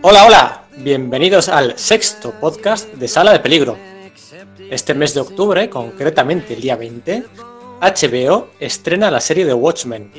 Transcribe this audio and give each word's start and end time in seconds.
Hola, 0.00 0.24
hola, 0.24 0.64
bienvenidos 0.78 1.50
al 1.50 1.78
sexto 1.78 2.32
podcast 2.40 2.90
de 2.94 3.06
Sala 3.06 3.32
de 3.32 3.40
Peligro. 3.40 3.76
Este 4.70 4.94
mes 4.94 5.12
de 5.12 5.20
octubre, 5.20 5.68
concretamente 5.68 6.54
el 6.54 6.62
día 6.62 6.74
20, 6.76 7.24
HBO 7.82 8.48
estrena 8.58 9.10
la 9.10 9.20
serie 9.20 9.44
de 9.44 9.52
Watchmen, 9.52 10.10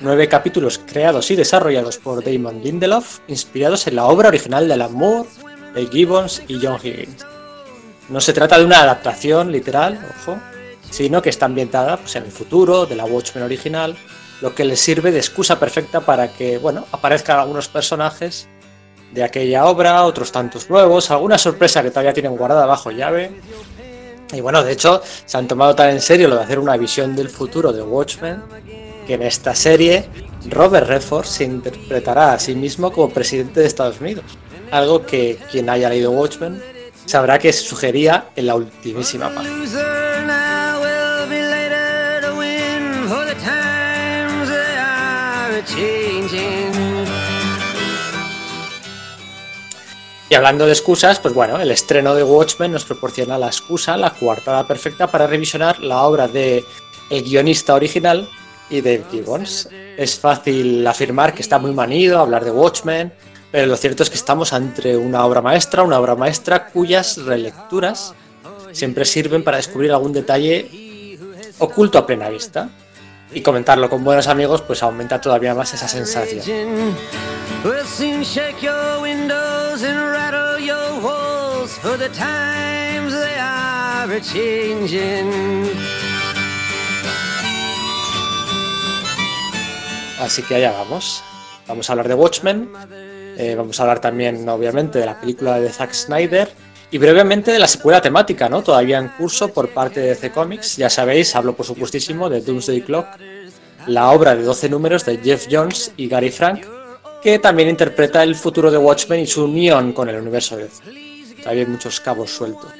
nueve 0.00 0.28
capítulos 0.28 0.78
creados 0.78 1.28
y 1.32 1.36
desarrollados 1.36 1.98
por 1.98 2.22
Damon 2.22 2.62
Lindelof, 2.62 3.18
inspirados 3.26 3.88
en 3.88 3.96
la 3.96 4.06
obra 4.06 4.28
original 4.28 4.68
de 4.68 4.74
Alan 4.74 4.94
Moore, 4.94 5.28
de 5.74 5.86
Gibbons 5.86 6.44
y 6.46 6.64
John 6.64 6.78
Higgins. 6.80 7.26
No 8.08 8.20
se 8.20 8.32
trata 8.32 8.56
de 8.56 8.64
una 8.66 8.82
adaptación 8.82 9.50
literal, 9.50 9.98
ojo, 10.20 10.38
sino 10.90 11.22
que 11.22 11.30
está 11.30 11.46
ambientada 11.46 11.96
pues, 11.96 12.16
en 12.16 12.24
el 12.24 12.32
futuro 12.32 12.86
de 12.86 12.96
la 12.96 13.04
Watchmen 13.04 13.44
original, 13.44 13.96
lo 14.40 14.54
que 14.54 14.64
les 14.64 14.80
sirve 14.80 15.12
de 15.12 15.18
excusa 15.18 15.58
perfecta 15.58 16.00
para 16.00 16.32
que, 16.32 16.58
bueno, 16.58 16.86
aparezcan 16.92 17.38
algunos 17.38 17.68
personajes 17.68 18.48
de 19.12 19.22
aquella 19.22 19.66
obra, 19.66 20.04
otros 20.04 20.32
tantos 20.32 20.70
nuevos, 20.70 21.10
alguna 21.10 21.38
sorpresa 21.38 21.82
que 21.82 21.90
todavía 21.90 22.12
tienen 22.12 22.36
guardada 22.36 22.66
bajo 22.66 22.90
llave. 22.90 23.30
Y 24.32 24.40
bueno, 24.40 24.62
de 24.62 24.72
hecho, 24.72 25.02
se 25.26 25.36
han 25.36 25.48
tomado 25.48 25.74
tan 25.74 25.90
en 25.90 26.00
serio 26.00 26.28
lo 26.28 26.36
de 26.36 26.42
hacer 26.42 26.58
una 26.58 26.76
visión 26.76 27.16
del 27.16 27.28
futuro 27.28 27.72
de 27.72 27.82
Watchmen, 27.82 28.42
que 29.06 29.14
en 29.14 29.22
esta 29.22 29.54
serie 29.54 30.04
Robert 30.48 30.86
Redford 30.86 31.26
se 31.26 31.44
interpretará 31.44 32.32
a 32.32 32.38
sí 32.38 32.54
mismo 32.54 32.92
como 32.92 33.10
presidente 33.10 33.60
de 33.60 33.66
Estados 33.66 34.00
Unidos. 34.00 34.24
Algo 34.70 35.04
que 35.04 35.38
quien 35.50 35.68
haya 35.68 35.88
leído 35.88 36.12
Watchmen 36.12 36.62
sabrá 37.06 37.38
que 37.40 37.52
sugería 37.52 38.28
en 38.36 38.46
la 38.46 38.54
ultimísima 38.54 39.34
página. 39.34 40.09
Y 50.30 50.34
hablando 50.34 50.64
de 50.64 50.72
excusas, 50.72 51.18
pues 51.18 51.34
bueno, 51.34 51.60
el 51.60 51.70
estreno 51.72 52.14
de 52.14 52.22
Watchmen 52.22 52.70
nos 52.70 52.84
proporciona 52.84 53.36
la 53.36 53.48
excusa, 53.48 53.96
la 53.96 54.10
coartada 54.10 54.66
perfecta 54.66 55.08
para 55.08 55.26
revisionar 55.26 55.80
la 55.80 56.02
obra 56.02 56.28
de 56.28 56.64
el 57.10 57.24
guionista 57.24 57.74
original 57.74 58.28
y 58.70 58.80
de 58.80 59.02
Gibbons. 59.10 59.68
Es 59.96 60.18
fácil 60.18 60.86
afirmar 60.86 61.34
que 61.34 61.42
está 61.42 61.58
muy 61.58 61.72
manido 61.72 62.20
hablar 62.20 62.44
de 62.44 62.52
Watchmen, 62.52 63.12
pero 63.50 63.66
lo 63.66 63.76
cierto 63.76 64.04
es 64.04 64.10
que 64.10 64.16
estamos 64.16 64.52
ante 64.52 64.96
una 64.96 65.26
obra 65.26 65.42
maestra, 65.42 65.82
una 65.82 65.98
obra 65.98 66.14
maestra 66.14 66.68
cuyas 66.68 67.16
relecturas 67.16 68.14
siempre 68.70 69.04
sirven 69.04 69.42
para 69.42 69.56
descubrir 69.56 69.90
algún 69.90 70.12
detalle 70.12 71.18
oculto 71.58 71.98
a 71.98 72.06
plena 72.06 72.28
vista. 72.28 72.70
Y 73.32 73.42
comentarlo 73.42 73.88
con 73.88 74.02
buenos 74.02 74.26
amigos 74.26 74.62
pues 74.62 74.82
aumenta 74.82 75.20
todavía 75.20 75.54
más 75.54 75.72
esa 75.72 75.86
sensación. 75.88 76.40
Así 90.20 90.42
que 90.42 90.56
allá 90.56 90.72
vamos. 90.72 91.22
Vamos 91.66 91.88
a 91.88 91.92
hablar 91.92 92.08
de 92.08 92.14
Watchmen. 92.14 92.70
eh, 93.38 93.54
vamos 93.56 93.78
a 93.78 93.84
hablar 93.84 94.00
también, 94.00 94.46
obviamente, 94.48 94.98
de 94.98 95.06
la 95.06 95.20
película 95.20 95.58
de 95.58 95.70
Zack 95.70 95.92
Snyder. 95.92 96.50
Y 96.92 96.98
brevemente 96.98 97.52
de 97.52 97.58
la 97.58 97.68
secuela 97.68 98.00
temática, 98.00 98.48
¿no? 98.48 98.62
Todavía 98.62 98.98
en 98.98 99.08
curso 99.08 99.48
por 99.48 99.68
parte 99.68 100.00
de 100.00 100.08
DC 100.08 100.32
Comics. 100.32 100.76
Ya 100.76 100.90
sabéis, 100.90 101.36
hablo 101.36 101.54
por 101.54 101.64
supuestísimo 101.64 102.28
de 102.28 102.40
Doomsday 102.40 102.80
Clock, 102.82 103.06
la 103.86 104.10
obra 104.10 104.34
de 104.34 104.42
12 104.42 104.68
números 104.68 105.04
de 105.04 105.18
Jeff 105.18 105.46
Jones 105.48 105.92
y 105.96 106.08
Gary 106.08 106.30
Frank, 106.30 106.66
que 107.22 107.38
también 107.38 107.68
interpreta 107.68 108.22
el 108.24 108.34
futuro 108.34 108.70
de 108.70 108.78
Watchmen 108.78 109.20
y 109.20 109.26
su 109.26 109.44
unión 109.44 109.92
con 109.92 110.08
el 110.08 110.16
universo 110.16 110.56
de 110.56 110.64
DC. 110.64 110.82
Todavía 111.42 111.62
hay 111.62 111.70
muchos 111.70 112.00
cabos 112.00 112.30
sueltos. 112.30 112.72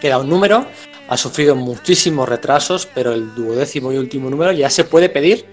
Queda 0.00 0.18
un 0.18 0.28
número, 0.28 0.66
ha 1.08 1.16
sufrido 1.16 1.54
muchísimos 1.54 2.28
retrasos, 2.28 2.88
pero 2.94 3.12
el 3.12 3.34
duodécimo 3.34 3.92
y 3.92 3.98
último 3.98 4.30
número 4.30 4.52
ya 4.52 4.70
se 4.70 4.84
puede 4.84 5.10
pedir 5.10 5.44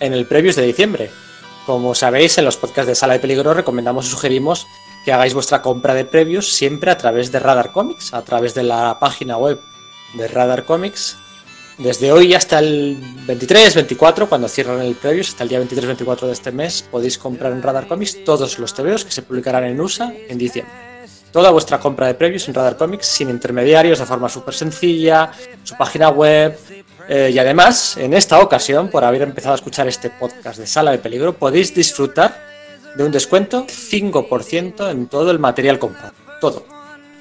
en 0.00 0.12
el 0.12 0.26
previews 0.26 0.56
de 0.56 0.66
diciembre. 0.66 1.10
Como 1.64 1.94
sabéis, 1.94 2.36
en 2.38 2.44
los 2.44 2.56
podcasts 2.56 2.88
de 2.88 2.94
Sala 2.94 3.14
de 3.14 3.20
Peligro 3.20 3.54
recomendamos 3.54 4.06
y 4.06 4.10
sugerimos 4.10 4.66
que 5.06 5.12
hagáis 5.12 5.34
vuestra 5.34 5.62
compra 5.62 5.94
de 5.94 6.04
previews 6.04 6.52
siempre 6.52 6.90
a 6.90 6.98
través 6.98 7.30
de 7.30 7.38
Radar 7.38 7.70
Comics, 7.70 8.12
a 8.12 8.22
través 8.22 8.54
de 8.54 8.64
la 8.64 8.98
página 8.98 9.36
web 9.38 9.60
de 10.14 10.26
Radar 10.26 10.64
Comics. 10.64 11.16
Desde 11.78 12.10
hoy 12.10 12.34
hasta 12.34 12.58
el 12.58 12.98
23, 13.24 13.76
24, 13.76 14.28
cuando 14.28 14.48
cierran 14.48 14.80
el 14.80 14.96
previews, 14.96 15.28
hasta 15.28 15.44
el 15.44 15.48
día 15.48 15.58
23, 15.58 15.86
24 15.86 16.26
de 16.26 16.32
este 16.32 16.50
mes, 16.50 16.82
podéis 16.90 17.18
comprar 17.18 17.52
en 17.52 17.62
Radar 17.62 17.86
Comics 17.86 18.24
todos 18.24 18.58
los 18.58 18.74
TVOs 18.74 19.04
que 19.04 19.12
se 19.12 19.22
publicarán 19.22 19.62
en 19.62 19.80
USA 19.80 20.12
en 20.28 20.38
diciembre. 20.38 20.74
Toda 21.30 21.52
vuestra 21.52 21.78
compra 21.78 22.08
de 22.08 22.14
previews 22.14 22.48
en 22.48 22.54
Radar 22.54 22.76
Comics 22.76 23.06
sin 23.06 23.30
intermediarios, 23.30 24.00
de 24.00 24.06
forma 24.06 24.28
súper 24.28 24.54
sencilla, 24.54 25.30
su 25.62 25.76
página 25.76 26.08
web. 26.08 26.58
eh, 27.08 27.30
y 27.32 27.38
además, 27.38 27.96
en 27.96 28.12
esta 28.12 28.40
ocasión, 28.40 28.88
por 28.88 29.04
haber 29.04 29.22
empezado 29.22 29.52
a 29.52 29.54
escuchar 29.54 29.86
este 29.86 30.10
podcast 30.10 30.58
de 30.58 30.66
Sala 30.66 30.90
de 30.90 30.98
Peligro, 30.98 31.32
podéis 31.34 31.72
disfrutar 31.72 32.55
de 32.96 33.04
un 33.04 33.12
descuento 33.12 33.66
5% 33.66 34.90
en 34.90 35.06
todo 35.06 35.30
el 35.30 35.38
material 35.38 35.78
comprado. 35.78 36.14
Todo. 36.40 36.64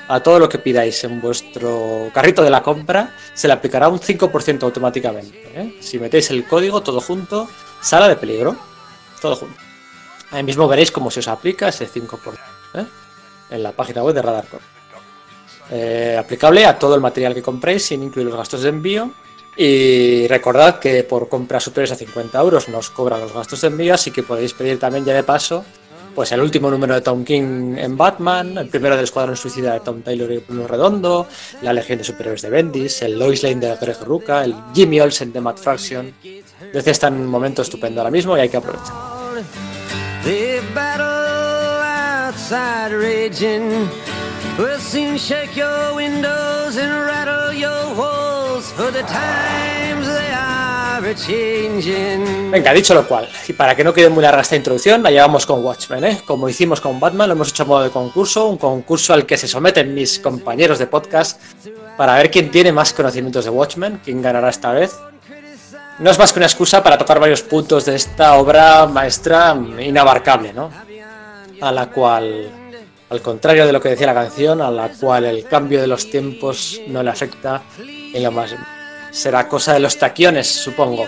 A 0.08 0.22
todo 0.22 0.40
lo 0.40 0.48
que 0.48 0.60
pidáis 0.60 1.04
en 1.04 1.20
vuestro 1.20 2.10
carrito 2.14 2.44
de 2.44 2.50
la 2.50 2.62
compra 2.62 3.16
se 3.34 3.48
le 3.48 3.54
aplicará 3.54 3.88
un 3.90 4.00
5% 4.00 4.64
automáticamente. 4.64 5.52
¿eh? 5.56 5.78
Si 5.82 5.98
metéis 6.00 6.30
el 6.30 6.48
código 6.48 6.82
todo 6.82 7.02
junto, 7.02 7.48
Sala 7.82 8.08
de 8.08 8.16
Peligro, 8.16 8.56
todo 9.22 9.36
junto. 9.36 9.60
Ahí 10.32 10.44
mismo 10.44 10.68
veréis 10.68 10.92
cómo 10.92 11.10
se 11.10 11.22
os 11.22 11.28
aplica 11.28 11.70
ese 11.70 11.88
5%. 11.88 12.38
¿eh? 12.76 12.86
en 13.50 13.64
la 13.64 13.72
página 13.72 14.04
web 14.04 14.16
de 14.16 14.22
Radarcom. 14.22 14.60
Eh, 15.72 16.16
aplicable 16.20 16.66
a 16.66 16.78
todo 16.78 16.96
el 16.96 17.02
material 17.02 17.34
que 17.34 17.42
compréis 17.42 17.86
sin 17.86 18.04
incluir 18.04 18.28
los 18.28 18.38
gastos 18.38 18.62
de 18.62 18.70
envío. 18.70 19.12
Y 19.58 20.28
recordad 20.28 20.80
que 20.80 21.04
por 21.04 21.30
compras 21.30 21.64
superiores 21.64 21.94
a 21.94 21.96
50 21.96 22.40
euros 22.40 22.68
nos 22.70 22.90
cobran 22.90 23.22
los 23.22 23.34
gastos 23.34 23.62
de 23.62 23.68
envío, 23.68 23.94
así 23.94 24.12
que 24.12 24.24
podéis 24.24 24.54
pedir 24.54 24.80
también 24.80 25.06
ya 25.06 25.14
de 25.14 25.24
paso 25.24 25.64
pues 26.16 26.32
el 26.32 26.40
último 26.40 26.72
número 26.72 26.96
de 26.96 27.02
Tom 27.02 27.26
King 27.26 27.76
en 27.78 27.98
Batman, 27.98 28.58
el 28.58 28.70
primero 28.70 28.96
del 28.96 29.04
Escuadrón 29.04 29.36
Suicida 29.36 29.74
de 29.74 29.82
Tom 29.82 30.02
Taylor 30.02 30.32
y 30.32 30.38
Bruno 30.38 30.66
Redondo, 30.66 31.28
la 31.62 31.74
Legión 31.74 31.98
de 31.98 32.06
Superhéroes 32.06 32.42
de 32.42 32.50
Bendis, 32.50 33.02
el 33.02 33.20
Lois 33.20 33.44
Lane 33.44 33.58
de 33.58 33.76
Greg 33.76 34.02
Rucka, 34.02 34.46
el 34.46 34.56
Jimmy 34.74 35.02
Olsen 35.02 35.34
de 35.34 35.42
Matt 35.42 35.60
Fraction. 35.60 36.14
Desde 36.74 36.92
está 36.92 37.10
en 37.10 37.16
un 37.16 37.28
momento 37.28 37.62
estupendo 37.62 38.00
ahora 38.00 38.12
mismo 38.12 38.38
y 38.38 38.40
hay 38.40 38.50
que 38.50 38.58
aprovechar. 38.58 38.96
The 40.24 40.62
Venga, 52.52 52.74
dicho 52.74 52.94
lo 52.94 53.06
cual, 53.06 53.28
y 53.50 53.52
para 53.52 53.76
que 53.76 53.84
no 53.84 53.94
quede 53.94 54.08
muy 54.08 54.24
larga 54.24 54.42
esta 54.42 54.56
introducción, 54.56 55.04
la 55.04 55.12
llevamos 55.12 55.46
con 55.46 55.62
Watchmen, 55.62 56.06
¿eh? 56.06 56.22
Como 56.26 56.48
hicimos 56.48 56.80
con 56.80 57.02
Batman, 57.02 57.28
lo 57.28 57.34
hemos 57.34 57.50
hecho 57.50 57.64
a 57.64 57.66
modo 57.66 57.84
de 57.84 57.90
concurso, 57.90 58.48
un 58.48 58.58
concurso 58.58 59.14
al 59.14 59.26
que 59.26 59.36
se 59.36 59.50
someten 59.50 59.94
mis 59.94 60.20
compañeros 60.20 60.80
de 60.80 60.88
podcast 60.88 61.42
para 61.98 62.16
ver 62.16 62.32
quién 62.32 62.50
tiene 62.50 62.72
más 62.72 62.94
conocimientos 62.94 63.44
de 63.44 63.52
Watchmen, 63.52 64.00
quién 64.06 64.22
ganará 64.22 64.48
esta 64.48 64.72
vez. 64.72 64.98
No 66.00 66.10
es 66.10 66.18
más 66.18 66.32
que 66.32 66.40
una 66.40 66.46
excusa 66.46 66.82
para 66.82 66.98
tocar 66.98 67.20
varios 67.20 67.42
puntos 67.42 67.84
de 67.84 67.96
esta 67.96 68.36
obra 68.36 68.86
maestra 68.86 69.54
inabarcable, 69.80 70.54
¿no? 70.54 70.72
A 71.60 71.72
la 71.74 71.90
cual, 71.90 72.65
al 73.16 73.22
contrario 73.22 73.66
de 73.66 73.72
lo 73.72 73.80
que 73.80 73.90
decía 73.90 74.08
la 74.08 74.14
canción, 74.14 74.62
a 74.62 74.70
la 74.70 74.90
cual 74.90 75.24
el 75.24 75.46
cambio 75.46 75.80
de 75.80 75.88
los 75.88 76.10
tiempos 76.10 76.82
no 76.88 77.02
le 77.02 77.10
afecta 77.10 77.64
en 77.80 78.22
lo 78.22 78.32
más. 78.32 78.54
Será 79.12 79.48
cosa 79.48 79.74
de 79.74 79.80
los 79.80 79.98
taquiones, 79.98 80.48
supongo. 80.48 81.08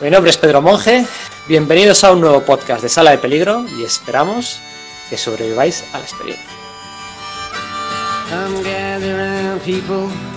Mi 0.00 0.10
nombre 0.10 0.30
es 0.30 0.38
Pedro 0.38 0.62
Monge, 0.62 1.04
bienvenidos 1.46 2.02
a 2.04 2.12
un 2.12 2.22
nuevo 2.22 2.40
podcast 2.40 2.82
de 2.82 2.88
Sala 2.88 3.10
de 3.10 3.18
Peligro 3.18 3.66
y 3.78 3.84
esperamos 3.84 4.58
que 5.10 5.18
sobreviváis 5.18 5.84
a 5.92 5.98
la 5.98 6.04
experiencia. 6.04 6.60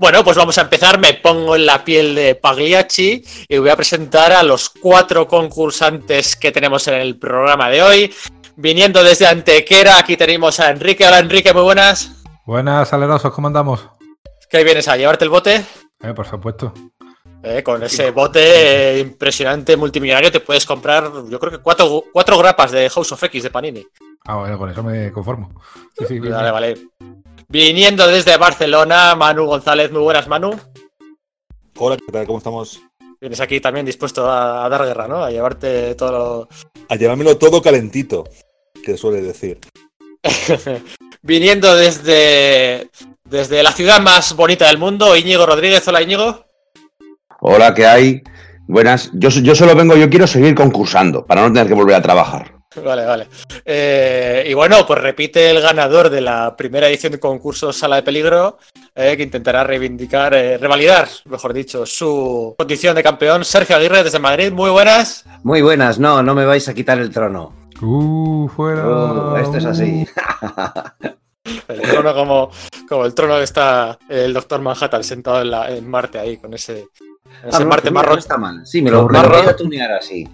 Bueno, 0.00 0.22
pues 0.22 0.36
vamos 0.36 0.56
a 0.58 0.60
empezar. 0.60 1.00
Me 1.00 1.14
pongo 1.14 1.56
en 1.56 1.66
la 1.66 1.84
piel 1.84 2.14
de 2.14 2.36
Pagliacci 2.36 3.24
y 3.48 3.58
voy 3.58 3.68
a 3.68 3.74
presentar 3.76 4.30
a 4.30 4.44
los 4.44 4.70
cuatro 4.70 5.26
concursantes 5.26 6.36
que 6.36 6.52
tenemos 6.52 6.86
en 6.86 6.94
el 6.94 7.18
programa 7.18 7.68
de 7.68 7.82
hoy. 7.82 8.14
Viniendo 8.54 9.02
desde 9.02 9.26
Antequera, 9.26 9.98
aquí 9.98 10.16
tenemos 10.16 10.60
a 10.60 10.70
Enrique. 10.70 11.04
Hola 11.06 11.18
Enrique, 11.18 11.52
muy 11.52 11.62
buenas. 11.62 12.12
Buenas, 12.46 12.92
alerosos, 12.92 13.32
¿cómo 13.32 13.48
andamos? 13.48 13.88
¿Qué 14.48 14.62
vienes 14.62 14.86
a 14.86 14.96
llevarte 14.96 15.24
el 15.24 15.30
bote? 15.30 15.64
Eh, 16.00 16.14
por 16.14 16.26
supuesto. 16.26 16.72
Eh, 17.42 17.62
con 17.64 17.82
ese 17.82 18.10
bote 18.12 18.98
impresionante 19.00 19.76
multimillonario 19.76 20.30
te 20.32 20.40
puedes 20.40 20.64
comprar, 20.64 21.10
yo 21.28 21.38
creo 21.38 21.52
que 21.52 21.58
cuatro, 21.58 22.04
cuatro 22.12 22.38
grapas 22.38 22.70
de 22.72 22.88
House 22.88 23.12
of 23.12 23.22
X 23.24 23.42
de 23.42 23.50
Panini. 23.50 23.86
Ah, 24.26 24.36
bueno, 24.36 24.58
con 24.58 24.70
eso 24.70 24.82
me 24.82 25.10
conformo. 25.12 25.50
Sí, 25.98 26.04
sí, 26.06 26.18
Vale, 26.20 26.40
bien. 26.40 26.52
vale. 26.52 26.78
Viniendo 27.50 28.06
desde 28.06 28.36
Barcelona, 28.36 29.14
Manu 29.14 29.46
González, 29.46 29.90
muy 29.90 30.02
buenas, 30.02 30.28
Manu. 30.28 30.50
Hola, 31.78 31.96
¿qué 31.96 32.12
tal? 32.12 32.26
¿Cómo 32.26 32.38
estamos? 32.38 32.82
Vienes 33.22 33.40
aquí 33.40 33.58
también 33.58 33.86
dispuesto 33.86 34.30
a, 34.30 34.66
a 34.66 34.68
dar 34.68 34.84
guerra, 34.84 35.08
¿no? 35.08 35.24
A 35.24 35.30
llevarte 35.30 35.94
todo 35.94 36.12
lo... 36.12 36.48
A 36.90 36.96
llevármelo 36.96 37.38
todo 37.38 37.62
calentito, 37.62 38.24
que 38.84 38.98
suele 38.98 39.22
decir. 39.22 39.60
Viniendo 41.22 41.74
desde, 41.74 42.90
desde 43.24 43.62
la 43.62 43.72
ciudad 43.72 44.02
más 44.02 44.36
bonita 44.36 44.66
del 44.66 44.76
mundo, 44.76 45.16
Íñigo 45.16 45.46
Rodríguez. 45.46 45.88
Hola, 45.88 46.02
Íñigo. 46.02 46.44
Hola, 47.40 47.72
¿qué 47.72 47.86
hay? 47.86 48.22
Buenas. 48.66 49.10
Yo, 49.14 49.30
yo 49.30 49.54
solo 49.54 49.74
vengo, 49.74 49.96
yo 49.96 50.10
quiero 50.10 50.26
seguir 50.26 50.54
concursando 50.54 51.24
para 51.24 51.40
no 51.40 51.48
tener 51.50 51.66
que 51.66 51.74
volver 51.74 51.94
a 51.94 52.02
trabajar. 52.02 52.57
Vale, 52.76 53.04
vale. 53.06 53.28
Eh, 53.64 54.44
y 54.48 54.54
bueno, 54.54 54.86
pues 54.86 55.00
repite 55.00 55.50
el 55.50 55.60
ganador 55.60 56.10
de 56.10 56.20
la 56.20 56.54
primera 56.54 56.86
edición 56.88 57.12
de 57.12 57.18
concurso 57.18 57.72
Sala 57.72 57.96
de 57.96 58.02
Peligro, 58.02 58.58
eh, 58.94 59.16
que 59.16 59.22
intentará 59.22 59.64
reivindicar, 59.64 60.34
eh, 60.34 60.58
revalidar, 60.58 61.08
mejor 61.24 61.54
dicho, 61.54 61.86
su 61.86 62.54
condición 62.58 62.94
de 62.94 63.02
campeón. 63.02 63.44
Sergio 63.44 63.74
Aguirre 63.76 64.04
desde 64.04 64.18
Madrid, 64.18 64.52
muy 64.52 64.70
buenas. 64.70 65.24
Muy 65.42 65.62
buenas, 65.62 65.98
no, 65.98 66.22
no 66.22 66.34
me 66.34 66.44
vais 66.44 66.68
a 66.68 66.74
quitar 66.74 66.98
el 66.98 67.10
trono. 67.10 67.52
Uh, 67.80 68.48
fuera. 68.48 68.86
Oh, 68.86 69.36
esto 69.38 69.58
es 69.58 69.64
así. 69.64 70.06
El 71.68 71.80
trono 71.80 72.12
como, 72.14 72.50
como 72.86 73.06
el 73.06 73.14
trono 73.14 73.36
que 73.38 73.44
está 73.44 73.98
el 74.10 74.34
doctor 74.34 74.60
Manhattan 74.60 75.02
sentado 75.02 75.40
en, 75.40 75.50
la- 75.50 75.70
en 75.70 75.88
Marte 75.88 76.18
ahí, 76.18 76.36
con 76.36 76.52
ese, 76.52 76.80
ese 76.80 77.56
Ah, 77.56 77.58
no, 77.60 77.66
Marte 77.66 77.90
marrón. 77.90 78.12
no 78.14 78.18
está 78.18 78.36
mal. 78.36 78.66
Sí, 78.66 78.82
me 78.82 78.90
lo, 78.90 79.06
me 79.06 79.14
Marrón. 79.14 79.32
lo 79.32 79.38
voy 79.44 79.48
a 79.48 79.56
tunear 79.56 79.92
así. 79.92 80.28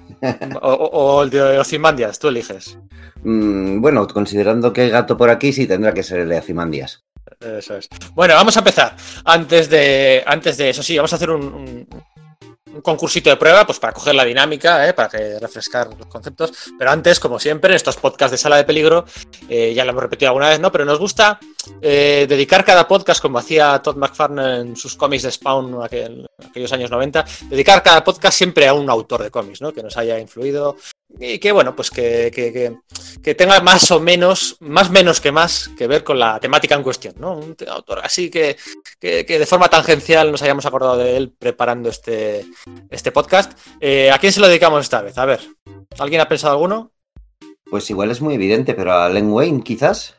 O, 0.62 1.22
el 1.22 1.30
de 1.30 1.58
Ozymandias, 1.58 2.18
tú 2.18 2.28
eliges. 2.28 2.78
Mm, 3.22 3.80
bueno, 3.80 4.06
considerando 4.06 4.72
que 4.72 4.82
hay 4.82 4.90
gato 4.90 5.16
por 5.16 5.30
aquí, 5.30 5.52
sí 5.52 5.66
tendrá 5.66 5.92
que 5.94 6.02
ser 6.02 6.20
el 6.20 6.28
de 6.28 6.38
Azimandias. 6.38 7.04
Eso 7.40 7.76
es. 7.76 7.88
Bueno, 8.14 8.34
vamos 8.34 8.56
a 8.56 8.60
empezar. 8.60 8.96
Antes 9.24 9.68
de, 9.68 10.22
antes 10.26 10.56
de 10.56 10.70
eso, 10.70 10.82
sí, 10.82 10.96
vamos 10.96 11.12
a 11.12 11.16
hacer 11.16 11.30
un, 11.30 11.42
un- 11.42 11.88
un 12.74 12.80
concursito 12.82 13.30
de 13.30 13.36
prueba, 13.36 13.64
pues 13.66 13.78
para 13.78 13.92
coger 13.92 14.14
la 14.14 14.24
dinámica, 14.24 14.88
¿eh? 14.88 14.92
para 14.94 15.08
que 15.08 15.38
refrescar 15.38 15.88
los 15.96 16.06
conceptos. 16.08 16.52
Pero 16.78 16.90
antes, 16.90 17.20
como 17.20 17.38
siempre, 17.38 17.70
en 17.70 17.76
estos 17.76 17.96
podcasts 17.96 18.32
de 18.32 18.38
sala 18.38 18.56
de 18.56 18.64
peligro, 18.64 19.04
eh, 19.48 19.72
ya 19.74 19.84
lo 19.84 19.90
hemos 19.90 20.02
repetido 20.02 20.30
alguna 20.30 20.48
vez, 20.48 20.60
¿no? 20.60 20.70
Pero 20.72 20.84
nos 20.84 20.98
gusta 20.98 21.38
eh, 21.80 22.26
dedicar 22.28 22.64
cada 22.64 22.86
podcast, 22.88 23.20
como 23.22 23.38
hacía 23.38 23.80
Todd 23.80 23.96
McFarlane 23.96 24.60
en 24.60 24.76
sus 24.76 24.96
cómics 24.96 25.22
de 25.22 25.30
Spawn 25.30 25.74
aquel- 25.82 26.26
aquellos 26.48 26.72
años 26.72 26.90
90, 26.90 27.24
dedicar 27.48 27.82
cada 27.82 28.02
podcast 28.04 28.36
siempre 28.36 28.66
a 28.68 28.74
un 28.74 28.90
autor 28.90 29.22
de 29.22 29.30
cómics, 29.30 29.60
¿no? 29.60 29.72
Que 29.72 29.82
nos 29.82 29.96
haya 29.96 30.18
influido 30.18 30.76
y 31.20 31.38
que, 31.38 31.52
bueno, 31.52 31.74
pues 31.76 31.90
que, 31.90 32.30
que- 32.34 32.52
que- 32.52 32.76
que 33.22 33.34
tenga 33.34 33.60
más 33.60 33.90
o 33.90 34.00
menos, 34.00 34.56
más 34.60 34.90
menos 34.90 35.20
que 35.20 35.32
más, 35.32 35.70
que 35.78 35.86
ver 35.86 36.04
con 36.04 36.18
la 36.18 36.38
temática 36.40 36.74
en 36.74 36.82
cuestión, 36.82 37.14
¿no? 37.18 37.38
Un 37.38 37.56
autor 37.68 38.00
así 38.04 38.28
que, 38.30 38.56
que, 39.00 39.24
que 39.24 39.38
de 39.38 39.46
forma 39.46 39.68
tangencial 39.68 40.30
nos 40.30 40.42
hayamos 40.42 40.66
acordado 40.66 40.98
de 40.98 41.16
él 41.16 41.32
preparando 41.38 41.88
este, 41.88 42.44
este 42.90 43.12
podcast. 43.12 43.58
Eh, 43.80 44.10
¿A 44.10 44.18
quién 44.18 44.32
se 44.32 44.40
lo 44.40 44.48
dedicamos 44.48 44.82
esta 44.82 45.00
vez? 45.00 45.16
A 45.16 45.24
ver, 45.24 45.40
¿alguien 45.98 46.20
ha 46.20 46.28
pensado 46.28 46.52
alguno? 46.54 46.92
Pues 47.70 47.88
igual 47.88 48.10
es 48.10 48.20
muy 48.20 48.34
evidente, 48.34 48.74
pero 48.74 48.92
a 48.92 49.08
Len 49.08 49.30
Wayne 49.32 49.62
quizás. 49.62 50.16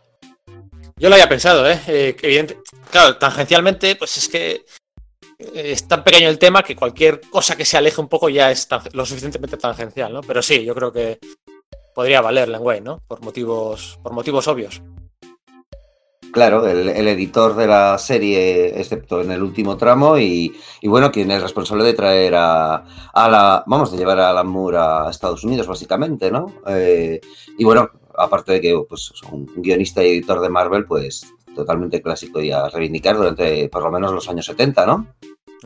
Yo 0.98 1.10
lo 1.10 1.16
había 1.16 1.30
pensado, 1.30 1.70
¿eh? 1.70 1.80
Eh, 1.88 2.16
evidente, 2.22 2.58
claro, 2.90 3.18
tangencialmente, 3.18 3.96
pues 3.98 4.18
es 4.18 4.28
que 4.30 4.66
es 5.38 5.88
tan 5.88 6.04
pequeño 6.04 6.30
el 6.30 6.40
tema 6.40 6.64
que 6.64 6.76
cualquier 6.76 7.22
cosa 7.30 7.56
que 7.56 7.66
se 7.66 7.78
aleje 7.78 8.02
un 8.02 8.08
poco 8.08 8.30
ya 8.30 8.52
es 8.52 8.68
lo 8.94 9.06
suficientemente 9.06 9.58
tangencial, 9.58 10.14
¿no? 10.14 10.22
Pero 10.22 10.42
sí, 10.42 10.64
yo 10.64 10.74
creo 10.76 10.92
que 10.92 11.20
podría 11.94 12.22
valer 12.22 12.50
Len 12.50 12.62
Wayne, 12.62 12.86
¿no? 12.86 13.02
Por 13.08 13.22
motivos, 13.22 14.00
por 14.04 14.14
motivos 14.14 14.48
obvios. 14.48 14.82
Claro, 16.32 16.68
el, 16.68 17.08
editor 17.08 17.56
de 17.56 17.66
la 17.66 17.98
serie, 17.98 18.78
excepto 18.78 19.22
en 19.22 19.32
el 19.32 19.42
último 19.42 19.78
tramo, 19.78 20.18
y, 20.18 20.54
bueno, 20.84 21.10
quien 21.10 21.32
es 21.32 21.42
responsable 21.42 21.86
de 21.86 21.94
traer 21.94 22.36
a, 22.36 22.84
a 23.14 23.30
la. 23.30 23.64
Vamos, 23.66 23.90
de 23.94 23.98
llevar 23.98 24.20
a 24.20 24.32
Alan 24.32 24.48
Moore 24.48 24.78
a 24.78 25.08
Estados 25.10 25.46
Unidos, 25.46 25.66
básicamente, 25.66 26.30
¿no? 26.30 26.52
Eh, 26.68 27.22
y 27.58 27.64
bueno, 27.64 27.90
aparte 28.18 28.52
de 28.52 28.60
que 28.60 28.86
pues, 28.90 29.14
un 29.32 29.50
guionista 29.56 30.04
y 30.04 30.10
editor 30.10 30.42
de 30.42 30.50
Marvel, 30.50 30.84
pues 30.86 31.26
totalmente 31.56 32.02
clásico 32.02 32.42
y 32.42 32.52
a 32.52 32.70
reivindicar 32.70 33.16
durante 33.16 33.70
por 33.70 33.84
lo 33.84 33.92
menos 33.92 34.12
los 34.12 34.30
años 34.30 34.46
70, 34.46 34.86
¿no? 34.86 35.08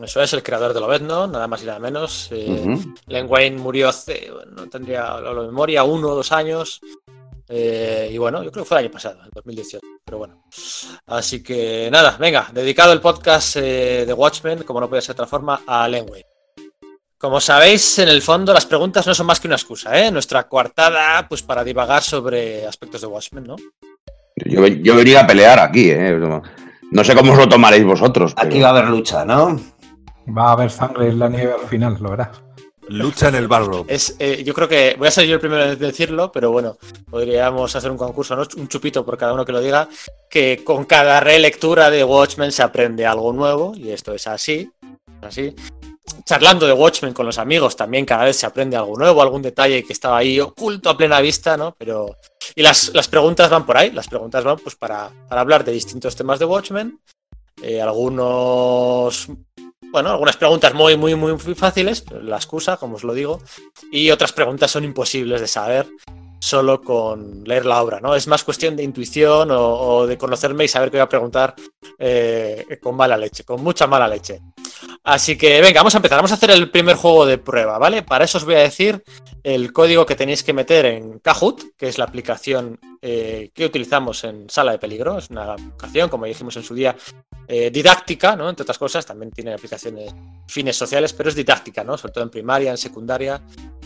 Eso 0.02 0.22
es 0.22 0.32
el 0.32 0.42
creador 0.42 0.72
de 0.72 0.80
Lobezno, 0.80 1.26
nada 1.26 1.46
más 1.46 1.62
y 1.62 1.66
nada 1.66 1.78
menos. 1.78 2.28
Eh. 2.30 2.78
Len 3.06 3.26
Wayne 3.28 3.58
murió 3.58 3.88
hace, 3.88 4.30
bueno, 4.30 4.52
no 4.52 4.68
tendría 4.68 5.20
la 5.20 5.34
memoria, 5.34 5.84
uno 5.84 6.08
o 6.08 6.14
dos 6.14 6.32
años. 6.32 6.80
Eh, 7.48 8.08
y 8.12 8.16
bueno, 8.16 8.42
yo 8.42 8.52
creo 8.52 8.64
que 8.64 8.68
fue 8.68 8.78
el 8.78 8.84
año 8.84 8.92
pasado, 8.92 9.22
en 9.24 9.30
2018. 9.34 9.84
Pero 10.04 10.18
bueno. 10.18 10.44
Así 11.06 11.42
que 11.42 11.88
nada, 11.90 12.16
venga, 12.18 12.48
dedicado 12.52 12.92
el 12.92 13.00
podcast 13.00 13.56
eh, 13.56 14.04
de 14.06 14.12
Watchmen, 14.12 14.62
como 14.62 14.80
no 14.80 14.88
puede 14.88 15.02
ser 15.02 15.16
de 15.16 15.22
otra 15.22 15.26
forma, 15.26 15.62
a 15.66 15.88
Len 15.88 16.06
Wayne. 16.08 16.26
Como 17.18 17.38
sabéis, 17.38 17.98
en 17.98 18.08
el 18.08 18.22
fondo 18.22 18.54
las 18.54 18.64
preguntas 18.64 19.06
no 19.06 19.14
son 19.14 19.26
más 19.26 19.40
que 19.40 19.48
una 19.48 19.56
excusa, 19.56 19.98
¿eh? 19.98 20.10
Nuestra 20.10 20.48
coartada, 20.48 21.28
pues 21.28 21.42
para 21.42 21.62
divagar 21.62 22.02
sobre 22.02 22.66
aspectos 22.66 23.02
de 23.02 23.08
Watchmen, 23.08 23.44
¿no? 23.44 23.56
Yo, 24.46 24.66
yo 24.66 24.96
venía 24.96 25.20
a 25.20 25.26
pelear 25.26 25.58
aquí, 25.58 25.90
¿eh? 25.90 26.18
No, 26.90 27.04
sé 27.04 27.14
cómo 27.14 27.32
os 27.32 27.38
lo 27.38 27.48
tomaréis 27.48 27.84
vosotros. 27.84 28.34
pero- 28.34 28.48
Aquí 28.48 28.60
va 28.60 28.68
a 28.68 28.70
haber 28.70 28.88
lucha, 28.88 29.24
¿no? 29.24 29.58
Va 30.36 30.48
a 30.48 30.52
haber 30.52 30.70
sangre 30.70 31.08
en 31.08 31.18
la 31.18 31.28
nieve 31.28 31.54
al 31.60 31.66
final, 31.68 31.96
lo 32.00 32.10
verás. 32.10 32.42
Lucha 32.88 33.28
en 33.28 33.36
el 33.36 33.46
barro. 33.46 33.84
Es, 33.86 34.16
eh, 34.18 34.42
yo 34.44 34.52
creo 34.52 34.68
que 34.68 34.96
voy 34.98 35.06
a 35.06 35.10
ser 35.12 35.24
yo 35.26 35.34
el 35.34 35.40
primero 35.40 35.62
en 35.64 35.78
decirlo, 35.78 36.32
pero 36.32 36.50
bueno, 36.50 36.76
podríamos 37.08 37.76
hacer 37.76 37.88
un 37.90 37.96
concurso, 37.96 38.34
¿no? 38.34 38.42
un 38.56 38.66
chupito 38.66 39.04
por 39.04 39.16
cada 39.16 39.32
uno 39.32 39.44
que 39.44 39.52
lo 39.52 39.60
diga, 39.60 39.88
que 40.28 40.62
con 40.64 40.84
cada 40.86 41.20
relectura 41.20 41.88
de 41.90 42.02
Watchmen 42.02 42.50
se 42.50 42.64
aprende 42.64 43.06
algo 43.06 43.32
nuevo, 43.32 43.74
y 43.76 43.90
esto 43.90 44.12
es 44.12 44.26
así, 44.26 44.72
así. 45.22 45.54
Charlando 46.30 46.64
de 46.64 46.72
Watchmen 46.72 47.12
con 47.12 47.26
los 47.26 47.38
amigos 47.38 47.74
también 47.74 48.06
cada 48.06 48.22
vez 48.22 48.36
se 48.36 48.46
aprende 48.46 48.76
algo 48.76 48.96
nuevo, 48.96 49.20
algún 49.20 49.42
detalle 49.42 49.82
que 49.82 49.92
estaba 49.92 50.18
ahí 50.18 50.38
oculto 50.38 50.88
a 50.88 50.96
plena 50.96 51.20
vista, 51.20 51.56
¿no? 51.56 51.74
Pero. 51.76 52.14
Y 52.54 52.62
las, 52.62 52.92
las 52.94 53.08
preguntas 53.08 53.50
van 53.50 53.66
por 53.66 53.76
ahí, 53.76 53.90
las 53.90 54.06
preguntas 54.06 54.44
van 54.44 54.56
pues 54.58 54.76
para, 54.76 55.10
para 55.28 55.40
hablar 55.40 55.64
de 55.64 55.72
distintos 55.72 56.14
temas 56.14 56.38
de 56.38 56.44
Watchmen. 56.44 57.00
eh, 57.60 57.82
algunos 57.82 59.26
bueno, 59.90 60.10
algunas 60.10 60.36
preguntas 60.36 60.72
muy, 60.72 60.96
muy, 60.96 61.16
muy 61.16 61.36
fáciles, 61.56 62.04
la 62.22 62.36
excusa, 62.36 62.76
como 62.76 62.94
os 62.94 63.02
lo 63.02 63.12
digo, 63.12 63.42
y 63.90 64.12
otras 64.12 64.32
preguntas 64.32 64.70
son 64.70 64.84
imposibles 64.84 65.40
de 65.40 65.48
saber 65.48 65.88
solo 66.40 66.80
con 66.80 67.44
leer 67.44 67.66
la 67.66 67.82
obra, 67.82 68.00
¿no? 68.00 68.14
Es 68.14 68.26
más 68.26 68.42
cuestión 68.42 68.74
de 68.74 68.82
intuición 68.82 69.50
o, 69.52 70.06
de 70.06 70.16
conocerme 70.16 70.64
y 70.64 70.68
saber 70.68 70.90
qué 70.90 70.96
voy 70.96 71.02
a 71.02 71.08
preguntar 71.08 71.54
eh, 71.98 72.78
con 72.82 72.96
mala 72.96 73.16
leche, 73.16 73.44
con 73.44 73.62
mucha 73.62 73.86
mala 73.86 74.08
leche. 74.08 74.40
Así 75.04 75.36
que 75.36 75.60
venga, 75.60 75.80
vamos 75.80 75.94
a 75.94 75.98
empezar, 75.98 76.16
vamos 76.16 76.32
a 76.32 76.34
hacer 76.34 76.50
el 76.50 76.70
primer 76.70 76.96
juego 76.96 77.26
de 77.26 77.36
prueba, 77.36 77.78
¿vale? 77.78 78.02
Para 78.02 78.24
eso 78.24 78.38
os 78.38 78.46
voy 78.46 78.54
a 78.54 78.60
decir 78.60 79.04
el 79.42 79.72
código 79.72 80.06
que 80.06 80.16
tenéis 80.16 80.42
que 80.42 80.54
meter 80.54 80.86
en 80.86 81.18
Kahoot, 81.18 81.76
que 81.76 81.88
es 81.88 81.98
la 81.98 82.04
aplicación 82.04 82.78
eh, 83.02 83.50
que 83.54 83.66
utilizamos 83.66 84.24
en 84.24 84.48
Sala 84.48 84.72
de 84.72 84.78
Peligro, 84.78 85.18
es 85.18 85.28
una 85.28 85.52
aplicación, 85.52 86.08
como 86.08 86.24
dijimos 86.24 86.56
en 86.56 86.62
su 86.62 86.74
día, 86.74 86.96
eh, 87.48 87.70
didáctica, 87.70 88.34
¿no? 88.34 88.48
Entre 88.48 88.62
otras 88.62 88.78
cosas, 88.78 89.04
también 89.04 89.30
tiene 89.30 89.52
aplicaciones 89.52 90.14
fines 90.46 90.76
sociales, 90.76 91.12
pero 91.12 91.28
es 91.28 91.34
didáctica, 91.34 91.84
¿no? 91.84 91.98
Sobre 91.98 92.14
todo 92.14 92.24
en 92.24 92.30
primaria, 92.30 92.70
en 92.70 92.78
secundaria, 92.78 93.42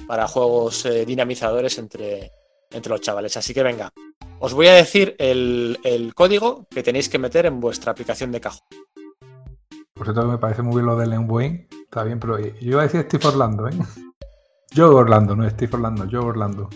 para 0.06 0.28
juegos 0.28 0.86
dinamizadores 1.06 1.78
entre, 1.78 2.30
entre 2.74 2.90
los 2.90 3.00
chavales. 3.00 3.36
Así 3.36 3.54
que 3.54 3.62
venga, 3.62 3.90
os 4.38 4.52
voy 4.54 4.66
a 4.68 4.74
decir 4.74 5.14
el, 5.18 5.78
el 5.84 6.14
código 6.14 6.66
que 6.70 6.82
tenéis 6.82 7.08
que 7.08 7.18
meter 7.18 7.46
en 7.46 7.60
vuestra 7.60 7.92
aplicación 7.92 8.30
de 8.32 8.40
cajón. 8.40 8.60
Por 9.94 10.06
cierto, 10.06 10.26
me 10.26 10.38
parece 10.38 10.62
muy 10.62 10.74
bien 10.76 10.86
lo 10.86 10.96
de 10.96 11.06
Len 11.06 11.30
Wayne. 11.30 11.68
Está 11.84 12.02
bien, 12.02 12.18
pero 12.18 12.38
yo 12.38 12.50
iba 12.60 12.80
a 12.80 12.84
decir 12.84 13.02
Steve 13.02 13.28
Orlando, 13.28 13.68
¿eh? 13.68 13.72
Joe 14.76 14.88
Orlando, 14.92 15.36
no 15.36 15.48
Steve 15.48 15.70
Orlando, 15.74 16.06
Joe 16.10 16.20
Orlando. 16.24 16.68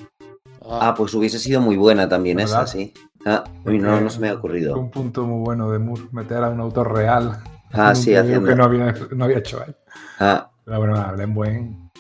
Ah, 0.70 0.94
pues 0.96 1.12
hubiese 1.14 1.38
sido 1.38 1.60
muy 1.60 1.76
buena 1.76 2.08
también 2.08 2.36
¿Verdad? 2.36 2.62
esa, 2.62 2.66
sí. 2.72 2.92
Ah, 3.26 3.42
uy, 3.64 3.78
no, 3.78 4.00
no 4.00 4.08
se 4.10 4.20
me 4.20 4.28
ha 4.28 4.32
Fue 4.32 4.38
ocurrido. 4.38 4.78
un 4.78 4.90
punto 4.90 5.26
muy 5.26 5.42
bueno 5.44 5.70
de 5.70 5.78
Moore, 5.80 6.02
meter 6.12 6.44
a 6.44 6.50
un 6.50 6.60
autor 6.60 6.92
real. 6.94 7.38
Ah, 7.70 7.94
sí, 7.94 8.14
haciendo. 8.14 8.48
que 8.48 8.54
no 8.54 8.64
había, 8.64 8.94
no 9.10 9.26
había 9.26 9.38
hecho 9.40 9.62
él. 9.62 9.76
Ah, 10.20 10.50
Pero 10.64 10.78
bueno, 10.78 10.94
nada, 10.94 11.12
Len 11.14 11.36
Wayne 11.36 11.90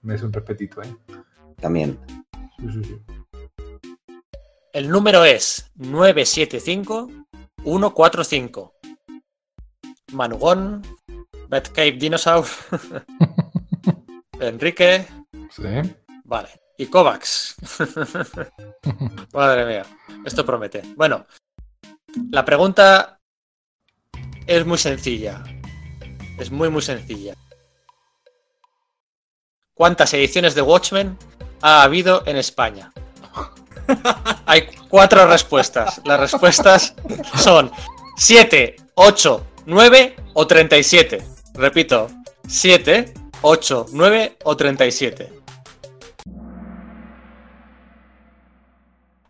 me 0.00 0.14
es 0.14 0.22
un 0.22 0.32
respetito, 0.32 0.80
¿eh? 0.82 0.96
también. 1.60 1.98
Sí, 2.58 2.66
sí, 2.72 2.84
sí. 2.84 2.96
El 4.72 4.88
número 4.90 5.24
es 5.24 5.70
975-145. 5.78 8.72
Manugón, 10.12 10.82
Batcave 11.48 11.92
Dinosaur, 11.92 12.44
Enrique, 14.40 15.06
Sí. 15.50 15.62
vale, 16.24 16.48
y 16.78 16.86
Kovacs. 16.86 17.56
Madre 19.32 19.66
mía, 19.66 19.84
esto 20.24 20.44
promete. 20.46 20.82
Bueno, 20.96 21.26
la 22.30 22.44
pregunta 22.44 23.18
es 24.46 24.64
muy 24.66 24.78
sencilla. 24.78 25.42
Es 26.38 26.50
muy, 26.50 26.68
muy 26.70 26.82
sencilla. 26.82 27.34
¿Cuántas 29.74 30.12
ediciones 30.14 30.54
de 30.54 30.62
Watchmen 30.62 31.18
ha 31.62 31.82
habido 31.82 32.22
en 32.26 32.36
España? 32.36 32.92
Hay 34.46 34.66
cuatro 34.88 35.26
respuestas. 35.26 36.00
Las 36.04 36.20
respuestas 36.20 36.94
son 37.36 37.70
7, 38.16 38.76
8, 38.94 39.46
9 39.66 40.16
o 40.34 40.46
37. 40.46 41.22
Repito, 41.54 42.08
7, 42.46 43.14
8, 43.42 43.86
9 43.92 44.36
o 44.44 44.56
37. 44.56 45.32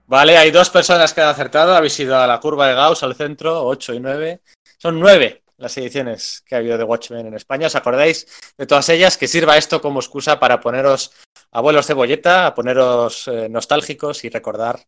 Vale, 0.09 0.38
hay 0.38 0.52
dos 0.52 0.71
personas 0.71 1.12
que 1.12 1.21
han 1.21 1.28
acertado. 1.28 1.75
Habéis 1.75 1.99
ido 1.99 2.16
a 2.16 2.26
la 2.26 2.38
curva 2.38 2.68
de 2.68 2.75
Gauss, 2.75 3.02
al 3.02 3.16
centro, 3.16 3.64
8 3.66 3.95
y 3.95 4.00
9. 4.00 4.40
Son 4.78 5.00
9 5.00 5.42
las 5.59 5.77
ediciones 5.79 6.43
que 6.47 6.55
ha 6.55 6.59
habido 6.59 6.77
de 6.79 6.85
Watchmen 6.85 7.27
en 7.27 7.35
España. 7.35 7.67
¿Os 7.69 7.77
acordáis 7.77 8.27
de 8.59 8.67
todas 8.67 8.89
ellas? 8.89 9.17
Que 9.17 9.27
sirva 9.29 9.57
esto 9.57 9.81
como 9.81 10.01
excusa 10.01 10.39
para 10.39 10.61
poneros 10.61 11.13
abuelos 11.51 11.87
cebolleta, 11.87 12.47
a 12.47 12.55
poneros 12.55 13.27
eh, 13.29 13.49
nostálgicos 13.49 14.25
y 14.25 14.29
recordar 14.29 14.87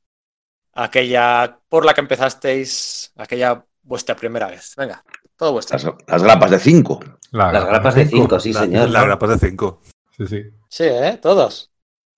aquella 0.74 1.58
por 1.68 1.84
la 1.84 1.94
que 1.94 2.00
empezasteis, 2.02 3.12
aquella 3.16 3.64
vuestra 3.82 4.14
primera 4.16 4.48
vez. 4.48 4.74
Venga, 4.76 5.02
todo 5.36 5.52
vuestro. 5.52 5.76
Las, 5.78 5.94
las 6.06 6.22
grapas 6.22 6.50
de 6.50 6.58
5. 6.58 7.00
La- 7.30 7.52
Las 7.52 7.64
grapas 7.66 7.94
de 7.94 8.06
cinco. 8.06 8.38
5, 8.38 8.40
sí, 8.40 8.52
La- 8.52 8.60
señor. 8.60 8.90
Las 8.90 9.04
grapas 9.04 9.30
de 9.40 9.48
5. 9.48 9.82
Sí, 10.16 10.26
sí. 10.26 10.42
Sí, 10.68 10.84
¿eh? 10.84 11.18
Todos. 11.20 11.70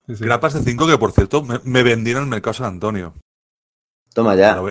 sí, 0.07 0.15
sí. 0.15 0.23
Grapas 0.25 0.53
de 0.53 0.61
5 0.61 0.87
que, 0.87 0.97
por 0.97 1.11
cierto, 1.11 1.41
me, 1.43 1.59
me 1.63 1.83
vendí 1.83 2.11
en 2.11 2.17
el 2.17 2.25
mercado 2.27 2.53
San 2.53 2.67
Antonio. 2.67 3.13
Toma 4.13 4.35
ya. 4.35 4.61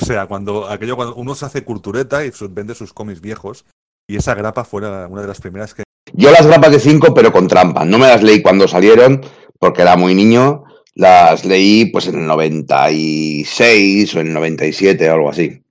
O 0.00 0.04
sea, 0.04 0.26
cuando 0.26 0.68
aquello 0.68 0.96
cuando 0.96 1.14
uno 1.14 1.34
se 1.34 1.46
hace 1.46 1.64
cultureta 1.64 2.24
y 2.24 2.32
vende 2.50 2.74
sus 2.74 2.92
cómics 2.92 3.20
viejos, 3.20 3.64
y 4.06 4.16
esa 4.16 4.34
grapa 4.34 4.64
fuera 4.64 5.06
una 5.08 5.22
de 5.22 5.28
las 5.28 5.40
primeras 5.40 5.74
que. 5.74 5.82
Yo 6.12 6.30
las 6.32 6.46
grapas 6.46 6.72
de 6.72 6.80
5, 6.80 7.14
pero 7.14 7.32
con 7.32 7.46
trampa. 7.46 7.84
No 7.84 7.98
me 7.98 8.08
las 8.08 8.22
leí 8.22 8.42
cuando 8.42 8.66
salieron, 8.66 9.20
porque 9.58 9.82
era 9.82 9.96
muy 9.96 10.14
niño. 10.14 10.64
Las 10.94 11.44
leí 11.44 11.86
pues 11.86 12.08
en 12.08 12.16
el 12.20 12.26
96 12.26 14.14
o 14.16 14.20
en 14.20 14.26
el 14.28 14.32
97 14.34 15.08
o 15.08 15.14
algo 15.14 15.30
así. 15.30 15.62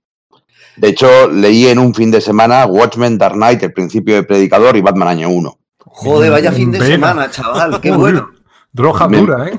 De 0.76 0.88
hecho, 0.88 1.28
leí 1.28 1.66
en 1.66 1.78
un 1.78 1.94
fin 1.94 2.10
de 2.10 2.20
semana 2.22 2.64
Watchmen, 2.64 3.18
Dark 3.18 3.34
Knight, 3.34 3.62
El 3.62 3.72
principio 3.72 4.14
de 4.14 4.22
Predicador 4.22 4.76
y 4.76 4.80
Batman 4.80 5.08
Año 5.08 5.28
1. 5.28 5.58
Joder, 5.78 6.30
vaya 6.30 6.52
fin 6.52 6.70
de 6.70 6.78
Vena. 6.78 6.90
semana, 6.94 7.30
chaval. 7.30 7.80
Qué 7.80 7.90
bueno. 7.96 8.30
Droga 8.72 9.06
dura, 9.08 9.48
¿eh? 9.48 9.58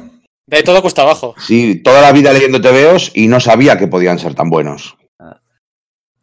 De 0.51 0.63
todo 0.63 0.81
cuesta 0.81 1.03
abajo. 1.03 1.33
Sí, 1.37 1.81
toda 1.81 2.01
la 2.01 2.11
vida 2.11 2.33
leyendo 2.33 2.59
TVOs 2.59 3.13
y 3.15 3.29
no 3.29 3.39
sabía 3.39 3.77
que 3.77 3.87
podían 3.87 4.19
ser 4.19 4.35
tan 4.35 4.49
buenos. 4.49 4.97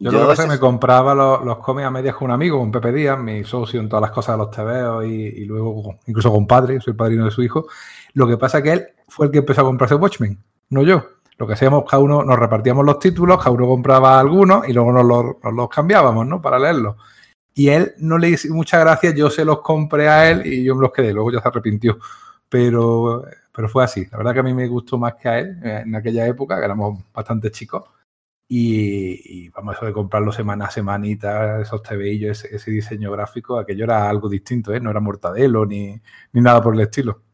Yo, 0.00 0.11
Yo 0.11 0.12
lo 0.12 0.20
que 0.20 0.26
pasa 0.26 0.42
es 0.42 0.49
que 0.49 0.54
me 0.54 0.61
compraba 0.61 1.14
los, 1.14 1.44
los 1.44 1.58
cómics 1.58 1.87
a 1.87 1.90
medias 1.90 2.14
con 2.14 2.26
un 2.26 2.32
amigo, 2.32 2.58
con 2.58 2.70
Pepe 2.70 2.92
Díaz, 2.92 3.18
mi 3.18 3.42
socio 3.42 3.80
en 3.80 3.88
todas 3.88 4.02
las 4.02 4.11
cosas 4.11 4.35
de 4.37 4.44
los 4.44 4.50
TVOs 4.50 5.06
y, 5.06 5.08
y 5.08 5.44
luego 5.47 5.99
incluso 6.06 6.30
con 6.30 6.47
padre, 6.47 6.78
soy 6.80 6.92
padrino 6.92 7.25
de 7.25 7.30
su 7.30 7.42
hijo. 7.42 7.66
Lo 8.12 8.28
que 8.28 8.37
pasa 8.37 8.58
es 8.58 8.64
que 8.64 8.73
él 8.73 8.87
fue 9.08 9.26
el 9.26 9.32
que 9.32 9.38
empezó 9.38 9.62
a 9.62 9.64
comprarse 9.64 9.94
Watchmen, 9.94 10.38
no 10.68 10.82
yo. 10.82 11.02
Lo 11.38 11.47
que 11.47 11.54
hacíamos, 11.54 11.85
cada 11.88 12.02
uno 12.02 12.23
nos 12.23 12.38
repartíamos 12.38 12.85
los 12.85 12.99
títulos, 12.99 13.38
cada 13.38 13.52
uno 13.52 13.66
compraba 13.66 14.20
algunos 14.20 14.68
y 14.68 14.75
luego 14.75 14.92
nos 14.92 15.06
los, 15.06 15.25
nos 15.42 15.54
los 15.54 15.68
cambiábamos, 15.70 16.26
¿no? 16.26 16.42
Para 16.42 16.58
leerlos. 16.58 16.97
Y 17.54 17.70
él 17.70 17.94
no 17.99 18.18
le 18.18 18.28
hice 18.28 18.50
muchas 18.50 18.80
gracias, 18.80 19.14
yo 19.14 19.30
se 19.30 19.44
los 19.44 19.62
compré 19.62 20.08
a 20.08 20.30
él 20.30 20.47
y 20.47 20.64
yo 20.64 20.76
me 20.76 20.82
los 20.82 20.92
quedé, 20.92 21.14
luego 21.14 21.32
ya 21.32 21.40
se 21.40 21.49
arrepintió. 21.49 21.99
Pero, 22.49 23.25
pero 23.58 23.68
fue 23.68 23.82
así. 23.82 24.06
La 24.12 24.18
verdad 24.18 24.34
que 24.34 24.38
a 24.38 24.44
mí 24.44 24.54
me 24.54 24.68
gustó 24.68 24.98
más 24.98 25.14
que 25.16 25.28
a 25.28 25.40
él 25.40 25.58
eh, 25.64 25.82
en 25.84 25.92
aquella 25.96 26.24
época, 26.28 26.60
que 26.60 26.64
éramos 26.64 27.02
bastante 27.12 27.50
chicos. 27.50 27.82
Y, 28.48 29.48
vamos, 29.48 29.74
eso 29.74 29.86
de 29.86 29.92
comprarlo 29.92 30.30
semana 30.30 30.66
a 30.66 30.70
semanita, 30.70 31.60
esos 31.60 31.82
tebeillos, 31.82 32.44
ese, 32.44 32.54
ese 32.54 32.70
diseño 32.70 33.10
gráfico, 33.10 33.58
aquello 33.58 33.82
era 33.82 34.08
algo 34.08 34.28
distinto, 34.28 34.72
¿eh? 34.72 34.78
No 34.78 34.90
era 34.90 35.00
mortadelo 35.00 35.66
ni, 35.66 36.00
ni 36.32 36.40
nada 36.40 36.62
por 36.62 36.74
el 36.74 36.82
estilo. 36.82 37.24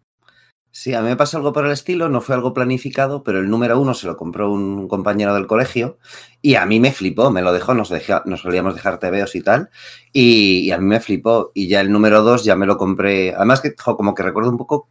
Sí, 0.77 0.93
a 0.93 1.03
mí 1.03 1.09
me 1.09 1.17
pasó 1.17 1.37
algo 1.37 1.53
por 1.53 1.67
el 1.67 1.73
estilo, 1.73 2.09
no 2.09 2.21
fue 2.21 2.35
algo 2.35 2.53
planificado, 2.53 3.23
pero 3.23 3.39
el 3.39 3.49
número 3.49 3.79
uno 3.79 3.95
se 3.95 4.09
lo 4.09 4.17
compró 4.17 4.51
un 4.51 4.89
compañero 4.89 5.33
del 5.35 5.47
colegio 5.47 5.99
y 6.43 6.57
a 6.57 6.67
mí 6.67 6.81
me 6.81 6.91
flipó, 6.91 7.31
me 7.31 7.43
lo 7.43 7.53
dejó, 7.53 7.75
nos, 7.75 7.93
nos 8.25 8.41
solíamos 8.41 8.75
dejar 8.75 8.99
TVOs 8.99 9.37
y 9.37 9.43
tal, 9.43 9.71
y, 10.13 10.73
a 10.73 10.79
mí 10.79 10.85
me 10.87 10.99
flipó. 10.99 11.53
Y 11.55 11.69
ya 11.69 11.81
el 11.81 11.93
número 11.93 12.23
dos 12.23 12.45
ya 12.45 12.57
me 12.57 12.67
lo 12.67 12.77
compré, 12.77 13.35
además 13.35 13.61
que 13.61 13.75
como 13.77 14.15
que 14.15 14.25
recuerdo 14.25 14.51
un 14.51 14.57
poco, 14.59 14.89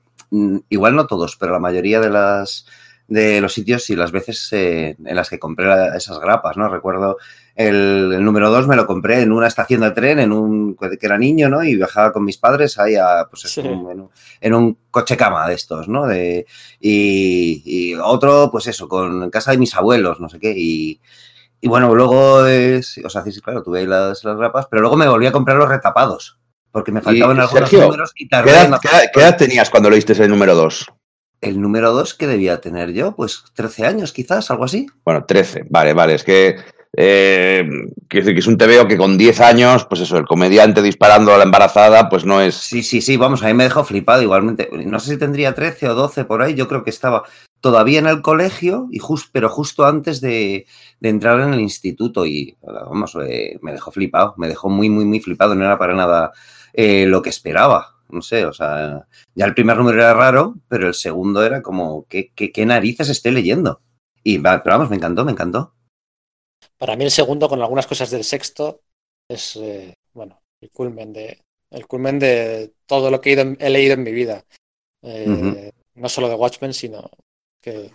igual 0.69 0.95
no 0.95 1.07
todos, 1.07 1.37
pero 1.37 1.53
la 1.53 1.59
mayoría 1.59 1.99
de 1.99 2.09
las 2.09 2.65
de 3.05 3.41
los 3.41 3.53
sitios 3.53 3.89
y 3.89 3.97
las 3.97 4.11
veces 4.13 4.47
eh, 4.53 4.95
en 5.03 5.15
las 5.15 5.29
que 5.29 5.37
compré 5.37 5.67
la- 5.67 5.95
esas 5.95 6.19
grapas, 6.19 6.55
¿no? 6.55 6.69
Recuerdo 6.69 7.17
el, 7.53 8.11
el 8.13 8.23
número 8.23 8.49
dos 8.49 8.65
me 8.65 8.77
lo 8.77 8.87
compré 8.87 9.21
en 9.21 9.31
una 9.33 9.47
estación 9.47 9.81
de 9.81 9.91
tren, 9.91 10.19
en 10.19 10.31
un 10.31 10.75
que 10.77 10.97
era 11.01 11.17
niño, 11.17 11.49
¿no? 11.49 11.63
Y 11.63 11.75
viajaba 11.75 12.13
con 12.13 12.23
mis 12.23 12.37
padres 12.37 12.79
ahí 12.79 12.95
a, 12.95 13.27
pues, 13.29 13.41
Sí. 13.43 13.59
en 13.61 13.73
un- 13.75 14.09
en 14.39 14.77
coche 14.89 15.17
cama 15.17 15.47
de 15.47 15.53
estos, 15.55 15.87
¿no? 15.89 16.07
De, 16.07 16.45
y, 16.79 17.61
y 17.65 17.93
otro, 17.95 18.49
pues 18.51 18.67
eso, 18.67 18.87
con 18.87 19.23
en 19.23 19.29
casa 19.29 19.51
de 19.51 19.57
mis 19.57 19.75
abuelos, 19.75 20.19
no 20.21 20.29
sé 20.29 20.39
qué. 20.39 20.53
Y, 20.55 20.99
y 21.61 21.67
bueno, 21.67 21.93
luego, 21.93 22.45
es, 22.47 22.99
o 23.03 23.09
sea, 23.09 23.21
sí, 23.23 23.39
claro, 23.41 23.63
tuve 23.63 23.79
ahí 23.79 23.85
las, 23.85 24.23
las 24.23 24.37
grapas, 24.37 24.67
pero 24.71 24.81
luego 24.81 24.95
me 24.97 25.07
volví 25.09 25.25
a 25.27 25.31
comprar 25.31 25.57
los 25.57 25.69
retapados, 25.69 26.39
porque 26.73 26.91
me 26.91 27.01
faltaban 27.01 27.39
algunos 27.39 27.69
Sergio, 27.69 27.85
números 27.85 28.11
y 28.17 28.25
¿Qué 28.25 28.29
tardé 28.29 28.51
edad, 28.51 28.79
qué 28.81 28.87
edad- 28.89 29.03
qué 29.13 29.19
edad 29.21 29.37
tenías 29.37 29.69
cuando 29.69 29.89
leíste 29.89 30.11
el 30.21 30.29
número 30.29 30.55
2? 30.55 30.87
El 31.39 31.61
número 31.61 31.93
2 31.93 32.13
que 32.15 32.27
debía 32.27 32.59
tener 32.59 32.91
yo, 32.91 33.15
pues 33.15 33.43
13 33.53 33.85
años 33.85 34.11
quizás, 34.11 34.49
algo 34.51 34.65
así. 34.65 34.87
Bueno, 35.05 35.23
13. 35.25 35.65
Vale, 35.69 35.93
vale. 35.93 36.15
Es 36.15 36.23
que. 36.25 36.57
Eh, 36.95 37.67
quiero 38.07 38.23
decir 38.23 38.33
que 38.35 38.39
es 38.41 38.45
un 38.47 38.55
TVO 38.57 38.87
que 38.87 38.97
con 38.97 39.17
10 39.17 39.41
años, 39.41 39.85
pues 39.85 40.01
eso, 40.01 40.15
el 40.17 40.25
comediante 40.25 40.79
disparando 40.81 41.33
a 41.33 41.39
la 41.39 41.43
embarazada, 41.43 42.07
pues 42.07 42.23
no 42.23 42.39
es. 42.39 42.53
Sí, 42.53 42.83
sí, 42.83 43.01
sí, 43.01 43.17
vamos, 43.17 43.41
a 43.41 43.47
mí 43.47 43.55
me 43.55 43.63
dejó 43.63 43.83
flipado 43.83 44.21
igualmente. 44.21 44.69
No 44.85 44.99
sé 44.99 45.11
si 45.13 45.17
tendría 45.17 45.55
13 45.55 45.89
o 45.89 45.95
12 45.95 46.23
por 46.25 46.43
ahí, 46.43 46.53
yo 46.53 46.67
creo 46.67 46.83
que 46.83 46.91
estaba 46.91 47.23
todavía 47.61 47.97
en 47.97 48.05
el 48.05 48.21
colegio, 48.21 48.87
y 48.91 48.99
jus- 48.99 49.27
pero 49.31 49.49
justo 49.49 49.85
antes 49.85 50.21
de, 50.21 50.67
de 50.99 51.09
entrar 51.09 51.39
en 51.39 51.53
el 51.55 51.61
instituto 51.61 52.27
y, 52.27 52.55
vamos, 52.61 53.17
eh, 53.27 53.57
me 53.63 53.71
dejó 53.71 53.91
flipado, 53.91 54.35
me 54.37 54.47
dejó 54.47 54.69
muy, 54.69 54.89
muy, 54.89 55.05
muy 55.05 55.19
flipado, 55.19 55.55
no 55.55 55.65
era 55.65 55.79
para 55.79 55.95
nada 55.95 56.31
eh, 56.73 57.05
lo 57.05 57.21
que 57.21 57.29
esperaba. 57.29 57.89
No 58.09 58.21
sé, 58.21 58.45
o 58.45 58.53
sea, 58.53 59.07
ya 59.33 59.45
el 59.45 59.55
primer 59.55 59.77
número 59.77 59.99
era 60.01 60.13
raro, 60.13 60.55
pero 60.67 60.87
el 60.87 60.93
segundo 60.93 61.43
era 61.43 61.61
como, 61.61 62.05
¿qué, 62.07 62.31
qué, 62.35 62.51
qué 62.51 62.65
narices 62.65 63.09
estoy 63.09 63.31
leyendo? 63.31 63.81
Y 64.23 64.39
pero 64.39 64.61
vamos, 64.65 64.89
me 64.89 64.95
encantó, 64.97 65.25
me 65.25 65.31
encantó. 65.31 65.73
Para 66.77 66.95
mí 66.95 67.03
el 67.05 67.11
segundo, 67.11 67.49
con 67.49 67.61
algunas 67.61 67.87
cosas 67.87 68.11
del 68.11 68.23
sexto, 68.23 68.81
es 69.27 69.55
eh, 69.55 69.93
bueno, 70.13 70.41
el 70.61 70.69
culmen 70.71 71.13
de 71.13 71.41
el 71.71 71.87
culmen 71.87 72.19
de 72.19 72.73
todo 72.85 73.09
lo 73.09 73.19
que 73.19 73.29
he, 73.31 73.33
ido 73.33 73.41
en- 73.41 73.57
he 73.59 73.69
leído 73.71 73.95
en 73.95 74.03
mi 74.03 74.11
vida. 74.11 74.45
Eh. 75.01 75.71
No 75.95 76.09
solo 76.09 76.29
de 76.29 76.35
Watchmen, 76.35 76.73
sino 76.73 77.09
que 77.61 77.91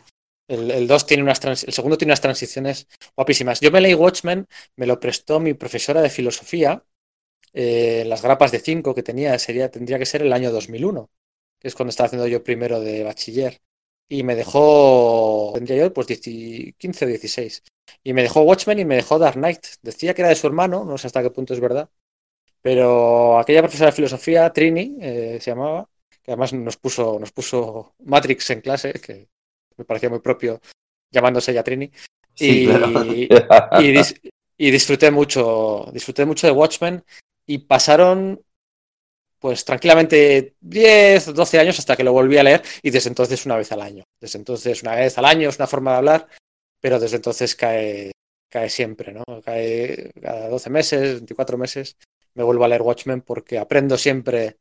el, 0.48 0.70
el 0.70 0.86
dos 0.86 1.06
tiene 1.06 1.22
unas 1.22 1.40
trans- 1.40 1.64
el 1.64 1.72
segundo 1.72 1.98
tiene 1.98 2.10
unas 2.10 2.20
transiciones 2.20 2.88
guapísimas. 3.16 3.60
Yo 3.60 3.70
me 3.70 3.80
leí 3.80 3.94
Watchmen, 3.94 4.46
me 4.76 4.86
lo 4.86 4.98
prestó 5.00 5.40
mi 5.40 5.54
profesora 5.54 6.00
de 6.02 6.10
filosofía, 6.10 6.82
eh, 7.52 8.04
las 8.06 8.22
grapas 8.22 8.52
de 8.52 8.60
5 8.60 8.94
que 8.94 9.02
tenía, 9.02 9.38
sería, 9.38 9.70
tendría 9.70 9.98
que 9.98 10.06
ser 10.06 10.22
el 10.22 10.32
año 10.32 10.50
2001, 10.52 11.10
que 11.58 11.68
es 11.68 11.74
cuando 11.74 11.90
estaba 11.90 12.06
haciendo 12.06 12.26
yo 12.28 12.42
primero 12.44 12.80
de 12.80 13.04
bachiller. 13.04 13.60
Y 14.10 14.22
me 14.22 14.34
dejó, 14.36 15.52
tendría 15.54 15.84
yo 15.84 15.92
pues 15.92 16.06
10 16.06 16.20
15 16.78 17.04
o 17.04 17.08
16. 17.08 17.62
Y 18.02 18.12
me 18.14 18.22
dejó 18.22 18.42
Watchmen 18.42 18.78
y 18.78 18.84
me 18.86 18.96
dejó 18.96 19.18
Dark 19.18 19.34
Knight. 19.36 19.66
Decía 19.82 20.14
que 20.14 20.22
era 20.22 20.30
de 20.30 20.34
su 20.36 20.46
hermano, 20.46 20.84
no 20.84 20.96
sé 20.96 21.06
hasta 21.08 21.22
qué 21.22 21.30
punto 21.30 21.52
es 21.54 21.60
verdad. 21.60 21.90
Pero 22.62 23.38
aquella 23.38 23.62
profesora 23.62 23.90
de 23.90 23.96
filosofía, 23.96 24.52
Trini, 24.52 24.96
eh, 25.00 25.38
se 25.40 25.50
llamaba, 25.50 25.88
que 26.22 26.32
además 26.32 26.52
nos 26.52 26.76
puso, 26.76 27.18
nos 27.18 27.32
puso 27.32 27.94
Matrix 28.04 28.50
en 28.50 28.60
clase, 28.60 28.92
que 28.94 29.28
me 29.76 29.84
parecía 29.84 30.10
muy 30.10 30.20
propio 30.20 30.60
llamándose 31.10 31.54
ya 31.54 31.62
Trini. 31.62 31.90
Sí, 32.34 32.62
y, 32.62 32.66
claro. 32.66 32.90
y 33.82 33.92
dis- 33.92 34.20
y 34.56 34.70
disfruté 34.70 35.10
mucho, 35.10 35.86
disfruté 35.92 36.24
mucho 36.26 36.46
de 36.46 36.52
Watchmen 36.52 37.04
y 37.48 37.58
pasaron 37.58 38.44
pues 39.40 39.64
tranquilamente 39.64 40.56
10, 40.60 41.32
12 41.34 41.58
años 41.58 41.78
hasta 41.78 41.96
que 41.96 42.04
lo 42.04 42.12
volví 42.12 42.36
a 42.38 42.42
leer 42.42 42.62
y 42.82 42.90
desde 42.90 43.08
entonces 43.08 43.46
una 43.46 43.56
vez 43.56 43.72
al 43.72 43.80
año. 43.80 44.04
Desde 44.20 44.38
entonces 44.38 44.82
una 44.82 44.94
vez 44.94 45.16
al 45.16 45.24
año 45.24 45.48
es 45.48 45.56
una 45.56 45.66
forma 45.66 45.92
de 45.92 45.96
hablar, 45.96 46.28
pero 46.80 47.00
desde 47.00 47.16
entonces 47.16 47.54
cae, 47.54 48.12
cae 48.50 48.68
siempre, 48.68 49.12
¿no? 49.12 49.24
Cae 49.42 50.12
cada 50.20 50.48
12 50.48 50.70
meses, 50.70 51.12
24 51.20 51.56
meses, 51.56 51.96
me 52.34 52.44
vuelvo 52.44 52.64
a 52.64 52.68
leer 52.68 52.82
Watchmen 52.82 53.22
porque 53.22 53.58
aprendo 53.58 53.96
siempre 53.96 54.58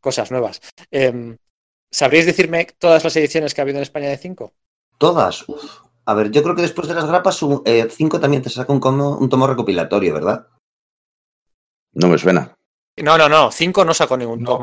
cosas 0.00 0.30
nuevas. 0.30 0.62
Em, 0.90 1.36
¿Sabríais 1.90 2.26
decirme 2.26 2.66
todas 2.78 3.04
las 3.04 3.16
ediciones 3.16 3.52
que 3.52 3.60
ha 3.60 3.64
habido 3.64 3.78
en 3.78 3.82
España 3.82 4.08
de 4.08 4.16
5? 4.16 4.52
Todas. 4.96 5.44
A 6.04 6.14
ver, 6.14 6.30
yo 6.30 6.42
creo 6.42 6.54
que 6.54 6.62
después 6.62 6.88
de 6.88 6.94
las 6.94 7.06
grapas, 7.06 7.36
5 7.36 8.20
también 8.20 8.42
te 8.42 8.50
saca 8.50 8.72
un, 8.72 8.82
un 8.82 9.28
tomo 9.28 9.46
recopilatorio, 9.46 10.14
¿verdad? 10.14 10.46
No 12.00 12.08
me 12.08 12.18
suena. 12.18 12.54
No, 12.96 13.16
no, 13.16 13.28
no, 13.28 13.50
5 13.52 13.84
no 13.84 13.94
sacó 13.94 14.16
ningún 14.16 14.42
No, 14.42 14.58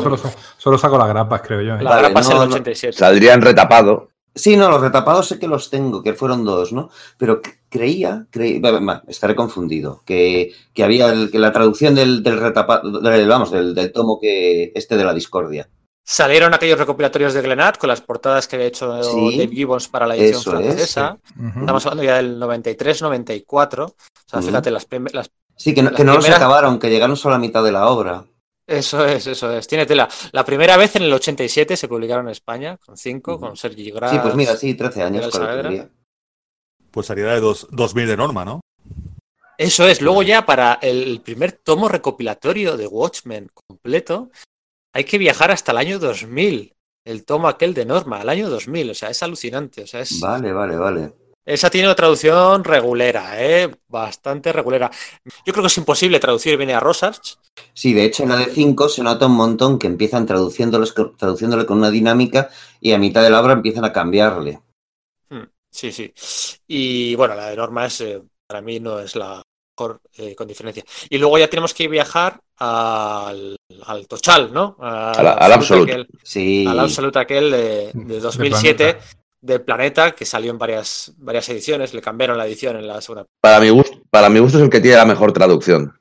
solo, 0.00 0.16
solo 0.58 0.78
saco 0.78 0.96
las 0.96 1.08
grapas, 1.08 1.42
creo 1.42 1.60
yo. 1.60 1.74
¿eh? 1.74 1.82
La 1.82 1.90
Vale, 1.90 2.02
grapa 2.02 2.20
es 2.20 2.28
no, 2.28 2.32
el 2.44 2.48
no. 2.48 2.54
87. 2.54 2.96
Saldrían 2.96 3.40
retapado. 3.42 4.10
Sí, 4.32 4.56
no, 4.56 4.70
los 4.70 4.80
retapados 4.80 5.26
sé 5.26 5.40
que 5.40 5.48
los 5.48 5.70
tengo, 5.70 6.04
que 6.04 6.14
fueron 6.14 6.44
dos, 6.44 6.72
¿no? 6.72 6.88
Pero 7.18 7.40
creía, 7.68 8.26
creí, 8.30 8.60
va, 8.60 8.78
va, 8.78 9.02
estaré 9.08 9.34
confundido, 9.34 10.02
que, 10.06 10.52
que 10.72 10.84
había 10.84 11.08
el- 11.12 11.32
que 11.32 11.40
la 11.40 11.50
traducción 11.52 11.96
del, 11.96 12.22
del 12.22 12.38
retapado, 12.38 13.00
del- 13.00 13.28
vamos, 13.28 13.50
del, 13.50 13.74
del 13.74 13.90
tomo 13.92 14.20
que 14.20 14.70
este 14.76 14.96
de 14.96 15.02
la 15.04 15.12
discordia. 15.12 15.68
Salieron 16.04 16.54
aquellos 16.54 16.78
recopilatorios 16.78 17.34
de 17.34 17.42
Glenat 17.42 17.76
con 17.76 17.88
las 17.88 18.00
portadas 18.02 18.46
que 18.46 18.54
había 18.56 18.68
hecho 18.68 19.02
Sí. 19.02 19.36
Dave 19.38 19.48
Gibbons 19.54 19.88
para 19.88 20.06
la 20.06 20.14
edición 20.16 20.40
Eso 20.40 20.58
es, 20.58 20.64
francesa. 20.66 21.18
Ujú. 21.36 21.60
Estamos 21.60 21.86
hablando 21.86 22.04
ya 22.04 22.16
del 22.16 22.38
93-94. 22.38 23.84
O 23.84 23.94
sea, 24.26 24.38
Ujú. 24.38 24.48
fíjate, 24.48 24.70
las, 24.70 24.84
prim- 24.86 25.06
las 25.12 25.30
Sí, 25.60 25.74
que 25.74 25.82
no, 25.82 25.92
que 25.92 26.04
no 26.04 26.14
los 26.14 26.26
acabaron, 26.26 26.78
que 26.78 26.88
llegaron 26.88 27.18
solo 27.18 27.34
a 27.34 27.38
la 27.38 27.42
mitad 27.42 27.62
de 27.62 27.70
la 27.70 27.86
obra. 27.90 28.24
Eso 28.66 29.04
es, 29.04 29.26
eso 29.26 29.52
es. 29.52 29.66
Tiene 29.66 29.84
tela. 29.84 30.08
La 30.32 30.42
primera 30.42 30.78
vez 30.78 30.96
en 30.96 31.02
el 31.02 31.12
87 31.12 31.76
se 31.76 31.86
publicaron 31.86 32.24
en 32.24 32.32
España, 32.32 32.78
con 32.78 32.96
5, 32.96 33.32
Ujú. 33.32 33.40
con 33.40 33.56
Sergi 33.58 33.90
Gras. 33.90 34.10
Sí, 34.10 34.18
pues 34.22 34.34
mira, 34.34 34.56
sí, 34.56 34.72
13 34.72 35.02
años. 35.02 35.30
Tendría. 35.30 35.90
Pues 36.90 37.08
salía 37.08 37.26
de 37.26 37.40
dos, 37.40 37.68
2000 37.72 38.06
de 38.06 38.16
norma, 38.16 38.42
¿no? 38.46 38.62
Eso 39.58 39.86
es. 39.86 40.00
Luego 40.00 40.22
ya 40.22 40.46
para 40.46 40.78
el 40.80 41.20
primer 41.20 41.52
tomo 41.52 41.90
recopilatorio 41.90 42.78
de 42.78 42.86
Watchmen 42.86 43.50
completo, 43.52 44.30
hay 44.94 45.04
que 45.04 45.18
viajar 45.18 45.50
hasta 45.50 45.72
el 45.72 45.78
año 45.78 45.98
2000. 45.98 46.72
El 47.04 47.26
tomo 47.26 47.48
aquel 47.48 47.74
de 47.74 47.84
Norma, 47.84 48.22
el 48.22 48.30
año 48.30 48.48
2000. 48.48 48.90
O 48.92 48.94
sea, 48.94 49.10
es 49.10 49.22
alucinante. 49.22 49.82
O 49.82 49.86
sea, 49.86 50.00
es... 50.00 50.20
Vale, 50.20 50.52
vale, 50.54 50.76
vale. 50.78 51.12
Esa 51.44 51.70
tiene 51.70 51.88
una 51.88 51.94
traducción 51.94 52.62
regulera, 52.64 53.42
¿eh? 53.42 53.70
Bastante 53.88 54.52
regulera. 54.52 54.90
Yo 55.46 55.52
creo 55.52 55.62
que 55.62 55.68
es 55.68 55.78
imposible 55.78 56.20
traducir 56.20 56.56
bien 56.56 56.70
a 56.70 56.80
Rosarch. 56.80 57.38
Sí, 57.72 57.92
de 57.92 58.04
hecho 58.04 58.22
en 58.22 58.28
la 58.28 58.36
de 58.36 58.46
5 58.46 58.88
se 58.88 59.02
nota 59.02 59.26
un 59.26 59.36
montón 59.36 59.78
que 59.78 59.86
empiezan 59.86 60.26
traduciéndolos, 60.26 60.94
traduciéndole 61.16 61.66
con 61.66 61.78
una 61.78 61.90
dinámica 61.90 62.50
y 62.80 62.92
a 62.92 62.98
mitad 62.98 63.22
de 63.22 63.30
la 63.30 63.40
obra 63.40 63.54
empiezan 63.54 63.84
a 63.84 63.92
cambiarle. 63.92 64.60
Hmm, 65.30 65.44
Sí, 65.70 65.90
sí. 65.92 66.12
Y 66.68 67.14
bueno, 67.14 67.34
la 67.34 67.48
de 67.50 67.56
Norma 67.56 67.86
es, 67.86 68.00
eh, 68.02 68.22
para 68.46 68.60
mí 68.60 68.78
no 68.78 68.98
es 69.00 69.16
la 69.16 69.42
mejor 69.78 70.00
eh, 70.18 70.34
con 70.34 70.46
diferencia. 70.46 70.84
Y 71.08 71.16
luego 71.18 71.38
ya 71.38 71.48
tenemos 71.48 71.72
que 71.72 71.88
viajar 71.88 72.38
al, 72.58 73.56
al 73.86 74.06
Tochal, 74.06 74.52
¿no? 74.52 74.76
Al- 74.78 75.26
al 75.26 75.52
Absolute. 75.52 75.92
aquel- 75.92 76.08
Sí. 76.22 76.66
al 76.68 76.80
Absolute 76.80 77.18
aquel 77.18 77.50
de, 77.50 77.90
de 77.94 78.20
2007, 78.20 78.76
Planeta. 78.94 79.06
De 79.40 79.60
Planeta, 79.60 80.12
que 80.12 80.24
salió 80.24 80.50
en 80.50 80.58
varias, 80.58 81.12
varias 81.16 81.48
ediciones. 81.48 81.94
Le 81.94 82.02
cambiaron 82.02 82.38
la 82.38 82.46
edición 82.46 82.76
en 82.76 82.86
la 82.86 83.00
segunda. 83.00 83.26
Para 83.40 83.60
mi, 83.60 83.70
gusto, 83.70 84.00
para 84.10 84.28
mi 84.28 84.40
gusto 84.40 84.58
es 84.58 84.64
el 84.64 84.70
que 84.70 84.80
tiene 84.80 84.96
la 84.96 85.06
mejor 85.06 85.32
traducción. 85.32 85.98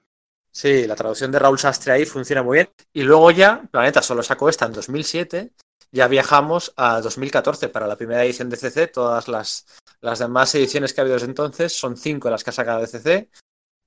Sí, 0.51 0.87
la 0.87 0.95
traducción 0.95 1.31
de 1.31 1.39
Raúl 1.39 1.59
Sastre 1.59 1.93
ahí 1.93 2.05
funciona 2.05 2.43
muy 2.43 2.57
bien. 2.57 2.69
Y 2.93 3.03
luego 3.03 3.31
ya, 3.31 3.61
Planeta 3.71 4.01
solo 4.01 4.23
sacó 4.23 4.49
esta 4.49 4.65
en 4.65 4.73
2007. 4.73 5.51
Ya 5.91 6.07
viajamos 6.07 6.73
a 6.75 7.01
2014 7.01 7.69
para 7.69 7.87
la 7.87 7.95
primera 7.95 8.23
edición 8.23 8.49
de 8.49 8.57
CC. 8.57 8.87
Todas 8.87 9.27
las, 9.27 9.65
las 10.01 10.19
demás 10.19 10.53
ediciones 10.55 10.93
que 10.93 11.01
ha 11.01 11.03
habido 11.03 11.15
desde 11.15 11.27
entonces 11.27 11.73
son 11.73 11.97
cinco 11.97 12.29
las 12.29 12.43
que 12.43 12.49
ha 12.49 12.53
sacado 12.53 12.81
de 12.81 12.87
CC. 12.87 13.29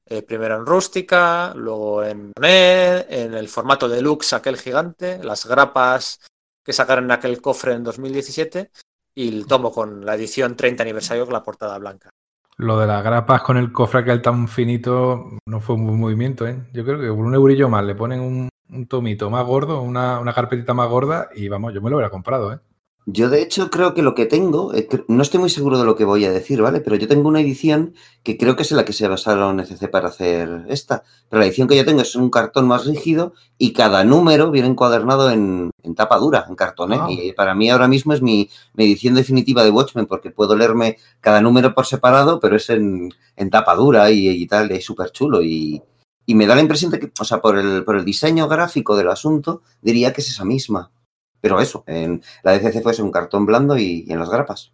Eh, 0.07 0.23
primero 0.23 0.57
en 0.57 0.67
rústica, 0.67 1.53
luego 1.55 2.03
en 2.03 2.33
en 2.43 3.35
el 3.35 3.49
formato 3.49 3.89
deluxe 3.89 4.33
aquel 4.33 4.57
gigante, 4.57 5.23
las 5.23 5.47
grapas 5.47 6.21
que 6.65 6.73
sacaron 6.73 7.05
en 7.05 7.13
aquel 7.13 7.41
cofre 7.41 7.75
en 7.75 7.85
2017 7.85 8.71
y 9.15 9.29
el 9.29 9.47
tomo 9.47 9.73
con 9.73 10.05
la 10.05 10.15
edición 10.15 10.57
30 10.57 10.83
aniversario 10.83 11.25
con 11.25 11.33
la 11.33 11.43
portada 11.43 11.79
blanca. 11.79 12.11
Lo 12.57 12.79
de 12.79 12.87
las 12.87 13.03
grapas 13.03 13.43
con 13.43 13.57
el 13.57 13.73
cofre 13.73 14.01
aquel 14.01 14.23
tan 14.23 14.47
finito 14.47 15.39
no 15.47 15.61
fue 15.61 15.77
un 15.77 15.87
buen 15.87 16.01
movimiento, 16.01 16.47
¿eh? 16.47 16.63
Yo 16.73 16.85
creo 16.85 17.01
que 17.01 17.09
por 17.09 17.25
un 17.25 17.35
eurillo 17.35 17.69
más 17.69 17.85
le 17.85 17.95
ponen 17.95 18.21
un, 18.21 18.49
un 18.71 18.87
tomito 18.87 19.31
más 19.31 19.45
gordo, 19.45 19.83
una, 19.83 20.21
una 20.21 20.33
carpetita 20.33 20.75
más 20.75 20.89
gorda 20.89 21.29
y 21.35 21.49
vamos, 21.49 21.73
yo 21.73 21.81
me 21.81 21.91
lo 21.91 21.97
hubiera 21.97 22.11
comprado, 22.11 22.53
¿eh? 22.53 22.59
Yo 23.05 23.31
de 23.31 23.43
hecho 23.43 23.69
creo 23.69 23.95
que 23.95 24.03
lo 24.03 24.15
que 24.15 24.27
tengo, 24.27 24.73
eh, 24.75 24.89
no 25.09 25.23
estoy 25.23 25.41
muy 25.41 25.51
seguro 25.51 25.77
de 25.77 25.85
lo 25.85 25.97
que 25.97 26.05
voy 26.05 26.25
a 26.25 26.31
decir, 26.31 26.63
¿vale? 26.63 26.81
Pero 26.81 26.95
yo 26.95 27.09
tengo 27.09 27.29
una 27.29 27.41
edición 27.41 27.95
que 28.23 28.39
creo 28.39 28.55
que 28.55 28.63
es 28.63 28.71
en 28.71 28.77
la 28.77 28.85
que 28.85 28.93
se 28.93 29.09
basaron 29.09 29.59
ECC 29.59 29.91
para 29.91 30.09
hacer 30.09 30.65
esta. 30.69 31.03
Pero 31.29 31.41
la 31.41 31.47
edición 31.47 31.67
que 31.67 31.77
yo 31.77 31.85
tengo 31.85 32.03
es 32.03 32.15
un 32.15 32.31
cartón 32.31 32.69
más 32.69 32.87
rígido 32.87 33.33
y 33.59 33.73
cada 33.73 34.05
número 34.05 34.53
viene 34.53 34.69
encuadernado 34.69 35.31
en, 35.31 35.73
en 35.83 35.95
tapa 35.97 36.17
dura, 36.19 36.47
en 36.49 36.55
cartón, 36.55 36.93
¿eh? 36.93 36.99
Ah. 37.01 37.09
Y 37.11 37.33
para 37.33 37.57
mí 37.57 37.71
ahora 37.71 37.89
mismo 37.89 38.13
es 38.13 38.23
mi, 38.23 38.49
mi 38.75 38.85
edición 38.85 39.15
definitiva 39.15 39.65
de 39.65 39.71
Watchmen 39.71 40.07
porque 40.07 40.31
puedo 40.31 40.55
leerme 40.55 40.99
cada 41.21 41.41
número 41.41 41.75
por 41.75 41.87
separado, 41.87 42.39
pero 42.39 42.55
es 42.55 42.71
en, 42.71 43.13
en 43.35 43.51
tapa 43.51 43.75
dura 43.75 44.13
y, 44.13 44.29
y 44.29 44.47
tal, 44.47 44.71
y 44.71 44.77
es 44.77 44.85
súper 44.85 45.11
chulo. 45.11 45.43
Y, 45.43 45.83
y 46.25 46.37
me 46.37 46.47
da 46.47 46.55
la 46.55 46.63
impresión 46.63 46.93
de 46.93 47.01
que, 47.01 47.13
o 47.19 47.25
sea, 47.25 47.41
por 47.41 47.59
el, 47.59 47.85
por 47.85 47.97
el 47.97 48.05
diseño 48.05 48.47
gráfico 48.47 48.97
del 48.97 49.09
asunto, 49.09 49.63
diría 49.81 50.13
que 50.13 50.21
es 50.21 50.29
esa 50.29 50.45
misma. 50.45 50.93
Pero 51.43 51.61
eso, 51.61 51.85
en 51.87 52.23
la 52.43 52.53
DCC 52.53 52.83
fue 52.83 52.95
un 53.03 53.11
cartón 53.13 53.45
blando 53.45 53.77
y, 53.77 54.05
y 54.07 54.13
en 54.13 54.19
las 54.21 54.31
grapas. 54.31 54.73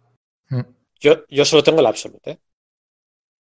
Yo, 1.01 1.25
yo 1.27 1.43
solo 1.43 1.63
tengo 1.63 1.79
el 1.81 1.85
Absolute. 1.87 2.31
¿eh? 2.31 2.39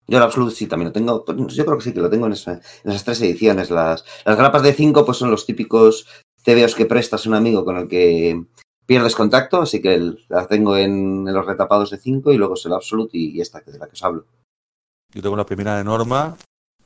Yo 0.07 0.17
el 0.17 0.23
Absolute 0.23 0.55
sí 0.55 0.67
también 0.67 0.89
lo 0.89 0.93
tengo. 0.93 1.23
pues, 1.25 1.55
Yo 1.55 1.65
creo 1.65 1.77
que 1.77 1.83
sí 1.85 1.93
que 1.93 2.01
lo 2.01 2.09
tengo 2.09 2.25
en, 2.27 2.33
esa- 2.33 2.59
en 2.83 2.91
esas 2.91 3.03
tres 3.05 3.21
ediciones. 3.21 3.71
Las, 3.71 4.03
las 4.25 4.37
grapas 4.37 4.61
de 4.61 4.73
5 4.73 5.05
pues 5.05 5.17
son 5.17 5.31
los 5.31 5.45
típicos 5.45 6.05
TVOs 6.43 6.75
que 6.75 6.85
prestas 6.85 7.25
a 7.25 7.29
un 7.29 7.35
amigo 7.35 7.63
con 7.63 7.77
el 7.77 7.87
que 7.87 8.43
pierdes 8.85 9.15
contacto, 9.15 9.61
así 9.61 9.81
que 9.81 9.93
el- 9.95 10.25
las 10.27 10.47
tengo 10.49 10.75
en, 10.75 11.25
en 11.27 11.33
los 11.33 11.45
retapados 11.45 11.89
de 11.91 11.97
5 11.97 12.33
y 12.33 12.37
luego 12.37 12.55
es 12.55 12.65
el 12.65 12.73
Absolute 12.73 13.17
y, 13.17 13.37
y 13.37 13.41
esta 13.41 13.61
que 13.61 13.71
de 13.71 13.79
la 13.79 13.87
que 13.87 13.93
os 13.93 14.03
hablo. 14.03 14.25
Yo 15.13 15.21
tengo 15.21 15.37
la 15.37 15.45
primera 15.45 15.77
de 15.77 15.83
norma 15.85 16.35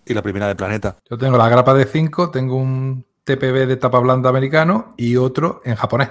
y 0.05 0.13
la 0.13 0.21
primera 0.21 0.47
de 0.47 0.55
planeta. 0.55 0.97
Yo 1.09 1.17
tengo 1.17 1.37
la 1.37 1.49
grapa 1.49 1.73
de 1.73 1.85
5, 1.85 2.29
tengo 2.29 2.57
un 2.57 3.03
TPB 3.23 3.65
de 3.67 3.77
tapa 3.77 3.99
blanda 3.99 4.29
americano 4.29 4.93
y 4.95 5.15
otro 5.17 5.61
en 5.65 5.75
japonés, 5.75 6.09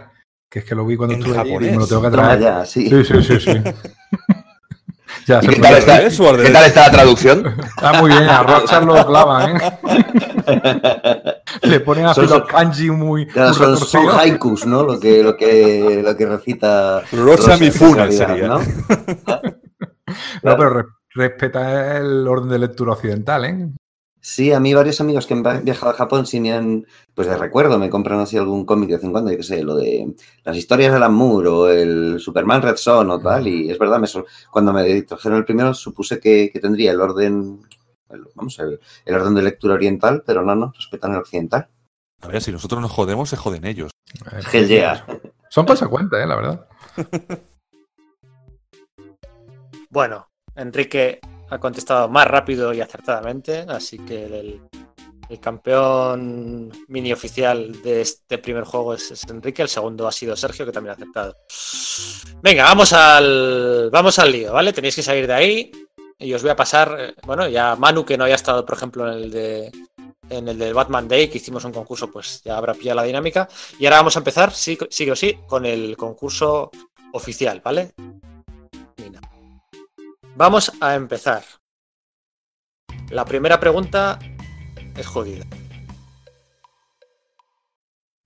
que 0.56 0.60
es 0.60 0.64
que 0.64 0.74
lo 0.74 0.86
vi 0.86 0.96
cuando 0.96 1.14
¿En 1.14 1.20
estuve 1.20 1.38
allí 1.38 1.50
y 1.54 1.70
me 1.70 1.76
lo 1.76 1.86
tengo 1.86 2.00
que 2.00 2.08
traer. 2.10 2.40
ya, 2.40 2.64
sí. 2.64 2.88
Sí, 2.88 3.04
sí, 3.04 3.22
sí, 3.22 3.40
sí. 3.40 3.50
ya, 5.26 5.40
¿Y 5.42 5.48
qué 5.48 5.60
tal 5.60 5.74
está? 5.76 6.00
¿Es 6.00 6.16
Sword 6.16 6.40
¿Qué 6.40 6.48
tal 6.48 6.64
está 6.64 6.86
la 6.86 6.90
traducción? 6.92 7.46
Está 7.76 7.92
muy 8.00 8.10
bien, 8.10 8.22
a 8.22 8.42
Rochas 8.42 8.82
lo 8.82 9.06
clavan, 9.06 9.56
¿eh? 9.58 9.72
Le 11.62 11.80
ponen 11.80 12.06
así 12.06 12.26
Son- 12.26 12.38
los 12.38 12.48
kanji 12.48 12.90
muy, 12.90 13.26
Claro, 13.26 13.52
son, 13.52 13.76
son 13.76 14.06
haikus, 14.18 14.64
¿no? 14.64 14.82
Lo 14.82 14.98
que, 14.98 15.22
lo 15.22 15.36
que, 15.36 16.00
lo 16.02 16.16
que 16.16 16.24
recita. 16.24 17.02
Rocha 17.12 17.48
Rosa, 17.52 17.56
Mifune 17.58 18.10
sería. 18.12 18.48
¿no? 18.48 18.60
No, 20.42 20.56
pero 20.56 20.70
re- 20.70 20.84
respeta 21.14 21.98
el 21.98 22.26
orden 22.26 22.48
de 22.48 22.58
lectura 22.60 22.92
occidental, 22.92 23.44
¿eh? 23.44 23.68
Sí, 24.26 24.52
a 24.52 24.58
mí 24.58 24.74
varios 24.74 25.00
amigos 25.00 25.24
que 25.24 25.34
han 25.34 25.64
viajado 25.64 25.92
a 25.92 25.94
Japón 25.94 26.26
sí 26.26 26.40
me 26.40 26.52
han, 26.52 26.84
pues 27.14 27.28
de 27.28 27.36
recuerdo, 27.36 27.78
me 27.78 27.88
compran 27.88 28.18
así 28.18 28.36
algún 28.36 28.64
cómic 28.66 28.88
de 28.88 28.96
vez 28.96 29.04
en 29.04 29.12
cuando, 29.12 29.30
yo 29.30 29.36
qué 29.36 29.44
sé, 29.44 29.62
lo 29.62 29.76
de 29.76 30.16
las 30.42 30.56
historias 30.56 30.92
del 30.92 31.04
Amour 31.04 31.46
o 31.46 31.68
el 31.70 32.18
Superman 32.18 32.60
Red 32.60 32.74
Son 32.74 33.08
o 33.08 33.20
tal, 33.20 33.46
y 33.46 33.70
es 33.70 33.78
verdad, 33.78 34.00
me 34.00 34.08
cuando 34.50 34.72
me 34.72 35.02
trajeron 35.02 35.38
el 35.38 35.44
primero 35.44 35.72
supuse 35.74 36.18
que, 36.18 36.50
que 36.52 36.58
tendría 36.58 36.90
el 36.90 37.00
orden, 37.00 37.60
el- 38.10 38.26
vamos, 38.34 38.58
el, 38.58 38.80
el 39.04 39.14
orden 39.14 39.32
de 39.36 39.42
lectura 39.42 39.74
oriental, 39.74 40.24
pero 40.26 40.42
no, 40.42 40.56
no, 40.56 40.72
respetan 40.74 41.12
el 41.12 41.18
occidental. 41.18 41.68
A 42.22 42.26
ver, 42.26 42.42
si 42.42 42.50
nosotros 42.50 42.80
nos 42.80 42.90
jodemos, 42.90 43.30
se 43.30 43.36
joden 43.36 43.64
ellos. 43.64 43.92
Hell 44.52 44.66
yeah. 44.66 45.06
Son 45.50 45.64
consecuentes, 45.66 46.18
¿eh? 46.18 46.26
La 46.26 46.34
verdad. 46.34 46.66
Bueno, 49.88 50.26
Enrique 50.56 51.20
ha 51.48 51.58
contestado 51.58 52.08
más 52.08 52.26
rápido 52.26 52.72
y 52.72 52.80
acertadamente, 52.80 53.66
así 53.68 53.98
que 53.98 54.24
el, 54.24 54.60
campeón 55.40 56.70
mini 56.86 57.12
oficial 57.12 57.82
de 57.82 58.00
este 58.00 58.38
primer 58.38 58.62
juego 58.62 58.94
es, 58.94 59.10
es 59.10 59.24
Enrique, 59.24 59.60
el 59.60 59.68
segundo 59.68 60.06
ha 60.06 60.12
sido 60.12 60.36
Sergio, 60.36 60.64
que 60.64 60.70
también 60.70 60.92
ha 60.92 60.94
aceptado. 60.94 61.36
Venga, 62.42 62.62
vamos 62.64 62.92
al, 62.92 63.90
vamos 63.90 64.18
al 64.20 64.30
lío, 64.30 64.52
¿vale? 64.52 64.72
Tenéis 64.72 64.94
que 64.94 65.02
salir 65.02 65.26
de 65.26 65.34
ahí 65.34 65.72
y 66.18 66.32
os 66.32 66.42
voy 66.42 66.50
a 66.52 66.56
pasar, 66.56 66.96
eh, 66.98 67.14
bueno, 67.26 67.48
ya 67.48 67.74
Manu, 67.74 68.04
que 68.04 68.16
no 68.16 68.24
haya 68.24 68.36
estado, 68.36 68.64
por 68.64 68.76
ejemplo, 68.76 69.10
en 69.10 69.18
el 69.18 69.30
de 69.30 69.72
en 70.30 70.48
el 70.48 70.58
del 70.58 70.74
Batman 70.74 71.08
Day, 71.08 71.28
que 71.28 71.38
hicimos 71.38 71.64
un 71.64 71.72
concurso, 71.72 72.10
pues 72.10 72.42
ya 72.44 72.56
habrá 72.56 72.74
pillado 72.74 72.96
la 72.96 73.04
dinámica. 73.04 73.48
Y 73.78 73.86
ahora 73.86 73.98
vamos 73.98 74.16
a 74.16 74.20
empezar, 74.20 74.52
sí, 74.52 74.78
sí 74.90 75.10
o 75.10 75.16
sí, 75.16 75.38
con 75.46 75.64
el 75.66 75.96
concurso 75.96 76.70
oficial, 77.12 77.60
¿vale? 77.64 77.92
Vamos 80.36 80.70
a 80.82 80.94
empezar. 80.94 81.44
La 83.08 83.24
primera 83.24 83.58
pregunta 83.58 84.18
es 84.94 85.06
jodida. 85.06 85.46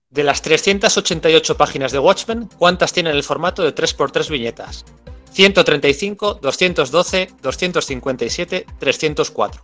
De 0.09 0.25
las 0.25 0.41
388 0.41 1.55
páginas 1.55 1.93
de 1.93 1.99
Watchmen, 1.99 2.49
¿cuántas 2.57 2.91
tienen 2.91 3.15
el 3.15 3.23
formato 3.23 3.63
de 3.63 3.73
3x3 3.73 4.29
viñetas? 4.29 4.83
135, 5.31 6.33
212, 6.33 7.29
257, 7.41 8.65
304. 8.77 9.63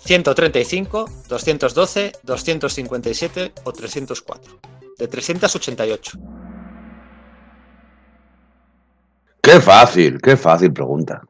135, 0.00 1.10
212, 1.28 2.12
257 2.24 3.52
o 3.64 3.72
304. 3.72 4.60
De 4.98 5.08
388. 5.08 6.18
Qué 9.40 9.60
fácil, 9.62 10.20
qué 10.20 10.36
fácil 10.36 10.74
pregunta. 10.74 11.22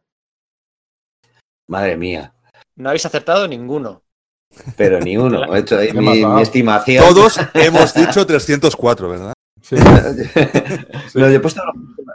Madre 1.68 1.96
mía. 1.96 2.34
No 2.76 2.88
habéis 2.88 3.06
acertado 3.06 3.46
ninguno. 3.46 4.02
Pero 4.76 4.98
ni 5.00 5.16
uno. 5.16 5.54
He 5.54 5.60
hecho 5.60 5.78
ahí 5.78 5.92
¿Qué 5.92 6.00
mi, 6.00 6.42
estimación. 6.42 7.04
Todos 7.06 7.38
hemos 7.54 7.94
dicho 7.94 8.26
304, 8.26 9.08
¿verdad? 9.08 9.32
Sí. 9.62 9.76
no, 11.14 11.28
yo 11.28 11.36
he 11.36 11.40
puesto 11.40 11.62
la, 11.62 11.72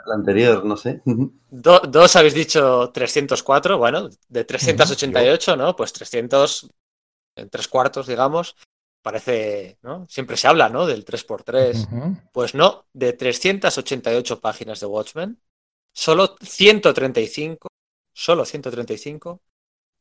la 0.08 0.16
anterior, 0.16 0.66
no 0.66 0.76
sé. 0.76 1.02
Do- 1.06 1.82
dos 1.88 2.16
habéis 2.16 2.34
dicho 2.34 2.90
304, 2.92 3.78
bueno, 3.78 4.10
de 4.28 4.44
388, 4.44 5.56
¿no? 5.56 5.76
Pues 5.76 5.94
300, 5.94 6.70
en 7.36 7.50
tres 7.50 7.68
cuartos, 7.68 8.08
digamos. 8.08 8.56
Parece, 9.04 9.78
¿no? 9.84 10.08
Siempre 10.10 10.38
se 10.38 10.48
habla, 10.48 10.70
¿no? 10.70 10.88
Del 10.88 11.04
3x3. 11.06 11.88
Ujú. 11.88 12.18
Pues 12.32 12.56
no, 12.56 12.86
de 12.94 13.14
388 13.14 14.40
páginas 14.40 14.80
de 14.80 14.86
Watchmen, 14.88 15.40
solo 15.94 16.36
135, 16.42 17.68
solo 18.14 18.46
135 18.46 19.42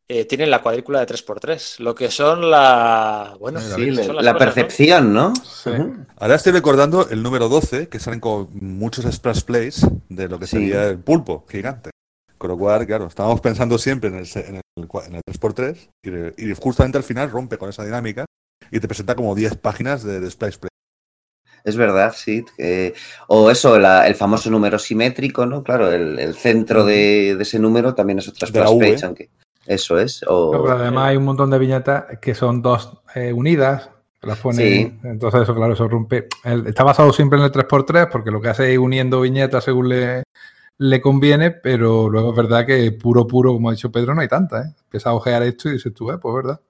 eh, 0.08 0.24
tienen 0.26 0.50
la 0.50 0.62
cuadrícula 0.62 1.00
de 1.00 1.06
3x3, 1.06 1.78
lo 1.78 1.94
que 1.94 2.10
son 2.10 2.50
la... 2.50 3.36
Bueno, 3.40 3.60
Sí, 3.60 3.90
la, 3.92 4.36
percepción, 4.36 5.12
¿no? 5.14 5.32
Sí. 5.36 5.70
Ahora 6.18 6.34
estoy 6.34 6.52
recordando 6.52 7.08
el 7.08 7.22
número 7.22 7.48
12, 7.48 7.88
que 7.88 7.98
salen 7.98 8.20
con 8.20 8.48
muchos 8.60 9.06
splash 9.14 9.42
plays 9.42 9.86
de 10.08 10.28
lo 10.28 10.38
que 10.38 10.46
Sí. 10.46 10.56
sería 10.58 10.86
el 10.88 10.98
pulpo 10.98 11.46
gigante. 11.48 11.90
Con 12.36 12.50
lo 12.50 12.58
cual, 12.58 12.84
claro, 12.86 13.06
estábamos 13.06 13.40
pensando 13.40 13.78
siempre 13.78 14.10
en 14.10 14.16
el, 14.16 14.26
se- 14.26 14.46
en 14.48 14.56
el, 14.56 14.62
en 15.06 15.14
el 15.14 15.22
3x3 15.24 15.88
y, 16.04 16.10
de- 16.10 16.34
y 16.36 16.52
justamente 16.54 16.98
al 16.98 17.04
final 17.04 17.30
rompe 17.30 17.56
con 17.56 17.70
esa 17.70 17.84
dinámica 17.84 18.26
y 18.70 18.80
te 18.80 18.88
presenta 18.88 19.14
como 19.14 19.34
10 19.34 19.56
páginas 19.56 20.02
de, 20.02 20.18
de 20.20 20.30
splash 20.30 20.56
play. 20.58 20.68
Es 21.64 21.76
verdad, 21.76 22.12
sí. 22.16 22.44
o 23.28 23.50
eso, 23.50 23.78
la- 23.78 24.06
el 24.08 24.14
famoso 24.14 24.50
número 24.50 24.78
simétrico, 24.78 25.46
¿no? 25.46 25.62
Claro, 25.62 25.90
el, 25.92 26.18
el 26.18 26.34
centro 26.34 26.84
de, 26.84 27.34
de 27.36 27.42
ese 27.42 27.58
número 27.58 27.94
también 27.94 28.18
es 28.18 28.28
otra 28.28 28.46
la 28.46 28.66
splash 28.66 28.78
page, 28.78 29.06
aunque 29.06 29.30
eso 29.66 29.98
es. 29.98 30.24
O, 30.26 30.52
No, 30.52 30.62
pero 30.64 30.76
además 30.78 31.08
hay 31.08 31.16
un 31.16 31.24
montón 31.24 31.50
de 31.50 31.58
viñetas 31.58 32.18
que 32.20 32.34
son 32.34 32.62
dos 32.62 32.98
eh, 33.14 33.32
unidas, 33.32 33.90
las 34.22 34.38
pone. 34.38 34.56
Sí. 34.62 34.98
Entonces, 35.04 35.42
eso, 35.42 35.54
claro, 35.54 35.72
eso 35.74 35.86
rompe. 35.88 36.26
El- 36.44 36.66
está 36.66 36.82
basado 36.84 37.12
siempre 37.12 37.38
en 37.38 37.44
el 37.44 37.52
3x3, 37.52 38.08
porque 38.10 38.30
lo 38.30 38.40
que 38.40 38.48
hace 38.48 38.66
es 38.66 38.72
ir 38.72 38.78
uniendo 38.80 39.20
viñetas 39.20 39.62
según 39.64 39.88
le, 39.88 40.24
le 40.78 41.00
conviene, 41.00 41.52
pero 41.52 42.08
luego 42.08 42.30
es 42.30 42.36
verdad 42.36 42.66
que 42.66 42.90
puro, 42.92 43.26
puro, 43.26 43.52
como 43.52 43.68
ha 43.68 43.72
dicho 43.72 43.92
Pedro, 43.92 44.14
no 44.14 44.20
hay 44.20 44.28
tanta, 44.28 44.62
¿eh? 44.62 44.74
Empieza 44.84 45.10
a 45.10 45.14
ojear 45.14 45.42
esto 45.44 45.68
y 45.68 45.72
dices 45.74 45.94
tú, 45.94 46.10
eh, 46.10 46.18
pues 46.18 46.34
verdad. 46.34 46.60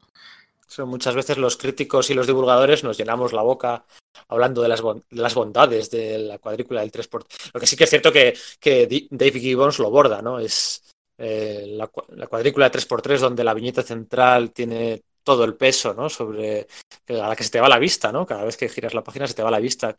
Son 0.73 0.89
muchas 0.89 1.15
veces 1.15 1.37
los 1.37 1.59
críticos 1.59 2.09
y 2.09 2.15
los 2.15 2.27
divulgadores 2.27 2.83
nos 2.83 2.97
llenamos 2.97 3.35
la 3.35 3.43
boca 3.43 3.85
hablando 4.29 4.63
de 4.63 4.69
las, 4.69 4.81
bon- 4.81 5.05
de 5.11 5.21
las 5.21 5.35
bondades 5.35 5.91
de 5.91 6.17
la 6.19 6.39
cuadrícula 6.39 6.81
del 6.81 6.91
3x3. 6.91 7.51
Lo 7.53 7.61
que 7.61 7.67
sí 7.67 7.77
que 7.77 7.85
es 7.85 7.91
cierto 7.91 8.11
que, 8.11 8.35
que 8.59 9.09
Dave 9.11 9.39
Gibbons 9.39 9.79
lo 9.79 9.91
borda, 9.91 10.23
¿no? 10.23 10.39
Es 10.39 10.83
eh, 11.19 11.67
la, 11.69 11.91
cua- 11.93 12.07
la 12.17 12.27
cuadrícula 12.27 12.71
de 12.71 12.79
3x3 12.79 13.21
donde 13.21 13.45
la 13.45 13.53
viñeta 13.53 13.83
central 13.83 14.51
tiene 14.53 15.03
todo 15.23 15.45
el 15.45 15.57
peso, 15.57 15.93
¿no? 15.93 16.09
Sobre 16.09 16.67
a 17.09 17.29
la 17.29 17.37
que 17.37 17.45
se 17.45 17.51
te 17.51 17.61
va 17.61 17.69
la 17.69 17.79
vista, 17.79 18.11
¿no? 18.11 18.25
Cada 18.25 18.45
vez 18.45 18.57
que 18.57 18.71
giras 18.71 18.95
la 18.95 19.05
página 19.05 19.27
se 19.27 19.35
te 19.35 19.43
va 19.43 19.51
la 19.51 19.61
vista, 19.61 19.95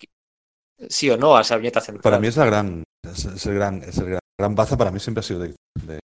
sí 0.89 1.09
o 1.11 1.17
no, 1.17 1.37
a 1.37 1.41
esa 1.41 1.55
viñeta 1.57 1.81
central. 1.81 2.01
Para 2.01 2.19
mí 2.19 2.27
es 2.27 2.37
la 2.37 2.45
gran, 2.45 2.83
es, 3.03 3.25
es 3.25 3.45
el 3.45 3.53
gran, 3.53 3.83
es 3.83 3.97
el 3.99 4.05
gran, 4.05 4.19
gran 4.39 4.55
baza 4.55 4.75
para 4.75 4.89
mí 4.89 4.99
siempre 4.99 5.19
ha 5.19 5.23
sido 5.23 5.39
de, 5.41 5.55
de 5.85 5.99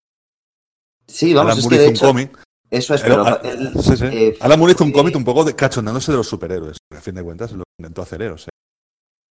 Sí, 1.06 1.32
vamos, 1.32 1.52
Alan 1.52 1.58
es 1.58 1.64
Moore 1.64 1.76
que 1.76 1.82
de 1.82 1.88
un 1.88 1.96
cómic. 1.96 2.42
Eso 2.70 2.94
es, 2.94 3.02
Pero, 3.02 3.24
pero 3.24 3.40
el- 3.52 3.72
sí, 3.82 3.96
sí. 3.96 4.04
eh, 4.06 4.36
Alan 4.40 4.58
Moore 4.58 4.72
hizo 4.74 4.84
un 4.84 4.90
eh, 4.90 4.92
cómic 4.92 5.16
un 5.16 5.24
poco 5.24 5.44
de 5.44 5.54
cachondándose 5.54 6.10
de 6.12 6.18
los 6.18 6.28
superhéroes. 6.28 6.76
A 6.94 7.00
fin 7.00 7.14
de 7.14 7.22
cuentas, 7.22 7.52
lo 7.52 7.62
intentó 7.78 8.02
hacer. 8.02 8.22
O 8.30 8.38
sea, 8.38 8.50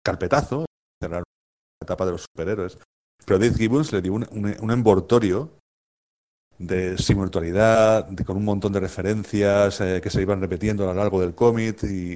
carpetazo, 0.05 0.67
cerrar 1.03 1.21
la 1.23 1.85
etapa 1.85 2.05
de 2.07 2.13
los 2.13 2.23
superhéroes. 2.33 2.79
Pero 3.25 3.39
Dave 3.39 3.55
Gibbons 3.55 3.93
le 3.93 4.03
dio 4.03 4.15
un, 4.15 4.27
un- 4.31 4.57
un 4.61 4.71
envoltorio 4.71 5.51
de 6.59 6.99
simultaneidad, 6.99 8.05
de- 8.07 8.25
con 8.25 8.37
un 8.37 8.45
montón 8.45 8.73
de 8.73 8.81
referencias 8.81 9.81
eh, 9.81 10.01
que 10.03 10.11
se 10.11 10.23
iban 10.23 10.41
repitiendo 10.41 10.85
a 10.85 10.93
lo 10.93 10.95
largo 11.01 11.21
del 11.21 11.35
cómic 11.35 11.83
y, 11.85 12.15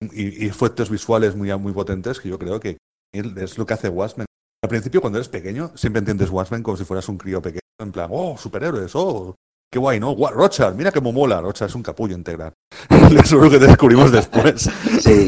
y- 0.00 0.44
y 0.44 0.48
efectos 0.48 0.90
visuales 0.90 1.36
muy, 1.36 1.56
muy 1.58 1.72
potentes 1.72 2.20
que 2.20 2.28
yo 2.28 2.38
creo 2.38 2.58
que 2.60 2.78
él- 3.12 3.36
es 3.38 3.58
lo 3.58 3.66
que 3.66 3.74
hace 3.74 3.88
Watchmen. 3.88 4.26
Al 4.64 4.68
principio, 4.70 5.00
cuando 5.00 5.18
eres 5.18 5.28
pequeño, 5.28 5.70
siempre 5.76 5.98
entiendes 6.00 6.30
Watchmen 6.30 6.62
como 6.62 6.76
si 6.76 6.84
fueras 6.84 7.08
un 7.08 7.18
crío 7.18 7.40
pequeño, 7.42 7.60
en 7.80 7.92
plan, 7.92 8.08
oh, 8.10 8.36
superhéroes, 8.38 8.92
oh, 8.94 9.34
qué 9.76 9.80
guay, 9.80 10.00
¿no? 10.00 10.16
Gua- 10.16 10.32
Rochard, 10.32 10.74
mira 10.74 10.90
cómo 10.90 11.12
mola, 11.12 11.42
Rochard 11.42 11.68
es 11.68 11.74
un 11.74 11.82
capullo 11.82 12.16
integral. 12.16 12.54
Eso 12.90 13.36
es 13.36 13.42
lo 13.42 13.50
que 13.50 13.58
descubrimos 13.58 14.10
después. 14.10 14.62
sí, 15.00 15.26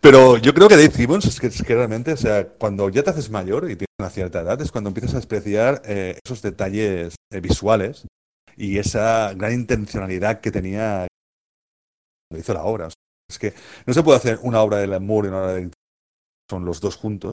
Pero 0.00 0.36
yo 0.36 0.54
creo 0.54 0.68
que 0.68 0.76
Dave 0.76 0.92
Gibbons 0.92 1.24
es 1.24 1.40
que, 1.40 1.48
es 1.48 1.60
que 1.62 1.74
realmente, 1.74 2.12
o 2.12 2.16
sea, 2.16 2.46
cuando 2.46 2.88
ya 2.88 3.02
te 3.02 3.10
haces 3.10 3.30
mayor 3.30 3.64
y 3.64 3.74
tienes 3.74 3.88
una 3.98 4.10
cierta 4.10 4.42
edad, 4.42 4.60
es 4.62 4.70
cuando 4.70 4.88
empiezas 4.90 5.14
a 5.14 5.16
despreciar 5.16 5.82
eh, 5.86 6.20
esos 6.24 6.40
detalles 6.40 7.16
eh, 7.32 7.40
visuales 7.40 8.06
y 8.56 8.78
esa 8.78 9.34
gran 9.34 9.52
intencionalidad 9.54 10.40
que 10.40 10.52
tenía 10.52 11.08
cuando 12.30 12.40
hizo 12.40 12.54
la 12.54 12.62
obra. 12.62 12.86
O 12.86 12.90
sea, 12.90 12.94
es 13.28 13.38
que 13.40 13.54
no 13.86 13.92
se 13.92 14.04
puede 14.04 14.18
hacer 14.18 14.38
una 14.42 14.60
obra 14.62 14.76
de 14.76 14.84
Alan 14.84 15.04
Moore 15.04 15.26
y 15.26 15.30
una 15.30 15.40
obra 15.42 15.54
de 15.54 15.70
son 16.48 16.64
los 16.64 16.80
dos 16.80 16.94
juntos, 16.96 17.32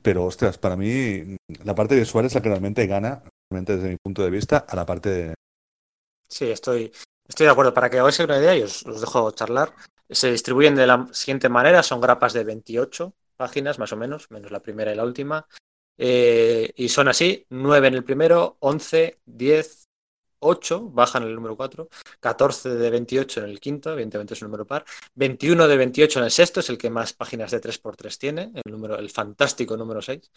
pero 0.00 0.24
ostras, 0.26 0.58
para 0.58 0.76
mí 0.76 1.36
la 1.64 1.74
parte 1.74 1.96
visual 1.96 2.24
es 2.24 2.34
la 2.34 2.40
que 2.40 2.50
realmente 2.50 2.86
gana, 2.86 3.24
realmente 3.50 3.76
desde 3.76 3.88
mi 3.90 3.96
punto 3.96 4.22
de 4.22 4.30
vista, 4.30 4.58
a 4.58 4.76
la 4.76 4.86
parte 4.86 5.10
de... 5.10 5.34
Sí, 6.28 6.50
estoy, 6.50 6.92
estoy 7.26 7.46
de 7.46 7.52
acuerdo. 7.52 7.74
Para 7.74 7.90
que 7.90 7.98
hagáis 7.98 8.18
una 8.20 8.38
idea, 8.38 8.56
y 8.56 8.62
os, 8.62 8.84
os 8.86 9.00
dejo 9.00 9.30
charlar, 9.32 9.74
se 10.08 10.30
distribuyen 10.30 10.74
de 10.74 10.86
la 10.86 11.08
siguiente 11.12 11.48
manera, 11.48 11.82
son 11.82 12.00
grapas 12.00 12.32
de 12.32 12.44
28 12.44 13.14
páginas, 13.36 13.78
más 13.78 13.92
o 13.92 13.96
menos, 13.96 14.30
menos 14.30 14.50
la 14.50 14.60
primera 14.60 14.92
y 14.92 14.96
la 14.96 15.04
última. 15.04 15.46
Eh, 15.98 16.72
y 16.76 16.88
son 16.88 17.08
así, 17.08 17.46
9 17.50 17.88
en 17.88 17.94
el 17.94 18.04
primero, 18.04 18.56
11, 18.60 19.20
10, 19.24 19.88
8, 20.40 20.90
bajan 20.90 21.22
el 21.22 21.34
número 21.34 21.56
4, 21.56 21.88
14 22.20 22.68
de 22.70 22.90
28 22.90 23.40
en 23.40 23.50
el 23.50 23.60
quinto, 23.60 23.92
evidentemente 23.92 24.34
es 24.34 24.42
un 24.42 24.48
número 24.48 24.66
par, 24.66 24.84
21 25.14 25.66
de 25.66 25.76
28 25.76 26.18
en 26.18 26.24
el 26.26 26.30
sexto, 26.30 26.60
es 26.60 26.68
el 26.68 26.78
que 26.78 26.90
más 26.90 27.14
páginas 27.14 27.50
de 27.50 27.60
3x3 27.60 28.18
tiene, 28.18 28.52
el, 28.54 28.72
número, 28.72 28.98
el 28.98 29.10
fantástico 29.10 29.76
número 29.76 30.02
6. 30.02 30.30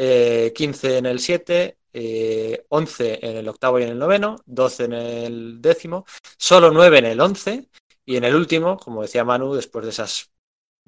Eh, 0.00 0.52
15 0.54 0.98
en 0.98 1.06
el 1.06 1.18
7, 1.18 1.76
eh, 1.92 2.64
11 2.68 3.26
en 3.26 3.36
el 3.38 3.48
octavo 3.48 3.80
y 3.80 3.82
en 3.82 3.88
el 3.88 3.98
noveno, 3.98 4.36
12 4.46 4.84
en 4.84 4.92
el 4.92 5.60
décimo, 5.60 6.06
solo 6.36 6.70
9 6.70 6.98
en 6.98 7.06
el 7.06 7.20
11 7.20 7.68
y 8.04 8.16
en 8.16 8.22
el 8.22 8.36
último, 8.36 8.76
como 8.76 9.02
decía 9.02 9.24
Manu, 9.24 9.54
después 9.54 9.84
de 9.84 9.90
esas 9.90 10.30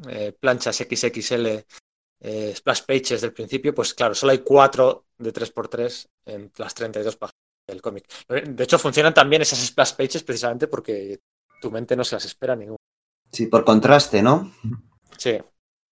eh, 0.09 0.33
planchas 0.39 0.77
XXL 0.77 1.65
eh, 2.23 2.55
splash 2.55 2.83
pages 2.87 3.21
del 3.21 3.33
principio, 3.33 3.75
pues 3.75 3.95
claro, 3.95 4.15
solo 4.15 4.31
hay 4.31 4.39
4 4.39 5.07
de 5.19 5.33
3x3 5.33 6.09
en 6.27 6.53
las 6.57 6.75
32 6.75 7.17
páginas 7.17 7.41
del 7.67 7.83
cómic. 7.83 8.07
De 8.29 8.63
hecho, 8.63 8.79
funcionan 8.79 9.13
también 9.13 9.43
esas 9.43 9.59
splash 9.59 9.95
pages 9.95 10.23
precisamente 10.23 10.69
porque 10.69 11.19
tu 11.61 11.71
mente 11.73 11.97
no 11.97 12.05
se 12.05 12.15
las 12.15 12.27
espera 12.27 12.55
ninguna. 12.55 12.79
sí, 13.33 13.47
por 13.47 13.65
contraste, 13.65 14.23
¿no? 14.23 14.53
Sí, 15.17 15.39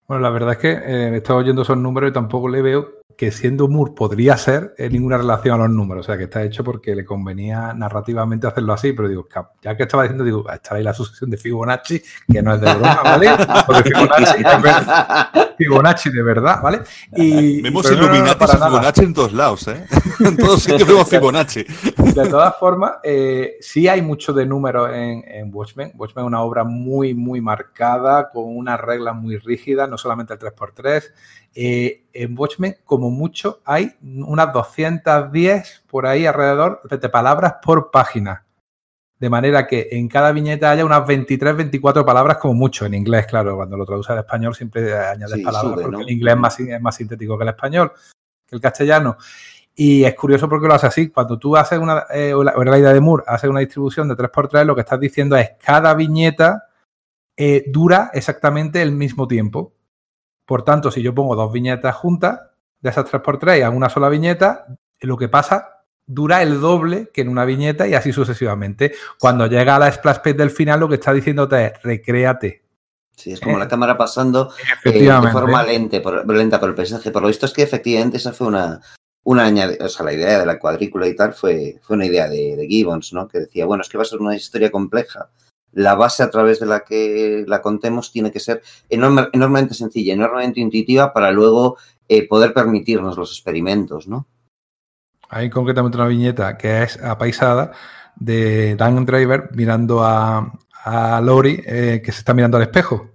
Bueno, 0.06 0.22
la 0.22 0.30
verdad 0.30 0.52
es 0.52 0.58
que 0.58 0.70
eh, 0.70 1.08
he 1.08 1.16
estado 1.16 1.40
oyendo 1.40 1.62
esos 1.62 1.76
números 1.76 2.10
y 2.10 2.12
tampoco 2.12 2.48
le 2.48 2.62
veo 2.62 2.97
que 3.16 3.32
siendo 3.32 3.66
Moore 3.68 3.92
podría 3.96 4.36
ser 4.36 4.74
eh, 4.78 4.88
ninguna 4.90 5.16
relación 5.18 5.54
a 5.54 5.64
los 5.64 5.70
números. 5.70 6.04
O 6.04 6.06
sea, 6.06 6.16
que 6.16 6.24
está 6.24 6.42
hecho 6.44 6.62
porque 6.62 6.94
le 6.94 7.04
convenía 7.04 7.72
narrativamente 7.74 8.46
hacerlo 8.46 8.72
así. 8.74 8.92
Pero 8.92 9.08
digo, 9.08 9.26
ya 9.62 9.76
que 9.76 9.82
estaba 9.84 10.04
diciendo, 10.04 10.24
digo, 10.24 10.48
está 10.50 10.76
ahí 10.76 10.84
la 10.84 10.94
sucesión 10.94 11.30
de 11.30 11.36
Fibonacci, 11.36 12.00
que 12.30 12.42
no 12.42 12.54
es 12.54 12.60
de 12.60 12.72
broma, 12.74 13.00
¿vale? 13.02 13.30
Porque 13.66 13.90
Fibonacci, 13.90 14.40
es 14.44 14.62
ver- 14.62 15.54
Fibonacci 15.56 16.10
de 16.10 16.22
verdad, 16.22 16.62
¿vale? 16.62 16.82
Y, 17.16 17.60
Vemos 17.62 17.82
pero 17.84 17.96
no, 17.96 18.02
no, 18.02 18.08
no, 18.08 18.14
Illuminati 18.14 18.38
para 18.38 18.52
y 18.52 18.56
nada. 18.56 18.70
Fibonacci 18.70 19.04
en 19.04 19.14
todos 19.14 19.32
lados, 19.32 19.68
¿eh? 19.68 19.84
en 20.20 20.36
todos 20.36 20.62
sitios 20.62 20.86
vemos 20.86 21.08
Fibonacci. 21.10 21.64
De 21.64 22.28
todas 22.28 22.56
formas, 22.56 22.92
eh, 23.02 23.56
sí 23.60 23.88
hay 23.88 24.00
mucho 24.02 24.32
de 24.32 24.46
números 24.46 24.90
en, 24.92 25.24
en 25.26 25.52
Watchmen. 25.52 25.92
Watchmen 25.96 26.24
es 26.24 26.28
una 26.28 26.42
obra 26.42 26.62
muy, 26.62 27.14
muy 27.14 27.40
marcada, 27.40 28.30
con 28.30 28.44
unas 28.56 28.80
reglas 28.80 29.16
muy 29.16 29.38
rígidas, 29.38 29.88
no 29.88 29.98
solamente 29.98 30.34
el 30.34 30.38
3x3. 30.38 31.02
Eh, 31.60 32.04
en 32.12 32.38
Watchmen, 32.38 32.76
como 32.84 33.10
mucho, 33.10 33.62
hay 33.64 33.96
unas 34.00 34.52
210 34.52 35.86
por 35.90 36.06
ahí 36.06 36.24
alrededor 36.24 36.80
de 36.88 37.08
palabras 37.08 37.54
por 37.60 37.90
página. 37.90 38.46
De 39.18 39.28
manera 39.28 39.66
que 39.66 39.88
en 39.90 40.06
cada 40.06 40.30
viñeta 40.30 40.70
haya 40.70 40.84
unas 40.84 41.04
23, 41.04 41.56
24 41.56 42.06
palabras 42.06 42.36
como 42.36 42.54
mucho. 42.54 42.86
En 42.86 42.94
inglés, 42.94 43.26
claro, 43.26 43.56
cuando 43.56 43.76
lo 43.76 43.84
traduces 43.84 44.10
al 44.10 44.18
español 44.18 44.54
siempre 44.54 44.96
añades 44.96 45.34
Sí, 45.34 45.42
palabras 45.42 45.72
sube, 45.72 45.82
porque 45.82 45.96
¿no? 45.96 46.02
el 46.04 46.10
inglés 46.10 46.34
es 46.34 46.40
más, 46.40 46.60
es 46.60 46.80
más 46.80 46.94
sintético 46.94 47.36
que 47.36 47.42
el 47.42 47.48
español, 47.48 47.90
que 48.46 48.54
el 48.54 48.62
castellano. 48.62 49.16
Y 49.74 50.04
es 50.04 50.14
curioso 50.14 50.48
porque 50.48 50.68
lo 50.68 50.74
hace 50.74 50.86
así. 50.86 51.08
Cuando 51.08 51.40
tú 51.40 51.56
haces 51.56 51.80
una, 51.80 52.04
eh, 52.14 52.34
o 52.34 52.44
la, 52.44 52.52
o 52.52 52.62
la 52.62 52.78
idea 52.78 52.92
de 52.92 53.00
Moore, 53.00 53.24
haces 53.26 53.50
una 53.50 53.58
distribución 53.58 54.06
de 54.06 54.14
3x3, 54.14 54.64
lo 54.64 54.76
que 54.76 54.82
estás 54.82 55.00
diciendo 55.00 55.34
es 55.34 55.50
cada 55.60 55.92
viñeta 55.94 56.68
eh, 57.36 57.64
dura 57.66 58.12
exactamente 58.14 58.80
el 58.80 58.92
mismo 58.92 59.26
tiempo. 59.26 59.72
Por 60.48 60.62
tanto, 60.64 60.90
si 60.90 61.02
yo 61.02 61.14
pongo 61.14 61.36
dos 61.36 61.52
viñetas 61.52 61.94
juntas, 61.94 62.40
de 62.80 62.88
esas 62.88 63.04
3x3 63.04 63.64
a 63.64 63.68
una 63.70 63.90
sola 63.90 64.08
viñeta, 64.08 64.64
lo 65.00 65.18
que 65.18 65.28
pasa 65.28 65.84
dura 66.06 66.40
el 66.40 66.58
doble 66.58 67.10
que 67.12 67.20
en 67.20 67.28
una 67.28 67.44
viñeta 67.44 67.86
y 67.86 67.92
así 67.92 68.14
sucesivamente. 68.14 68.94
Cuando 69.20 69.46
llega 69.46 69.76
a 69.76 69.78
la 69.78 69.92
splash 69.92 70.16
page 70.16 70.32
del 70.38 70.50
final, 70.50 70.80
lo 70.80 70.88
que 70.88 70.94
está 70.94 71.12
diciéndote 71.12 71.66
es 71.66 71.82
recréate. 71.82 72.64
Sí, 73.14 73.32
es 73.32 73.40
como 73.40 73.56
Eh, 73.56 73.58
la 73.58 73.68
cámara 73.68 73.98
pasando 73.98 74.50
eh, 74.84 74.92
de 75.26 75.32
forma 75.32 75.62
lente 75.64 76.00
por, 76.00 76.26
lenta 76.34 76.58
por 76.58 76.70
el 76.70 76.74
paisaje. 76.74 77.10
Por 77.10 77.20
lo 77.20 77.28
visto 77.28 77.44
es 77.44 77.52
que 77.52 77.62
efectivamente 77.62 78.16
esa 78.16 78.32
fue 78.32 78.46
una, 78.46 78.80
una 79.24 79.46
añade- 79.46 79.76
o 79.84 79.88
sea, 79.90 80.06
la 80.06 80.14
idea 80.14 80.38
de 80.38 80.46
la 80.46 80.58
cuadrícula 80.58 81.06
y 81.06 81.14
tal 81.14 81.34
fue, 81.34 81.78
fue 81.82 81.96
una 81.96 82.06
idea 82.06 82.26
de, 82.26 82.56
de 82.56 82.66
Gibbons, 82.66 83.12
¿no? 83.12 83.28
Que 83.28 83.40
decía, 83.40 83.66
bueno, 83.66 83.82
es 83.82 83.90
que 83.90 83.98
va 83.98 84.02
a 84.02 84.06
ser 84.06 84.20
una 84.20 84.34
historia 84.34 84.70
compleja. 84.70 85.28
La 85.72 85.94
base 85.94 86.22
a 86.22 86.30
través 86.30 86.60
de 86.60 86.66
la 86.66 86.80
que 86.80 87.44
la 87.46 87.60
contemos 87.60 88.10
tiene 88.10 88.32
que 88.32 88.40
ser 88.40 88.62
enorme- 88.88 89.28
enormemente 89.32 89.74
sencilla, 89.74 90.14
enormemente 90.14 90.60
intuitiva 90.60 91.12
para 91.12 91.30
luego 91.30 91.76
eh, 92.08 92.26
poder 92.26 92.52
permitirnos 92.54 93.16
los 93.16 93.30
experimentos, 93.32 94.08
¿no? 94.08 94.26
Hay 95.28 95.50
concretamente 95.50 95.98
una 95.98 96.06
viñeta 96.06 96.56
que 96.56 96.82
es 96.82 97.02
apaisada 97.02 97.72
de 98.16 98.76
Dan 98.76 99.04
Driver 99.04 99.50
mirando 99.54 100.02
a, 100.02 100.52
a 100.84 101.20
Lori 101.20 101.62
eh, 101.66 102.00
que 102.02 102.12
se 102.12 102.20
está 102.20 102.32
mirando 102.32 102.56
al 102.56 102.62
espejo. 102.62 103.10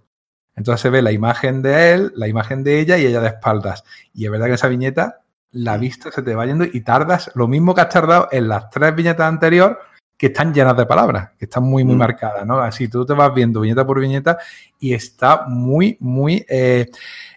Entonces 0.56 0.82
se 0.82 0.92
ve 0.92 1.02
la 1.02 1.12
imagen 1.12 1.64
de 1.64 1.94
él, 1.94 2.12
la 2.16 2.28
imagen 2.28 2.64
de 2.64 2.80
ella 2.80 2.98
y 3.00 3.08
ella 3.08 3.20
de 3.20 3.30
espaldas. 3.30 3.84
Y 4.14 4.26
es 4.26 4.32
verdad 4.32 4.46
que 4.46 4.54
esa 4.54 4.68
viñeta 4.68 5.22
la 5.52 5.78
vista 5.78 6.12
se 6.12 6.22
te 6.22 6.36
va 6.36 6.46
yendo 6.46 6.66
y 6.66 6.82
tardas 6.82 7.32
lo 7.34 7.48
mismo 7.48 7.74
que 7.74 7.82
has 7.82 7.90
tardado 7.90 8.28
en 8.32 8.48
las 8.48 8.70
tres 8.70 8.96
viñetas 8.96 9.28
anteriores 9.28 9.78
que 10.18 10.28
están 10.28 10.54
llenas 10.54 10.78
de 10.78 10.86
palabras, 10.86 11.32
que 11.38 11.46
están 11.46 11.64
muy, 11.64 11.84
muy 11.84 11.96
Mm. 11.96 12.00
marcadas, 12.00 12.46
¿no? 12.46 12.60
Así 12.60 12.88
tú 12.88 13.06
te 13.06 13.14
vas 13.14 13.34
viendo 13.34 13.62
viñeta 13.62 13.86
por 13.86 14.00
viñeta 14.00 14.38
y 14.80 14.94
está 14.94 15.46
muy, 15.48 15.98
muy 16.00 16.46
eh, 16.48 16.88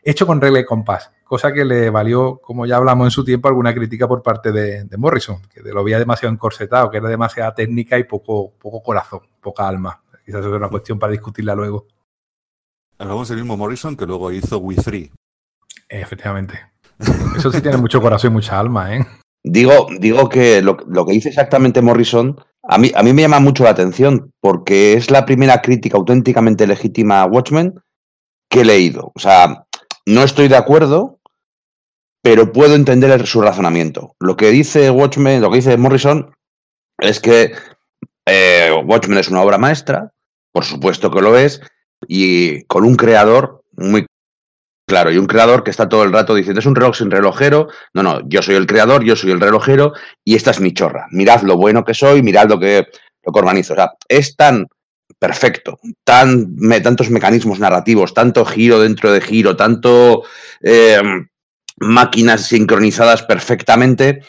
hecho 0.02 0.26
con 0.26 0.40
regla 0.40 0.60
y 0.60 0.64
compás, 0.64 1.10
cosa 1.24 1.52
que 1.52 1.64
le 1.64 1.90
valió, 1.90 2.38
como 2.38 2.66
ya 2.66 2.76
hablamos 2.76 3.06
en 3.06 3.10
su 3.10 3.24
tiempo, 3.24 3.48
alguna 3.48 3.74
crítica 3.74 4.06
por 4.06 4.22
parte 4.22 4.52
de, 4.52 4.84
de 4.84 4.96
Morrison, 4.96 5.42
que 5.52 5.60
lo 5.62 5.82
veía 5.82 5.98
demasiado 5.98 6.32
encorsetado, 6.32 6.90
que 6.90 6.98
era 6.98 7.08
demasiada 7.08 7.54
técnica 7.54 7.98
y 7.98 8.04
poco, 8.04 8.52
poco 8.60 8.82
corazón, 8.82 9.20
poca 9.40 9.66
alma. 9.66 10.00
Quizás 10.24 10.40
eso 10.40 10.50
es 10.50 10.56
una 10.56 10.68
cuestión 10.68 10.98
para 10.98 11.12
discutirla 11.12 11.54
luego. 11.54 11.86
Hablamos 12.98 13.28
del 13.28 13.38
mismo 13.38 13.56
Morrison 13.56 13.96
que 13.96 14.06
luego 14.06 14.30
hizo 14.32 14.58
We 14.58 14.74
Three. 14.76 15.10
Efectivamente. 15.88 16.58
Eso 17.36 17.52
sí 17.52 17.60
tiene 17.60 17.76
mucho 17.76 18.00
corazón 18.00 18.30
y 18.30 18.34
mucha 18.34 18.58
alma, 18.58 18.96
¿eh? 18.96 19.06
Digo, 19.44 19.86
digo 20.00 20.28
que 20.28 20.62
lo, 20.62 20.78
lo 20.88 21.06
que 21.06 21.12
dice 21.12 21.28
exactamente 21.28 21.80
Morrison, 21.82 22.36
a 22.68 22.78
mí, 22.78 22.90
a 22.94 23.02
mí 23.02 23.12
me 23.12 23.22
llama 23.22 23.40
mucho 23.40 23.64
la 23.64 23.70
atención, 23.70 24.32
porque 24.40 24.94
es 24.94 25.10
la 25.10 25.24
primera 25.24 25.62
crítica 25.62 25.96
auténticamente 25.96 26.66
legítima 26.66 27.22
a 27.22 27.26
Watchmen 27.26 27.74
que 28.50 28.60
he 28.60 28.64
leído. 28.64 29.12
O 29.14 29.18
sea, 29.18 29.66
no 30.06 30.22
estoy 30.22 30.48
de 30.48 30.56
acuerdo, 30.56 31.18
pero 32.22 32.52
puedo 32.52 32.74
entender 32.74 33.26
su 33.26 33.40
razonamiento. 33.40 34.16
Lo 34.18 34.36
que 34.36 34.50
dice 34.50 34.90
Watchmen, 34.90 35.40
lo 35.40 35.50
que 35.50 35.56
dice 35.56 35.76
Morrison, 35.76 36.34
es 36.98 37.20
que 37.20 37.52
eh, 38.26 38.70
Watchmen 38.84 39.18
es 39.18 39.28
una 39.28 39.42
obra 39.42 39.58
maestra, 39.58 40.12
por 40.52 40.64
supuesto 40.64 41.10
que 41.10 41.20
lo 41.20 41.36
es, 41.36 41.60
y 42.08 42.64
con 42.64 42.84
un 42.84 42.96
creador 42.96 43.62
muy 43.76 44.06
claro, 44.86 45.10
y 45.10 45.18
un 45.18 45.26
creador 45.26 45.64
que 45.64 45.70
está 45.70 45.88
todo 45.88 46.04
el 46.04 46.12
rato 46.12 46.34
diciendo, 46.34 46.60
es 46.60 46.66
un 46.66 46.76
reloj 46.76 46.96
sin 46.96 47.10
relojero, 47.10 47.68
no, 47.92 48.02
no, 48.02 48.28
yo 48.28 48.42
soy 48.42 48.54
el 48.54 48.66
creador, 48.66 49.04
yo 49.04 49.16
soy 49.16 49.32
el 49.32 49.40
relojero 49.40 49.92
y 50.24 50.36
esta 50.36 50.52
es 50.52 50.60
mi 50.60 50.72
chorra. 50.72 51.06
Mirad 51.10 51.42
lo 51.42 51.56
bueno 51.56 51.84
que 51.84 51.94
soy, 51.94 52.22
mirad 52.22 52.48
lo 52.48 52.58
que, 52.58 52.86
lo 53.24 53.32
que 53.32 53.38
organizo. 53.38 53.72
O 53.72 53.76
sea, 53.76 53.90
es 54.08 54.36
tan 54.36 54.66
perfecto, 55.18 55.78
tan, 56.04 56.56
tantos 56.82 57.10
mecanismos 57.10 57.58
narrativos, 57.58 58.14
tanto 58.14 58.44
giro 58.44 58.80
dentro 58.80 59.12
de 59.12 59.20
giro, 59.20 59.56
tanto 59.56 60.24
eh, 60.62 61.00
máquinas 61.78 62.46
sincronizadas 62.46 63.22
perfectamente 63.22 64.20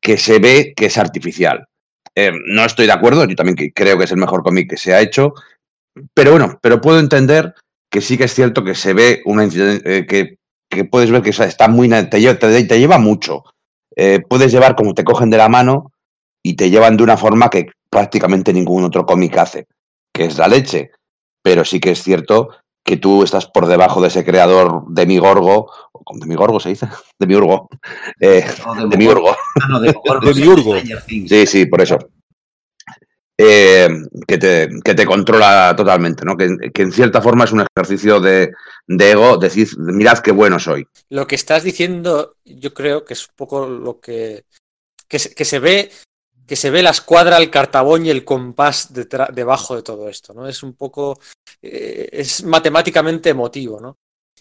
que 0.00 0.16
se 0.16 0.38
ve 0.38 0.74
que 0.76 0.86
es 0.86 0.98
artificial. 0.98 1.66
Eh, 2.14 2.32
no 2.46 2.64
estoy 2.64 2.86
de 2.86 2.92
acuerdo, 2.92 3.24
yo 3.24 3.36
también 3.36 3.72
creo 3.74 3.98
que 3.98 4.04
es 4.04 4.10
el 4.10 4.18
mejor 4.18 4.42
cómic 4.42 4.70
que 4.70 4.76
se 4.76 4.94
ha 4.94 5.00
hecho, 5.00 5.34
pero 6.14 6.32
bueno, 6.32 6.58
pero 6.62 6.80
puedo 6.80 6.98
entender 6.98 7.54
que 7.90 8.00
sí 8.00 8.18
que 8.18 8.24
es 8.24 8.34
cierto 8.34 8.64
que 8.64 8.74
se 8.74 8.92
ve 8.94 9.22
una 9.24 9.44
eh, 9.44 10.06
que, 10.08 10.36
que 10.70 10.84
puedes 10.84 11.10
ver 11.10 11.22
que 11.22 11.30
está 11.30 11.68
muy 11.68 11.88
te, 11.88 12.04
te- 12.34 12.64
te 12.64 12.78
lleva 12.78 12.98
mucho. 12.98 13.44
Eh, 13.96 14.20
puedes 14.28 14.52
llevar 14.52 14.76
como 14.76 14.94
te 14.94 15.04
cogen 15.04 15.30
de 15.30 15.38
la 15.38 15.48
mano 15.48 15.92
y 16.42 16.54
te 16.54 16.70
llevan 16.70 16.96
de 16.96 17.02
una 17.02 17.16
forma 17.16 17.50
que 17.50 17.66
prácticamente 17.90 18.52
ningún 18.52 18.84
otro 18.84 19.04
cómic 19.06 19.36
hace, 19.38 19.66
que 20.12 20.26
es 20.26 20.38
la 20.38 20.48
leche. 20.48 20.90
Pero 21.42 21.64
sí 21.64 21.80
que 21.80 21.90
es 21.92 22.02
cierto 22.02 22.50
que 22.84 22.96
tú 22.96 23.22
estás 23.22 23.46
por 23.46 23.66
debajo 23.66 24.00
de 24.00 24.08
ese 24.08 24.24
creador 24.24 24.84
de 24.88 25.04
Migorgo, 25.06 25.70
o 25.92 26.04
con 26.04 26.18
Demigorgo 26.20 26.58
se 26.60 26.70
dice, 26.70 26.86
eh, 28.20 28.44
de 28.78 28.86
Demiurgo. 28.88 29.30
Ah, 29.30 29.68
no, 29.68 29.80
de 29.80 29.88
De 30.22 30.34
sí, 30.34 30.40
Miurgo. 30.40 30.72
Stranger 30.76 31.02
Things. 31.04 31.28
Sí, 31.30 31.46
sí, 31.46 31.66
por 31.66 31.80
eso. 31.82 31.98
Eh, 33.40 33.88
que, 34.26 34.36
te, 34.36 34.68
que 34.82 34.94
te 34.96 35.06
controla 35.06 35.72
totalmente, 35.76 36.24
¿no? 36.24 36.36
Que, 36.36 36.72
que 36.74 36.82
en 36.82 36.90
cierta 36.90 37.22
forma 37.22 37.44
es 37.44 37.52
un 37.52 37.64
ejercicio 37.76 38.18
de, 38.18 38.52
de 38.88 39.10
ego, 39.12 39.36
decir, 39.36 39.68
mirad 39.78 40.18
qué 40.18 40.32
bueno 40.32 40.58
soy. 40.58 40.88
Lo 41.08 41.24
que 41.28 41.36
estás 41.36 41.62
diciendo, 41.62 42.34
yo 42.44 42.74
creo 42.74 43.04
que 43.04 43.14
es 43.14 43.28
un 43.28 43.34
poco 43.36 43.68
lo 43.68 44.00
que, 44.00 44.44
que, 45.06 45.20
se, 45.20 45.34
que 45.36 45.44
se 45.44 45.60
ve 45.60 45.90
que 46.48 46.56
se 46.56 46.70
ve 46.70 46.82
la 46.82 46.90
escuadra, 46.90 47.36
el 47.36 47.50
cartabón 47.50 48.06
y 48.06 48.10
el 48.10 48.24
compás 48.24 48.88
debajo 48.90 49.76
de 49.76 49.82
todo 49.82 50.08
esto, 50.08 50.32
¿no? 50.32 50.48
Es 50.48 50.62
un 50.62 50.72
poco, 50.72 51.20
eh, 51.60 52.08
es 52.10 52.42
matemáticamente 52.42 53.28
emotivo, 53.28 53.78
¿no? 53.78 53.98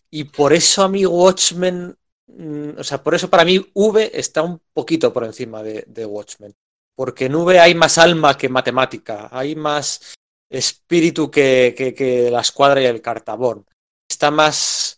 Y 0.09 0.23
por 0.23 0.53
eso 0.53 0.83
a 0.83 0.87
mí 0.87 1.05
Watchmen, 1.05 1.97
mm, 2.27 2.69
o 2.77 2.83
sea, 2.85 3.03
por 3.03 3.13
eso 3.13 3.29
para 3.29 3.43
mí 3.43 3.59
V 3.73 4.09
está 4.13 4.41
un 4.41 4.61
poquito 4.73 5.11
por 5.11 5.25
encima 5.25 5.61
de, 5.61 5.83
de 5.85 6.05
Watchmen, 6.05 6.55
porque 6.97 7.25
en 7.25 7.35
V 7.35 7.59
hay 7.59 7.75
más 7.75 7.99
alma 7.99 8.35
que 8.35 8.49
matemática, 8.49 9.29
hay 9.31 9.55
más 9.55 10.15
espíritu 10.49 11.29
que, 11.29 11.75
que, 11.77 11.93
que 11.93 12.31
la 12.31 12.41
escuadra 12.41 12.81
y 12.81 12.85
el 12.85 13.03
cartabón, 13.03 13.67
está 14.09 14.31
más, 14.31 14.97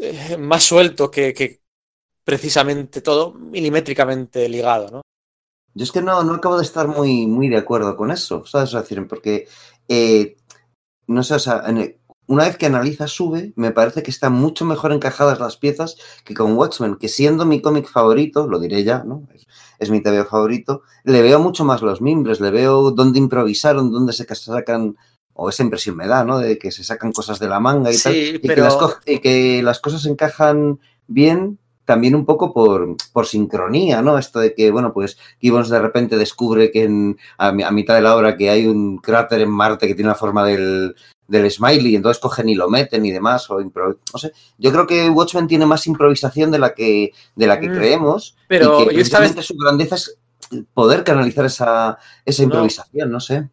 eh, 0.00 0.36
más 0.38 0.62
suelto 0.62 1.10
que, 1.10 1.34
que 1.34 1.62
precisamente 2.22 3.00
todo 3.00 3.34
milimétricamente 3.34 4.48
ligado, 4.48 4.88
¿no? 4.88 5.02
Yo 5.74 5.82
es 5.82 5.90
que 5.90 6.00
no, 6.00 6.22
no 6.22 6.34
acabo 6.34 6.58
de 6.58 6.64
estar 6.64 6.86
muy, 6.86 7.26
muy 7.26 7.48
de 7.48 7.56
acuerdo 7.56 7.96
con 7.96 8.12
eso, 8.12 8.46
¿sabes? 8.46 8.72
Porque, 9.08 9.48
eh, 9.88 10.36
no 11.08 11.24
sé, 11.24 11.34
o 11.34 11.38
sea, 11.40 11.64
una 12.26 12.44
vez 12.44 12.56
que 12.56 12.66
analizas 12.66 13.10
Sube, 13.10 13.52
me 13.56 13.72
parece 13.72 14.04
que 14.04 14.12
están 14.12 14.32
mucho 14.32 14.64
mejor 14.64 14.92
encajadas 14.92 15.40
las 15.40 15.56
piezas 15.56 15.96
que 16.24 16.34
con 16.34 16.56
Watchmen, 16.56 16.96
que 16.96 17.08
siendo 17.08 17.46
mi 17.46 17.60
cómic 17.60 17.88
favorito, 17.88 18.46
lo 18.46 18.60
diré 18.60 18.84
ya, 18.84 19.02
¿no? 19.02 19.26
Es, 19.80 19.90
mi 19.90 20.00
TV 20.02 20.24
favorito, 20.26 20.82
le 21.04 21.22
veo 21.22 21.40
mucho 21.40 21.64
más 21.64 21.80
los 21.82 22.00
mimbres, 22.00 22.38
le 22.40 22.50
veo 22.50 22.90
dónde 22.92 23.18
improvisaron, 23.18 23.90
dónde 23.90 24.12
se 24.12 24.26
sacan, 24.34 24.94
o 25.32 25.48
esa 25.48 25.62
impresión 25.62 25.96
me 25.96 26.06
da, 26.06 26.22
¿no? 26.22 26.38
De 26.38 26.58
que 26.58 26.70
se 26.70 26.84
sacan 26.84 27.12
cosas 27.12 27.38
de 27.40 27.48
la 27.48 27.58
manga 27.60 27.90
y 27.90 27.94
Sí, 27.94 28.02
tal, 28.02 28.14
y, 28.14 28.38
pero- 28.40 28.54
que 28.54 28.60
las 28.60 28.76
y 29.06 29.18
que 29.20 29.62
las 29.62 29.80
cosas 29.80 30.04
encajan 30.06 30.78
bien 31.08 31.58
también 31.90 32.14
un 32.14 32.24
poco 32.24 32.52
por, 32.54 32.94
por 33.12 33.26
sincronía, 33.26 34.00
¿no? 34.00 34.16
Esto 34.16 34.38
de 34.38 34.54
que, 34.54 34.70
bueno, 34.70 34.92
pues 34.92 35.18
Gibbons 35.40 35.68
de 35.70 35.80
repente 35.80 36.16
descubre 36.16 36.70
que 36.70 36.84
en- 36.84 37.18
a, 37.36 37.50
mi- 37.50 37.64
a 37.64 37.72
mitad 37.72 37.96
de 37.96 38.00
la 38.02 38.14
obra 38.14 38.36
que 38.36 38.48
hay 38.48 38.68
un 38.68 38.98
cráter 38.98 39.40
en 39.40 39.50
Marte 39.50 39.88
que 39.88 39.96
tiene 39.96 40.10
la 40.10 40.14
forma 40.14 40.44
del, 40.46 40.94
del 41.26 41.50
smiley, 41.50 41.88
y 41.92 41.96
entonces 41.96 42.20
cogen 42.22 42.48
y 42.48 42.54
lo 42.54 42.70
meten 42.70 43.04
y 43.04 43.10
demás, 43.10 43.50
o 43.50 43.60
impro- 43.60 43.98
no 44.12 44.18
sé. 44.20 44.30
Yo 44.56 44.70
creo 44.70 44.86
que 44.86 45.10
Watchmen 45.10 45.48
tiene 45.48 45.66
más 45.66 45.84
improvisación 45.88 46.52
de 46.52 46.60
la 46.60 46.74
que, 46.74 47.10
de 47.34 47.46
la 47.48 47.58
que 47.58 47.68
Mm, 47.70 47.74
creemos, 47.74 48.36
pero 48.46 48.82
y 48.82 48.86
que 48.86 48.94
yo 49.10 49.42
su 49.42 49.54
grandeza 49.56 49.96
es 49.96 50.16
poder 50.72 51.02
canalizar 51.02 51.44
esa, 51.44 51.98
esa 52.24 52.42
No. 52.42 52.46
improvisación, 52.46 53.10
no 53.10 53.18
sé. 53.18 53.48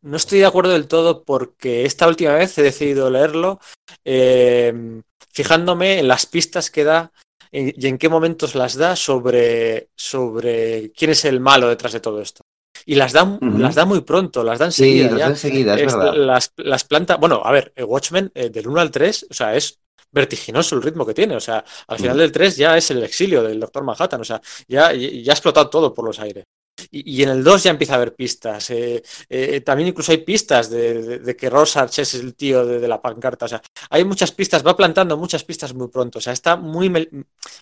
No 0.00 0.16
estoy 0.16 0.38
de 0.38 0.46
acuerdo 0.46 0.72
del 0.72 0.88
todo 0.88 1.24
porque 1.24 1.84
esta 1.84 2.08
última 2.08 2.32
vez 2.32 2.56
he 2.56 2.62
decidido 2.62 3.10
leerlo 3.10 3.60
eh, 4.04 5.00
fijándome 5.30 5.98
en 5.98 6.08
las 6.08 6.26
pistas 6.26 6.70
que 6.70 6.84
da 6.84 7.12
y 7.52 7.86
en 7.86 7.98
qué 7.98 8.08
momentos 8.08 8.54
las 8.54 8.74
da 8.76 8.96
sobre, 8.96 9.90
sobre 9.94 10.90
quién 10.92 11.10
es 11.10 11.24
el 11.26 11.38
malo 11.40 11.68
detrás 11.68 11.92
de 11.92 12.00
todo 12.00 12.20
esto. 12.20 12.42
Y 12.86 12.94
las 12.94 13.12
da, 13.12 13.22
Ujú. 13.24 13.58
las 13.58 13.74
da 13.74 13.84
muy 13.84 14.00
pronto, 14.00 14.42
las 14.42 14.58
da 14.58 14.70
Sí, 14.70 14.84
enseguida. 14.84 15.10
las 15.10 15.18
ya. 15.18 15.24
da 15.26 15.30
enseguida, 15.30 15.74
es 15.76 15.82
Es- 15.82 15.94
verdad. 15.96 16.14
las, 16.14 16.52
las 16.56 16.84
plantas. 16.84 17.18
Bueno, 17.20 17.42
a 17.44 17.52
ver, 17.52 17.72
Watchmen 17.86 18.32
eh, 18.34 18.48
del 18.48 18.66
1 18.68 18.80
al 18.80 18.90
3, 18.90 19.26
o 19.30 19.34
sea, 19.34 19.54
es 19.54 19.78
vertiginoso 20.10 20.74
el 20.74 20.82
ritmo 20.82 21.06
que 21.06 21.14
tiene. 21.14 21.36
O 21.36 21.40
sea, 21.40 21.64
al 21.86 21.98
final 21.98 22.16
del 22.18 22.32
3 22.32 22.56
ya 22.56 22.76
es 22.76 22.90
el 22.90 23.02
exilio 23.02 23.42
del 23.42 23.60
Doctor 23.60 23.84
Manhattan. 23.84 24.20
O 24.20 24.24
sea, 24.24 24.40
ya, 24.66 24.92
ya 24.92 25.32
ha 25.32 25.34
explotado 25.34 25.68
todo 25.70 25.94
por 25.94 26.04
los 26.06 26.18
aires. 26.18 26.44
Y, 26.90 27.22
en 27.22 27.28
el 27.28 27.44
2 27.44 27.62
ya 27.64 27.70
empieza 27.70 27.94
a 27.94 27.96
haber 27.96 28.14
pistas. 28.14 28.70
eh, 28.70 29.02
eh, 29.28 29.60
también 29.60 29.88
incluso 29.90 30.12
hay 30.12 30.18
pistas 30.18 30.70
de, 30.70 31.02
de- 31.02 31.18
de 31.20 31.36
que 31.36 31.50
Rorschach 31.50 31.98
es 31.98 32.14
el 32.14 32.34
tío 32.34 32.64
de, 32.66 32.88
la 32.88 33.00
pancarta. 33.00 33.44
O 33.46 33.48
sea, 33.48 33.62
hay 33.90 34.04
muchas 34.04 34.32
pistas, 34.32 34.66
va 34.66 34.76
plantando 34.76 35.16
muchas 35.16 35.44
pistas 35.44 35.74
muy 35.74 35.88
pronto. 35.88 36.18
O 36.18 36.22
sea, 36.22 36.32
está 36.32 36.56
muy, 36.56 36.88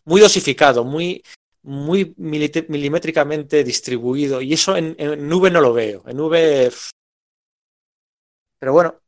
muy 0.04 0.20
dosificado, 0.20 0.84
muy, 0.84 1.22
muy 1.62 2.14
milimétricamente 2.16 3.64
distribuido. 3.64 4.40
Y 4.40 4.52
eso 4.54 4.76
en, 4.76 4.94
en 4.98 5.28
nube 5.28 5.50
no 5.50 5.60
lo 5.60 5.72
veo. 5.72 6.02
En 6.06 6.16
nube. 6.16 6.70
Pero 8.58 8.72
bueno, 8.72 9.00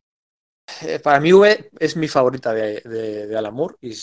eh, 0.83 1.01
para 1.01 1.21
mí 1.21 1.33
V 1.33 1.71
es 1.81 1.97
mi 1.97 2.09
favorita 2.09 2.53
de, 2.55 2.81
de, 2.83 3.27
de 3.29 3.37
Alan 3.39 3.55
Moore 3.55 3.77
y 3.83 3.95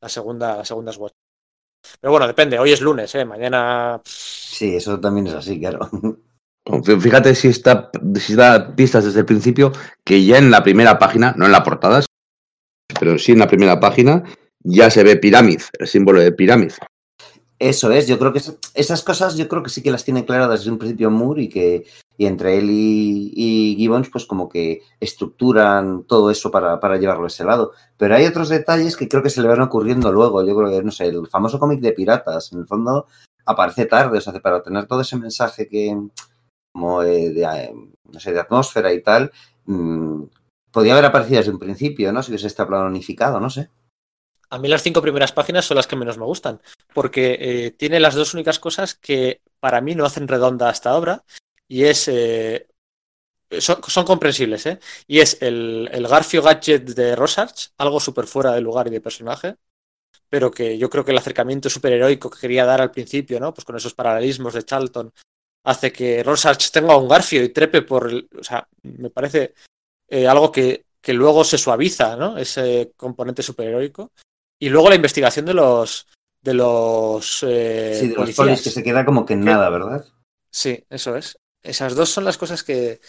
la 0.00 0.08
segunda, 0.10 0.58
la 0.58 0.64
segunda 0.64 0.92
es 0.92 0.98
Watch. 0.98 1.14
Pero 2.00 2.10
bueno, 2.12 2.26
depende. 2.26 2.58
Hoy 2.58 2.72
es 2.72 2.80
lunes, 2.80 3.14
¿eh? 3.14 3.24
Mañana. 3.24 4.00
Sí, 4.04 4.76
eso 4.76 4.98
también 5.00 5.26
es 5.26 5.34
así, 5.34 5.58
claro. 5.60 5.88
Fí- 6.64 7.00
Fíjate 7.00 7.34
si 7.34 7.48
está, 7.48 7.90
si 8.20 8.34
da 8.34 8.74
pistas 8.74 9.04
desde 9.04 9.20
el 9.20 9.26
principio, 9.26 9.72
que 10.04 10.24
ya 10.24 10.38
en 10.38 10.50
la 10.50 10.62
primera 10.62 10.98
página, 10.98 11.32
no 11.36 11.46
en 11.46 11.52
la 11.52 11.62
portada, 11.62 12.04
pero 12.98 13.18
sí 13.18 13.32
en 13.32 13.38
la 13.38 13.46
primera 13.48 13.78
página, 13.78 14.24
ya 14.60 14.90
se 14.90 15.04
ve 15.04 15.16
pirámide, 15.16 15.62
el 15.78 15.86
símbolo 15.86 16.20
de 16.20 16.32
pirámide. 16.32 16.74
Eso 17.58 17.90
es, 17.90 18.06
yo 18.06 18.18
creo 18.18 18.32
que 18.32 18.38
es- 18.40 18.58
esas 18.74 19.02
cosas 19.02 19.34
yo 19.36 19.48
creo 19.48 19.62
que 19.62 19.70
sí 19.70 19.82
que 19.82 19.90
las 19.90 20.04
tiene 20.04 20.26
claras 20.26 20.50
desde 20.50 20.70
un 20.70 20.76
principio 20.78 21.10
Moore 21.10 21.42
y 21.44 21.48
que 21.48 21.84
y 22.18 22.26
entre 22.26 22.58
él 22.58 22.68
y, 22.70 23.32
y 23.34 23.76
Gibbons 23.76 24.08
pues 24.10 24.24
como 24.26 24.48
que 24.48 24.82
estructuran 25.00 26.04
todo 26.04 26.30
eso 26.30 26.50
para, 26.50 26.80
para 26.80 26.96
llevarlo 26.98 27.24
a 27.24 27.26
ese 27.28 27.44
lado. 27.44 27.72
Pero 27.98 28.14
hay 28.14 28.24
otros 28.26 28.48
detalles 28.48 28.96
que 28.96 29.08
creo 29.08 29.22
que 29.22 29.30
se 29.30 29.42
le 29.42 29.48
van 29.48 29.60
ocurriendo 29.62 30.10
luego. 30.12 30.42
Yo 30.46 30.56
creo 30.56 30.70
que, 30.70 30.82
no 30.82 30.90
sé, 30.90 31.06
el 31.06 31.26
famoso 31.28 31.58
cómic 31.58 31.80
de 31.80 31.92
piratas, 31.92 32.52
en 32.52 32.60
el 32.60 32.66
fondo 32.66 33.06
aparece 33.44 33.84
tarde, 33.86 34.18
o 34.18 34.20
sea, 34.20 34.32
para 34.40 34.62
tener 34.62 34.86
todo 34.86 35.02
ese 35.02 35.16
mensaje 35.16 35.68
que 35.68 35.94
como 36.72 37.02
eh, 37.02 37.30
de, 37.30 37.42
eh, 37.44 37.74
no 38.12 38.20
sé, 38.20 38.32
de 38.32 38.40
atmósfera 38.40 38.92
y 38.92 39.02
tal, 39.02 39.32
mm, 39.66 40.24
podía 40.72 40.92
haber 40.94 41.06
aparecido 41.06 41.38
desde 41.38 41.52
un 41.52 41.58
principio, 41.58 42.12
¿no? 42.12 42.22
Si 42.22 42.32
hubiese 42.32 42.50
planificado, 42.66 43.40
no 43.40 43.50
sé. 43.50 43.70
A 44.50 44.58
mí 44.58 44.68
las 44.68 44.82
cinco 44.82 45.02
primeras 45.02 45.32
páginas 45.32 45.64
son 45.64 45.76
las 45.76 45.86
que 45.86 45.96
menos 45.96 46.18
me 46.18 46.24
gustan, 46.24 46.60
porque 46.94 47.36
eh, 47.40 47.70
tiene 47.72 48.00
las 48.00 48.14
dos 48.14 48.34
únicas 48.34 48.58
cosas 48.58 48.94
que 48.94 49.40
para 49.60 49.80
mí 49.80 49.94
no 49.94 50.04
hacen 50.04 50.28
redonda 50.28 50.70
esta 50.70 50.96
obra, 50.96 51.24
y 51.68 51.84
es... 51.84 52.08
eh, 52.08 52.68
son, 53.58 54.04
comprensibles, 54.04 54.66
¿eh? 54.66 54.78
Y 55.06 55.20
es 55.20 55.40
el, 55.40 55.88
el 55.92 56.08
Garfio 56.08 56.42
Gadget 56.42 56.82
de 56.94 57.16
Rosarch, 57.16 57.72
algo 57.78 58.00
súper 58.00 58.26
fuera 58.26 58.52
de 58.52 58.60
lugar 58.60 58.88
y 58.88 58.90
de 58.90 59.00
personaje, 59.00 59.56
pero 60.28 60.50
que 60.50 60.78
yo 60.78 60.90
creo 60.90 61.04
que 61.04 61.12
el 61.12 61.18
acercamiento 61.18 61.70
superheroico 61.70 62.30
que 62.30 62.40
quería 62.40 62.64
dar 62.64 62.80
al 62.80 62.90
principio, 62.90 63.38
¿no? 63.40 63.54
Pues 63.54 63.64
con 63.64 63.76
esos 63.76 63.94
paralelismos 63.94 64.54
de 64.54 64.64
Charlton, 64.64 65.12
hace 65.64 65.92
que 65.92 66.22
Rosarch 66.22 66.70
tenga 66.70 66.96
un 66.96 67.08
Garfio 67.08 67.42
y 67.42 67.50
trepe 67.50 67.82
por 67.82 68.08
el... 68.08 68.28
O 68.38 68.42
sea, 68.42 68.66
me 68.82 69.10
parece 69.10 69.54
eh, 70.08 70.26
algo 70.26 70.50
que, 70.50 70.86
que 71.00 71.12
luego 71.12 71.44
se 71.44 71.58
suaviza, 71.58 72.16
¿no? 72.16 72.36
Ese 72.38 72.92
componente 72.96 73.42
superheroico. 73.42 74.12
Y 74.58 74.68
luego 74.68 74.88
la 74.88 74.94
investigación 74.96 75.46
de 75.46 75.54
los 75.54 76.06
de 76.42 76.54
los 76.54 77.44
eh, 77.46 77.96
Sí, 78.00 78.08
de 78.08 78.14
los 78.14 78.30
polis 78.32 78.62
que 78.62 78.70
se 78.70 78.82
queda 78.82 79.04
como 79.04 79.26
que 79.26 79.34
en 79.34 79.44
nada, 79.44 79.68
¿verdad? 79.68 80.04
Sí, 80.50 80.84
eso 80.90 81.16
es. 81.16 81.38
Esas 81.62 81.94
dos 81.94 82.08
son 82.10 82.24
las 82.24 82.38
cosas 82.38 82.62
que, 82.62 83.00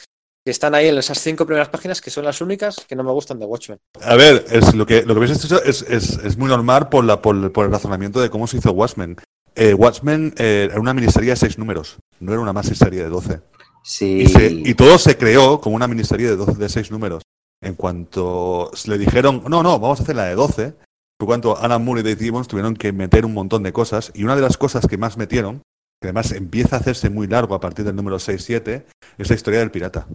que 0.44 0.52
están 0.52 0.74
ahí 0.74 0.88
en 0.88 0.98
esas 0.98 1.20
cinco 1.20 1.46
primeras 1.46 1.70
páginas, 1.70 2.02
que 2.02 2.10
son 2.10 2.26
las 2.26 2.42
únicas 2.42 2.78
que 2.88 2.96
no 2.96 3.04
me 3.04 3.12
gustan 3.12 3.38
de 3.40 3.46
Watchmen. 3.46 3.80
A 4.02 4.16
ver, 4.16 4.44
es 4.50 4.74
lo 4.74 4.86
que 4.88 5.04
lo 5.04 5.14
que 5.14 5.20
habéis 5.24 5.42
dicho 5.42 5.62
es, 5.64 5.84
es, 5.84 6.18
es 6.18 6.38
muy 6.38 6.50
normal 6.50 6.90
por, 6.90 7.04
la, 7.06 7.22
por, 7.22 7.52
por 7.54 7.66
el 7.66 7.72
razonamiento 7.72 8.20
de 8.20 8.30
cómo 8.32 8.48
se 8.48 8.58
hizo 8.58 8.72
Watchmen. 8.72 9.16
Eh, 9.56 9.74
Watchmen 9.74 10.34
eh, 10.38 10.70
era 10.72 10.80
una 10.80 10.94
miniserie 10.94 11.30
de 11.32 11.36
seis 11.36 11.58
números, 11.58 11.98
no 12.20 12.32
era 12.32 12.42
una 12.42 12.54
miniserie 12.54 13.04
de 13.04 13.10
12. 13.10 13.42
Sí. 13.84 14.22
Y, 14.22 14.28
se- 14.28 14.52
y 14.52 14.74
todo 14.74 14.98
se 14.98 15.18
creó 15.18 15.62
como 15.62 15.76
una 15.76 15.88
miniserie 15.88 16.28
de, 16.30 16.36
12, 16.36 16.56
de 16.56 16.70
seis 16.70 16.92
números. 16.92 17.24
En 17.62 17.76
cuanto 17.76 18.70
se 18.74 18.90
le 18.92 18.98
dijeron, 18.98 19.44
no, 19.48 19.64
no, 19.64 19.80
vamos 19.80 20.00
a 20.00 20.04
hacer 20.04 20.16
la 20.16 20.26
de 20.26 20.36
12, 20.36 20.74
por 21.18 21.28
cuanto 21.28 21.58
Alan 21.58 21.84
Moore 21.84 22.02
y 22.02 22.04
Dave 22.04 22.18
Gibbons 22.18 22.48
tuvieron 22.48 22.76
que 22.76 22.92
meter 22.94 23.26
un 23.26 23.34
montón 23.34 23.64
de 23.64 23.74
cosas. 23.74 24.12
Y 24.14 24.24
una 24.24 24.36
de 24.36 24.42
las 24.42 24.58
cosas 24.58 24.86
que 24.88 24.98
más 24.98 25.18
metieron, 25.18 25.62
que 26.02 26.08
además 26.10 26.32
empieza 26.32 26.76
a 26.76 26.80
hacerse 26.80 27.10
muy 27.10 27.28
largo 27.28 27.56
a 27.56 27.60
partir 27.60 27.86
del 27.86 27.96
número 27.96 28.18
6-7, 28.18 28.86
es 29.18 29.30
la 29.30 29.36
historia 29.36 29.60
del 29.60 29.72
pirata. 29.72 30.08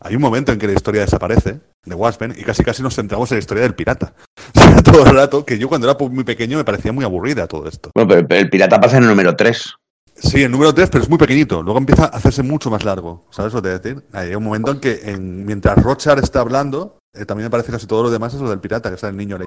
Hay 0.00 0.14
un 0.14 0.22
momento 0.22 0.52
en 0.52 0.58
que 0.58 0.66
la 0.68 0.74
historia 0.74 1.00
desaparece 1.02 1.60
de 1.84 1.94
Watchmen 1.94 2.32
y 2.38 2.44
casi 2.44 2.62
casi 2.62 2.82
nos 2.82 2.94
centramos 2.94 3.30
en 3.32 3.36
la 3.36 3.40
historia 3.40 3.62
del 3.64 3.74
pirata. 3.74 4.14
O 4.56 4.60
sea, 4.60 4.82
todo 4.82 5.04
el 5.06 5.14
rato, 5.14 5.44
que 5.44 5.58
yo 5.58 5.68
cuando 5.68 5.88
era 5.90 5.98
muy 6.08 6.24
pequeño 6.24 6.56
me 6.56 6.64
parecía 6.64 6.92
muy 6.92 7.04
aburrida 7.04 7.46
todo 7.46 7.68
esto. 7.68 7.90
Bueno, 7.94 8.08
pero, 8.08 8.26
pero 8.26 8.40
el 8.40 8.48
pirata 8.50 8.80
pasa 8.80 8.96
en 8.96 9.02
el 9.04 9.08
número 9.10 9.34
3. 9.36 9.74
Sí, 10.16 10.42
el 10.42 10.50
número 10.50 10.72
3, 10.74 10.88
pero 10.90 11.04
es 11.04 11.10
muy 11.10 11.18
pequeñito. 11.18 11.62
Luego 11.62 11.78
empieza 11.78 12.04
a 12.04 12.08
hacerse 12.08 12.42
mucho 12.42 12.70
más 12.70 12.84
largo. 12.84 13.26
¿Sabes 13.30 13.52
lo 13.52 13.60
que 13.62 13.68
te 13.68 13.78
decir? 13.78 14.04
Hay 14.12 14.34
un 14.34 14.42
momento 14.44 14.72
en 14.72 14.80
que 14.80 15.00
en- 15.04 15.44
mientras 15.44 15.82
Rochard 15.82 16.18
está 16.22 16.40
hablando, 16.40 16.98
eh, 17.14 17.24
también 17.24 17.46
me 17.46 17.50
parece 17.50 17.70
casi 17.72 17.86
todo 17.86 18.04
lo 18.04 18.10
demás 18.10 18.34
es 18.34 18.40
lo 18.40 18.50
del 18.50 18.60
pirata, 18.60 18.88
que 18.88 18.94
está 18.96 19.08
el 19.08 19.16
niño, 19.16 19.38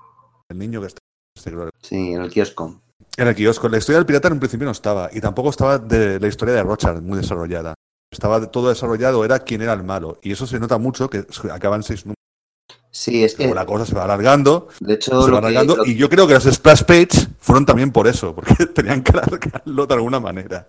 el 0.51 0.57
niño 0.59 0.81
que 0.81 0.87
está 0.87 0.99
este, 1.35 1.51
Sí, 1.81 2.13
en 2.13 2.21
el 2.21 2.29
kiosco. 2.29 2.81
en 3.17 3.27
el 3.27 3.35
kiosco. 3.35 3.69
La 3.69 3.77
historia 3.77 3.97
del 3.97 4.05
pirata 4.05 4.27
en 4.27 4.33
un 4.35 4.39
principio 4.39 4.65
no 4.65 4.71
estaba. 4.71 5.09
Y 5.11 5.21
tampoco 5.21 5.49
estaba 5.49 5.77
de 5.79 6.19
la 6.19 6.27
historia 6.27 6.53
de 6.53 6.63
Rochard 6.63 7.01
muy 7.01 7.17
desarrollada. 7.17 7.73
Estaba 8.11 8.51
todo 8.51 8.69
desarrollado, 8.69 9.23
era 9.23 9.39
quién 9.39 9.61
era 9.61 9.73
el 9.73 9.83
malo. 9.83 10.19
Y 10.21 10.31
eso 10.33 10.45
se 10.45 10.59
nota 10.59 10.77
mucho, 10.77 11.09
que 11.09 11.25
acaban 11.51 11.81
seis 11.81 12.05
números. 12.05 12.17
Sí, 12.93 13.23
es 13.23 13.35
que, 13.35 13.47
la 13.53 13.65
cosa 13.65 13.85
se 13.85 13.95
va 13.95 14.03
alargando, 14.03 14.67
de 14.81 14.95
hecho, 14.95 15.21
se 15.23 15.31
va 15.31 15.39
que- 15.39 15.47
alargando. 15.47 15.77
lo- 15.77 15.85
Y 15.85 15.95
yo 15.95 16.09
creo 16.09 16.27
que 16.27 16.33
los 16.33 16.43
splash 16.43 16.83
page 16.83 17.27
fueron 17.39 17.65
también 17.65 17.91
por 17.91 18.05
eso, 18.07 18.35
porque 18.35 18.53
tenían 18.75 19.01
que 19.01 19.13
alargarlo 19.13 19.87
de 19.87 19.93
alguna 19.93 20.19
manera. 20.19 20.67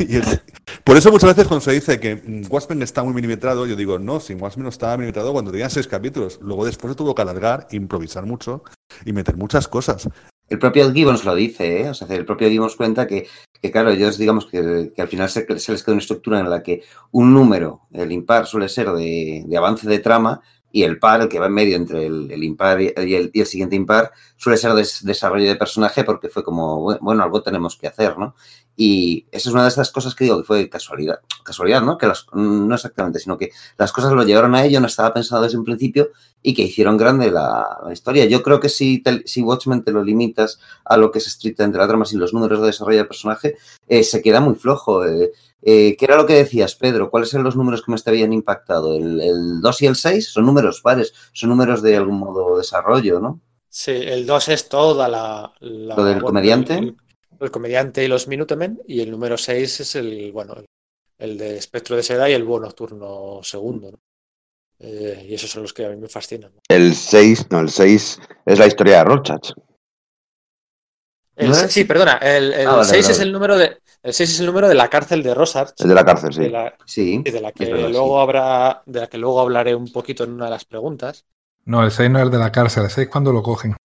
Y 0.00 0.16
es- 0.16 0.40
por 0.82 0.96
eso 0.96 1.12
muchas 1.12 1.28
veces 1.30 1.46
cuando 1.46 1.62
se 1.62 1.72
dice 1.72 2.00
que 2.00 2.16
mm, 2.16 2.44
Watchmen 2.50 2.82
está 2.82 3.04
muy 3.04 3.12
milimetrado, 3.12 3.66
yo 3.66 3.76
digo, 3.76 3.98
no, 3.98 4.18
si 4.18 4.32
Watchmen 4.34 4.64
no 4.64 4.70
estaba 4.70 4.96
milimetrado 4.96 5.32
cuando 5.32 5.50
tenía 5.50 5.68
seis 5.68 5.86
capítulos. 5.86 6.38
Luego 6.42 6.64
después 6.64 6.92
se 6.92 6.96
tuvo 6.96 7.14
que 7.14 7.20
alargar, 7.22 7.68
improvisar 7.70 8.24
mucho 8.24 8.64
y 9.04 9.12
meter 9.12 9.36
muchas 9.36 9.68
cosas. 9.68 10.08
El 10.48 10.58
propio 10.58 10.90
Gibbons 10.92 11.24
lo 11.24 11.34
dice, 11.34 11.82
¿eh? 11.82 11.88
O 11.90 11.94
sea, 11.94 12.08
el 12.08 12.24
propio 12.26 12.48
Gibbons 12.48 12.76
cuenta 12.76 13.06
que, 13.06 13.26
que 13.60 13.70
claro, 13.70 13.90
ellos 13.90 14.18
digamos 14.18 14.46
que, 14.46 14.92
que 14.94 15.02
al 15.02 15.08
final 15.08 15.28
se, 15.30 15.46
se 15.58 15.72
les 15.72 15.82
queda 15.82 15.92
una 15.92 16.00
estructura 16.02 16.40
en 16.40 16.48
la 16.50 16.62
que 16.62 16.82
un 17.10 17.32
número, 17.32 17.82
el 17.92 18.10
impar, 18.10 18.46
suele 18.46 18.68
ser 18.68 18.90
de, 18.92 19.44
de 19.46 19.56
avance 19.56 19.88
de 19.88 19.98
trama 19.98 20.40
y 20.72 20.82
el 20.84 20.98
par, 20.98 21.20
el 21.20 21.28
que 21.28 21.38
va 21.38 21.46
en 21.46 21.52
medio 21.52 21.76
entre 21.76 22.06
el, 22.06 22.42
impar 22.42 22.80
y 22.80 22.86
el, 23.14 23.30
y 23.32 23.40
el 23.40 23.46
siguiente 23.46 23.76
impar, 23.76 24.10
suele 24.36 24.56
ser 24.56 24.72
des- 24.72 25.04
desarrollo 25.04 25.46
de 25.48 25.56
personaje 25.56 26.02
porque 26.04 26.28
fue 26.30 26.42
como, 26.42 26.78
bu- 26.80 26.98
bueno, 27.00 27.22
algo 27.22 27.42
tenemos 27.42 27.76
que 27.76 27.86
hacer, 27.88 28.16
¿no? 28.18 28.34
Y 28.76 29.26
esa 29.30 29.48
es 29.50 29.54
una 29.54 29.62
de 29.64 29.68
estas 29.68 29.90
cosas 29.90 30.14
que 30.14 30.24
digo 30.24 30.38
que 30.38 30.44
fue 30.44 30.68
casualidad, 30.70 31.20
casualidad, 31.44 31.82
¿no? 31.82 31.98
Que 31.98 32.06
las, 32.06 32.26
no 32.32 32.74
exactamente, 32.74 33.18
sino 33.18 33.36
que 33.36 33.50
las 33.76 33.92
cosas 33.92 34.12
lo 34.12 34.22
llevaron 34.24 34.54
a 34.54 34.64
ello, 34.64 34.80
no 34.80 34.86
estaba 34.86 35.12
pensado 35.12 35.42
desde 35.42 35.58
un 35.58 35.64
principio 35.64 36.08
y 36.42 36.54
que 36.54 36.62
hicieron 36.62 36.96
grande 36.96 37.30
la, 37.30 37.78
la 37.84 37.92
historia. 37.92 38.24
Yo 38.24 38.42
creo 38.42 38.60
que 38.60 38.68
si, 38.70 39.02
te- 39.02 39.22
si 39.26 39.42
Watchmen 39.42 39.84
te 39.84 39.92
lo 39.92 40.02
limitas 40.02 40.58
a 40.84 40.96
lo 40.96 41.10
que 41.10 41.18
es 41.18 41.26
estrictamente 41.26 41.78
la 41.78 41.86
trama 41.86 42.04
sin 42.06 42.18
los 42.18 42.32
números 42.32 42.60
de 42.60 42.66
desarrollo 42.68 42.98
del 42.98 43.08
personaje, 43.08 43.56
eh, 43.88 44.02
se 44.02 44.22
queda 44.22 44.40
muy 44.40 44.54
flojo. 44.54 45.04
Eh, 45.04 45.32
eh, 45.64 45.94
¿Qué 45.96 46.04
era 46.06 46.16
lo 46.16 46.26
que 46.26 46.34
decías, 46.34 46.74
Pedro? 46.74 47.10
¿Cuáles 47.10 47.32
eran 47.34 47.44
los 47.44 47.54
números 47.56 47.82
que 47.84 47.92
más 47.92 48.02
te 48.02 48.10
habían 48.10 48.32
impactado? 48.32 48.96
¿El, 48.96 49.20
el 49.20 49.60
2 49.60 49.82
y 49.82 49.86
el 49.86 49.96
6? 49.96 50.30
Son 50.32 50.46
números 50.46 50.80
pares, 50.80 51.12
son 51.32 51.50
números 51.50 51.82
de 51.82 51.96
algún 51.96 52.18
modo 52.18 52.56
desarrollo, 52.58 53.20
¿no? 53.20 53.38
Sí, 53.68 53.92
el 53.92 54.26
2 54.26 54.48
es 54.48 54.68
toda 54.68 55.08
la. 55.08 55.52
la- 55.60 55.94
¿Lo 55.96 56.04
del 56.04 56.22
comediante? 56.22 56.74
El, 56.78 56.96
el 57.44 57.50
comediante 57.50 58.04
y 58.04 58.08
los 58.08 58.28
Minutemen, 58.28 58.80
y 58.86 59.00
el 59.00 59.10
número 59.10 59.36
6 59.36 59.80
es 59.80 59.94
el, 59.96 60.32
bueno, 60.32 60.54
el, 60.54 60.66
el 61.18 61.38
de 61.38 61.56
Espectro 61.58 61.96
de 61.96 62.02
Seda 62.02 62.28
y 62.28 62.32
el 62.32 62.44
Búho 62.44 62.60
Nocturno 62.60 63.40
segundo. 63.42 63.92
¿no? 63.92 63.98
Eh, 64.78 65.26
y 65.28 65.34
esos 65.34 65.50
son 65.50 65.62
los 65.62 65.72
que 65.72 65.86
a 65.86 65.90
mí 65.90 65.96
me 65.96 66.08
fascinan. 66.08 66.52
¿no? 66.54 66.60
El 66.68 66.94
6, 66.94 67.46
no, 67.50 67.60
el 67.60 67.70
6 67.70 68.20
es 68.46 68.58
la 68.58 68.66
historia 68.66 68.98
de 68.98 69.04
Rorschach. 69.04 69.52
Sí, 71.68 71.84
perdona, 71.84 72.18
el, 72.18 72.52
el 72.52 72.66
Ah, 72.66 72.72
vale, 72.76 72.84
6 72.84 73.02
vale, 73.04 73.14
es 73.14 73.20
el 73.20 73.32
número 73.32 73.56
de. 73.56 73.78
El 74.02 74.12
6 74.12 74.30
es 74.30 74.40
el 74.40 74.46
número 74.46 74.68
de 74.68 74.74
la 74.74 74.88
cárcel 74.88 75.22
de 75.22 75.34
Rosarch. 75.34 75.74
El 75.80 75.88
de 75.88 75.94
la 75.94 76.04
cárcel, 76.04 76.32
sí. 76.32 76.40
de 76.42 76.50
la, 76.50 76.76
Sí. 76.84 77.22
de 77.22 77.40
la 77.40 77.52
que 77.52 77.66
verdad, 77.66 77.88
luego 77.88 78.16
sí. 78.18 78.22
habrá, 78.22 78.82
de 78.86 79.00
la 79.00 79.06
que 79.06 79.18
luego 79.18 79.40
hablaré 79.40 79.74
un 79.74 79.90
poquito 79.90 80.24
en 80.24 80.32
una 80.32 80.44
de 80.46 80.50
las 80.50 80.64
preguntas. 80.64 81.24
No, 81.64 81.82
el 81.84 81.90
6 81.90 82.10
no 82.10 82.18
es 82.18 82.24
el 82.24 82.30
de 82.30 82.38
la 82.38 82.52
cárcel, 82.52 82.84
el 82.84 82.90
6 82.90 83.08
cuando 83.08 83.32
lo 83.32 83.42
cogen. 83.42 83.76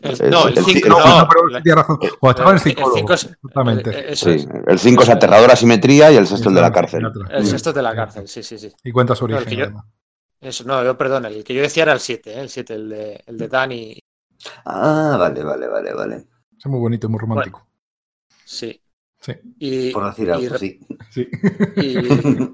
El- 0.00 0.30
no, 0.30 0.48
el 0.48 0.58
el 0.58 0.64
5 0.64 0.78
ci- 0.80 0.88
No, 0.88 0.98
no. 0.98 1.04
no, 1.04 2.48
el 2.50 2.54
el 2.56 2.60
psicólogo. 2.60 2.94
cinco 2.96 3.12
es- 3.14 3.24
Exactamente. 3.24 3.90
eh, 3.90 4.04
eso 4.12 4.30
Sí, 4.30 4.36
es. 4.36 4.48
el 4.66 4.78
5 4.78 5.02
es 5.02 5.08
aterradora 5.10 5.54
simetría 5.56 6.10
y 6.10 6.16
el 6.16 6.26
sexto 6.26 6.48
el 6.48 6.54
de 6.54 6.60
la 6.62 6.72
cárcel. 6.72 7.06
El 7.30 7.46
sexto 7.46 7.70
es 7.70 7.76
de 7.76 7.82
la 7.82 7.94
cárcel, 7.94 8.26
sí, 8.28 8.42
sí, 8.42 8.58
sí. 8.58 8.72
Y 8.82 8.92
cuenta 8.92 9.14
su 9.14 9.28
No, 9.28 9.36
origen. 9.36 9.58
yo- 9.58 9.64
además. 9.64 9.84
Eso, 10.40 10.64
no, 10.64 10.82
yo, 10.84 10.96
perdón, 10.98 11.26
el 11.26 11.42
que 11.44 11.54
yo 11.54 11.62
decía 11.62 11.84
era 11.84 11.92
el 11.92 12.00
7, 12.00 12.32
¿eh? 12.34 12.40
el 12.40 12.48
7, 12.50 12.74
el 12.74 12.88
de, 12.88 13.24
el 13.26 13.38
de 13.38 13.48
Dani. 13.48 13.98
Ah, 14.64 15.16
vale, 15.18 15.42
vale, 15.42 15.66
vale, 15.68 15.94
vale. 15.94 16.26
Es 16.58 16.66
muy 16.66 16.80
bonito, 16.80 17.08
muy 17.08 17.18
romántico. 17.18 17.66
Sí. 18.44 18.78
Sí, 19.20 19.32
Y, 19.58 19.90
Por 19.90 20.04
decir 20.06 20.30
algo, 20.30 20.58
sí. 20.58 20.78
sí. 21.10 21.28
y- 21.76 21.96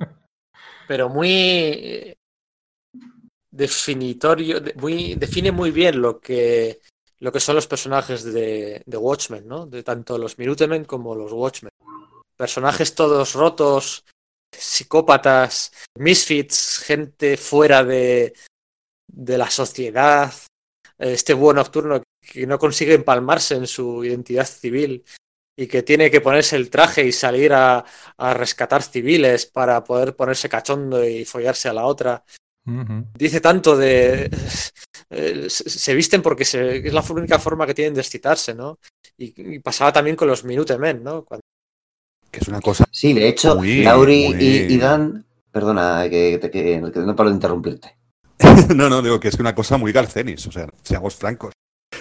pero 0.86 1.08
muy 1.08 2.14
definitorio, 3.50 4.60
de- 4.60 4.74
muy, 4.74 5.14
define 5.14 5.50
muy 5.52 5.70
bien 5.72 6.00
lo 6.00 6.20
que, 6.20 6.80
lo 7.20 7.30
que 7.30 7.40
son 7.40 7.54
los 7.54 7.66
personajes 7.66 8.24
de, 8.24 8.82
de 8.84 8.96
Watchmen, 8.96 9.46
¿no? 9.46 9.66
De 9.66 9.82
tanto 9.82 10.18
los 10.18 10.38
Minutemen 10.38 10.84
como 10.84 11.14
los 11.14 11.32
Watchmen. 11.32 11.70
Personajes 12.36 12.94
todos 12.94 13.34
rotos, 13.34 14.04
psicópatas, 14.50 15.72
misfits, 15.96 16.78
gente 16.78 17.36
fuera 17.36 17.84
de, 17.84 18.32
de 19.06 19.38
la 19.38 19.50
sociedad, 19.50 20.32
este 20.98 21.34
búho 21.34 21.52
nocturno 21.52 22.02
que 22.20 22.46
no 22.46 22.58
consigue 22.58 22.94
empalmarse 22.94 23.54
en 23.54 23.66
su 23.66 24.04
identidad 24.04 24.46
civil 24.46 25.04
y 25.56 25.66
que 25.66 25.82
tiene 25.82 26.10
que 26.10 26.20
ponerse 26.20 26.56
el 26.56 26.70
traje 26.70 27.04
y 27.04 27.12
salir 27.12 27.52
a, 27.52 27.84
a 28.16 28.34
rescatar 28.34 28.82
civiles 28.82 29.46
para 29.46 29.84
poder 29.84 30.16
ponerse 30.16 30.48
cachondo 30.48 31.04
y 31.04 31.24
follarse 31.24 31.68
a 31.68 31.74
la 31.74 31.86
otra. 31.86 32.24
Dice 33.16 33.40
tanto 33.40 33.76
de... 33.76 34.30
eh, 35.10 35.46
se 35.48 35.94
visten 35.94 36.22
porque 36.22 36.44
se- 36.44 36.86
es 36.86 36.92
la 36.92 37.04
única 37.10 37.38
forma 37.38 37.66
que 37.66 37.74
tienen 37.74 37.94
de 37.94 38.00
excitarse, 38.00 38.54
¿no? 38.54 38.78
Y, 39.18 39.54
y 39.54 39.58
pasaba 39.58 39.92
también 39.92 40.16
con 40.16 40.28
los 40.28 40.44
Minutemen, 40.44 41.02
¿no? 41.02 41.24
Cuando- 41.24 41.42
Que 42.30 42.40
es 42.40 42.48
una 42.48 42.60
cosa. 42.60 42.84
Sí, 42.90 43.12
de 43.12 43.28
hecho, 43.28 43.56
Muy- 43.56 43.82
Lauri 43.82 44.34
y, 44.38 44.74
y 44.74 44.78
Dan, 44.78 45.24
perdona 45.50 46.04
que, 46.08 46.38
que- 46.40 46.50
que- 46.50 46.90
que 46.92 47.00
no 47.00 47.16
paro 47.16 47.28
de 47.30 47.34
interrumpirte. 47.34 47.96
no, 48.74 48.88
no, 48.88 49.02
digo 49.02 49.20
que 49.20 49.28
es 49.28 49.38
una 49.38 49.54
cosa 49.54 49.76
muy 49.76 49.92
Garcenis. 49.92 50.46
O 50.46 50.52
sea, 50.52 50.68
seamos 50.82 51.14
francos. 51.16 51.52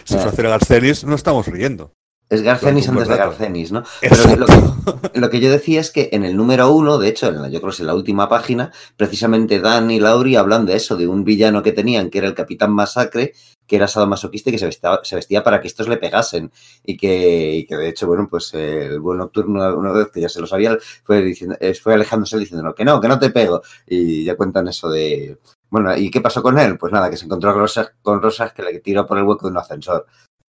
Si 0.05 0.15
Ah. 0.15 0.19
fue 0.19 0.29
hacer 0.29 0.47
Garcenis, 0.47 1.03
no 1.03 1.15
estamos 1.15 1.47
riendo. 1.47 1.91
Es 2.29 2.43
Garcenis 2.43 2.87
antes 2.89 3.07
de. 3.07 3.13
Garcenis, 3.29 3.71
¿no? 3.71 3.83
Pero 4.01 4.35
lo 4.37 4.45
que, 4.45 5.19
lo 5.19 5.29
que 5.31 5.39
yo 5.39 5.49
decía 5.51 5.81
es 5.81 5.89
que 5.89 6.09
en 6.11 6.23
el 6.23 6.37
número 6.37 6.71
uno, 6.71 6.99
de 6.99 7.07
hecho, 7.09 7.27
en 7.29 7.41
la- 7.41 7.49
yo 7.49 7.59
creo 7.59 7.71
que 7.71 7.73
es 7.75 7.79
en 7.79 7.87
la 7.87 7.95
última 7.95 8.29
página, 8.29 8.71
precisamente 8.95 9.59
Dan 9.59 9.89
y 9.89 9.99
Lauri 9.99 10.35
hablan 10.35 10.67
de 10.67 10.75
eso, 10.75 10.95
de 10.95 11.07
un 11.07 11.23
villano 11.23 11.63
que 11.63 11.71
tenían, 11.71 12.11
que 12.11 12.19
era 12.19 12.27
el 12.27 12.35
Capitán 12.35 12.71
Masacre, 12.71 13.33
que 13.65 13.75
era 13.75 13.87
sadomasoquista 13.87 14.49
y 14.49 14.53
que 14.53 14.59
se 14.59 14.65
vestía, 14.67 14.99
se 15.01 15.15
vestía 15.15 15.43
para 15.43 15.59
que 15.59 15.67
estos 15.67 15.87
le 15.87 15.97
pegasen. 15.97 16.51
Y 16.85 16.97
que, 16.97 17.55
y 17.55 17.65
que 17.65 17.75
de 17.77 17.89
hecho, 17.89 18.05
bueno, 18.05 18.27
pues 18.29 18.53
el 18.53 18.99
buen 18.99 19.17
nocturno, 19.17 19.75
una 19.75 19.91
vez 19.91 20.09
que 20.11 20.21
ya 20.21 20.29
se 20.29 20.39
lo 20.39 20.45
sabía, 20.45 20.77
fue, 21.03 21.21
diciendo, 21.23 21.55
eh, 21.59 21.73
fue 21.73 21.95
alejándose 21.95 22.37
diciendo 22.37 22.75
que 22.75 22.85
no, 22.85 23.01
que 23.01 23.07
no 23.07 23.17
te 23.17 23.31
pego. 23.31 23.61
Y 23.87 24.23
ya 24.23 24.35
cuentan 24.37 24.67
eso 24.67 24.87
de. 24.89 25.39
Bueno, 25.71 25.95
¿y 25.97 26.09
qué 26.11 26.21
pasó 26.21 26.41
con 26.43 26.57
él? 26.59 26.77
Pues 26.77 26.91
nada, 26.93 27.09
que 27.09 27.17
se 27.17 27.25
encontró 27.25 27.51
con 27.53 27.61
Rosas, 27.61 27.91
con 28.03 28.21
Rosas 28.21 28.53
que 28.53 28.61
le 28.63 28.79
tiró 28.79 29.05
por 29.07 29.17
el 29.17 29.23
hueco 29.23 29.47
de 29.47 29.51
un 29.51 29.57
ascensor. 29.57 30.05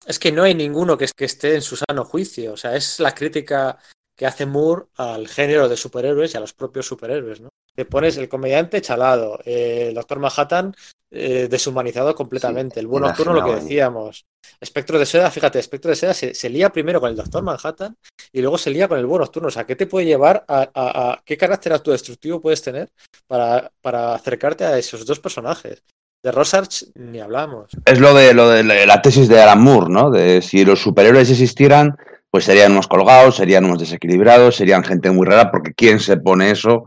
Es 0.05 0.17
que 0.19 0.31
no 0.31 0.43
hay 0.43 0.55
ninguno 0.55 0.97
que, 0.97 1.07
que 1.15 1.25
esté 1.25 1.55
en 1.55 1.61
su 1.61 1.75
sano 1.75 2.05
juicio. 2.05 2.53
O 2.53 2.57
sea, 2.57 2.75
es 2.75 2.99
la 2.99 3.13
crítica 3.13 3.77
que 4.15 4.25
hace 4.25 4.45
Moore 4.45 4.85
al 4.97 5.27
género 5.27 5.69
de 5.69 5.77
superhéroes 5.77 6.33
y 6.33 6.37
a 6.37 6.41
los 6.41 6.53
propios 6.53 6.85
superhéroes, 6.87 7.39
¿no? 7.41 7.49
Te 7.73 7.85
pones 7.85 8.17
el 8.17 8.27
comediante 8.27 8.81
chalado, 8.81 9.39
eh, 9.45 9.85
el 9.89 9.93
doctor 9.95 10.19
Manhattan 10.19 10.75
eh, 11.11 11.47
deshumanizado 11.49 12.13
completamente, 12.13 12.75
Sí, 12.75 12.79
el 12.81 12.87
buen 12.87 13.03
nocturno, 13.03 13.33
lo 13.33 13.43
que 13.45 13.51
decíamos. 13.61 14.25
Espectro 14.59 14.99
de 14.99 15.05
Seda, 15.05 15.31
fíjate, 15.31 15.59
Espectro 15.59 15.89
de 15.89 15.95
Seda 15.95 16.13
se, 16.13 16.33
se 16.33 16.49
lía 16.49 16.69
primero 16.71 16.99
con 16.99 17.09
el 17.09 17.15
doctor 17.15 17.41
Manhattan 17.43 17.95
y 18.33 18.41
luego 18.41 18.57
se 18.57 18.71
lía 18.71 18.89
con 18.89 18.99
el 18.99 19.05
buen 19.05 19.21
nocturno. 19.21 19.47
O 19.47 19.51
sea, 19.51 19.65
¿qué 19.65 19.77
te 19.77 19.87
puede 19.87 20.05
llevar 20.07 20.43
a, 20.49 20.61
a- 20.73 21.11
a- 21.13 21.21
qué 21.23 21.37
carácter 21.37 21.71
autodestructivo 21.71 22.41
puedes 22.41 22.61
tener 22.61 22.89
para, 23.27 23.71
para 23.81 24.13
acercarte 24.13 24.65
a 24.65 24.77
esos 24.77 25.05
dos 25.05 25.19
personajes? 25.21 25.81
De 26.21 26.31
Rosarch 26.31 26.83
ni 26.95 27.19
hablamos. 27.19 27.71
Es 27.85 27.99
lo 27.99 28.13
de, 28.13 28.33
lo 28.33 28.49
de 28.49 28.63
la 28.63 28.85
la 28.85 29.01
tesis 29.01 29.29
de 29.29 29.41
Alan 29.41 29.61
Moore, 29.61 29.89
¿no? 29.89 30.11
De 30.11 30.41
si 30.41 30.65
los 30.65 30.81
superhéroes 30.81 31.29
existieran, 31.29 31.97
pues 32.29 32.45
serían 32.45 32.73
unos 32.73 32.87
colgados, 32.87 33.37
serían 33.37 33.65
unos 33.65 33.79
desequilibrados, 33.79 34.55
serían 34.55 34.83
gente 34.83 35.11
muy 35.11 35.25
rara, 35.25 35.49
porque 35.49 35.73
¿quién 35.73 35.99
se 35.99 36.17
pone 36.17 36.51
eso? 36.51 36.85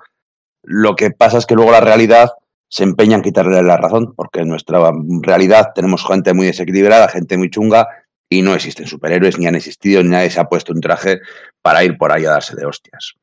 Lo 0.62 0.94
que 0.94 1.10
pasa 1.10 1.38
es 1.38 1.46
que 1.46 1.54
luego 1.54 1.72
la 1.72 1.80
realidad 1.80 2.30
se 2.68 2.84
empeña 2.84 3.16
en 3.16 3.22
quitarle 3.22 3.62
la 3.62 3.76
razón, 3.76 4.14
porque 4.14 4.40
en 4.40 4.48
nuestra 4.48 4.78
realidad 5.22 5.72
tenemos 5.74 6.06
gente 6.06 6.32
muy 6.32 6.46
desequilibrada, 6.46 7.08
gente 7.08 7.36
muy 7.36 7.50
chunga, 7.50 7.88
y 8.30 8.40
no 8.42 8.54
existen 8.54 8.86
superhéroes, 8.86 9.38
ni 9.38 9.46
han 9.46 9.56
existido, 9.56 10.02
ni 10.02 10.10
nadie 10.10 10.30
se 10.30 10.40
ha 10.40 10.44
puesto 10.44 10.72
un 10.72 10.80
traje 10.80 11.20
para 11.60 11.84
ir 11.84 11.98
por 11.98 12.12
ahí 12.12 12.24
a 12.24 12.30
darse 12.30 12.56
de 12.56 12.64
hostias. 12.64 13.14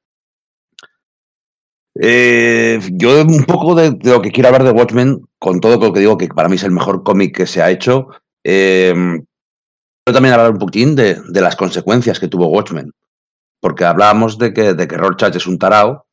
Eh, 1.96 2.80
yo 2.94 3.24
un 3.24 3.46
poco 3.46 3.76
de, 3.76 3.98
lo 4.04 4.22
que 4.22 4.32
quiero 4.32 4.50
hablar 4.50 4.64
de 4.64 4.72
Watchmen, 4.72 5.22
con 5.38 5.60
todo 5.60 5.78
lo 5.78 5.94
que 5.94 6.00
digo 6.00 6.18
que 6.18 6.28
para 6.28 6.50
mí 6.50 6.56
es 6.56 6.64
el 6.64 6.72
mejor 6.72 7.04
cómic 7.04 7.36
que 7.36 7.48
se 7.48 7.62
ha 7.62 7.72
hecho, 7.72 8.08
eh, 8.44 8.94
también 10.06 10.34
hablar 10.34 10.52
un 10.52 10.60
poquitín 10.60 10.96
de, 10.96 11.22
las 11.34 11.56
consecuencias 11.56 12.20
que 12.20 12.28
tuvo 12.28 12.48
Watchmen. 12.48 12.92
Porque 13.62 13.86
hablábamos 13.86 14.38
de 14.38 14.54
que, 14.54 14.74
de 14.74 14.88
que 14.88 14.98
Rorschach 14.98 15.36
es 15.36 15.46
un 15.46 15.60
tarao, 15.60 16.06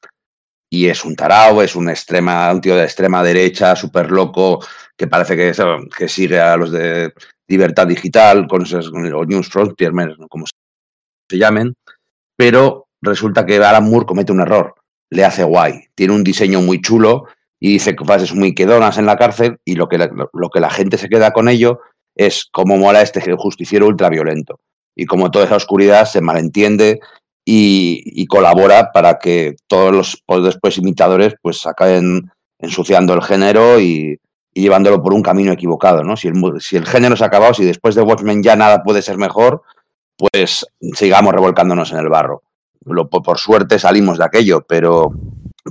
y 0.68 0.86
es 0.86 1.04
un 1.04 1.14
tarao, 1.14 1.62
es 1.62 1.76
un, 1.76 1.88
extrema, 1.88 2.52
un 2.52 2.60
tío 2.60 2.76
de 2.76 2.84
extrema 2.84 3.22
derecha, 3.22 3.76
súper 3.76 4.10
loco, 4.10 4.64
que 4.96 5.06
parece 5.06 5.36
que, 5.36 6.08
sigue 6.08 6.40
a 6.40 6.56
los 6.56 6.72
de 6.72 7.12
libertad 7.48 7.86
digital, 7.86 8.46
con, 8.48 8.62
esos, 8.62 8.90
con 8.90 9.08
los 9.08 9.26
News 9.28 9.48
Frontier, 9.48 9.92
como 10.28 10.46
se 10.46 11.38
llamen, 11.38 11.74
pero 12.36 12.88
resulta 13.00 13.46
que 13.46 13.56
Alan 13.56 13.88
Moore 13.88 14.06
comete 14.06 14.32
un 14.32 14.40
error, 14.40 14.74
le 15.10 15.24
hace 15.24 15.44
guay, 15.44 15.84
tiene 15.94 16.14
un 16.14 16.24
diseño 16.24 16.60
muy 16.60 16.80
chulo 16.80 17.26
y 17.60 17.72
dice 17.72 17.94
frases 18.04 18.34
muy 18.34 18.54
quedonas 18.54 18.98
en 18.98 19.06
la 19.06 19.16
cárcel 19.16 19.58
y 19.64 19.74
lo 19.74 19.88
que 19.88 19.98
la, 19.98 20.10
lo, 20.32 20.50
que 20.50 20.60
la 20.60 20.70
gente 20.70 20.98
se 20.98 21.08
queda 21.08 21.32
con 21.32 21.48
ello 21.48 21.80
es 22.14 22.48
cómo 22.50 22.76
mola 22.76 23.02
este 23.02 23.20
justiciero 23.36 23.86
ultraviolento 23.86 24.60
y 24.94 25.06
como 25.06 25.30
toda 25.30 25.44
esa 25.44 25.56
oscuridad 25.56 26.06
se 26.06 26.20
malentiende 26.20 27.00
y, 27.44 28.02
y, 28.04 28.26
colabora 28.26 28.90
para 28.92 29.18
que 29.18 29.54
todos 29.68 29.94
los 29.94 30.44
después 30.44 30.78
imitadores 30.78 31.34
pues 31.40 31.64
acaben 31.66 32.28
ensuciando 32.58 33.14
el 33.14 33.22
género 33.22 33.78
y, 33.78 34.18
y, 34.52 34.62
llevándolo 34.62 35.00
por 35.00 35.14
un 35.14 35.22
camino 35.22 35.52
equivocado, 35.52 36.02
¿no? 36.02 36.16
Si 36.16 36.26
el, 36.26 36.34
si 36.58 36.76
el 36.76 36.86
género 36.86 37.14
se 37.14 37.22
ha 37.22 37.28
acabado, 37.28 37.54
si 37.54 37.64
después 37.64 37.94
de 37.94 38.02
Watchmen 38.02 38.42
ya 38.42 38.56
nada 38.56 38.82
puede 38.82 39.00
ser 39.00 39.16
mejor, 39.16 39.62
pues 40.16 40.66
sigamos 40.94 41.32
revolcándonos 41.32 41.92
en 41.92 41.98
el 41.98 42.08
barro. 42.08 42.42
Lo, 42.86 43.08
por 43.08 43.38
suerte 43.38 43.78
salimos 43.78 44.18
de 44.18 44.24
aquello, 44.24 44.64
pero, 44.66 45.12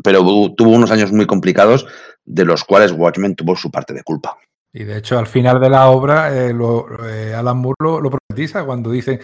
pero 0.04 0.22
tuvo 0.56 0.70
unos 0.70 0.92
años 0.92 1.12
muy 1.12 1.26
complicados 1.26 1.88
de 2.26 2.46
los 2.46 2.64
cuales 2.64 2.92
Watchmen 2.92 3.36
tuvo 3.36 3.56
su 3.56 3.72
parte 3.72 3.94
de 3.94 4.04
culpa. 4.04 4.38
Y 4.74 4.84
de 4.84 4.98
hecho, 4.98 5.18
al 5.18 5.28
final 5.28 5.62
de 5.62 5.70
la 5.70 5.88
obra, 5.88 6.36
eh, 6.36 6.54
lo, 6.54 6.86
eh, 7.08 7.34
Alan 7.34 7.58
Moore 7.58 7.78
lo, 7.80 8.02
lo, 8.02 8.10
profetiza 8.10 8.66
cuando 8.66 8.92
dice 8.92 9.22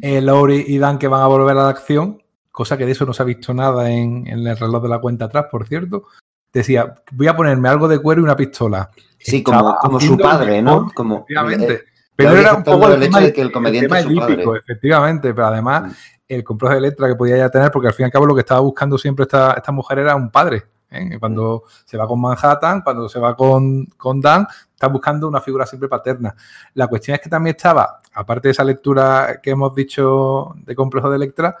eh, 0.00 0.20
Laurie 0.22 0.64
y 0.66 0.78
Dan 0.78 0.98
que 0.98 1.08
van 1.08 1.20
a 1.20 1.26
volver 1.26 1.54
a 1.58 1.64
la 1.64 1.68
acción, 1.68 2.22
cosa 2.50 2.78
que 2.78 2.86
de 2.86 2.92
eso 2.92 3.04
no 3.04 3.12
se 3.12 3.22
ha 3.22 3.26
visto 3.26 3.52
nada 3.52 3.90
en, 3.90 4.26
en, 4.26 4.46
el 4.46 4.56
reloj 4.56 4.82
de 4.82 4.88
la 4.88 5.00
cuenta 5.00 5.26
atrás, 5.26 5.46
por 5.50 5.66
cierto. 5.66 6.04
Decía, 6.50 6.94
voy 7.12 7.26
a 7.26 7.36
ponerme 7.36 7.68
algo 7.68 7.86
de 7.86 7.98
cuero 7.98 8.22
y 8.22 8.24
una 8.24 8.36
pistola. 8.36 8.88
Sí, 9.18 9.42
como, 9.42 9.76
como 9.76 10.00
su 10.00 10.16
padre, 10.16 10.62
¿no? 10.62 10.90
Como, 10.94 11.16
efectivamente. 11.16 11.82
pero 12.16 12.36
era 12.36 12.54
un 12.54 12.62
poco 12.62 12.88
el, 12.88 13.02
hecho 13.02 13.20
de 13.20 13.32
que 13.32 13.42
el 13.42 13.52
comediante 13.52 13.84
el 13.84 13.88
tema 13.88 13.98
es 13.98 14.06
su 14.06 14.44
padre. 14.44 14.60
efectivamente, 14.60 15.34
pero 15.34 15.48
además 15.48 15.82
mm. 15.82 16.13
El 16.28 16.44
complejo 16.44 16.74
de 16.74 16.80
letra 16.80 17.08
que 17.08 17.16
podía 17.16 17.36
ya 17.36 17.50
tener, 17.50 17.70
porque 17.70 17.88
al 17.88 17.94
fin 17.94 18.04
y 18.04 18.06
al 18.06 18.12
cabo 18.12 18.26
lo 18.26 18.34
que 18.34 18.40
estaba 18.40 18.60
buscando 18.60 18.98
siempre 18.98 19.24
esta, 19.24 19.52
esta 19.52 19.72
mujer 19.72 19.98
era 19.98 20.16
un 20.16 20.30
padre. 20.30 20.64
¿eh? 20.90 21.18
Cuando 21.18 21.64
se 21.84 21.96
va 21.96 22.06
con 22.06 22.20
Manhattan, 22.20 22.82
cuando 22.82 23.08
se 23.08 23.18
va 23.18 23.36
con, 23.36 23.86
con 23.96 24.20
Dan, 24.20 24.46
está 24.72 24.88
buscando 24.88 25.28
una 25.28 25.40
figura 25.40 25.66
siempre 25.66 25.88
paterna. 25.88 26.34
La 26.74 26.86
cuestión 26.86 27.16
es 27.16 27.20
que 27.20 27.30
también 27.30 27.56
estaba, 27.56 28.00
aparte 28.12 28.48
de 28.48 28.52
esa 28.52 28.64
lectura 28.64 29.40
que 29.42 29.50
hemos 29.50 29.74
dicho 29.74 30.54
de 30.56 30.74
complejo 30.74 31.10
de 31.10 31.16
Electra, 31.16 31.56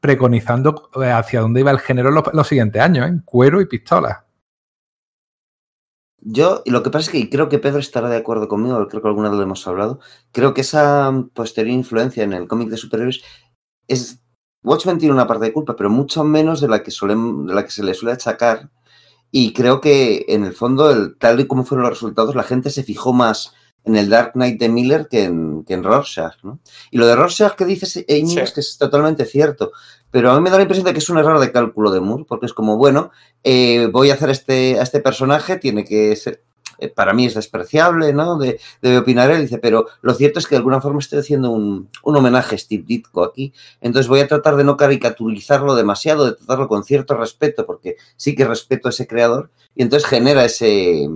preconizando 0.00 0.90
eh, 1.02 1.10
hacia 1.10 1.40
dónde 1.40 1.60
iba 1.60 1.70
el 1.70 1.78
género 1.78 2.08
en 2.10 2.16
los, 2.16 2.24
los 2.32 2.46
siguientes 2.46 2.82
años, 2.82 3.08
¿eh? 3.08 3.20
cuero 3.24 3.60
y 3.60 3.66
pistolas. 3.66 4.24
Yo, 6.26 6.62
lo 6.64 6.82
que 6.82 6.88
pasa 6.88 7.10
es 7.10 7.12
que 7.12 7.28
creo 7.28 7.50
que 7.50 7.58
Pedro 7.58 7.80
estará 7.80 8.08
de 8.08 8.16
acuerdo 8.16 8.48
conmigo, 8.48 8.88
creo 8.88 9.02
que 9.02 9.08
alguna 9.08 9.28
vez 9.28 9.36
lo 9.36 9.42
hemos 9.42 9.68
hablado. 9.68 10.00
Creo 10.32 10.54
que 10.54 10.62
esa 10.62 11.12
posterior 11.34 11.74
influencia 11.74 12.24
en 12.24 12.32
el 12.32 12.48
cómic 12.48 12.70
de 12.70 12.78
superhéroes 12.78 13.22
es. 13.88 14.20
Watchmen 14.62 14.98
tiene 14.98 15.14
una 15.14 15.26
parte 15.26 15.44
de 15.44 15.52
culpa, 15.52 15.76
pero 15.76 15.90
mucho 15.90 16.24
menos 16.24 16.60
de 16.60 16.68
la 16.68 16.82
que, 16.82 16.90
suelen, 16.90 17.46
de 17.46 17.54
la 17.54 17.64
que 17.64 17.70
se 17.70 17.82
le 17.82 17.92
suele 17.92 18.14
achacar. 18.14 18.70
Y 19.30 19.52
creo 19.52 19.80
que 19.80 20.24
en 20.28 20.44
el 20.44 20.54
fondo, 20.54 20.90
el, 20.90 21.18
tal 21.18 21.40
y 21.40 21.46
como 21.46 21.64
fueron 21.64 21.82
los 21.82 21.94
resultados, 21.94 22.34
la 22.34 22.44
gente 22.44 22.70
se 22.70 22.82
fijó 22.82 23.12
más 23.12 23.52
en 23.84 23.96
el 23.96 24.08
Dark 24.08 24.32
Knight 24.32 24.58
de 24.58 24.68
Miller 24.70 25.08
que 25.08 25.24
en, 25.24 25.64
que 25.64 25.74
en 25.74 25.84
Rorschach, 25.84 26.42
¿no? 26.42 26.60
Y 26.90 26.98
lo 26.98 27.06
de 27.06 27.14
Rorschach 27.14 27.54
que 27.54 27.66
dices, 27.66 28.04
Amy, 28.08 28.30
sí. 28.30 28.38
es 28.38 28.52
que 28.52 28.60
es 28.60 28.78
totalmente 28.78 29.26
cierto. 29.26 29.72
Pero 30.10 30.30
a 30.30 30.36
mí 30.36 30.40
me 30.40 30.50
da 30.50 30.56
la 30.56 30.62
impresión 30.62 30.86
de 30.86 30.92
que 30.92 31.00
es 31.00 31.10
un 31.10 31.18
error 31.18 31.38
de 31.40 31.52
cálculo 31.52 31.90
de 31.90 32.00
Moore, 32.00 32.24
porque 32.26 32.46
es 32.46 32.54
como, 32.54 32.76
bueno, 32.76 33.10
eh, 33.42 33.88
voy 33.92 34.10
a 34.10 34.14
hacer 34.14 34.30
este, 34.30 34.78
a 34.78 34.82
este 34.82 35.00
personaje, 35.00 35.58
tiene 35.58 35.84
que 35.84 36.16
ser, 36.16 36.44
eh, 36.78 36.88
para 36.88 37.12
mí 37.12 37.26
es 37.26 37.34
despreciable, 37.34 38.12
¿no? 38.12 38.38
De, 38.38 38.58
debe 38.82 38.98
opinar 38.98 39.30
él, 39.30 39.42
dice, 39.42 39.58
pero 39.58 39.86
lo 40.02 40.14
cierto 40.14 40.38
es 40.38 40.46
que 40.46 40.54
de 40.54 40.58
alguna 40.58 40.80
forma 40.80 40.98
estoy 40.98 41.20
haciendo 41.20 41.50
un, 41.50 41.88
un 42.02 42.16
homenaje 42.16 42.54
a 42.54 42.58
Steve 42.58 42.84
Ditko 42.86 43.24
aquí, 43.24 43.52
entonces 43.80 44.08
voy 44.08 44.20
a 44.20 44.28
tratar 44.28 44.56
de 44.56 44.64
no 44.64 44.76
caricaturizarlo 44.76 45.74
demasiado, 45.74 46.26
de 46.26 46.32
tratarlo 46.32 46.68
con 46.68 46.84
cierto 46.84 47.16
respeto, 47.16 47.66
porque 47.66 47.96
sí 48.16 48.34
que 48.34 48.44
respeto 48.44 48.88
a 48.88 48.90
ese 48.90 49.06
creador, 49.06 49.50
y 49.74 49.82
entonces 49.82 50.08
genera 50.08 50.44
ese, 50.44 51.08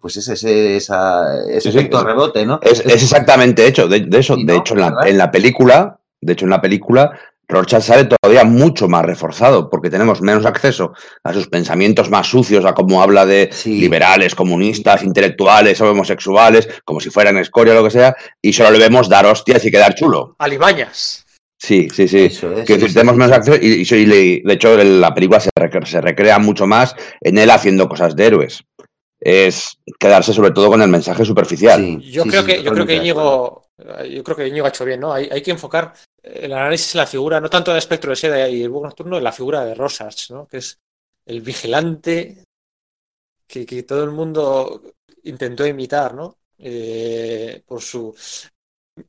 pues 0.00 0.16
ese, 0.16 0.34
ese, 0.34 0.76
esa, 0.76 1.44
ese 1.48 1.70
sí, 1.70 1.78
efecto 1.78 2.00
sí, 2.00 2.04
rebote, 2.04 2.44
¿no? 2.44 2.58
Es, 2.62 2.80
es, 2.80 3.02
exactamente 3.02 3.66
hecho, 3.66 3.88
de, 3.88 4.00
de 4.00 4.18
eso, 4.18 4.34
sí, 4.34 4.44
de 4.44 4.52
¿no? 4.52 4.58
hecho, 4.60 4.74
en 4.74 4.80
la, 4.80 4.96
en 5.06 5.16
la, 5.16 5.30
película, 5.30 6.00
de 6.20 6.32
hecho, 6.32 6.44
en 6.44 6.50
la 6.50 6.60
película, 6.60 7.18
Rorschach 7.52 7.82
sale 7.82 8.04
todavía 8.04 8.44
mucho 8.44 8.88
más 8.88 9.04
reforzado, 9.04 9.70
porque 9.70 9.90
tenemos 9.90 10.20
menos 10.20 10.44
acceso 10.46 10.92
a 11.22 11.32
sus 11.32 11.48
pensamientos 11.48 12.10
más 12.10 12.26
sucios, 12.26 12.64
a 12.64 12.74
cómo 12.74 13.02
habla 13.02 13.26
de 13.26 13.50
liberales, 13.64 14.34
comunistas, 14.34 15.02
intelectuales, 15.02 15.80
homosexuales, 15.80 16.68
como 16.84 17.00
si 17.00 17.10
fueran 17.10 17.38
escoria 17.38 17.74
o 17.74 17.76
lo 17.76 17.84
que 17.84 17.90
sea, 17.90 18.16
y 18.40 18.52
solo 18.52 18.70
le 18.70 18.78
vemos 18.78 19.08
dar 19.08 19.26
hostias 19.26 19.64
y 19.64 19.70
quedar 19.70 19.94
chulo. 19.94 20.34
Alimañas. 20.38 21.24
Sí, 21.58 21.88
sí, 21.94 22.08
sí. 22.08 22.24
Eso 22.24 22.52
es, 22.52 22.64
que 22.64 22.74
eso 22.74 22.86
tenemos 22.88 23.14
menos 23.14 23.36
acceso 23.36 23.56
y, 23.62 23.84
y, 23.88 23.94
y, 23.94 24.42
de 24.42 24.52
hecho 24.52 24.76
la 24.76 25.14
película 25.14 25.38
se, 25.38 25.50
rec 25.54 25.84
se 25.86 26.00
recrea 26.00 26.40
mucho 26.40 26.66
más 26.66 26.96
en 27.20 27.38
él 27.38 27.50
haciendo 27.50 27.88
cosas 27.88 28.16
de 28.16 28.26
héroes 28.26 28.64
es 29.22 29.78
quedarse 29.98 30.32
sobre 30.32 30.50
todo 30.50 30.68
con 30.68 30.82
el 30.82 30.88
mensaje 30.88 31.24
superficial. 31.24 31.80
Sí, 31.80 32.10
yo, 32.10 32.24
sí, 32.24 32.30
creo 32.30 32.42
sí, 32.42 32.48
que, 32.48 32.62
yo 32.62 32.72
creo 32.72 32.86
que 32.86 32.96
Íñigo, 32.96 33.66
yo 34.10 34.24
creo 34.24 34.36
que 34.36 34.48
Íñigo 34.48 34.66
ha 34.66 34.70
hecho 34.70 34.84
bien, 34.84 35.00
¿no? 35.00 35.12
Hay, 35.12 35.28
hay, 35.30 35.42
que 35.42 35.52
enfocar 35.52 35.92
el 36.22 36.52
análisis 36.52 36.92
de 36.92 36.98
la 36.98 37.06
figura, 37.06 37.40
no 37.40 37.50
tanto 37.50 37.70
del 37.70 37.78
espectro 37.78 38.10
de 38.10 38.16
seda 38.16 38.48
y 38.48 38.62
el 38.62 38.70
búho 38.70 38.84
nocturno, 38.84 39.16
de 39.16 39.22
la 39.22 39.32
figura 39.32 39.64
de 39.64 39.74
Rosas, 39.74 40.30
¿no? 40.30 40.46
que 40.46 40.58
es 40.58 40.78
el 41.26 41.40
vigilante 41.40 42.44
que, 43.46 43.66
que 43.66 43.82
todo 43.82 44.04
el 44.04 44.10
mundo 44.10 44.82
intentó 45.24 45.66
imitar, 45.66 46.14
¿no? 46.14 46.38
Eh, 46.58 47.62
por 47.66 47.82
su. 47.82 48.14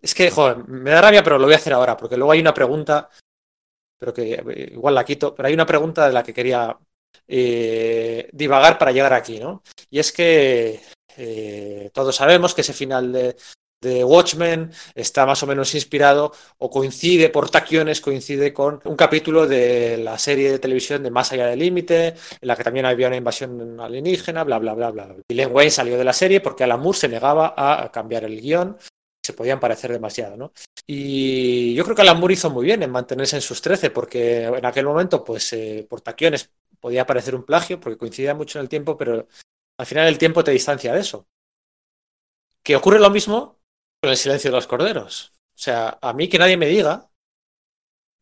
Es 0.01 0.13
que, 0.15 0.29
joder, 0.31 0.57
me 0.67 0.91
da 0.91 1.01
rabia, 1.01 1.23
pero 1.23 1.37
lo 1.37 1.45
voy 1.45 1.53
a 1.53 1.57
hacer 1.57 1.73
ahora, 1.73 1.95
porque 1.97 2.17
luego 2.17 2.31
hay 2.31 2.39
una 2.39 2.53
pregunta, 2.53 3.09
pero 3.97 4.13
que 4.13 4.33
eh, 4.33 4.69
igual 4.73 4.95
la 4.95 5.05
quito, 5.05 5.33
pero 5.35 5.47
hay 5.47 5.53
una 5.53 5.65
pregunta 5.65 6.07
de 6.07 6.13
la 6.13 6.23
que 6.23 6.33
quería 6.33 6.77
eh, 7.27 8.29
divagar 8.31 8.77
para 8.77 8.91
llegar 8.91 9.13
aquí, 9.13 9.39
¿no? 9.39 9.63
Y 9.89 9.99
es 9.99 10.11
que 10.11 10.81
eh, 11.17 11.89
todos 11.93 12.15
sabemos 12.15 12.53
que 12.53 12.61
ese 12.61 12.73
final 12.73 13.11
de, 13.11 13.35
de 13.83 14.03
Watchmen 14.03 14.71
está 14.95 15.25
más 15.25 15.43
o 15.43 15.47
menos 15.47 15.75
inspirado 15.75 16.31
o 16.57 16.69
coincide 16.69 17.29
por 17.29 17.49
taquiones, 17.49 18.01
coincide 18.01 18.53
con 18.53 18.81
un 18.85 18.95
capítulo 18.95 19.45
de 19.45 19.97
la 19.97 20.17
serie 20.17 20.51
de 20.51 20.59
televisión 20.59 21.03
de 21.03 21.11
Más 21.11 21.31
allá 21.31 21.47
del 21.47 21.59
límite, 21.59 22.07
en 22.07 22.47
la 22.47 22.55
que 22.55 22.63
también 22.63 22.85
había 22.85 23.07
una 23.07 23.17
invasión 23.17 23.79
alienígena, 23.79 24.43
bla, 24.43 24.57
bla, 24.57 24.73
bla, 24.73 24.91
bla. 24.91 25.15
Y 25.27 25.33
Len 25.35 25.53
Wayne 25.53 25.71
salió 25.71 25.97
de 25.97 26.03
la 26.03 26.13
serie 26.13 26.41
porque 26.41 26.63
Alan 26.63 26.79
Moore 26.79 26.97
se 26.97 27.09
negaba 27.09 27.53
a 27.55 27.91
cambiar 27.91 28.23
el 28.23 28.41
guion, 28.41 28.77
se 29.23 29.33
podían 29.33 29.59
parecer 29.59 29.91
demasiado, 29.91 30.35
¿no? 30.35 30.51
Y 30.87 31.73
yo 31.75 31.83
creo 31.83 31.95
que 31.95 32.01
Alan 32.01 32.19
Moore 32.19 32.33
hizo 32.33 32.49
muy 32.49 32.65
bien 32.65 32.83
en 32.83 32.91
mantenerse 32.91 33.35
en 33.37 33.41
sus 33.41 33.61
13, 33.61 33.89
porque 33.91 34.45
en 34.45 34.65
aquel 34.65 34.85
momento, 34.85 35.23
pues, 35.23 35.53
eh, 35.53 35.85
por 35.89 36.01
taquiones 36.01 36.49
podía 36.79 37.05
parecer 37.05 37.35
un 37.35 37.43
plagio, 37.43 37.79
porque 37.79 37.97
coincidía 37.97 38.33
mucho 38.35 38.59
en 38.59 38.63
el 38.63 38.69
tiempo, 38.69 38.97
pero 38.97 39.27
al 39.77 39.85
final 39.85 40.07
el 40.07 40.17
tiempo 40.17 40.43
te 40.43 40.51
distancia 40.51 40.93
de 40.93 40.99
eso. 40.99 41.27
Que 42.63 42.75
ocurre 42.75 42.99
lo 42.99 43.09
mismo 43.09 43.62
con 44.03 44.09
el 44.09 44.17
silencio 44.17 44.51
de 44.51 44.57
los 44.57 44.67
corderos. 44.67 45.31
O 45.55 45.61
sea, 45.63 45.97
a 46.01 46.11
mí 46.11 46.27
que 46.27 46.37
nadie 46.37 46.57
me 46.57 46.65
diga 46.65 47.07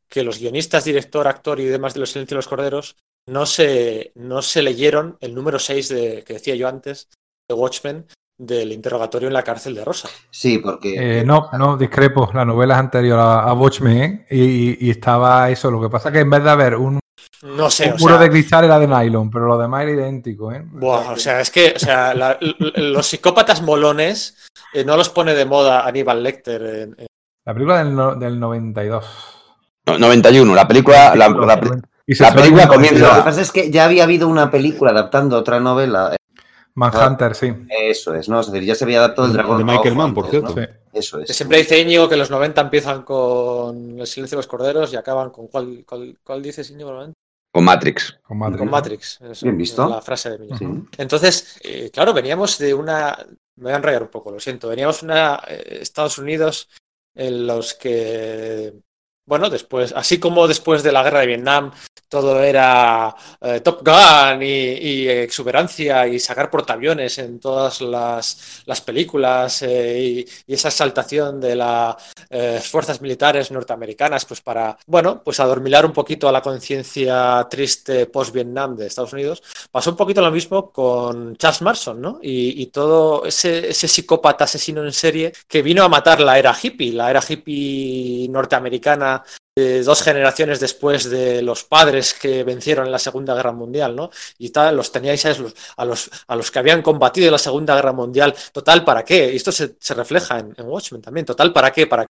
que 0.07 0.23
los 0.23 0.37
guionistas, 0.37 0.85
director, 0.85 1.27
actor 1.27 1.59
y 1.59 1.65
demás 1.65 1.95
de 1.95 2.01
los 2.01 2.11
silencios 2.11 2.29
de 2.29 2.35
los 2.35 2.47
corderos 2.47 2.97
no 3.27 3.47
se, 3.47 4.11
no 4.13 4.43
se 4.43 4.61
leyeron 4.61 5.17
el 5.21 5.33
número 5.33 5.57
6 5.57 5.89
de, 5.89 6.23
que 6.23 6.33
decía 6.33 6.53
yo 6.53 6.67
antes, 6.67 7.09
de 7.49 7.55
Watchmen, 7.55 8.05
del 8.37 8.73
interrogatorio 8.73 9.27
en 9.27 9.33
la 9.33 9.43
cárcel 9.43 9.73
de 9.73 9.83
Rosa. 9.83 10.07
Sí, 10.29 10.59
porque. 10.59 11.21
Eh, 11.21 11.23
no, 11.25 11.49
no, 11.57 11.77
discrepo. 11.77 12.29
La 12.31 12.45
novela 12.45 12.75
es 12.75 12.79
anterior 12.79 13.17
a, 13.17 13.39
a 13.41 13.53
Watchmen 13.53 13.97
¿eh? 14.03 14.25
y, 14.29 14.87
y 14.87 14.91
estaba 14.91 15.49
eso. 15.49 15.71
Lo 15.71 15.81
que 15.81 15.89
pasa 15.89 16.09
es 16.09 16.13
que 16.13 16.19
en 16.19 16.29
vez 16.29 16.43
de 16.43 16.49
haber 16.51 16.75
un, 16.75 17.00
No 17.43 17.69
sé, 17.69 17.91
o 17.91 17.97
muro 17.97 18.15
sea, 18.15 18.23
de 18.23 18.29
cristal 18.29 18.65
era 18.65 18.77
de 18.77 18.87
nylon, 18.87 19.31
pero 19.31 19.47
lo 19.47 19.57
demás 19.57 19.83
era 19.83 19.91
idéntico. 19.93 20.51
¿eh? 20.51 20.63
buah, 20.65 21.11
o 21.13 21.17
sea, 21.17 21.41
es 21.41 21.49
que 21.49 21.73
o 21.75 21.79
sea, 21.79 22.13
la- 22.13 22.37
los 22.39 23.07
psicópatas 23.07 23.61
molones 23.61 24.37
eh, 24.73 24.83
no 24.85 24.95
los 24.97 25.09
pone 25.09 25.33
de 25.33 25.45
moda 25.45 25.85
Aníbal 25.87 26.21
Lecter. 26.21 26.61
en- 26.61 26.95
en- 26.99 27.07
La 27.45 27.53
película 27.53 27.83
del, 27.83 27.95
no- 27.95 28.15
del 28.15 28.39
92. 28.39 29.05
No, 29.87 29.97
91, 29.97 30.53
la 30.53 30.67
película, 30.67 31.15
la, 31.15 31.25
película 31.27 32.63
en 32.63 32.69
comienza- 32.69 32.69
Lo 32.69 32.69
que 32.69 32.69
92. 32.69 33.23
pasa 33.23 33.41
es 33.41 33.51
que 33.51 33.71
ya 33.71 33.85
había 33.85 34.03
habido 34.03 34.27
una 34.27 34.51
película 34.51 34.91
adaptando 34.91 35.37
otra 35.37 35.59
novela. 35.59 36.15
Manhunter, 36.73 37.35
sí. 37.35 37.51
Eso 37.69 38.13
es, 38.15 38.29
¿no? 38.29 38.39
Es 38.39 38.51
decir, 38.51 38.65
ya 38.67 38.75
se 38.75 38.85
había 38.85 38.99
adaptado 38.99 39.27
el 39.27 39.33
De 39.33 39.37
dragón. 39.39 39.65
Michael 39.65 39.83
rojo 39.89 39.95
Mann, 39.95 40.13
por 40.13 40.29
cierto. 40.29 40.53
¿no? 40.55 40.61
sí. 40.61 40.67
Eso 40.93 41.19
es. 41.19 41.35
siempre 41.35 41.57
dice 41.57 41.79
Íñigo 41.79 42.07
que 42.07 42.15
los 42.17 42.29
90 42.29 42.61
empiezan 42.61 43.03
con 43.03 43.99
El 43.99 44.07
silencio 44.07 44.35
de 44.35 44.39
los 44.39 44.47
corderos 44.47 44.91
y 44.93 44.95
acaban 44.95 45.29
con 45.31 45.47
¿cuál, 45.47 45.83
cuál, 45.87 46.17
cuál 46.23 46.41
dices 46.41 46.69
Íñigo 46.69 46.89
normalmente? 46.89 47.17
Con 47.51 47.65
Matrix. 47.65 48.17
Con 48.23 48.37
Matrix. 48.37 48.59
Con 48.59 48.69
Matrix. 48.69 49.21
eso, 49.21 49.45
Bien 49.45 49.57
visto. 49.57 49.89
La 49.89 50.01
frase 50.01 50.37
de. 50.37 50.57
Sí. 50.57 50.65
Entonces, 50.97 51.59
eh, 51.63 51.89
claro, 51.91 52.13
veníamos 52.13 52.57
de 52.57 52.73
una. 52.73 53.17
Me 53.55 53.63
voy 53.63 53.73
a 53.73 53.75
enrollar 53.75 54.03
un 54.03 54.09
poco, 54.09 54.31
lo 54.31 54.39
siento. 54.39 54.69
Veníamos 54.69 55.01
de 55.01 55.05
una 55.07 55.41
eh, 55.47 55.79
Estados 55.81 56.17
Unidos 56.17 56.69
en 57.13 57.45
los 57.47 57.73
que. 57.73 58.73
Bueno, 59.25 59.49
después, 59.49 59.93
así 59.95 60.19
como 60.19 60.47
después 60.47 60.83
de 60.83 60.91
la 60.91 61.03
guerra 61.03 61.21
de 61.21 61.27
Vietnam, 61.27 61.71
todo 62.09 62.43
era 62.43 63.15
eh, 63.39 63.61
Top 63.61 63.81
Gun 63.85 64.43
y, 64.43 65.07
exuberancia 65.07 66.05
y 66.07 66.19
sacar 66.19 66.49
portaaviones 66.49 67.17
en 67.19 67.39
todas 67.39 67.79
las, 67.79 68.63
las 68.65 68.81
películas 68.81 69.61
eh, 69.61 70.25
y, 70.47 70.53
esa 70.53 70.67
exaltación 70.67 71.39
de 71.39 71.55
las 71.55 71.95
fuerzas 72.69 73.01
militares 73.01 73.51
norteamericanas, 73.51 74.25
pues 74.25 74.41
para, 74.41 74.77
bueno, 74.87 75.21
pues 75.23 75.39
adormilar 75.39 75.85
un 75.85 75.93
poquito 75.93 76.27
a 76.27 76.31
la 76.31 76.41
conciencia 76.41 77.47
triste 77.49 78.07
post-Vietnam 78.07 78.75
de 78.75 78.87
Estados 78.87 79.13
Unidos, 79.13 79.43
pasó 79.71 79.91
un 79.91 79.97
poquito 79.97 80.21
lo 80.21 80.31
mismo 80.31 80.71
con 80.71 81.37
Charles 81.37 81.61
Manson, 81.61 82.01
¿no? 82.01 82.19
Y, 82.21 82.61
y 82.61 82.67
todo 82.67 83.25
ese, 83.25 83.69
ese 83.69 83.87
psicópata 83.87 84.43
asesino 84.45 84.83
en 84.83 84.91
serie 84.91 85.31
que 85.47 85.61
vino 85.61 85.83
a 85.83 85.89
matar 85.89 86.19
la 86.19 86.37
era 86.37 86.55
hippie, 86.61 86.91
la 86.91 87.09
era 87.09 87.23
hippie 87.27 88.27
norteamericana 88.29 89.10
eh, 89.55 89.81
dos 89.83 90.01
generaciones 90.01 90.59
después 90.59 91.09
de 91.09 91.41
los 91.41 91.63
padres 91.65 92.13
que 92.13 92.43
vencieron 92.43 92.85
en 92.85 92.91
la 92.91 92.99
Segunda 92.99 93.35
Guerra 93.35 93.51
Mundial, 93.51 93.95
¿no? 93.95 94.09
Y 94.37 94.49
tal, 94.49 94.77
los 94.77 94.91
teníais 94.91 95.25
a 95.25 95.33
los, 95.33 95.53
a 95.75 95.85
los, 95.85 96.09
a 96.27 96.35
los 96.35 96.51
que 96.51 96.59
habían 96.59 96.81
combatido 96.81 97.27
en 97.27 97.33
la 97.33 97.37
Segunda 97.37 97.75
Guerra 97.75 97.91
Mundial. 97.91 98.33
Total, 98.53 98.85
¿para 98.85 99.03
qué? 99.03 99.33
Y 99.33 99.35
esto 99.35 99.51
se, 99.51 99.75
refleja 99.93 100.39
en, 100.39 100.53
en 100.57 100.65
Watchmen 100.67 101.01
también. 101.01 101.25
Total, 101.25 101.51
¿para 101.51 101.71
qué? 101.71 101.85
Para 101.87 102.05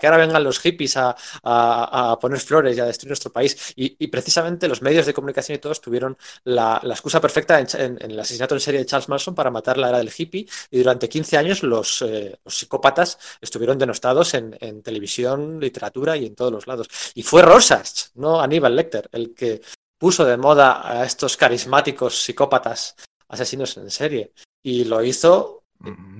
que 0.00 0.06
ahora 0.06 0.18
vengan 0.18 0.42
los 0.42 0.58
hippies 0.58 0.96
a, 0.96 1.14
a, 1.44 2.18
poner 2.18 2.40
flores 2.40 2.76
y 2.76 2.80
a 2.80 2.86
destruir 2.86 3.10
nuestro 3.10 3.32
país. 3.32 3.72
Y, 3.76 3.96
y, 3.98 4.08
precisamente 4.08 4.66
los 4.66 4.82
medios 4.82 5.06
de 5.06 5.14
comunicación 5.14 5.56
y 5.56 5.58
todos 5.58 5.80
tuvieron 5.80 6.16
la, 6.44 6.80
la 6.82 6.94
excusa 6.94 7.20
perfecta 7.20 7.60
en, 7.60 7.98
el 8.00 8.18
asesinato 8.18 8.54
en 8.54 8.60
serie 8.60 8.80
de 8.80 8.86
Charles 8.86 9.08
Manson 9.08 9.34
para 9.34 9.50
matar 9.50 9.76
la 9.78 9.90
era 9.90 9.98
del 9.98 10.12
hippie. 10.16 10.46
Y 10.70 10.78
durante 10.78 11.08
15 11.08 11.36
años 11.36 11.62
los, 11.62 12.02
eh, 12.02 12.38
los 12.44 12.58
psicópatas 12.58 13.18
estuvieron 13.40 13.78
denostados 13.78 14.34
en, 14.34 14.56
en, 14.60 14.82
televisión, 14.82 15.60
literatura 15.60 16.16
y 16.16 16.26
en 16.26 16.34
todos 16.34 16.52
los 16.52 16.66
lados. 16.66 16.88
Y 17.14 17.22
fue 17.22 17.42
Rosas, 17.42 18.12
no 18.14 18.40
Aníbal 18.40 18.74
Lecter, 18.74 19.08
el 19.12 19.34
que 19.34 19.60
puso 19.98 20.24
de 20.24 20.38
moda 20.38 20.80
a 20.82 21.04
estos 21.04 21.36
carismáticos 21.36 22.22
psicópatas 22.22 22.96
asesinos 23.28 23.76
en 23.76 23.90
serie. 23.90 24.32
Y 24.62 24.84
lo 24.84 25.02
hizo 25.02 25.59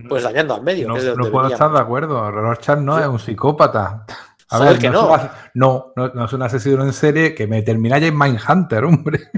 pues 0.09 0.23
dañando 0.23 0.55
al 0.55 0.63
medio. 0.63 0.89
No, 0.89 0.95
que 0.95 1.01
es 1.01 1.07
de 1.07 1.17
no 1.17 1.31
puedo 1.31 1.49
estar 1.49 1.71
de 1.71 1.79
acuerdo. 1.79 2.31
Rorschach 2.31 2.79
no 2.79 2.97
sí. 2.97 3.03
es 3.03 3.09
un 3.09 3.19
psicópata. 3.19 4.05
A 4.53 4.59
Joder, 4.59 4.73
ver, 4.73 4.81
que 4.81 4.91
no. 4.91 5.07
No. 5.07 5.15
Es 5.15 5.23
una, 5.23 5.33
no, 5.55 5.93
no, 5.95 6.09
no, 6.09 6.25
es 6.25 6.33
un 6.33 6.43
asesino 6.43 6.83
en 6.83 6.93
serie 6.93 7.35
que 7.35 7.47
me 7.47 7.63
termina 7.63 7.99
ya 7.99 8.09
en 8.09 8.19
Mindhunter, 8.19 8.85
hombre. 8.85 9.21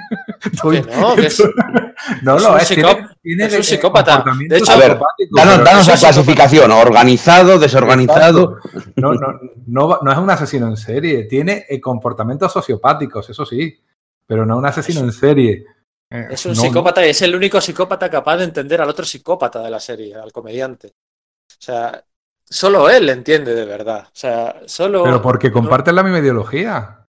Que 0.43 0.81
no, 0.81 1.15
que 1.15 1.27
es, 1.27 1.41
no 2.23 2.37
es 2.37 2.43
lo 2.43 2.53
un 2.53 2.59
es. 2.59 2.67
Psicó... 2.67 2.89
Tiene, 2.89 3.09
tiene 3.23 3.45
es 3.45 3.55
un 3.55 3.63
psicópata. 3.63 4.25
De 4.49 4.59
hecho, 4.59 4.73
a 4.73 4.77
ver, 4.77 4.99
danos, 5.31 5.65
danos 5.65 5.87
la 5.87 5.97
clasificación. 5.97 6.73
Organizado, 6.73 7.61
desorganizado. 7.61 8.59
No, 8.97 9.15
no, 9.15 9.39
no, 9.69 9.99
no 10.03 10.13
es 10.13 10.19
un 10.19 10.31
asesino 10.31 10.67
en 10.67 10.77
serie. 10.77 11.25
Tiene 11.25 11.67
comportamientos 11.81 12.53
sociopáticos, 12.53 13.31
eso 13.31 13.47
sí. 13.47 13.79
Pero 14.27 14.45
no 14.45 14.57
un 14.57 14.67
asesino 14.67 15.01
en 15.01 15.13
serie. 15.13 15.65
Es 16.13 16.45
un 16.47 16.53
no, 16.53 16.61
psicópata 16.61 17.07
y 17.07 17.11
es 17.11 17.23
el 17.23 17.35
único 17.35 17.61
psicópata 17.61 18.11
capaz 18.11 18.37
de 18.37 18.45
entender 18.45 18.81
al 18.81 18.91
otro 18.91 19.05
psicópata 19.05 19.63
de 19.63 19.71
la 19.71 19.81
serie, 19.81 20.15
al 20.15 20.31
comediante. 20.31 20.89
O 20.89 21.61
sea, 21.65 22.05
solo 22.45 22.91
él 22.91 23.09
entiende 23.09 23.55
de 23.55 23.65
verdad. 23.65 24.07
O 24.07 24.15
sea, 24.15 24.61
solo. 24.67 25.05
Pero 25.05 25.23
porque 25.23 25.51
comparten 25.51 25.95
la 25.95 26.03
misma 26.03 26.19
ideología. 26.19 27.07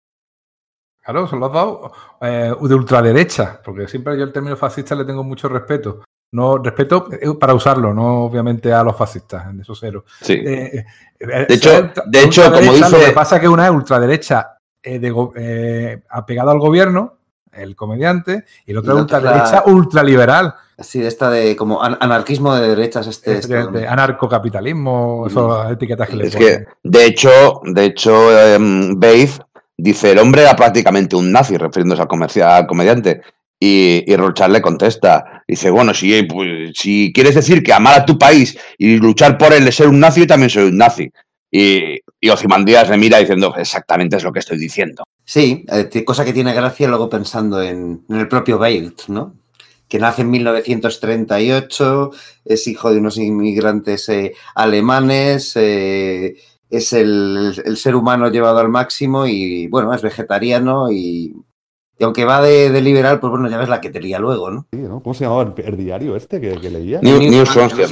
Claro, 1.04 1.28
son 1.28 1.41
los 1.41 1.51
dos 1.51 1.91
eh, 2.22 2.54
de 2.62 2.76
ultraderecha, 2.76 3.62
porque 3.64 3.89
siempre 3.89 4.18
yo 4.18 4.24
el 4.24 4.32
término 4.32 4.56
fascista 4.56 4.95
le 4.95 5.04
tengo 5.04 5.24
mucho 5.24 5.49
respeto. 5.49 6.04
No, 6.32 6.58
respeto 6.58 7.10
para 7.39 7.54
usarlo, 7.54 7.93
no 7.93 8.24
obviamente 8.24 8.74
a 8.74 8.84
los 8.84 8.97
fascistas, 8.97 9.49
en 9.49 9.60
eso 9.60 9.76
cero. 9.76 10.06
Sí. 10.22 10.34
Eh, 10.34 10.84
de 11.20 11.45
hecho, 11.49 11.91
de 12.06 12.24
hecho 12.24 12.51
como 12.51 12.74
dice. 12.74 12.89
Lo 12.89 13.06
que 13.06 13.12
pasa 13.12 13.36
es 13.36 13.41
que 13.41 13.49
una 13.49 13.66
es 13.66 13.72
ultraderecha 13.72 14.58
eh, 14.82 14.97
de, 14.97 16.01
apegado 16.10 16.51
al 16.51 16.60
gobierno, 16.60 17.18
el 17.56 17.76
comediante, 17.76 18.45
y 18.66 18.72
el 18.72 18.78
otro 18.78 18.93
es 18.93 19.01
ultraderecha 19.01 19.64
la... 19.66 19.72
ultraliberal. 19.72 20.56
Sí, 20.80 20.99
de 20.99 21.08
esta 21.08 21.30
de 21.30 21.56
como 21.56 21.84
anarquismo 21.84 22.56
de 22.56 22.70
derechas, 22.70 23.08
este. 23.08 23.38
Es 23.38 23.47
de, 23.47 23.68
de 23.68 23.88
anarcocapitalismo, 23.88 25.26
eso 25.28 25.70
etiquetas 25.70 26.10
que 26.10 26.16
le 26.16 26.28
Es 26.28 26.36
que, 26.36 26.66
de 26.84 27.06
hecho, 27.06 27.62
de 27.64 27.86
hecho, 27.86 28.14
um, 28.58 28.99
Babe 28.99 29.30
dice: 29.78 30.12
el 30.12 30.20
hombre 30.20 30.41
era 30.41 30.56
prácticamente 30.56 31.16
un 31.16 31.32
nazi, 31.32 31.58
refiriéndose 31.58 32.01
al, 32.41 32.68
comediante. 32.68 33.22
Y, 33.60 34.04
y 34.12 34.16
Rochard 34.18 34.51
le 34.51 34.62
contesta, 34.62 35.43
dice, 35.47 35.70
bueno, 35.70 35.93
si, 35.93 36.24
pues, 36.24 36.72
si 36.76 37.14
quieres 37.14 37.36
decir 37.36 37.64
que 37.64 37.72
amar 37.72 37.97
a 37.97 38.06
tu 38.06 38.18
país 38.18 38.58
y 38.78 38.97
luchar 38.97 39.38
por 39.38 39.54
él 39.54 39.66
es 39.66 39.76
ser 39.76 39.88
un 39.88 40.01
nazi, 40.01 40.22
yo 40.22 40.28
también 40.28 40.49
soy 40.49 40.64
un 40.64 40.78
nazi. 40.78 41.10
Y, 41.56 41.99
y 42.20 42.30
Ozymandias 42.30 42.89
le 42.89 42.97
mira 42.97 43.20
diciendo, 43.20 43.54
exactamente 43.56 44.18
es 44.18 44.24
lo 44.24 44.34
que 44.34 44.39
estoy 44.39 44.58
diciendo. 44.58 45.04
Sí, 45.24 45.66
eh, 45.72 46.04
cosa 46.04 46.26
que 46.26 46.34
tiene 46.34 46.51
gracia 46.51 46.88
luego 46.88 47.08
pensando 47.08 47.62
en, 47.62 48.04
en 48.10 48.16
el 48.16 48.28
propio 48.28 48.58
Beirt, 48.58 49.08
¿no? 49.08 49.36
que 49.88 49.99
nace 49.99 50.24
en 50.24 50.32
1938, 50.32 52.12
es 52.45 52.68
hijo 52.68 52.91
de 52.91 52.97
unos 52.97 53.20
inmigrantes 53.20 54.10
eh, 54.10 54.34
alemanes, 54.56 55.54
eh, 55.56 56.36
es 56.68 56.93
el, 56.93 57.54
el, 57.64 57.78
ser 57.78 57.95
humano 57.95 58.32
llevado 58.32 58.58
al 58.58 58.70
máximo 58.70 59.28
y, 59.28 59.68
bueno, 59.68 59.93
es 59.93 60.01
vegetariano 60.01 60.91
y, 60.91 61.36
y 61.99 62.04
aunque 62.04 62.26
va 62.26 62.41
de, 62.41 62.72
de, 62.72 62.82
liberal, 62.82 63.20
pues 63.20 63.30
bueno, 63.30 63.47
ya 63.47 63.60
ves 63.60 63.70
la 63.70 63.80
que 63.80 63.91
te 63.91 64.01
lía 64.01 64.18
luego, 64.18 64.49
¿no? 64.49 64.66
Sí, 64.72 64.80
¿no? 64.80 64.99
¿Cómo 64.99 65.14
se 65.14 65.26
llamaba 65.26 65.43
el, 65.43 65.64
el 65.64 65.78
diario 65.78 66.16
este 66.16 66.41
que, 66.41 66.60
que 66.60 66.72
leía? 66.72 66.99
New, 67.04 67.20
New 67.20 67.45
Frontier 67.45 67.89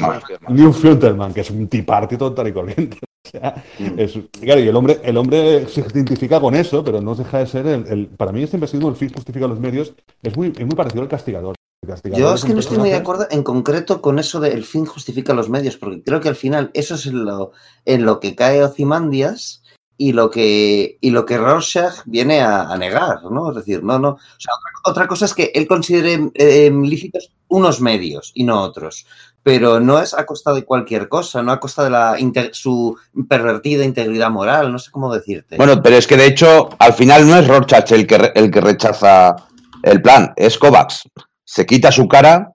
New 0.49 0.73
Frontier 0.73 1.15
que 1.35 1.41
es 1.41 1.51
un 1.51 1.67
tipartito 1.67 2.29
total 2.29 2.47
y 2.47 2.53
corriente. 2.53 2.97
Sea, 3.23 3.63
es- 3.97 4.17
claro, 4.41 4.61
y 4.61 4.67
el 4.67 4.75
hombre, 4.75 4.99
el 5.03 5.15
hombre 5.15 5.67
se 5.67 5.81
identifica 5.81 6.39
con 6.39 6.55
eso, 6.55 6.83
pero 6.83 7.01
no 7.01 7.13
deja 7.15 7.39
de 7.39 7.47
ser 7.47 7.67
el, 7.67 7.87
el- 7.87 8.07
para 8.07 8.31
mí 8.31 8.45
siempre 8.47 8.65
ha 8.65 8.71
sido 8.71 8.89
el 8.89 8.95
fin 8.95 9.11
justifica 9.13 9.47
los 9.47 9.59
medios, 9.59 9.93
es 10.23 10.35
muy, 10.35 10.47
es 10.57 10.65
muy 10.65 10.75
parecido 10.75 11.03
al 11.03 11.07
castigador. 11.09 11.55
Castigador 11.85 12.19
Yo 12.29 12.35
es 12.35 12.43
que 12.43 12.53
no 12.53 12.59
estoy 12.59 12.77
muy 12.77 12.89
de 12.89 12.95
acuerdo 12.95 13.27
en 13.31 13.41
concreto 13.43 14.01
con 14.01 14.19
eso 14.19 14.39
de 14.39 14.51
el 14.53 14.63
fin 14.63 14.85
justifica 14.85 15.33
los 15.33 15.49
medios, 15.49 15.77
porque 15.77 16.03
creo 16.03 16.19
que 16.19 16.29
al 16.29 16.35
final 16.35 16.69
eso 16.73 16.95
es 16.95 17.05
en 17.07 17.25
lo, 17.25 17.51
en 17.85 18.05
lo 18.05 18.19
que 18.19 18.35
cae 18.35 18.63
Ozymandias 18.63 19.63
y 19.97 20.13
lo 20.13 20.29
que, 20.31 20.97
y 21.01 21.09
lo 21.11 21.25
que 21.25 21.37
Rorschach 21.37 22.01
viene 22.05 22.41
a, 22.41 22.63
a 22.71 22.77
negar, 22.77 23.23
¿no? 23.31 23.49
Es 23.49 23.55
decir, 23.57 23.83
no, 23.83 23.97
no. 23.99 24.09
O 24.09 24.17
sea, 24.39 24.53
otra, 24.55 24.91
otra 24.91 25.07
cosa 25.07 25.25
es 25.25 25.33
que 25.33 25.51
él 25.55 25.67
considere 25.67 26.31
eh, 26.35 26.71
lícitos 26.71 27.31
unos 27.47 27.81
medios 27.81 28.31
y 28.33 28.43
no 28.43 28.61
otros, 28.61 29.05
pero 29.43 29.79
no 29.79 29.99
es 29.99 30.13
a 30.13 30.25
costa 30.25 30.53
de 30.53 30.63
cualquier 30.63 31.07
cosa, 31.09 31.41
no 31.41 31.51
a 31.51 31.59
costa 31.59 31.83
de 31.83 31.89
la 31.89 32.15
su 32.51 32.95
pervertida 33.27 33.83
integridad 33.83 34.29
moral, 34.29 34.71
no 34.71 34.77
sé 34.79 34.91
cómo 34.91 35.13
decirte. 35.13 35.57
Bueno, 35.57 35.81
pero 35.81 35.95
es 35.97 36.05
que 36.07 36.17
de 36.17 36.27
hecho, 36.27 36.69
al 36.79 36.93
final 36.93 37.27
no 37.27 37.37
es 37.37 37.47
Rorschach 37.47 37.91
el 37.91 38.05
que, 38.05 38.17
re- 38.17 38.31
el 38.35 38.51
que 38.51 38.61
rechaza 38.61 39.35
el 39.83 40.01
plan, 40.01 40.33
es 40.35 40.57
Kovacs. 40.57 41.03
Se 41.43 41.65
quita 41.65 41.91
su 41.91 42.07
cara 42.07 42.51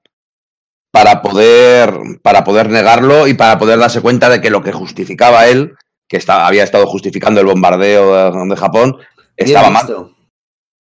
para 0.93 1.21
poder, 1.23 1.93
para 2.23 2.45
poder 2.45 2.71
negarlo 2.71 3.27
y 3.27 3.35
para 3.35 3.59
poder 3.59 3.79
darse 3.79 4.01
cuenta 4.01 4.29
de 4.29 4.41
que 4.41 4.51
lo 4.51 4.63
que 4.63 4.73
justificaba 4.73 5.47
él, 5.47 5.75
que 6.09 6.17
está- 6.17 6.47
había 6.47 6.65
estado 6.65 6.87
justificando 6.87 7.41
el 7.41 7.47
bombardeo 7.47 8.33
de, 8.33 8.49
de 8.49 8.57
Japón, 8.57 8.97
estaba 9.37 9.71
mal. 9.71 9.87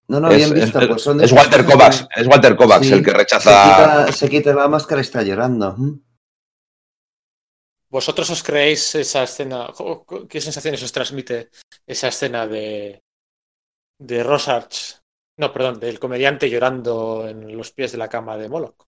No, 0.08 0.20
no, 0.20 0.30
Es, 0.30 0.36
bien 0.50 0.62
visto. 0.64 0.78
es- 0.80 0.86
pues 0.88 1.02
son 1.02 1.18
de 1.18 1.24
es 1.24 1.32
esas 1.32 1.44
Walter 1.44 1.64
Kovacs, 1.64 2.06
que- 2.14 2.20
es 2.20 2.26
Walter 2.28 2.56
Kovacs 2.56 2.86
Sí, 2.86 2.92
el 2.92 3.04
que 3.04 3.10
Se 3.10 3.16
rechaza. 3.16 3.50
quita, 3.50 4.12
se 4.12 4.28
quita 4.28 4.54
la 4.54 4.68
máscara 4.68 5.00
y 5.00 5.02
está 5.02 5.22
llorando. 5.22 5.74
¿Mm? 5.76 6.00
¿Vosotros 7.90 8.28
os 8.30 8.42
creéis 8.42 8.94
esa 8.94 9.22
escena? 9.22 9.68
¿Qué 10.28 10.40
sensaciones 10.40 10.82
os 10.82 10.92
transmite 10.92 11.50
esa 11.86 12.08
escena 12.08 12.46
de, 12.46 13.00
de 14.00 14.22
Rorschach? 14.22 15.00
No, 15.38 15.52
perdón, 15.52 15.80
del 15.80 15.98
comediante 15.98 16.48
llorando 16.50 17.26
en 17.28 17.56
los 17.56 17.72
pies 17.72 17.92
de 17.92 17.98
la 17.98 18.08
cama 18.08 18.36
de 18.36 18.48
Moloch. 18.48 18.84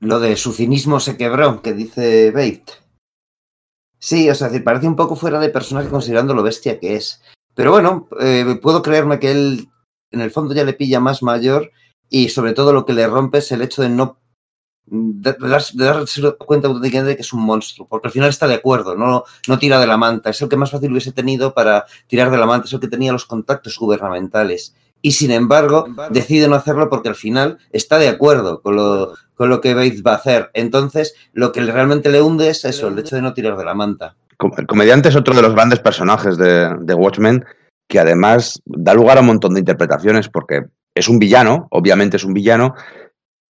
Lo 0.00 0.20
de 0.20 0.36
su 0.36 0.52
cinismo 0.52 1.00
se 1.00 1.16
quebró, 1.16 1.60
que 1.60 1.72
dice 1.72 2.30
Bate. 2.30 2.72
Sí, 3.98 4.30
o 4.30 4.34
sea, 4.34 4.48
es 4.48 4.62
parece 4.62 4.86
un 4.86 4.94
poco 4.96 5.16
fuera 5.16 5.40
de 5.40 5.50
personaje 5.50 5.88
considerando 5.88 6.34
lo 6.34 6.42
bestia 6.44 6.78
que 6.78 6.94
es. 6.96 7.20
Pero 7.58 7.72
bueno, 7.72 8.06
eh, 8.20 8.56
puedo 8.62 8.82
creerme 8.82 9.18
que 9.18 9.32
él 9.32 9.68
en 10.12 10.20
el 10.20 10.30
fondo 10.30 10.54
ya 10.54 10.62
le 10.62 10.74
pilla 10.74 11.00
más 11.00 11.24
mayor 11.24 11.72
y 12.08 12.28
sobre 12.28 12.52
todo 12.52 12.72
lo 12.72 12.86
que 12.86 12.92
le 12.92 13.04
rompe 13.08 13.38
es 13.38 13.50
el 13.50 13.62
hecho 13.62 13.82
de 13.82 13.88
no 13.88 14.20
de, 14.86 15.32
de 15.32 15.48
darse, 15.48 15.76
de 15.76 15.84
darse 15.84 16.22
cuenta 16.38 16.68
auténticamente 16.68 17.08
de 17.08 17.16
que 17.16 17.22
es 17.22 17.32
un 17.32 17.40
monstruo, 17.40 17.88
porque 17.88 18.06
al 18.06 18.12
final 18.12 18.28
está 18.28 18.46
de 18.46 18.54
acuerdo, 18.54 18.94
no, 18.94 19.24
no 19.48 19.58
tira 19.58 19.80
de 19.80 19.88
la 19.88 19.96
manta, 19.96 20.30
es 20.30 20.40
el 20.40 20.48
que 20.48 20.54
más 20.54 20.70
fácil 20.70 20.92
hubiese 20.92 21.10
tenido 21.10 21.52
para 21.52 21.84
tirar 22.06 22.30
de 22.30 22.38
la 22.38 22.46
manta, 22.46 22.68
es 22.68 22.72
el 22.74 22.78
que 22.78 22.86
tenía 22.86 23.10
los 23.10 23.26
contactos 23.26 23.76
gubernamentales. 23.76 24.76
Y 25.02 25.10
sin 25.12 25.32
embargo, 25.32 25.88
decide 26.10 26.46
no 26.46 26.54
hacerlo 26.54 26.88
porque 26.88 27.08
al 27.08 27.16
final 27.16 27.58
está 27.72 27.98
de 27.98 28.06
acuerdo 28.06 28.62
con 28.62 28.76
lo, 28.76 29.14
con 29.34 29.48
lo 29.48 29.60
que 29.60 29.74
Bates 29.74 30.04
va 30.04 30.12
a 30.12 30.16
hacer. 30.16 30.50
Entonces, 30.54 31.16
lo 31.32 31.50
que 31.50 31.60
realmente 31.62 32.08
le 32.08 32.22
hunde 32.22 32.50
es 32.50 32.64
eso, 32.64 32.86
el 32.86 33.00
hecho 33.00 33.16
de 33.16 33.22
no 33.22 33.34
tirar 33.34 33.56
de 33.56 33.64
la 33.64 33.74
manta. 33.74 34.14
El 34.56 34.66
comediante 34.66 35.08
es 35.08 35.16
otro 35.16 35.34
de 35.34 35.42
los 35.42 35.54
grandes 35.54 35.80
personajes 35.80 36.36
de, 36.36 36.94
Watchmen 36.94 37.44
que 37.88 37.98
además 37.98 38.60
da 38.66 38.94
lugar 38.94 39.16
a 39.16 39.20
un 39.20 39.28
montón 39.28 39.54
de 39.54 39.60
interpretaciones 39.60 40.28
porque 40.28 40.66
es 40.94 41.08
un 41.08 41.18
villano, 41.18 41.68
obviamente 41.70 42.18
es 42.18 42.24
un 42.24 42.34
villano, 42.34 42.74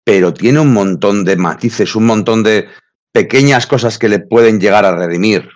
pero 0.04 0.32
tiene 0.32 0.60
un 0.60 0.72
montón 0.72 1.24
de 1.24 1.36
matices, 1.36 1.96
un 1.96 2.06
montón 2.06 2.42
de 2.42 2.68
pequeñas 3.12 3.66
cosas 3.66 3.98
que 3.98 4.08
le 4.08 4.20
pueden 4.20 4.60
llegar 4.60 4.84
a 4.84 4.96
redimir. 4.96 5.48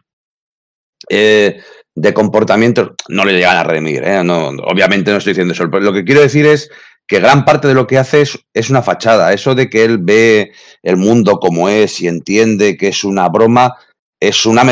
Eh, 1.09 1.61
de 1.95 2.14
comportamiento, 2.14 2.95
no 3.09 3.24
le 3.24 3.35
llegan 3.35 3.57
a 3.57 3.64
redimir, 3.64 4.03
¿eh? 4.03 4.24
no, 4.24 4.49
obviamente 4.49 5.11
no 5.11 5.18
estoy 5.18 5.33
diciendo 5.33 5.53
eso. 5.53 5.70
Pero 5.70 5.85
lo 5.85 5.93
que 5.93 6.05
quiero 6.05 6.22
decir 6.22 6.47
es 6.47 6.70
que 7.07 7.20
gran 7.20 7.45
parte 7.45 7.68
de 7.68 7.74
lo 7.74 7.87
que 7.87 7.99
hace 7.99 8.22
es 8.55 8.70
una 8.70 8.83
fachada. 8.83 9.33
Eso 9.33 9.55
de 9.55 9.68
que 9.68 9.85
él 9.85 9.99
ve 9.99 10.53
el 10.83 10.97
mundo 10.97 11.39
como 11.39 11.68
es 11.68 12.01
y 12.01 12.09
entiende 12.09 12.76
que 12.76 12.89
es 12.89 13.05
una 13.05 13.28
broma, 13.28 13.76
es 14.29 14.47
una 14.47 14.62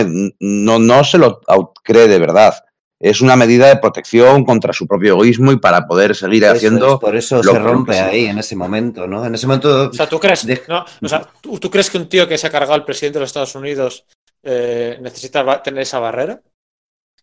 no, 0.41 0.79
no 0.79 1.05
se 1.05 1.19
lo 1.19 1.41
cree 1.83 2.09
de 2.09 2.19
verdad. 2.19 2.55
Es 3.03 3.23
una 3.23 3.35
medida 3.35 3.67
de 3.69 3.79
protección 3.79 4.45
contra 4.45 4.75
su 4.75 4.87
propio 4.87 5.15
egoísmo 5.15 5.53
y 5.53 5.57
para 5.57 5.87
poder 5.87 6.15
seguir 6.15 6.45
Eso 6.45 6.53
haciendo. 6.53 6.95
es, 6.95 7.01
por 7.01 7.17
eso 7.17 7.43
lo 7.43 7.53
se 7.53 7.59
rompe 7.59 7.99
ahí 7.99 8.27
en 8.27 8.39
ese 8.39 8.55
momento, 8.57 9.07
¿no? 9.07 9.25
En 9.25 9.35
ese 9.35 9.47
momento. 9.47 9.89
O 9.89 9.93
sea, 9.93 10.07
¿tú 10.07 10.21
crees, 10.21 10.45
De- 10.47 10.63
no? 10.69 10.85
o 11.03 11.09
sea, 11.09 11.27
¿tú, 11.41 11.59
tú 11.59 11.71
crees 11.71 11.89
que 11.89 11.97
un 11.97 12.09
tío 12.11 12.29
que 12.29 12.37
se 12.37 12.47
ha 12.47 12.51
cargado 12.51 12.75
al 12.75 12.85
presidente 12.85 13.19
de 13.19 13.21
los 13.21 13.31
Estados 13.31 13.55
Unidos 13.55 14.05
eh, 14.43 14.99
necesita 15.01 15.63
tener 15.63 15.81
esa 15.83 15.99
barrera? 15.99 16.43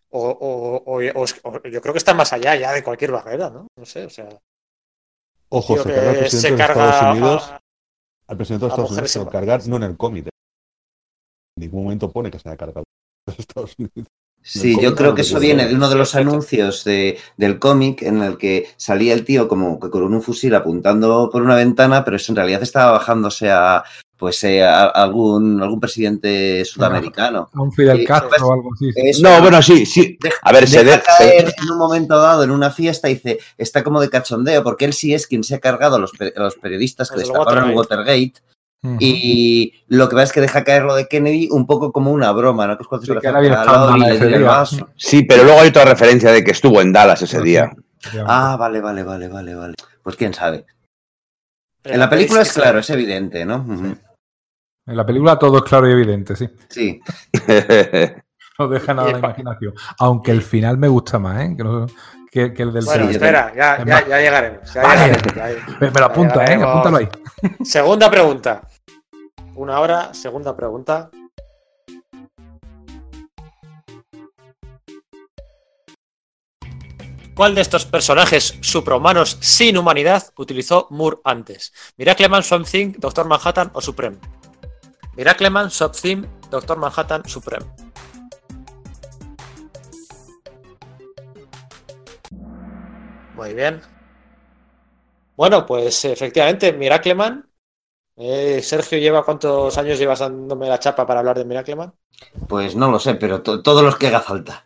O, 0.10 0.28
o- 0.30 0.78
o- 0.78 0.98
o 0.98 1.24
es- 1.24 1.40
o 1.44 1.62
yo 1.70 1.80
creo 1.82 1.94
que 1.94 2.00
está 2.00 2.14
más 2.16 2.34
allá 2.34 2.56
ya 2.56 2.72
de 2.74 2.84
cualquier 2.84 3.12
barrera, 3.12 3.50
¿no? 3.52 3.68
No 3.78 3.86
sé, 3.86 4.06
o 4.06 4.10
sea. 4.10 4.30
Ojo, 5.50 5.78
se 5.78 5.84
que 5.84 5.94
carga 5.96 6.10
al 6.10 6.18
presidente 6.18 6.48
se 6.50 6.56
de 6.56 6.64
Estados 6.64 7.02
a- 7.04 7.12
Unidos. 7.12 7.52
Al 8.28 8.38
presidente 8.38 8.66
de 8.66 8.72
a 8.72 8.74
Estados 8.74 8.92
Unidos 8.92 9.12
se 9.12 9.20
lo 9.20 9.30
cargar, 9.30 9.68
no 9.68 9.76
en 9.78 9.84
el 9.84 9.96
cómic. 9.96 10.28
En 11.58 11.62
ningún 11.62 11.84
momento 11.86 12.12
pone 12.12 12.30
que 12.30 12.38
se 12.38 12.48
haya 12.48 12.56
cargado 12.58 12.84
a 12.84 13.32
los 13.32 13.40
Estados 13.40 13.74
Unidos. 13.80 14.08
Sí, 14.44 14.78
yo 14.80 14.96
creo 14.96 15.10
no, 15.10 15.16
que 15.16 15.24
eso 15.24 15.40
viene 15.40 15.68
de 15.68 15.74
uno 15.76 15.90
de 15.90 15.96
los 15.96 16.14
anuncios 16.16 16.84
de, 16.86 17.18
del 17.36 17.58
cómic 17.60 18.04
en 18.04 18.22
el 18.22 18.38
que 18.38 18.68
salía 18.78 19.14
el 19.14 19.26
tío 19.26 19.48
como 19.48 19.80
que 19.80 19.90
con 19.90 20.04
un 20.04 20.22
fusil 20.22 20.54
apuntando 20.56 21.30
por 21.32 21.42
una 21.42 21.56
ventana, 21.56 22.06
pero 22.06 22.16
eso 22.16 22.32
en 22.32 22.38
realidad 22.38 22.62
estaba 22.64 22.92
bajándose 22.92 23.50
a 23.52 23.84
pues 24.16 24.44
eh, 24.46 24.64
a 24.64 24.86
algún 24.86 25.62
algún 25.62 25.80
presidente 25.80 26.64
sudamericano. 26.64 27.50
A 27.54 27.62
un 27.62 27.72
Fidel 27.72 27.98
Sí, 28.00 28.06
Castro 28.06 28.30
pues, 28.30 28.42
o 28.42 28.54
algo 28.54 28.70
así. 28.74 28.90
Eso, 28.96 29.22
No, 29.24 29.42
bueno, 29.42 29.62
sí, 29.62 29.86
sí. 29.86 30.18
A 30.44 30.52
ver, 30.54 30.68
se 30.68 30.84
deja 30.84 30.98
de- 30.98 31.02
se- 31.02 31.18
caer 31.18 31.54
en 31.62 31.70
un 31.72 31.78
momento 31.80 32.16
dado 32.18 32.44
en 32.44 32.52
una 32.52 32.70
fiesta 32.72 33.10
y 33.10 33.16
dice, 33.16 33.40
está 33.58 33.84
como 33.84 34.00
de 34.00 34.10
cachondeo, 34.10 34.64
porque 34.64 34.86
él 34.86 34.94
sí 34.94 35.14
es 35.14 35.28
quien 35.28 35.44
se 35.44 35.56
ha 35.56 35.60
cargado 35.60 35.98
a 35.98 36.00
los, 36.00 36.12
a 36.36 36.40
los 36.40 36.56
periodistas 36.56 37.10
que 37.12 37.20
destaparon 37.20 37.70
el 37.70 37.76
Watergate. 37.76 38.34
Y 39.00 39.74
lo 39.88 40.08
que 40.08 40.16
pasa 40.16 40.26
es 40.26 40.32
que 40.32 40.42
deja 40.42 40.64
caer 40.64 40.84
lo 40.84 40.96
de 40.96 41.08
Kennedy 41.08 41.50
un 41.52 41.66
poco 41.66 41.92
como 41.92 42.12
una 42.12 42.32
broma, 42.32 42.68
¿no? 42.68 42.78
Que 42.78 42.84
es 42.84 42.88
cuando 42.88 43.06
Sí, 43.06 43.12
que 43.12 43.18
y 45.18 45.24
pero 45.24 45.44
luego 45.44 45.60
hay 45.60 45.70
otra 45.70 45.86
referencia 45.86 46.32
de 46.32 46.44
que 46.44 46.52
estuvo 46.52 46.82
en 46.82 46.94
Dallas 46.94 47.22
ese 47.22 47.42
día. 47.42 47.72
Ah, 48.26 48.56
vale, 48.58 48.80
vale, 48.80 49.04
vale, 49.04 49.28
vale, 49.28 49.56
vale. 49.56 49.74
Pues 50.04 50.16
quién 50.16 50.34
sabe. 50.34 50.66
En 51.84 52.00
la 52.00 52.10
película 52.10 52.42
es 52.42 52.54
claro, 52.54 52.80
es 52.80 52.90
evidente, 52.90 53.46
¿no? 53.46 53.66
En 54.86 54.96
la 54.96 55.06
película 55.06 55.38
todo 55.38 55.58
es 55.58 55.64
claro 55.64 55.90
y 55.90 55.94
evidente, 55.94 56.36
sí. 56.36 56.48
Sí. 56.70 57.02
No 58.60 58.68
deja 58.68 58.94
nada 58.94 59.10
a 59.10 59.12
la 59.14 59.20
imaginación. 59.20 59.74
Aunque 60.00 60.32
el 60.32 60.42
final 60.42 60.78
me 60.78 60.88
gusta 60.88 61.20
más, 61.20 61.42
¿eh? 61.42 61.54
Que, 61.56 61.64
no- 61.64 61.86
que- 62.32 62.54
que 62.54 62.64
el 62.64 62.74
del 62.74 62.86
Bueno, 62.86 63.10
espera, 63.10 63.54
ya, 63.56 63.78
llegaremos. 64.20 64.74
ya 64.74 64.82
Vale. 64.82 65.06
llegaremos, 65.06 65.36
ya- 65.36 65.78
Me, 65.80 65.92
me 65.92 66.00
lo 66.00 66.06
apunta, 66.08 66.46
¿eh? 66.46 66.56
Apúntalo 66.56 66.98
ahí. 66.98 67.10
Segunda 67.64 68.10
pregunta. 68.10 68.62
Una 69.56 69.80
hora, 69.80 70.14
segunda 70.14 70.56
pregunta. 70.56 71.10
¿Cuál 77.36 77.54
de 77.54 77.62
estos 77.62 77.86
personajes 77.86 78.56
suprahumanos 78.62 79.38
sin 79.42 79.78
humanidad 79.78 80.24
utilizó 80.38 80.88
Moore 80.90 81.18
antes? 81.24 81.72
Miracleman, 81.98 82.44
Swamp 82.44 82.66
Thing, 82.68 82.94
Doctor 82.98 83.28
Manhattan 83.28 83.70
o 83.74 83.82
Supreme. 83.82 84.18
Miracleman, 85.16 85.70
Swamp 85.70 85.94
Thing, 85.96 86.26
Doctor 86.50 86.78
Manhattan, 86.78 87.24
Supreme. 87.28 87.66
Muy 93.38 93.54
bien. 93.54 93.82
Bueno, 95.36 95.66
pues 95.66 96.04
efectivamente, 96.06 96.74
Miracleman. 96.74 97.50
Eh, 98.18 98.62
Sergio, 98.64 98.98
¿lleva 99.00 99.26
cuántos 99.26 99.78
años 99.78 100.00
llevas 100.00 100.20
dándome 100.20 100.70
la 100.70 100.80
chapa 100.80 101.06
para 101.08 101.20
hablar 101.22 101.38
de 101.40 101.46
Miracleman? 101.46 101.94
Pues 102.50 102.76
no 102.76 102.90
lo 102.92 103.00
sé, 103.00 103.16
pero 103.16 103.42
to- 103.42 103.62
todos 103.62 103.84
los 103.84 103.96
que 103.98 104.08
haga 104.08 104.22
falta. 104.22 104.66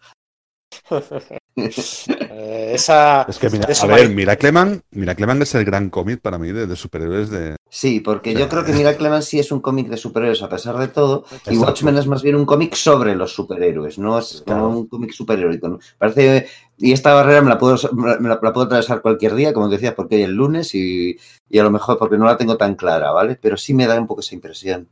Eh, 1.55 2.71
esa. 2.75 3.23
Es 3.23 3.37
que, 3.39 3.49
mira, 3.49 3.67
a 3.81 3.85
ver, 3.87 4.09
Miracleman, 4.09 4.81
Miracleman 4.91 5.41
es 5.41 5.53
el 5.55 5.65
gran 5.65 5.89
cómic 5.89 6.21
para 6.21 6.37
mí 6.37 6.51
de, 6.51 6.65
de 6.67 6.75
superhéroes 6.75 7.29
de. 7.29 7.55
Sí, 7.69 7.99
porque 7.99 8.33
yo 8.33 8.47
creo 8.49 8.63
que 8.63 8.73
Miracleman 8.73 9.21
sí 9.23 9.39
es 9.39 9.51
un 9.51 9.59
cómic 9.61 9.87
de 9.87 9.97
superhéroes 9.97 10.41
a 10.41 10.49
pesar 10.49 10.77
de 10.77 10.87
todo, 10.87 11.25
y. 11.49 11.57
Watchmen 11.57 11.97
es 11.97 12.07
más 12.07 12.21
bien 12.23 12.35
un 12.35 12.45
cómic 12.45 12.75
sobre 12.75 13.15
los 13.15 13.33
superhéroes, 13.33 13.97
no 13.97 14.17
es 14.19 14.43
Claro. 14.45 14.63
como 14.63 14.79
un 14.79 14.87
cómic 14.87 15.11
superheroico. 15.11 15.67
¿no? 15.67 15.79
Parece, 15.97 16.47
y 16.77 16.91
esta 16.93 17.13
barrera 17.13 17.41
me 17.41 17.49
la 17.49 17.57
puedo 17.57 17.75
me 17.93 18.09
la, 18.29 18.39
la 18.41 18.53
puedo 18.53 18.65
atravesar 18.65 19.01
cualquier 19.01 19.35
día, 19.35 19.53
como 19.53 19.69
decía, 19.69 19.95
porque 19.95 20.15
hoy 20.15 20.21
es 20.23 20.27
el 20.29 20.35
lunes 20.35 20.73
y, 20.75 21.17
y 21.49 21.59
a 21.59 21.63
lo 21.63 21.71
mejor 21.71 21.97
porque 21.97 22.17
no 22.17 22.25
la 22.25 22.37
tengo 22.37 22.57
tan 22.57 22.75
clara, 22.75 23.11
¿vale? 23.11 23.37
Pero 23.41 23.57
sí 23.57 23.73
me 23.73 23.87
da 23.87 23.99
un 23.99 24.07
poco 24.07 24.21
esa 24.21 24.35
impresión. 24.35 24.87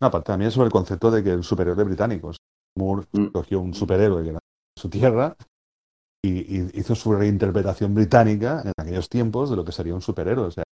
No, 0.00 0.08
aparte 0.08 0.26
también 0.32 0.50
sobre 0.50 0.66
el 0.66 0.72
concepto 0.72 1.10
de 1.10 1.22
que 1.22 1.30
el 1.32 1.44
superhéroe 1.44 1.84
británico. 1.84 2.32
Moore 2.76 3.06
Mm. 3.12 3.26
cogió 3.26 3.60
un 3.60 3.72
superhéroe 3.72 4.24
que 4.24 4.30
era 4.30 4.38
su 4.76 4.88
tierra 4.88 5.36
y 6.24 6.70
hizo 6.78 6.94
su 6.94 7.12
reinterpretación 7.12 7.94
británica 7.94 8.62
en 8.64 8.72
aquellos 8.76 9.08
tiempos 9.08 9.50
de 9.50 9.56
lo 9.56 9.64
que 9.64 9.72
sería 9.72 9.94
un 9.94 10.00
superhéroe. 10.00 10.46
O 10.46 10.50
sea, 10.50 10.64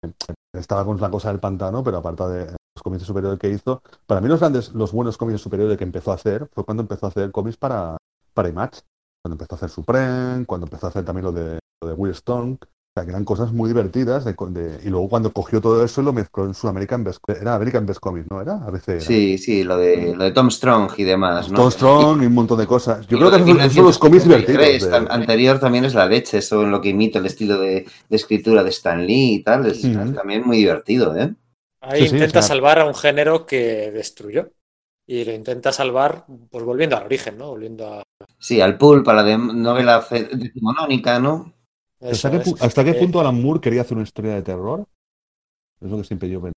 estaba 0.52 0.84
con 0.84 1.00
la 1.00 1.10
cosa 1.10 1.28
del 1.28 1.40
pantano, 1.40 1.82
pero 1.84 1.98
aparte 1.98 2.24
de, 2.28 2.46
los 2.46 2.82
cómics 2.82 3.02
de 3.02 3.06
superhéroes 3.06 3.38
que 3.38 3.50
hizo. 3.50 3.82
Para 4.06 4.20
mí 4.20 4.28
los 4.28 4.40
grandes, 4.40 4.72
los 4.74 4.92
buenos 4.92 5.18
cómics 5.18 5.34
de 5.34 5.38
superhéroes 5.42 5.76
que 5.76 5.84
empezó 5.84 6.12
a 6.12 6.14
hacer 6.14 6.48
fue 6.52 6.64
cuando 6.64 6.82
empezó 6.82 7.06
a 7.06 7.08
hacer 7.10 7.30
cómics 7.30 7.56
para, 7.56 7.96
para 8.32 8.48
Image. 8.48 8.80
Cuando 9.22 9.34
empezó 9.34 9.54
a 9.54 9.56
hacer 9.56 9.70
Supreme, 9.70 10.46
cuando 10.46 10.66
empezó 10.66 10.86
a 10.86 10.88
hacer 10.88 11.04
también 11.04 11.24
lo 11.26 11.32
de, 11.32 11.58
lo 11.82 11.88
de 11.88 11.94
Will 11.94 12.12
Stone. 12.12 12.58
O 12.94 13.00
sea, 13.00 13.06
que 13.06 13.10
eran 13.12 13.24
cosas 13.24 13.52
muy 13.52 13.68
divertidas. 13.68 14.26
de- 14.26 14.34
de- 14.34 14.80
y 14.84 14.90
luego 14.90 15.08
cuando 15.08 15.32
cogió 15.32 15.62
todo 15.62 15.82
eso 15.82 16.02
y 16.02 16.04
lo 16.04 16.12
mezcló 16.12 16.44
en 16.44 16.52
su 16.52 16.68
American 16.68 17.02
Best, 17.02 17.26
era 17.26 17.54
American 17.54 17.86
Best 17.86 18.00
Comics, 18.00 18.30
¿no? 18.30 18.42
Era 18.42 18.56
ABC. 18.66 18.88
era. 18.92 19.00
Sí, 19.00 19.38
sí, 19.38 19.64
lo 19.64 19.78
de, 19.78 20.14
lo 20.14 20.24
de 20.24 20.30
Tom 20.32 20.50
Strong 20.50 20.90
y 20.98 21.04
demás, 21.04 21.50
¿no? 21.50 21.56
Tom 21.56 21.70
Strong 21.70 22.22
y 22.22 22.26
un 22.26 22.34
montón 22.34 22.58
de 22.58 22.66
cosas. 22.66 23.06
Yo 23.06 23.16
Y 23.16 23.20
creo 23.20 23.30
que 23.30 23.36
esos, 23.38 23.48
esos 23.60 23.72
son 23.72 23.84
los 23.86 23.98
cómics 23.98 24.26
1933, 24.26 24.82
divertidos. 24.82 25.08
de- 25.08 25.14
Anterior 25.14 25.58
también 25.58 25.84
es 25.86 25.94
la 25.94 26.04
leche, 26.04 26.36
eso 26.36 26.62
en 26.64 26.70
lo 26.70 26.82
que 26.82 26.90
imita 26.90 27.18
el 27.18 27.24
estilo 27.24 27.58
de, 27.58 27.86
de 28.10 28.16
escritura 28.16 28.62
de 28.62 28.68
Stan 28.68 29.06
Lee 29.06 29.36
y 29.36 29.42
tal. 29.42 29.64
Es, 29.64 29.82
Mm. 29.84 29.98
es 29.98 30.14
también 30.14 30.42
muy 30.44 30.58
divertido, 30.58 31.16
¿eh? 31.16 31.34
Ahí 31.80 32.06
Sí, 32.06 32.14
intenta 32.14 32.42
salvar 32.42 32.78
a 32.78 32.84
un 32.86 32.94
género 32.94 33.46
que 33.46 33.90
destruyó. 33.90 34.50
Y 35.06 35.24
lo 35.24 35.32
intenta 35.32 35.72
salvar, 35.72 36.26
pues 36.50 36.62
volviendo 36.62 36.96
al 36.98 37.06
origen, 37.06 37.38
¿no? 37.38 37.48
Volviendo 37.48 37.86
a. 37.94 38.02
Sí, 38.38 38.60
al 38.60 38.76
pulp, 38.76 39.08
a 39.08 39.14
la 39.14 39.22
de 39.22 39.36
novela 39.38 40.06
decimonónica, 40.10 41.18
¿no? 41.18 41.54
¿Hasta 42.10 42.30
qué, 42.30 42.36
hasta 42.60 42.84
punto 42.98 43.20
Alan 43.20 43.40
Moore 43.40 43.60
quería 43.60 43.82
hacer 43.82 43.96
una 43.96 44.04
historia 44.04 44.34
de 44.34 44.42
terror? 44.42 44.86
Es 45.80 45.90
lo 45.90 45.98
que 45.98 46.04
siempre 46.04 46.28
yo 46.28 46.40
pensé. 46.40 46.54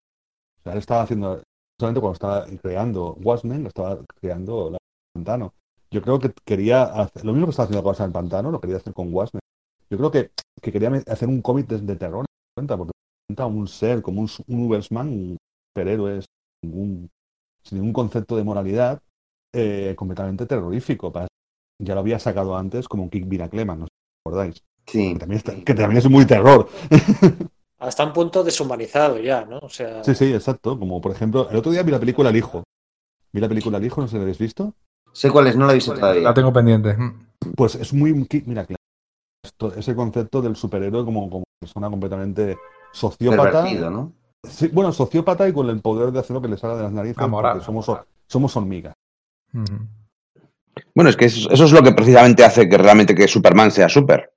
O 0.60 0.64
sea, 0.64 0.74
él 0.74 0.80
estaba 0.80 1.02
haciendo, 1.04 1.42
solamente 1.80 2.02
cuando 2.02 2.14
estaba 2.14 2.46
creando 2.62 3.14
Watchmen, 3.16 3.64
lo 3.64 3.70
estaba 3.70 4.00
creando 4.22 4.72
la 4.72 4.78
Pantano. 5.14 5.54
Yo 5.92 6.02
creo 6.02 6.20
que 6.20 6.34
quería 6.46 6.84
hacer, 6.84 7.26
lo 7.26 7.34
mismo 7.34 7.48
que 7.48 7.52
estaba 7.52 7.66
haciendo 7.68 7.84
con 7.84 8.06
el 8.06 8.12
Pantano, 8.12 8.52
lo 8.52 8.60
quería 8.62 8.78
hacer 8.78 8.94
con 8.94 9.14
Watchmen. 9.14 9.42
Yo 9.90 9.98
creo 9.98 10.12
que, 10.12 10.32
que 10.62 10.72
quería 10.72 10.92
hacer 11.08 11.30
un 11.30 11.42
cómic 11.42 11.68
de, 11.68 11.80
de 11.80 11.96
terror, 11.96 12.26
cuenta, 12.56 12.78
porque 12.78 12.92
presenta 13.28 13.46
un 13.46 13.68
ser 13.68 14.02
como 14.02 14.22
un, 14.22 14.30
un 14.48 14.66
Ubersman, 14.68 15.08
un 15.08 15.38
superhéroe 15.72 16.22
sin 16.22 16.30
ningún, 16.72 17.10
sin 17.64 17.78
ningún 17.80 17.94
concepto 17.94 18.36
de 18.38 18.44
moralidad, 18.44 19.00
eh, 19.54 19.96
completamente 19.98 20.46
terrorífico. 20.46 21.12
Para- 21.12 21.28
Ya 21.82 21.94
lo 21.94 22.02
había 22.02 22.20
sacado 22.20 22.58
antes 22.58 22.88
como 22.88 23.04
un 23.04 23.10
Kick 23.10 23.28
Vina 23.28 23.50
Cleman, 23.50 23.80
no 23.82 23.86
sé 23.86 23.90
si 23.92 23.96
os 23.96 24.34
acordáis 24.34 24.64
Sí. 24.88 25.14
que 25.14 25.20
también, 25.20 25.38
está- 25.38 25.56
que 25.56 25.74
también 25.74 25.98
es 25.98 26.10
muy 26.10 26.26
terror. 26.26 26.70
Hasta 27.80 28.06
un 28.06 28.14
punto 28.14 28.44
deshumanizado 28.44 29.20
ya, 29.20 29.46
¿no? 29.46 29.60
O 29.60 29.70
sea. 29.70 30.04
Sí, 30.04 30.16
sí, 30.16 30.34
exacto. 30.34 30.78
Como 30.80 31.02
por 31.02 31.12
ejemplo, 31.12 31.50
el 31.50 31.58
otro 31.58 31.72
día 31.72 31.84
vi 31.84 31.92
la 31.92 32.00
película 32.00 32.30
El 32.30 32.38
Hijo. 32.38 32.64
Vi 33.34 33.42
la 33.42 33.48
película 33.50 33.78
El 33.78 33.86
Hijo, 33.86 34.02
no 34.02 34.08
sé 34.08 34.12
si 34.12 34.18
la 34.18 34.22
habéis 34.24 34.38
visto. 34.40 34.74
Sé 35.12 35.30
cuál 35.32 35.48
es, 35.48 35.56
no 35.56 35.66
la 35.66 35.72
he 35.74 35.76
visto 35.76 35.94
todavía. 35.94 36.22
La 36.24 36.34
tengo 36.34 36.52
pendiente. 36.54 36.96
Pues 37.56 37.76
es 37.76 37.94
muy. 37.94 38.14
Mira, 38.46 38.66
claro, 38.66 38.80
esto- 39.44 39.74
ese 39.76 39.96
concepto 39.96 40.42
del 40.42 40.56
superhéroe 40.56 41.04
como, 41.06 41.30
como 41.30 41.44
persona 41.60 41.90
completamente 41.90 42.58
sociópata. 42.92 43.44
Pervertido, 43.52 43.90
¿no? 43.90 44.12
Sí, 44.48 44.68
bueno, 44.72 44.92
sociópata 44.92 45.48
y 45.48 45.54
con 45.54 45.70
el 45.70 45.82
poder 45.82 46.12
de 46.12 46.20
hacer 46.20 46.36
lo 46.36 46.42
que 46.42 46.48
le 46.48 46.58
salga 46.58 46.78
de 46.78 46.84
las 46.84 46.92
narices. 46.92 47.18
Amoral. 47.18 47.54
porque 47.54 47.66
somos, 47.66 47.92
somos 48.28 48.56
hormigas. 48.56 48.94
Bueno, 50.94 51.10
es 51.10 51.16
que 51.16 51.26
eso, 51.26 51.50
eso 51.50 51.66
es 51.66 51.72
lo 51.72 51.82
que 51.82 51.94
precisamente 51.94 52.44
hace 52.44 52.68
que 52.68 52.78
realmente 52.78 53.16
que 53.16 53.28
Superman 53.28 53.72
sea 53.72 53.88
super. 53.90 54.32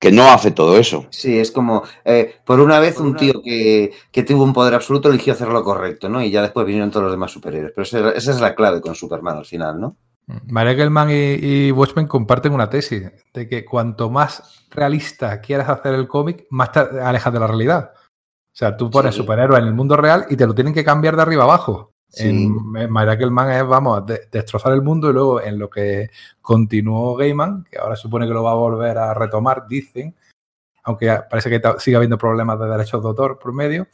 Que 0.00 0.10
no 0.10 0.30
hace 0.30 0.50
todo 0.50 0.76
eso. 0.78 1.06
Sí, 1.10 1.38
es 1.38 1.50
como, 1.52 1.82
eh, 2.04 2.36
por 2.44 2.58
una 2.58 2.80
vez 2.80 2.98
un 2.98 3.14
tío 3.16 3.34
que, 3.44 3.92
que 4.10 4.22
tuvo 4.22 4.42
un 4.44 4.54
poder 4.54 4.74
absoluto 4.74 5.10
eligió 5.10 5.34
hacer 5.34 5.48
lo 5.48 5.62
correcto, 5.62 6.08
¿no? 6.08 6.22
Y 6.22 6.30
ya 6.30 6.40
después 6.42 6.64
vinieron 6.66 6.90
todos 6.90 7.04
los 7.04 7.12
demás 7.12 7.30
superhéroes. 7.30 7.72
Pero 7.76 7.82
esa, 7.82 8.10
esa 8.16 8.30
es 8.32 8.40
la 8.40 8.54
clave 8.54 8.80
con 8.80 8.94
Superman 8.94 9.36
al 9.36 9.44
final, 9.44 9.78
¿no? 9.78 9.96
María 10.46 10.74
Gelman 10.74 11.10
y, 11.10 11.14
y 11.66 11.72
Watchmen 11.72 12.06
comparten 12.06 12.52
una 12.54 12.70
tesis 12.70 13.10
de 13.34 13.48
que 13.48 13.64
cuanto 13.64 14.08
más 14.10 14.64
realista 14.70 15.40
quieras 15.40 15.68
hacer 15.68 15.92
el 15.94 16.08
cómic, 16.08 16.46
más 16.50 16.72
te 16.72 16.80
alejas 16.80 17.32
de 17.32 17.40
la 17.40 17.46
realidad. 17.48 17.90
O 17.94 18.56
sea, 18.56 18.76
tú 18.76 18.90
pones 18.90 19.14
Sí. 19.14 19.20
superhéroe 19.20 19.58
en 19.58 19.66
el 19.66 19.74
mundo 19.74 19.96
real 19.96 20.24
y 20.30 20.36
te 20.36 20.46
lo 20.46 20.54
tienen 20.54 20.72
que 20.72 20.84
cambiar 20.84 21.14
de 21.16 21.22
arriba 21.22 21.44
abajo. 21.44 21.92
Sí. 22.10 22.28
En, 22.28 22.76
en 22.76 22.90
María 22.90 23.16
Gelman 23.16 23.50
es, 23.52 23.66
vamos, 23.66 24.04
de- 24.04 24.28
destrozar 24.30 24.72
el 24.72 24.82
mundo 24.82 25.10
y 25.10 25.12
luego 25.12 25.40
en 25.40 25.58
lo 25.58 25.70
que 25.70 26.10
continuó 26.42 27.14
Gaiman, 27.14 27.64
que 27.70 27.78
ahora 27.78 27.94
supone 27.96 28.26
que 28.26 28.34
lo 28.34 28.42
va 28.42 28.50
a 28.50 28.56
volver 28.56 28.98
a 28.98 29.14
retomar, 29.14 29.66
dicen, 29.68 30.14
aunque 30.82 31.20
parece 31.30 31.50
que 31.50 31.62
sigue 31.78 31.96
habiendo 31.96 32.18
problemas 32.18 32.58
de 32.58 32.66
derechos 32.66 33.00
de 33.00 33.08
autor 33.08 33.38
por 33.38 33.52
medio, 33.52 33.86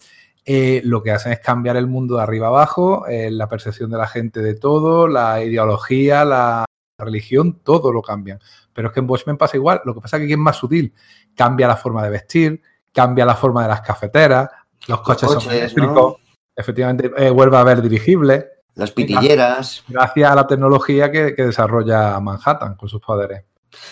eh, 0.44 0.80
lo 0.84 1.02
que 1.02 1.10
hacen 1.10 1.32
es 1.32 1.40
cambiar 1.40 1.76
el 1.76 1.88
mundo 1.88 2.16
de 2.16 2.22
arriba 2.22 2.46
abajo, 2.46 3.06
eh, 3.06 3.30
la 3.30 3.48
percepción 3.48 3.90
de 3.90 3.98
la 3.98 4.06
gente 4.06 4.40
de 4.40 4.54
todo, 4.54 5.08
la 5.08 5.42
ideología, 5.42 6.24
la 6.24 6.64
religión, 6.98 7.60
todo 7.62 7.92
lo 7.92 8.00
cambian. 8.00 8.38
Pero 8.72 8.88
es 8.88 8.94
que 8.94 9.00
en 9.00 9.10
Watchmen 9.10 9.36
pasa 9.36 9.56
igual, 9.56 9.82
lo 9.84 9.94
que 9.94 10.00
pasa 10.00 10.16
es 10.16 10.20
que 10.20 10.24
aquí 10.24 10.32
es 10.32 10.38
más 10.38 10.56
sutil, 10.56 10.94
cambia 11.34 11.66
la 11.66 11.76
forma 11.76 12.02
de 12.02 12.10
vestir, 12.10 12.62
cambia 12.94 13.26
la 13.26 13.34
forma 13.34 13.62
de 13.62 13.68
las 13.68 13.80
cafeteras, 13.82 14.48
los 14.86 15.00
coches, 15.02 15.28
son 15.28 15.34
coches, 15.34 15.52
eléctricos, 15.52 15.94
¿no? 15.94 16.16
Efectivamente 16.56 17.10
eh, 17.16 17.30
vuelve 17.30 17.56
a 17.56 17.60
haber 17.60 17.82
dirigibles, 17.82 18.46
Las 18.74 18.90
pitilleras. 18.90 19.84
gracias 19.86 20.30
a 20.30 20.34
la 20.34 20.46
tecnología 20.46 21.10
que, 21.12 21.34
que 21.34 21.44
desarrolla 21.44 22.18
Manhattan 22.20 22.74
con 22.76 22.88
sus 22.88 23.00
poderes. 23.00 23.44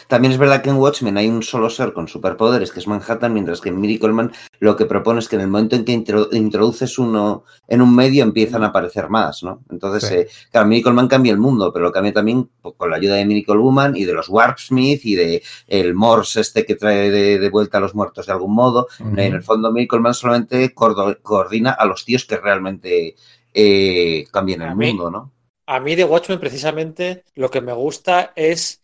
También 0.08 0.32
es 0.32 0.38
verdad 0.38 0.62
que 0.62 0.70
en 0.70 0.76
Watchmen 0.76 1.16
hay 1.16 1.28
un 1.28 1.42
solo 1.42 1.70
ser 1.70 1.92
con 1.92 2.08
superpoderes, 2.08 2.72
que 2.72 2.80
es 2.80 2.86
Manhattan, 2.86 3.32
mientras 3.32 3.60
que 3.60 3.68
en 3.70 3.80
Miracle 3.80 4.12
Man 4.12 4.32
lo 4.60 4.76
que 4.76 4.86
propone 4.86 5.20
es 5.20 5.28
que 5.28 5.36
en 5.36 5.42
el 5.42 5.48
momento 5.48 5.76
en 5.76 5.84
que 5.84 5.92
intro- 5.92 6.28
introduces 6.32 6.98
uno 6.98 7.44
en 7.68 7.82
un 7.82 7.94
medio 7.94 8.22
empiezan 8.22 8.62
a 8.64 8.68
aparecer 8.68 9.08
más, 9.08 9.42
¿no? 9.42 9.62
Entonces, 9.70 10.08
Sí. 10.08 10.14
eh, 10.14 10.28
claro, 10.50 10.66
Miracle 10.68 10.92
Man 10.92 11.08
cambia 11.08 11.32
el 11.32 11.38
mundo, 11.38 11.72
pero 11.72 11.84
lo 11.86 11.92
cambia 11.92 12.12
también 12.12 12.50
con 12.76 12.90
la 12.90 12.96
ayuda 12.96 13.14
de 13.16 13.24
Miracle 13.24 13.56
Woman 13.58 13.96
y 13.96 14.04
de 14.04 14.12
los 14.12 14.28
Warpsmith 14.28 15.04
y 15.04 15.14
de 15.14 15.42
el 15.66 15.94
Morse 15.94 16.40
este 16.40 16.64
que 16.64 16.74
trae 16.76 17.10
de, 17.10 17.38
de 17.38 17.50
vuelta 17.50 17.78
a 17.78 17.80
los 17.80 17.94
muertos 17.94 18.26
de 18.26 18.32
algún 18.32 18.54
modo. 18.54 18.88
En 18.98 19.18
el 19.34 19.42
fondo, 19.42 19.72
Miracle 19.72 20.00
Man 20.00 20.14
solamente 20.14 20.74
coordina 20.74 21.70
a 21.72 21.84
los 21.86 22.04
tíos 22.04 22.24
que 22.24 22.36
realmente 22.36 23.16
eh, 23.52 24.26
cambian 24.32 24.62
el 24.62 24.76
mí- 24.76 24.88
mundo, 24.88 25.10
¿no? 25.10 25.32
A 25.66 25.80
mí 25.80 25.94
de 25.94 26.04
Watchmen 26.04 26.38
precisamente 26.40 27.24
lo 27.36 27.50
que 27.50 27.60
me 27.62 27.72
gusta 27.72 28.32
es 28.36 28.82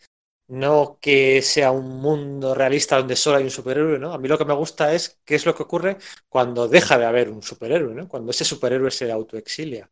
no 0.51 0.99
que 1.01 1.43
sea 1.43 1.71
un 1.71 2.01
mundo 2.01 2.55
realista 2.55 2.97
donde 2.99 3.17
solo 3.17 3.39
hay 3.39 3.45
un 3.45 3.51
superhéroe, 3.51 3.99
¿no? 3.99 4.13
A 4.13 4.19
mí 4.19 4.29
lo 4.29 4.39
que 4.39 4.45
me 4.45 4.55
gusta 4.55 4.93
es 4.95 5.21
qué 5.25 5.35
es 5.37 5.47
lo 5.47 5.55
que 5.55 5.63
ocurre 5.63 5.99
cuando 6.29 6.69
deja 6.69 6.99
de 6.99 7.07
haber 7.07 7.31
un 7.31 7.43
superhéroe, 7.43 7.95
¿no? 7.95 8.09
Cuando 8.09 8.31
ese 8.33 8.45
superhéroe 8.45 8.91
se 8.91 9.11
autoexilia. 9.11 9.91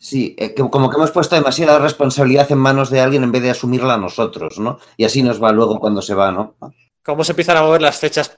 Sí, 0.00 0.34
eh, 0.38 0.54
que- 0.54 0.68
como 0.70 0.88
que 0.90 0.96
hemos 0.96 1.10
puesto 1.10 1.34
demasiada 1.36 1.78
responsabilidad 1.78 2.50
en 2.52 2.58
manos 2.58 2.90
de 2.90 3.00
alguien 3.00 3.24
en 3.24 3.32
vez 3.32 3.42
de 3.42 3.50
asumirla 3.50 3.96
nosotros, 3.96 4.58
¿no? 4.58 4.78
Y 4.96 5.04
así 5.04 5.22
nos 5.22 5.42
va 5.42 5.52
luego 5.52 5.80
cuando 5.80 6.02
se 6.02 6.14
va, 6.14 6.30
¿no? 6.32 6.56
Cómo 7.02 7.24
se 7.24 7.32
empiezan 7.32 7.56
a 7.56 7.62
mover 7.62 7.80
las 7.80 7.98
fechas 7.98 8.36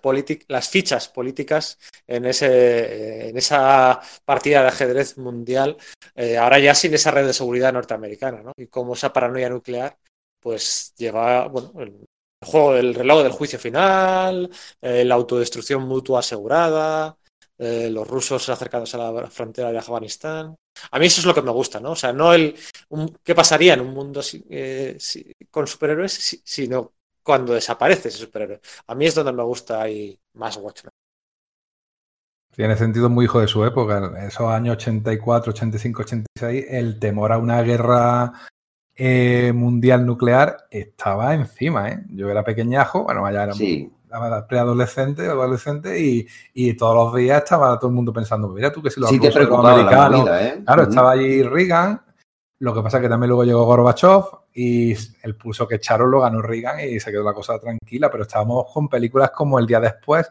las 0.49 0.69
fichas 0.69 1.09
políticas 1.09 1.79
en 2.07 2.25
ese 2.25 3.29
en 3.31 3.37
esa 3.37 4.01
partida 4.25 4.63
de 4.63 4.69
ajedrez 4.69 5.19
mundial, 5.19 5.77
eh, 6.15 6.37
ahora 6.39 6.59
ya 6.61 6.75
sin 6.75 6.95
esa 6.95 7.11
red 7.11 7.27
de 7.27 7.33
seguridad 7.33 7.73
norteamericana, 7.73 8.43
¿no? 8.43 8.53
Y 8.57 8.69
cómo 8.69 8.95
esa 8.95 9.13
paranoia 9.13 9.49
nuclear 9.51 9.97
pues 10.41 10.95
lleva, 10.97 11.47
bueno, 11.49 11.73
el 11.81 12.07
juego 12.45 12.75
del 12.75 12.95
reloj 12.95 13.23
del 13.23 13.33
juicio 13.33 13.59
final, 13.59 14.51
eh, 14.81 15.05
la 15.05 15.15
autodestrucción 15.15 15.83
mutua 15.83 16.21
asegurada, 16.21 17.17
eh, 17.59 17.91
los 17.91 18.09
rusos 18.09 18.49
acercándose 18.49 18.97
a 18.97 19.11
la 19.13 19.27
frontera 19.31 19.71
de 19.71 19.79
Afganistán. 19.79 20.57
A 20.91 20.99
mí 20.99 21.07
eso 21.07 21.21
es 21.21 21.27
lo 21.27 21.35
que 21.35 21.43
me 21.43 21.51
gusta, 21.51 21.79
¿no? 21.81 21.93
O 21.93 21.97
sea, 21.97 22.13
no 22.13 22.33
el 22.33 22.55
qué 23.23 23.35
pasaría 23.35 23.75
en 23.75 23.81
un 23.81 23.93
mundo 23.95 24.23
si- 24.23 24.45
eh, 24.51 24.97
con 25.51 25.67
superhéroes, 25.67 26.13
si- 26.13 26.41
sino 26.45 26.93
cuando 27.23 27.53
desaparece 27.55 28.09
ese 28.09 28.19
superhéroe. 28.19 28.61
A 28.87 28.95
mí 28.95 29.07
es 29.07 29.15
donde 29.15 29.33
me 29.33 29.43
gusta 29.43 29.83
ahí 29.83 30.19
más 30.35 30.57
Watchmen. 30.57 30.91
Tiene 32.55 32.77
sentido 32.77 33.09
muy 33.09 33.25
hijo 33.27 33.41
de 33.41 33.49
su 33.49 33.65
época. 33.65 33.99
En 33.99 34.17
esos 34.27 34.49
años 34.51 34.75
84, 34.77 35.53
85, 35.53 36.03
86, 36.03 36.67
el 36.69 36.99
temor 36.99 37.33
a 37.33 37.39
una 37.39 37.63
guerra 37.63 38.33
eh, 38.97 39.53
mundial 39.55 40.05
nuclear 40.05 40.57
estaba 40.71 41.35
encima. 41.35 41.89
¿eh? 41.89 42.05
Yo 42.11 42.29
era 42.31 42.45
pequeñajo, 42.45 43.05
bueno, 43.05 43.25
allá 43.25 43.45
era 43.45 43.53
Sí. 43.55 43.91
era 44.11 44.47
preadolescente, 44.47 45.27
adolescente, 45.27 46.01
y, 46.01 46.27
y 46.55 46.75
todos 46.75 46.95
los 46.95 47.15
días 47.21 47.43
estaba 47.45 47.79
todo 47.79 47.89
el 47.91 47.95
mundo 47.97 48.13
pensando, 48.13 48.49
mira 48.49 48.73
tú 48.73 48.83
que 48.83 48.91
si 48.91 49.01
los 49.01 49.09
Sí 49.09 49.19
te 49.21 49.31
rusos 49.31 49.49
los 49.49 49.65
americanos. 49.65 50.21
movida, 50.21 50.47
¿eh? 50.47 50.63
Claro, 50.65 50.83
estaba 50.83 51.11
allí 51.13 51.43
Reagan. 51.43 52.03
Lo 52.59 52.75
que 52.75 52.83
pasa 52.83 52.99
es 52.99 53.03
que 53.05 53.09
también 53.09 53.29
luego 53.29 53.45
llegó 53.45 53.65
Gorbachev 53.65 54.23
y 54.53 54.93
el 55.23 55.35
pulso 55.37 55.67
que 55.67 55.77
echaron 55.77 56.11
lo 56.11 56.21
ganó 56.21 56.43
Reagan 56.43 56.81
y 56.81 57.01
se 57.01 57.11
quedó 57.11 57.23
la 57.25 57.33
cosa 57.33 57.59
tranquila. 57.59 58.11
Pero 58.11 58.25
estábamos 58.25 58.67
con 58.71 58.87
películas 58.89 59.31
como 59.31 59.59
El 59.59 59.67
Día 59.67 59.81
Después, 59.81 60.31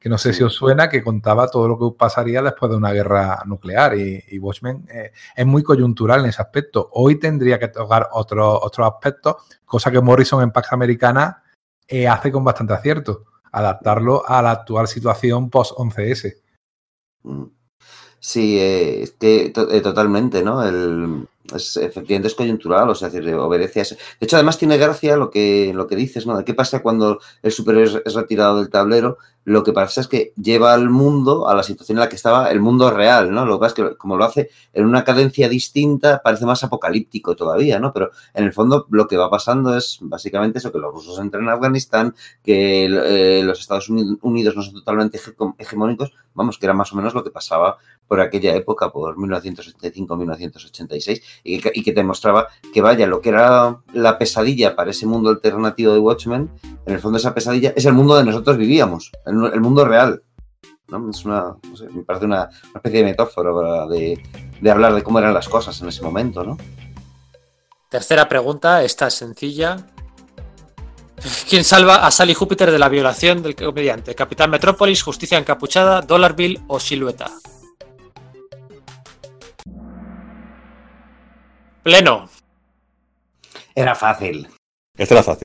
que 0.00 0.08
no 0.08 0.16
sé 0.16 0.32
si 0.32 0.42
os 0.44 0.54
suena, 0.54 0.88
que 0.88 1.02
contaba 1.02 1.48
todo 1.48 1.66
lo 1.66 1.78
que 1.78 1.96
pasaría 1.98 2.40
después 2.42 2.70
de 2.70 2.76
una 2.76 2.92
guerra 2.92 3.42
nuclear. 3.46 3.98
Y, 3.98 4.22
y 4.28 4.38
Watchmen 4.38 4.86
eh, 4.92 5.12
es 5.34 5.46
muy 5.46 5.62
coyuntural 5.62 6.20
en 6.20 6.26
ese 6.26 6.40
aspecto. 6.42 6.88
Hoy 6.92 7.16
tendría 7.18 7.58
que 7.58 7.68
tocar 7.68 8.08
otros 8.12 8.60
otros 8.62 8.86
aspectos, 8.86 9.36
cosa 9.64 9.90
que 9.90 10.00
Morrison 10.00 10.42
en 10.42 10.52
Pax 10.52 10.72
Americana 10.72 11.42
eh, 11.86 12.06
hace 12.06 12.30
con 12.30 12.44
bastante 12.44 12.74
acierto. 12.74 13.24
Adaptarlo 13.50 14.22
a 14.28 14.42
la 14.42 14.50
actual 14.52 14.86
situación 14.86 15.50
post-11S. 15.50 16.36
Mm. 17.22 17.44
Sí, 18.20 18.58
eh, 18.58 19.02
es 19.02 19.12
que 19.12 19.50
to- 19.50 19.68
totalmente, 19.80 20.42
¿no? 20.42 20.62
El, 20.62 21.26
es, 21.54 21.76
efectivamente 21.76 22.28
es 22.28 22.34
coyuntural, 22.34 22.90
o 22.90 22.94
sea, 22.94 23.08
es 23.08 23.14
decir, 23.14 23.32
obedece 23.34 23.78
a 23.78 23.82
eso. 23.82 23.94
De 23.94 24.26
hecho, 24.26 24.36
además 24.36 24.58
tiene 24.58 24.76
gracia 24.76 25.16
lo 25.16 25.30
que, 25.30 25.72
lo 25.72 25.86
que 25.86 25.94
dices, 25.96 26.26
¿no? 26.26 26.44
Qué 26.44 26.52
pasa 26.52 26.82
cuando 26.82 27.20
el 27.42 27.52
superhéroe 27.52 28.02
es 28.04 28.14
retirado 28.14 28.58
del 28.58 28.70
tablero. 28.70 29.18
Lo 29.48 29.64
que 29.64 29.72
pasa 29.72 30.02
es 30.02 30.08
que 30.08 30.32
lleva 30.36 30.74
al 30.74 30.90
mundo 30.90 31.48
a 31.48 31.54
la 31.54 31.62
situación 31.62 31.96
en 31.96 32.00
la 32.00 32.08
que 32.10 32.16
estaba 32.16 32.50
el 32.50 32.60
mundo 32.60 32.90
real, 32.90 33.32
¿no? 33.32 33.46
Lo 33.46 33.54
que 33.54 33.60
pasa 33.60 33.82
es 33.82 33.88
que 33.90 33.96
como 33.96 34.18
lo 34.18 34.24
hace 34.24 34.50
en 34.74 34.84
una 34.84 35.04
cadencia 35.04 35.48
distinta, 35.48 36.20
parece 36.22 36.44
más 36.44 36.62
apocalíptico 36.64 37.34
todavía, 37.34 37.80
¿no? 37.80 37.90
Pero 37.94 38.10
en 38.34 38.44
el 38.44 38.52
fondo 38.52 38.86
lo 38.90 39.08
que 39.08 39.16
va 39.16 39.30
pasando 39.30 39.74
es 39.74 39.98
básicamente 40.02 40.58
eso, 40.58 40.70
que 40.70 40.78
los 40.78 40.92
rusos 40.92 41.18
entran 41.18 41.44
en 41.44 41.48
Afganistán, 41.48 42.14
que 42.44 42.84
eh, 42.84 43.42
los 43.42 43.58
Estados 43.58 43.88
Unidos 43.88 44.54
no 44.54 44.62
son 44.62 44.74
totalmente 44.74 45.18
hegemónicos, 45.56 46.12
vamos, 46.34 46.58
que 46.58 46.66
era 46.66 46.74
más 46.74 46.92
o 46.92 46.96
menos 46.96 47.14
lo 47.14 47.24
que 47.24 47.30
pasaba 47.30 47.78
por 48.08 48.20
aquella 48.20 48.54
época, 48.54 48.90
por 48.90 49.16
1985-1986, 49.16 51.22
y, 51.44 51.78
y 51.78 51.82
que 51.82 51.92
te 51.92 52.02
mostraba 52.02 52.48
que 52.72 52.80
vaya, 52.80 53.06
lo 53.06 53.20
que 53.20 53.28
era 53.28 53.78
la 53.92 54.18
pesadilla 54.18 54.74
para 54.74 54.90
ese 54.90 55.06
mundo 55.06 55.30
alternativo 55.30 55.92
de 55.92 56.00
Watchmen, 56.00 56.50
en 56.86 56.94
el 56.94 57.00
fondo 57.00 57.18
esa 57.18 57.34
pesadilla 57.34 57.72
es 57.76 57.84
el 57.84 57.92
mundo 57.92 58.14
donde 58.14 58.32
nosotros 58.32 58.56
vivíamos, 58.56 59.12
el, 59.26 59.52
el 59.52 59.60
mundo 59.60 59.84
real. 59.84 60.22
¿no? 60.88 61.10
Es 61.10 61.24
una, 61.24 61.56
no 61.62 61.76
sé, 61.76 61.88
me 61.90 62.02
parece 62.02 62.24
una, 62.24 62.48
especie 62.74 63.00
de 63.00 63.04
metáfora 63.04 63.86
de, 63.86 64.20
de, 64.60 64.70
hablar 64.70 64.94
de 64.94 65.02
cómo 65.02 65.18
eran 65.18 65.34
las 65.34 65.48
cosas 65.48 65.80
en 65.82 65.88
ese 65.88 66.02
momento, 66.02 66.42
¿no? 66.42 66.56
Tercera 67.90 68.28
pregunta, 68.28 68.82
esta 68.82 69.08
es 69.08 69.14
sencilla. 69.14 69.76
¿Quién 71.48 71.64
salva 71.64 72.06
a 72.06 72.10
Sally 72.10 72.34
Júpiter 72.34 72.70
de 72.70 72.78
la 72.78 72.88
violación 72.88 73.42
del 73.42 73.56
comediante? 73.56 74.14
¿Capitán 74.14 74.50
Metrópolis, 74.50 75.02
Justicia 75.02 75.38
Encapuchada, 75.38 76.02
Dollar 76.02 76.36
Bill 76.36 76.60
o 76.68 76.78
Silueta? 76.78 77.30
Pleno. 81.88 82.28
Era 83.74 83.94
fácil. 83.94 84.46
Esta 84.98 85.14
era 85.14 85.22
fácil. 85.22 85.42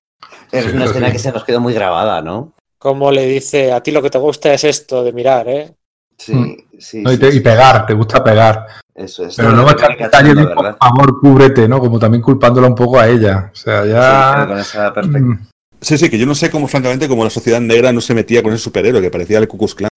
Es 0.51 0.65
una 0.73 0.83
escena 0.83 1.09
que 1.09 1.17
se 1.17 1.31
nos 1.31 1.45
quedó 1.45 1.61
muy 1.61 1.73
grabada, 1.73 2.21
¿no? 2.21 2.51
Como 2.77 3.11
le 3.11 3.25
dice, 3.27 3.71
a 3.71 3.81
ti 3.81 3.91
lo 3.91 4.01
que 4.01 4.09
te 4.09 4.17
gusta 4.17 4.53
es 4.53 4.65
esto 4.65 5.05
de 5.05 5.13
mirar, 5.13 5.47
¿eh? 5.47 5.73
Sí, 6.17 6.57
sí. 6.77 7.01
No, 7.01 7.11
y, 7.11 7.15
sí, 7.15 7.21
te- 7.21 7.31
sí. 7.31 7.37
y 7.37 7.39
pegar, 7.39 7.85
te 7.85 7.93
gusta 7.93 8.21
pegar. 8.21 8.65
Eso 8.93 9.25
es. 9.25 9.37
Pero 9.37 9.51
estar 9.69 9.87
tiene 9.87 10.03
detalle 10.03 10.35
de 10.35 10.47
por 10.47 10.77
favor, 10.77 11.19
cúbrete, 11.21 11.65
¿no? 11.69 11.79
Como 11.79 11.97
también 11.97 12.21
culpándola 12.21 12.67
un 12.67 12.75
poco 12.75 12.99
a 12.99 13.07
ella. 13.07 13.49
O 13.53 13.55
sea, 13.55 13.83
Sí, 13.83 13.89
ya. 13.89 14.45
con 14.45 14.59
esa 14.59 14.93
perfecta. 14.93 15.19
Mm, 15.19 15.47
Sí, 15.79 15.97
sí, 15.97 16.09
que 16.09 16.17
yo 16.17 16.25
no 16.25 16.35
sé 16.35 16.51
cómo, 16.51 16.67
francamente, 16.67 17.07
cómo 17.07 17.23
la 17.23 17.29
sociedad 17.29 17.61
negra 17.61 17.93
no 17.93 18.01
se 18.01 18.13
metía 18.13 18.43
con 18.43 18.51
ese 18.53 18.63
superhéroe 18.65 19.01
que 19.01 19.09
parecía 19.11 19.39
el 19.39 19.47
Ku 19.47 19.57
Klux 19.57 19.75
Klan. 19.75 19.89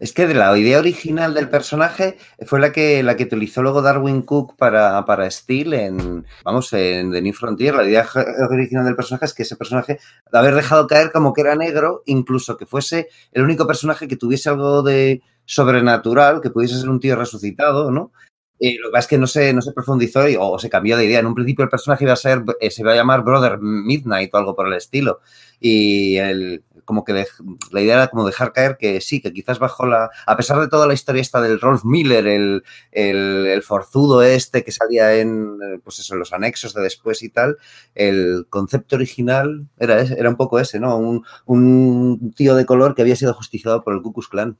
Es 0.00 0.12
que 0.12 0.26
de 0.26 0.34
la 0.34 0.56
idea 0.58 0.78
original 0.78 1.34
del 1.34 1.48
personaje 1.48 2.18
fue 2.46 2.60
la 2.60 2.72
que, 2.72 3.02
la 3.02 3.16
que 3.16 3.24
utilizó 3.24 3.62
luego 3.62 3.82
Darwin 3.82 4.22
Cook 4.22 4.56
para, 4.56 5.04
para 5.04 5.30
Steel 5.30 5.74
en, 5.74 6.26
vamos, 6.44 6.72
en 6.72 7.12
The 7.12 7.22
New 7.22 7.32
Frontier. 7.32 7.74
La 7.74 7.84
idea 7.84 8.06
original 8.50 8.84
del 8.84 8.96
personaje 8.96 9.24
es 9.26 9.34
que 9.34 9.42
ese 9.44 9.56
personaje, 9.56 9.98
de 10.32 10.38
haber 10.38 10.54
dejado 10.54 10.86
caer 10.86 11.12
como 11.12 11.32
que 11.32 11.42
era 11.42 11.54
negro, 11.54 12.02
incluso 12.06 12.56
que 12.56 12.66
fuese 12.66 13.08
el 13.32 13.42
único 13.42 13.66
personaje 13.66 14.08
que 14.08 14.16
tuviese 14.16 14.48
algo 14.48 14.82
de 14.82 15.22
sobrenatural, 15.44 16.40
que 16.40 16.50
pudiese 16.50 16.78
ser 16.78 16.88
un 16.88 17.00
tío 17.00 17.16
resucitado, 17.16 17.90
¿no? 17.90 18.12
Y 18.58 18.78
lo 18.78 18.88
que 18.88 18.92
pasa 18.92 19.00
es 19.00 19.08
que 19.08 19.18
no 19.18 19.26
se, 19.26 19.52
no 19.52 19.60
se 19.60 19.72
profundizó 19.72 20.26
y- 20.28 20.36
o 20.38 20.58
se 20.58 20.70
cambió 20.70 20.96
de 20.96 21.04
idea. 21.04 21.18
En 21.20 21.26
un 21.26 21.34
principio 21.34 21.64
el 21.64 21.68
personaje 21.68 22.04
iba 22.04 22.12
a 22.14 22.16
ser, 22.16 22.42
eh, 22.60 22.70
se 22.70 22.82
iba 22.82 22.92
a 22.92 22.94
llamar 22.94 23.22
Brother 23.24 23.58
Midnight 23.60 24.32
o 24.32 24.38
algo 24.38 24.54
por 24.54 24.68
el 24.68 24.74
estilo. 24.74 25.20
Y 25.60 26.16
el, 26.16 26.62
como 26.84 27.04
que 27.04 27.12
dej- 27.14 27.58
la 27.70 27.80
idea 27.80 27.94
era 27.94 28.08
como 28.08 28.26
dejar 28.26 28.52
caer 28.52 28.76
que 28.78 29.00
sí, 29.00 29.20
que 29.20 29.32
quizás 29.32 29.58
bajo 29.58 29.86
la. 29.86 30.10
A 30.26 30.36
pesar 30.36 30.60
de 30.60 30.68
toda 30.68 30.86
la 30.86 30.94
historia 30.94 31.22
esta 31.22 31.40
del 31.40 31.60
Rolf 31.60 31.84
Miller, 31.84 32.26
el, 32.26 32.62
el, 32.92 33.46
el 33.46 33.62
forzudo 33.62 34.22
este 34.22 34.64
que 34.64 34.72
salía 34.72 35.14
en, 35.16 35.58
eh, 35.62 35.78
pues 35.82 35.98
eso, 35.98 36.14
en 36.14 36.20
los 36.20 36.32
anexos 36.32 36.74
de 36.74 36.82
después 36.82 37.22
y 37.22 37.28
tal, 37.30 37.56
el 37.94 38.46
concepto 38.50 38.96
original 38.96 39.66
era, 39.78 40.00
ese- 40.00 40.18
era 40.18 40.28
un 40.28 40.36
poco 40.36 40.58
ese, 40.60 40.78
¿no? 40.80 40.96
Un, 40.96 41.24
un 41.46 42.32
tío 42.36 42.54
de 42.54 42.66
color 42.66 42.94
que 42.94 43.02
había 43.02 43.16
sido 43.16 43.34
justiciado 43.34 43.82
por 43.82 43.94
el 43.94 44.02
Ku 44.02 44.12
Klux 44.12 44.28
Klan. 44.28 44.56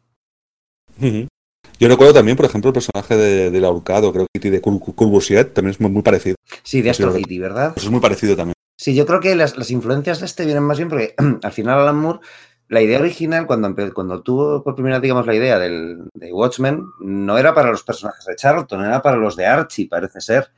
Yo 1.81 1.89
recuerdo 1.89 2.15
también, 2.15 2.37
por 2.37 2.47
ejemplo, 2.47 2.69
el 2.71 2.75
personaje 2.75 3.17
de- 3.17 3.51
del 3.51 3.65
ahorcado, 3.65 4.13
creo 4.13 4.27
que 4.41 4.51
de 4.51 4.61
Curbusiet, 4.61 5.53
también 5.55 5.73
es 5.73 5.81
muy, 5.81 5.91
muy 5.91 6.03
parecido. 6.03 6.37
Sí, 6.63 6.83
de 6.83 6.91
Astro 6.91 7.09
City, 7.13 7.39
¿verdad? 7.39 7.73
Pues 7.75 7.85
es 7.85 7.91
muy 7.91 8.01
parecido 8.01 8.37
también. 8.37 8.54
Sí, 8.85 8.95
yo 8.95 9.07
creo 9.07 9.19
que 9.19 9.35
las, 9.35 9.57
las 9.57 9.71
influencias 9.71 10.21
de 10.21 10.27
este 10.27 10.45
vienen 10.45 10.63
más 10.63 10.77
bien 10.77 10.91
porque 10.91 11.15
al 11.43 11.53
final 11.53 11.81
Alan 11.81 11.97
Moore, 11.97 12.19
la 12.69 12.83
idea 12.83 12.99
original, 12.99 13.47
cuando, 13.47 13.75
cuando 13.95 14.23
tuvo 14.23 14.63
por 14.63 14.75
primera 14.75 15.01
digamos, 15.01 15.25
la 15.25 15.35
idea 15.35 15.59
del, 15.59 16.03
de 16.13 16.31
Watchmen, 16.31 16.85
no 17.01 17.39
era 17.39 17.55
para 17.55 17.71
los 17.71 17.83
personajes 17.83 18.27
de 18.27 18.37
Charlton, 18.37 18.85
era 18.85 19.01
para 19.01 19.17
los 19.17 19.37
de 19.37 19.47
Archie, 19.47 19.89
parece 19.89 20.21
ser. 20.21 20.51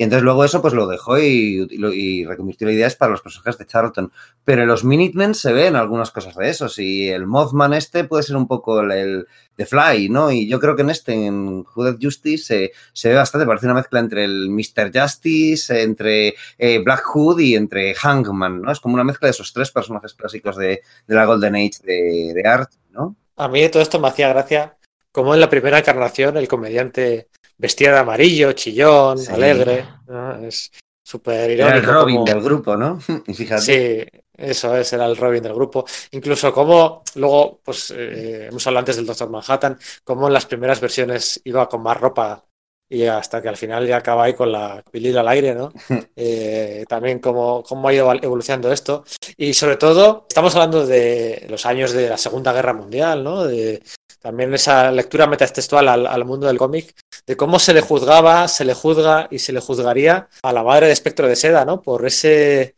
Y 0.00 0.04
entonces 0.04 0.24
luego 0.24 0.46
eso 0.46 0.62
pues 0.62 0.72
lo 0.72 0.86
dejó 0.86 1.18
y, 1.18 2.24
reconvirtió 2.24 2.66
la 2.66 2.72
idea 2.72 2.86
es 2.86 2.96
para 2.96 3.12
los 3.12 3.20
personajes 3.20 3.58
de 3.58 3.66
Charlton. 3.66 4.10
Pero 4.44 4.62
en 4.62 4.68
los 4.68 4.82
Minutemen 4.82 5.34
se 5.34 5.52
ven 5.52 5.76
algunas 5.76 6.10
cosas 6.10 6.34
de 6.36 6.48
esos 6.48 6.78
y 6.78 7.10
el 7.10 7.26
Mothman 7.26 7.74
este 7.74 8.04
puede 8.04 8.22
ser 8.22 8.36
un 8.36 8.48
poco 8.48 8.80
el, 8.80 9.26
The 9.56 9.66
Fly, 9.66 10.08
¿no? 10.08 10.32
Y 10.32 10.48
yo 10.48 10.58
creo 10.58 10.74
que 10.74 10.80
en 10.80 10.88
este, 10.88 11.26
en 11.26 11.66
Did 11.76 11.98
Justice, 12.00 12.44
se, 12.44 12.72
se 12.94 13.10
ve 13.10 13.14
bastante, 13.16 13.46
parece 13.46 13.66
una 13.66 13.74
mezcla 13.74 14.00
entre 14.00 14.24
el 14.24 14.48
Mr. 14.48 14.90
Justice, 14.90 15.82
entre 15.82 16.34
eh, 16.56 16.78
Black 16.82 17.02
Hood 17.02 17.40
y 17.40 17.54
entre 17.54 17.94
Hangman, 17.94 18.62
¿no? 18.62 18.72
Es 18.72 18.80
como 18.80 18.94
una 18.94 19.04
mezcla 19.04 19.26
de 19.26 19.32
esos 19.32 19.52
tres 19.52 19.70
personajes 19.70 20.14
clásicos 20.14 20.56
de, 20.56 20.80
de 21.06 21.14
la 21.14 21.26
Golden 21.26 21.56
Age 21.56 21.82
de, 21.84 22.32
de 22.32 22.48
Art, 22.48 22.70
¿no? 22.88 23.16
A 23.36 23.48
mí 23.48 23.68
todo 23.68 23.82
esto 23.82 24.00
me 24.00 24.08
hacía 24.08 24.30
gracia, 24.30 24.78
como 25.12 25.34
en 25.34 25.40
la 25.40 25.50
primera 25.50 25.78
encarnación 25.78 26.38
el 26.38 26.48
comediante 26.48 27.28
vestía 27.60 27.92
de 27.92 27.98
amarillo, 27.98 28.52
chillón, 28.52 29.18
Sí. 29.18 29.30
alegre. 29.32 29.84
¿no? 30.06 30.36
Es 30.46 30.70
súper 31.04 31.50
Era 31.50 31.68
el 31.76 31.82
irónico. 31.82 31.92
Robin 31.92 32.16
como- 32.16 32.26
del 32.26 32.40
grupo, 32.42 32.76
¿no? 32.76 32.98
Y 33.26 33.34
fíjate. 33.34 33.62
Sí, 33.62 34.18
eso 34.36 34.76
es, 34.76 34.92
era 34.92 35.06
el 35.06 35.16
Robin 35.16 35.42
del 35.42 35.54
grupo. 35.54 35.84
Incluso 36.12 36.52
como 36.52 37.02
luego, 37.16 37.60
pues 37.62 37.92
eh, 37.96 38.46
hemos 38.50 38.66
hablado 38.66 38.80
antes 38.80 38.96
del 38.96 39.06
Doctor 39.06 39.28
Manhattan, 39.28 39.78
como 40.04 40.26
en 40.28 40.32
las 40.32 40.46
primeras 40.46 40.80
versiones 40.80 41.40
iba 41.44 41.68
con 41.68 41.82
más 41.82 41.98
ropa 42.00 42.44
y 42.92 43.04
hasta 43.04 43.40
que 43.40 43.48
al 43.48 43.56
final 43.56 43.86
ya 43.86 43.98
acaba 43.98 44.24
ahí 44.24 44.34
con 44.34 44.50
la 44.50 44.82
pilil 44.90 45.16
al 45.18 45.28
aire, 45.28 45.54
¿no? 45.54 45.72
Eh, 46.16 46.84
también 46.88 47.18
cómo, 47.18 47.62
cómo 47.62 47.88
ha 47.88 47.92
ido 47.94 48.10
evolucionando 48.12 48.72
esto. 48.72 49.04
Y 49.36 49.54
sobre 49.54 49.76
todo, 49.76 50.26
estamos 50.28 50.54
hablando 50.54 50.86
de 50.86 51.46
los 51.48 51.64
años 51.66 51.92
de 51.92 52.08
la 52.10 52.16
Segunda 52.18 52.52
Guerra 52.52 52.72
Mundial, 52.74 53.22
¿no? 53.24 53.44
De 53.44 53.82
también 54.20 54.52
esa 54.54 54.90
lectura 54.92 55.26
metatextual 55.26 55.88
al, 55.88 56.06
al 56.06 56.24
mundo 56.24 56.46
del 56.46 56.58
cómic, 56.58 56.94
de 57.26 57.36
cómo 57.36 57.58
se 57.58 57.74
le 57.74 57.80
juzgaba, 57.80 58.48
se 58.48 58.64
le 58.64 58.74
juzga 58.74 59.28
y 59.30 59.38
se 59.38 59.52
le 59.52 59.60
juzgaría 59.60 60.28
a 60.42 60.52
la 60.52 60.62
madre 60.62 60.86
de 60.86 60.92
Espectro 60.92 61.26
de 61.26 61.36
Seda, 61.36 61.64
¿no? 61.64 61.80
Por 61.80 62.06
ese 62.06 62.74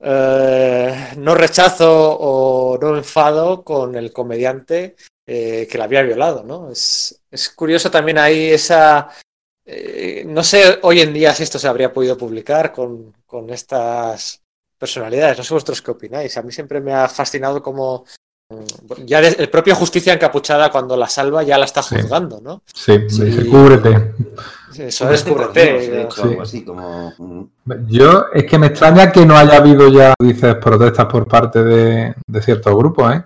eh, 0.00 1.14
no 1.18 1.34
rechazo 1.34 2.16
o 2.18 2.78
no 2.78 2.96
enfado 2.96 3.62
con 3.64 3.94
el 3.96 4.12
comediante 4.12 4.96
eh, 5.26 5.66
que 5.70 5.78
la 5.78 5.84
había 5.84 6.02
violado, 6.02 6.42
¿no? 6.42 6.70
Es, 6.70 7.20
es 7.30 7.50
curioso 7.50 7.90
también 7.90 8.18
ahí 8.18 8.50
esa... 8.50 9.08
eh, 9.64 10.24
no 10.26 10.42
sé 10.42 10.78
hoy 10.82 11.00
en 11.00 11.12
día 11.12 11.34
si 11.34 11.42
esto 11.42 11.58
se 11.58 11.68
habría 11.68 11.92
podido 11.92 12.16
publicar 12.16 12.72
con, 12.72 13.14
con 13.26 13.50
estas 13.50 14.42
personalidades. 14.78 15.38
No 15.38 15.44
sé 15.44 15.54
vosotros 15.54 15.82
qué 15.82 15.90
opináis. 15.90 16.36
A 16.36 16.42
mí 16.42 16.50
siempre 16.52 16.80
me 16.80 16.92
ha 16.94 17.08
fascinado 17.08 17.62
como 17.62 18.04
mm, 18.04 18.06
ya 19.04 19.20
de- 19.20 19.36
el 19.38 19.48
propio 19.48 19.74
Justicia 19.74 20.12
Encapuchada 20.12 20.70
cuando 20.70 20.96
la 20.96 21.08
salva 21.08 21.42
ya 21.42 21.56
la 21.58 21.64
está 21.66 21.82
Sí. 21.82 21.96
juzgando, 21.96 22.40
¿no? 22.40 22.62
Sí, 22.72 22.98
Sí. 23.08 23.24
dice, 23.24 23.46
cúbrete. 23.46 24.14
Eso 24.78 25.10
es 25.10 25.24
cúbrete. 25.24 25.72
Dios, 25.72 25.86
de 25.90 26.02
hecho, 26.02 26.44
Sí. 26.46 26.64
como... 26.64 27.12
mm, 27.18 27.44
Yo, 27.88 28.26
es 28.32 28.44
que 28.44 28.58
me 28.58 28.68
extraña 28.68 29.12
que 29.12 29.24
no 29.26 29.36
haya 29.36 29.56
habido 29.58 29.88
ya, 29.88 30.14
dices, 30.18 30.54
protestas 30.56 31.06
por 31.06 31.26
parte 31.28 31.62
de, 31.62 32.14
de 32.26 32.42
ciertos 32.42 32.74
grupos, 32.74 33.14
¿eh? 33.14 33.24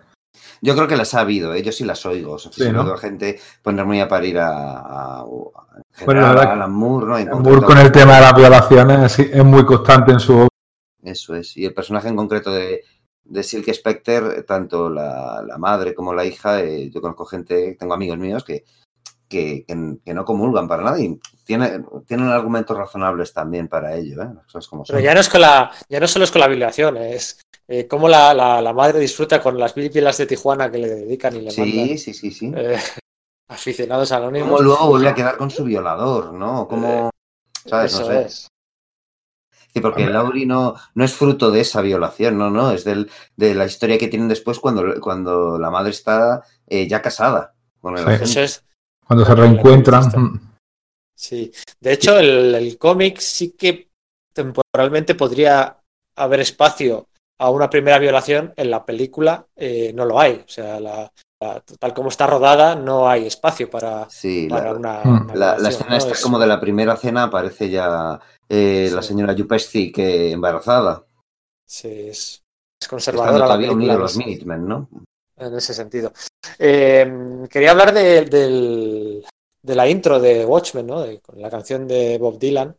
Yo 0.61 0.75
creo 0.75 0.89
que 0.89 0.97
las 0.97 1.13
ha 1.15 1.21
habido, 1.21 1.53
¿eh? 1.53 1.63
yo 1.63 1.73
sí 1.73 1.85
las 1.85 2.05
oigo. 2.07 2.33
O 2.35 2.39
sea, 2.39 2.51
sí, 2.51 2.71
¿no? 2.73 2.81
oigo 2.81 2.95
a 2.95 2.99
gente 2.99 3.39
poner 3.63 3.85
muy 3.85 4.01
a 4.01 4.09
parir 4.09 4.39
a, 4.39 4.49
a, 4.49 5.21
a- 5.21 5.25
en 5.25 6.07
Bueno, 6.07 6.21
general 6.23 6.23
la 6.23 6.29
verdad 6.35 6.49
a 6.49 6.53
Alan 6.55 6.73
Moore, 6.73 7.07
¿no? 7.07 7.19
En 7.19 7.29
Moore 7.29 7.43
concreto- 7.43 7.67
con 7.67 7.79
el 7.79 7.93
tema 7.93 8.15
de 8.15 8.21
las 8.23 8.35
violaciones 8.35 9.13
sí, 9.13 9.29
es 9.31 9.45
muy 9.45 9.65
constante 9.67 10.13
en 10.13 10.21
su 10.21 10.35
obra. 10.37 10.49
Eso 11.03 11.35
es. 11.35 11.55
Y 11.59 11.67
el 11.67 11.75
personaje 11.75 12.09
en 12.09 12.17
concreto 12.17 12.51
de, 12.51 12.81
de 13.25 13.43
Silk 13.43 13.73
Spectre, 13.73 14.43
tanto 14.43 14.91
la, 14.91 15.43
la 15.47 15.59
madre 15.59 15.95
como 15.95 16.13
la 16.15 16.25
hija, 16.25 16.61
eh, 16.63 16.91
yo 16.91 17.01
conozco 17.01 17.25
gente, 17.25 17.75
tengo 17.79 17.95
amigos 17.95 18.19
míos 18.19 18.45
que, 18.45 18.65
que, 19.29 19.65
que- 19.67 19.97
que 20.05 20.15
no 20.15 20.25
comulgan 20.25 20.69
para 20.69 20.83
nada 20.83 21.01
y 21.01 21.19
tiene- 21.45 21.83
tienen 22.07 22.29
argumentos 22.29 22.77
razonables 22.77 23.33
también 23.33 23.69
para 23.69 23.95
ello, 23.97 24.23
¿eh? 24.23 24.29
Como. 24.69 24.85
Pero 24.85 25.01
ya 25.01 25.15
no 25.15 25.21
es 25.21 25.29
con 25.29 25.41
la, 25.41 25.71
ya 25.89 26.01
no 26.01 26.07
solo 26.07 26.25
es 26.25 26.31
con 26.31 26.41
la 26.41 26.49
violación, 26.49 26.97
es 26.99 27.41
eh, 27.67 27.87
cómo 27.89 28.09
la, 28.09 28.35
la, 28.35 28.61
la 28.61 28.73
madre 28.75 29.01
disfruta 29.01 29.41
con 29.43 29.59
las 29.59 29.73
pilas 29.73 30.19
de 30.19 30.27
Tijuana 30.27 30.71
que 30.71 30.79
le 30.79 30.89
dedican 30.89 31.35
y 31.35 31.39
le 31.41 31.45
mandan 31.47 31.67
Sí, 31.67 31.99
sí, 31.99 32.13
sí, 32.15 32.31
sí. 32.31 32.53
eh, 32.55 32.79
aficionados 33.49 34.13
anónimos. 34.13 34.51
Cómo 34.51 34.63
luego 34.63 34.89
vuelve 34.89 35.09
a 35.09 35.15
quedar 35.15 35.37
con 35.37 35.51
su 35.51 35.65
violador, 35.65 36.33
¿no? 36.35 36.69
Como, 36.69 37.11
¿sabes? 37.67 37.99
No 37.99 38.07
sé. 38.07 38.23
es. 38.23 38.49
Sí, 39.75 39.81
porque 39.81 40.07
Lauri 40.07 40.47
no, 40.47 40.77
no 40.95 41.05
es 41.05 41.13
fruto 41.13 41.51
de 41.51 41.61
esa 41.61 41.81
violación, 41.81 42.39
no, 42.39 42.49
no, 42.49 42.71
es 42.71 42.85
del, 42.85 43.11
de 43.37 43.55
la 43.57 43.65
historia 43.67 43.99
que 43.99 44.07
tienen 44.07 44.29
después 44.29 44.61
cuando, 44.61 45.01
cuando 45.01 45.59
la 45.59 45.69
madre 45.69 45.91
está 45.91 46.45
eh, 46.69 46.87
ya 46.87 47.03
casada 47.03 47.55
con 47.81 47.95
el 47.99 48.05
Sí. 48.05 48.09
agente. 48.11 48.25
Eso 48.25 48.41
es. 48.41 48.65
Cuando 49.05 49.25
se 49.27 49.35
reencuentran. 49.35 50.41
Sí. 51.17 51.53
De 51.81 51.93
hecho, 51.93 52.19
el, 52.19 52.55
el 52.55 52.79
cómic 52.79 53.19
sí 53.19 53.51
que 53.59 53.89
temporalmente 54.33 55.15
podría 55.17 55.77
haber 56.17 56.41
espacio 56.41 57.09
a 57.41 57.51
una 57.51 57.69
primera 57.69 57.99
violación, 57.99 58.53
en 58.57 58.71
la 58.71 58.85
película 58.85 59.47
eh, 59.57 59.93
no 59.95 60.05
lo 60.05 60.21
hay. 60.21 60.35
O 60.47 60.49
sea, 60.49 60.79
la, 60.79 61.11
la- 61.41 61.61
tal 61.81 61.93
como 61.93 62.09
está 62.11 62.27
rodada, 62.29 62.77
no 62.77 63.09
hay 63.09 63.27
espacio 63.27 63.69
para, 63.69 64.09
Sí, 64.09 64.47
para 64.49 64.67
la, 64.67 64.73
una, 64.79 65.01
Mm. 65.05 65.23
una 65.25 65.35
la- 65.35 65.55
violación, 65.57 65.67
escena 65.73 65.91
¿no? 65.91 65.97
esta 65.97 66.13
Es- 66.13 66.23
como 66.23 66.39
de 66.39 66.47
la 66.47 66.61
primera 66.61 66.97
cena 66.97 67.25
aparece 67.25 67.69
ya 67.71 68.21
eh, 68.49 68.91
la 68.93 69.03
señora 69.03 69.33
Yupesti 69.35 69.91
que 69.93 70.31
embarazada. 70.33 71.07
sí, 71.67 71.89
es, 72.09 72.43
es 72.81 72.89
conservadora 72.89 73.45
todavía 73.47 73.73
unidos 73.73 73.95
en 73.95 74.01
los 74.01 74.17
Minutemen, 74.17 74.67
¿no? 74.69 74.89
en 75.37 75.55
ese 75.57 75.75
sentido. 75.75 76.13
Eh, 76.59 77.11
quería 77.51 77.73
hablar 77.73 77.93
de, 77.93 78.25
del- 78.27 79.25
de 79.63 79.75
la 79.75 79.89
intro 79.89 80.21
de 80.21 80.45
Watchmen, 80.45 80.87
¿no? 80.87 81.01
De- 81.01 81.21
con 81.21 81.41
la 81.41 81.51
canción 81.51 81.89
de 81.89 82.19
Bob 82.19 82.39
Dylan. 82.39 82.77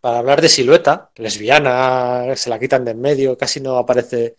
Para 0.00 0.18
hablar 0.18 0.40
de 0.40 0.48
silueta, 0.48 1.10
lesbiana, 1.16 2.34
se 2.36 2.50
la 2.50 2.58
quitan 2.58 2.84
de 2.84 2.92
en 2.92 3.00
medio, 3.00 3.36
casi 3.38 3.60
no 3.60 3.76
aparece 3.78 4.36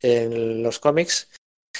en 0.00 0.62
los 0.62 0.78
cómics. 0.78 1.30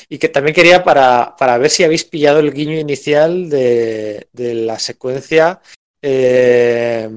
Y 0.09 0.19
que 0.19 0.29
también 0.29 0.55
quería 0.55 0.83
para, 0.85 1.35
para 1.37 1.59
ver 1.59 1.71
si 1.71 1.85
habéis 1.85 2.05
pillado 2.05 2.39
el 2.39 2.53
guiño 2.53 2.79
inicial 2.79 3.51
de, 3.51 4.29
de 4.33 4.55
la 4.55 4.79
secuencia 4.79 5.61
eh, 6.01 7.09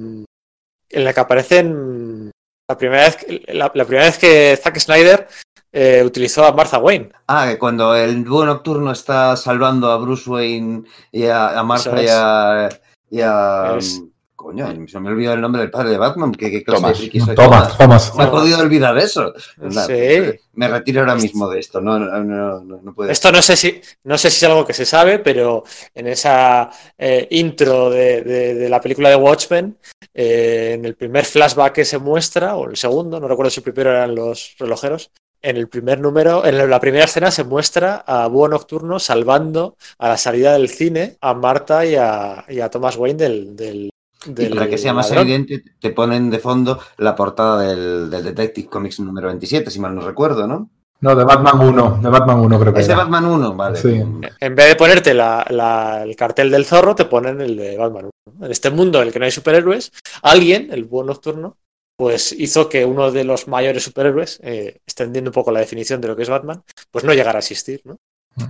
en 0.94 1.04
la 1.04 1.14
que 1.14 1.20
aparecen 1.20 2.32
la 2.70 2.78
primera 2.78 3.04
vez, 3.04 3.16
que- 3.18 3.44
la, 3.54 3.72
la 3.74 3.86
primera 3.86 4.06
vez 4.06 4.18
que 4.18 4.58
Zack 4.62 4.80
Snyder 4.80 5.28
eh, 5.72 6.04
utilizó 6.06 6.46
a 6.46 6.52
Martha 6.54 6.78
Wayne. 6.78 7.10
Ah, 7.28 7.48
que 7.50 7.58
cuando 7.60 7.96
el 7.96 8.24
dúo 8.24 8.46
nocturno 8.46 8.92
está 8.92 9.36
salvando 9.36 9.92
a 9.92 9.98
Bruce 9.98 10.30
Wayne 10.30 10.84
y 11.12 11.26
a, 11.26 11.60
a 11.60 11.64
Martha 11.64 12.02
y 12.02 12.08
a, 12.10 12.70
y 13.10 13.22
a- 13.22 13.76
Es- 13.78 14.02
Coño, 14.44 14.88
se 14.88 15.00
me 15.00 15.10
ha 15.10 15.12
olvidado 15.14 15.36
el 15.36 15.42
nombre 15.42 15.62
del 15.62 15.72
padre 15.72 15.92
de 15.92 15.98
Batman. 15.98 16.32
¿Qué, 16.34 16.52
qué 16.52 16.64
clase 16.64 16.82
Thomas. 16.82 16.92
de 16.98 16.98
friki 17.02 17.20
soy? 17.22 17.36
Thomas, 17.36 17.78
Thomas. 17.78 18.14
Me 18.16 18.24
ha 18.26 18.32
podido 18.32 18.60
olvidar 18.60 18.98
eso. 18.98 19.34
Sí. 19.38 20.38
Me 20.56 20.68
retiro 20.68 21.00
ahora 21.00 21.16
mismo 21.16 21.50
de 21.50 21.60
esto. 21.60 21.80
No, 21.80 21.98
no, 21.98 22.06
no, 22.24 22.60
no, 22.60 22.80
no 22.84 22.94
puede 22.94 23.12
Esto 23.12 23.32
no 23.32 23.42
sé 23.42 23.56
si 23.56 23.80
no 24.04 24.18
sé 24.18 24.30
si 24.30 24.38
es 24.46 24.52
algo 24.52 24.66
que 24.66 24.74
se 24.74 24.86
sabe, 24.86 25.20
pero 25.20 25.64
en 25.96 26.08
esa 26.08 26.70
eh, 26.98 27.28
intro 27.32 27.90
de, 27.90 28.22
de- 28.22 28.54
de 28.56 28.70
la 28.70 28.82
película 28.82 29.10
de 29.10 29.16
Watchmen, 29.16 29.78
eh, 30.14 30.74
en 30.76 30.86
el 30.86 30.96
primer 30.96 31.24
flashback 31.26 31.74
que 31.74 31.86
se 31.86 31.98
muestra, 31.98 32.56
o 32.56 32.70
el 32.70 32.76
segundo, 32.78 33.20
no 33.20 33.28
recuerdo 33.28 33.50
si 33.50 33.62
el 33.62 33.64
primero 33.64 33.92
eran 33.92 34.14
los 34.14 34.56
relojeros, 34.60 35.10
en 35.42 35.58
el 35.58 35.68
primer 35.68 36.00
número, 36.00 36.46
en 36.46 36.70
la 36.70 36.80
primera 36.80 37.06
escena 37.06 37.30
se 37.32 37.44
muestra 37.44 38.04
a 38.06 38.28
Búho 38.28 38.48
Nocturno 38.48 38.98
salvando 39.00 39.76
a 39.98 40.10
la 40.10 40.18
salida 40.18 40.54
del 40.54 40.70
cine 40.70 41.18
a 41.20 41.34
Marta 41.34 41.86
y 41.86 41.96
a, 41.96 42.46
y 42.48 42.60
a 42.62 42.70
Thomas 42.70 42.96
Wayne 42.96 43.18
del, 43.18 43.56
del, 43.56 43.90
Y 44.26 44.46
para 44.54 44.70
que 44.70 44.78
sea 44.78 44.94
más 44.94 45.10
ladrón. 45.10 45.28
evidente, 45.28 45.64
te 45.80 45.90
ponen 45.92 46.30
de 46.30 46.40
fondo 46.40 46.80
la 46.98 47.16
portada 47.16 47.62
del, 47.64 48.10
del 48.10 48.24
Detective 48.24 48.68
Comics 48.70 49.00
número 49.00 49.28
27, 49.28 49.70
si 49.72 49.80
mal 49.80 49.94
no 49.96 50.02
recuerdo, 50.02 50.48
¿no? 50.48 50.70
No, 51.02 51.16
de 51.16 51.26
Batman 51.26 51.60
1, 51.60 52.00
de 52.02 52.10
Batman 52.10 52.40
1 52.40 52.60
creo 52.62 52.74
que 52.74 52.80
Es 52.80 52.88
de. 52.88 52.96
Batman 52.96 53.26
1, 53.26 53.56
vale. 53.56 53.78
Sí. 53.78 54.02
En 54.40 54.56
vez 54.56 54.68
de 54.70 54.76
ponerte 54.78 55.14
la- 55.14 55.46
la- 55.50 56.04
el 56.04 56.16
cartel 56.16 56.50
del 56.50 56.64
zorro, 56.66 56.96
te 56.96 57.04
ponen 57.06 57.42
el 57.42 57.58
de 57.58 57.76
Batman. 57.78 58.06
¿no? 58.40 58.46
En 58.46 58.52
este 58.52 58.70
mundo 58.70 59.02
en 59.02 59.08
el 59.08 59.14
que 59.14 59.20
no 59.20 59.26
hay 59.26 59.32
superhéroes, 59.32 59.92
alguien, 60.22 60.70
el 60.72 60.86
búho 60.86 61.04
nocturno, 61.04 61.58
pues 61.98 62.32
hizo 62.32 62.70
que 62.70 62.86
uno 62.86 63.12
de 63.12 63.26
los 63.26 63.50
mayores 63.50 63.84
superhéroes, 63.84 64.40
eh, 64.44 64.80
extendiendo 64.88 65.30
un 65.30 65.34
poco 65.34 65.52
la 65.52 65.60
definición 65.60 66.00
de 66.00 66.08
lo 66.08 66.16
que 66.16 66.24
es 66.24 66.30
Batman, 66.30 66.64
pues 66.90 67.04
no 67.04 67.14
llegara 67.14 67.38
a 67.38 67.42
existir. 67.42 67.82
¿no? 67.84 67.98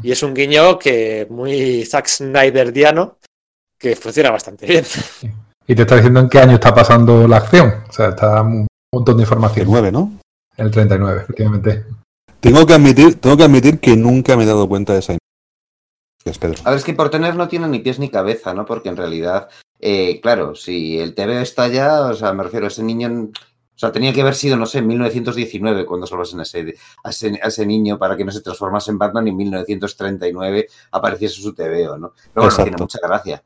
Y 0.03 0.11
es 0.11 0.21
un 0.21 0.35
guiño 0.35 0.77
que 0.77 1.25
muy 1.31 1.83
Zack 1.85 2.05
Snyderdiano, 2.07 3.17
que 3.79 3.95
funciona 3.95 4.29
bastante 4.29 4.67
bien. 4.67 4.85
Y 5.67 5.75
te 5.75 5.83
está 5.83 5.95
diciendo 5.95 6.19
en 6.19 6.29
qué 6.29 6.39
año 6.39 6.55
está 6.55 6.73
pasando 6.73 7.27
la 7.27 7.37
acción. 7.37 7.73
O 7.87 7.91
sea, 7.91 8.09
está 8.09 8.41
un 8.41 8.67
montón 8.91 9.17
de 9.17 9.23
El 9.23 9.27
información. 9.27 9.67
9, 9.69 9.91
¿no? 9.91 10.11
El 10.57 10.71
39, 10.71 11.21
efectivamente. 11.21 11.85
Tengo 12.39 12.65
que 12.65 12.73
admitir, 12.73 13.19
tengo 13.21 13.37
que 13.37 13.43
admitir 13.43 13.79
que 13.79 13.95
nunca 13.95 14.35
me 14.35 14.43
he 14.43 14.47
dado 14.47 14.67
cuenta 14.67 14.93
de 14.93 14.99
esa. 14.99 15.17
Es 16.25 16.37
Pedro. 16.37 16.61
A 16.65 16.69
ver, 16.69 16.79
es 16.79 16.85
que 16.85 16.93
por 16.93 17.09
tener 17.09 17.35
no 17.35 17.47
tiene 17.47 17.67
ni 17.67 17.79
pies 17.79 17.99
ni 17.99 18.09
cabeza, 18.09 18.53
¿no? 18.53 18.65
Porque 18.65 18.89
en 18.89 18.97
realidad, 18.97 19.49
eh, 19.79 20.19
claro, 20.21 20.55
si 20.55 20.99
el 20.99 21.15
TV 21.15 21.41
está 21.41 21.67
ya, 21.69 22.01
o 22.01 22.13
sea, 22.13 22.33
me 22.33 22.43
refiero 22.43 22.65
a 22.65 22.69
ese 22.69 22.83
niño, 22.83 23.29
o 23.29 23.79
sea, 23.79 23.91
tenía 23.91 24.13
que 24.13 24.21
haber 24.21 24.35
sido, 24.35 24.55
no 24.57 24.65
sé, 24.65 24.79
en 24.79 24.87
1919 24.87 25.85
cuando 25.85 26.05
salvasen 26.05 26.41
a 26.41 26.43
ese, 26.43 26.75
a 27.03 27.09
ese, 27.09 27.39
a 27.41 27.47
ese 27.47 27.65
niño 27.65 27.97
para 27.97 28.15
que 28.15 28.23
no 28.23 28.31
se 28.31 28.41
transformase 28.41 28.91
en 28.91 28.97
Batman 28.97 29.27
y 29.27 29.31
en 29.31 29.37
1939 29.37 30.67
apareciese 30.91 31.41
su 31.41 31.53
TVO, 31.53 31.97
¿no? 31.97 32.13
Pero 32.13 32.31
bueno, 32.35 32.45
Exacto. 32.45 32.63
tiene 32.63 32.77
mucha 32.77 32.99
gracia. 33.01 33.43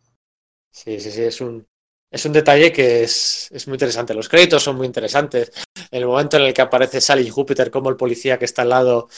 Sí, 0.72 1.00
sí, 1.00 1.12
sí, 1.12 1.24
es 1.24 1.42
un, 1.42 1.66
es 2.12 2.26
un 2.26 2.34
detalle 2.34 2.72
que 2.72 3.04
es, 3.04 3.50
es 3.52 3.68
muy 3.68 3.76
interesante. 3.76 4.14
Los 4.14 4.30
créditos 4.30 4.64
son 4.64 4.78
muy 4.78 4.88
interesantes. 4.88 5.52
El 5.92 6.06
momento 6.06 6.38
en 6.38 6.44
el 6.44 6.54
que 6.54 6.62
aparece 6.62 7.02
Sally 7.02 7.30
Júpiter 7.30 7.70
como 7.70 7.90
el 7.90 7.98
policía 7.98 8.40
que 8.40 8.46
está 8.46 8.62
al 8.62 8.70
lado 8.70 9.10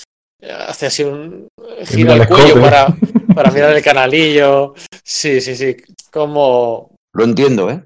eh, 0.42 0.52
hace 0.52 0.88
así 0.88 1.04
un 1.04 1.48
el 1.58 2.10
el 2.10 2.28
cuello 2.28 2.62
para, 2.62 2.88
para 3.36 3.52
mirar 3.52 3.76
el 3.76 3.84
canalillo. 3.84 4.74
Sí, 5.04 5.42
sí, 5.42 5.56
sí. 5.56 5.78
Como 6.12 6.96
Lo 7.14 7.24
entiendo, 7.24 7.70
¿eh? 7.70 7.84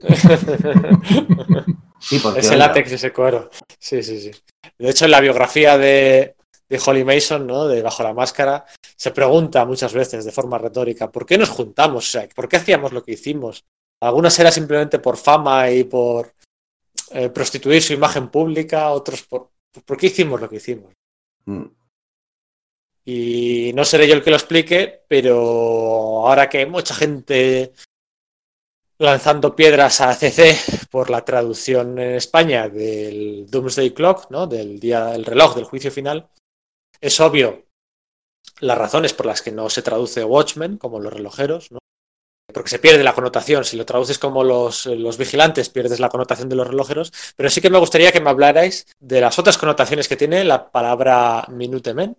Sí, 2.02 2.18
porque 2.20 2.40
ese 2.40 2.56
látex, 2.56 2.90
ese 2.90 3.12
cuero. 3.12 3.48
Sí, 3.78 4.02
sí, 4.02 4.20
sí. 4.20 4.32
De 4.76 4.90
hecho, 4.90 5.04
en 5.04 5.12
la 5.12 5.20
biografía 5.20 5.78
de, 5.78 6.34
de 6.68 6.80
Holly 6.84 7.04
Mason, 7.04 7.46
¿no? 7.46 7.68
De 7.68 7.80
Bajo 7.80 8.02
la 8.02 8.12
Máscara, 8.12 8.64
se 8.96 9.12
pregunta 9.12 9.64
muchas 9.64 9.92
veces 9.92 10.24
de 10.24 10.32
forma 10.32 10.58
retórica, 10.58 11.12
¿por 11.12 11.24
qué 11.24 11.38
nos 11.38 11.50
juntamos? 11.50 12.08
O 12.08 12.10
sea, 12.10 12.28
¿por 12.34 12.48
qué 12.48 12.56
hacíamos 12.56 12.92
lo 12.92 13.04
que 13.04 13.12
hicimos? 13.12 13.64
Algunos 14.02 14.36
era 14.38 14.50
simplemente 14.50 14.98
por 14.98 15.16
fama 15.16 15.70
y 15.70 15.84
por 15.84 16.34
eh, 17.12 17.28
prostituir 17.28 17.80
su 17.80 17.92
imagen 17.92 18.28
pública, 18.30 18.90
otros 18.90 19.22
por... 19.22 19.50
¿Por 19.86 19.96
qué 19.96 20.06
hicimos 20.06 20.40
lo 20.40 20.48
que 20.48 20.56
hicimos? 20.56 20.92
mm, 21.46 21.64
Y 23.04 23.72
no 23.74 23.84
seré 23.84 24.08
yo 24.08 24.14
el 24.14 24.22
que 24.22 24.30
lo 24.30 24.36
explique, 24.36 25.02
pero 25.08 26.26
ahora 26.26 26.48
que 26.48 26.58
hay 26.58 26.66
mucha 26.66 26.94
gente 26.94 27.72
lanzando 28.98 29.54
piedras 29.54 30.00
a 30.00 30.14
CC 30.14 30.56
por 30.90 31.08
la 31.08 31.24
traducción 31.24 31.98
en 31.98 32.16
España 32.16 32.68
del 32.68 33.46
Doomsday 33.48 33.92
Clock, 33.92 34.30
¿no? 34.30 34.46
del 34.46 34.80
día 34.80 35.06
del 35.06 35.24
reloj 35.24 35.54
del 35.54 35.64
juicio 35.64 35.90
final, 35.90 36.28
es 37.00 37.20
obvio 37.20 37.66
las 38.60 38.78
razones 38.78 39.12
por 39.12 39.26
las 39.26 39.42
que 39.42 39.52
no 39.52 39.70
se 39.70 39.82
traduce 39.82 40.24
Watchmen 40.24 40.76
como 40.76 41.00
los 41.00 41.12
relojeros, 41.12 41.70
¿no? 41.70 41.81
Porque 42.52 42.70
se 42.70 42.78
pierde 42.78 43.02
la 43.02 43.14
connotación. 43.14 43.64
Si 43.64 43.76
lo 43.76 43.86
traduces 43.86 44.18
como 44.18 44.44
los, 44.44 44.86
los 44.86 45.18
vigilantes, 45.18 45.68
pierdes 45.68 46.00
la 46.00 46.08
connotación 46.08 46.48
de 46.48 46.56
los 46.56 46.66
relojeros. 46.66 47.12
Pero 47.36 47.50
sí 47.50 47.60
que 47.60 47.70
me 47.70 47.78
gustaría 47.78 48.12
que 48.12 48.20
me 48.20 48.30
hablarais 48.30 48.86
de 49.00 49.20
las 49.20 49.38
otras 49.38 49.58
connotaciones 49.58 50.08
que 50.08 50.16
tiene 50.16 50.44
la 50.44 50.70
palabra 50.70 51.46
Minutemen. 51.48 52.16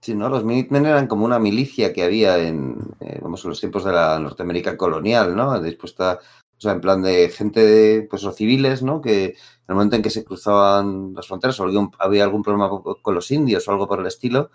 Sí, 0.00 0.14
¿no? 0.14 0.28
Los 0.30 0.44
Minutemen 0.44 0.86
eran 0.86 1.06
como 1.06 1.26
una 1.26 1.38
milicia 1.38 1.92
que 1.92 2.02
había 2.02 2.38
en, 2.38 2.76
eh, 3.00 3.18
vamos, 3.22 3.44
en 3.44 3.50
los 3.50 3.60
tiempos 3.60 3.84
de 3.84 3.92
la 3.92 4.18
Norteamérica 4.18 4.76
colonial, 4.76 5.36
¿no? 5.36 5.60
Dispuesta, 5.60 6.18
o 6.56 6.60
sea, 6.60 6.72
en 6.72 6.80
plan 6.80 7.02
de 7.02 7.28
gente, 7.28 8.06
pues, 8.08 8.22
los 8.22 8.34
civiles, 8.34 8.82
¿no? 8.82 9.02
Que 9.02 9.24
en 9.24 9.34
el 9.68 9.74
momento 9.74 9.96
en 9.96 10.02
que 10.02 10.08
se 10.08 10.24
cruzaban 10.24 11.12
las 11.14 11.26
fronteras 11.26 11.60
o 11.60 11.90
había 11.98 12.24
algún 12.24 12.42
problema 12.42 12.70
con 12.70 13.14
los 13.14 13.30
indios 13.30 13.68
o 13.68 13.72
algo 13.72 13.86
por 13.86 14.00
el 14.00 14.06
estilo, 14.06 14.50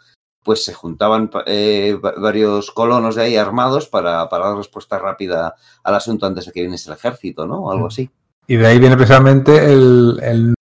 pues 0.46 0.64
se 0.64 0.74
juntaban 0.74 1.30
eh, 1.48 1.98
va- 2.04 2.14
varios 2.18 2.70
colonos 2.72 3.16
de 3.16 3.24
ahí 3.24 3.36
armados 3.36 3.88
para, 3.88 4.30
para 4.30 4.46
dar 4.50 4.58
respuesta 4.58 5.00
rápida 5.00 5.56
al 5.84 5.96
asunto 5.96 6.28
antes 6.28 6.46
de 6.46 6.52
que 6.54 6.62
viniese 6.62 6.90
el 6.92 6.96
ejército, 6.96 7.46
¿no? 7.48 7.62
O 7.64 7.72
algo 7.72 7.88
así. 7.88 8.10
Y 8.48 8.56
de 8.56 8.68
ahí 8.68 8.78
viene 8.80 8.96
precisamente 8.96 9.74
el, 9.74 10.20
el- 10.22 10.54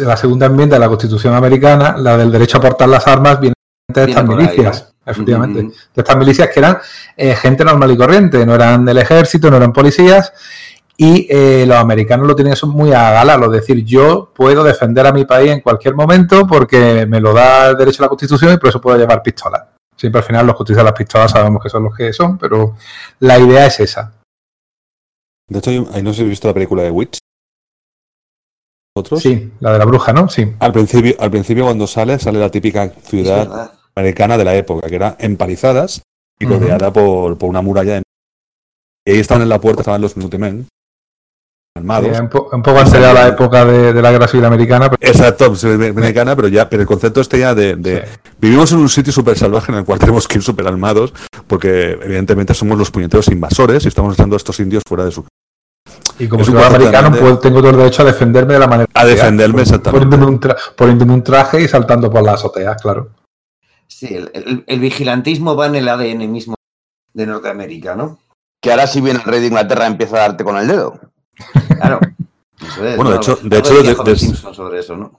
la 0.00 0.16
segunda 0.16 0.46
enmienda 0.46 0.76
de 0.76 0.80
la 0.80 0.88
Constitución 0.88 1.34
americana, 1.34 1.96
la 1.96 2.16
del 2.18 2.30
derecho 2.30 2.58
a 2.58 2.60
portar 2.60 2.88
las 2.88 3.06
armas, 3.06 3.40
viene 3.40 3.54
de 3.88 4.04
estas 4.04 4.22
ahí, 4.28 4.28
milicias, 4.36 4.94
efectivamente. 5.06 5.62
Mm, 5.62 5.68
De 5.68 6.02
estas 6.02 6.16
milicias 6.16 6.48
que 6.52 6.60
eran 6.60 6.78
eh, 7.16 7.34
gente 7.34 7.64
normal 7.64 7.90
y 7.90 7.96
corriente, 7.96 8.44
no 8.46 8.54
eran 8.54 8.84
del 8.84 8.98
ejército, 8.98 9.50
no 9.50 9.56
eran 9.56 9.72
policías, 9.72 10.32
y 10.96 11.26
eh, 11.28 11.64
los 11.66 11.76
americanos 11.76 12.26
lo 12.26 12.36
tienen 12.36 12.52
eso 12.52 12.66
muy 12.66 12.92
a 12.92 13.10
gala, 13.10 13.36
lo 13.36 13.48
de 13.48 13.60
decir, 13.60 13.84
yo 13.84 14.30
puedo 14.34 14.62
defender 14.62 15.06
a 15.06 15.12
mi 15.12 15.24
país 15.24 15.50
en 15.50 15.60
cualquier 15.60 15.94
momento 15.94 16.46
porque 16.46 17.04
me 17.06 17.20
lo 17.20 17.32
da 17.32 17.70
el 17.70 17.76
derecho 17.76 18.02
a 18.02 18.06
la 18.06 18.08
Constitución 18.10 18.54
y 18.54 18.58
por 18.58 18.68
eso 18.68 18.80
puedo 18.80 18.96
llevar 18.96 19.22
pistolas. 19.22 19.62
Siempre 19.96 20.20
al 20.20 20.24
final 20.26 20.46
los 20.46 20.56
que 20.56 20.62
utilizan 20.62 20.84
las 20.84 20.94
pistolas 20.94 21.30
sabemos 21.32 21.62
que 21.62 21.68
son 21.68 21.84
los 21.84 21.96
que 21.96 22.12
son, 22.12 22.38
pero 22.38 22.76
la 23.20 23.38
idea 23.38 23.66
es 23.66 23.80
esa. 23.80 24.12
De 25.48 25.58
hecho, 25.58 25.70
hay- 25.70 26.02
no 26.02 26.10
sé 26.10 26.16
si 26.16 26.20
habéis 26.22 26.30
visto 26.30 26.48
la 26.48 26.54
película 26.54 26.82
de 26.82 26.90
Witch. 26.90 27.18
¿Otros? 28.96 29.20
Sí, 29.22 29.52
la 29.60 29.72
de 29.72 29.78
la 29.78 29.84
bruja, 29.84 30.12
¿no? 30.12 30.28
Sí. 30.28 30.52
Al 30.60 30.72
principio, 30.72 31.14
al 31.18 31.30
principio 31.30 31.64
cuando 31.64 31.86
sale, 31.86 32.18
sale 32.18 32.38
la 32.38 32.50
típica 32.50 32.88
ciudad 32.88 33.72
americana 33.96 34.38
de 34.38 34.44
la 34.44 34.54
época, 34.54 34.88
que 34.88 34.94
era 34.94 35.16
empalizadas 35.18 36.02
y 36.38 36.46
rodeada 36.46 36.92
por, 36.92 37.36
por 37.36 37.48
una 37.50 37.60
muralla. 37.62 37.94
de- 37.94 38.02
Y 39.06 39.10
ahí 39.12 39.18
estaban 39.18 39.42
en 39.42 39.48
la 39.48 39.60
puerta, 39.60 39.80
estaban 39.82 40.00
los 40.00 40.16
Minutemen, 40.16 40.68
armados. 41.76 42.16
Sí, 42.16 42.22
un, 42.22 42.28
po- 42.28 42.48
un 42.52 42.62
poco 42.62 42.78
anterior 42.78 43.08
a 43.10 43.12
la 43.12 43.28
época 43.28 43.64
de, 43.64 43.92
de 43.92 44.00
la 44.02 44.12
guerra 44.12 44.28
civil 44.28 44.44
americana, 44.46 44.88
pero 44.90 45.12
Exacto, 45.12 45.54
se 45.56 45.76
ve 45.76 45.88
americana, 45.88 46.36
pero 46.36 46.46
ya, 46.48 46.68
pero 46.70 46.82
el 46.82 46.86
concepto 46.88 47.20
este 47.20 47.38
ya 47.40 47.52
de, 47.54 47.74
de- 47.74 48.06
sí. 48.06 48.12
vivimos 48.40 48.70
en 48.72 48.78
un 48.78 48.88
sitio 48.88 49.12
súper 49.12 49.36
salvaje 49.36 49.72
en 49.72 49.78
el 49.78 49.84
cual 49.84 49.98
tenemos 50.00 50.28
que 50.28 50.38
ir 50.38 50.44
súper 50.44 50.68
armados, 50.68 51.12
porque 51.48 51.98
evidentemente 52.00 52.54
somos 52.54 52.78
los 52.78 52.90
puñeteros 52.92 53.26
invasores 53.28 53.84
y 53.84 53.88
estamos 53.88 54.14
echando 54.14 54.36
a 54.36 54.38
estos 54.38 54.60
indios 54.60 54.82
fuera 54.86 55.04
de 55.04 55.10
su 55.10 55.24
Y 56.18 56.28
como 56.28 56.42
Es 56.42 56.48
un 56.48 56.54
ciudadano 56.54 56.76
americano, 56.76 57.10
pues, 57.18 57.40
tengo 57.40 57.58
todo 57.60 57.70
el 57.70 57.76
derecho 57.78 58.02
a 58.02 58.04
defenderme 58.06 58.54
de 58.54 58.60
la 58.60 58.68
manera. 58.68 58.88
A 58.94 59.04
defenderme, 59.04 59.62
exactamente. 59.62 60.06
Poniéndome 60.06 60.32
un, 60.32 60.40
tra- 60.40 60.56
poniéndome 60.76 61.12
un 61.14 61.24
traje 61.24 61.60
y 61.62 61.66
saltando 61.68 62.08
por 62.08 62.22
las 62.22 62.34
azoteas, 62.36 62.80
claro. 62.80 63.10
Sí, 63.88 64.14
el, 64.14 64.30
el- 64.32 64.64
el 64.64 64.78
vigilantismo 64.78 65.56
va 65.56 65.66
en 65.66 65.74
el 65.74 65.88
ADN 65.88 66.30
mismo 66.30 66.54
de 67.12 67.26
Norteamérica, 67.26 67.96
¿no? 67.96 68.18
Que 68.62 68.70
ahora 68.70 68.86
si 68.86 69.00
viene 69.00 69.18
el 69.18 69.24
rey 69.24 69.40
de 69.40 69.48
Inglaterra 69.48 69.86
empieza 69.88 70.16
a 70.16 70.20
darte 70.20 70.44
con 70.44 70.56
el 70.56 70.68
dedo. 70.68 71.00
Claro. 71.76 72.00
Eso 72.60 72.86
es, 72.86 72.96
Bueno, 72.96 73.10
de 73.10 73.16
hecho- 73.16 73.36
de 73.42 73.58
hecho, 73.58 73.82
de- 73.82 73.94
de- 74.12 74.16
Simpson 74.18 74.54
sobre 74.54 74.80
eso, 74.80 74.96
¿no? 74.96 75.18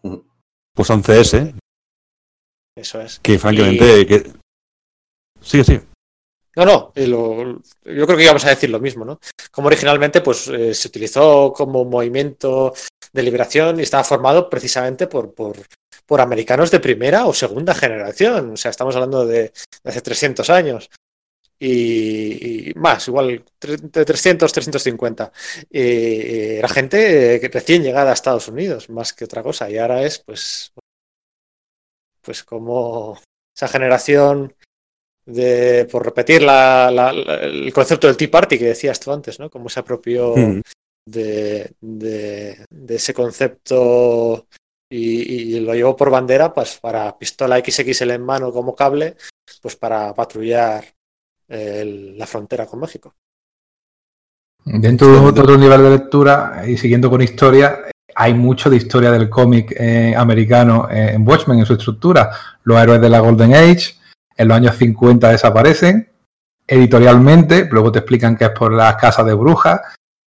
Pues 0.74 0.90
a 0.90 0.94
un 0.96 1.04
CS, 1.04 1.54
Eso 2.78 3.02
es. 3.02 3.20
que 3.20 3.38
francamente. 3.40 4.06
Que... 4.06 4.32
Sigue, 5.42 5.64
sigue. 5.64 5.82
No, 6.56 6.66
no, 6.66 6.92
eh, 6.96 7.08
lo- 7.08 7.62
yo 7.84 8.06
creo 8.06 8.18
que 8.18 8.24
íbamos 8.24 8.46
a 8.46 8.50
decir 8.50 8.70
lo 8.70 8.80
mismo, 8.80 9.04
¿no? 9.06 9.20
Como 9.52 9.68
originalmente 9.68 10.22
pues 10.22 10.48
eh, 10.48 10.74
se 10.74 10.88
utilizó 10.88 11.52
como 11.54 11.84
movimiento 11.86 12.74
de 13.12 13.24
liberación 13.24 13.80
y 13.80 13.84
estaba 13.84 14.04
formado 14.04 14.50
precisamente 14.50 15.08
por, 15.08 15.34
por, 15.34 15.58
por 16.06 16.22
americanos 16.22 16.72
de 16.72 16.80
primera 16.80 17.26
o 17.26 17.34
segunda 17.34 17.76
generación, 17.76 18.52
o 18.54 18.58
sea, 18.58 18.72
estamos 18.72 18.96
hablando 18.96 19.26
de, 19.26 19.44
de 19.84 19.90
hace 19.90 20.02
300 20.02 20.50
años 20.50 20.90
y, 21.60 22.70
y 22.70 22.74
más, 22.76 23.08
igual 23.08 23.44
tre- 23.60 23.80
de 23.80 24.06
300, 24.06 24.52
350. 24.52 25.32
Eh, 25.72 26.56
era 26.60 26.68
gente 26.68 27.40
que 27.40 27.48
recién 27.50 27.84
llegada 27.84 28.12
a 28.12 28.14
Estados 28.14 28.48
Unidos, 28.48 28.90
más 28.90 29.14
que 29.14 29.26
otra 29.26 29.42
cosa, 29.44 29.70
y 29.70 29.78
ahora 29.78 30.04
es 30.04 30.20
pues, 30.20 30.72
pues 32.22 32.44
como 32.44 33.20
esa 33.56 33.68
generación 33.68 34.54
de, 35.26 35.88
por 35.92 36.06
repetir 36.06 36.42
la, 36.44 36.92
la- 36.92 37.14
la- 37.14 37.36
el 37.44 37.72
concepto 37.74 38.08
del 38.08 38.18
Tea 38.18 38.30
Party 38.32 38.58
que 38.60 38.66
decías 38.66 39.00
tú 39.00 39.12
antes, 39.12 39.40
¿no? 39.40 39.50
Cómo 39.50 39.70
se 39.70 39.80
apropió 39.80 40.36
Mm. 40.36 40.62
de, 41.08 41.72
de- 41.82 42.66
de 42.70 42.96
ese 42.96 43.14
concepto 43.14 44.48
y, 44.90 45.56
y 45.56 45.60
lo 45.62 45.74
llevó 45.74 45.96
por 45.96 46.10
bandera, 46.12 46.54
pues 46.54 46.78
para 46.80 47.18
pistola 47.18 47.58
XXL 47.64 48.12
en 48.12 48.24
mano 48.24 48.52
como 48.52 48.76
cable, 48.76 49.16
pues 49.62 49.76
para 49.76 50.14
patrullar 50.14 50.84
la 51.48 52.26
frontera 52.26 52.66
con 52.66 52.80
México. 52.80 53.16
Dentro 54.64 55.08
de 55.08 55.20
otro, 55.20 55.44
otro 55.44 55.58
nivel 55.58 55.84
de 55.84 55.90
lectura 55.92 56.64
y 56.68 56.76
siguiendo 56.76 57.10
con 57.10 57.22
historia, 57.22 57.86
hay 58.16 58.34
mucho 58.34 58.70
de 58.70 58.78
historia 58.78 59.12
del 59.12 59.30
cómic 59.30 59.76
eh, 59.78 60.16
americano 60.16 60.88
eh, 60.90 61.12
en 61.14 61.28
Watchmen, 61.28 61.60
en 61.60 61.66
su 61.66 61.74
estructura. 61.74 62.32
Los 62.64 62.82
héroes 62.82 63.02
de 63.02 63.10
la 63.10 63.20
Golden 63.20 63.54
Age, 63.54 63.96
en 64.38 64.48
los 64.48 64.58
años 64.58 64.76
50 64.78 65.30
desaparecen 65.30 66.10
editorialmente, 66.68 67.68
luego 67.70 67.92
te 67.92 68.00
explican 68.00 68.36
que 68.36 68.46
es 68.46 68.50
por 68.52 68.74
las 68.74 68.96
casas 68.96 69.26
de 69.26 69.34
brujas 69.34 69.82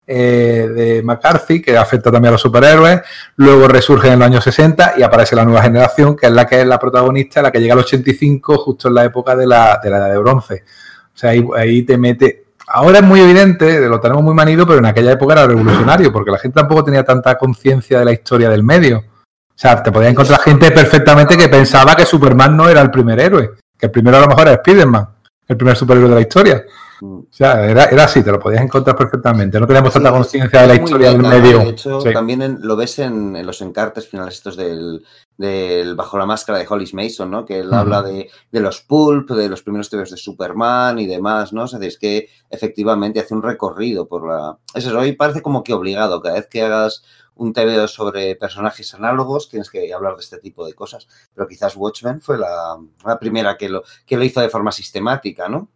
eh, 0.07 0.69
de 0.73 1.03
McCarthy, 1.03 1.61
que 1.61 1.77
afecta 1.77 2.13
también 2.13 2.29
a 2.29 2.33
los 2.33 2.41
superhéroes, 2.41 3.01
luego 3.37 3.67
resurgen 3.69 4.13
en 4.13 4.19
los 4.21 4.27
años 4.27 4.45
60 4.45 4.95
y 4.99 5.03
aparece 5.03 5.35
la 5.35 5.45
nueva 5.45 5.63
generación, 5.63 6.15
que 6.15 6.27
es 6.27 6.33
la 6.33 6.47
que 6.47 6.61
es 6.61 6.67
la 6.67 6.79
protagonista, 6.79 7.43
la 7.43 7.51
que 7.51 7.61
llega 7.61 7.75
al 7.75 7.81
85, 7.81 8.59
justo 8.59 8.89
en 8.89 8.95
la 8.95 9.05
época 9.05 9.35
de 9.35 9.47
la, 9.47 9.81
de 9.83 9.91
la 9.91 9.97
edad 9.99 10.11
de 10.11 10.19
bronce. 10.19 10.65
O 11.19 11.21
sea, 11.21 11.31
ahí, 11.31 11.45
ahí 11.57 11.83
te 11.83 11.99
mete. 11.99 12.45
Ahora 12.69 12.99
es 12.99 13.05
muy 13.05 13.21
evidente, 13.21 13.89
lo 13.89 13.99
tenemos 13.99 14.23
muy 14.23 14.35
manido, 14.35 14.65
pero 14.65 14.79
en 14.79 14.87
aquella 14.87 15.11
época 15.11 15.33
era 15.33 15.49
revolucionario, 15.49 16.13
porque 16.13 16.31
la 16.31 16.39
gente 16.39 16.61
tampoco 16.61 16.85
tenía 16.85 17.03
tanta 17.03 17.37
conciencia 17.37 17.99
de 17.99 18.05
la 18.05 18.13
historia 18.13 18.49
del 18.49 18.63
medio. 18.63 18.99
O 18.99 19.05
sea, 19.57 19.83
te 19.83 19.91
podías 19.91 20.13
encontrar 20.13 20.39
gente 20.43 20.71
perfectamente 20.71 21.37
que 21.37 21.49
pensaba 21.49 21.97
que 21.97 22.07
Superman 22.07 22.57
no 22.57 22.69
era 22.69 22.81
el 22.83 22.93
primer 22.93 23.19
héroe, 23.19 23.51
que 23.77 23.87
el 23.87 23.91
primero 23.91 24.19
a 24.19 24.21
lo 24.21 24.29
mejor 24.29 24.47
era 24.47 24.59
Spiderman, 24.59 25.09
el 25.49 25.57
primer 25.57 25.77
superhéroe 25.77 26.09
de 26.09 26.15
la 26.15 26.21
historia. 26.21 26.63
Mm. 27.01 27.19
O 27.19 27.27
sea, 27.31 27.65
era, 27.65 27.85
era 27.85 28.05
así, 28.05 28.23
te 28.23 28.31
lo 28.33 28.41
podías 28.41 28.63
encontrar 28.63 28.97
perfectamente. 28.97 29.59
No 29.61 29.67
teníamos 29.67 29.93
tanta 29.93 30.11
conciencia 30.11 30.63
de 30.63 30.67
la 30.67 30.75
es 30.75 30.81
historia 30.81 31.11
del 31.11 31.23
medio. 31.23 31.59
De 31.61 31.69
hecho, 31.71 32.01
Sí. 32.01 32.13
también 32.13 32.43
en- 32.43 32.59
lo 32.63 32.77
ves 32.77 32.99
en, 32.99 33.37
en 33.37 33.47
los 33.47 33.61
encartes 33.63 34.09
finales 34.09 34.35
estos 34.35 34.57
del, 34.57 35.05
del 35.37 35.95
Bajo 35.95 36.19
la 36.19 36.27
Máscara 36.27 36.59
de 36.59 36.67
Hollis 36.69 36.95
Mason, 36.95 37.31
¿no? 37.31 37.45
Que 37.45 37.61
él 37.61 37.73
habla 37.73 38.03
de, 38.03 38.29
de 38.51 38.61
los 38.61 38.81
pulp, 38.81 39.31
de 39.31 39.49
los 39.49 39.63
primeros 39.63 39.89
tebeos 39.91 40.11
de 40.11 40.17
Superman 40.17 40.99
y 40.99 41.07
demás, 41.07 41.53
¿no? 41.53 41.65
O 41.65 41.69
sea, 41.69 41.79
es 41.81 41.99
que 41.99 42.29
efectivamente 42.51 43.21
hace 43.21 43.35
un 43.35 43.43
recorrido 43.43 44.09
por 44.09 44.27
la... 44.29 44.59
Es 44.75 44.85
eso, 44.87 44.99
hoy 44.99 45.13
parece 45.13 45.43
como 45.43 45.63
que 45.63 45.75
obligado, 45.75 46.21
cada 46.21 46.35
vez 46.35 46.49
que 46.49 46.63
hagas 46.63 47.03
un 47.37 47.53
TVO 47.53 47.87
sobre 47.87 48.35
personajes 48.35 48.93
análogos, 48.95 49.49
tienes 49.49 49.71
que 49.71 49.95
hablar 49.95 50.17
de 50.17 50.23
este 50.23 50.39
tipo 50.39 50.67
de 50.67 50.75
cosas. 50.75 51.07
Pero 51.33 51.47
quizás 51.47 51.77
Watchmen 51.77 52.21
fue 52.21 52.37
la, 52.37 52.77
la 53.07 53.19
primera 53.21 53.57
que 53.57 53.69
lo, 53.69 53.85
que 54.05 54.17
lo 54.17 54.25
hizo 54.25 54.41
de 54.41 54.49
forma 54.49 54.73
sistemática, 54.73 55.49
¿no? 55.49 55.69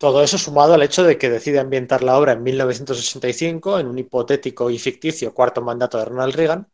Todo 0.00 0.22
eso 0.22 0.38
sumado 0.38 0.72
al 0.72 0.82
hecho 0.82 1.04
de 1.04 1.18
que 1.18 1.28
decide 1.28 1.58
ambientar 1.60 2.02
la 2.02 2.16
obra 2.18 2.32
en 2.32 2.42
1985 2.42 3.78
en 3.78 3.86
un 3.86 3.98
hipotético 3.98 4.70
y 4.70 4.78
ficticio 4.78 5.34
cuarto 5.34 5.60
mandato 5.60 5.98
de 5.98 6.06
Ronald 6.06 6.34
Reagan, 6.34 6.66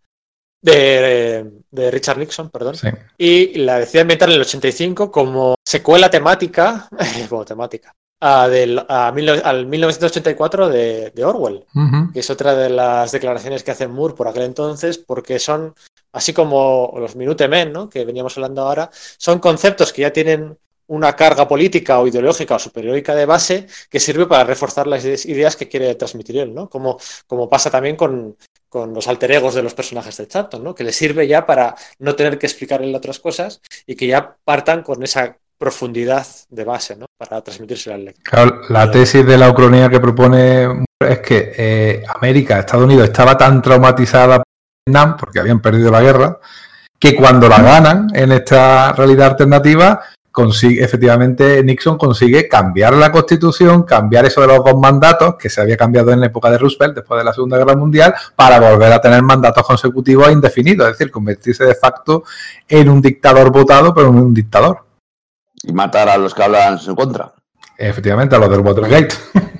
de, 0.62 1.50
de 1.70 1.90
Richard 1.90 2.18
Nixon, 2.18 2.50
perdón, 2.50 2.76
Sí. 2.76 2.88
y 3.18 3.58
la 3.58 3.78
decide 3.80 4.02
ambientar 4.02 4.28
en 4.28 4.36
el 4.36 4.40
85 4.42 5.10
como 5.10 5.54
secuela 5.64 6.08
temática, 6.08 6.88
como 7.28 7.44
temática, 7.44 7.92
a 8.20 8.48
del, 8.48 8.84
a 8.88 9.10
mil- 9.12 9.28
al 9.44 9.66
1984 9.66 10.68
de, 10.68 11.10
de 11.10 11.24
Orwell, 11.24 11.64
que 12.12 12.20
es 12.20 12.30
otra 12.30 12.54
de 12.54 12.70
las 12.70 13.12
declaraciones 13.12 13.62
que 13.64 13.72
hace 13.72 13.86
Moore 13.88 14.14
por 14.14 14.28
aquel 14.28 14.44
entonces, 14.44 14.98
porque 14.98 15.38
son, 15.38 15.74
así 16.12 16.32
como 16.32 16.94
los 16.96 17.16
Minutemen, 17.16 17.72
¿no? 17.72 17.88
que 17.88 18.04
veníamos 18.04 18.36
hablando 18.36 18.62
ahora, 18.62 18.90
son 19.18 19.38
conceptos 19.40 19.92
que 19.92 20.02
ya 20.02 20.12
tienen 20.12 20.56
una 20.88 21.14
carga 21.14 21.48
política 21.48 21.98
o 21.98 22.06
ideológica 22.06 22.54
o 22.54 22.58
superiórica 22.58 23.14
de 23.14 23.26
base 23.26 23.66
que 23.90 24.00
sirve 24.00 24.26
para 24.26 24.44
reforzar 24.44 24.86
las 24.86 25.04
ideas- 25.04 25.56
que 25.56 25.68
quiere 25.68 25.94
transmitir 25.94 26.38
él, 26.38 26.54
¿no? 26.54 26.68
Como, 26.68 26.98
como 27.26 27.48
pasa 27.48 27.70
también 27.70 27.96
con, 27.96 28.36
con 28.68 28.94
los 28.94 29.08
alter 29.08 29.32
egos 29.32 29.54
de 29.54 29.62
los 29.62 29.74
personajes 29.74 30.16
de 30.16 30.28
Charlton, 30.28 30.62
¿no? 30.62 30.74
Que 30.74 30.84
le 30.84 30.92
sirve 30.92 31.26
ya 31.26 31.44
para 31.46 31.74
no 31.98 32.14
tener 32.14 32.38
que 32.38 32.46
explicarle 32.46 32.94
otras 32.96 33.18
cosas 33.18 33.60
y 33.86 33.96
que 33.96 34.06
ya 34.06 34.36
partan 34.44 34.82
con 34.82 35.02
esa 35.02 35.36
profundidad 35.58 36.26
de 36.50 36.64
base, 36.64 36.96
¿no? 36.96 37.06
Para 37.18 37.40
transmitírsela 37.40 37.96
al 37.96 38.04
lector. 38.04 38.24
Claro, 38.24 38.60
la 38.68 38.90
tesis 38.90 39.26
de 39.26 39.38
la 39.38 39.50
ucronía 39.50 39.88
que 39.88 40.00
propone 40.00 40.84
es 41.00 41.18
que 41.20 41.52
eh, 41.56 42.04
América, 42.14 42.58
Estados 42.58 42.84
Unidos, 42.84 43.04
estaba 43.08 43.36
tan 43.36 43.62
traumatizada 43.62 44.36
por 44.36 44.44
Vietnam, 44.86 45.16
porque 45.16 45.40
habían 45.40 45.60
perdido 45.60 45.90
la 45.90 46.02
guerra, 46.02 46.38
que 46.98 47.16
cuando 47.16 47.48
la 47.48 47.60
ganan 47.60 48.08
en 48.14 48.32
esta 48.32 48.92
realidad 48.92 49.30
alternativa, 49.30 50.02
consigue, 50.36 50.84
efectivamente 50.84 51.64
Nixon 51.64 51.96
consigue 51.96 52.46
cambiar 52.46 52.92
la 52.92 53.10
constitución, 53.10 53.84
cambiar 53.84 54.26
eso 54.26 54.42
de 54.42 54.48
los 54.48 54.62
dos 54.62 54.78
mandatos, 54.78 55.36
que 55.36 55.48
se 55.48 55.62
había 55.62 55.78
cambiado 55.78 56.12
en 56.12 56.20
la 56.20 56.26
época 56.26 56.50
de 56.50 56.58
Roosevelt, 56.58 56.96
después 56.96 57.18
de 57.18 57.24
la 57.24 57.32
Segunda 57.32 57.56
Guerra 57.56 57.74
Mundial, 57.74 58.14
para 58.36 58.60
volver 58.60 58.92
a 58.92 59.00
tener 59.00 59.22
mandatos 59.22 59.66
consecutivos 59.66 60.28
e 60.28 60.32
indefinidos, 60.32 60.88
es 60.88 60.98
decir, 60.98 61.10
convertirse 61.10 61.64
de 61.64 61.74
facto 61.74 62.24
en 62.68 62.90
un 62.90 63.00
dictador 63.00 63.50
votado, 63.50 63.94
pero 63.94 64.08
en 64.08 64.16
un 64.16 64.34
dictador. 64.34 64.84
Y 65.62 65.72
matar 65.72 66.10
a 66.10 66.18
los 66.18 66.34
que 66.34 66.42
hablan 66.42 66.74
en 66.74 66.78
su 66.80 66.94
contra. 66.94 67.32
Efectivamente, 67.78 68.36
a 68.36 68.38
los 68.38 68.50
del 68.50 68.60
Watergate. 68.60 69.14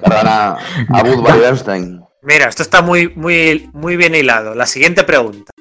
A, 0.05 0.59
a 0.91 1.03
Woodbury 1.03 1.39
Bernstein. 1.39 2.05
Mira, 2.21 2.51
esto 2.51 2.63
está 2.63 2.83
muy, 2.83 3.09
muy, 3.17 3.71
muy 3.73 3.97
bien 3.97 4.15
hilado. 4.15 4.55
La 4.55 4.67
siguiente 4.67 5.05
pregunta. 5.05 5.53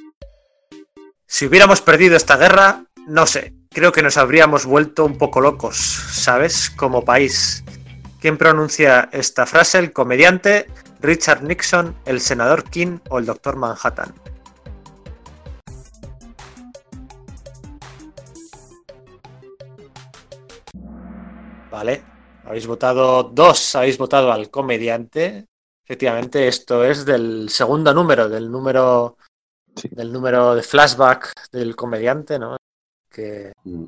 Si 1.25 1.45
hubiéramos 1.45 1.79
perdido 1.79 2.17
esta 2.17 2.35
guerra, 2.35 2.83
no 3.07 3.25
sé, 3.25 3.53
creo 3.75 3.91
que 3.91 4.01
nos 4.01 4.15
habríamos 4.15 4.65
vuelto 4.65 5.03
un 5.05 5.17
poco 5.17 5.41
locos, 5.41 5.75
¿sabes? 5.75 6.69
Como 6.69 7.03
país. 7.03 7.61
¿Quién 8.21 8.37
pronuncia 8.37 9.09
esta 9.11 9.45
frase? 9.45 9.77
¿El 9.79 9.91
comediante, 9.91 10.67
Richard 11.01 11.43
Nixon, 11.43 11.93
el 12.05 12.21
senador 12.21 12.63
King 12.63 12.99
o 13.09 13.19
el 13.19 13.25
doctor 13.25 13.57
Manhattan? 13.57 14.13
Vale, 21.69 22.01
habéis 22.45 22.67
votado 22.67 23.23
dos, 23.23 23.75
habéis 23.75 23.97
votado 23.97 24.31
al 24.31 24.49
comediante. 24.49 25.47
Efectivamente, 25.83 26.47
esto 26.47 26.85
es 26.85 27.05
del 27.05 27.49
segundo 27.49 27.93
número, 27.93 28.29
del 28.29 28.49
número 28.49 29.17
Sí. 29.75 29.89
del 29.91 30.13
número 30.13 30.55
de 30.55 30.63
flashback 30.63 31.33
del 31.51 31.75
comediante, 31.75 32.39
¿no? 32.39 32.55
Que, 33.15 33.53
Mm. 33.63 33.85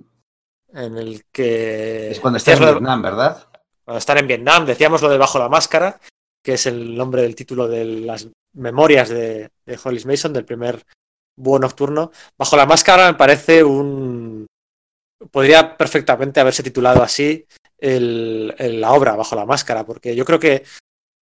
en 0.73 0.97
el 0.97 1.25
que 1.33 2.11
Es 2.11 2.19
cuando 2.21 2.37
está 2.37 2.53
en 2.53 2.59
de- 2.59 2.65
Vietnam, 2.71 3.01
¿verdad? 3.01 3.47
cuando 3.83 3.97
están 3.99 4.17
en 4.19 4.27
Vietnam, 4.27 4.65
decíamos 4.65 5.01
lo 5.01 5.09
de 5.09 5.17
Bajo 5.17 5.37
la 5.39 5.49
Máscara, 5.49 5.99
que 6.43 6.53
es 6.53 6.65
el 6.65 6.95
nombre 6.95 7.21
del 7.23 7.35
título 7.35 7.67
de 7.67 7.83
las 7.83 8.27
memorias 8.53 9.09
de, 9.09 9.49
de 9.65 9.79
Hollis 9.83 10.05
Mason, 10.05 10.31
del 10.31 10.45
primer 10.45 10.81
búho 11.37 11.59
nocturno. 11.59 12.11
Bajo 12.37 12.55
la 12.55 12.65
Máscara 12.65 13.11
me 13.11 13.17
parece 13.17 13.63
un... 13.63 14.45
Podría 15.31 15.75
perfectamente 15.75 16.39
haberse 16.39 16.63
titulado 16.63 17.01
así 17.03 17.45
el- 17.79 18.53
el- 18.57 18.79
la 18.81 18.93
obra 18.93 19.15
Bajo 19.15 19.35
la 19.35 19.45
Máscara, 19.45 19.85
porque 19.85 20.15
yo 20.15 20.23
creo 20.25 20.39
que 20.39 20.63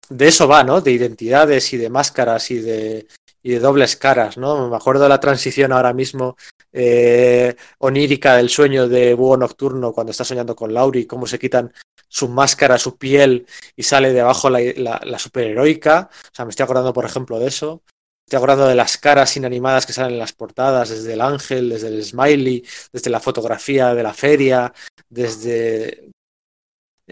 de 0.09 0.29
eso 0.29 0.49
va, 0.49 0.65
¿no? 0.65 0.81
De 0.81 0.91
identidades 0.93 1.73
y 1.73 1.77
de 1.77 1.89
máscaras 1.91 2.51
y 2.51 2.59
de, 2.61 3.07
y 3.43 3.53
de 3.53 3.61
dobles 3.61 3.97
caras, 3.97 4.37
¿no? 4.39 4.69
Me 4.69 4.77
acuerdo 4.77 5.05
de 5.05 5.09
la 5.09 5.21
transición 5.21 5.73
ahora 5.73 5.93
mismo 5.93 6.37
eh, 6.73 7.55
onírica 7.79 8.37
del 8.37 8.49
sueño 8.49 8.89
de 8.89 9.15
Búho 9.15 9.37
Nocturno 9.37 9.93
cuando 9.93 10.11
está 10.11 10.25
soñando 10.25 10.57
con 10.57 10.73
Lauri, 10.73 11.07
cómo 11.07 11.27
se 11.27 11.39
quitan 11.39 11.73
su 12.09 12.29
máscara, 12.29 12.79
su 12.79 12.97
piel 12.97 13.47
y 13.77 13.83
sale 13.83 14.13
de 14.13 14.21
abajo 14.21 14.51
la, 14.51 14.61
la, 14.77 15.01
la 15.05 15.19
superheroica. 15.19 16.11
O 16.13 16.35
sea, 16.35 16.45
me 16.45 16.51
estoy 16.51 16.65
acordando, 16.65 16.93
por 16.93 17.05
ejemplo, 17.05 17.39
de 17.39 17.49
eso. 17.49 17.83
Estoy 18.27 18.37
acordando 18.39 18.67
de 18.67 18.75
las 18.75 18.97
caras 18.99 19.37
inanimadas 19.37 19.85
que 19.85 19.93
salen 19.93 20.13
en 20.13 20.19
las 20.19 20.33
portadas, 20.33 20.89
desde 20.89 21.13
el 21.13 21.21
ángel, 21.21 21.69
desde 21.69 21.89
el 21.89 22.05
smiley, 22.05 22.65
desde 22.93 23.11
la 23.11 23.21
fotografía 23.21 23.95
de 23.95 24.03
la 24.03 24.15
feria, 24.15 24.73
desde 25.09 26.11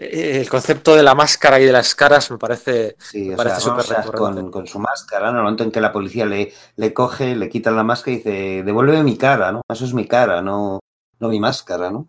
el 0.01 0.49
concepto 0.49 0.95
de 0.95 1.03
la 1.03 1.13
máscara 1.13 1.59
y 1.59 1.65
de 1.65 1.71
las 1.71 1.93
caras 1.93 2.31
me 2.31 2.37
parece, 2.37 2.95
Sí, 2.99 3.29
me 3.29 3.35
parece 3.35 3.61
sea, 3.61 4.03
con, 4.03 4.49
con 4.49 4.65
su 4.67 4.79
máscara, 4.79 5.25
¿no? 5.25 5.31
En 5.31 5.35
el 5.37 5.41
momento 5.43 5.63
en 5.63 5.71
que 5.71 5.81
la 5.81 5.91
policía 5.91 6.25
le, 6.25 6.51
le 6.75 6.93
coge, 6.93 7.35
le 7.35 7.49
quitan 7.49 7.75
la 7.75 7.83
máscara 7.83 8.13
y 8.13 8.17
dice, 8.17 8.63
devuélveme 8.63 9.03
mi 9.03 9.17
cara, 9.17 9.51
¿no? 9.51 9.61
Eso 9.69 9.85
es 9.85 9.93
mi 9.93 10.07
cara, 10.07 10.41
no, 10.41 10.79
no 11.19 11.29
mi 11.29 11.39
máscara, 11.39 11.91
¿no? 11.91 12.07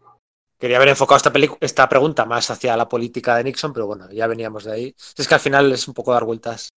Quería 0.59 0.77
haber 0.77 0.90
enfocado 0.90 1.16
esta, 1.16 1.32
esta 1.60 1.89
pregunta 1.89 2.24
más 2.24 2.51
hacia 2.51 2.77
la 2.77 2.89
política 2.89 3.36
de 3.36 3.44
Nixon, 3.44 3.73
pero 3.73 3.86
bueno, 3.86 4.10
ya 4.10 4.27
veníamos 4.27 4.64
de 4.64 4.73
ahí. 4.73 4.94
Es 5.16 5.28
que 5.28 5.35
al 5.35 5.40
final 5.40 5.73
es 5.73 5.89
un 5.89 5.94
poco 5.94 6.12
dar 6.12 6.24
vueltas, 6.24 6.69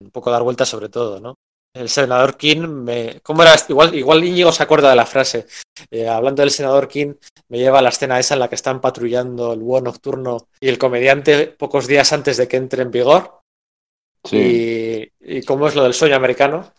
un 0.00 0.10
poco 0.10 0.30
dar 0.30 0.42
vueltas 0.42 0.68
sobre 0.68 0.90
todo, 0.90 1.18
¿no? 1.18 1.34
El 1.76 1.88
senador 1.90 2.36
King, 2.36 2.66
me... 2.66 3.20
¿cómo 3.22 3.42
era? 3.42 3.54
Igual, 3.68 3.94
igual 3.94 4.24
Íñigo 4.24 4.50
se 4.52 4.62
acuerda 4.62 4.88
de 4.90 4.96
la 4.96 5.06
frase. 5.06 5.46
Eh, 5.90 6.08
hablando 6.08 6.40
del 6.42 6.50
senador 6.50 6.88
King, 6.88 7.14
me 7.48 7.58
lleva 7.58 7.80
a 7.80 7.82
la 7.82 7.90
escena 7.90 8.18
esa 8.18 8.34
en 8.34 8.40
la 8.40 8.48
que 8.48 8.54
están 8.54 8.80
patrullando 8.80 9.52
el 9.52 9.60
búho 9.60 9.80
nocturno 9.82 10.48
y 10.58 10.68
el 10.68 10.78
comediante 10.78 11.48
pocos 11.48 11.86
días 11.86 12.12
antes 12.12 12.38
de 12.38 12.48
que 12.48 12.56
entre 12.56 12.82
en 12.82 12.90
vigor. 12.90 13.40
Sí. 14.24 15.10
Y, 15.20 15.36
y 15.38 15.42
cómo 15.42 15.68
es 15.68 15.74
lo 15.76 15.84
del 15.84 15.92
sueño 15.94 16.16
americano. 16.16 16.72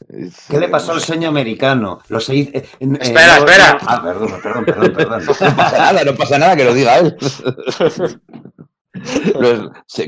¿Qué 0.49 0.59
le 0.59 0.67
pasó 0.67 0.91
al 0.93 0.99
sueño 1.01 1.29
americano? 1.29 2.01
Lo 2.09 2.19
se 2.19 2.33
eh, 2.39 2.51
eh, 2.53 2.67
Espera, 2.99 3.37
espera. 3.37 3.73
no- 3.73 3.79
ah, 3.87 4.01
perdón, 4.03 4.41
perdón, 4.41 4.65
perdón, 4.65 4.93
perdón. 4.93 5.25
No 5.27 5.33
pasa 5.55 5.77
nada, 5.77 6.03
no 6.03 6.15
pasa 6.15 6.37
nada 6.39 6.55
que 6.57 6.65
lo 6.65 6.73
diga 6.73 6.97
él. 6.97 7.15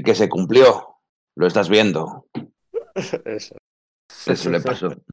Que 0.03 0.15
se 0.15 0.27
cumplió. 0.27 0.95
Lo 1.35 1.47
estás 1.47 1.69
viendo. 1.69 2.25
Eso. 3.23 3.55
Eso 4.25 4.49
le 4.49 4.59
pasó. 4.61 4.89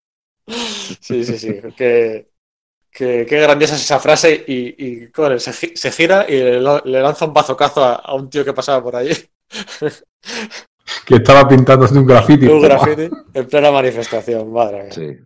Sí, 0.48 1.24
sí, 1.24 1.36
sí. 1.38 1.56
Qué, 1.76 2.28
qué, 2.90 3.26
qué 3.28 3.40
grandiosa 3.40 3.74
es 3.74 3.82
esa 3.82 3.98
frase 3.98 4.44
y, 4.46 4.86
y 4.86 5.08
joder, 5.12 5.40
se, 5.40 5.50
gi- 5.52 5.76
se 5.76 5.90
gira 5.90 6.24
y 6.28 6.36
le, 6.40 6.60
lanza 6.60 7.24
un 7.24 7.34
bazocazo 7.34 7.84
a, 7.84 7.94
a 7.96 8.14
un 8.14 8.30
tío 8.30 8.44
que 8.44 8.52
pasaba 8.52 8.80
por 8.80 8.94
allí. 8.94 9.10
Que 11.04 11.16
estaba 11.16 11.48
pintando 11.48 11.86
un 11.90 12.06
graffiti. 12.06 12.46
Un 12.46 12.62
graffiti 12.62 13.08
en 13.34 13.46
plena 13.48 13.72
manifestación, 13.72 14.52
madre 14.52 14.84
mía. 14.84 14.92
Sí. 14.92 15.16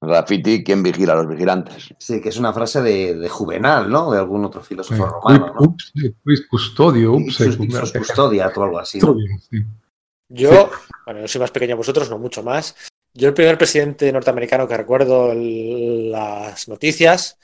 Graffiti, 0.00 0.62
¿quién 0.64 0.82
vigila 0.82 1.14
a 1.14 1.16
los 1.16 1.28
vigilantes? 1.28 1.92
Sí, 1.98 2.20
que 2.20 2.28
es 2.30 2.36
una 2.38 2.52
frase 2.52 2.80
de, 2.80 3.14
de 3.14 3.28
Juvenal, 3.28 3.90
¿no? 3.90 4.10
De 4.10 4.18
algún 4.18 4.44
otro 4.44 4.62
filósofo 4.62 5.04
romano, 5.04 5.52
¿no? 5.54 5.60
Ups, 5.66 5.92
ups, 5.94 6.46
custodio, 6.48 7.12
ups, 7.12 7.40
Ipsus- 7.40 7.62
Ipsos 7.64 7.92
custodiat 7.92 8.56
o 8.56 8.62
algo 8.62 8.78
así. 8.78 8.98
¿no? 9.00 9.16
Sí. 9.50 9.64
Yo, 10.30 10.70
bueno, 11.08 11.22
yo 11.22 11.28
soy 11.28 11.40
más 11.40 11.50
pequeño 11.50 11.70
que 11.70 11.78
vosotros, 11.78 12.10
no 12.10 12.18
mucho 12.18 12.42
más. 12.42 12.76
Yo 13.14 13.28
el 13.28 13.34
primer 13.34 13.56
presidente 13.56 14.12
norteamericano 14.12 14.68
que 14.68 14.76
recuerdo 14.76 15.32
las 15.34 16.68
noticias 16.68 17.38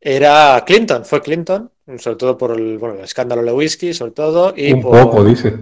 era 0.00 0.64
Clinton, 0.66 1.04
fue 1.04 1.22
Clinton, 1.22 1.70
sobre 1.96 2.16
todo 2.16 2.36
por 2.36 2.58
el, 2.58 2.76
bueno, 2.76 2.96
el 2.96 3.04
escándalo 3.04 3.40
Lewinsky, 3.40 3.94
sobre 3.94 4.10
todo, 4.10 4.52
y 4.56 4.72
Un 4.72 4.82
por... 4.82 5.00
poco, 5.00 5.24
dice. 5.24 5.60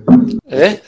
¿Eh? 0.49 0.81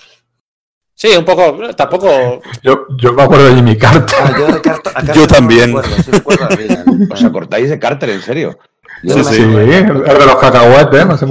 Sí, 0.95 1.09
un 1.15 1.25
poco, 1.27 1.75
tampoco... 1.77 2.41
Yo, 2.63 2.87
yo 2.99 3.13
me 3.13 3.25
acuerdo 3.25 3.45
de 3.51 3.57
Jimmy 3.57 3.77
Carter. 3.77 4.17
Ah, 4.23 4.35
yo, 4.39 4.47
de 4.47 4.63
Carter- 4.63 4.93
a 4.97 5.03
Carter 5.03 5.15
Yo 5.15 5.21
no 5.21 5.27
también. 5.27 5.75
sí. 6.03 6.11
¿Os 7.13 7.25
acordáis 7.25 7.69
de 7.69 7.79
Carter, 7.79 8.09
en 8.09 8.23
serio? 8.23 8.59
Yo 9.05 9.23
Sí, 9.25 9.35
Sí, 9.35 9.43
el 9.43 9.55
de 9.55 10.27
los 10.27 10.37
cacahuetes, 10.37 11.07
no 11.07 11.17
sé 11.19 11.27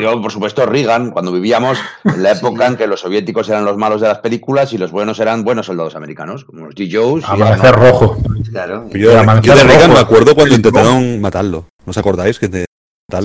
yo, 0.00 0.22
por 0.22 0.32
supuesto, 0.32 0.64
Reagan, 0.66 1.10
cuando 1.10 1.30
vivíamos 1.32 1.78
en 2.04 2.22
la 2.22 2.32
época 2.38 2.66
en 2.66 2.76
que 2.76 2.86
los 2.86 3.00
soviéticos 3.00 3.48
eran 3.48 3.64
los 3.64 3.76
malos 3.76 4.00
de 4.00 4.08
las 4.08 4.18
películas 4.18 4.72
y 4.72 4.78
los 4.78 4.90
buenos 4.90 5.20
eran 5.20 5.44
buenos 5.44 5.66
soldados 5.66 5.94
americanos, 5.96 6.44
como 6.44 6.66
los 6.66 6.74
G. 6.74 6.88
Joes. 6.92 7.24
y 7.28 7.32
Amanecer 7.32 7.74
rojo. 7.74 8.16
Claro. 8.50 8.88
Yo, 8.92 9.10
de- 9.10 9.18
amanecer 9.18 9.44
yo 9.52 9.56
de 9.56 9.64
Reagan 9.64 9.90
rojo. 9.90 9.94
me 9.94 10.00
acuerdo 10.00 10.34
cuando 10.34 10.54
intentaron 10.54 11.20
matarlo. 11.20 11.66
¿No 11.84 11.90
os 11.90 11.98
acordáis? 11.98 12.38
Que 12.38 12.48
te 12.48 12.64
Sí, 13.10 13.18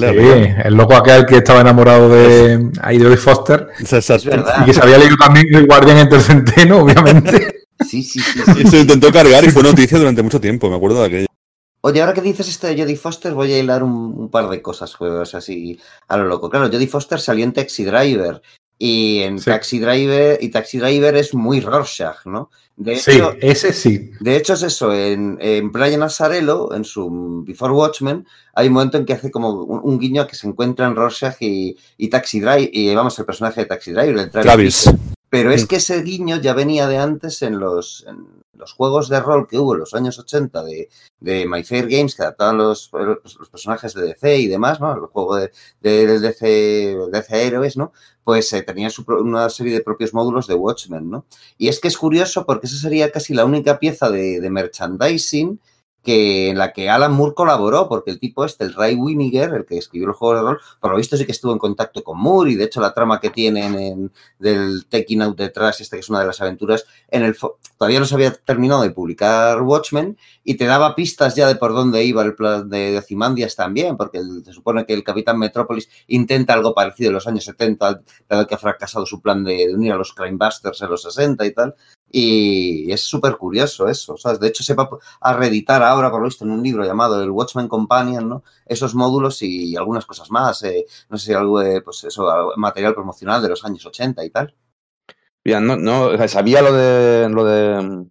el 0.64 0.74
loco 0.74 0.96
aquel 0.96 1.28
que 1.28 1.38
estaba 1.38 1.62
enamorado 1.62 2.10
de 2.10 2.72
Jodie 2.84 3.18
Foster 3.18 3.68
Es 3.80 3.92
y 3.94 4.66
que 4.66 4.74
se 4.74 4.82
había 4.82 4.98
leído 4.98 5.16
también 5.16 5.46
El 5.54 5.68
Guardián 5.68 5.98
entre 6.00 6.18
el 6.18 6.24
Centeno, 6.24 6.80
obviamente. 6.80 7.66
Sí, 7.88 8.02
sí, 8.02 8.20
sí. 8.20 8.40
Y 8.58 8.62
sí. 8.64 8.68
se 8.68 8.80
intentó 8.80 9.12
cargar 9.12 9.44
y 9.44 9.50
fue 9.52 9.62
noticia 9.62 10.00
durante 10.00 10.24
mucho 10.24 10.42
tiempo, 10.42 10.72
me 10.72 10.78
acuerdo 10.78 11.02
de 11.02 11.06
aquello. 11.06 11.28
Oye, 11.88 12.02
ahora 12.02 12.16
que 12.16 12.22
dices 12.22 12.48
esto 12.50 12.66
de 12.66 12.76
Jodie 12.82 12.96
Foster, 12.96 13.36
voy 13.36 13.54
a 13.54 13.60
hilar 13.60 13.84
un, 13.84 13.92
un 14.18 14.30
par 14.30 14.50
de 14.50 14.60
cosas, 14.60 14.96
juegos 14.96 15.36
así 15.36 15.80
a 16.08 16.18
lo 16.18 16.24
loco. 16.26 16.50
Claro, 16.50 16.66
Jodie 16.72 16.88
Foster 16.88 17.20
salió 17.20 17.44
en 17.44 17.54
Taxi 17.54 17.86
Driver 17.86 18.42
y 18.80 19.20
en 19.20 19.38
Sí. 19.38 19.46
Taxi 19.46 19.80
Driver 19.80 20.40
y 20.42 20.50
Taxi 20.50 20.80
Driver 20.80 21.16
es 21.16 21.36
muy 21.36 21.60
Rorschach, 21.62 22.26
¿no? 22.26 22.50
De 22.76 22.96
Sí, 22.98 23.12
hecho, 23.12 23.36
ese 23.40 23.72
sí. 23.72 24.10
de 24.20 24.36
hecho 24.36 24.54
es 24.54 24.64
eso, 24.64 24.92
en, 24.94 25.38
en 25.40 25.72
Brian 25.72 26.02
Azarello, 26.02 26.74
en 26.74 26.84
su 26.86 27.44
Before 27.46 27.74
Watchmen, 27.74 28.26
hay 28.56 28.68
un 28.68 28.74
momento 28.74 28.98
en 28.98 29.06
que 29.06 29.14
hace 29.14 29.30
como 29.30 29.52
un, 29.52 29.80
un 29.84 30.00
guiño 30.00 30.24
a 30.24 30.28
que 30.28 30.36
se 30.36 30.48
encuentran 30.48 30.96
Rorschach 30.96 31.38
y, 31.40 31.78
y 31.98 32.08
Taxi 32.10 32.40
Driver, 32.40 32.70
y 32.74 32.96
vamos, 32.96 33.18
el 33.20 33.26
personaje 33.26 33.62
de 33.62 33.68
Taxi 33.68 33.92
Driver, 33.92 34.18
el 34.18 34.32
Travis. 34.32 34.92
pero 35.30 35.52
es 35.52 35.62
Sí. 35.62 35.68
que 35.68 35.76
ese 35.76 36.02
guiño 36.02 36.42
ya 36.42 36.54
venía 36.54 36.88
de 36.88 36.98
antes 36.98 37.44
en 37.44 37.60
los, 37.60 38.04
en 38.10 38.26
los 38.58 38.74
juegos 38.74 39.10
de 39.10 39.20
rol 39.20 39.48
que 39.48 39.58
hubo 39.58 39.74
en 39.74 39.80
los 39.80 39.94
años 39.94 40.18
80 40.20 40.64
de, 40.64 40.90
de 41.20 41.46
My 41.48 41.64
Fair 41.64 41.88
Games, 41.88 42.16
que 42.16 42.24
adaptaban 42.24 42.58
los, 42.58 42.90
los 42.94 43.50
personajes 43.50 43.94
de 43.94 44.08
DC 44.08 44.38
y 44.38 44.48
demás, 44.48 44.80
¿no? 44.80 44.94
El 44.94 45.06
juego 45.08 45.36
de, 45.36 45.52
de 45.82 46.20
DC, 46.20 46.98
DC 47.12 47.48
Héroes, 47.48 47.78
¿no? 47.78 47.94
Pues 48.24 48.52
eh, 48.54 48.62
tenía 48.64 48.90
su 48.90 49.04
una 49.08 49.50
serie 49.50 49.74
de 49.74 49.82
propios 49.82 50.14
módulos 50.14 50.48
de 50.48 50.56
Watchmen, 50.56 51.10
¿no? 51.10 51.26
Y 51.58 51.68
es 51.68 51.80
que 51.80 51.88
es 51.88 51.98
curioso 51.98 52.46
porque 52.46 52.68
esa 52.68 52.78
sería 52.78 53.12
casi 53.12 53.34
la 53.34 53.46
única 53.46 53.80
pieza 53.80 54.10
de, 54.10 54.40
de 54.40 54.50
merchandising 54.50 55.60
que, 56.06 56.50
en 56.50 56.58
la 56.58 56.72
que 56.72 56.90
Alan 56.90 57.12
Moore 57.12 57.34
colaboró, 57.36 57.90
porque 57.90 58.12
el 58.12 58.20
tipo 58.20 58.46
este, 58.46 58.64
el 58.64 58.74
Ray 58.74 58.96
Winiger, 58.96 59.54
el 59.54 59.66
que 59.66 59.78
escribió 59.78 60.08
el 60.08 60.14
juego 60.14 60.36
de 60.36 60.42
rol, 60.42 60.60
por 60.80 60.92
lo 60.92 60.98
visto 60.98 61.18
sí 61.18 61.26
que 61.26 61.34
estuvo 61.34 61.52
en 61.52 61.60
contacto 61.60 62.04
con 62.04 62.18
Moore 62.18 62.52
y 62.52 62.56
de 62.56 62.64
hecho 62.64 62.80
la 62.80 62.94
trama 62.94 63.20
que 63.20 63.32
tienen 63.32 63.76
en, 63.78 64.12
del 64.40 64.86
Taking 64.88 65.24
Out 65.24 65.38
detrás, 65.38 65.82
este 65.82 65.98
que 65.98 66.00
es 66.00 66.10
una 66.10 66.22
de 66.22 66.28
las 66.28 66.40
aventuras, 66.40 66.86
en 67.10 67.24
el 67.24 67.36
todavía 67.78 68.00
no 68.00 68.06
se 68.06 68.16
había 68.16 68.34
terminado 68.34 68.84
de 68.84 68.92
publicar 68.92 69.62
Watchmen 69.62 70.18
y 70.44 70.56
te 70.56 70.66
daba 70.66 70.96
pistas 70.96 71.36
ya 71.36 71.48
de 71.48 71.56
por 71.56 71.74
dónde 71.74 72.04
iba 72.06 72.24
el 72.24 72.36
plan 72.36 72.70
de, 72.70 72.92
de 72.92 72.98
Ozymandias 73.00 73.56
también, 73.56 73.98
porque 73.98 74.22
se 74.46 74.54
supone 74.54 74.86
que 74.86 74.94
el 74.94 75.04
Capitán 75.04 75.40
Metrópolis 75.40 75.90
intenta 76.08 76.54
algo 76.54 76.74
parecido 76.74 77.10
en 77.10 77.16
los 77.16 77.28
años 77.28 77.44
70, 77.44 78.02
dado 78.30 78.48
que 78.48 78.56
ha 78.56 78.60
fracasado 78.60 79.06
su 79.06 79.22
plan 79.22 79.44
de, 79.44 79.68
de 79.68 79.76
unir 79.76 79.92
a 79.92 79.98
los 79.98 80.14
Crimebusters 80.14 80.82
en 80.82 80.90
los 80.90 81.02
60 81.02 81.46
y 81.46 81.52
tal. 81.52 81.76
Y 82.18 82.90
es 82.94 83.02
súper 83.02 83.36
curioso 83.36 83.90
eso, 83.90 84.16
¿sabes? 84.16 84.40
De 84.40 84.48
hecho, 84.48 84.64
se 84.64 84.74
va 84.74 84.88
a 85.20 85.34
reeditar 85.34 85.84
ahora, 85.84 86.10
por 86.10 86.22
lo 86.22 86.28
visto, 86.28 86.46
en 86.46 86.52
un 86.52 86.64
libro 86.64 86.86
llamado 86.86 87.22
El 87.22 87.30
Watchmen 87.30 87.68
Companion, 87.68 88.30
¿no? 88.30 88.44
Esos 88.66 88.96
módulos 88.96 89.42
y 89.42 89.76
algunas 89.76 90.06
cosas 90.06 90.32
más. 90.32 90.64
eh, 90.64 90.86
no 91.10 91.18
sé 91.18 91.26
si 91.26 91.34
algo 91.34 91.60
de, 91.60 91.82
pues 91.82 92.06
eso, 92.06 92.54
material 92.56 92.94
promocional 92.94 93.42
de 93.42 93.50
los 93.50 93.66
años 93.66 93.86
80 93.86 94.24
y 94.24 94.30
tal. 94.30 94.56
Mira, 95.44 95.60
no, 95.60 95.76
no, 95.76 96.26
sabía 96.30 96.62
lo 96.62 96.72
de 96.72 97.28
lo 97.28 97.44
de 97.44 98.06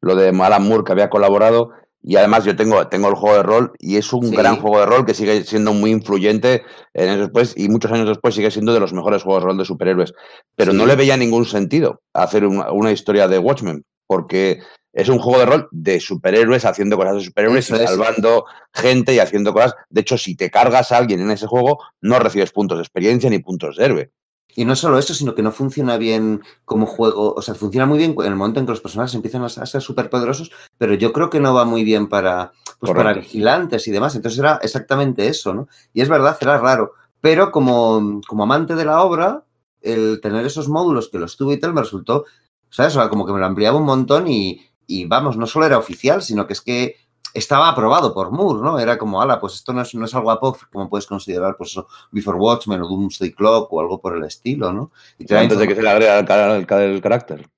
lo 0.00 0.14
de 0.16 0.28
Alan 0.30 0.66
Moore 0.66 0.84
que 0.84 0.92
había 0.92 1.10
colaborado 1.10 1.72
y 2.02 2.16
además 2.16 2.44
yo 2.44 2.56
tengo, 2.56 2.86
tengo 2.88 3.08
el 3.08 3.14
juego 3.14 3.36
de 3.36 3.42
rol 3.42 3.72
y 3.78 3.96
es 3.96 4.12
un 4.12 4.26
Sí. 4.28 4.34
gran 4.36 4.56
juego 4.56 4.80
de 4.80 4.86
rol 4.86 5.04
que 5.04 5.14
sigue 5.14 5.44
siendo 5.44 5.72
muy 5.74 5.90
influyente 5.90 6.62
en 6.94 7.08
eso 7.10 7.20
después 7.20 7.54
y 7.56 7.68
muchos 7.68 7.92
años 7.92 8.08
después 8.08 8.34
sigue 8.34 8.50
siendo 8.50 8.72
de 8.72 8.80
los 8.80 8.92
mejores 8.92 9.22
juegos 9.22 9.42
de 9.42 9.46
rol 9.48 9.58
de 9.58 9.64
superhéroes. 9.64 10.14
Pero 10.56 10.72
Sí. 10.72 10.78
no 10.78 10.86
le 10.86 10.96
veía 10.96 11.16
ningún 11.16 11.44
sentido 11.44 12.00
hacer 12.14 12.46
una, 12.46 12.72
una 12.72 12.90
historia 12.92 13.28
de 13.28 13.38
Watchmen 13.38 13.84
porque 14.06 14.60
es 14.92 15.08
un 15.08 15.18
juego 15.20 15.38
de 15.38 15.46
rol 15.46 15.68
de 15.70 16.00
superhéroes 16.00 16.64
haciendo 16.64 16.96
cosas 16.96 17.14
de 17.16 17.20
superhéroes 17.20 17.66
Eso 17.66 17.76
y 17.76 17.84
es. 17.84 17.90
salvando 17.90 18.44
gente 18.74 19.14
y 19.14 19.18
haciendo 19.20 19.52
cosas. 19.52 19.74
De 19.88 20.00
hecho, 20.00 20.18
si 20.18 20.34
te 20.34 20.50
cargas 20.50 20.90
a 20.92 20.96
alguien 20.96 21.20
en 21.20 21.30
ese 21.30 21.46
juego, 21.46 21.78
no 22.00 22.18
recibes 22.18 22.50
puntos 22.50 22.78
de 22.78 22.82
experiencia 22.82 23.30
ni 23.30 23.38
puntos 23.38 23.76
de 23.76 23.84
héroe. 23.84 24.10
Y 24.56 24.64
no 24.64 24.76
solo 24.76 24.98
eso, 24.98 25.14
sino 25.14 25.34
que 25.34 25.42
no 25.42 25.52
funciona 25.52 25.96
bien 25.96 26.42
como 26.64 26.86
juego. 26.86 27.34
O 27.34 27.42
sea, 27.42 27.54
funciona 27.54 27.86
muy 27.86 27.98
bien 27.98 28.14
en 28.18 28.26
el 28.26 28.36
momento 28.36 28.60
en 28.60 28.66
que 28.66 28.72
los 28.72 28.80
personajes 28.80 29.14
empiezan 29.14 29.42
a 29.42 29.48
ser 29.48 29.80
súper 29.80 30.10
poderosos, 30.10 30.50
pero 30.78 30.94
yo 30.94 31.12
creo 31.12 31.30
que 31.30 31.40
no 31.40 31.54
va 31.54 31.64
muy 31.64 31.84
bien 31.84 32.08
para, 32.08 32.52
pues 32.78 32.92
para 32.92 33.12
vigilantes 33.12 33.86
y 33.86 33.90
demás. 33.90 34.14
Entonces 34.16 34.38
era 34.38 34.58
exactamente 34.62 35.28
eso, 35.28 35.54
¿no? 35.54 35.68
Y 35.92 36.00
es 36.00 36.08
verdad, 36.08 36.36
era 36.40 36.58
raro. 36.58 36.94
Pero 37.20 37.50
como, 37.52 38.20
como 38.26 38.44
amante 38.44 38.74
de 38.74 38.84
la 38.84 39.02
obra, 39.02 39.44
el 39.80 40.20
tener 40.20 40.44
esos 40.44 40.68
módulos 40.68 41.08
que 41.08 41.18
los 41.18 41.36
tuve 41.36 41.54
y 41.54 41.60
tal 41.60 41.74
me 41.74 41.82
resultó, 41.82 42.24
¿sabes? 42.70 42.96
O 42.96 43.00
sea, 43.00 43.08
como 43.08 43.26
que 43.26 43.32
me 43.32 43.40
lo 43.40 43.46
ampliaba 43.46 43.78
un 43.78 43.84
montón 43.84 44.28
y, 44.28 44.62
y 44.86 45.06
vamos, 45.06 45.36
no 45.36 45.46
solo 45.46 45.66
era 45.66 45.78
oficial, 45.78 46.22
sino 46.22 46.46
que 46.46 46.54
es 46.54 46.60
que 46.60 46.96
estaba 47.34 47.68
aprobado 47.68 48.12
por 48.14 48.30
Moore, 48.30 48.60
¿no? 48.62 48.78
Era 48.78 48.98
como, 48.98 49.20
ala, 49.22 49.40
pues 49.40 49.54
esto 49.54 49.72
no 49.72 49.82
es, 49.82 49.94
no 49.94 50.04
es 50.04 50.14
algo 50.14 50.30
apócrifo, 50.30 50.66
como 50.72 50.88
puedes 50.88 51.06
considerar, 51.06 51.56
pues 51.56 51.70
eso, 51.70 51.86
Before 52.10 52.38
Watchmen 52.38 52.80
o 52.82 52.88
Doomsday 52.88 53.32
Clock 53.32 53.72
o 53.72 53.80
algo 53.80 54.00
por 54.00 54.16
el 54.16 54.24
estilo, 54.24 54.72
¿no? 54.72 54.90
Y 55.18 55.24
Antes 55.34 55.58
de 55.58 55.68
que 55.68 55.74
se 55.76 55.82
le 55.82 55.90
agregue 55.90 56.10
al 56.10 56.24
ca- 56.26 56.84
el 56.84 57.00
carácter. 57.00 57.48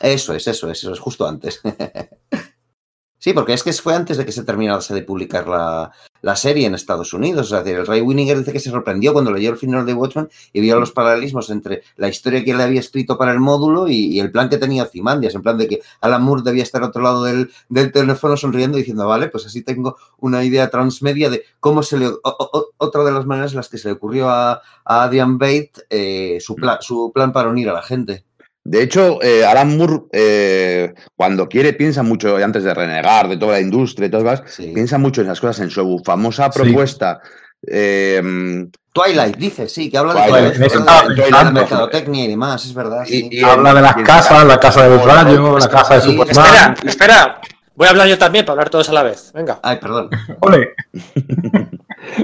Eso 0.00 0.32
es, 0.34 0.46
eso 0.46 0.70
es, 0.70 0.78
eso 0.78 0.92
es 0.92 0.98
justo 1.00 1.26
antes. 1.26 1.60
Sí, 3.22 3.34
porque 3.34 3.52
es 3.52 3.62
que 3.62 3.72
fue 3.74 3.94
antes 3.94 4.16
de 4.16 4.24
que 4.24 4.32
se 4.32 4.44
terminase 4.44 4.94
de 4.94 5.02
publicar 5.02 5.46
la, 5.46 5.92
la 6.22 6.36
serie 6.36 6.66
en 6.66 6.74
Estados 6.74 7.12
Unidos. 7.12 7.52
Es 7.52 7.58
decir, 7.62 7.78
el 7.78 7.86
Ray 7.86 8.00
Winninger 8.00 8.38
dice 8.38 8.50
que 8.50 8.60
se 8.60 8.70
sorprendió 8.70 9.12
cuando 9.12 9.30
leyó 9.30 9.50
el 9.50 9.58
final 9.58 9.84
de 9.84 9.92
Watchmen 9.92 10.30
y 10.54 10.60
vio 10.62 10.80
los 10.80 10.90
paralelismos 10.92 11.50
entre 11.50 11.82
la 11.96 12.08
historia 12.08 12.42
que 12.42 12.52
él 12.52 12.60
había 12.62 12.80
escrito 12.80 13.18
para 13.18 13.32
el 13.32 13.38
módulo 13.38 13.88
y, 13.88 14.06
y 14.06 14.20
el 14.20 14.32
plan 14.32 14.48
que 14.48 14.56
tenía 14.56 14.86
Zimandias, 14.86 15.34
en 15.34 15.42
plan 15.42 15.58
de 15.58 15.68
que 15.68 15.80
Alan 16.00 16.22
Moore 16.22 16.40
debía 16.42 16.62
estar 16.62 16.82
al 16.82 16.88
otro 16.88 17.02
lado 17.02 17.22
del, 17.24 17.50
del 17.68 17.92
teléfono 17.92 18.38
sonriendo 18.38 18.78
diciendo, 18.78 19.06
vale, 19.06 19.28
pues 19.28 19.44
así 19.44 19.62
tengo 19.62 19.98
una 20.18 20.42
idea 20.42 20.70
transmedia 20.70 21.28
de 21.28 21.44
cómo 21.60 21.82
se 21.82 21.98
le... 21.98 22.06
o- 22.06 22.20
o- 22.24 22.70
otra 22.78 23.04
de 23.04 23.12
las 23.12 23.26
maneras 23.26 23.50
en 23.52 23.58
las 23.58 23.68
que 23.68 23.76
se 23.76 23.88
le 23.88 23.92
ocurrió 23.96 24.30
a, 24.30 24.62
a 24.86 25.02
Adrian 25.02 25.36
Bate 25.36 25.72
eh, 25.90 26.38
su, 26.40 26.54
plan, 26.56 26.78
su 26.80 27.12
plan 27.12 27.34
para 27.34 27.50
unir 27.50 27.68
a 27.68 27.74
la 27.74 27.82
gente. 27.82 28.24
De 28.70 28.82
hecho, 28.84 29.18
eh, 29.20 29.44
Alan 29.44 29.76
Moore, 29.76 30.02
eh, 30.12 30.94
cuando 31.16 31.48
quiere, 31.48 31.72
piensa 31.72 32.04
mucho, 32.04 32.36
antes 32.36 32.62
de 32.62 32.72
renegar 32.72 33.28
de 33.28 33.36
toda 33.36 33.54
la 33.54 33.60
industria 33.60 34.06
y 34.06 34.10
todo 34.10 34.22
lo 34.22 34.30
demás, 34.30 34.44
Sí. 34.46 34.70
piensa 34.72 34.96
mucho 34.96 35.22
en 35.22 35.26
esas 35.26 35.40
cosas, 35.40 35.58
en 35.60 35.70
su 35.70 36.00
famosa 36.04 36.50
Sí. 36.52 36.60
propuesta. 36.60 37.18
eh, 37.66 38.22
Twilight, 38.92 39.36
dice, 39.36 39.68
sí, 39.68 39.90
que 39.90 39.98
habla 39.98 40.14
de, 40.14 40.22
Twilight, 40.30 40.52
de- 40.54 40.58
de 40.60 40.66
exacto. 40.66 41.12
la 41.30 41.50
mercadotecnia 41.50 42.24
y 42.24 42.28
demás, 42.28 42.64
es 42.64 42.72
verdad. 42.72 43.02
sí. 43.06 43.28
y- 43.30 43.40
y- 43.40 43.42
Habla 43.44 43.74
de 43.74 43.80
las 43.82 43.96
casas, 43.96 44.46
la 44.46 44.58
casa 44.58 44.88
del 44.88 45.02
rayo, 45.04 45.58
la 45.58 45.68
casa 45.68 45.96
de 45.96 46.00
Superman. 46.00 46.30
Espera, 46.30 46.74
espera. 46.86 47.40
Voy 47.74 47.86
a 47.86 47.90
hablar 47.90 48.08
yo 48.08 48.16
también 48.18 48.44
para 48.46 48.54
hablar 48.54 48.70
todos 48.70 48.88
a 48.88 48.92
la 48.92 49.02
vez. 49.02 49.30
Venga. 49.34 49.58
Ay, 49.62 49.76
perdón. 49.80 50.08
Ole. 50.40 50.70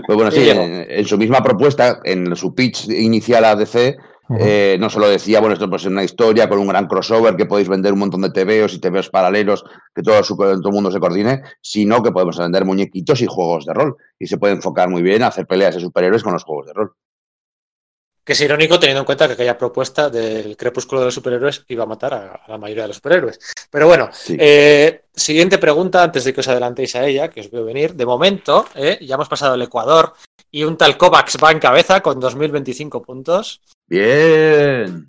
Pues 0.07 0.17
bueno, 0.17 0.31
Sí, 0.31 0.49
en, 0.49 0.87
en 0.89 1.05
su 1.05 1.19
misma 1.19 1.43
propuesta, 1.43 2.01
en 2.03 2.35
su 2.35 2.55
pitch 2.55 2.89
inicial 2.89 3.45
a 3.45 3.55
DC, 3.57 3.97
Eh, 4.39 4.77
no 4.81 4.91
solo 4.91 5.09
decía, 5.09 5.39
bueno, 5.41 5.53
esto 5.55 5.71
pues 5.71 5.83
es 5.83 5.89
una 5.89 6.03
historia 6.03 6.49
con 6.49 6.59
un 6.59 6.67
gran 6.67 6.87
crossover, 6.89 7.37
que 7.37 7.47
podéis 7.47 7.69
vender 7.69 7.93
un 7.93 8.01
montón 8.01 8.23
de 8.23 8.31
TVOs 8.31 8.75
y 8.75 8.81
TVOs 8.81 9.11
paralelos, 9.11 9.65
que 9.95 10.03
todo, 10.03 10.23
su- 10.25 10.37
todo 10.37 10.51
el 10.53 10.61
mundo 10.73 10.91
se 10.91 10.99
coordine, 10.99 11.43
sino 11.61 12.03
que 12.03 12.11
podemos 12.11 12.37
vender 12.39 12.65
muñequitos 12.65 13.21
y 13.21 13.27
juegos 13.27 13.67
de 13.67 13.75
rol. 13.75 13.97
Y 14.19 14.27
se 14.27 14.39
puede 14.39 14.55
enfocar 14.55 14.89
muy 14.89 15.03
bien 15.03 15.23
a 15.23 15.29
hacer 15.29 15.47
peleas 15.47 15.75
de 15.77 15.81
superhéroes 15.81 16.23
con 16.25 16.33
los 16.33 16.43
juegos 16.45 16.67
de 16.67 16.73
rol. 16.73 16.93
Que 18.25 18.33
es 18.33 18.41
irónico 18.41 18.81
teniendo 18.81 19.03
en 19.03 19.07
cuenta 19.07 19.29
que 19.29 19.35
aquella 19.35 19.57
propuesta 19.57 20.11
del 20.11 20.57
crepúsculo 20.57 21.01
de 21.01 21.05
los 21.05 21.15
superhéroes 21.15 21.65
iba 21.69 21.85
a 21.85 21.87
matar 21.87 22.13
a, 22.13 22.33
a 22.45 22.51
la 22.51 22.59
mayoría 22.59 22.83
de 22.83 22.89
los 22.89 22.97
superhéroes. 22.97 23.39
Pero 23.71 23.87
bueno, 23.87 24.09
Sí. 24.11 24.37
eh, 24.41 25.03
siguiente 25.15 25.59
pregunta 25.59 26.03
antes 26.03 26.25
de 26.25 26.35
que 26.35 26.41
os 26.41 26.49
adelantéis 26.49 26.97
a 26.97 27.07
ella, 27.07 27.29
que 27.31 27.39
os 27.43 27.51
veo 27.53 27.65
venir. 27.65 27.95
De 27.95 28.05
momento, 28.05 28.67
eh, 28.75 28.99
ya 29.01 29.15
hemos 29.15 29.29
pasado 29.29 29.55
el 29.55 29.63
Ecuador 29.63 30.15
y 30.51 30.65
un 30.65 30.77
tal 30.77 30.97
Kovacs 30.97 31.37
va 31.43 31.51
en 31.53 31.59
cabeza 31.59 32.01
con 32.01 32.21
2025 32.21 33.03
puntos, 33.03 33.61
Bien. 33.89 35.07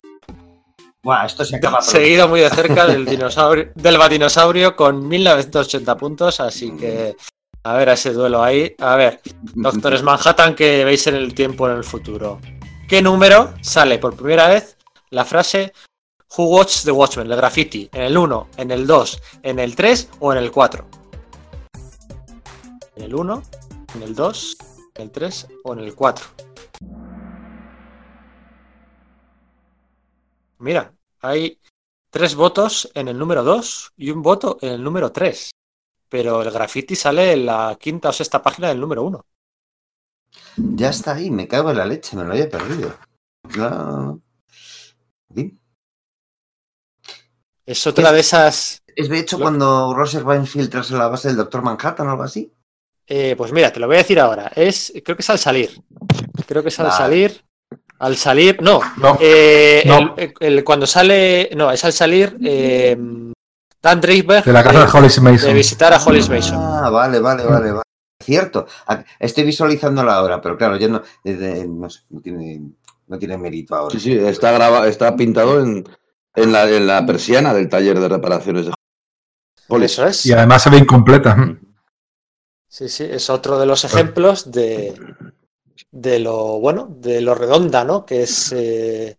Buah, 1.02 1.26
esto 1.26 1.44
se 1.44 1.56
acaba 1.56 1.78
pronto. 1.78 1.90
seguido 1.92 2.28
muy 2.28 2.40
de 2.40 2.50
cerca 2.50 2.86
del 2.86 3.04
dinosaurio, 3.06 3.72
del 3.74 3.98
Batinosaurio 3.98 4.76
con 4.76 5.06
1980 5.08 5.96
puntos, 5.96 6.40
así 6.40 6.76
que 6.76 7.16
a 7.64 7.74
ver 7.74 7.88
a 7.90 7.92
ese 7.94 8.12
duelo 8.12 8.42
ahí. 8.42 8.74
A 8.78 8.96
ver, 8.96 9.20
Doctores 9.54 10.02
Manhattan 10.02 10.54
que 10.54 10.84
veis 10.84 11.06
en 11.06 11.14
el 11.16 11.34
tiempo 11.34 11.68
en 11.68 11.76
el 11.76 11.84
futuro. 11.84 12.40
¿Qué 12.88 13.02
número 13.02 13.54
sale 13.60 13.98
por 13.98 14.16
primera 14.16 14.48
vez 14.48 14.76
la 15.10 15.24
frase 15.24 15.72
Who 16.36 16.44
Watched 16.44 16.84
the 16.84 16.92
Watchmen, 16.92 17.30
el 17.30 17.36
graffiti? 17.36 17.88
¿En 17.92 18.02
el 18.02 18.16
1, 18.16 18.48
en 18.56 18.70
el 18.70 18.86
2, 18.86 19.22
en 19.42 19.58
el 19.58 19.74
3 19.76 20.08
o 20.20 20.32
en 20.32 20.38
el 20.38 20.50
4? 20.50 20.84
¿En 22.96 23.02
el 23.04 23.14
1, 23.14 23.42
en 23.94 24.02
el 24.02 24.14
2, 24.14 24.56
en 24.98 25.04
el 25.04 25.10
3 25.10 25.46
o 25.64 25.72
en 25.72 25.78
el 25.80 25.94
4? 25.94 26.26
Mira, 30.58 30.92
hay 31.20 31.60
tres 32.10 32.34
votos 32.34 32.90
en 32.94 33.08
el 33.08 33.16
número 33.18 33.44
2 33.44 33.92
y 33.96 34.10
un 34.10 34.22
voto 34.22 34.58
en 34.60 34.72
el 34.72 34.82
número 34.82 35.12
3. 35.12 35.50
Pero 36.08 36.42
el 36.42 36.50
graffiti 36.50 36.96
sale 36.96 37.32
en 37.32 37.46
la 37.46 37.76
quinta 37.80 38.08
o 38.08 38.12
sexta 38.12 38.42
página 38.42 38.68
del 38.68 38.80
número 38.80 39.04
1. 39.04 39.24
Ya 40.56 40.90
está 40.90 41.14
ahí, 41.14 41.30
me 41.30 41.46
cago 41.46 41.70
en 41.70 41.76
la 41.76 41.84
leche, 41.84 42.16
me 42.16 42.24
lo 42.24 42.32
había 42.32 42.48
perdido. 42.48 42.94
Fin. 45.32 45.60
Es 47.66 47.86
otra 47.86 48.10
de 48.12 48.20
esas. 48.20 48.82
Es 48.96 49.08
de 49.08 49.18
hecho 49.20 49.38
Lo- 49.38 49.44
cuando 49.44 49.94
Roser 49.94 50.26
va 50.28 50.34
a 50.34 50.38
infiltrarse 50.38 50.92
en 50.94 50.98
la 50.98 51.08
base 51.08 51.28
del 51.28 51.36
Doctor 51.36 51.62
Manhattan 51.62 52.08
o 52.08 52.10
algo 52.12 52.22
así. 52.24 52.50
Eh, 53.08 53.34
pues 53.36 53.52
mira, 53.52 53.72
te 53.72 53.80
lo 53.80 53.86
voy 53.86 53.96
a 53.96 54.00
decir 54.00 54.20
ahora. 54.20 54.52
Es, 54.54 54.92
creo 55.04 55.16
que 55.16 55.22
es 55.22 55.30
al 55.30 55.38
salir. 55.38 55.70
Creo 56.46 56.62
que 56.62 56.68
es 56.68 56.78
al 56.80 56.92
salir. 56.92 57.42
Al 57.98 58.16
salir. 58.16 58.62
No. 58.62 58.80
No, 58.98 59.18
eh, 59.20 59.82
No. 59.86 60.14
el- 60.16 60.32
el- 60.40 60.64
cuando 60.64 60.86
sale. 60.86 61.50
No, 61.56 61.70
es 61.72 61.84
al 61.84 61.92
salir. 61.92 62.36
eh, 62.44 62.96
Dan 63.80 64.00
de 64.00 64.42
la 64.52 64.62
casa 64.64 64.84
de 64.84 64.98
Hollis 64.98 65.14
de 65.14 65.20
Mason. 65.22 65.54
visitar 65.54 65.92
a 65.92 66.04
Hollis 66.04 66.28
Mason. 66.28 66.58
Ah, 66.60 66.90
vale, 66.90 67.20
vale, 67.20 67.44
vale, 67.44 67.70
vale. 67.70 67.82
Cierto. 68.20 68.66
Estoy 69.20 69.44
visualizándola 69.44 70.14
ahora, 70.14 70.40
pero 70.40 70.58
claro, 70.58 70.76
yo 70.76 70.88
no, 70.88 71.00
no, 71.24 71.88
sé, 71.88 72.00
no 72.10 72.20
tiene, 72.20 72.60
no 73.06 73.18
tiene 73.18 73.38
mérito 73.38 73.76
ahora. 73.76 73.92
Sí, 73.92 74.00
sí, 74.00 74.12
está, 74.18 74.50
graba, 74.50 74.86
está 74.88 75.14
pintado 75.16 75.60
en, 75.60 75.88
en, 76.34 76.52
la, 76.52 76.68
en 76.68 76.86
la 76.88 77.06
persiana 77.06 77.54
del 77.54 77.68
taller 77.68 77.98
de 78.00 78.08
reparaciones 78.08 78.66
de 78.66 78.72
Hollis. 79.68 79.92
Eso 79.92 80.06
es. 80.06 80.26
Y 80.26 80.32
además 80.32 80.62
se 80.62 80.70
ve 80.70 80.78
incompleta. 80.78 81.36
Sí, 82.68 82.88
sí, 82.88 83.04
es 83.10 83.30
otro 83.30 83.58
de 83.58 83.66
los 83.66 83.84
ejemplos 83.84 84.50
de, 84.52 84.94
de 85.90 86.18
lo 86.18 86.58
bueno, 86.60 86.86
de 87.00 87.20
lo 87.20 87.34
redonda, 87.34 87.82
¿no? 87.84 88.04
Que 88.04 88.22
es 88.24 88.52
eh, 88.52 89.16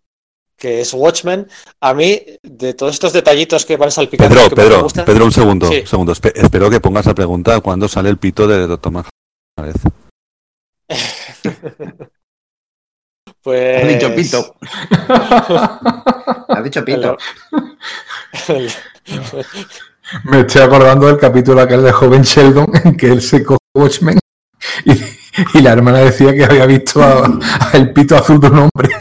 que 0.55 0.81
es 0.81 0.93
Watchmen. 0.93 1.47
A 1.81 1.93
mí, 1.93 2.21
de 2.43 2.73
todos 2.76 2.93
estos 2.93 3.11
detallitos 3.13 3.65
que 3.65 3.77
van 3.77 3.91
salpicando, 3.91 4.35
Pedro, 4.35 4.49
que 4.49 4.55
más 4.55 4.63
me 4.65 4.69
Pedro, 4.69 4.84
gustan- 4.84 5.05
Pedro, 5.05 5.26
un 5.26 5.31
segundo, 5.31 5.67
Sí. 5.69 5.80
un 5.80 5.88
segundo. 5.88 6.11
Espe- 6.13 6.34
espero 6.35 6.69
que 6.69 6.80
pongas 6.80 7.05
la 7.07 7.15
pregunta 7.15 7.59
cuando 7.61 7.88
sale 7.88 8.09
el 8.09 8.17
pito 8.17 8.47
de 8.47 8.67
Doctor 8.67 8.91
Manhattan. 8.91 9.11
una 9.57 9.67
vez. 9.67 9.76
pues 13.41 13.84
Ha 13.84 13.88
dicho 13.88 14.15
Pito. 14.15 14.55
Ha 16.51 16.61
dicho 16.63 16.84
Pito. 16.84 17.17
El- 18.47 18.71
Me 20.26 20.41
estoy 20.41 20.61
acordando 20.61 21.07
del 21.07 21.18
capítulo 21.18 21.61
aquel 21.61 21.84
de 21.84 21.91
Joven 21.91 22.22
Sheldon 22.23 22.68
en 22.86 22.95
que 22.98 23.07
él 23.07 23.22
se 23.22 23.44
coge 23.44 23.60
Watchmen 23.76 24.18
y, 24.86 24.91
y 25.57 25.61
la 25.61 25.72
hermana 25.73 25.99
decía 25.99 26.34
que 26.34 26.44
había 26.45 26.65
visto 26.65 27.02
a- 27.02 27.26
a 27.26 27.77
el 27.77 27.94
pito 27.94 28.15
azul 28.15 28.40
de 28.40 28.48
un 28.48 28.57
hombre. 28.60 28.90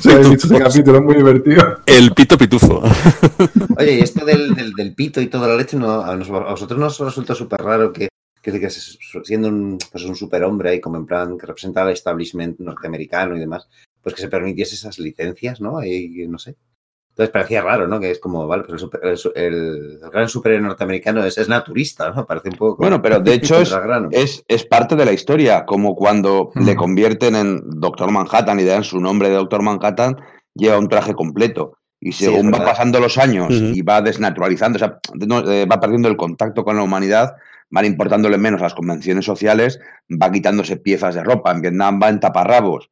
Se 0.00 0.12
había 0.12 0.28
visto 0.30 0.46
ese 0.54 0.58
capítulo, 0.62 0.98
es 0.98 1.04
muy 1.04 1.14
divertido. 1.16 1.78
El 1.86 2.12
pito 2.12 2.36
pitufo. 2.38 2.82
Oye, 3.78 3.94
y 3.94 4.00
esto 4.00 4.24
del, 4.24 4.54
del, 4.54 4.72
del 4.72 4.94
pito 4.94 5.20
y 5.20 5.26
toda 5.26 5.48
la 5.48 5.56
leche, 5.56 5.76
no, 5.76 6.00
a, 6.00 6.14
nos- 6.16 6.28
a 6.30 6.50
vosotros 6.50 6.78
nos 6.78 6.98
resulta 6.98 7.34
súper 7.34 7.60
raro 7.60 7.92
que, 7.92 8.08
que, 8.42 8.52
que 8.60 8.70
siendo 8.70 9.48
un, 9.48 9.78
pues 9.90 10.04
un 10.04 10.14
superhombre 10.16 10.70
ahí, 10.70 10.80
como 10.80 10.96
en 10.96 11.06
plan 11.06 11.36
que 11.38 11.46
representa 11.46 11.82
al 11.82 11.90
establishment 11.90 12.58
norteamericano 12.60 13.36
y 13.36 13.40
demás, 13.40 13.68
pues 14.02 14.14
que 14.14 14.22
se 14.22 14.28
permitiese 14.28 14.74
esas 14.76 14.98
licencias, 14.98 15.60
¿no? 15.60 15.82
Y 15.84 16.26
no 16.28 16.38
sé. 16.38 16.56
Entonces 17.14 17.30
parecía 17.32 17.62
raro, 17.62 17.86
¿no? 17.86 18.00
Que 18.00 18.10
es 18.10 18.18
como, 18.18 18.44
vale, 18.48 18.64
pues 18.64 18.72
el, 18.74 18.78
super- 18.80 19.00
el 19.04 19.16
su- 19.16 19.32
el- 19.36 20.00
el 20.02 20.10
gran 20.10 20.28
superhéroe 20.28 20.66
norteamericano 20.66 21.24
es, 21.24 21.38
es 21.38 21.48
naturista, 21.48 22.10
¿no? 22.10 22.26
Parece 22.26 22.48
un 22.48 22.56
poco. 22.56 22.76
Bueno, 22.78 23.00
pero 23.00 23.20
de 23.20 23.34
hecho 23.34 23.58
es, 23.60 23.72
es, 24.10 24.44
es 24.48 24.64
parte 24.66 24.96
de 24.96 25.04
la 25.04 25.12
historia, 25.12 25.64
como 25.64 25.94
cuando 25.94 26.50
Mm. 26.56 26.64
le 26.66 26.74
convierten 26.74 27.36
en 27.36 27.62
Doctor 27.80 28.10
Manhattan 28.10 28.58
y 28.58 28.64
le 28.64 28.70
dan 28.70 28.82
su 28.82 28.98
nombre 29.00 29.28
de 29.28 29.36
Doctor 29.36 29.62
Manhattan, 29.62 30.16
lleva 30.54 30.76
un 30.78 30.88
traje 30.88 31.14
completo. 31.14 31.78
Y 32.00 32.10
Sí, 32.12 32.24
según 32.24 32.52
es 32.52 32.60
va 32.60 32.64
pasando 32.64 32.98
los 33.00 33.16
años 33.16 33.48
y 33.52 33.80
va 33.82 34.02
desnaturalizando, 34.02 34.76
o 34.76 34.78
sea, 34.80 34.98
no, 35.26 35.38
eh, 35.50 35.64
va 35.66 35.78
perdiendo 35.80 36.08
el 36.08 36.16
contacto 36.16 36.64
con 36.64 36.76
la 36.76 36.82
humanidad, 36.82 37.36
van 37.70 37.84
importándole 37.86 38.36
menos 38.38 38.60
las 38.60 38.74
convenciones 38.74 39.24
sociales, 39.24 39.78
va 40.10 40.30
quitándose 40.32 40.76
piezas 40.76 41.14
de 41.14 41.22
ropa. 41.24 41.52
En 41.52 41.62
Vietnam 41.62 42.00
va 42.02 42.08
en 42.08 42.18
taparrabos. 42.20 42.90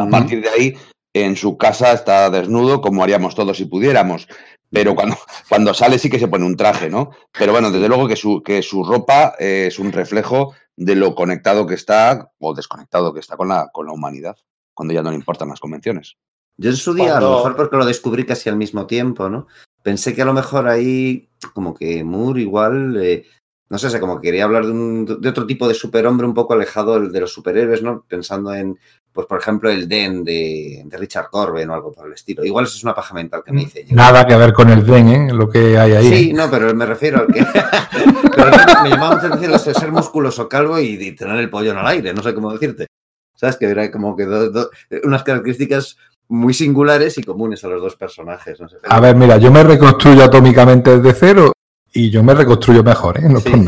A 0.00 0.08
partir 0.08 0.40
de 0.42 0.48
ahí, 0.48 0.74
en 1.14 1.36
su 1.36 1.56
casa 1.58 1.92
está 1.92 2.30
desnudo, 2.30 2.80
como 2.80 3.02
haríamos 3.02 3.34
todos 3.34 3.56
si 3.56 3.64
pudiéramos. 3.66 4.28
Pero 4.70 4.94
cuando, 4.94 5.16
cuando 5.48 5.74
sale 5.74 5.98
sí 5.98 6.08
que 6.08 6.18
se 6.18 6.28
pone 6.28 6.46
un 6.46 6.56
traje, 6.56 6.88
¿no? 6.88 7.10
Pero 7.38 7.52
bueno, 7.52 7.70
desde 7.70 7.88
luego 7.88 8.08
que 8.08 8.16
su, 8.16 8.42
que 8.42 8.62
su 8.62 8.84
ropa 8.84 9.34
eh, 9.38 9.66
es 9.68 9.78
un 9.78 9.92
reflejo 9.92 10.54
de 10.76 10.94
lo 10.96 11.14
conectado 11.14 11.66
que 11.66 11.74
está 11.74 12.30
o 12.38 12.54
desconectado 12.54 13.12
que 13.12 13.20
está 13.20 13.36
con 13.36 13.48
la, 13.48 13.68
con 13.72 13.86
la 13.86 13.92
humanidad, 13.92 14.36
cuando 14.74 14.94
ya 14.94 15.02
no 15.02 15.10
le 15.10 15.16
importan 15.16 15.48
las 15.50 15.60
convenciones. 15.60 16.16
Yo 16.56 16.70
en 16.70 16.76
su 16.76 16.94
día, 16.94 17.16
a 17.16 17.20
lo 17.20 17.26
mejor 17.36 17.56
porque 17.56 17.76
lo 17.76 17.84
descubrí 17.84 18.24
casi 18.24 18.48
al 18.48 18.56
mismo 18.56 18.86
tiempo, 18.86 19.28
¿no? 19.28 19.46
Pensé 19.82 20.14
que 20.14 20.22
a 20.22 20.26
lo 20.26 20.32
mejor 20.32 20.68
ahí, 20.68 21.28
como 21.54 21.74
que 21.74 22.02
Moore 22.04 22.40
igual, 22.40 22.96
eh, 23.02 23.26
no 23.68 23.78
sé, 23.78 23.88
o 23.88 23.90
sea, 23.90 24.00
como 24.00 24.16
que 24.20 24.28
quería 24.28 24.44
hablar 24.44 24.64
de, 24.66 24.72
un- 24.72 25.18
de 25.20 25.28
otro 25.28 25.46
tipo 25.46 25.66
de 25.68 25.74
superhombre 25.74 26.26
un 26.26 26.34
poco 26.34 26.52
alejado 26.54 26.94
del- 26.98 27.10
de 27.12 27.20
los 27.20 27.32
superhéroes, 27.32 27.82
¿no? 27.82 28.04
Pensando 28.08 28.54
en, 28.54 28.78
pues 29.12 29.26
por 29.26 29.38
ejemplo, 29.40 29.68
el 29.70 29.88
Den 29.88 30.24
de, 30.24 30.82
de 30.84 30.96
Richard 30.96 31.28
Corben 31.30 31.68
o 31.70 31.74
algo 31.74 31.92
por 31.92 32.06
el 32.06 32.14
estilo. 32.14 32.44
Igual 32.44 32.64
eso 32.64 32.76
es 32.76 32.84
una 32.84 32.94
paja 32.94 33.12
mental 33.14 33.42
que 33.44 33.52
me 33.52 33.62
hice 33.62 33.84
yo. 33.84 33.94
Nada 33.94 34.26
que 34.26 34.34
ver 34.36 34.52
con 34.52 34.70
el 34.70 34.84
Den, 34.86 35.08
¿eh? 35.08 35.28
Lo 35.32 35.48
que 35.50 35.78
hay 35.78 35.92
ahí. 35.92 36.08
Sí, 36.08 36.30
¿eh? 36.30 36.32
no, 36.32 36.50
pero 36.50 36.74
me 36.74 36.86
refiero 36.86 37.20
al 37.20 37.26
que. 37.26 37.44
pero 38.34 38.50
me 38.82 38.90
llamaba 38.90 39.16
mucho 39.16 39.28
la 39.28 39.34
atención 39.56 39.74
ser 39.74 39.92
musculoso 39.92 40.48
calvo 40.48 40.78
y, 40.80 40.86
y 41.00 41.12
tener 41.12 41.36
el 41.38 41.50
pollón 41.50 41.76
al 41.78 41.86
aire, 41.88 42.14
no 42.14 42.22
sé 42.22 42.34
cómo 42.34 42.52
decirte. 42.52 42.86
¿Sabes? 43.34 43.56
Que 43.56 43.66
era 43.66 43.90
como 43.90 44.16
que 44.16 44.24
do- 44.24 44.50
do- 44.50 44.70
unas 45.04 45.22
características 45.24 45.96
muy 46.28 46.54
singulares 46.54 47.18
y 47.18 47.22
comunes 47.22 47.62
a 47.64 47.68
los 47.68 47.82
dos 47.82 47.96
personajes. 47.96 48.58
No 48.60 48.68
sé. 48.68 48.76
A 48.88 49.00
ver, 49.00 49.14
mira, 49.16 49.36
yo 49.36 49.50
me 49.50 49.62
reconstruyo 49.62 50.24
atómicamente 50.24 50.98
desde 50.98 51.12
cero 51.18 51.52
Y 51.92 52.08
yo 52.08 52.22
me 52.22 52.32
reconstruyo 52.34 52.82
mejor, 52.82 53.18
¿eh? 53.18 53.28
No 53.28 53.40
Sí. 53.40 53.50
por 53.50 53.58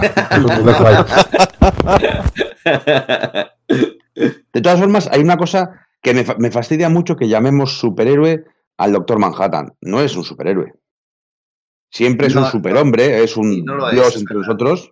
nada. 0.65 1.07
De 3.69 4.61
todas 4.61 4.79
formas, 4.81 5.09
hay 5.11 5.21
una 5.23 5.37
cosa 5.37 5.87
que 6.03 6.15
me, 6.15 6.25
fa- 6.25 6.37
me 6.39 6.51
fastidia 6.51 6.89
mucho 6.89 7.17
que 7.17 7.29
llamemos 7.29 7.79
superhéroe 7.79 8.45
al 8.79 8.93
Doctor 8.93 9.19
Manhattan. 9.19 9.73
No 9.81 10.01
es 10.01 10.17
un 10.17 10.25
superhéroe. 10.25 10.73
Siempre 11.91 12.27
es 12.27 12.35
No, 12.35 12.43
un 12.43 12.47
superhombre, 12.51 13.23
es 13.23 13.37
un 13.37 13.65
no 13.65 13.91
dios 13.91 14.09
es 14.15 14.21
entre 14.21 14.37
nosotros, 14.37 14.91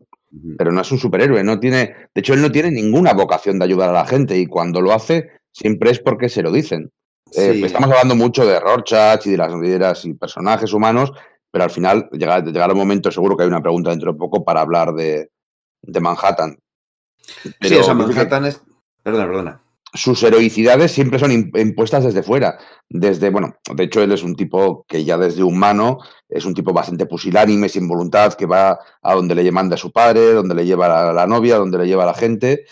pero 0.57 0.71
no 0.73 0.81
es 0.81 0.93
un 0.93 0.99
superhéroe. 0.99 1.43
No 1.43 1.59
tiene, 1.59 1.95
de 2.15 2.21
hecho, 2.21 2.33
él 2.35 2.41
no 2.43 2.51
tiene 2.53 2.71
ninguna 2.71 3.13
vocación 3.13 3.59
de 3.59 3.65
ayudar 3.65 3.91
a 3.91 3.93
la 3.93 4.07
gente 4.07 4.39
y 4.39 4.47
cuando 4.47 4.81
lo 4.81 4.93
hace 4.93 5.31
siempre 5.53 5.91
es 5.91 5.99
porque 5.99 6.29
se 6.29 6.43
lo 6.43 6.53
dicen. 6.53 6.91
Eh, 7.37 7.63
estamos 7.67 7.91
hablando 7.91 8.15
mucho 8.15 8.47
de 8.47 8.61
Rorschach 8.61 9.27
y 9.27 9.31
de 9.33 9.37
las 9.37 9.53
líderes 9.55 10.05
y 10.05 10.15
personajes 10.15 10.73
humanos, 10.73 11.13
pero 11.51 11.65
al 11.65 11.71
final 11.71 12.09
llega- 12.13 12.43
llegará 12.45 12.73
un 12.73 12.79
momento, 12.79 13.11
seguro 13.11 13.37
que 13.37 13.43
hay 13.45 13.49
una 13.49 13.63
pregunta 13.63 13.91
dentro 13.91 14.13
de 14.13 14.19
poco 14.19 14.45
para 14.45 14.61
hablar 14.61 14.93
de, 14.93 15.31
de 15.83 16.01
Manhattan. 16.01 16.57
Sí, 17.61 17.77
o 17.77 17.83
sea, 17.83 17.95
Manhattan 17.95 18.45
es. 18.47 18.61
Perdona, 19.03 19.27
perdona. 19.27 19.63
sus 19.95 20.23
heroicidades 20.23 20.91
siempre 20.93 21.19
son 21.19 21.31
im- 21.33 21.61
impuestas 21.61 22.05
desde 22.05 22.23
fuera. 22.23 22.59
Desde, 22.89 23.31
bueno, 23.31 23.57
de 23.75 23.85
hecho, 23.85 24.03
él 24.03 24.13
es 24.13 24.23
un 24.23 24.35
tipo 24.37 24.85
que 24.89 25.05
ya 25.05 25.19
desde 25.19 25.43
humano 25.43 25.99
es 26.29 26.45
un 26.47 26.55
tipo 26.55 26.73
bastante 26.73 27.05
pusilánime, 27.07 27.69
sin 27.69 27.87
voluntad, 27.89 28.33
que 28.35 28.47
va 28.47 28.79
a 29.03 29.15
donde 29.15 29.35
le 29.35 29.51
manda 29.53 29.77
su 29.77 29.93
padre, 29.93 30.33
donde 30.33 30.55
le 30.55 30.65
lleva 30.65 30.89
la, 30.89 31.13
la 31.13 31.27
novia, 31.27 31.57
donde 31.57 31.79
le 31.79 31.87
lleva 31.87 32.07
la 32.07 32.15
gente. 32.15 32.65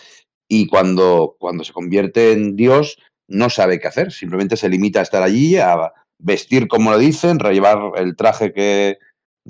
Y 0.48 0.66
cuando, 0.66 1.36
cuando 1.39 1.62
se 1.62 1.72
convierte 1.72 2.32
en 2.32 2.56
Dios, 2.56 2.97
no 3.28 3.51
sabe 3.51 3.78
qué 3.78 3.89
hacer. 3.89 4.12
Simplemente 4.12 4.56
se 4.56 4.68
limita 4.68 5.01
a 5.01 5.02
estar 5.02 5.22
allí, 5.22 5.56
a 5.59 5.93
vestir 6.18 6.68
como 6.68 6.90
le 6.93 6.98
dicen, 6.98 7.39
llevar 7.39 7.93
el 7.97 8.16
traje 8.16 8.52
que. 8.52 8.98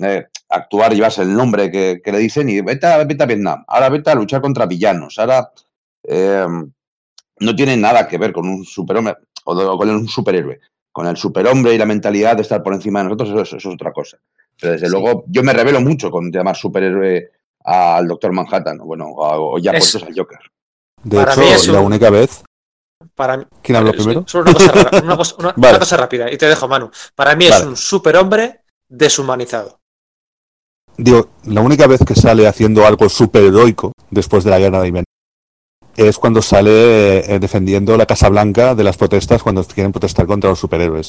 eh, 0.01 0.25
actuar, 0.51 0.93
llevarse 0.93 1.21
el 1.23 1.33
nombre 1.33 1.71
que, 1.71 2.01
que 2.03 2.11
le 2.11 2.19
dicen 2.19 2.49
y 2.49 2.61
vete 2.61 2.85
a, 2.87 3.03
vete 3.03 3.23
a 3.23 3.25
Vietnam. 3.27 3.63
Ahora 3.67 3.89
vete 3.89 4.11
a 4.11 4.15
luchar 4.15 4.41
contra 4.41 4.65
villanos. 4.65 5.17
Ahora. 5.19 5.51
eh, 6.03 6.45
no 7.39 7.55
tiene 7.55 7.75
nada 7.75 8.07
que 8.07 8.17
ver 8.19 8.31
con 8.33 8.47
un 8.47 8.63
superhombre 8.63 9.15
o 9.45 9.53
o 9.55 9.77
con 9.77 9.89
un 9.89 10.07
superhéroe. 10.07 10.59
Con 10.91 11.07
el 11.07 11.17
superhombre 11.17 11.73
y 11.73 11.77
la 11.77 11.85
mentalidad 11.87 12.35
de 12.35 12.43
estar 12.43 12.61
por 12.61 12.73
encima 12.73 12.99
de 12.99 13.05
nosotros, 13.05 13.29
eso, 13.29 13.57
eso 13.57 13.69
es 13.69 13.73
otra 13.75 13.91
cosa. 13.91 14.17
Pero 14.59 14.73
desde 14.73 14.85
Sí. 14.87 14.91
luego, 14.91 15.23
yo 15.27 15.41
me 15.41 15.53
revelo 15.53 15.81
mucho 15.81 16.11
con 16.11 16.31
llamar 16.31 16.55
superhéroe 16.55 17.31
al 17.63 18.07
Doctor 18.07 18.31
Manhattan, 18.31 18.79
o 18.81 18.85
bueno, 18.85 19.07
o, 19.07 19.55
o 19.55 19.57
ya 19.57 19.71
Es- 19.71 19.79
puestos 19.91 20.03
al 20.03 20.13
Joker. 20.15 20.37
De 21.03 21.17
Para 21.17 21.31
hecho, 21.31 21.41
mí 21.41 21.47
es 21.47 21.67
la 21.67 21.79
única 21.81 22.09
vez. 22.11 22.43
Para 23.15 23.37
mí, 23.37 23.45
¿Quién 23.63 23.75
habló 23.77 23.91
primero? 23.93 24.23
Solo 24.27 24.51
una 24.51 24.53
cosa, 24.53 25.01
una 25.03 25.17
cosa- 25.17 25.35
una- 25.39 25.53
Vale. 25.57 25.69
una 25.73 25.79
cosa 25.79 25.97
rápida 25.97 26.31
y 26.31 26.37
te 26.37 26.45
dejo, 26.45 26.67
Manu. 26.67 26.91
Para 27.15 27.35
mí 27.35 27.45
es 27.47 27.59
un 27.63 27.75
superhombre 27.75 28.61
deshumanizado. 28.87 29.79
Digo, 31.03 31.29
la 31.45 31.61
única 31.61 31.87
vez 31.87 32.01
que 32.05 32.13
sale 32.13 32.45
haciendo 32.47 32.85
algo 32.85 33.09
superheroico 33.09 33.93
después 34.11 34.43
de 34.43 34.51
la 34.51 34.59
guerra 34.59 34.81
de 34.81 34.87
Yemen 34.89 35.03
es 35.97 36.19
cuando 36.19 36.43
sale 36.43 37.19
eh, 37.33 37.39
defendiendo 37.39 37.97
la 37.97 38.05
Casa 38.05 38.29
Blanca 38.29 38.75
de 38.75 38.83
las 38.83 38.97
protestas 38.97 39.41
cuando 39.41 39.63
quieren 39.63 39.91
protestar 39.91 40.27
contra 40.27 40.51
los 40.51 40.59
superhéroes. 40.59 41.07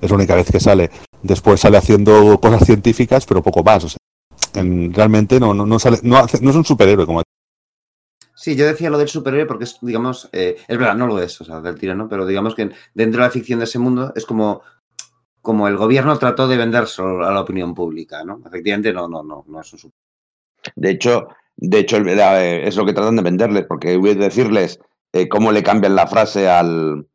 Es 0.00 0.08
la 0.10 0.16
única 0.16 0.34
vez 0.34 0.50
que 0.50 0.58
sale. 0.58 0.90
Después 1.22 1.60
sale 1.60 1.76
haciendo 1.76 2.38
cosas 2.40 2.64
científicas, 2.64 3.26
pero 3.26 3.42
poco 3.42 3.62
más. 3.62 3.84
O 3.84 3.88
sea, 3.90 3.98
en- 4.54 4.94
realmente 4.94 5.38
no, 5.38 5.52
no, 5.52 5.66
no 5.66 5.78
sale, 5.78 5.98
no, 6.02 6.16
hace- 6.16 6.40
no 6.40 6.48
es 6.50 6.56
un 6.56 6.64
superhéroe 6.64 7.04
como 7.04 7.22
Sí, 8.34 8.56
yo 8.56 8.66
decía 8.66 8.88
lo 8.90 8.98
del 8.98 9.08
superhéroe 9.08 9.46
porque 9.46 9.64
es, 9.64 9.76
digamos, 9.82 10.28
eh, 10.32 10.56
es 10.66 10.78
verdad, 10.78 10.94
no 10.94 11.06
lo 11.06 11.20
es, 11.20 11.38
o 11.40 11.44
sea, 11.44 11.60
del 11.60 11.78
tirano, 11.78 12.08
pero 12.08 12.24
digamos 12.26 12.54
que 12.54 12.70
dentro 12.94 13.20
de 13.20 13.26
la 13.26 13.30
ficción 13.30 13.58
de 13.58 13.64
ese 13.66 13.78
mundo 13.78 14.12
es 14.14 14.24
como, 14.26 14.62
como 15.46 15.68
el 15.68 15.76
gobierno 15.76 16.18
trató 16.18 16.48
de 16.48 16.56
vendérselo 16.56 17.24
a 17.24 17.30
la 17.30 17.40
opinión 17.42 17.72
pública, 17.72 18.24
¿no? 18.24 18.40
Efectivamente, 18.44 18.92
no, 18.92 19.06
no, 19.06 19.22
no, 19.22 19.44
no 19.46 19.60
es 19.60 19.72
un. 19.74 19.92
De 20.74 20.90
hecho, 20.90 21.28
de 21.56 21.78
hecho 21.78 21.98
eh, 21.98 22.66
es 22.66 22.74
lo 22.74 22.84
que 22.84 22.92
tratan 22.92 23.14
de 23.14 23.22
venderles, 23.22 23.64
porque 23.68 23.96
voy 23.96 24.10
a 24.10 24.14
decirles 24.16 24.80
eh, 25.12 25.28
cómo 25.28 25.52
le 25.52 25.62
cambian 25.62 25.94
la 25.94 26.08
frase 26.08 26.48
al, 26.48 27.06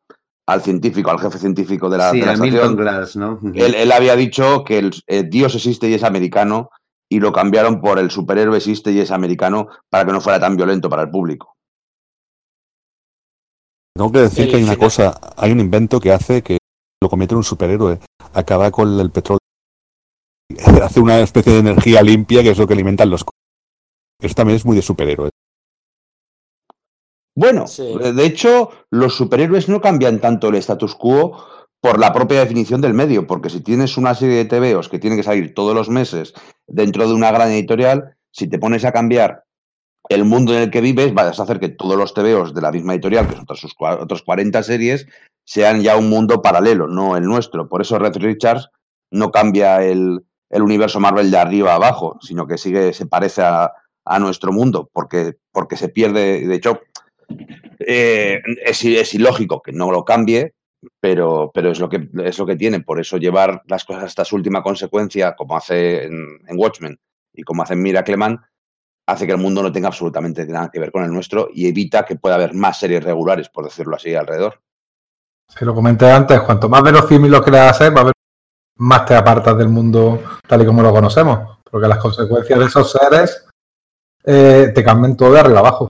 al 0.47 0.61
científico, 0.61 1.11
al 1.11 1.19
jefe 1.19 1.39
científico 1.39 1.89
de 1.89 1.97
la, 1.97 2.11
Sí, 2.11 2.21
de 2.21 2.25
la 2.25 2.37
Milton. 2.37 2.77
Glass, 2.77 3.17
¿no? 3.17 3.37
Él, 3.53 3.75
él 3.75 3.91
había 3.91 4.15
dicho 4.15 4.63
que 4.63 4.79
el, 4.79 4.91
eh, 5.07 5.23
Dios 5.23 5.53
existe 5.55 5.89
y 5.89 5.95
es 5.95 6.03
americano 6.05 6.69
y 7.09 7.19
lo 7.19 7.33
cambiaron 7.33 7.81
por 7.81 7.99
el 7.99 8.11
superhéroe 8.11 8.55
existe 8.55 8.93
y 8.93 9.01
es 9.01 9.11
americano 9.11 9.67
para 9.89 10.05
que 10.05 10.13
no 10.13 10.21
fuera 10.21 10.39
tan 10.39 10.55
violento 10.55 10.89
para 10.89 11.01
el 11.01 11.09
público. 11.09 11.57
Tengo 13.93 14.09
que 14.09 14.19
decir 14.19 14.49
que 14.49 14.55
hay 14.55 14.63
una 14.63 14.77
cosa, 14.77 15.19
hay 15.35 15.51
un 15.51 15.59
invento 15.59 15.99
que 15.99 16.13
hace 16.13 16.41
que 16.41 16.60
lo 17.01 17.09
convierte 17.09 17.33
en 17.33 17.37
un 17.37 17.43
superhéroe. 17.43 17.99
Acaba 18.33 18.71
con 18.71 18.99
el 18.99 19.11
petróleo. 19.11 19.39
Hace 20.83 20.99
una 20.99 21.19
especie 21.19 21.53
de 21.53 21.59
energía 21.59 22.01
limpia 22.01 22.43
que 22.43 22.51
es 22.51 22.57
lo 22.57 22.67
que 22.67 22.73
alimentan 22.73 23.09
los 23.09 23.25
Eso 24.21 24.35
también 24.35 24.57
es 24.57 24.65
muy 24.65 24.75
de 24.75 24.81
superhéroe. 24.81 25.29
Bueno, 27.35 27.65
Sí. 27.67 27.97
de 27.97 28.25
hecho, 28.25 28.69
los 28.91 29.15
superhéroes 29.15 29.69
no 29.69 29.79
cambian 29.81 30.19
tanto 30.19 30.49
el 30.49 30.55
status 30.55 30.95
quo 30.95 31.45
por 31.81 31.97
la 31.97 32.13
propia 32.13 32.41
definición 32.41 32.81
del 32.81 32.93
medio, 32.93 33.25
porque 33.25 33.49
si 33.49 33.61
tienes 33.61 33.97
una 33.97 34.13
serie 34.13 34.35
de 34.35 34.45
TVOs 34.45 34.89
que 34.89 34.99
tienen 34.99 35.17
que 35.17 35.23
salir 35.23 35.53
todos 35.55 35.73
los 35.73 35.89
meses 35.89 36.33
dentro 36.67 37.07
de 37.07 37.13
una 37.13 37.31
gran 37.31 37.49
editorial, 37.49 38.15
si 38.31 38.47
te 38.47 38.59
pones 38.59 38.85
a 38.85 38.91
cambiar 38.91 39.45
el 40.09 40.25
mundo 40.25 40.53
en 40.53 40.63
el 40.63 40.71
que 40.71 40.81
vives, 40.81 41.13
vas 41.13 41.39
a 41.39 41.43
hacer 41.43 41.59
que 41.59 41.69
todos 41.69 41.95
los 41.97 42.13
TVOs 42.13 42.53
de 42.53 42.61
la 42.61 42.71
misma 42.71 42.93
editorial, 42.93 43.25
que 43.27 43.33
son 43.33 43.43
otros, 43.43 43.61
sus 43.61 43.75
cua- 43.75 43.97
otros 43.99 44.21
40 44.23 44.61
series, 44.61 45.07
sean 45.51 45.81
ya 45.81 45.97
un 45.97 46.09
mundo 46.09 46.41
paralelo, 46.41 46.87
no 46.87 47.17
el 47.17 47.23
nuestro. 47.23 47.67
Por 47.67 47.81
eso 47.81 47.99
Red 47.99 48.15
Richards 48.15 48.69
no 49.11 49.31
cambia 49.31 49.83
el, 49.83 50.21
universo 50.49 51.01
Marvel 51.01 51.29
de 51.29 51.37
arriba 51.37 51.73
a 51.73 51.75
abajo, 51.75 52.17
sino 52.21 52.47
que 52.47 52.57
sigue, 52.57 52.93
se 52.93 53.05
parece 53.05 53.41
a, 53.41 53.73
nuestro 54.17 54.53
mundo, 54.53 54.89
porque, 54.93 55.33
porque 55.51 55.75
se 55.75 55.89
pierde, 55.89 56.47
de 56.47 56.55
hecho, 56.55 56.79
eh, 57.79 58.41
es, 58.65 58.85
es 58.85 59.13
ilógico 59.13 59.61
que 59.61 59.73
no 59.73 59.91
lo 59.91 60.05
cambie, 60.05 60.53
pero, 61.01 61.51
pero 61.53 61.71
es, 61.71 61.81
lo 61.81 61.89
que, 61.89 62.07
es 62.23 62.39
lo 62.39 62.45
que 62.45 62.55
tiene. 62.55 62.79
Por 62.79 63.01
eso 63.01 63.17
llevar 63.17 63.61
las 63.67 63.83
cosas 63.83 64.05
hasta 64.05 64.23
su 64.23 64.37
última 64.37 64.63
consecuencia, 64.63 65.35
como 65.35 65.57
hace 65.57 66.05
en, 66.05 66.39
en 66.47 66.57
Watchmen 66.57 66.97
y 67.33 67.43
como 67.43 67.63
hace 67.63 67.73
en 67.73 67.81
Miracleman, 67.81 68.39
hace 69.05 69.25
que 69.25 69.33
el 69.33 69.37
mundo 69.37 69.61
no 69.61 69.71
tenga 69.73 69.89
absolutamente 69.89 70.45
nada 70.45 70.71
que 70.71 70.79
ver 70.79 70.93
con 70.93 71.03
el 71.03 71.11
nuestro 71.11 71.49
y 71.53 71.67
evita 71.67 72.05
que 72.05 72.15
pueda 72.15 72.35
haber 72.35 72.53
más 72.53 72.79
series 72.79 73.03
regulares, 73.03 73.49
por 73.49 73.65
decirlo 73.65 73.97
así, 73.97 74.15
alrededor. 74.15 74.61
Se 75.57 75.65
lo 75.65 75.75
comenté 75.75 76.09
antes, 76.09 76.41
cuanto 76.41 76.69
más 76.69 76.81
verosímil 76.81 77.31
lo 77.31 77.43
creas 77.43 77.71
hacer, 77.75 77.95
a 77.95 78.01
haber 78.01 78.13
más 78.77 79.05
te 79.05 79.15
apartas 79.15 79.57
del 79.57 79.69
mundo 79.69 80.21
tal 80.47 80.61
y 80.63 80.65
como 80.65 80.81
lo 80.81 80.91
conocemos. 80.91 81.59
Porque 81.69 81.87
las 81.87 81.99
consecuencias 81.99 82.59
de 82.59 82.65
esos 82.65 82.91
seres 82.91 83.45
eh, 84.23 84.71
te 84.73 84.83
cambian 84.83 85.15
todo 85.15 85.33
de 85.33 85.39
arriba 85.39 85.59
abajo. 85.59 85.87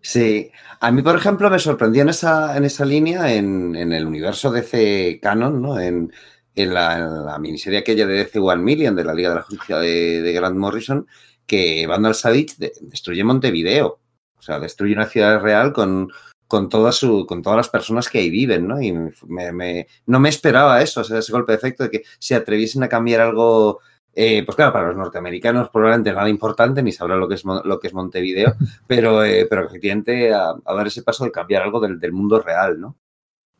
Sí, 0.00 0.50
a 0.80 0.90
mí, 0.90 1.02
por 1.02 1.16
ejemplo, 1.16 1.50
me 1.50 1.58
sorprendió 1.58 2.02
en 2.02 2.08
esa, 2.08 2.56
en 2.56 2.64
esa 2.64 2.84
línea, 2.84 3.32
en, 3.34 3.76
el 3.76 4.06
universo 4.06 4.50
DC 4.50 5.20
Canon, 5.22 5.60
¿no? 5.60 5.78
En, 5.78 6.12
en, 6.54 6.74
la, 6.74 6.96
en 6.96 7.26
la 7.26 7.38
miniserie 7.38 7.80
aquella 7.80 8.06
de 8.06 8.14
DC 8.14 8.38
One 8.38 8.62
Million, 8.62 8.96
de 8.96 9.04
la 9.04 9.14
Liga 9.14 9.28
de 9.28 9.34
la 9.34 9.42
Justicia 9.42 9.76
de, 9.78 10.22
de 10.22 10.32
Grant 10.32 10.56
Morrison, 10.56 11.06
que 11.46 11.86
Vandal 11.86 12.14
Savage 12.14 12.54
de- 12.56 12.72
destruye 12.80 13.22
Montevideo. 13.24 14.00
O 14.38 14.42
sea, 14.42 14.58
destruye 14.58 14.94
una 14.94 15.06
ciudad 15.06 15.38
real 15.40 15.72
con, 15.74 16.10
con, 16.50 16.68
toda 16.68 16.90
su, 16.92 17.24
con 17.26 17.40
todas 17.42 17.56
las 17.56 17.68
personas 17.68 18.08
que 18.08 18.18
ahí 18.18 18.28
viven, 18.28 18.66
¿no? 18.66 18.82
Y 18.82 18.92
me, 18.92 19.52
me- 19.52 19.86
no 20.06 20.18
me 20.18 20.28
esperaba 20.28 20.82
eso, 20.82 21.00
o 21.02 21.04
sea, 21.04 21.18
ese 21.20 21.30
golpe 21.32 21.52
de 21.52 21.58
efecto 21.58 21.84
de 21.84 21.90
que 21.90 22.02
se 22.18 22.34
atreviesen 22.34 22.82
a 22.82 22.88
cambiar 22.88 23.20
algo 23.20 23.78
eh, 24.12 24.42
pues 24.44 24.56
claro, 24.56 24.72
para 24.72 24.88
los 24.88 24.96
norteamericanos 24.96 25.70
probablemente 25.70 26.12
nada 26.12 26.28
importante, 26.28 26.82
ni 26.82 26.90
sabrán 26.90 27.20
lo 27.20 27.28
que 27.28 27.36
es, 27.36 27.44
lo 27.44 27.78
que 27.78 27.86
es 27.86 27.94
Montevideo, 27.94 28.54
pero, 28.88 29.22
eh, 29.24 29.46
pero 29.48 29.66
efectivamente 29.66 30.34
a, 30.34 30.50
a 30.64 30.74
dar 30.74 30.86
ese 30.88 31.04
paso 31.04 31.24
de 31.24 31.30
cambiar 31.30 31.62
algo 31.62 31.78
del, 31.78 32.00
del 32.00 32.12
mundo 32.12 32.40
real, 32.40 32.80
¿no? 32.80 32.96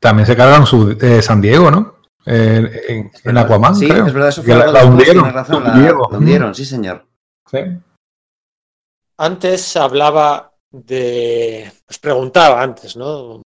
También 0.01 0.27
se 0.27 0.35
cargan 0.37 0.67
su, 0.67 0.97
eh, 1.01 1.23
San 1.23 1.41
Diego, 1.41 1.71
¿no? 1.71 1.95
Eh, 2.27 2.83
en, 2.89 3.11
en 3.25 3.39
Aquaman, 3.39 3.77
sí, 3.77 3.89
creo. 3.89 4.07
es 4.07 4.13
verdad, 4.13 4.29
eso 4.31 4.43
fue 4.43 4.55
la, 4.57 4.67
la 4.67 4.85
hundieron. 4.85 5.33
razón, 5.33 5.63
la 5.63 5.69
la- 5.71 5.75
hundieron. 5.77 6.03
la 6.11 6.19
hundieron, 6.19 6.55
sí 6.55 6.65
señor. 6.65 7.07
Sí. 7.51 7.59
Antes 9.19 9.77
hablaba 9.77 10.50
de. 10.71 11.71
Os 11.89 11.99
preguntaba 11.99 12.63
antes, 12.63 12.97
¿no? 12.97 13.43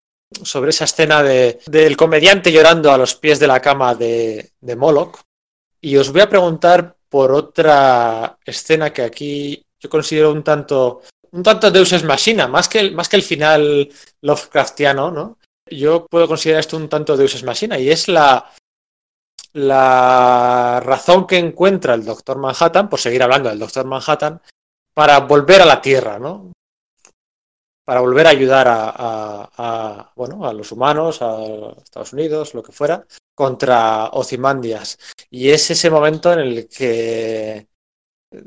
Sobre 0.43 0.69
esa 0.69 0.85
escena 0.85 1.21
de, 1.21 1.59
del 1.65 1.97
comediante 1.97 2.51
llorando 2.51 2.91
a 2.91 2.97
los 2.97 3.15
pies 3.15 3.39
de 3.39 3.47
la 3.47 3.59
cama 3.59 3.95
de, 3.95 4.51
de 4.59 4.75
Moloch. 4.75 5.19
Y 5.81 5.97
os 5.97 6.11
voy 6.11 6.21
a 6.21 6.29
preguntar 6.29 6.95
por 7.09 7.31
otra 7.31 8.37
escena 8.45 8.93
que 8.93 9.01
aquí 9.01 9.65
yo 9.79 9.89
considero 9.89 10.31
un 10.31 10.43
tanto. 10.43 11.01
Un 11.33 11.43
tanto 11.43 11.71
Deus 11.71 11.93
Ex 11.93 12.03
Machina, 12.03 12.49
más 12.49 12.67
que 12.67 12.79
el, 12.79 12.93
más 12.93 13.07
que 13.07 13.15
el 13.15 13.23
final 13.23 13.89
Lovecraftiano, 14.21 15.11
¿no? 15.11 15.37
Yo 15.69 16.05
puedo 16.05 16.27
considerar 16.27 16.59
esto 16.59 16.75
un 16.75 16.89
tanto 16.89 17.15
Deus 17.15 17.33
Ex 17.35 17.43
Machina, 17.43 17.79
y 17.79 17.89
es 17.89 18.09
la, 18.09 18.51
la 19.53 20.81
razón 20.83 21.25
que 21.25 21.37
encuentra 21.37 21.93
el 21.93 22.03
Doctor 22.03 22.37
Manhattan, 22.37 22.89
por 22.89 22.99
seguir 22.99 23.23
hablando 23.23 23.47
del 23.47 23.59
Doctor 23.59 23.85
Manhattan, 23.85 24.41
para 24.93 25.19
volver 25.19 25.61
a 25.61 25.65
la 25.65 25.81
Tierra, 25.81 26.19
¿no? 26.19 26.51
Para 27.83 28.01
volver 28.01 28.27
a 28.27 28.29
ayudar 28.29 28.67
a, 28.69 30.11
bueno, 30.15 30.45
a 30.45 30.53
los 30.53 30.71
humanos, 30.71 31.21
a 31.21 31.73
Estados 31.83 32.13
Unidos, 32.13 32.53
lo 32.53 32.61
que 32.63 32.71
fuera, 32.71 33.05
contra 33.33 34.09
Ozymandias. 34.09 34.99
Y 35.29 35.49
es 35.49 35.71
ese 35.71 35.89
momento 35.89 36.31
en 36.31 36.39
el 36.39 36.67
que 36.69 37.67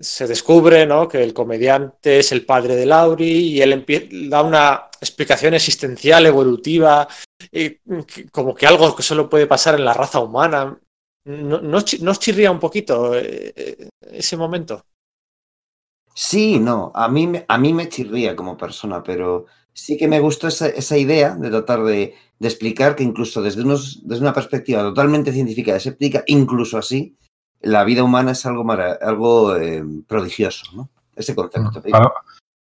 se 0.00 0.26
descubre 0.26 0.86
¿no? 0.86 1.08
que 1.08 1.22
el 1.22 1.34
comediante 1.34 2.18
es 2.20 2.32
el 2.32 2.46
padre 2.46 2.74
de 2.74 2.86
Lauri 2.86 3.28
y 3.28 3.60
él 3.60 3.84
da 4.30 4.42
una 4.42 4.88
explicación 5.00 5.54
existencial, 5.54 6.24
evolutiva, 6.26 7.06
como 8.32 8.54
que 8.54 8.66
algo 8.66 8.96
que 8.96 9.02
solo 9.02 9.28
puede 9.28 9.46
pasar 9.46 9.74
en 9.74 9.84
la 9.84 9.94
raza 9.94 10.20
humana. 10.20 10.78
¿No, 11.26 11.60
no, 11.60 11.78
os 11.78 12.18
chirría 12.18 12.50
un 12.50 12.60
poquito 12.60 13.16
eh, 13.16 13.52
eh, 13.56 13.88
ese 14.12 14.36
momento? 14.36 14.84
Sí, 16.14 16.60
no, 16.60 16.92
a 16.94 17.08
mí, 17.08 17.32
a 17.46 17.58
mí 17.58 17.72
me 17.72 17.88
chirría 17.88 18.36
como 18.36 18.56
persona, 18.56 19.02
pero 19.02 19.46
sí 19.72 19.96
que 19.96 20.06
me 20.06 20.20
gustó 20.20 20.46
esa, 20.46 20.68
esa 20.68 20.96
idea 20.96 21.34
de 21.34 21.50
tratar 21.50 21.82
de, 21.82 22.14
de, 22.38 22.48
explicar 22.48 22.94
que 22.94 23.02
incluso 23.02 23.42
desde, 23.42 23.62
unos, 23.62 24.00
desde 24.04 24.22
una 24.22 24.32
perspectiva 24.32 24.80
totalmente 24.82 25.32
científica 25.32 25.78
se 25.80 25.90
explica, 25.90 26.22
incluso 26.28 26.78
así, 26.78 27.16
la 27.60 27.82
vida 27.82 28.04
humana 28.04 28.32
es 28.32 28.46
algo, 28.46 28.64
algo 28.70 29.56
eh, 29.56 29.82
prodigioso, 30.06 30.64
¿no? 30.76 30.90
Ese 31.16 31.34
concepto. 31.34 31.82
Para, 31.90 32.12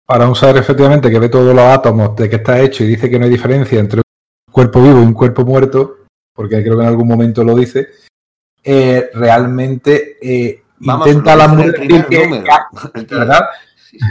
para, 0.05 0.27
un 0.27 0.35
ser 0.35 0.57
efectivamente 0.57 1.11
que 1.11 1.19
ve 1.19 1.29
todos 1.29 1.55
los 1.55 1.65
átomos 1.65 2.15
de 2.15 2.29
que 2.29 2.37
está 2.37 2.59
hecho 2.59 2.83
y 2.83 2.87
dice 2.87 3.09
que 3.09 3.19
no 3.19 3.25
hay 3.25 3.31
diferencia 3.31 3.79
entre 3.79 3.99
un 3.99 4.53
cuerpo 4.53 4.81
vivo 4.81 4.99
y 4.99 5.05
un 5.05 5.13
cuerpo 5.13 5.45
muerto, 5.45 5.97
porque 6.33 6.63
creo 6.63 6.77
que 6.77 6.83
en 6.83 6.89
algún 6.89 7.07
momento 7.07 7.43
lo 7.43 7.55
dice, 7.55 7.89
eh, 8.63 9.09
realmente 9.13 10.17
eh, 10.21 10.62
Vamos, 10.85 11.07
intenta 11.07 11.35
la 11.35 11.47
mujer 11.47 11.71
decir 11.73 12.05
que, 12.05 12.27
¿verdad? 13.09 13.45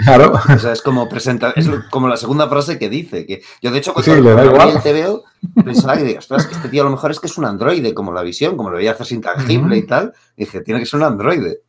Claro. 0.04 0.32
O 0.54 0.58
sea, 0.58 0.72
es 0.72 0.80
como 0.80 1.08
presentar, 1.08 1.54
es 1.56 1.68
como 1.90 2.06
la 2.08 2.16
segunda 2.16 2.48
frase 2.48 2.78
que 2.78 2.88
dice. 2.88 3.26
Que 3.26 3.42
yo, 3.60 3.70
de 3.72 3.78
hecho, 3.78 3.92
cuando 3.92 4.14
Sí, 4.14 4.20
le 4.20 4.32
da 4.34 4.42
vi 4.42 4.48
igual. 4.48 4.70
el 4.70 4.82
TVO, 4.82 5.24
pensaba 5.64 5.96
que, 5.96 6.18
ostras, 6.18 6.48
este 6.50 6.68
tío 6.68 6.82
a 6.82 6.84
lo 6.84 6.92
mejor 6.92 7.10
es 7.10 7.18
que 7.18 7.26
es 7.26 7.36
un 7.36 7.44
androide, 7.46 7.92
como 7.92 8.12
la 8.12 8.22
visión, 8.22 8.56
como 8.56 8.70
lo 8.70 8.76
veía 8.76 8.92
hacerse 8.92 9.16
intangible 9.16 9.76
y 9.76 9.82
tal. 9.86 10.12
Y 10.36 10.44
dije, 10.44 10.60
tiene 10.60 10.78
que 10.80 10.86
ser 10.86 11.00
un 11.00 11.06
androide. 11.06 11.62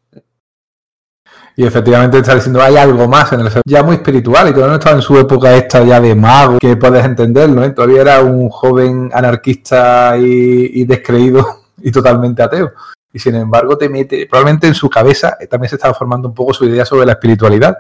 Y 1.56 1.66
efectivamente 1.66 2.18
está 2.18 2.34
diciendo, 2.34 2.62
hay 2.62 2.78
algo 2.78 3.08
más 3.08 3.32
en 3.34 3.42
el 3.42 3.52
ser, 3.52 3.62
ya 3.66 3.84
muy 3.84 3.96
espiritual, 3.96 4.48
y 4.50 4.54
todavía 4.54 4.72
no 4.74 4.80
estaba 4.80 4.96
en 4.96 5.04
su 5.04 5.18
época 5.18 5.56
esta 5.56 5.84
ya 5.84 6.02
de 6.02 6.16
mago, 6.16 6.58
que 6.60 6.76
puedes 6.78 7.06
entenderlo, 7.06 7.64
¿eh? 7.64 7.70
Todavía 7.72 8.02
era 8.02 8.22
un 8.22 8.50
joven 8.50 9.12
anarquista 9.14 10.18
y, 10.18 10.82
y 10.82 10.86
descreído 10.86 11.62
y 11.82 11.92
totalmente 11.92 12.42
ateo. 12.42 12.72
Y 13.14 13.20
sin 13.20 13.36
embargo 13.36 13.78
te 13.78 13.88
mete, 13.88 14.26
probablemente 14.26 14.68
en 14.68 14.74
su 14.74 14.90
cabeza 14.90 15.38
eh, 15.40 15.46
también 15.46 15.70
se 15.70 15.76
estaba 15.76 15.94
formando 15.94 16.28
un 16.28 16.34
poco 16.34 16.54
su 16.54 16.66
idea 16.66 16.84
sobre 16.84 17.06
la 17.06 17.14
espiritualidad. 17.14 17.78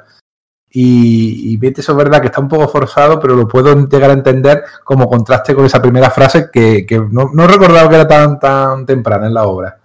Y, 0.69 1.51
y 1.51 1.57
vete, 1.57 1.81
eso 1.81 1.91
es 1.91 1.97
verdad 1.97 2.21
que 2.21 2.27
está 2.27 2.39
un 2.39 2.47
poco 2.47 2.67
forzado, 2.67 3.19
pero 3.19 3.35
lo 3.35 3.47
puedo 3.47 3.75
llegar 3.87 4.09
a 4.09 4.13
entender 4.13 4.63
como 4.83 5.07
contraste 5.07 5.53
con 5.53 5.65
esa 5.65 5.81
primera 5.81 6.09
frase 6.09 6.49
que, 6.51 6.85
que 6.85 6.99
no, 6.99 7.29
no 7.33 7.47
recordaba 7.47 7.89
que 7.89 7.95
era 7.95 8.07
tan, 8.07 8.39
tan 8.39 8.85
temprana 8.85 9.27
en 9.27 9.33
la 9.33 9.43
obra. 9.43 9.79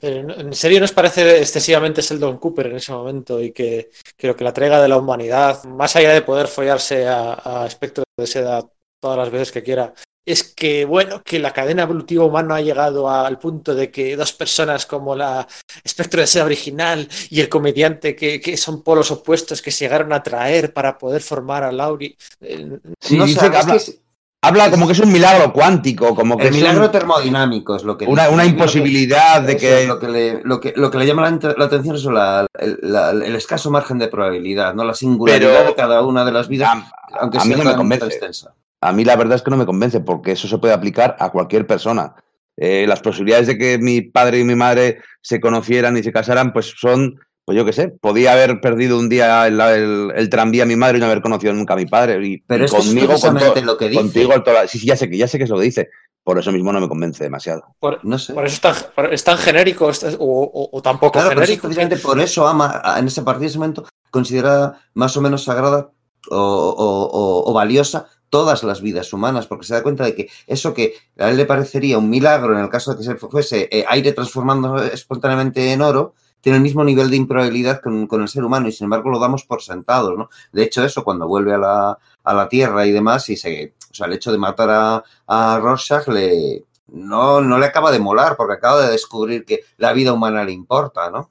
Pero, 0.00 0.34
¿En 0.34 0.52
serio 0.52 0.80
nos 0.80 0.90
parece 0.90 1.38
excesivamente 1.38 2.02
Sheldon 2.02 2.38
Cooper 2.38 2.66
en 2.66 2.76
ese 2.76 2.90
momento 2.90 3.40
y 3.40 3.52
que 3.52 3.90
creo 4.16 4.34
que 4.34 4.42
la 4.42 4.50
entrega 4.50 4.82
de 4.82 4.88
la 4.88 4.96
humanidad, 4.96 5.62
más 5.64 5.94
allá 5.94 6.12
de 6.12 6.22
poder 6.22 6.48
follarse 6.48 7.06
a, 7.06 7.62
a 7.62 7.66
Espectro 7.66 8.02
de 8.16 8.26
Seda 8.26 8.64
todas 9.00 9.18
las 9.18 9.30
veces 9.30 9.52
que 9.52 9.62
quiera, 9.62 9.94
es 10.24 10.44
que, 10.54 10.84
bueno, 10.84 11.22
que 11.24 11.38
la 11.38 11.52
cadena 11.52 11.82
evolutiva 11.82 12.24
humana 12.24 12.56
ha 12.56 12.60
llegado 12.60 13.10
al 13.10 13.38
punto 13.38 13.74
de 13.74 13.90
que 13.90 14.16
dos 14.16 14.32
personas 14.32 14.86
como 14.86 15.16
la 15.16 15.46
Espectro 15.82 16.20
de 16.20 16.26
Seda 16.26 16.44
original 16.44 17.08
y 17.30 17.40
el 17.40 17.48
comediante, 17.48 18.14
que, 18.14 18.40
que 18.40 18.56
son 18.56 18.82
polos 18.82 19.10
opuestos 19.10 19.60
que 19.60 19.70
se 19.72 19.84
llegaron 19.84 20.12
a 20.12 20.22
traer 20.22 20.72
para 20.72 20.96
poder 20.96 21.22
formar 21.22 21.64
a 21.64 21.72
Lauri. 21.72 22.16
eh, 22.40 22.78
Sí, 23.00 23.16
no 23.18 23.26
dice 23.26 23.40
sé, 23.40 23.50
que 23.50 23.56
es 23.56 23.62
habla, 23.62 23.72
que 23.72 23.76
es- 23.78 23.98
habla 24.44 24.70
como 24.70 24.86
que 24.86 24.92
es 24.92 25.00
un 25.00 25.12
milagro 25.12 25.52
cuántico, 25.52 26.14
como 26.14 26.36
que 26.36 26.44
el 26.48 26.54
es 26.54 26.56
milagro 26.56 26.84
un- 26.86 26.92
termodinámico 26.92 27.74
es 27.74 27.82
lo 27.82 27.98
que 27.98 28.06
una, 28.06 28.22
dice. 28.24 28.34
una 28.34 28.44
imposibilidad 28.44 29.42
de 29.42 29.56
que... 29.56 29.86
lo 29.86 29.98
que 29.98 30.08
le, 30.08 30.40
lo 30.44 30.60
que, 30.60 30.72
lo 30.76 30.88
que 30.90 30.98
le 30.98 31.06
llama 31.06 31.28
la, 31.28 31.64
atención 31.64 31.96
es 31.96 32.04
la- 32.04 32.46
el, 32.60 32.78
la- 32.82 33.10
el 33.10 33.34
escaso 33.34 33.70
margen 33.72 33.98
de 33.98 34.06
probabilidad, 34.06 34.72
no 34.74 34.84
la 34.84 34.94
singularidad 34.94 35.50
Pero- 35.58 35.68
de 35.70 35.74
cada 35.74 36.02
una 36.02 36.24
de 36.24 36.30
las 36.32 36.46
vidas, 36.46 36.68
a, 36.70 36.92
aunque 37.20 37.38
a 37.38 37.44
mí 37.44 37.54
sea 37.54 37.64
no 37.64 37.70
me 37.70 37.76
convence. 37.76 38.06
extensa. 38.06 38.54
A 38.82 38.92
mí 38.92 39.04
la 39.04 39.16
verdad 39.16 39.36
es 39.36 39.42
que 39.42 39.50
no 39.50 39.56
me 39.56 39.64
convence, 39.66 40.00
porque 40.00 40.32
eso 40.32 40.48
se 40.48 40.58
puede 40.58 40.74
aplicar 40.74 41.16
a 41.20 41.30
cualquier 41.30 41.66
persona. 41.66 42.14
Eh, 42.56 42.84
las 42.86 43.00
posibilidades 43.00 43.46
de 43.46 43.56
que 43.56 43.78
mi 43.78 44.02
padre 44.02 44.40
y 44.40 44.44
mi 44.44 44.54
madre 44.54 44.98
se 45.22 45.40
conocieran 45.40 45.96
y 45.96 46.02
se 46.02 46.12
casaran, 46.12 46.52
pues 46.52 46.74
son, 46.76 47.18
pues 47.44 47.56
yo 47.56 47.64
qué 47.64 47.72
sé, 47.72 47.88
podía 47.88 48.32
haber 48.32 48.60
perdido 48.60 48.98
un 48.98 49.08
día 49.08 49.46
el, 49.46 49.58
el- 49.60 50.12
el 50.14 50.28
tranvía 50.28 50.64
a 50.64 50.66
mi 50.66 50.76
madre 50.76 50.98
y 50.98 51.00
no 51.00 51.06
haber 51.06 51.22
conocido 51.22 51.52
nunca 51.54 51.74
a 51.74 51.76
mi 51.76 51.86
padre. 51.86 52.14
Y, 52.26 52.38
Pero 52.46 52.64
y 52.64 52.66
es 52.66 52.70
que 52.72 52.76
eso 52.78 52.82
es 52.82 52.86
conmigo, 52.88 53.06
con 53.06 53.14
precisamente 53.20 53.60
to- 53.60 53.66
lo 53.66 53.76
que 53.78 53.88
dice. 53.88 54.02
contigo, 54.02 54.42
toda- 54.42 54.66
sí, 54.68 54.78
sí, 54.78 54.86
ya 54.86 54.96
sé 54.96 55.08
que 55.08 55.16
ya 55.16 55.26
sé 55.28 55.38
que 55.38 55.44
es 55.44 55.50
lo 55.50 55.56
que 55.58 55.64
dice. 55.64 55.88
Por 56.24 56.38
eso 56.38 56.52
mismo 56.52 56.72
no 56.72 56.80
me 56.80 56.88
convence 56.88 57.24
demasiado. 57.24 57.74
por, 57.80 58.04
No 58.04 58.16
sé. 58.18 58.32
por 58.34 58.46
eso 58.46 58.54
es 58.56 58.60
tan, 58.60 58.74
por- 58.94 59.12
es 59.14 59.24
tan 59.24 59.38
genérico 59.38 59.90
es- 59.90 60.04
o, 60.04 60.16
o, 60.20 60.68
o 60.76 60.82
tan 60.82 60.98
poco 61.00 61.12
Claro, 61.14 61.30
pero 61.30 61.42
eso 61.42 61.52
es 61.54 61.60
genérico. 61.60 61.68
precisamente 61.68 61.96
por 61.96 62.20
eso 62.20 62.46
ama, 62.46 62.82
en 62.98 63.06
ese 63.06 63.22
partido, 63.22 63.46
ese 63.48 63.58
momento, 63.58 63.86
considera 64.10 64.74
más 64.94 65.16
o 65.16 65.20
menos 65.20 65.42
sagrada 65.44 65.90
o, 66.30 66.36
o- 66.36 67.08
o- 67.10 67.50
o 67.50 67.52
valiosa 67.52 68.06
todas 68.32 68.62
las 68.62 68.80
vidas 68.80 69.12
humanas, 69.12 69.46
porque 69.46 69.66
se 69.66 69.74
da 69.74 69.82
cuenta 69.82 70.04
de 70.04 70.14
que 70.14 70.30
eso 70.46 70.72
que 70.72 70.94
a 71.18 71.28
él 71.28 71.36
le 71.36 71.44
parecería 71.44 71.98
un 71.98 72.08
milagro 72.08 72.54
en 72.56 72.64
el 72.64 72.70
caso 72.70 72.92
de 72.92 72.96
que 72.96 73.04
se 73.04 73.16
fuese 73.16 73.68
eh, 73.70 73.84
aire 73.86 74.12
transformando 74.12 74.82
espontáneamente 74.82 75.70
en 75.70 75.82
oro, 75.82 76.14
tiene 76.40 76.56
el 76.56 76.62
mismo 76.62 76.82
nivel 76.82 77.10
de 77.10 77.16
improbabilidad 77.18 77.82
con, 77.82 78.08
el 78.10 78.28
ser 78.28 78.42
humano 78.42 78.68
y 78.68 78.72
sin 78.72 78.86
embargo 78.86 79.10
lo 79.10 79.18
damos 79.18 79.44
por 79.44 79.60
sentado, 79.60 80.16
¿no? 80.16 80.30
De 80.50 80.62
hecho, 80.62 80.82
eso 80.82 81.04
cuando 81.04 81.28
vuelve 81.28 81.52
a 81.52 81.58
la, 81.58 81.98
a 82.24 82.34
la 82.34 82.48
Tierra 82.48 82.86
y 82.86 82.92
demás, 82.92 83.28
y 83.28 83.36
se, 83.36 83.74
o 83.90 83.94
sea, 83.94 84.06
el 84.06 84.14
hecho 84.14 84.32
de 84.32 84.38
matar 84.38 84.70
a, 84.70 85.04
a 85.26 85.58
Rorschach 85.60 86.08
le, 86.08 86.64
no, 86.86 87.42
no 87.42 87.58
le 87.58 87.66
acaba 87.66 87.92
de 87.92 87.98
molar, 87.98 88.34
porque 88.38 88.54
acaba 88.54 88.86
de 88.86 88.92
descubrir 88.92 89.44
que 89.44 89.60
la 89.76 89.92
vida 89.92 90.14
humana 90.14 90.42
le 90.42 90.52
importa, 90.52 91.10
¿no? 91.10 91.30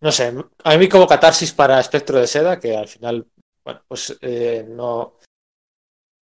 No 0.00 0.10
sé, 0.10 0.34
a 0.64 0.76
mí 0.78 0.88
como 0.88 1.06
catarsis 1.06 1.52
para 1.52 1.78
Espectro 1.80 2.18
de 2.18 2.26
Seda, 2.26 2.58
que 2.58 2.74
al 2.74 2.88
final, 2.88 3.26
bueno, 3.62 3.82
pues 3.86 4.16
eh, 4.22 4.64
no, 4.66 5.16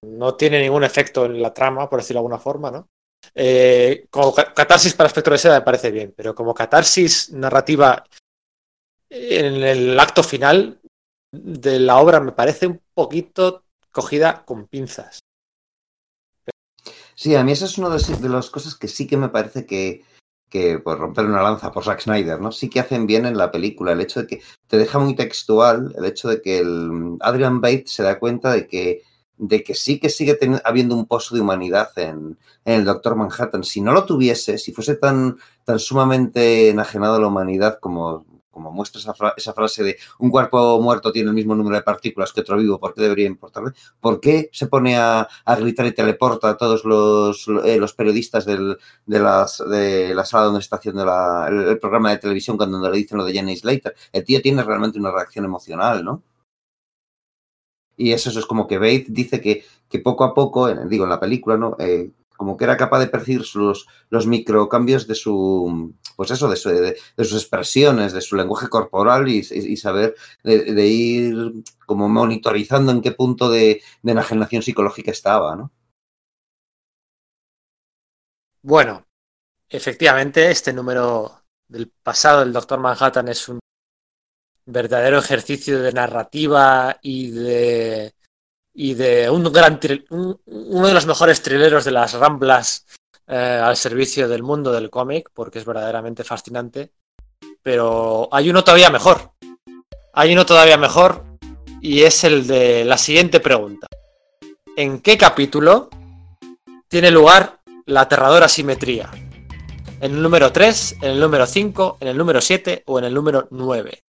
no 0.05 0.35
tiene 0.35 0.60
ningún 0.60 0.85
efecto 0.85 1.24
en 1.24 1.40
la 1.40 1.52
trama, 1.52 1.89
por 1.89 2.01
decirlo 2.01 2.18
de 2.18 2.20
alguna 2.20 2.39
forma, 2.39 2.70
¿no? 2.70 2.89
Eh, 3.35 4.06
como 4.10 4.35
ca- 4.35 4.52
catarsis 4.52 4.94
para 4.94 5.06
Espectro 5.06 5.32
de 5.32 5.39
Seda 5.39 5.59
me 5.59 5.64
parece 5.64 5.90
bien, 5.90 6.12
pero 6.16 6.35
como 6.35 6.55
catarsis 6.55 7.31
narrativa 7.32 8.05
en 9.09 9.62
el 9.62 9.98
acto 9.98 10.22
final 10.22 10.81
de 11.32 11.81
la 11.81 11.98
obra 11.98 12.20
me 12.20 12.32
parece 12.32 12.66
un 12.66 12.81
poquito 12.93 13.64
cogida 13.90 14.44
con 14.44 14.66
pinzas. 14.66 15.20
Sí, 17.14 17.35
a 17.35 17.44
mí 17.44 17.52
esa 17.52 17.66
es 17.66 17.78
una 17.78 17.89
de, 17.89 18.28
las 18.28 18.51
cosas 18.51 18.74
que 18.74 18.89
sí 18.89 19.06
que 19.06 19.16
me 19.16 19.28
parece 19.28 19.66
que, 19.66 20.05
que 20.51 20.78
por 20.81 20.98
romper 20.98 21.26
una 21.26 21.43
lanza 21.43 21.70
por 21.70 21.85
Zack 21.85 22.01
Snyder, 22.01 22.40
¿no? 22.40 22.51
Sí 22.51 22.68
que 22.68 22.81
hacen 22.81 23.06
bien 23.06 23.24
en 23.24 23.39
la 23.39 23.52
película. 23.52 23.93
El 23.93 24.01
hecho 24.01 24.20
de 24.20 24.26
que 24.26 24.43
te 24.66 24.78
deja 24.78 24.98
muy 24.98 25.14
textual, 25.14 25.94
el 25.97 26.05
hecho 26.05 26.28
de 26.28 26.43
que 26.43 26.59
el 26.59 27.16
Adrian 27.20 27.60
Bates 27.60 27.93
se 27.93 28.02
da 28.02 28.18
cuenta 28.18 28.52
de 28.52 28.66
que, 28.66 29.02
de 29.36 29.62
que 29.65 29.74
sí 29.74 29.98
que 29.98 30.11
sigue 30.11 30.39
habiendo 30.65 30.94
un 30.94 31.06
pozo 31.06 31.35
de 31.35 31.40
humanidad 31.40 31.90
en, 31.97 32.39
en 32.65 32.74
el 32.81 32.85
Doctor 32.85 33.16
Manhattan. 33.16 33.65
Si 33.65 33.81
no 33.81 33.93
lo 33.93 34.05
tuviese, 34.06 34.59
si 34.59 34.73
fuese 34.73 34.97
tan, 34.97 35.36
tan 35.65 35.78
sumamente 35.78 36.70
enajenado 36.70 37.16
a 37.16 37.20
la 37.20 37.27
humanidad 37.27 37.78
como, 37.81 38.24
como 38.51 38.70
muestra 38.70 39.01
esa, 39.01 39.12
esa 39.36 39.52
frase 39.52 39.82
de 39.82 39.97
un 40.20 40.31
cuerpo 40.31 40.81
muerto 40.81 41.11
tiene 41.11 41.31
el 41.31 41.35
mismo 41.35 41.55
número 41.56 41.77
de 41.77 41.82
partículas 41.82 42.32
que 42.32 42.43
otro 42.43 42.56
vivo, 42.56 42.78
¿por 42.78 42.94
qué 42.94 43.02
debería 43.02 43.27
importarle? 43.27 43.73
¿Por 44.01 44.20
qué 44.20 44.48
se 44.52 44.69
pone 44.69 44.97
a, 44.97 45.28
gritar 45.59 45.86
y 45.86 45.93
teleporta 45.93 46.51
a 46.51 46.56
todos 46.56 46.85
los, 46.85 47.48
eh, 47.65 47.77
los 47.78 47.93
periodistas 47.94 48.44
del, 48.47 48.78
de, 49.06 49.19
de 49.19 50.15
la 50.15 50.24
sala 50.24 50.44
donde 50.44 50.61
está 50.61 50.77
haciendo 50.77 51.05
la- 51.05 51.48
el 51.48 51.78
programa 51.78 52.11
de 52.11 52.19
televisión 52.19 52.56
cuando 52.56 52.89
le 52.89 52.97
dicen 52.97 53.19
lo 53.19 53.24
de 53.24 53.32
Jenny 53.32 53.56
Slater? 53.56 53.94
El 54.12 54.24
tío 54.24 54.40
tiene 54.40 54.62
realmente 54.62 54.98
una 54.98 55.11
reacción 55.11 55.44
emocional, 55.44 56.05
¿no? 56.05 56.23
Y 57.96 58.12
eso, 58.12 58.30
eso 58.30 58.40
es 58.40 58.46
como 58.46 58.66
que 58.66 58.78
Bates 58.78 59.06
dice 59.12 59.40
que, 59.40 59.64
que 59.88 59.98
poco 60.00 60.24
a 60.24 60.34
poco, 60.34 60.72
digo, 60.86 61.04
en 61.04 61.10
la 61.10 61.20
película, 61.20 61.56
¿no? 61.56 61.76
Eh, 61.78 62.10
como 62.36 62.56
que 62.56 62.64
era 62.64 62.76
capaz 62.76 62.98
de 62.98 63.06
percibir 63.06 63.44
los, 63.54 63.86
los 64.10 64.26
microcambios 64.26 65.06
de 65.06 65.14
su, 65.14 65.94
pues 66.16 66.30
eso, 66.32 66.48
de, 66.48 66.56
su- 66.56 66.68
de- 66.70 66.96
sus 67.18 67.34
expresiones, 67.34 68.12
de 68.12 68.20
su 68.20 68.34
lenguaje 68.36 68.68
corporal 68.68 69.28
y, 69.28 69.38
y- 69.38 69.76
saber 69.76 70.14
de, 70.42 70.72
de 70.74 70.86
ir 70.88 71.52
como 71.86 72.08
monitorizando 72.08 72.90
en 72.92 73.02
qué 73.02 73.12
punto 73.12 73.48
de, 73.50 73.82
de 74.02 74.12
enajenación 74.12 74.62
psicológica 74.62 75.10
estaba, 75.12 75.54
¿no? 75.56 75.70
Bueno, 78.62 79.06
efectivamente, 79.68 80.50
este 80.50 80.72
número 80.72 81.44
del 81.68 81.90
pasado 82.02 82.40
del 82.40 82.52
Doctor 82.52 82.80
Manhattan 82.80 83.28
es 83.28 83.48
un 83.48 83.60
verdadero 84.66 85.18
ejercicio 85.18 85.80
de 85.82 85.92
narrativa 85.92 86.98
y 87.02 87.30
de 87.30 88.14
y 88.74 88.94
de 88.94 89.30
un 89.30 89.44
gran 89.52 89.78
uno 90.10 90.86
de 90.86 90.94
los 90.94 91.06
mejores 91.06 91.42
trileros 91.42 91.84
de 91.84 91.92
las 91.92 92.12
ramblas 92.14 92.86
eh, 93.26 93.60
al 93.62 93.76
servicio 93.76 94.28
del 94.28 94.42
mundo 94.42 94.72
del 94.72 94.90
cómic, 94.90 95.30
porque 95.32 95.60
es 95.60 95.64
verdaderamente 95.64 96.24
fascinante. 96.24 96.90
Pero 97.62 98.28
hay 98.32 98.50
uno 98.50 98.64
todavía 98.64 98.90
mejor. 98.90 99.32
Hay 100.12 100.32
uno 100.32 100.44
todavía 100.44 100.76
mejor 100.76 101.24
y 101.80 102.02
es 102.02 102.24
el 102.24 102.46
de 102.46 102.84
la 102.84 102.98
siguiente 102.98 103.40
pregunta. 103.40 103.86
¿En 104.76 105.00
qué 105.00 105.16
capítulo 105.16 105.88
tiene 106.88 107.10
lugar 107.10 107.60
la 107.86 108.02
aterradora 108.02 108.48
simetría? 108.48 109.10
¿En 110.00 110.16
el 110.16 110.22
número 110.22 110.52
3, 110.52 110.96
en 111.00 111.10
el 111.12 111.20
número 111.20 111.46
5, 111.46 111.98
en 112.00 112.08
el 112.08 112.18
número 112.18 112.40
7 112.40 112.82
o 112.86 112.98
en 112.98 113.04
el 113.04 113.14
número 113.14 113.48
9? 113.50 114.02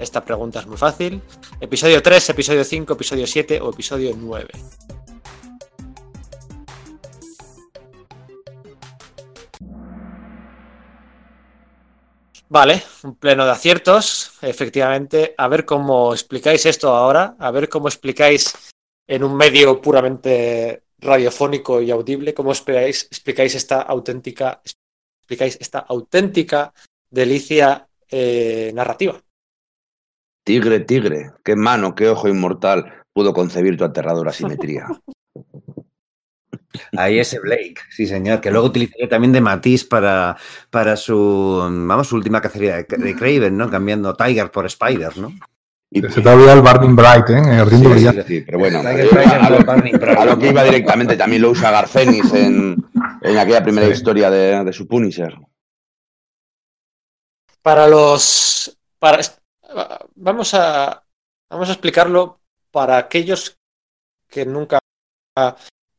Esta 0.00 0.24
pregunta 0.24 0.60
es 0.60 0.66
muy 0.66 0.78
fácil. 0.78 1.20
¿Episodio 1.60 2.02
3, 2.02 2.30
episodio 2.30 2.64
5, 2.64 2.94
episodio 2.94 3.26
7 3.26 3.60
o 3.60 3.68
episodio 3.68 4.16
9? 4.16 4.48
Vale, 12.48 12.82
un 13.02 13.14
pleno 13.16 13.44
de 13.44 13.50
aciertos, 13.50 14.32
efectivamente. 14.40 15.34
A 15.36 15.48
ver 15.48 15.66
cómo 15.66 16.14
explicáis 16.14 16.64
esto 16.64 16.96
ahora, 16.96 17.36
a 17.38 17.50
ver 17.50 17.68
cómo 17.68 17.88
explicáis 17.88 18.54
en 19.06 19.22
un 19.22 19.36
medio 19.36 19.82
puramente 19.82 20.84
radiofónico 20.98 21.82
y 21.82 21.90
audible, 21.90 22.32
cómo 22.32 22.52
explicáis, 22.52 23.54
esta 23.54 23.82
auténtica, 23.82 24.62
explicáis 25.20 25.58
esta 25.60 25.80
auténtica 25.80 26.72
delicia 27.10 27.86
eh, 28.10 28.72
narrativa. 28.74 29.20
Tigre, 30.50 30.80
tigre, 30.80 31.30
qué 31.44 31.54
mano, 31.54 31.94
qué 31.94 32.08
ojo 32.08 32.26
inmortal 32.26 32.92
pudo 33.12 33.32
concebir 33.32 33.76
tu 33.76 33.84
aterradora 33.84 34.32
simetría. 34.32 34.84
Ahí 36.96 37.20
ese 37.20 37.38
Blake, 37.38 37.76
sí 37.90 38.04
señor, 38.04 38.40
que 38.40 38.50
luego 38.50 38.66
utilizaría 38.66 39.08
también 39.08 39.30
de 39.32 39.40
matiz 39.40 39.84
para, 39.84 40.36
para 40.70 40.96
su, 40.96 41.60
vamos, 41.86 42.08
su 42.08 42.16
última 42.16 42.40
cacería 42.40 42.78
de, 42.78 42.82
de 42.98 43.14
Craven, 43.14 43.56
¿no? 43.56 43.70
Cambiando 43.70 44.16
Tiger 44.16 44.50
por 44.50 44.66
Spider, 44.66 45.16
¿no? 45.18 45.32
Y, 45.88 46.02
Se 46.02 46.20
te 46.20 46.28
ha 46.28 46.34
olvidado 46.34 46.56
el 46.58 46.62
Burning 46.62 46.96
Bright, 46.96 47.30
¿eh? 47.30 47.60
El 47.60 47.68
sí, 47.70 48.22
sí, 48.26 48.40
pero 48.40 48.58
bueno, 48.58 48.80
eh, 48.88 49.08
a, 49.08 49.50
lo, 49.50 50.32
a 50.32 50.36
que 50.36 50.48
iba 50.48 50.64
directamente 50.64 51.16
también 51.16 51.42
lo 51.42 51.50
usa 51.50 51.70
Garcenis 51.70 52.34
en, 52.34 52.76
en 53.22 53.38
aquella 53.38 53.62
primera 53.62 53.86
Sí. 53.86 53.92
historia 53.92 54.30
de, 54.32 54.64
de 54.64 54.72
su 54.72 54.88
Punisher. 54.88 55.32
Para 57.62 57.86
los. 57.86 58.76
Para, 58.98 59.20
vamos, 60.14 60.54
a, 60.54 61.04
vamos 61.50 61.68
a 61.68 61.72
explicarlo 61.72 62.40
para 62.70 62.98
aquellos 62.98 63.58
que 64.28 64.46
nunca 64.46 64.78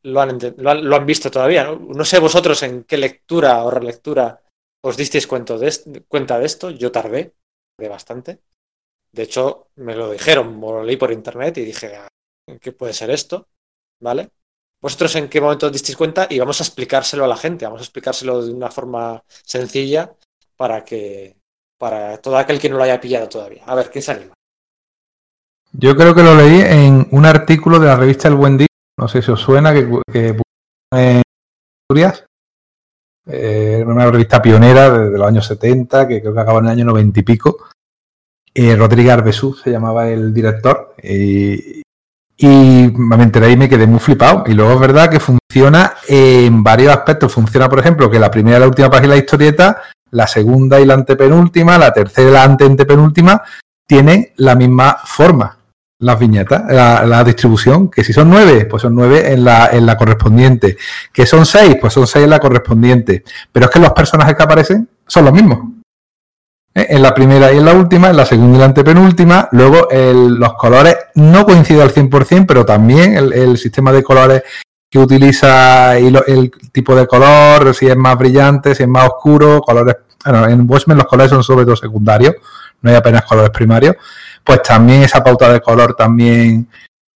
lo 0.04 0.22
han, 0.22 0.38
lo 0.58 0.70
han, 0.70 0.90
lo 0.90 0.96
han 0.96 1.06
visto 1.06 1.30
todavía. 1.30 1.64
¿no? 1.66 1.76
No 1.78 2.06
sé 2.06 2.20
vosotros 2.20 2.64
en 2.64 2.84
qué 2.84 2.98
lectura 2.98 3.64
o 3.64 3.72
relectura 3.72 4.42
os 4.84 4.98
disteis 4.98 5.28
cuento 5.28 5.58
de 5.58 6.04
cuenta 6.08 6.40
de 6.40 6.46
esto. 6.46 6.70
Yo 6.72 6.92
tardé, 6.92 7.36
tardé 7.78 7.90
bastante. 7.90 8.42
De 9.12 9.24
hecho, 9.24 9.68
me 9.76 9.96
lo 9.96 10.12
dijeron, 10.12 10.60
me 10.60 10.68
lo 10.68 10.84
leí 10.84 10.98
por 10.98 11.12
internet 11.12 11.58
y 11.58 11.66
dije, 11.66 11.96
"Ah, 11.96 12.08
¿qué 12.60 12.72
puede 12.72 12.94
ser 12.94 13.12
esto? 13.12 13.50
¿Vale? 14.00 14.32
¿Vosotros 14.82 15.16
en 15.16 15.30
qué 15.30 15.40
momento 15.42 15.70
disteis 15.70 15.98
cuenta? 15.98 16.28
Y 16.30 16.40
vamos 16.40 16.60
a 16.60 16.64
explicárselo 16.64 17.26
a 17.26 17.28
la 17.28 17.38
gente, 17.38 17.66
vamos 17.66 17.82
a 17.82 17.84
explicárselo 17.84 18.44
de 18.44 18.54
una 18.54 18.72
forma 18.72 19.24
sencilla 19.28 20.16
para 20.56 20.84
que 20.84 21.38
para 21.82 22.20
todo 22.20 22.38
aquel 22.38 22.60
que 22.60 22.70
no 22.70 22.78
lo 22.78 22.84
haya 22.84 23.02
pillado 23.02 23.28
todavía. 23.28 23.64
A 23.66 23.74
ver, 23.74 23.90
¿quién 23.90 24.04
se 24.04 24.12
anima? 24.12 24.34
Yo 25.74 25.96
creo 25.96 26.14
que 26.14 26.22
lo 26.22 26.36
leí 26.36 26.62
en 26.62 27.08
un 27.10 27.26
artículo 27.26 27.80
de 27.80 27.88
la 27.88 27.96
revista 27.96 28.28
El 28.28 28.36
Buen 28.36 28.56
Día, 28.56 28.68
no 29.00 29.08
sé 29.08 29.24
si 29.24 29.32
os 29.32 29.42
suena, 29.42 29.74
que, 29.74 29.90
que 30.12 30.38
en 30.94 31.22
Asturias. 31.82 32.24
Eh, 33.26 33.84
una 33.88 34.12
revista 34.12 34.40
pionera 34.44 34.92
desde 34.92 35.18
los 35.18 35.28
años 35.28 35.48
70, 35.48 36.08
que 36.08 36.22
creo 36.22 36.36
que 36.36 36.40
acaba 36.40 36.60
en 36.60 36.66
el 36.66 36.72
año 36.72 36.86
90 36.86 37.20
y 37.20 37.24
pico. 37.24 37.58
Eh, 38.54 38.76
Rodríguez 38.76 39.14
Arbesú 39.14 39.56
se 39.56 39.72
llamaba 39.72 40.08
el 40.08 40.32
director. 40.32 40.94
Y 41.02 41.82
me 42.96 43.24
enteré 43.24 43.52
y 43.52 43.58
me 43.58 43.70
quedé 43.70 43.88
muy 43.88 44.00
flipado. 44.00 44.44
Y 44.46 44.54
luego 44.54 44.74
es 44.74 44.80
verdad 44.80 45.10
que 45.10 45.20
funciona 45.20 45.96
en 46.08 46.64
varios 46.64 46.94
aspectos. 46.94 47.34
Funciona, 47.34 47.68
por 47.70 47.80
ejemplo, 47.80 48.10
que 48.12 48.20
la 48.20 48.30
primera 48.30 48.58
y 48.58 48.60
la 48.60 48.68
última 48.68 48.90
página 48.90 49.14
de 49.14 49.20
la 49.20 49.24
historieta, 49.24 49.82
la 50.12 50.28
segunda 50.28 50.80
y 50.80 50.86
la 50.86 50.94
antepenúltima, 50.94 51.78
la 51.78 51.92
tercera 51.92 52.30
y 52.30 52.34
la 52.34 52.44
antepenúltima, 52.44 53.42
tienen 53.88 54.32
la 54.38 54.56
misma 54.56 54.98
forma 55.04 55.58
las 56.02 56.18
viñetas, 56.18 56.64
la, 56.68 57.24
distribución, 57.24 57.90
que 57.90 58.04
si 58.04 58.12
son 58.12 58.30
nueve, 58.30 58.66
pues 58.66 58.82
son 58.82 58.96
nueve 58.96 59.34
en 59.34 59.46
la, 59.46 59.70
en 59.72 59.86
la 59.86 59.96
correspondiente, 59.96 60.78
que 61.14 61.28
son 61.28 61.46
seis, 61.46 61.78
pues 61.80 61.94
son 61.94 62.08
seis 62.08 62.24
en 62.24 62.32
la 62.32 62.40
correspondiente, 62.40 63.24
pero 63.52 63.68
es 63.68 63.72
que 63.72 63.80
los 63.80 63.94
personajes 63.94 64.36
que 64.36 64.44
aparecen 64.44 64.90
son 65.06 65.26
los 65.26 65.34
mismos. 65.34 65.60
¿Eh? 66.74 66.88
En 66.90 67.04
la 67.04 67.14
primera 67.14 67.54
y 67.54 67.58
en 67.58 67.66
la 67.66 67.76
última, 67.76 68.10
en 68.10 68.18
la 68.18 68.26
segunda 68.26 68.58
y 68.58 68.60
la 68.60 68.66
antepenúltima, 68.66 69.48
luego 69.52 69.90
los 69.92 70.54
colores 70.54 70.96
no 71.16 71.46
coinciden 71.46 71.84
al 71.84 71.94
100%, 71.94 72.46
pero 72.48 72.66
también 72.66 73.16
el 73.16 73.58
sistema 73.60 73.92
de 73.92 74.02
colores 74.02 74.42
que 74.92 75.00
utiliza 75.00 75.98
el 75.98 76.52
tipo 76.72 76.96
de 76.96 77.08
color, 77.08 77.74
si 77.74 77.88
es 77.88 77.98
más 77.98 78.16
brillante, 78.18 78.76
si 78.76 78.84
es 78.84 78.90
más 78.90 79.08
oscuro, 79.08 79.62
colores... 79.62 79.96
Bueno, 80.24 80.48
en 80.48 80.70
Watchmen 80.70 80.98
los 80.98 81.08
colores 81.08 81.32
son 81.32 81.44
sobre 81.44 81.66
todo 81.66 81.76
secundarios, 81.76 82.36
no 82.82 82.92
hay 82.92 82.96
apenas 82.96 83.24
colores 83.24 83.50
primarios 83.50 83.96
pues 84.44 84.62
también 84.64 85.04
esa 85.04 85.24
pauta 85.24 85.52
de 85.52 85.62
color 85.62 85.96
también, 85.96 86.68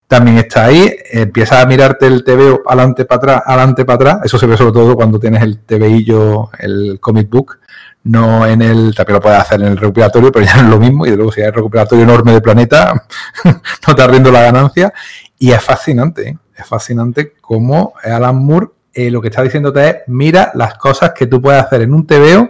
también 0.07 0.38
está 0.38 0.65
ahí. 0.65 0.95
Empiezas 1.11 1.64
a 1.64 1.65
mirarte 1.65 2.07
el 2.07 2.23
TVO 2.23 2.61
adelante 2.65 3.06
para 3.06 3.18
atrás, 3.18 3.43
adelante 3.45 3.85
para 3.85 3.95
atrás. 3.95 4.19
Eso 4.26 4.38
se 4.38 4.45
ve 4.45 4.57
sobre 4.57 4.73
todo 4.73 4.95
cuando 4.95 5.19
tienes 5.19 5.41
el 5.41 5.60
TVillo, 5.60 6.49
el 6.60 6.99
comic 6.99 7.30
book, 7.30 7.60
no 8.03 8.45
en 8.45 8.61
el, 8.61 8.93
también 8.95 9.15
lo 9.15 9.22
puedes 9.22 9.39
hacer 9.39 9.61
en 9.61 9.68
el 9.68 9.77
recuperatorio, 9.77 10.31
pero 10.31 10.45
ya 10.45 10.56
no 10.57 10.64
es 10.64 10.69
lo 10.69 10.80
mismo. 10.80 11.06
Y 11.06 11.15
luego 11.15 11.31
si 11.31 11.41
hay 11.41 11.49
recuperatorio 11.49 12.03
enorme 12.03 12.34
de 12.34 12.41
planeta, 12.41 13.06
no 13.88 13.95
te 13.95 14.02
arriendo 14.02 14.31
la 14.31 14.43
ganancia. 14.43 14.93
Y 15.38 15.52
es 15.52 15.61
fascinante, 15.61 16.30
¿eh? 16.30 16.38
Es 16.56 16.65
fascinante 16.65 17.34
cómo 17.41 17.94
Alan 18.03 18.38
Moore 18.38 18.68
eh, 18.94 19.11
lo 19.11 19.22
que 19.22 19.27
está 19.27 19.44
diciéndote 19.44 19.90
es, 19.90 19.95
mira 20.07 20.52
las 20.56 20.77
cosas 20.77 21.11
que 21.11 21.27
tú 21.27 21.41
puedes 21.41 21.61
hacer 21.61 21.82
en 21.82 21.94
un 21.94 22.07
TVO 22.07 22.49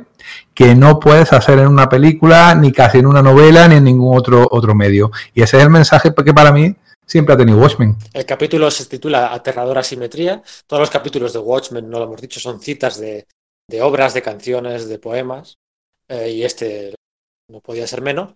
que 0.53 0.75
no 0.75 0.99
puedes 0.99 1.33
hacer 1.33 1.59
en 1.59 1.67
una 1.67 1.89
película, 1.89 2.55
ni 2.55 2.71
casi 2.71 2.99
en 2.99 3.07
una 3.07 3.21
novela, 3.21 3.67
ni 3.67 3.75
en 3.75 3.83
ningún 3.83 4.17
otro, 4.17 4.47
otro 4.51 4.73
medio. 4.75 5.11
Y 5.33 5.41
ese 5.41 5.57
es 5.57 5.63
el 5.63 5.69
mensaje 5.69 6.13
que 6.13 6.33
para 6.33 6.51
mí 6.51 6.75
siempre 7.05 7.33
ha 7.33 7.37
tenido 7.37 7.59
Watchmen. 7.59 7.95
El 8.13 8.25
capítulo 8.25 8.69
se 8.71 8.85
titula 8.85 9.33
Aterradora 9.33 9.83
Simetría. 9.83 10.41
Todos 10.67 10.81
los 10.81 10.89
capítulos 10.89 11.33
de 11.33 11.39
Watchmen, 11.39 11.89
no 11.89 11.99
lo 11.99 12.05
hemos 12.05 12.21
dicho, 12.21 12.39
son 12.39 12.59
citas 12.59 12.99
de, 12.99 13.27
de 13.69 13.81
obras, 13.81 14.13
de 14.13 14.21
canciones, 14.21 14.87
de 14.87 14.99
poemas. 14.99 15.57
eh, 16.07 16.29
y 16.31 16.43
este 16.43 16.95
no 17.49 17.59
podía 17.59 17.87
ser 17.87 18.01
menos. 18.01 18.33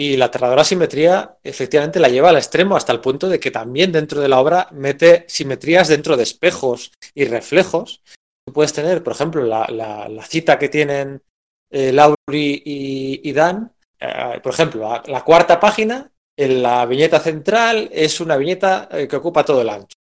Y 0.00 0.16
la 0.16 0.24
aterradora 0.24 0.64
simetría 0.64 1.36
efectivamente 1.44 2.00
la 2.00 2.08
lleva 2.08 2.30
al 2.30 2.38
extremo 2.38 2.74
hasta 2.74 2.90
el 2.90 3.00
punto 3.00 3.28
de 3.28 3.38
que 3.38 3.50
también 3.50 3.92
dentro 3.92 4.22
de 4.22 4.28
la 4.28 4.40
obra 4.40 4.66
mete 4.72 5.26
simetrías 5.28 5.88
dentro 5.88 6.16
de 6.16 6.22
espejos 6.22 6.92
y 7.14 7.26
reflejos. 7.26 8.00
Tú 8.46 8.54
puedes 8.54 8.72
tener, 8.72 9.02
por 9.02 9.12
ejemplo, 9.12 9.42
la, 9.44 9.66
la- 9.68 10.24
cita 10.24 10.58
que 10.58 10.70
tienen 10.70 11.22
eh, 11.70 11.92
Lauri 11.92 12.62
y, 12.64 13.32
Dan. 13.32 13.74
eh, 14.00 14.40
por 14.42 14.54
ejemplo, 14.54 14.88
la, 14.88 15.02
la 15.06 15.22
cuarta 15.22 15.60
página, 15.60 16.10
en 16.34 16.62
la 16.62 16.86
viñeta 16.86 17.20
central, 17.20 17.90
es 17.92 18.22
una 18.22 18.38
viñeta 18.38 18.88
eh, 18.92 19.06
que 19.06 19.16
ocupa 19.16 19.44
todo 19.44 19.60
el 19.60 19.68
ancho. 19.68 19.98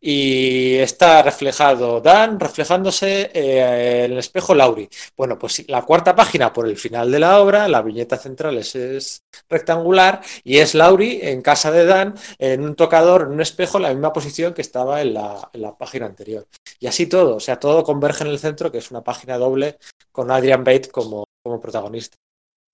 Y 0.00 0.76
está 0.76 1.22
reflejado 1.22 2.00
Dan, 2.00 2.38
reflejándose 2.38 3.30
eh, 3.34 4.04
en 4.04 4.12
el 4.12 4.18
espejo 4.18 4.54
Lauri. 4.54 4.88
Bueno, 5.16 5.38
pues 5.38 5.68
la 5.68 5.82
cuarta 5.82 6.14
página 6.14 6.52
por 6.52 6.66
el 6.66 6.76
final 6.76 7.10
de 7.10 7.18
la 7.18 7.40
obra, 7.40 7.68
la 7.68 7.82
viñeta 7.82 8.16
central 8.16 8.56
es, 8.58 9.22
rectangular 9.48 10.20
y 10.44 10.58
es 10.58 10.74
Lauri 10.74 11.20
en 11.22 11.42
casa 11.42 11.70
de 11.70 11.84
Dan, 11.84 12.14
en 12.38 12.62
un 12.62 12.74
tocador, 12.74 13.22
en 13.22 13.32
un 13.32 13.40
espejo, 13.40 13.78
en 13.78 13.82
la 13.84 13.90
misma 13.90 14.12
posición 14.12 14.54
que 14.54 14.62
estaba 14.62 15.00
en 15.00 15.14
la, 15.14 15.50
página 15.78 16.06
anterior. 16.06 16.46
Y 16.80 16.86
así 16.86 17.06
todo, 17.06 17.36
o 17.36 17.40
sea, 17.40 17.60
todo 17.60 17.84
converge 17.84 18.24
en 18.24 18.30
el 18.30 18.38
centro, 18.38 18.72
que 18.72 18.78
es 18.78 18.90
una 18.90 19.02
página 19.02 19.38
doble 19.38 19.78
con 20.12 20.30
Adrian 20.30 20.64
Bate 20.64 20.90
como, 20.90 21.24
como 21.42 21.60
protagonista. 21.60 22.16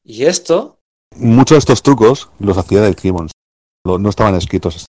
Y 0.04 0.24
esto, 0.24 0.78
Muchos 1.16 1.56
de 1.56 1.58
estos 1.60 1.82
trucos 1.82 2.30
los 2.40 2.58
hacía 2.58 2.80
Dave 2.80 2.96
Gibbons. 3.00 3.30
No 3.84 4.08
estaban 4.08 4.34
escritos. 4.34 4.86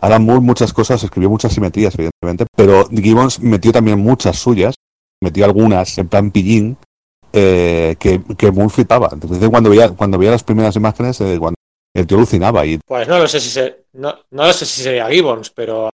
Alan 0.00 0.24
Moore 0.24 0.40
muchas 0.40 0.72
cosas, 0.72 1.02
escribió 1.02 1.30
muchas 1.30 1.52
simetrías, 1.52 1.94
evidentemente, 1.94 2.46
pero 2.56 2.88
Gibbons 2.88 3.40
metió 3.40 3.72
también 3.72 3.98
muchas 3.98 4.38
suyas, 4.38 4.74
metió 5.22 5.44
algunas 5.44 5.96
en 5.98 6.08
plan 6.08 6.30
pillín, 6.30 6.76
eh, 7.32 7.96
que, 7.98 8.22
que 8.36 8.50
Moore 8.50 8.70
flipaba. 8.70 9.10
Entonces, 9.12 9.48
cuando 9.48 9.70
veía, 9.70 9.90
cuando 9.90 10.18
veía 10.18 10.30
las 10.30 10.44
primeras 10.44 10.76
imágenes, 10.76 11.20
eh, 11.20 11.38
el 11.94 12.06
tío 12.06 12.16
alucinaba 12.16 12.66
y 12.66 12.78
pues 12.78 13.06
no 13.06 13.18
lo 13.18 13.28
sé 13.28 13.40
si 13.40 13.48
se, 13.48 13.86
no, 13.92 14.14
no 14.30 14.46
lo 14.46 14.52
sé 14.52 14.66
si 14.66 14.82
sería 14.82 15.08
Gibbons, 15.08 15.50
pero 15.50 15.90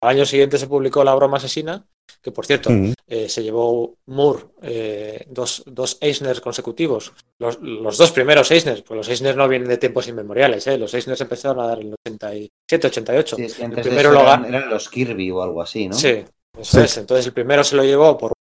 al 0.00 0.08
año 0.08 0.24
siguiente 0.24 0.58
se 0.58 0.66
publicó 0.66 1.04
La 1.04 1.14
broma 1.14 1.36
asesina, 1.36 1.86
que 2.22 2.30
por 2.32 2.46
cierto, 2.46 2.70
Mm. 2.70 2.92
eh, 3.06 3.28
se 3.28 3.42
llevó 3.42 3.96
Moore 4.06 4.44
eh, 4.62 5.24
dos, 5.28 5.62
dos 5.66 5.98
Eisners 6.00 6.40
consecutivos. 6.40 7.12
Los, 7.38 7.60
los 7.60 7.98
dos 7.98 8.12
primeros 8.12 8.50
Eisners, 8.50 8.82
pues 8.82 8.96
los 8.96 9.08
Eisners 9.08 9.36
no 9.36 9.46
vienen 9.48 9.68
de 9.68 9.76
tiempos 9.78 10.08
inmemoriales, 10.08 10.66
¿eh? 10.66 10.78
los 10.78 10.92
Eisners 10.94 11.20
empezaron 11.20 11.60
a 11.60 11.66
dar 11.66 11.80
en 11.80 11.88
el 11.88 11.94
87, 12.06 12.86
88. 12.86 13.36
Sí, 13.36 13.42
es 13.44 13.54
que 13.54 13.60
el 13.62 13.66
antes 13.66 13.82
primero 13.86 14.08
eso 14.10 14.18
lo 14.18 14.20
eran, 14.22 14.44
eran 14.46 14.70
los 14.70 14.88
Kirby 14.88 15.30
o 15.30 15.42
algo 15.42 15.60
así, 15.62 15.88
¿no? 15.88 15.94
Sí, 15.94 16.24
eso 16.58 16.78
Sí. 16.78 16.84
es. 16.84 16.96
Entonces 16.98 17.26
el 17.26 17.32
primero 17.34 17.62
se 17.62 17.76
lo 17.76 17.84
llevó 17.84 18.16
por 18.16 18.32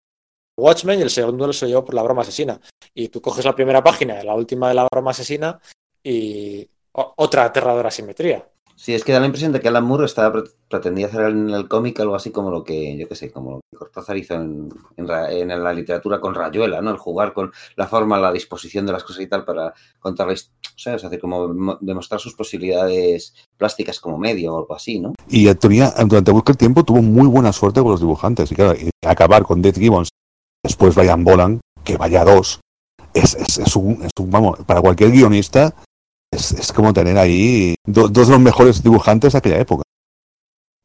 Watchmen 0.58 1.00
y 1.00 1.04
el 1.04 1.10
segundo 1.10 1.52
se 1.52 1.66
lo 1.66 1.70
llevó 1.70 1.86
por 1.86 1.96
La 1.96 2.04
broma 2.04 2.22
asesina. 2.22 2.60
Y 2.94 3.10
tú 3.10 3.22
coges 3.22 3.44
la 3.44 3.56
primera 3.56 3.84
página, 3.84 4.24
la 4.24 4.36
última 4.36 4.70
de 4.70 4.76
La 4.76 4.88
broma 4.92 5.12
asesina 5.12 5.60
y 6.04 6.68
o- 6.94 7.14
otra 7.18 7.46
aterradora 7.46 7.90
simetría. 7.92 8.48
Sí, 8.84 8.94
es 8.94 9.06
que 9.06 9.14
da 9.14 9.22
la 9.22 9.28
impresión 9.28 9.54
de 9.54 9.62
que 9.62 9.70
Alan 9.70 9.86
Moore 9.86 10.04
estaba 10.04 10.34
pre- 10.34 10.52
pretendía 10.70 11.06
hacer 11.06 11.22
en 11.30 11.50
el 11.52 11.70
cómic 11.70 11.98
algo 12.02 12.16
así 12.16 12.32
como 12.32 12.52
lo 12.52 12.66
que, 12.66 12.98
yo 12.98 13.08
qué 13.08 13.16
sé, 13.16 13.32
como 13.32 13.52
lo 13.52 13.60
que 13.72 13.78
Cortázar 13.78 14.18
hizo 14.18 14.34
en, 14.34 14.68
la 14.98 15.72
literatura 15.74 16.20
con 16.20 16.36
Rayuela, 16.36 16.82
¿no? 16.82 16.92
El 16.92 16.98
jugar 16.98 17.32
con 17.32 17.54
la 17.78 17.88
forma, 17.88 18.20
la 18.20 18.34
disposición 18.34 18.86
de 18.86 18.92
las 18.92 19.06
cosas 19.06 19.22
y 19.24 19.28
tal 19.28 19.46
para 19.46 19.74
contar 20.02 20.28
la 20.28 20.34
his- 20.34 20.52
o 20.76 20.78
sea, 20.78 20.96
es 20.96 21.02
decir, 21.02 21.18
como 21.22 21.48
mo- 21.54 21.78
demostrar 21.80 22.20
sus 22.20 22.34
posibilidades 22.34 23.34
plásticas 23.56 24.02
como 24.02 24.18
medio 24.18 24.54
o 24.54 24.58
algo 24.60 24.76
así, 24.76 25.00
¿no? 25.00 25.14
Y 25.30 25.54
tenía, 25.56 25.94
durante 26.06 26.34
mucho 26.34 26.54
tiempo 26.54 26.84
tuvo 26.84 27.02
muy 27.02 27.28
buena 27.28 27.54
suerte 27.54 27.80
con 27.82 27.92
los 27.92 28.02
dibujantes. 28.02 28.52
Y 28.52 28.56
claro, 28.56 28.78
acabar 29.06 29.44
con 29.44 29.62
Death 29.62 29.78
Gibbons, 29.78 30.10
después 30.62 30.94
Brian 30.94 31.24
Bolan, 31.24 31.62
que 31.86 31.96
vaya 31.96 32.26
dos, 32.26 32.60
es 33.14 33.38
un, 33.78 34.04
es 34.04 34.12
un- 34.20 34.30
vamos, 34.30 34.60
para 34.66 34.82
cualquier 34.82 35.12
guionista, 35.12 35.74
es, 36.34 36.52
es 36.52 36.72
como 36.74 36.94
tener 36.94 37.18
ahí 37.18 37.76
do- 37.86 38.08
dos 38.08 38.28
de 38.28 38.34
los 38.34 38.42
mejores 38.42 38.84
dibujantes 38.84 39.34
de 39.34 39.38
aquella 39.38 39.60
época. 39.60 39.84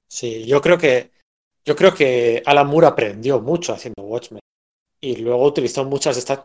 Sí, 0.09 0.47
yo 0.47 0.61
creo 0.61 0.79
que 0.79 1.11
yo 1.65 1.77
creo 1.77 1.95
que 1.95 2.43
Alan 2.47 2.67
Moore 2.67 2.87
aprendió 2.87 3.41
mucho 3.41 3.73
haciendo 3.75 4.03
Watchmen 4.03 4.41
y 5.01 5.17
luego 5.17 5.45
utilizó 5.47 5.85
muchas 5.85 6.17
de 6.17 6.21
estas 6.21 6.41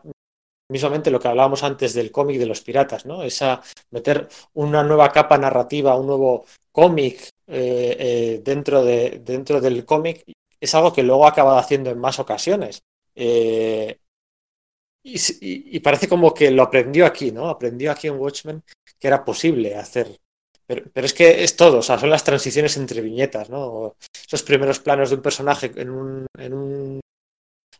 mismamente 0.70 1.10
lo 1.10 1.20
que 1.20 1.28
hablábamos 1.28 1.62
antes 1.64 1.94
del 1.94 2.12
cómic 2.12 2.38
de 2.38 2.46
los 2.46 2.62
piratas, 2.62 3.06
¿no? 3.06 3.22
Esa 3.22 3.62
meter 3.90 4.28
una 4.54 4.82
nueva 4.84 5.12
capa 5.12 5.38
narrativa, 5.38 5.96
un 5.96 6.06
nuevo 6.08 6.46
cómic 6.72 7.30
eh, 7.48 7.96
eh, 7.98 8.42
dentro 8.44 8.84
de 8.84 9.20
dentro 9.24 9.60
del 9.60 9.84
cómic 9.84 10.24
es 10.60 10.74
algo 10.74 10.92
que 10.92 11.02
luego 11.02 11.26
ha 11.26 11.30
acabado 11.30 11.58
haciendo 11.58 11.90
en 11.90 11.98
más 12.00 12.18
ocasiones. 12.18 12.82
Eh, 13.14 13.98
y, 15.04 15.80
parece 15.80 16.08
como 16.08 16.32
que 16.34 16.50
lo 16.50 16.62
aprendió 16.62 17.06
aquí, 17.06 17.30
¿no? 17.32 17.48
Aprendió 17.48 17.90
aquí 17.92 18.08
en 18.08 18.18
Watchmen 18.18 18.62
que 18.98 19.06
era 19.08 19.24
posible 19.24 19.74
hacer. 19.76 20.18
Pero, 20.66 20.84
pero 20.92 21.06
es 21.06 21.12
que 21.12 21.44
es 21.44 21.56
todo, 21.56 21.78
o 21.78 21.82
sea, 21.82 21.98
son 21.98 22.08
las 22.10 22.24
transiciones 22.24 22.76
entre 22.78 23.02
viñetas, 23.02 23.50
¿no? 23.50 23.96
Esos 24.26 24.42
primeros 24.42 24.78
planos 24.80 25.10
de 25.10 25.16
un 25.16 25.22
personaje 25.22 25.70
en, 25.76 25.90
un, 25.90 26.26
en, 26.38 26.54
un- 26.54 27.00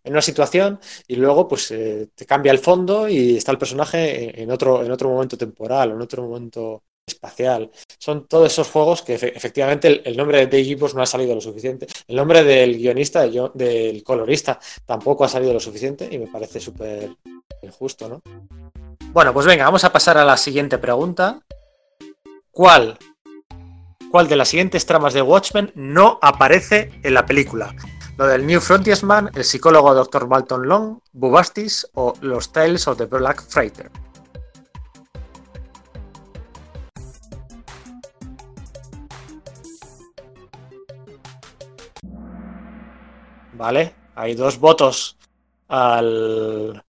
en 0.05 0.13
una 0.13 0.23
situación 0.23 0.81
y 1.09 1.17
luego 1.17 1.49
pues 1.49 1.71
eh, 1.71 2.09
te 2.15 2.27
cambia 2.27 2.53
el 2.53 2.59
fondo 2.59 3.09
y 3.09 3.37
está 3.37 3.53
el 3.53 3.59
personaje 3.59 4.41
en, 4.43 4.51
otro, 4.51 4.85
en 4.85 4.91
otro 4.93 5.09
momento 5.11 5.39
temporal 5.39 5.93
en 5.93 6.01
otro 6.03 6.25
momento 6.25 6.83
espacial. 7.07 7.71
Son 7.99 8.27
todos 8.27 8.53
esos 8.53 8.71
juegos 8.71 9.03
que 9.03 9.19
efe- 9.19 9.33
efectivamente 9.35 10.03
el, 10.05 10.17
nombre 10.17 10.39
de 10.39 10.47
Dave 10.47 10.65
Gibbons 10.65 10.95
no 10.95 11.03
ha 11.03 11.07
salido 11.07 11.35
lo 11.35 11.41
suficiente. 11.41 11.87
El 12.09 12.17
nombre 12.17 12.43
del 12.43 12.77
guionista, 12.77 13.27
del 13.27 14.03
colorista, 14.03 14.59
tampoco 14.87 15.25
ha 15.25 15.29
salido 15.29 15.53
lo 15.53 15.61
suficiente 15.61 16.09
y 16.11 16.19
me 16.19 16.27
parece 16.27 16.61
súper 16.61 17.11
injusto, 17.63 18.09
¿no? 18.09 18.23
Bueno, 19.13 19.33
pues 19.33 19.47
venga, 19.47 19.65
vamos 19.65 19.85
a 19.85 19.93
pasar 19.93 20.19
a 20.19 20.25
la 20.25 20.37
siguiente 20.37 20.79
pregunta. 20.79 21.41
¿Cuál, 22.51 22.99
¿Cuál 24.11 24.29
de 24.29 24.37
las 24.37 24.49
siguientes 24.49 24.87
tramas 24.87 25.15
de 25.15 25.23
Watchmen 25.23 25.73
no 25.75 26.19
aparece 26.23 26.91
en 27.03 27.15
la 27.15 27.27
película? 27.27 27.75
Lo 28.17 28.27
del 28.29 28.47
New 28.47 28.61
Frontiersman, 28.61 29.31
el 29.35 29.45
psicólogo 29.45 29.93
Dr. 29.93 30.29
Malton 30.29 30.69
Long, 30.69 30.99
Bubastis 31.13 31.89
o 31.95 32.15
los 32.21 32.53
Tales 32.53 32.87
of 32.87 32.97
the 32.97 33.07
Black 33.07 33.43
Freighter. 33.49 33.91
Vale, 43.57 43.95
hay 44.17 44.35
dos 44.35 44.59
votos 44.59 45.17
al 45.69 46.85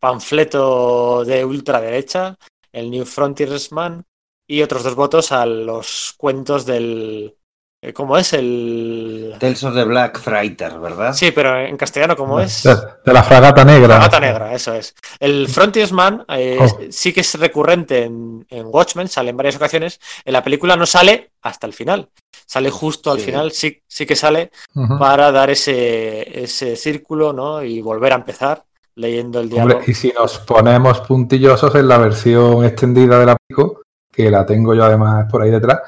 panfleto 0.00 1.24
de 1.24 1.44
ultraderecha, 1.44 2.36
el 2.72 2.90
New 2.90 3.04
Frontiersman, 3.04 4.04
y 4.46 4.62
otros 4.62 4.82
dos 4.82 4.96
votos 4.96 5.30
a 5.30 5.46
los 5.46 6.14
cuentos 6.16 6.66
del... 6.66 7.36
eh, 7.82 7.92
¿Cómo 7.94 8.16
es? 8.18 8.32
El... 8.34 9.34
Tales 9.38 9.64
of 9.64 9.74
the 9.74 9.84
Black 9.84 10.18
Freighter, 10.20 10.78
¿verdad? 10.78 11.14
Sí, 11.14 11.30
pero 11.30 11.58
en 11.58 11.76
castellano, 11.76 12.14
¿cómo 12.16 12.38
es? 12.40 12.62
De, 12.62 13.12
la 13.12 13.22
fragata 13.22 13.64
negra. 13.64 13.88
La 13.94 13.98
gata 14.00 14.20
negra, 14.20 14.54
eso 14.54 14.74
es. 14.74 14.94
El 15.18 15.48
Frontiersman 15.48 16.24
eh, 16.28 16.58
Oh. 16.60 16.78
sí 16.90 17.12
que 17.12 17.20
es 17.20 17.38
recurrente 17.38 18.04
en, 18.04 18.44
en 18.50 18.66
Watchmen, 18.66 19.08
sale 19.08 19.30
en 19.30 19.36
varias 19.36 19.56
ocasiones. 19.56 19.98
En 20.24 20.32
la 20.34 20.44
película 20.44 20.76
no 20.76 20.84
sale 20.86 21.30
hasta 21.42 21.66
el 21.66 21.72
final. 21.72 22.08
Sale 22.46 22.70
justo 22.70 23.12
al 23.12 23.18
Sí. 23.20 23.26
final, 23.26 23.52
sí, 23.52 23.80
sí 23.86 24.04
que 24.06 24.16
sale 24.16 24.50
para 24.98 25.30
dar 25.32 25.50
ese, 25.50 26.42
ese 26.42 26.74
círculo, 26.76 27.32
¿no? 27.32 27.62
Y 27.62 27.80
volver 27.80 28.12
a 28.12 28.16
empezar 28.16 28.64
leyendo 28.96 29.40
el 29.40 29.48
diálogo. 29.48 29.76
Hombre, 29.78 29.90
y 29.90 29.94
si 29.94 30.12
nos 30.12 30.38
ponemos 30.40 31.00
puntillosos 31.02 31.74
en 31.76 31.86
la 31.88 31.96
versión 31.98 32.64
extendida 32.64 33.18
de 33.20 33.26
la 33.26 33.36
Pico, 33.46 33.82
que 34.12 34.30
la 34.30 34.44
tengo 34.44 34.74
yo 34.74 34.84
además 34.84 35.26
por 35.30 35.42
ahí 35.42 35.50
detrás, 35.50 35.78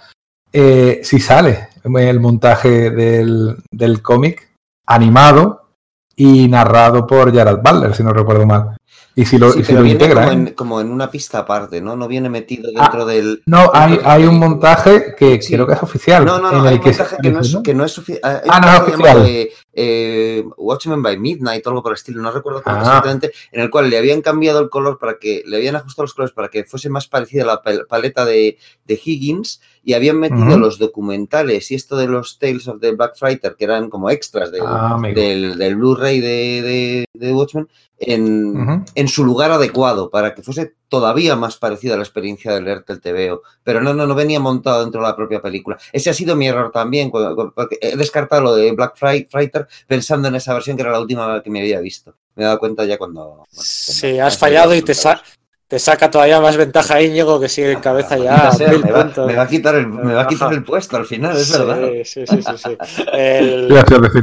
eh, 0.53 1.01
si 1.03 1.19
sale 1.19 1.69
el 1.85 2.21
montaje 2.21 2.91
del, 2.91 3.57
del 3.71 4.03
cómic 4.03 4.51
animado 4.87 5.71
y 6.15 6.49
narrado 6.49 7.07
por 7.07 7.33
Gerald 7.33 7.63
Butler, 7.63 7.95
si 7.95 8.03
no 8.03 8.13
recuerdo 8.13 8.47
mal. 8.47 8.77
Y 9.15 9.25
si 9.27 9.37
lo, 9.39 9.53
Sí, 9.53 9.61
y 9.61 9.65
si 9.65 9.73
lo 9.75 9.85
integra. 9.85 10.23
como 10.23 10.31
¿eh? 10.31 10.35
en, 10.35 10.55
como 10.55 10.81
en 10.81 10.91
una 10.91 11.11
pista 11.11 11.41
aparte, 11.41 11.81
¿no? 11.83 11.97
No 11.97 12.09
viene 12.09 12.31
metido 12.31 12.71
Ah, 12.77 12.83
dentro 12.85 13.05
del... 13.05 13.43
No, 13.47 13.71
hay, 13.75 13.93
dentro 13.93 14.11
hay 14.11 14.25
un 14.25 14.39
montaje 14.39 15.15
que 15.19 15.43
Sí. 15.43 15.53
creo 15.55 15.67
que 15.67 15.75
es 15.75 15.83
oficial. 15.83 16.25
No, 16.25 16.39
no, 16.39 16.51
no, 16.51 16.63
hay 16.65 16.77
un 16.77 16.83
montaje 16.85 17.17
que 17.23 17.31
no 17.31 17.41
es, 17.41 17.55
un 17.55 17.63
Ah, 17.67 17.73
no 17.75 17.85
es 17.85 17.99
oficial. 17.99 19.27
eh, 19.27 19.51
eh, 19.75 20.45
Watchmen 20.57 21.03
by 21.03 21.19
Midnight 21.19 21.67
o 21.67 21.71
algo 21.71 21.83
por 21.83 21.93
el 21.93 21.97
estilo, 21.97 22.23
no 22.23 22.31
recuerdo 22.31 22.63
cómo 22.63 22.77
Ah. 22.77 22.81
exactamente, 22.81 23.33
en 23.53 23.61
el 23.61 23.71
cual 23.71 23.91
le 23.91 23.99
habían 23.99 24.23
cambiado 24.23 24.61
el 24.61 24.69
color 24.71 24.99
para 24.99 25.19
que, 25.19 25.43
le 25.47 25.57
habían 25.57 25.77
ajustado 25.77 26.05
los 26.05 26.15
colores 26.15 26.35
para 26.35 26.49
que 26.49 26.65
fuese 26.65 26.89
más 26.91 27.07
parecida 27.07 27.43
a 27.43 27.47
la 27.47 27.63
pal- 27.63 27.87
paleta 27.87 28.25
de, 28.25 28.59
de 28.87 29.01
Higgins 29.03 29.61
y 29.85 29.95
habían 29.95 30.19
metido 30.19 30.59
los 30.59 30.79
documentales 30.79 31.71
y 31.71 31.75
esto 31.75 31.97
de 31.97 32.07
los 32.07 32.39
Tales 32.39 32.69
of 32.69 32.81
the 32.81 32.93
Black 32.93 33.17
Fighter, 33.19 33.57
que 33.59 33.65
eran 33.65 33.91
como 33.91 34.11
extras 34.11 34.51
del, 34.53 34.63
Ah, 34.65 34.99
del, 35.15 35.59
del 35.59 35.77
Blu-ray 35.77 36.21
de, 36.21 36.63
de, 36.63 37.05
de 37.15 37.33
Watchmen, 37.33 37.69
en, 37.99 38.57
Ujú. 38.57 38.85
en 38.95 39.02
su 39.09 39.25
lugar 39.25 39.51
adecuado 39.51 40.11
para 40.11 40.35
que 40.35 40.43
fuese 40.43 40.75
todavía 40.89 41.37
más 41.37 41.57
parecida 41.57 41.95
a 41.95 41.97
la 41.97 42.03
experiencia 42.03 42.53
de 42.53 42.61
leerte 42.63 42.93
el 42.93 43.01
TVO. 43.01 43.43
Pero 43.65 43.81
no, 43.81 43.95
no, 43.95 44.07
no 44.07 44.15
venía 44.15 44.41
montado 44.41 44.83
dentro 44.83 45.01
de 45.01 45.07
la 45.09 45.17
propia 45.17 45.41
película. 45.41 45.79
Ese 45.93 46.11
ha 46.11 46.15
sido 46.15 46.37
mi 46.37 46.49
error 46.49 46.71
también, 46.73 47.11
cuando- 47.11 47.35
cuando- 47.35 47.55
porque 47.55 47.79
he 47.81 47.97
descartado 47.97 48.43
lo 48.43 48.55
de 48.55 48.71
Black 48.73 48.97
Fighter 48.97 49.67
pensando 49.87 50.29
en 50.29 50.35
esa 50.35 50.53
versión 50.55 50.77
que 50.77 50.83
era 50.83 50.93
la 50.93 51.01
última 51.01 51.43
que 51.43 51.51
me 51.51 51.61
había 51.61 51.81
visto. 51.81 52.15
Me 52.35 52.43
he 52.45 52.47
dado 52.47 52.59
cuenta 52.59 52.85
ya 52.85 52.99
cuando... 52.99 53.25
bueno, 53.29 53.45
Sí, 53.51 54.19
has 54.19 54.37
fallado 54.39 54.75
y 54.75 54.83
te, 54.83 54.95
sa- 54.95 55.23
te 55.69 55.79
saca 55.79 56.11
todavía 56.11 56.39
más 56.41 56.57
ventaja 56.59 57.01
Íñigo 57.01 57.41
que 57.41 57.49
sigue 57.49 57.73
en 57.73 57.81
cabeza 57.81 58.19
ya. 58.19 58.53
Sea, 58.53 58.69
mil 58.69 58.85
me, 58.85 58.93
va, 58.93 59.05
puntos. 59.05 59.27
me 59.27 59.35
va 59.35 59.43
a 59.45 59.49
quitar 59.49 59.75
el, 59.77 59.87
me 59.89 60.13
va 60.13 60.23
a 60.23 60.27
quitar 60.27 60.53
el 60.53 60.63
puesto 60.65 60.99
al 60.99 61.07
final, 61.07 61.35
es 61.37 61.47
Sí, 61.47 61.53
verdad. 61.59 61.89
Sí, 62.05 62.27
sí, 62.27 62.43
sí, 62.43 62.53
sí. 62.59 62.77
El-. 63.15 63.69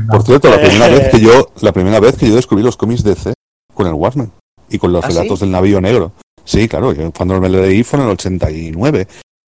Por 0.10 0.23
cierto, 0.23 0.49
la 0.49 0.60
primera 0.60 0.88
vez 0.95 1.10
que 1.10 1.19
yo, 1.19 1.51
la 1.61 1.72
primera 1.72 1.99
vez 1.99 2.15
que 2.18 2.30
yo 2.30 2.35
descubrí 2.35 2.64
los 2.64 2.77
cómics 2.77 3.03
de 3.03 3.15
C 3.15 3.34
con 3.73 3.88
el 3.88 3.93
Watchmen 3.93 4.31
y 4.70 4.78
con 4.78 4.91
los 4.94 5.04
¿Ah, 5.04 5.08
relatos 5.10 5.40
sí? 5.40 5.46
del 5.46 5.52
navío 5.52 5.82
negro. 5.82 6.14
Sí, 6.44 6.68
claro, 6.68 6.94
yo 6.94 7.12
cuando 7.12 7.40
me 7.40 7.50
lo 7.50 7.62
leí 7.62 7.84
fue 7.84 8.00
en 8.00 8.06
el 8.06 8.12
89. 8.12 9.08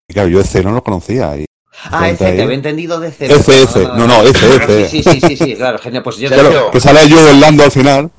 Y 0.08 0.14
claro, 0.14 0.30
yo 0.30 0.44
C 0.44 0.64
no 0.64 0.72
lo 0.72 0.84
conocía. 0.84 1.38
Y, 1.38 1.46
Ah, 1.84 2.04
ahí. 2.04 2.16
te 2.16 2.26
había 2.28 2.54
entendido 2.56 3.00
de 3.00 3.12
C. 3.12 3.28
F, 3.28 3.64
F. 3.64 3.84
No, 3.96 4.06
no, 4.06 4.22
F, 4.24 4.56
F. 4.56 4.90
Sí, 4.90 5.02
sí, 5.02 5.22
sí, 5.22 5.38
sí, 5.38 5.56
claro, 5.56 5.78
genial. 5.80 6.04
Pues 6.04 6.18
yo 6.18 6.28
claro, 6.28 6.72
que 6.72 6.80
sale 6.80 7.08
yo 7.08 7.18
Lando 7.40 7.64
al 7.64 7.72
final. 7.72 8.12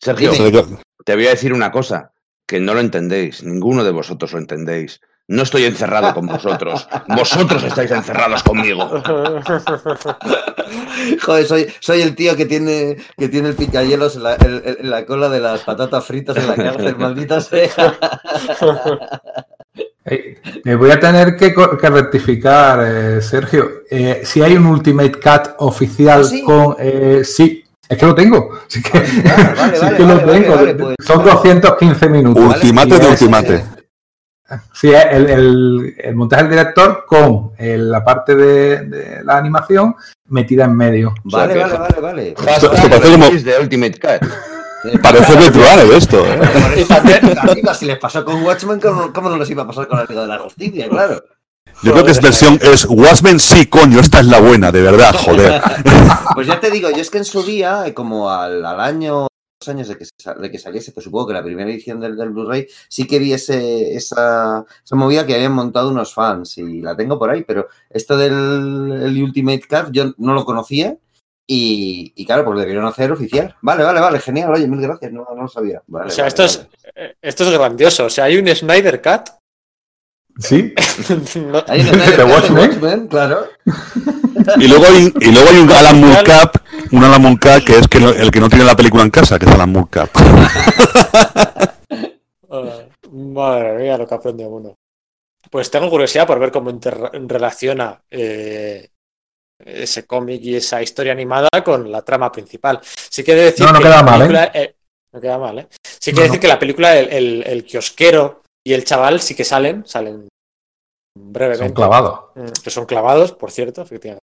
Sergio, 0.00 0.32
te 1.04 1.14
voy 1.14 1.26
a 1.26 1.30
decir 1.30 1.52
una 1.52 1.70
cosa, 1.70 2.12
que 2.46 2.58
no 2.58 2.74
lo 2.74 2.80
entendéis, 2.80 3.44
ninguno 3.44 3.84
de 3.84 3.92
vosotros 3.92 4.32
lo 4.32 4.38
entendéis. 4.38 5.00
No 5.26 5.42
estoy 5.42 5.64
encerrado 5.64 6.12
con 6.12 6.26
vosotros, 6.26 6.86
vosotros 7.08 7.62
estáis 7.64 7.90
encerrados 7.90 8.42
conmigo. 8.42 9.02
Joder, 11.22 11.46
soy, 11.46 11.66
soy 11.80 12.02
el 12.02 12.14
tío 12.14 12.36
que 12.36 12.44
tiene, 12.44 12.96
que 13.16 13.28
tiene 13.28 13.48
el 13.48 13.54
picayelos 13.54 14.16
en 14.16 14.22
la, 14.24 14.34
en- 14.34 14.62
en 14.80 14.90
la 14.90 15.06
cola 15.06 15.30
de 15.30 15.40
las 15.40 15.60
patatas 15.62 16.04
fritas 16.04 16.36
en 16.36 16.46
la 16.48 16.54
cárcel, 16.54 16.96
maldita 16.96 17.40
sea. 17.40 17.70
Eh, 20.04 20.36
Me 20.64 20.74
voy 20.76 20.90
a 20.90 21.00
tener 21.00 21.36
que, 21.36 21.54
rectificar, 21.88 22.80
eh, 22.86 23.22
Sergio. 23.22 23.70
Eh, 23.90 24.20
si 24.24 24.42
hay 24.42 24.54
un 24.56 24.66
Ultimate 24.66 25.12
Cut 25.12 25.54
oficial 25.58 26.20
¿Ah, 26.20 26.24
sí? 26.24 26.42
con. 26.42 26.76
eh, 26.78 27.22
sí, 27.24 27.64
es 27.88 27.96
que 27.96 28.04
lo 28.06 28.14
tengo. 28.14 28.50
Sí 28.68 28.82
que, 28.82 28.98
vale, 28.98 29.54
vale, 29.56 29.76
sí 29.78 29.84
vale, 29.84 29.96
que 29.96 30.02
lo 30.02 30.20
tengo. 30.20 30.94
Son 31.02 31.24
215 31.24 32.08
minutos. 32.10 32.44
Ultimate 32.56 32.98
de 32.98 33.04
es, 33.06 33.10
ultimate. 33.22 33.64
Eh, 34.50 34.54
Sí, 34.72 34.90
es 34.92 35.04
el, 35.10 35.30
el- 35.30 35.94
el 35.98 36.14
montaje 36.14 36.42
del 36.44 36.50
director 36.52 37.04
con 37.06 37.52
eh, 37.58 37.76
la 37.78 38.04
parte 38.04 38.34
de, 38.34 38.80
de 38.86 39.24
la 39.24 39.36
animación 39.38 39.94
metida 40.28 40.64
en 40.64 40.76
medio. 40.76 41.14
Vale, 41.24 41.64
O 41.64 41.68
sea, 41.68 41.78
vale, 41.78 42.00
vale, 42.00 42.34
vale. 42.40 42.52
Esto- 42.52 42.70
parece 42.72 43.12
como- 43.12 43.30
de 43.30 43.58
Ultimate 43.60 44.00
Cut. 44.00 44.28
Parece 45.02 45.34
Betuane 45.36 45.96
esto. 45.96 46.22
¿eh? 46.26 47.62
Si 47.74 47.86
les 47.86 47.96
pasó 47.98 48.22
con 48.22 48.42
Watchmen, 48.42 48.78
¿cómo, 48.80 49.12
cómo 49.14 49.30
no 49.30 49.38
les 49.38 49.48
iba 49.48 49.62
a 49.62 49.66
pasar 49.66 49.88
con 49.88 49.98
la 49.98 50.04
Liga 50.04 50.20
de 50.22 50.26
la 50.28 50.38
Justicia? 50.40 50.88
Claro. 50.90 51.22
Yo 51.82 51.92
creo 51.92 52.04
que 52.04 52.10
es 52.10 52.20
versión, 52.20 52.58
es 52.62 52.84
Watchmen, 52.88 53.40
sí, 53.40 53.64
coño, 53.66 54.00
esta 54.00 54.20
es 54.20 54.26
la 54.26 54.40
buena, 54.40 54.70
de 54.70 54.82
verdad, 54.82 55.14
joder. 55.14 55.60
Pues 56.34 56.46
ya 56.46 56.60
te 56.60 56.70
digo, 56.70 56.90
yo 56.90 56.96
es 56.98 57.08
que 57.10 57.16
en 57.18 57.24
su 57.24 57.42
día, 57.42 57.84
eh, 57.86 57.94
como 57.94 58.30
al, 58.30 58.64
al 58.64 58.80
año 58.80 59.26
años 59.68 59.88
de 59.88 59.96
que, 59.98 60.06
de 60.40 60.50
que 60.50 60.58
saliese, 60.58 60.92
pues 60.92 61.04
supongo 61.04 61.28
que 61.28 61.32
la 61.34 61.42
primera 61.44 61.70
edición 61.70 62.00
del, 62.00 62.16
del 62.16 62.30
Blu-ray 62.30 62.66
sí 62.88 63.06
que 63.06 63.18
vi 63.18 63.32
ese- 63.32 63.94
esa, 63.94 64.64
esa 64.84 64.96
movida 64.96 65.26
que 65.26 65.34
habían 65.34 65.52
montado 65.52 65.90
unos 65.90 66.12
fans 66.14 66.58
y 66.58 66.80
la 66.80 66.96
tengo 66.96 67.18
por 67.18 67.30
ahí, 67.30 67.42
pero 67.44 67.68
esto 67.90 68.16
del 68.16 68.32
el 69.02 69.22
Ultimate 69.22 69.62
Cut 69.68 69.90
yo 69.92 70.12
no 70.18 70.34
lo 70.34 70.44
conocía 70.44 70.96
y, 71.46 72.12
y 72.16 72.24
claro, 72.24 72.44
pues 72.44 72.54
lo 72.54 72.60
debieron 72.60 72.86
hacer 72.86 73.12
oficial. 73.12 73.54
Vale, 73.60 73.82
vale, 73.84 74.00
vale, 74.00 74.18
genial, 74.18 74.52
oye, 74.54 74.66
mil 74.66 74.80
gracias, 74.80 75.12
no, 75.12 75.26
no 75.36 75.42
lo 75.42 75.48
sabía. 75.48 75.82
Vale, 75.86 76.06
O 76.06 76.10
sea, 76.10 76.24
vale, 76.24 76.28
esto 76.28 76.44
es, 76.44 76.56
vale. 76.58 76.68
eh, 76.94 77.14
esto 77.20 77.44
es 77.44 77.50
grandioso. 77.50 78.06
O 78.06 78.10
sea, 78.10 78.24
hay 78.24 78.38
un 78.38 78.48
Snyder 78.48 79.02
Cut. 79.02 79.30
Sí, 80.38 80.72
No- 81.36 81.62
Hay 81.68 81.80
un 81.82 81.86
¿De 81.86 81.92
Snyder 81.92 82.16
Cut 82.16 82.16
de 82.26 82.32
Watchmen? 82.32 82.70
Watchmen, 82.70 83.08
claro. 83.08 83.46
Y 84.58 84.68
luego 84.68 84.84
hay, 84.86 85.12
y 85.20 85.32
luego 85.32 85.48
hay 85.50 85.58
un 85.58 85.70
Alan 85.72 86.00
Moore 86.00 86.22
Cap, 86.24 86.56
un 86.92 87.04
Alan 87.04 87.22
Moore 87.22 87.38
Cap 87.40 87.64
que 87.64 87.78
es 87.78 87.88
que 87.88 88.00
no- 88.00 88.10
el 88.10 88.30
que 88.30 88.40
no 88.40 88.48
tiene 88.48 88.64
la 88.64 88.76
película 88.76 89.02
en 89.02 89.10
casa, 89.10 89.38
que 89.38 89.46
es 89.46 89.52
Alan 89.52 89.70
Moore 89.72 89.88
Cap. 89.90 90.10
Ah, 92.50 92.82
madre 93.10 93.78
mía, 93.78 93.98
lo 93.98 94.06
que 94.06 94.14
aprende 94.14 94.46
uno. 94.46 94.74
Pues 95.50 95.70
tengo 95.70 95.90
curiosidad 95.90 96.26
por 96.26 96.38
ver 96.38 96.52
cómo 96.52 96.70
inter- 96.70 97.10
relaciona 97.26 98.00
eh, 98.10 98.90
ese 99.58 100.06
cómic 100.06 100.40
y 100.42 100.54
esa 100.56 100.80
historia 100.82 101.12
animada 101.12 101.48
con 101.64 101.90
la 101.90 102.02
trama 102.02 102.30
principal. 102.30 102.80
Sí 102.84 103.22
de 103.24 103.34
decir 103.34 103.66
No, 103.66 103.72
no 103.72 103.78
que 103.78 103.84
queda 103.84 103.96
la 103.96 104.02
mal, 104.04 104.14
¿eh? 104.14 104.18
película, 104.18 104.50
eh, 104.54 104.76
no 105.12 105.20
queda 105.20 105.38
mal, 105.38 105.58
¿eh? 105.58 105.68
Sí 105.82 106.12
que 106.12 106.18
No, 106.20 106.22
decir 106.26 106.40
que 106.40 106.48
la 106.48 106.58
película, 106.58 106.96
el, 106.96 107.08
el- 107.12 107.42
el 107.44 107.64
kiosquero 107.64 108.42
y 108.64 108.72
el 108.72 108.84
chaval 108.84 109.20
sí 109.20 109.34
que 109.34 109.44
salen, 109.44 109.84
salen 109.86 110.28
brevemente. 111.18 111.66
son 111.66 111.74
clavados. 111.74 112.20
Mm, 112.36 112.62
Que 112.62 112.70
son 112.70 112.86
clavados, 112.86 113.32
por 113.32 113.50
cierto, 113.50 113.82
efectivamente. 113.82 114.22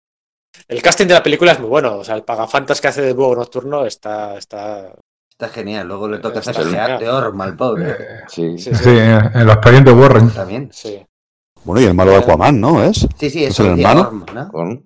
El 0.67 0.81
casting 0.81 1.07
de 1.07 1.13
la 1.13 1.23
película 1.23 1.53
es 1.53 1.59
muy 1.59 1.69
bueno. 1.69 1.97
O 1.97 2.03
sea, 2.03 2.15
el 2.15 2.23
pagafantas 2.23 2.79
que 2.81 2.87
hace 2.87 3.01
de 3.01 3.13
búho 3.13 3.35
nocturno 3.35 3.85
está, 3.85 4.37
está 4.37 4.93
Está 5.29 5.49
genial, 5.49 5.87
luego 5.87 6.07
le 6.07 6.19
toca 6.19 6.39
genial. 6.41 6.99
de 6.99 7.09
Orma 7.09 7.45
al 7.45 7.55
pobre. 7.55 7.89
Eh, 7.91 7.95
Sí. 8.27 8.57
Sí, 8.59 8.73
sí, 8.75 8.83
Sí, 8.83 8.89
en 8.89 9.45
los 9.45 9.55
expedientes 9.55 9.93
Warren. 9.93 10.29
También. 10.29 10.69
sí, 10.71 11.03
Bueno, 11.63 11.81
y 11.81 11.85
el 11.85 11.93
malo 11.95 12.11
de 12.11 12.17
Aquaman, 12.17 12.59
¿no? 12.61 12.83
¿Es? 12.83 13.07
Sí, 13.17 13.29
sí, 13.29 13.43
¿Es 13.45 13.51
eso 13.51 13.63
el 13.63 13.79
hermano? 13.79 14.01
Orma, 14.07 14.25
¿no? 14.33 14.51
Con- 14.51 14.83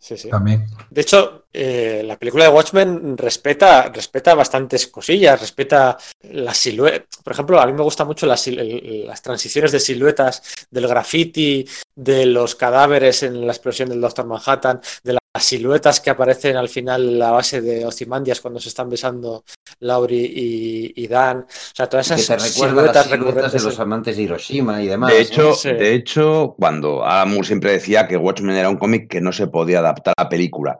sí, 0.00 0.16
sí. 0.16 0.28
También. 0.30 0.66
De 0.90 1.00
hecho, 1.00 1.43
eh, 1.54 2.02
la 2.04 2.18
película 2.18 2.44
de 2.44 2.50
Watchmen 2.50 3.16
respeta, 3.16 3.88
respeta 3.94 4.34
bastantes 4.34 4.88
cosillas, 4.88 5.40
respeta 5.40 5.96
la 6.30 6.52
silueta. 6.52 7.06
Por 7.22 7.32
ejemplo, 7.32 7.60
a 7.60 7.66
mí 7.66 7.72
me 7.72 7.82
gustan 7.82 8.06
mucho 8.08 8.26
las, 8.26 8.46
las 8.48 9.22
transiciones 9.22 9.70
de 9.72 9.80
siluetas 9.80 10.42
del 10.70 10.88
graffiti, 10.88 11.64
de 11.94 12.26
los 12.26 12.54
cadáveres 12.56 13.22
en 13.22 13.46
la 13.46 13.52
explosión 13.52 13.88
del 13.88 14.00
Doctor 14.00 14.26
Manhattan, 14.26 14.80
de 15.04 15.12
las 15.14 15.20
siluetas 15.44 16.00
que 16.00 16.10
aparecen 16.10 16.56
al 16.56 16.68
final 16.68 17.02
en 17.04 17.18
la 17.20 17.30
base 17.30 17.60
de 17.60 17.86
Ozymandias 17.86 18.40
cuando 18.40 18.58
se 18.60 18.68
están 18.68 18.90
besando 18.90 19.44
Laurie 19.80 20.24
y, 20.26 20.92
y 20.96 21.06
Dan. 21.06 21.38
O 21.38 21.46
sea, 21.74 21.88
todas 21.88 22.08
Que 22.08 22.14
esas 22.14 22.42
te 22.42 22.48
siluetas 22.50 22.94
las 22.94 23.06
siluetas 23.06 23.10
de 23.10 23.16
recurrentes. 23.16 23.62
los 23.64 23.78
amantes 23.80 24.16
de 24.16 24.22
Hiroshima 24.22 24.82
y 24.82 24.88
demás. 24.88 25.10
De 25.12 25.16
¿no? 25.18 25.22
hecho, 25.22 25.54
Sí. 25.54 25.68
de 25.72 25.94
hecho, 25.94 26.54
cuando 26.58 27.04
Alan 27.04 27.30
Moore 27.30 27.46
siempre 27.46 27.72
decía 27.72 28.06
que 28.08 28.16
Watchmen 28.16 28.56
era 28.56 28.68
un 28.68 28.76
cómic 28.76 29.08
que 29.08 29.20
no 29.20 29.32
se 29.32 29.46
podía 29.46 29.78
adaptar 29.78 30.14
a 30.16 30.28
película. 30.28 30.78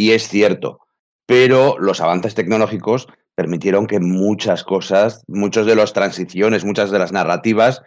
Y 0.00 0.12
es 0.12 0.28
cierto. 0.28 0.80
Pero 1.26 1.76
los 1.78 2.00
avances 2.00 2.34
tecnológicos 2.34 3.06
permitieron 3.34 3.86
que 3.86 4.00
muchas 4.00 4.64
cosas, 4.64 5.22
muchas 5.28 5.66
de 5.66 5.76
las 5.76 5.92
transiciones, 5.92 6.64
muchas 6.64 6.90
de 6.90 6.98
las 6.98 7.12
narrativas 7.12 7.82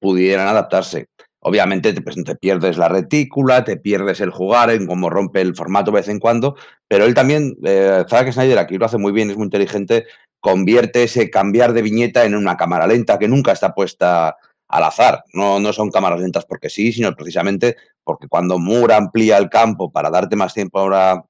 pudieran 0.00 0.48
adaptarse. 0.48 1.08
Obviamente 1.40 1.92
te, 1.92 2.00
pues, 2.00 2.16
te 2.24 2.36
pierdes 2.36 2.78
la 2.78 2.88
retícula, 2.88 3.64
te 3.64 3.76
pierdes 3.76 4.22
el 4.22 4.30
jugar 4.30 4.70
en 4.70 4.86
cómo 4.86 5.10
rompe 5.10 5.42
el 5.42 5.54
formato 5.54 5.90
de 5.90 5.96
vez 5.96 6.08
en 6.08 6.20
cuando, 6.20 6.56
pero 6.88 7.04
él 7.04 7.12
también, 7.12 7.54
eh, 7.62 8.02
Zack 8.08 8.32
Snyder 8.32 8.56
aquí 8.56 8.78
lo 8.78 8.86
hace 8.86 8.96
muy 8.96 9.12
bien, 9.12 9.28
es 9.28 9.36
muy 9.36 9.44
inteligente, 9.44 10.06
convierte 10.40 11.02
ese 11.02 11.28
cambiar 11.28 11.74
de 11.74 11.82
viñeta 11.82 12.24
en 12.24 12.34
una 12.34 12.56
cámara 12.56 12.86
lenta 12.86 13.18
que 13.18 13.28
nunca 13.28 13.52
está 13.52 13.74
puesta 13.74 14.38
al 14.68 14.84
azar. 14.84 15.22
No, 15.34 15.60
no 15.60 15.74
son 15.74 15.90
cámaras 15.90 16.20
lentas 16.20 16.46
porque 16.46 16.70
sí, 16.70 16.92
sino 16.94 17.14
precisamente 17.14 17.76
porque 18.04 18.26
cuando 18.26 18.58
Moore 18.58 18.94
amplía 18.94 19.36
el 19.36 19.50
campo 19.50 19.92
para 19.92 20.08
darte 20.08 20.34
más 20.34 20.54
tiempo 20.54 20.78
ahora 20.78 21.24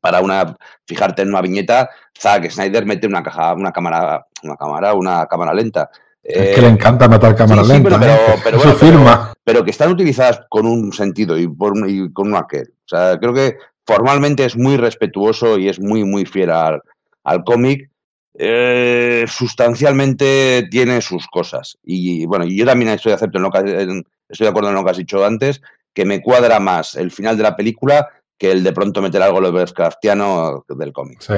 para 0.00 0.20
una 0.20 0.56
fijarte 0.86 1.22
en 1.22 1.28
una 1.28 1.40
viñeta, 1.42 1.90
Zack 2.18 2.50
Snyder 2.50 2.86
mete 2.86 3.06
una 3.06 3.22
caja, 3.22 3.54
una 3.54 3.72
cámara, 3.72 4.26
una 4.42 4.56
cámara, 4.56 4.94
una 4.94 5.26
cámara 5.26 5.54
lenta. 5.54 5.90
Es 6.22 6.54
que 6.54 6.62
le 6.62 6.68
encanta 6.68 7.06
matar 7.08 7.36
cámara 7.36 7.62
sí, 7.64 7.68
sí, 7.68 7.72
lenta. 7.74 7.98
pero- 8.00 8.12
¿eh? 8.12 8.18
pero- 8.26 8.40
pero 8.44 8.58
Su 8.58 8.64
bueno, 8.64 8.78
pero- 8.80 8.92
firma. 8.92 9.32
pero 9.44 9.64
que 9.64 9.70
están 9.70 9.90
utilizadas 9.90 10.40
con 10.48 10.66
un 10.66 10.92
sentido 10.92 11.38
y, 11.38 11.46
por 11.48 11.72
y 11.88 12.10
con 12.12 12.28
un 12.28 12.36
aquel. 12.36 12.72
O 12.84 12.88
sea, 12.88 13.18
creo 13.18 13.34
que 13.34 13.56
formalmente 13.86 14.44
es 14.44 14.56
muy 14.56 14.76
respetuoso 14.78 15.58
y 15.58 15.68
es 15.68 15.78
muy, 15.80 16.04
muy 16.04 16.24
fiel 16.24 16.50
al, 16.50 16.80
al 17.24 17.44
cómic. 17.44 17.90
Eh, 18.36 19.24
sustancialmente 19.28 20.66
tiene 20.70 21.00
sus 21.00 21.26
cosas. 21.28 21.78
Y 21.84 22.26
bueno, 22.26 22.44
yo 22.44 22.64
también 22.64 22.90
estoy, 22.92 23.12
acepto 23.12 23.38
en 23.38 23.42
lo 23.44 23.50
que, 23.50 23.58
en- 23.58 24.04
estoy 24.28 24.44
de 24.46 24.50
acuerdo 24.50 24.70
en 24.70 24.74
lo 24.76 24.84
que 24.84 24.90
has 24.90 24.96
dicho 24.96 25.24
antes, 25.24 25.60
que 25.92 26.04
me 26.04 26.20
cuadra 26.22 26.58
más 26.58 26.94
el 26.96 27.10
final 27.10 27.36
de 27.36 27.42
la 27.44 27.56
película 27.56 28.08
que 28.38 28.50
el 28.50 28.62
de 28.64 28.72
pronto 28.72 29.00
meter 29.02 29.22
algo 29.22 29.40
Lovecraftiano 29.40 30.64
del 30.68 30.92
cómic. 30.92 31.20
Sí. 31.20 31.34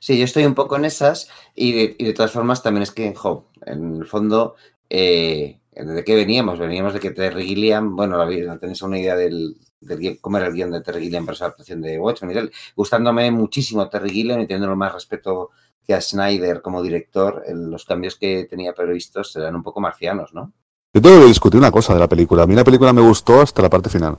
Sí, 0.00 0.18
yo 0.18 0.24
estoy 0.24 0.44
un 0.46 0.54
poco 0.54 0.76
en 0.76 0.84
esas 0.84 1.28
y 1.54 1.72
de, 1.72 1.96
y 1.98 2.04
de 2.04 2.12
todas 2.14 2.32
formas 2.32 2.62
también 2.62 2.82
es 2.82 2.90
que, 2.92 3.14
jo, 3.14 3.46
en 3.66 3.96
el 3.96 4.06
fondo, 4.06 4.54
eh, 4.88 5.60
¿de 5.72 6.04
qué 6.04 6.14
veníamos? 6.14 6.58
Veníamos 6.58 6.94
de 6.94 7.00
que 7.00 7.10
Terry 7.10 7.44
Gilliam, 7.44 7.94
bueno, 7.96 8.18
tenéis 8.58 8.82
una 8.82 8.98
idea 8.98 9.16
del, 9.16 9.56
del 9.80 9.98
guion- 9.98 10.18
cómo 10.20 10.38
era 10.38 10.46
el 10.46 10.54
guion 10.54 10.70
de 10.70 10.80
Terry 10.80 11.02
Gilliam 11.02 11.26
para 11.26 11.34
esa 11.34 11.44
adaptación 11.46 11.82
de 11.82 11.98
Watchmen 11.98 12.30
y 12.30 12.34
tal. 12.34 12.52
Gustándome 12.76 13.30
muchísimo 13.30 13.88
Terry 13.88 14.10
Gilliam 14.10 14.40
y 14.40 14.46
teniendo 14.46 14.74
más 14.76 14.94
respeto 14.94 15.50
que 15.86 15.94
a 15.94 16.00
Snyder 16.00 16.62
como 16.62 16.82
director, 16.82 17.42
el- 17.46 17.70
los 17.70 17.84
cambios 17.84 18.16
que 18.16 18.44
tenía 18.44 18.72
previstos 18.74 19.32
serán 19.32 19.56
un 19.56 19.62
poco 19.62 19.80
marcianos, 19.80 20.32
¿no? 20.32 20.52
Yo 20.94 21.02
tengo 21.02 21.20
que 21.20 21.26
discutir 21.26 21.58
una 21.58 21.70
cosa 21.70 21.92
de 21.92 22.00
la 22.00 22.08
película. 22.08 22.44
A 22.44 22.46
mí 22.46 22.54
la 22.54 22.64
película 22.64 22.92
me 22.92 23.02
gustó 23.02 23.40
hasta 23.40 23.60
la 23.62 23.68
parte 23.68 23.90
final. 23.90 24.18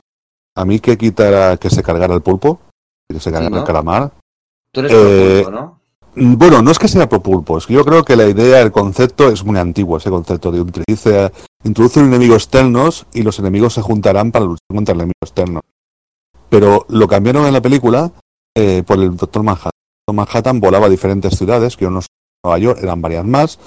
A 0.59 0.65
mí 0.65 0.79
que 0.79 0.97
quitara 0.97 1.57
que 1.57 1.69
se 1.69 1.81
cargara 1.81 2.13
el 2.13 2.21
pulpo, 2.21 2.59
que 3.09 3.19
se 3.19 3.31
cargara 3.31 3.49
¿no? 3.49 3.57
el 3.59 3.63
calamar. 3.63 4.11
Tú 4.71 4.81
eres 4.81 4.91
Eh, 4.93 5.41
profundo, 5.43 5.61
¿no? 5.61 5.79
Mm, 6.15 6.37
Bueno, 6.37 6.61
no 6.61 6.71
es 6.71 6.79
que 6.79 6.87
sea 6.87 7.07
pro 7.07 7.21
pulpo, 7.21 7.57
es 7.57 7.65
que 7.65 7.73
yo 7.73 7.85
creo 7.85 8.03
que 8.03 8.15
la 8.15 8.27
idea, 8.27 8.59
el 8.61 8.71
concepto 8.71 9.29
es 9.29 9.43
muy 9.45 9.57
antiguo, 9.57 9.97
ese 9.97 10.09
concepto 10.09 10.51
de 10.51 10.59
introduce, 10.59 11.31
introduce 11.63 11.99
un 11.99 12.07
enemigo 12.07 12.35
externos 12.35 13.05
y 13.13 13.21
los 13.23 13.39
enemigos 13.39 13.73
se 13.75 13.81
juntarán 13.81 14.31
para 14.31 14.45
luchar 14.45 14.65
contra 14.67 14.93
el 14.93 14.99
enemigo 14.99 15.19
externo. 15.23 15.61
Pero 16.49 16.85
lo 16.89 17.07
cambiaron 17.07 17.45
en 17.45 17.53
la 17.53 17.61
película 17.61 18.11
eh, 18.55 18.83
por 18.85 18.99
el 18.99 19.15
Doctor 19.15 19.43
Manhattan. 19.43 19.71
Doctor 20.07 20.15
Manhattan 20.15 20.59
volaba 20.59 20.87
a 20.87 20.89
diferentes 20.89 21.37
ciudades, 21.37 21.77
que 21.77 21.85
no 21.85 22.01
son 22.01 22.07
Nueva 22.43 22.57
York, 22.59 22.79
eran 22.81 23.01
varias 23.01 23.23
más. 23.23 23.59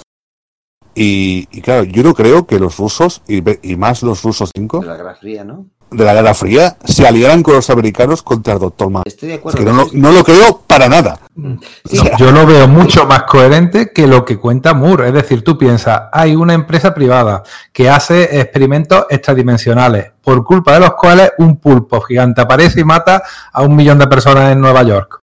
Y, 0.95 1.47
y 1.51 1.61
claro, 1.61 1.83
yo 1.85 2.03
no 2.03 2.13
creo 2.13 2.45
que 2.45 2.59
los 2.59 2.77
rusos, 2.77 3.23
y, 3.27 3.41
y 3.67 3.75
más 3.77 4.03
los 4.03 4.21
rusos 4.21 4.51
5, 4.55 4.81
De 4.81 4.85
la 4.85 4.97
Guerra 4.97 5.15
Fría, 5.15 5.43
¿no? 5.43 5.65
De 5.93 6.03
la 6.05 6.13
Guerra 6.13 6.33
Fría, 6.33 6.77
se 6.83 7.07
aliaran 7.07 7.43
con 7.43 7.55
los 7.55 7.69
americanos 7.69 8.21
contra 8.23 8.53
el 8.53 8.59
Doctor 8.59 8.89
Manhattan. 8.89 9.11
Estoy 9.11 9.29
de 9.29 9.35
Es 9.35 9.39
acuerdo. 9.39 9.59
que 9.59 9.65
no, 9.65 9.73
lo- 9.73 9.81
eso. 9.83 9.91
no 9.93 10.11
lo 10.11 10.23
creo 10.23 10.61
para 10.67 10.89
nada. 10.89 11.19
Sí, 11.89 11.99
Yo 12.17 12.31
lo 12.31 12.45
veo 12.45 12.67
mucho 12.67 13.05
más 13.05 13.23
coherente 13.23 13.91
que 13.91 14.05
lo 14.07 14.23
que 14.25 14.37
cuenta 14.37 14.73
Moore. 14.73 15.07
Es 15.07 15.13
decir, 15.13 15.43
tú 15.43 15.57
piensas, 15.57 16.03
hay 16.11 16.35
una 16.35 16.53
empresa 16.53 16.93
privada 16.93 17.43
que 17.71 17.89
hace 17.89 18.39
experimentos 18.39 19.05
extradimensionales, 19.09 20.11
por 20.23 20.43
culpa 20.43 20.73
de 20.73 20.79
los 20.81 20.93
cuales 20.93 21.31
un 21.37 21.57
pulpo 21.57 22.01
gigante 22.01 22.41
aparece 22.41 22.81
y 22.81 22.83
mata 22.83 23.23
a 23.51 23.61
un 23.61 23.75
millón 23.75 23.99
de 23.99 24.07
personas 24.07 24.51
en 24.51 24.61
Nueva 24.61 24.83
York. 24.83 25.19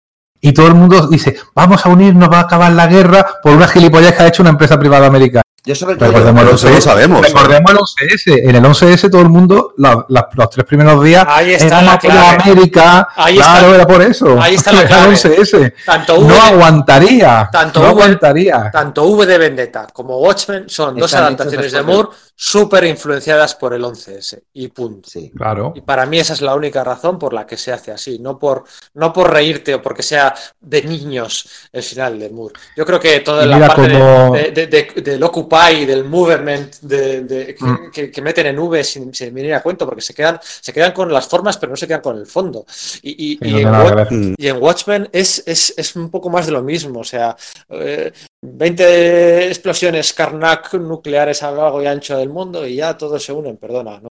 Y 0.41 0.53
todo 0.53 0.67
el 0.67 0.75
mundo 0.75 1.07
dice, 1.07 1.35
vamos 1.55 1.83
a 1.85 1.89
unirnos, 1.89 2.29
va 2.31 2.37
a 2.37 2.41
acabar 2.41 2.71
la 2.71 2.85
guerra 2.85 3.25
por 3.41 3.53
una 3.53 3.67
gilipollez 3.67 4.13
que 4.15 4.21
ha 4.23 4.27
hecho 4.27 4.43
una 4.43 4.51
empresa 4.51 4.77
privada 4.77 5.07
americana. 5.07 5.41
Yo 5.65 5.73
sobre 5.75 5.95
todo... 5.95 6.09
Recordemos 6.09 6.41
el 6.41 6.45
Pero 6.47 6.55
eso 6.57 6.69
lo 6.69 6.75
11S. 6.75 6.81
sabemos. 6.81 7.21
Recordemos 7.27 7.95
el 8.01 8.09
11S. 8.09 8.49
En 8.49 8.55
el 8.55 8.63
11S 8.63 9.09
todo 9.09 9.21
el 9.21 9.29
mundo, 9.29 9.73
la- 9.77 10.05
la- 10.09 10.29
los 10.33 10.49
tres 10.49 10.65
primeros 10.65 11.03
días, 11.03 11.25
Ahí 11.27 11.53
está 11.53 11.81
la 11.81 11.97
clave. 11.97 12.37
América. 12.43 13.07
Ahí 13.15 13.35
claro, 13.35 13.65
está- 13.67 13.75
era 13.75 13.87
por 13.87 14.01
eso. 14.01 14.41
ahí 14.41 14.55
está 14.55 14.71
la 14.73 14.83
clave. 14.87 15.05
el 15.05 15.11
11S. 15.15 15.73
Tanto 15.85 16.19
V, 16.19 16.27
No 16.27 16.41
aguantaría. 16.41 17.49
Tanto 17.51 17.79
no 17.79 17.85
V- 17.87 17.91
aguantaría. 18.03 18.69
tanto 18.71 19.03
V 19.05 19.25
de 19.25 19.37
Vendetta 19.37 19.87
como 19.91 20.17
Watchmen 20.19 20.69
son 20.69 20.95
dos 20.97 21.11
Están 21.11 21.25
adaptaciones 21.25 21.71
de 21.71 21.81
Moore 21.81 22.09
súper 22.35 22.83
influenciadas 22.83 23.55
por 23.55 23.73
el 23.73 23.83
11S. 23.83 24.43
Y 24.53 24.67
punto. 24.67 25.09
Sí. 25.09 25.31
Claro. 25.35 25.73
Y 25.75 25.81
para 25.81 26.05
mí 26.05 26.19
esa 26.19 26.33
es 26.33 26.41
la 26.41 26.53
única 26.53 26.83
razón 26.83 27.17
por 27.17 27.33
la 27.33 27.45
que 27.47 27.57
se 27.57 27.71
hace 27.71 27.91
así, 27.91 28.19
no 28.19 28.37
por, 28.37 28.65
no 28.95 29.13
por 29.13 29.31
reírte 29.31 29.73
o 29.75 29.81
porque 29.81 30.03
sea 30.03 30.33
de 30.59 30.81
niños 30.83 31.47
el 31.71 31.81
final 31.83 32.19
de 32.19 32.29
Moore. 32.29 32.53
Yo 32.75 32.85
creo 32.85 32.99
que 32.99 33.19
toda 33.21 33.45
Y 33.45 33.47
la 33.47 33.67
parte 33.67 33.81
de- 33.87 33.93
cómo- 33.99 34.33
de, 34.35 34.51
de- 34.51 34.67
de- 34.67 35.01
del 35.01 35.23
Occupy, 35.55 35.85
del 35.85 36.03
movement, 36.05 36.75
de, 36.81 37.21
de- 37.23 37.55
que, 37.55 37.63
Mm. 37.65 37.91
que- 37.91 38.11
que 38.11 38.21
meten 38.21 38.47
en 38.47 38.59
V 38.59 38.83
sin, 38.83 39.13
sin 39.13 39.33
venir 39.33 39.53
a 39.53 39.61
cuento, 39.63 39.85
porque 39.85 40.01
se 40.01 40.13
quedan, 40.13 40.39
se 40.41 40.73
quedan 40.73 40.91
con 40.91 41.11
las 41.11 41.27
formas, 41.27 41.57
pero 41.57 41.69
no 41.71 41.75
se 41.75 41.87
quedan 41.87 42.01
con 42.01 42.17
el 42.17 42.25
fondo. 42.25 42.65
Y, 43.01 43.33
y- 43.33 43.39
en. 43.61 43.67
Mm. 44.11 44.33
y 44.37 44.47
en 44.47 44.61
Watchmen 44.61 45.09
es, 45.11 45.43
es, 45.45 45.73
es 45.77 45.95
un 45.95 46.09
poco 46.09 46.29
más 46.29 46.45
de 46.45 46.51
lo 46.51 46.61
mismo. 46.61 46.99
O 46.99 47.03
sea, 47.03 47.35
eh, 47.69 48.11
20 48.41 49.47
explosiones 49.47 50.13
Karnak 50.13 50.73
nucleares 50.75 51.41
a 51.43 51.51
lo 51.51 51.57
largo 51.63 51.81
y 51.81 51.87
ancho 51.87 52.17
del 52.17 52.29
mundo 52.29 52.65
y 52.65 52.75
ya 52.75 52.97
todos 52.97 53.23
se 53.23 53.31
unen, 53.31 53.57
perdona. 53.57 53.99
¿no? 53.99 54.07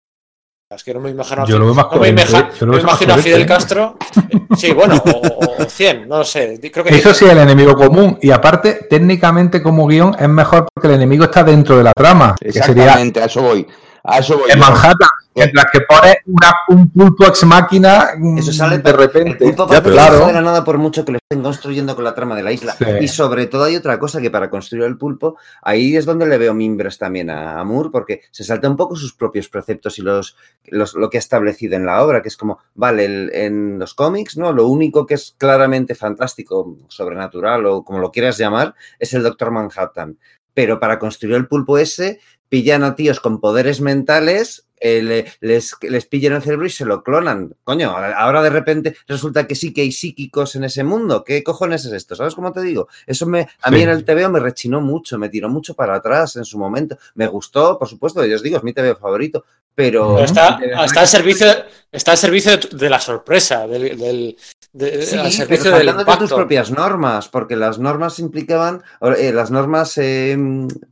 Es 0.75 0.85
que 0.85 0.95
no 0.95 1.01
me 1.01 1.11
imagino, 1.11 1.43
a 1.43 1.47
Yo 1.47 1.59
lo 1.59 1.67
veo 1.67 1.75
más 1.75 1.85
no 1.87 1.91
me 1.93 1.99
coherente, 1.99 2.23
imagino- 2.31 2.51
yo 2.59 2.67
lo 2.67 2.73
no 2.73 2.73
veo 2.79 2.87
me 2.87 2.93
más 2.93 3.01
imagino 3.03 3.15
a 3.15 3.19
Fidel 3.19 3.43
¿eh? 3.43 3.47
Castro. 3.47 3.97
eh, 4.31 4.39
Sí, 4.57 4.73
bueno, 4.73 5.03
o, 5.05 5.63
o 5.63 5.65
100, 5.65 6.09
no 6.09 6.19
lo 6.19 6.25
sé. 6.25 6.59
Creo 6.73 6.85
que 6.85 6.97
Eso 6.97 7.13
sí, 7.13 7.25
el 7.25 7.39
enemigo 7.39 7.75
común. 7.75 8.19
Y 8.23 8.31
aparte, 8.31 8.87
técnicamente 8.89 9.63
como 9.63 9.87
guion 9.87 10.15
es 10.19 10.29
mejor 10.29 10.67
porque 10.73 10.89
el 10.89 10.95
enemigo 10.95 11.25
está 11.25 11.43
dentro 11.43 11.77
de 11.77 11.85
la 11.85 11.93
trama. 11.93 12.35
Que 12.41 12.53
sería 12.53 12.85
Exactamente, 12.85 13.21
a 13.23 13.25
eso 13.27 13.43
voy. 13.43 13.67
A 14.05 14.19
eso 14.19 14.39
voy. 14.39 14.51
en 14.51 14.59
yo. 14.59 14.65
Manhattan. 14.65 15.09
Mientras 15.37 15.67
que 15.73 15.81
pone 15.81 16.19
una- 16.27 16.55
un 16.69 16.91
pulpo 16.91 17.25
ex 17.27 17.43
máquina 17.43 18.11
mm, 18.17 18.39
Eso 18.39 18.53
sale 18.53 18.79
de 18.79 18.89
El 18.91 18.97
repente. 18.97 19.35
pulpo 19.45 19.67
Ya, 19.69 19.83
pero 19.83 19.97
no 19.97 20.01
claro. 20.01 20.13
sale 20.19 20.27
de 20.27 20.33
la 20.35 20.41
nada 20.43 20.63
por 20.63 20.79
mucho 20.79 21.05
que 21.05 21.11
lo 21.11 21.19
estén 21.19 21.43
construyendo 21.43 21.97
con 21.97 22.05
la 22.05 22.15
trama 22.15 22.37
de 22.37 22.45
la 22.45 22.53
isla. 22.53 22.75
Sí. 22.79 22.85
Y 23.01 23.09
sobre 23.09 23.47
todo 23.47 23.65
hay 23.65 23.75
otra 23.75 23.99
cosa 23.99 24.21
que 24.21 24.31
para 24.31 24.49
construir 24.49 24.85
el 24.85 24.97
pulpo, 24.97 25.37
ahí 25.63 25.97
es 25.97 26.05
donde 26.05 26.27
le 26.27 26.39
veo 26.39 26.55
mimbres 26.55 26.99
también 26.99 27.31
a, 27.31 27.59
a 27.59 27.65
Moore, 27.65 27.89
porque 27.91 28.21
se 28.31 28.45
salta 28.45 28.69
un 28.69 28.77
poco 28.77 28.95
sus 28.95 29.15
propios 29.15 29.49
preceptos 29.49 29.99
y 29.99 30.03
los, 30.03 30.37
los- 30.67 30.95
lo 30.95 31.11
que 31.11 31.17
ha 31.17 31.21
establecido 31.21 31.75
en 31.75 31.85
la 31.87 32.05
obra, 32.05 32.23
que 32.23 32.29
es 32.29 32.37
como, 32.37 32.59
vale, 32.77 33.05
el- 33.07 33.31
en 33.35 33.79
los 33.81 33.95
cómics, 33.95 34.37
¿no? 34.37 34.53
Lo 34.53 34.69
único 34.69 35.05
que 35.05 35.15
es 35.15 35.35
claramente 35.37 35.97
fantástico, 35.97 36.77
sobrenatural 36.87 37.67
o 37.67 37.83
como 37.85 37.99
lo 37.99 38.13
quieras 38.13 38.39
llamar, 38.39 38.75
es 39.01 39.13
el 39.15 39.25
Doctor 39.25 39.51
Manhattan. 39.51 40.17
Pero 40.57 40.79
para 40.79 41.01
construir 41.01 41.35
el 41.35 41.49
pulpo 41.49 41.79
ese, 41.79 42.21
pillan 42.55 42.85
a 42.85 42.95
tíos 42.95 43.19
con 43.19 43.41
poderes 43.41 43.81
mentales, 43.81 44.67
eh, 44.79 45.03
le- 45.03 45.25
les, 45.41 45.75
les 45.83 46.07
pillan 46.07 46.35
el 46.35 46.43
cerebro 46.43 46.67
y 46.67 46.71
se 46.71 46.85
lo 46.85 47.03
clonan. 47.03 47.57
Coño, 47.65 47.91
ahora 47.91 48.43
de 48.43 48.51
repente 48.51 48.97
resulta 49.09 49.45
que 49.49 49.57
sí 49.57 49.73
que 49.75 49.81
hay 49.81 49.91
psíquicos 49.91 50.55
en 50.55 50.63
ese 50.63 50.85
mundo. 50.85 51.25
¿Qué 51.25 51.43
cojones 51.43 51.85
es 51.85 51.93
esto? 51.93 52.15
¿Sabes 52.15 52.37
cómo 52.37 52.53
te 52.53 52.61
digo? 52.63 52.87
Eso 53.09 53.27
me, 53.27 53.49
a 53.63 53.71
mí 53.73 53.79
Sí. 53.79 53.83
en 53.83 53.89
el 53.89 54.05
TVO 54.05 54.29
me 54.31 54.39
rechinó 54.39 54.81
mucho, 54.81 55.19
me 55.19 55.31
tiró 55.31 55.49
mucho 55.49 55.75
para 55.75 55.97
atrás 55.97 56.37
en 56.37 56.45
su 56.45 56.57
momento. 56.59 56.97
Me 57.17 57.27
gustó, 57.27 57.77
por 57.77 57.89
supuesto, 57.89 58.25
yo 58.25 58.37
os 58.37 58.43
digo, 58.43 58.59
es 58.59 58.63
mi 58.63 58.73
TVO 58.73 58.95
favorito, 58.95 59.45
pero... 59.75 60.15
Pero 60.15 60.25
está, 60.25 60.61
al 61.01 61.09
servicio, 61.09 61.47
está 61.91 62.13
al 62.13 62.19
servicio 62.19 62.57
de, 62.57 62.69
de 62.77 62.89
la 62.91 63.01
sorpresa, 63.01 63.67
del, 63.67 63.99
del- 63.99 64.37
de- 64.75 65.03
Sí, 65.07 65.17
al 65.17 65.31
pero 65.49 65.63
del 65.63 65.87
saltándote 65.87 66.19
tus 66.19 66.33
propias 66.33 66.71
normas, 66.73 67.29
porque 67.29 67.55
las 67.57 67.79
normas 67.79 68.19
implicaban, 68.19 68.83
eh, 69.17 69.33
las 69.33 69.51
normas, 69.53 69.97
eh, 69.99 70.37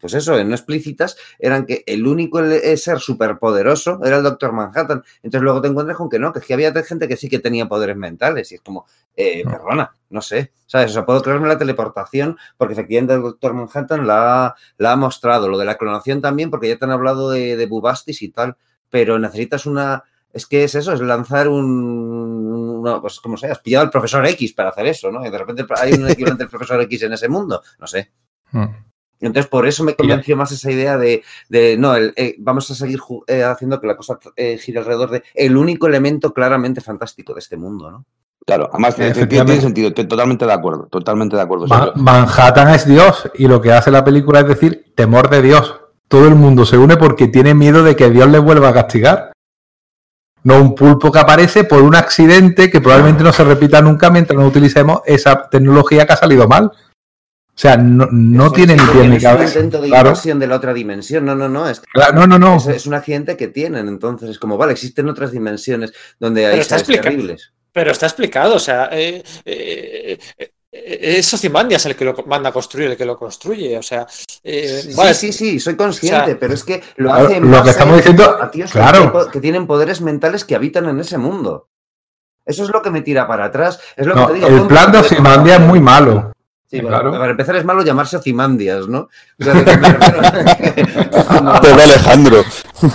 pues 0.00 0.14
eso, 0.14 0.38
eh, 0.38 0.44
no 0.44 0.54
explícitas, 0.54 1.16
eran 1.38 1.66
que 1.66 1.82
el 1.86 2.06
único 2.06 2.40
eh, 2.40 2.76
ser 2.76 3.00
superpoderoso 3.00 4.00
era 4.04 4.18
el 4.18 4.22
Doctor 4.22 4.52
Manhattan. 4.52 5.02
Entonces 5.24 5.42
luego 5.42 5.60
te 5.60 5.68
encuentras 5.68 5.98
con 5.98 6.08
que 6.08 6.18
no, 6.20 6.32
que 6.32 6.38
es 6.38 6.44
que 6.46 6.54
había 6.54 6.72
gente 6.84 7.08
que 7.08 7.16
sí 7.16 7.28
que 7.28 7.40
tenía 7.40 7.68
poderes 7.68 7.96
mentales 7.96 8.52
y 8.52 8.54
es 8.54 8.60
como, 8.62 8.86
eh, 9.16 9.42
No. 9.44 9.50
perdona, 9.50 9.90
no 10.10 10.22
sé, 10.22 10.52
¿sabes? 10.66 10.92
O 10.92 10.94
sea, 10.94 11.04
puedo 11.04 11.20
creerme 11.20 11.48
la 11.48 11.58
teleportación 11.58 12.38
porque 12.56 12.74
efectivamente 12.74 13.14
el 13.14 13.22
Doctor 13.22 13.52
Manhattan 13.52 14.06
la, 14.06 14.46
ha- 14.46 14.54
la 14.78 14.92
ha 14.92 14.96
mostrado, 14.96 15.48
lo 15.48 15.58
de 15.58 15.64
la 15.64 15.76
clonación 15.76 16.20
también, 16.20 16.50
porque 16.50 16.68
ya 16.68 16.76
te 16.78 16.84
han 16.84 16.92
hablado 16.92 17.30
de, 17.30 17.56
de 17.56 17.66
Bubastis 17.66 18.22
y 18.22 18.28
tal, 18.28 18.56
pero 18.90 19.18
necesitas 19.18 19.66
una... 19.66 20.04
Es 20.32 20.46
que 20.46 20.64
es 20.64 20.74
eso, 20.74 20.92
es 20.92 21.00
lanzar 21.00 21.48
un. 21.48 22.82
No, 22.82 23.00
pues 23.00 23.20
como 23.20 23.36
sea, 23.36 23.52
has 23.52 23.58
pillado 23.60 23.84
al 23.84 23.90
profesor 23.90 24.26
X 24.26 24.52
para 24.54 24.70
hacer 24.70 24.86
eso, 24.86 25.10
¿no? 25.10 25.24
Y 25.24 25.30
de 25.30 25.38
repente 25.38 25.66
hay 25.76 25.92
un 25.92 26.08
equivalente 26.08 26.44
del 26.44 26.50
profesor 26.50 26.80
X 26.80 27.02
en 27.02 27.12
ese 27.12 27.28
mundo. 27.28 27.62
No 27.78 27.86
sé. 27.86 28.10
Mm. 28.50 28.66
Entonces, 29.22 29.48
por 29.48 29.66
eso 29.66 29.84
me 29.84 29.94
convenció 29.94 30.36
más 30.36 30.50
esa 30.50 30.70
idea 30.70 30.98
de, 30.98 31.22
de 31.48 31.76
no, 31.78 31.94
el, 31.94 32.12
eh, 32.16 32.34
vamos 32.38 32.68
a 32.70 32.74
seguir 32.74 32.98
eh, 33.28 33.44
haciendo 33.44 33.80
que 33.80 33.86
la 33.86 33.96
cosa 33.96 34.18
eh, 34.34 34.58
gire 34.58 34.80
alrededor 34.80 35.10
de 35.10 35.22
el 35.34 35.56
único 35.56 35.86
elemento 35.86 36.34
claramente 36.34 36.80
fantástico 36.80 37.32
de 37.32 37.38
este 37.38 37.56
mundo, 37.56 37.90
¿no? 37.90 38.04
Claro, 38.44 38.68
además 38.72 38.96
tiene, 38.96 39.14
sentido, 39.60 39.88
estoy 39.88 40.08
totalmente 40.08 40.44
de 40.44 40.52
acuerdo, 40.52 40.88
totalmente 40.90 41.36
de 41.36 41.42
acuerdo. 41.42 41.66
Manhattan 41.94 42.70
es 42.70 42.86
Dios 42.86 43.30
y 43.34 43.46
lo 43.46 43.60
que 43.60 43.72
hace 43.72 43.92
la 43.92 44.04
película 44.04 44.40
es 44.40 44.48
decir 44.48 44.92
temor 44.96 45.30
de 45.30 45.42
Dios. 45.42 45.80
Todo 46.08 46.26
el 46.26 46.34
mundo 46.34 46.66
se 46.66 46.76
une 46.76 46.96
porque 46.96 47.28
tiene 47.28 47.54
miedo 47.54 47.84
de 47.84 47.94
que 47.94 48.10
Dios 48.10 48.28
le 48.28 48.40
vuelva 48.40 48.70
a 48.70 48.74
castigar. 48.74 49.31
No 50.44 50.60
un 50.60 50.74
pulpo 50.74 51.12
que 51.12 51.18
aparece 51.20 51.64
por 51.64 51.82
un 51.82 51.94
accidente 51.94 52.68
que 52.70 52.80
probablemente 52.80 53.22
no 53.22 53.32
se 53.32 53.44
repita 53.44 53.80
nunca 53.80 54.10
mientras 54.10 54.38
no 54.38 54.46
utilicemos 54.46 55.00
esa 55.06 55.48
tecnología 55.48 56.04
que 56.06 56.12
ha 56.14 56.16
salido 56.16 56.48
mal. 56.48 56.64
O 57.54 57.58
sea, 57.58 57.76
no, 57.76 58.08
no 58.10 58.46
Eso 58.46 58.52
tiene 58.54 58.74
ni 58.76 58.82
pie 58.82 59.08
ni 59.08 59.16
es 59.16 59.24
un 59.24 59.30
cabeza. 59.30 59.58
intento 59.58 59.80
de 59.82 59.88
Claro, 59.88 60.08
invasión 60.10 60.38
de 60.40 60.46
la 60.46 60.56
otra 60.56 60.72
dimensión. 60.74 61.24
No, 61.24 61.34
no, 61.34 61.48
no. 61.48 61.68
Es, 61.68 61.80
que 61.80 61.86
claro, 61.92 62.14
no, 62.14 62.26
no, 62.26 62.38
no. 62.38 62.56
es, 62.56 62.66
es 62.66 62.86
un 62.86 62.94
accidente 62.94 63.36
que 63.36 63.48
tienen. 63.48 63.86
Entonces, 63.88 64.30
es 64.30 64.38
como, 64.38 64.56
vale, 64.56 64.72
existen 64.72 65.08
otras 65.08 65.30
dimensiones 65.32 65.92
donde 66.18 66.46
hay 66.46 66.52
Pero 66.52 66.62
está 66.62 66.78
seres 66.78 66.88
explica- 66.88 67.10
terribles. 67.10 67.52
Pero 67.74 67.90
está 67.92 68.06
explicado, 68.06 68.56
o 68.56 68.58
sea, 68.58 68.88
eh, 68.92 69.22
eh, 69.44 70.18
eh, 70.38 70.50
es 70.74 71.34
Ozymandias 71.34 71.84
el 71.84 71.94
que 71.94 72.06
lo 72.06 72.14
manda 72.26 72.48
a 72.48 72.52
construir, 72.52 72.90
el 72.90 72.96
que 72.96 73.04
lo 73.04 73.18
construye, 73.18 73.76
o 73.76 73.82
sea, 73.82 74.06
eh, 74.42 74.80
Sí, 74.86 74.94
vale, 74.94 75.12
sí, 75.12 75.30
sí, 75.32 75.60
soy 75.60 75.76
consciente, 75.76 76.22
o 76.22 76.26
sea, 76.26 76.38
pero 76.40 76.54
es 76.54 76.64
que 76.64 76.82
lo 76.96 77.12
hace 77.12 77.36
en 77.36 77.50
lo 77.50 77.62
que 77.62 77.70
estamos 77.70 77.96
diciendo, 77.98 78.38
a 78.40 78.50
tíos 78.50 78.72
claro. 78.72 79.28
que, 79.30 79.40
tienen- 79.40 79.66
poderes 79.66 80.00
mentales 80.00 80.44
que 80.46 80.54
habitan 80.54 80.88
en 80.88 80.98
ese 81.00 81.18
mundo. 81.18 81.68
Eso 82.46 82.64
es 82.64 82.70
lo 82.70 82.80
que 82.82 82.90
me 82.90 83.02
tira 83.02 83.28
para 83.28 83.44
atrás. 83.44 83.78
Es 83.96 84.06
lo 84.06 84.14
No, 84.16 84.26
que 84.26 84.32
te 84.32 84.38
digo. 84.46 84.62
el 84.62 84.66
plan 84.66 84.90
de 84.90 84.98
Ozymandias 84.98 85.60
es 85.60 85.66
muy 85.66 85.78
malo. 85.78 86.32
Sí, 86.68 86.80
bueno, 86.80 86.98
claro. 87.00 87.12
Para 87.18 87.30
empezar 87.32 87.54
es 87.56 87.64
malo 87.66 87.82
llamarse 87.84 88.16
Ozymandias, 88.16 88.88
¿no? 88.88 89.08
O 89.38 89.44
sea, 89.44 89.52
refiero- 89.54 89.98
Alejandro. 91.82 92.44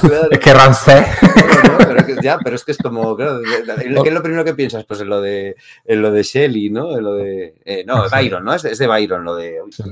claro, 0.01 0.27
Es 0.31 0.39
que 0.39 0.53
Rancé. 0.53 1.05
no, 1.21 1.71
no, 1.71 1.77
pero 1.77 1.96
que- 2.15 2.21
ya, 2.23 2.39
pero 2.43 2.55
es 2.55 2.63
que 2.65 2.71
es 2.71 2.77
como, 2.79 3.15
claro, 3.15 3.39
¿qué 3.43 4.09
es 4.09 4.13
lo 4.13 4.23
primero 4.23 4.43
que 4.43 4.53
piensas? 4.55 4.83
Pues 4.85 5.01
en 5.01 5.09
lo 5.09 5.21
de, 5.21 5.55
en 5.85 6.01
lo 6.01 6.11
de 6.11 6.23
Shelley, 6.23 6.69
¿no? 6.71 6.97
En 6.97 7.03
lo 7.03 7.13
de, 7.15 7.55
eh, 7.65 7.83
no. 7.85 8.09
Byron, 8.09 8.43
¿no? 8.43 8.53
Es, 8.53 8.65
es 8.65 8.77
de 8.79 8.87
Byron, 8.87 9.23
lo 9.23 9.35
de, 9.35 9.61
uy, 9.63 9.71
Sí. 9.71 9.83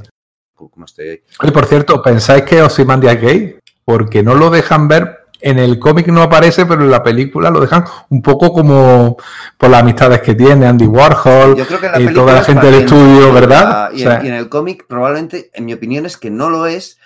¿cómo 0.55 0.85
estoy? 0.85 1.21
Oye, 1.41 1.51
por 1.51 1.65
cierto, 1.65 2.01
¿pensáis 2.01 2.43
que 2.43 2.61
Ozymandias 2.61 3.15
es 3.15 3.21
gay? 3.21 3.55
Porque 3.83 4.23
no 4.23 4.33
lo 4.35 4.49
dejan 4.49 4.87
ver. 4.87 5.19
En 5.41 5.59
el 5.59 5.77
cómic 5.77 6.07
no 6.07 6.23
aparece, 6.23 6.65
pero 6.65 6.81
en 6.81 6.89
la 6.89 7.03
película 7.03 7.51
lo 7.51 7.59
dejan 7.59 7.83
un 8.09 8.21
poco 8.21 8.51
como 8.53 9.17
por 9.57 9.69
las 9.69 9.81
amistades 9.81 10.21
que 10.21 10.33
tiene 10.33 10.65
Andy 10.65 10.87
Warhol, 10.87 11.55
Yo 11.55 11.67
creo 11.67 11.79
que 11.81 11.89
la 11.89 11.99
y 12.01 12.13
toda 12.13 12.33
la 12.35 12.43
gente 12.43 12.65
del 12.65 12.75
estudio, 12.85 13.31
¿verdad? 13.33 13.91
O 13.93 13.97
sea, 13.97 14.21
y 14.23 14.27
en 14.29 14.33
el 14.33 14.49
cómic 14.49 14.85
probablemente, 14.87 15.51
en 15.53 15.65
mi 15.65 15.73
opinión, 15.73 16.05
es 16.07 16.17
que 16.17 16.31
no 16.31 16.49
lo 16.49 16.65
es, 16.65 16.97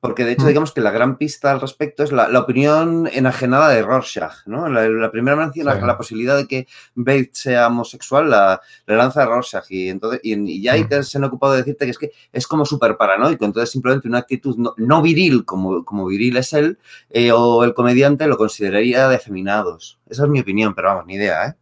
porque 0.00 0.24
de 0.24 0.32
hecho 0.32 0.44
Mm. 0.44 0.48
digamos 0.48 0.72
que 0.72 0.80
la 0.80 0.90
gran 0.92 1.16
pista 1.18 1.50
al 1.50 1.60
respecto 1.60 2.04
es 2.04 2.12
la, 2.12 2.28
la 2.28 2.38
opinión 2.40 3.08
enajenada 3.12 3.68
de 3.70 3.82
Rorschach, 3.82 4.46
¿no? 4.46 4.68
La, 4.68 4.88
la 4.88 5.10
primera 5.10 5.36
mención 5.36 5.66
Sí. 5.72 5.86
la 5.86 5.96
posibilidad 5.96 6.36
de 6.36 6.46
que 6.46 6.66
Bates 6.94 7.30
sea 7.32 7.66
homosexual 7.66 8.30
la, 8.30 8.60
la 8.86 8.96
lanza 8.96 9.24
Rorschach 9.26 9.64
y 9.70 9.88
entonces 9.88 10.20
y, 10.22 10.34
y 10.34 10.62
ya 10.62 10.76
Mm. 10.76 11.02
se 11.02 11.18
han 11.18 11.24
ocupado 11.24 11.52
de 11.54 11.58
decirte 11.58 11.84
que 11.84 11.90
es 11.90 11.98
que 11.98 12.12
es 12.32 12.46
como 12.46 12.64
súper 12.64 12.96
paranoico, 12.96 13.44
entonces 13.44 13.70
simplemente 13.70 14.06
una 14.08 14.18
actitud 14.18 14.56
no, 14.56 14.74
no 14.76 15.02
viril 15.02 15.44
como, 15.44 15.84
como 15.84 16.06
viril 16.06 16.36
es 16.36 16.52
él 16.52 16.78
eh, 17.10 17.32
o 17.32 17.64
el 17.64 17.74
comediante 17.74 18.26
lo 18.28 18.36
consideraría 18.36 19.08
de 19.08 19.16
afeminados. 19.16 19.98
Esa 20.08 20.22
es 20.24 20.28
mi 20.28 20.40
opinión, 20.40 20.74
pero 20.74 20.88
vamos, 20.88 21.06
ni 21.06 21.14
idea, 21.14 21.46
¿eh? 21.48 21.54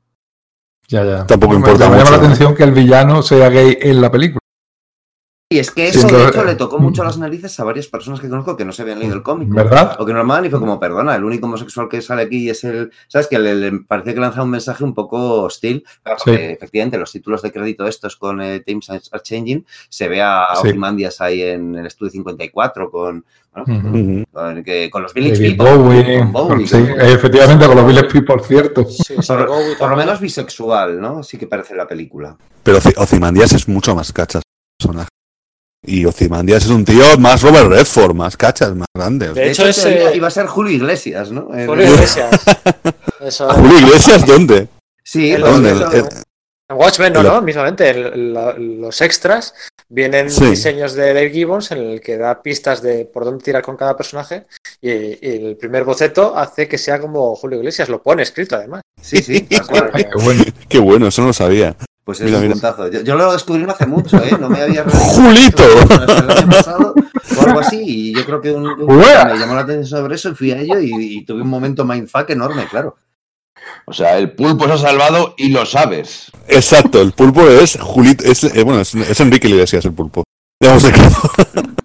ya, 0.89 1.05
ya. 1.05 1.27
Tampoco 1.27 1.53
Me- 1.55 1.59
importa 1.59 1.89
Me 1.89 1.97
llama 1.99 2.11
la 2.11 2.17
atención 2.19 2.55
que 2.55 2.63
el 2.65 2.73
villano 2.73 3.23
sea 3.23 3.49
gay 3.49 3.77
en 3.81 4.01
la 4.01 4.11
película. 4.11 4.41
Y 5.49 5.61
es 5.61 5.71
que 5.71 5.93
Sí, 5.93 5.99
eso, 5.99 6.09
de 6.09 6.27
hecho, 6.27 6.45
le 6.45 6.57
tocó 6.57 6.81
mucho 6.81 7.05
las 7.05 7.19
narices 7.19 7.61
a 7.61 7.65
varias 7.65 7.87
personas 7.87 8.19
que 8.19 8.29
conozco 8.29 8.57
que 8.57 8.65
no 8.65 8.73
se 8.73 8.83
habían 8.83 8.99
leído 8.99 9.15
el 9.15 9.23
cómic. 9.23 9.49
¿Verdad? 9.49 9.95
O 10.01 10.05
que 10.05 10.11
no 10.11 10.17
lo 10.19 10.25
amaban 10.25 10.45
y 10.45 10.51
fue 10.51 10.59
como, 10.59 10.81
perdona, 10.81 11.15
el 11.15 11.23
único 11.23 11.47
homosexual 11.47 11.89
que 11.89 12.03
sale 12.03 12.23
aquí 12.23 12.51
es 12.51 12.65
el. 12.65 12.91
¿Sabes? 13.07 13.29
Que 13.29 13.39
le, 13.39 13.55
le 13.55 13.71
parecía 13.87 14.13
que 14.13 14.19
lanzaba 14.19 14.43
un 14.43 14.51
mensaje 14.51 14.83
un 14.83 14.93
poco 14.93 15.43
hostil. 15.45 15.85
Claro, 16.03 16.19
Sí. 16.25 16.33
efectivamente, 16.33 16.99
los 16.99 17.13
títulos 17.13 17.43
de 17.43 17.53
crédito 17.53 17.87
estos 17.87 18.17
con 18.17 18.43
eh, 18.43 18.59
Times 18.59 18.91
Are 18.91 19.23
Changing, 19.23 19.65
se 19.89 20.09
ve 20.09 20.21
a 20.21 20.47
Sí. 20.61 20.67
Ozymandias 20.71 21.21
ahí 21.21 21.43
en 21.43 21.77
el 21.77 21.87
estudio 21.87 22.11
54 22.11 22.91
con. 22.91 23.25
bueno, 23.55 24.25
con, 24.33 24.65
que- 24.65 24.91
con 24.91 25.03
los 25.05 25.15
Village 25.15 25.35
David 25.43 25.57
People, 25.59 25.77
Bowie, 25.77 26.19
con 26.19 26.33
Bowie, 26.33 26.67
sí, 26.67 26.73
con- 26.73 27.01
efectivamente, 27.03 27.67
con 27.69 27.77
los 27.77 27.87
Village 27.87 28.09
People, 28.09 28.35
por 28.35 28.43
cierto. 28.45 28.85
por, 28.85 29.47
Bowie 29.49 29.77
por 29.79 29.91
lo 29.91 29.97
menos 29.97 30.19
bisexual, 30.21 31.01
¿no? 31.01 31.23
Sí 31.23 31.39
que 31.39 31.47
parece 31.47 31.77
la 31.77 31.87
película. 31.87 32.37
Pero 32.65 32.79
Ozy- 32.79 32.95
Ozymandias 32.97 33.53
es 33.53 33.69
mucho 33.69 33.95
más 33.95 34.13
cachas 34.13 34.43
personaje. 34.77 35.09
Y 35.87 36.05
Ozymandias 36.05 36.65
es 36.65 36.71
un 36.71 36.85
tío 36.85 37.05
más 37.19 37.43
Robert 37.43 37.69
Redford, 37.69 38.15
más 38.15 38.37
cachas, 38.37 38.75
más 38.75 38.89
grande. 38.95 39.33
De 39.33 39.51
hecho, 39.53 39.65
eh, 39.69 40.13
iba 40.15 40.27
a 40.29 40.31
ser 40.31 40.47
Julio 40.47 40.73
Iglesias, 40.73 41.31
¿no? 41.31 41.43
Julio 41.67 41.87
Iglesias. 41.95 42.31
Eso, 43.21 43.49
¿Julio 43.51 43.79
Iglesias 43.79 44.27
dónde? 44.27 44.69
Sí, 45.05 45.31
El- 45.33 45.43
¿Dónde? 45.43 45.71
eso- 45.73 45.93
El- 45.93 46.05
En 46.69 46.77
Watchmen 46.77 47.13
no, 47.13 47.23
no, 47.23 47.41
mismamente 47.43 47.95
los 47.95 49.01
extras 49.01 49.55
vienen 49.89 50.29
Sí. 50.29 50.47
diseños 50.47 50.95
de 50.95 51.15
Dave 51.15 51.31
Gibbons 51.31 51.71
en 51.71 51.79
el 51.79 52.01
que 52.01 52.19
da 52.19 52.43
pistas 52.43 52.83
de 52.83 53.05
por 53.05 53.25
dónde 53.25 53.45
tirar 53.45 53.63
con 53.63 53.77
cada 53.77 53.97
personaje 53.97 54.47
y, 54.81 54.91
y 54.91 55.19
el 55.47 55.57
primer 55.57 55.85
boceto 55.85 56.37
hace 56.37 56.67
que 56.67 56.77
sea 56.77 57.01
como 57.01 57.37
Julio 57.37 57.59
Iglesias, 57.61 57.89
lo 57.89 58.03
pone 58.03 58.25
escrito 58.25 58.57
además. 58.57 58.83
Sí, 59.01 59.23
sí. 59.23 59.43
Qué 59.43 59.61
bueno. 60.19 60.43
Qué 60.69 60.79
bueno, 60.81 61.07
eso 61.07 61.23
no 61.23 61.29
lo 61.29 61.33
sabía. 61.33 61.77
Pues 62.07 62.21
es 62.21 62.27
Mira, 62.27 62.39
un 62.39 62.53
puntazo. 62.53 62.89
Yo, 62.89 63.01
yo 63.01 63.17
lo 63.17 63.33
descubrí 63.33 63.65
no 63.65 63.73
hace 63.73 63.85
mucho, 63.85 64.17
¿eh? 64.23 64.31
No 64.39 64.49
me 64.49 64.63
había. 64.63 64.85
¡Julito! 64.89 65.65
El 65.91 66.31
año 66.31 66.49
pasado 66.49 66.95
o 67.37 67.43
algo 67.43 67.59
así. 67.59 67.83
Y 67.85 68.15
yo 68.15 68.25
creo 68.25 68.41
que 68.41 68.53
un, 68.53 68.63
me 68.87 69.39
llamó 69.39 69.57
la 69.57 69.63
atención 69.63 69.87
sobre 69.87 70.15
eso 70.15 70.31
y 70.31 70.35
fui 70.37 70.53
a 70.53 70.61
ello 70.61 70.79
y, 70.79 70.93
y 70.95 71.25
tuve 71.25 71.43
un 71.43 71.49
momento 71.49 71.85
mindfuck 71.85 72.31
enorme, 72.31 72.65
claro. 72.69 72.95
O 73.87 73.93
sea, 73.93 74.19
el 74.19 74.37
pulpo 74.37 74.69
se 74.69 74.75
ha 74.75 74.79
salvado 74.79 75.35
y 75.37 75.49
lo 75.49 75.67
sabes. 75.67 76.31
Exacto, 76.47 77.03
el 77.03 77.11
pulpo 77.11 77.43
es 77.43 77.77
Julito. 77.81 78.25
Es, 78.25 78.45
eh, 78.45 78.63
bueno, 78.63 78.83
es, 78.83 78.95
es 78.95 79.19
Enrique 79.19 79.49
Iglesias 79.49 79.85
el 79.85 79.93
pulpo. 79.93 80.23
De 80.61 80.69
claro. 80.69 81.11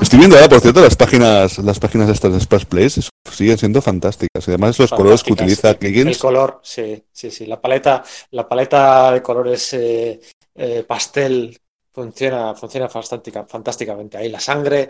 Estoy 0.00 0.18
viendo 0.18 0.36
ahora, 0.36 0.48
por 0.48 0.60
cierto, 0.60 0.80
las 0.80 0.96
páginas, 0.96 1.58
las 1.58 1.78
páginas 1.78 2.08
estas 2.10 2.32
de 2.32 2.40
Splash 2.40 2.64
Place 2.66 3.00
siguen 3.30 3.58
siendo 3.58 3.80
fantásticas. 3.80 4.46
Y 4.46 4.50
además 4.50 4.78
los 4.78 4.90
colores 4.90 5.22
que 5.22 5.32
utiliza 5.32 5.72
sí. 5.72 5.78
El 5.80 5.86
Higgins. 5.88 6.18
color, 6.18 6.60
sí, 6.62 7.02
sí, 7.12 7.30
sí. 7.30 7.46
La 7.46 7.60
paleta, 7.60 8.02
la 8.30 8.48
paleta 8.48 9.12
de 9.12 9.22
colores 9.22 9.72
eh, 9.74 10.20
eh, 10.54 10.84
pastel 10.86 11.58
funciona, 11.92 12.54
funciona 12.54 12.88
fantástica- 12.88 13.46
fantásticamente. 13.48 14.18
Ahí 14.18 14.28
la 14.28 14.40
sangre 14.40 14.88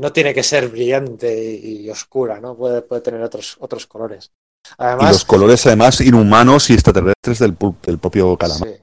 no 0.00 0.12
tiene 0.12 0.32
que 0.32 0.42
ser 0.42 0.68
brillante 0.68 1.42
y, 1.44 1.86
y 1.86 1.90
oscura, 1.90 2.40
¿no? 2.40 2.56
Puede, 2.56 2.82
puede 2.82 3.02
tener 3.02 3.20
otros, 3.22 3.56
otros 3.60 3.86
colores. 3.86 4.30
Y 4.78 5.04
los 5.04 5.24
colores 5.24 5.64
además 5.66 6.00
inhumanos 6.00 6.70
y 6.70 6.74
extraterrestres 6.74 7.38
del, 7.38 7.56
del 7.82 7.98
propio 7.98 8.36
calamar. 8.36 8.68
sí. 8.68 8.74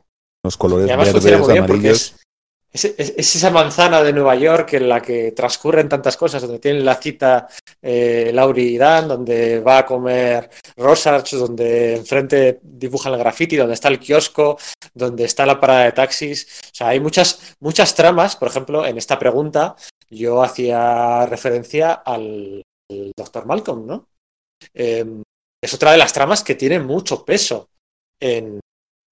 Los 0.43 0.57
colores 0.57 0.87
verdes, 0.87 1.49
amarillos. 1.57 2.15
Es, 2.73 2.85
es- 2.85 2.95
es- 2.97 3.13
es 3.17 3.35
esa 3.35 3.49
manzana 3.51 4.01
de 4.03 4.11
Nueva 4.13 4.35
York 4.35 4.73
en 4.73 4.89
la 4.89 5.01
que 5.01 5.31
transcurren 5.31 5.87
tantas 5.89 6.17
cosas, 6.17 6.41
donde 6.41 6.59
tienen 6.59 6.83
la 6.83 6.95
cita 6.95 7.47
eh, 7.81 8.31
Laurie 8.33 8.71
y 8.71 8.77
Dan, 8.77 9.07
donde 9.07 9.59
va 9.59 9.79
a 9.79 9.85
comer 9.85 10.49
Rosarch, 10.77 11.31
donde 11.33 11.95
enfrente 11.97 12.59
dibujan 12.63 13.13
el 13.13 13.19
graffiti, 13.19 13.55
donde 13.57 13.73
está 13.75 13.89
el 13.89 13.99
kiosco, 13.99 14.57
donde 14.93 15.25
está 15.25 15.45
la 15.45 15.59
parada 15.59 15.83
de 15.85 15.91
taxis. 15.91 16.47
O 16.71 16.75
sea, 16.75 16.87
hay 16.89 16.99
muchas, 16.99 17.55
muchas 17.59 17.93
tramas. 17.95 18.35
Por 18.35 18.47
ejemplo, 18.47 18.85
en 18.85 18.97
esta 18.97 19.19
pregunta 19.19 19.75
yo 20.09 20.41
hacía 20.43 21.25
referencia 21.25 21.93
al, 21.93 22.61
Dr. 23.17 23.45
Malcolm, 23.45 23.85
¿no? 23.87 24.07
Eh, 24.73 25.05
es 25.61 25.73
otra 25.73 25.91
de 25.91 25.97
las 25.97 26.13
tramas 26.13 26.43
que 26.43 26.55
tiene 26.55 26.79
mucho 26.79 27.25
peso 27.25 27.67
en, 28.19 28.59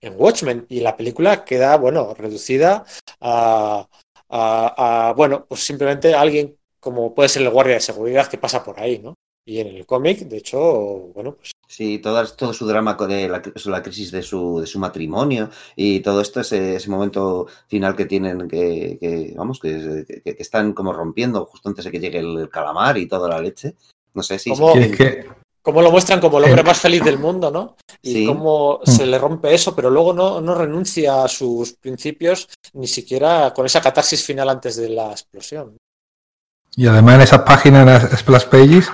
en 0.01 0.13
Watchmen 0.17 0.65
y 0.69 0.79
la 0.81 0.97
película 0.97 1.45
queda, 1.45 1.77
bueno, 1.77 2.13
reducida 2.13 2.85
a, 3.19 3.87
a- 4.29 5.09
a, 5.09 5.13
bueno, 5.13 5.45
pues 5.47 5.61
simplemente 5.63 6.13
alguien 6.15 6.57
como 6.79 7.13
puede 7.13 7.29
ser 7.29 7.43
el 7.43 7.49
guardia 7.51 7.75
de 7.75 7.79
seguridad 7.81 8.27
que 8.27 8.37
pasa 8.39 8.63
por 8.63 8.79
ahí, 8.79 8.99
¿no? 8.99 9.13
Y 9.45 9.59
en 9.59 9.67
el 9.67 9.85
cómic, 9.85 10.19
de 10.19 10.37
hecho, 10.37 10.59
bueno, 11.13 11.35
pues 11.35 11.51
Sí, 11.67 11.99
todo, 11.99 12.21
todo 12.35 12.53
su 12.53 12.67
drama 12.67 12.97
con 12.97 13.09
de 13.09 13.29
la, 13.29 13.41
la 13.65 13.81
crisis 13.81 14.11
de 14.11 14.21
su, 14.23 14.59
de 14.59 14.67
su 14.67 14.77
matrimonio 14.77 15.49
y 15.75 16.01
todo 16.01 16.19
esto, 16.19 16.41
ese, 16.41 16.75
ese 16.75 16.89
momento 16.89 17.47
final 17.67 17.95
que 17.95 18.05
tienen, 18.05 18.47
que, 18.49 18.97
que, 18.99 19.33
vamos, 19.37 19.59
que, 19.59 20.03
que- 20.05 20.35
que 20.35 20.41
están 20.43 20.73
como 20.73 20.91
rompiendo 20.91 21.45
justo 21.45 21.69
antes 21.69 21.85
de 21.85 21.91
que 21.91 21.99
llegue 21.99 22.19
el, 22.19 22.49
calamar 22.49 22.97
y 22.97 23.07
toda 23.07 23.29
la 23.29 23.39
leche. 23.41 23.75
No 24.13 24.21
sé, 24.21 24.37
sí, 24.37 24.51
¿Cómo? 24.51 24.73
sí. 24.73 24.79
Y 24.79 24.83
es 24.83 24.91
que 24.97 25.25
cómo 25.61 25.81
lo 25.81 25.91
muestran 25.91 26.19
como 26.19 26.37
el 26.39 26.45
hombre 26.45 26.63
más 26.63 26.79
feliz 26.79 27.03
del 27.03 27.19
mundo, 27.19 27.51
¿no? 27.51 27.75
Y 28.01 28.13
Sí. 28.13 28.25
cómo 28.25 28.79
se 28.83 29.05
le 29.05 29.17
rompe 29.19 29.53
eso, 29.53 29.75
pero 29.75 29.89
luego 29.89 30.13
no, 30.13 30.41
no 30.41 30.55
renuncia 30.55 31.23
a 31.23 31.27
sus 31.27 31.73
principios 31.73 32.49
ni 32.73 32.87
siquiera 32.87 33.53
con 33.55 33.65
esa 33.65 33.81
catarsis 33.81 34.23
final 34.25 34.49
antes 34.49 34.75
de 34.75 34.89
la 34.89 35.11
explosión. 35.11 35.77
Y 36.75 36.87
además 36.87 37.15
en 37.15 37.21
esas 37.21 37.41
páginas, 37.41 37.81
en 37.81 37.85
las 38.09 38.19
Splash 38.19 38.45
Pages, 38.45 38.89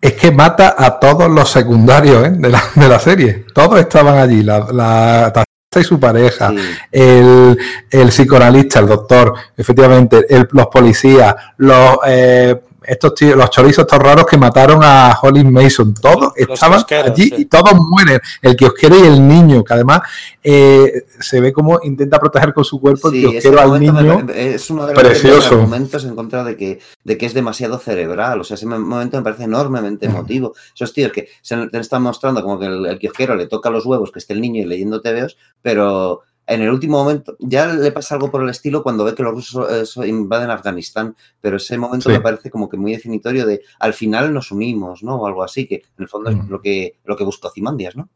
es 0.00 0.14
que 0.14 0.30
mata 0.30 0.74
a 0.78 0.98
todos 0.98 1.30
los 1.30 1.50
secundarios 1.50 2.26
¿eh? 2.26 2.30
de, 2.30 2.48
la, 2.48 2.62
de 2.74 2.88
la 2.88 2.98
serie. 2.98 3.44
Todos 3.54 3.78
estaban 3.80 4.18
allí, 4.18 4.42
la, 4.42 4.60
la 4.72 5.32
taxista 5.32 5.80
y 5.80 5.84
su 5.84 6.00
pareja, 6.00 6.50
Sí. 6.50 6.56
el, 6.90 7.58
el 7.90 8.08
psicoanalista, 8.08 8.78
el 8.80 8.88
doctor, 8.88 9.34
efectivamente, 9.56 10.24
el- 10.28 10.48
los 10.52 10.66
policías, 10.68 11.34
los 11.58 11.98
eh, 12.06 12.60
estos 12.84 13.14
tíos, 13.14 13.36
los 13.36 13.50
chorizos 13.50 13.84
estos 13.84 13.98
raros 13.98 14.26
que 14.26 14.36
mataron 14.36 14.80
a 14.82 15.16
Holly 15.20 15.44
Mason, 15.44 15.94
todos 15.94 16.32
Los 16.36 16.48
estaban 16.50 16.84
allí 17.04 17.24
sí. 17.24 17.34
y 17.38 17.44
todos 17.46 17.74
mueren. 17.74 18.20
El 18.40 18.56
kiosquero 18.56 18.96
y 18.98 19.06
el 19.06 19.26
niño, 19.26 19.62
que 19.64 19.74
además 19.74 20.00
eh, 20.42 21.06
se 21.20 21.40
ve 21.40 21.52
como 21.52 21.78
intenta 21.82 22.18
proteger 22.18 22.52
con 22.52 22.64
su 22.64 22.80
cuerpo 22.80 23.10
Sí, 23.10 23.24
el 23.24 23.30
ese 23.36 23.48
kiosquero 23.50 23.60
al 23.60 23.70
me 23.72 23.78
niño. 23.80 24.26
es 24.34 24.70
uno 24.70 24.86
de 24.86 24.94
los 24.94 25.02
Precioso. 25.02 25.54
argumentos 25.56 26.04
en 26.04 26.14
contra 26.16 26.44
de 26.44 26.56
que, 26.56 26.78
de 27.04 27.18
que 27.18 27.26
es 27.26 27.34
demasiado 27.34 27.78
cerebral. 27.78 28.40
O 28.40 28.44
sea, 28.44 28.54
ese 28.54 28.66
me- 28.66 28.78
momento 28.78 29.16
me 29.16 29.22
parece 29.22 29.44
enormemente 29.44 30.06
emotivo. 30.06 30.54
Esos 30.74 30.92
tíos 30.92 31.12
que 31.12 31.28
se 31.42 31.56
te 31.68 31.78
están 31.78 32.02
mostrando 32.02 32.42
como 32.42 32.58
que 32.58 32.66
el, 32.66 32.86
el 32.86 32.98
kiosquero 32.98 33.34
le 33.36 33.46
toca 33.46 33.70
los 33.70 33.86
huevos, 33.86 34.10
que 34.10 34.18
esté 34.18 34.32
el 34.32 34.40
niño 34.40 34.62
y 34.62 34.66
leyendo 34.66 35.00
TVOs, 35.00 35.36
pero 35.62 36.22
en 36.46 36.60
el 36.62 36.70
último 36.70 36.98
momento 37.02 37.36
ya 37.38 37.66
le 37.66 37.92
pasa 37.92 38.14
algo 38.16 38.30
por 38.30 38.42
el 38.42 38.48
estilo 38.50 38.82
cuando 38.82 39.04
ve 39.04 39.14
que 39.14 39.22
los 39.22 39.32
rusos 39.34 39.98
eh, 39.98 40.08
invaden 40.08 40.50
Afganistán, 40.50 41.16
pero 41.40 41.56
ese 41.56 41.78
momento 41.78 42.08
Sí. 42.08 42.14
me 42.16 42.20
parece 42.20 42.50
como 42.50 42.68
que 42.68 42.76
muy 42.76 42.92
definitorio 42.92 43.46
de 43.46 43.62
al 43.78 43.94
final 43.94 44.32
nos 44.34 44.50
unimos, 44.50 45.02
¿no? 45.02 45.16
O 45.16 45.26
algo 45.26 45.42
así, 45.44 45.66
que 45.66 45.76
en 45.76 45.82
el 45.98 46.08
fondo 46.08 46.30
es 46.30 46.36
Mm. 46.36 46.50
lo 46.50 46.60
que, 46.60 46.98
lo 47.04 47.16
que 47.16 47.24
buscó 47.24 47.50
Zimandias, 47.50 47.96
¿no? 47.96 48.08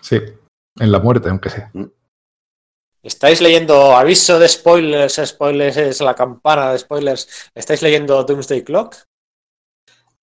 Sí, 0.00 0.18
en 0.78 0.92
la 0.92 0.98
muerte, 1.00 1.28
aunque 1.28 1.50
sea. 1.50 1.70
¿Estáis 3.02 3.40
leyendo 3.40 3.96
aviso 3.96 4.38
de 4.38 4.48
spoilers? 4.48 5.20
Spoilers 5.24 5.76
es 5.76 6.00
la 6.00 6.14
campana 6.14 6.72
de 6.72 6.78
spoilers. 6.78 7.50
¿Estáis 7.54 7.82
leyendo 7.82 8.22
Doomsday 8.24 8.62
Clock? 8.62 8.94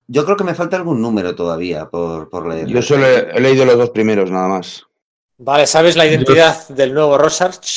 Yo 0.08 0.24
creo 0.24 0.38
que 0.38 0.44
me 0.46 0.56
falta 0.56 0.78
algún 0.78 1.02
número 1.02 1.36
todavía 1.36 1.90
por, 1.90 2.30
por 2.30 2.48
leer. 2.48 2.68
Yo 2.68 2.82
solo 2.82 3.06
he, 3.06 3.30
he 3.36 3.42
leído 3.42 3.66
los 3.66 3.78
dos 3.78 3.90
primeros, 3.90 4.32
nada 4.32 4.48
más. 4.48 4.87
Vale, 5.40 5.68
¿sabes 5.68 5.96
la 5.96 6.06
identidad 6.06 6.68
del 6.70 6.94
nuevo 6.94 7.18
Rorschach? 7.18 7.68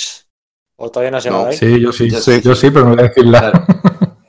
¿O 0.77 0.91
todavía 0.91 1.11
no 1.11 1.19
has 1.19 1.25
llegado 1.25 1.43
No. 1.45 1.51
ahí? 1.51 1.57
Sí, 1.57 1.81
yo 1.81 1.93
sí, 1.93 2.11
Yo 2.11 2.21
sí, 2.21 2.41
yo 2.41 2.55
sí. 2.55 2.71
pero 2.71 2.87
no 2.87 2.95
voy 2.97 3.01
a 3.05 3.09
decirla. 3.09 3.39
Claro. 3.53 3.65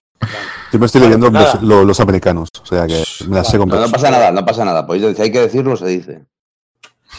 Yo 0.74 0.80
me 0.80 0.86
estoy 0.86 1.02
leyendo 1.02 1.30
pues 1.30 1.54
los, 1.56 1.64
lo- 1.64 1.84
los 1.84 2.00
americanos, 2.00 2.48
o 2.62 2.66
sea 2.66 2.88
que 2.88 3.04
me 3.28 3.36
las 3.36 3.50
sé 3.50 3.58
No, 3.58 3.66
no 3.66 3.92
pasa 3.92 4.10
nada, 4.10 4.32
no 4.32 4.46
pasa 4.46 4.64
nada. 4.64 4.88
Pues 4.88 5.02
si 5.18 5.22
hay 5.22 5.30
que 5.30 5.42
decirlo, 5.42 5.76
se 5.76 5.86
dice. 5.88 6.22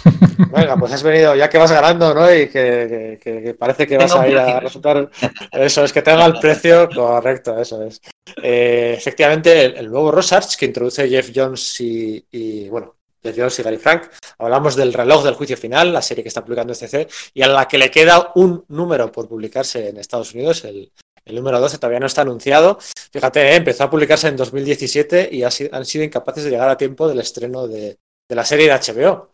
Venga, 0.50 0.74
pues 0.78 0.90
has 0.94 1.02
venido, 1.02 1.34
ya 1.36 1.50
que 1.50 1.58
vas 1.58 1.70
ganando, 1.70 2.14
¿no? 2.14 2.32
Y 2.34 2.48
que, 2.48 3.18
que- 3.22 3.42
que 3.42 3.52
parece 3.54 3.86
que 3.86 3.98
vas 3.98 4.14
a 4.16 4.26
ir 4.26 4.38
a 4.38 4.58
resultar. 4.58 5.10
Eso 5.52 5.84
es, 5.84 5.92
que 5.92 6.00
tenga 6.00 6.24
el 6.24 6.38
precio 6.40 6.88
correcto, 6.94 7.60
eso 7.60 7.82
es. 7.82 8.00
Eh, 8.42 8.94
efectivamente, 8.96 9.66
el, 9.66 9.76
el 9.76 9.90
nuevo 9.90 10.10
Rorschach 10.10 10.56
que 10.56 10.64
introduce 10.64 11.06
Jeff 11.06 11.30
Jones 11.34 11.78
y, 11.82 12.24
y, 12.32 12.70
bueno, 12.70 12.94
Jeff 13.22 13.36
Jones 13.36 13.58
y 13.58 13.76
Frank. 13.78 14.10
Hablamos 14.38 14.76
del 14.76 14.92
reloj 14.92 15.24
del 15.24 15.34
juicio 15.34 15.56
final, 15.56 15.92
la 15.92 16.02
serie 16.02 16.22
que 16.24 16.28
está 16.28 16.44
publicando 16.44 16.72
SC, 16.72 17.08
y 17.34 17.42
a 17.42 17.48
la 17.48 17.68
que 17.68 17.78
le 17.78 17.90
queda 17.90 18.32
un 18.34 18.64
número 18.68 19.10
por 19.12 19.28
publicarse 19.28 19.88
en 19.88 19.98
Estados 19.98 20.34
Unidos, 20.34 20.64
el, 20.64 20.90
número 21.26 21.60
12 21.60 21.78
todavía 21.78 22.00
no 22.00 22.06
está 22.06 22.22
anunciado. 22.22 22.78
Fíjate, 23.12 23.40
eh, 23.52 23.56
empezó 23.56 23.84
a 23.84 23.90
publicarse 23.90 24.28
en 24.28 24.36
2017 24.36 25.28
y 25.32 25.42
han 25.44 25.84
sido 25.84 26.04
incapaces 26.04 26.44
de 26.44 26.50
llegar 26.50 26.68
a 26.68 26.76
tiempo 26.76 27.06
del 27.08 27.20
estreno 27.20 27.68
de, 27.68 27.98
de 28.28 28.34
la 28.34 28.44
serie 28.44 28.66
de 28.66 28.72
HBO. 28.74 29.30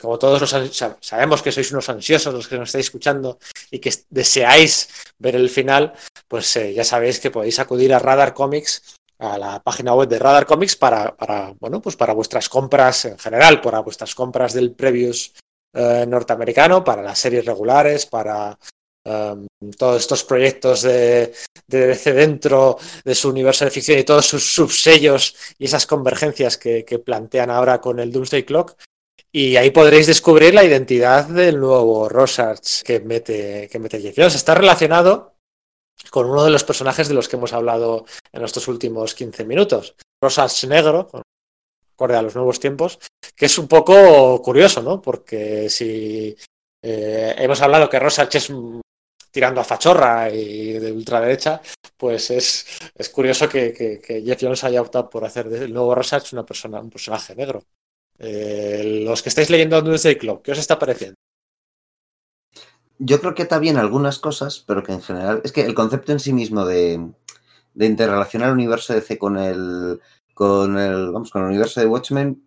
Como 0.00 0.18
todos 0.18 0.40
los 0.40 0.50
sabemos 1.00 1.42
que 1.42 1.52
sois 1.52 1.70
unos 1.70 1.88
ansiosos 1.88 2.32
los 2.32 2.48
que 2.48 2.56
nos 2.56 2.70
estáis 2.70 2.86
escuchando 2.86 3.38
y 3.70 3.78
que 3.78 3.90
es- 3.90 4.06
deseáis 4.08 4.88
ver 5.18 5.36
el 5.36 5.50
final, 5.50 5.92
pues 6.28 6.56
eh, 6.56 6.72
ya 6.72 6.82
sabéis 6.82 7.20
que 7.20 7.30
podéis 7.30 7.58
acudir 7.58 7.92
a 7.92 7.98
Radar 7.98 8.32
Comics, 8.32 8.96
a 9.22 9.38
la 9.38 9.62
página 9.62 9.94
web 9.94 10.08
de 10.08 10.18
Radar 10.18 10.46
Comics 10.46 10.74
para, 10.74 11.16
para, 11.16 11.54
bueno, 11.60 11.80
pues 11.80 11.94
para 11.94 12.12
vuestras 12.12 12.48
compras 12.48 13.04
en 13.04 13.18
general, 13.18 13.60
para 13.60 13.80
vuestras 13.80 14.14
compras 14.14 14.52
del 14.52 14.72
Previous 14.72 15.32
eh, 15.74 16.04
norteamericano, 16.08 16.82
para 16.82 17.02
las 17.02 17.20
series 17.20 17.44
regulares, 17.44 18.04
para 18.06 18.58
em, 19.04 19.46
todos 19.78 20.00
estos 20.00 20.24
proyectos 20.24 20.82
de, 20.82 21.32
de 21.68 21.94
dentro 22.12 22.78
de 23.04 23.14
su 23.14 23.28
universo 23.28 23.64
de 23.64 23.70
ficción 23.70 23.98
y 23.98 24.04
todos 24.04 24.26
sus 24.26 24.54
subsellos 24.54 25.36
y 25.56 25.66
esas 25.66 25.86
convergencias 25.86 26.58
que, 26.58 26.84
plantean 27.04 27.50
ahora 27.50 27.80
con 27.80 28.00
el 28.00 28.10
Doomsday 28.10 28.44
Clock. 28.44 28.74
Y 29.34 29.56
ahí 29.56 29.70
podréis 29.70 30.08
descubrir 30.08 30.52
la 30.52 30.64
identidad 30.64 31.26
del 31.26 31.58
nuevo 31.58 32.08
Rorschach 32.08 32.82
que 32.82 33.00
mete, 33.00 33.68
que 33.70 33.78
mete 33.78 34.00
Jeff 34.00 34.14
Jones. 34.16 34.34
Está 34.34 34.54
relacionado 34.54 35.31
con 36.10 36.28
uno 36.28 36.44
de 36.44 36.50
los 36.50 36.64
personajes 36.64 37.08
de 37.08 37.14
los 37.14 37.28
que 37.28 37.36
hemos 37.36 37.52
hablado 37.52 38.04
en 38.32 38.44
estos 38.44 38.68
últimos 38.68 39.14
15 39.14 39.44
minutos. 39.44 39.94
Rorschach 40.20 40.64
negro, 40.64 41.08
acorde 41.94 42.16
a 42.16 42.22
los 42.22 42.34
nuevos 42.34 42.60
tiempos, 42.60 42.98
que 43.36 43.46
es 43.46 43.58
un 43.58 43.68
poco 43.68 44.40
curioso, 44.42 44.82
¿no? 44.82 45.00
Porque 45.00 45.68
si 45.68 46.36
eh, 46.82 47.34
hemos 47.38 47.60
hablado 47.60 47.88
que 47.88 47.98
Rorschach 47.98 48.34
es 48.34 48.52
tirando 49.30 49.60
a 49.60 49.64
fachorra 49.64 50.30
y 50.30 50.72
de 50.74 50.92
ultraderecha, 50.92 51.60
pues 51.96 52.30
es, 52.30 52.66
es 52.94 53.08
curioso 53.08 53.48
que, 53.48 53.72
que, 53.72 53.98
que 53.98 54.22
Jeff 54.22 54.38
Jones 54.40 54.64
haya 54.64 54.82
optado 54.82 55.08
por 55.08 55.24
hacer 55.24 55.48
del 55.48 55.72
nuevo 55.72 55.94
Rorschach 55.94 56.32
una 56.32 56.44
persona, 56.44 56.80
un 56.80 56.90
personaje 56.90 57.34
negro. 57.34 57.64
Eh, 58.18 59.02
los 59.04 59.22
que 59.22 59.30
estáis 59.30 59.50
leyendo 59.50 59.80
Doomsday 59.80 60.16
Clock, 60.16 60.42
¿qué 60.42 60.52
os 60.52 60.58
está 60.58 60.78
pareciendo? 60.78 61.16
Yo 63.04 63.20
creo 63.20 63.34
que 63.34 63.42
está 63.42 63.58
bien 63.58 63.76
algunas 63.78 64.18
cosas, 64.18 64.62
pero 64.66 64.82
que 64.82 64.92
en 64.92 65.02
general. 65.02 65.40
Es 65.44 65.52
que 65.52 65.62
el 65.62 65.74
concepto 65.74 66.12
en 66.12 66.20
sí 66.20 66.32
mismo 66.32 66.64
de, 66.64 67.10
de 67.74 67.86
interrelacionar 67.86 68.48
el 68.50 68.54
universo 68.54 68.94
DC 68.94 69.18
con 69.18 69.36
el. 69.38 70.00
con 70.34 70.78
el. 70.78 71.10
vamos, 71.12 71.30
con 71.30 71.42
el 71.42 71.48
universo 71.48 71.80
de 71.80 71.86
Watchmen. 71.86 72.42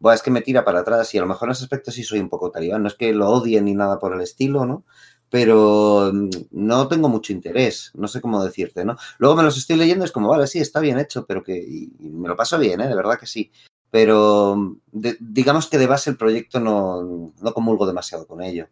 Buah, 0.00 0.14
es 0.14 0.22
que 0.22 0.30
me 0.30 0.40
tira 0.42 0.64
para 0.64 0.80
atrás 0.80 1.14
y 1.14 1.18
a 1.18 1.20
lo 1.22 1.26
mejor 1.28 1.48
en 1.48 1.52
ese 1.52 1.64
aspecto 1.64 1.90
sí 1.92 2.02
soy 2.04 2.20
un 2.20 2.28
poco 2.30 2.50
talibán. 2.50 2.82
No 2.82 2.88
es 2.88 2.94
que 2.94 3.12
lo 3.12 3.28
odie 3.30 3.60
ni 3.60 3.74
nada 3.74 3.98
por 3.98 4.14
el 4.14 4.20
estilo, 4.22 4.64
¿no? 4.66 4.84
Pero 5.30 6.10
mm, 6.12 6.30
no 6.52 6.88
tengo 6.88 7.08
mucho 7.08 7.32
interés, 7.32 7.92
no 7.94 8.08
sé 8.08 8.20
cómo 8.20 8.42
decirte, 8.44 8.84
¿no? 8.84 8.96
Luego 9.18 9.36
me 9.36 9.42
los 9.44 9.56
estoy 9.58 9.76
leyendo, 9.76 10.04
es 10.04 10.12
como, 10.12 10.28
vale, 10.28 10.46
sí, 10.46 10.58
está 10.58 10.80
bien 10.80 10.98
hecho, 10.98 11.26
pero 11.26 11.42
que 11.44 11.56
y- 11.58 11.92
y 12.00 12.08
me 12.10 12.28
lo 12.28 12.36
paso 12.36 12.58
bien, 12.58 12.80
¿eh? 12.80 12.88
De 12.88 12.94
verdad 12.96 13.18
que 13.20 13.26
sí. 13.26 13.50
Pero 13.90 14.56
mm, 14.56 14.76
de- 14.92 15.16
digamos 15.20 15.68
que 15.68 15.78
de 15.78 15.86
base 15.86 16.10
el 16.10 16.16
proyecto 16.16 16.58
no, 16.60 17.32
no 17.40 17.54
comulgo 17.54 17.86
demasiado 17.86 18.26
con 18.26 18.42
ello. 18.42 18.68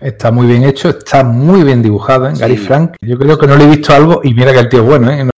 Está 0.00 0.30
muy 0.30 0.46
bien 0.46 0.64
hecho, 0.64 0.90
está 0.90 1.24
muy 1.24 1.64
bien 1.64 1.82
dibujado, 1.82 2.28
¿eh? 2.28 2.32
Gary 2.36 2.56
Sí. 2.56 2.64
Frank. 2.66 2.94
Yo 3.00 3.18
creo 3.18 3.36
que 3.38 3.46
no 3.46 3.56
le 3.56 3.64
he 3.64 3.68
visto 3.68 3.92
algo 3.92 4.20
y 4.22 4.32
mira 4.32 4.52
que 4.52 4.60
el 4.60 4.68
tío 4.68 4.80
es 4.80 4.86
bueno, 4.86 5.10
¿eh? 5.10 5.24
No 5.24 5.30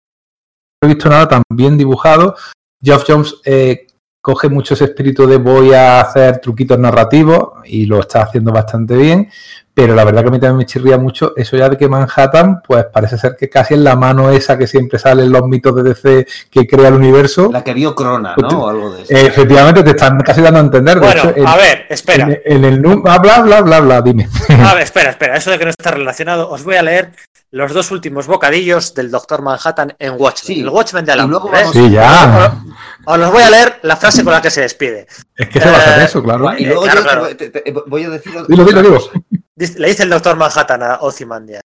he 0.82 0.86
visto 0.86 1.08
nada 1.08 1.28
tan 1.28 1.42
bien 1.50 1.78
dibujado. 1.78 2.34
Geoff 2.82 3.04
Jones 3.06 3.36
eh, 3.44 3.86
coge 4.22 4.48
mucho 4.48 4.74
ese 4.74 4.84
espíritu 4.84 5.26
de 5.26 5.38
voy 5.38 5.72
a 5.72 6.00
hacer 6.00 6.38
truquitos 6.40 6.78
narrativos 6.78 7.52
y 7.64 7.86
lo 7.86 8.00
está 8.00 8.22
haciendo 8.22 8.52
bastante 8.52 8.96
bien, 8.96 9.30
pero 9.82 9.94
la 9.94 10.04
verdad 10.04 10.20
que 10.22 10.28
a 10.28 10.30
mí 10.30 10.38
también 10.38 10.58
me 10.58 10.66
chirría 10.66 10.98
mucho 10.98 11.32
eso 11.36 11.56
ya 11.56 11.68
de 11.70 11.78
que 11.78 11.88
Manhattan, 11.88 12.60
pues 12.60 12.84
parece 12.92 13.16
ser 13.16 13.34
que 13.34 13.48
casi 13.48 13.72
es 13.74 13.80
la 13.80 13.96
mano 13.96 14.30
esa 14.30 14.58
que 14.58 14.66
siempre 14.66 14.98
sale 14.98 15.22
en 15.22 15.32
los 15.32 15.42
mitos 15.48 15.74
de 15.74 15.82
DC 15.82 16.26
que 16.50 16.66
crea 16.66 16.88
el 16.88 16.94
universo. 16.94 17.48
La 17.50 17.64
que 17.64 17.72
vio 17.72 17.94
Crona, 17.94 18.34
¿no? 18.36 18.48
O 18.48 18.68
algo 18.68 18.90
de 18.94 19.02
eso. 19.04 19.12
Eh, 19.14 19.26
efectivamente, 19.26 19.82
te 19.82 19.90
están 19.90 20.18
casi 20.20 20.42
dando 20.42 20.58
a 20.58 20.62
entender. 20.64 21.00
De 21.00 21.06
Bueno, 21.06 21.20
hecho, 21.30 21.32
en- 21.36 21.46
a 21.46 21.56
ver, 21.56 21.86
espera. 21.88 22.24
En, 22.44 22.64
en 22.64 22.64
el 22.66 23.02
ah, 23.06 23.18
bla, 23.18 23.40
bla, 23.40 23.62
bla, 23.62 23.80
bla, 23.80 24.02
dime. 24.02 24.28
A 24.64 24.74
ver, 24.74 24.82
espera, 24.84 25.10
espera. 25.10 25.36
Eso 25.36 25.50
de 25.50 25.58
que 25.58 25.64
no 25.64 25.70
está 25.70 25.90
relacionado, 25.92 26.50
os 26.50 26.62
voy 26.62 26.74
a 26.76 26.82
leer 26.82 27.12
los 27.52 27.72
dos 27.72 27.90
últimos 27.90 28.26
bocadillos 28.28 28.94
del 28.94 29.10
Doctor 29.10 29.42
Manhattan 29.42 29.94
en 29.98 30.12
Watchmen. 30.12 30.56
Sí. 30.56 30.60
El 30.60 30.68
Watchmen 30.68 31.04
de 31.04 31.12
Alan 31.12 31.28
luego 31.30 31.48
¿eh? 31.48 31.52
vamos- 31.54 31.72
Sí, 31.72 31.90
ya. 31.90 32.54
Os 33.06 33.18
los 33.18 33.32
voy 33.32 33.42
a 33.42 33.50
leer 33.50 33.78
la 33.82 33.96
frase 33.96 34.22
con 34.22 34.32
la 34.32 34.40
que 34.42 34.50
se 34.50 34.60
despide. 34.60 35.06
Es 35.34 35.48
que 35.48 35.58
se 35.58 35.68
va 35.68 35.76
a 35.76 35.78
hacer 35.80 36.00
Eh, 36.00 36.04
eso, 36.04 36.22
claro. 36.22 36.52
Y 36.58 36.66
luego 36.66 36.82
Claro, 36.82 36.98
yo 37.00 37.04
claro. 37.04 37.26
te- 37.36 37.48
te- 37.48 37.60
te- 37.62 37.72
voy 37.86 38.04
a 38.04 38.10
decir... 38.10 38.32
Dilo, 38.46 38.64
dilo, 38.64 38.82
dilo. 38.82 39.00
Le 39.60 39.88
dice 39.88 40.04
el 40.04 40.10
Doctor 40.10 40.36
Manhattan 40.36 40.82
a 40.82 40.94
Ozymandias. 41.02 41.62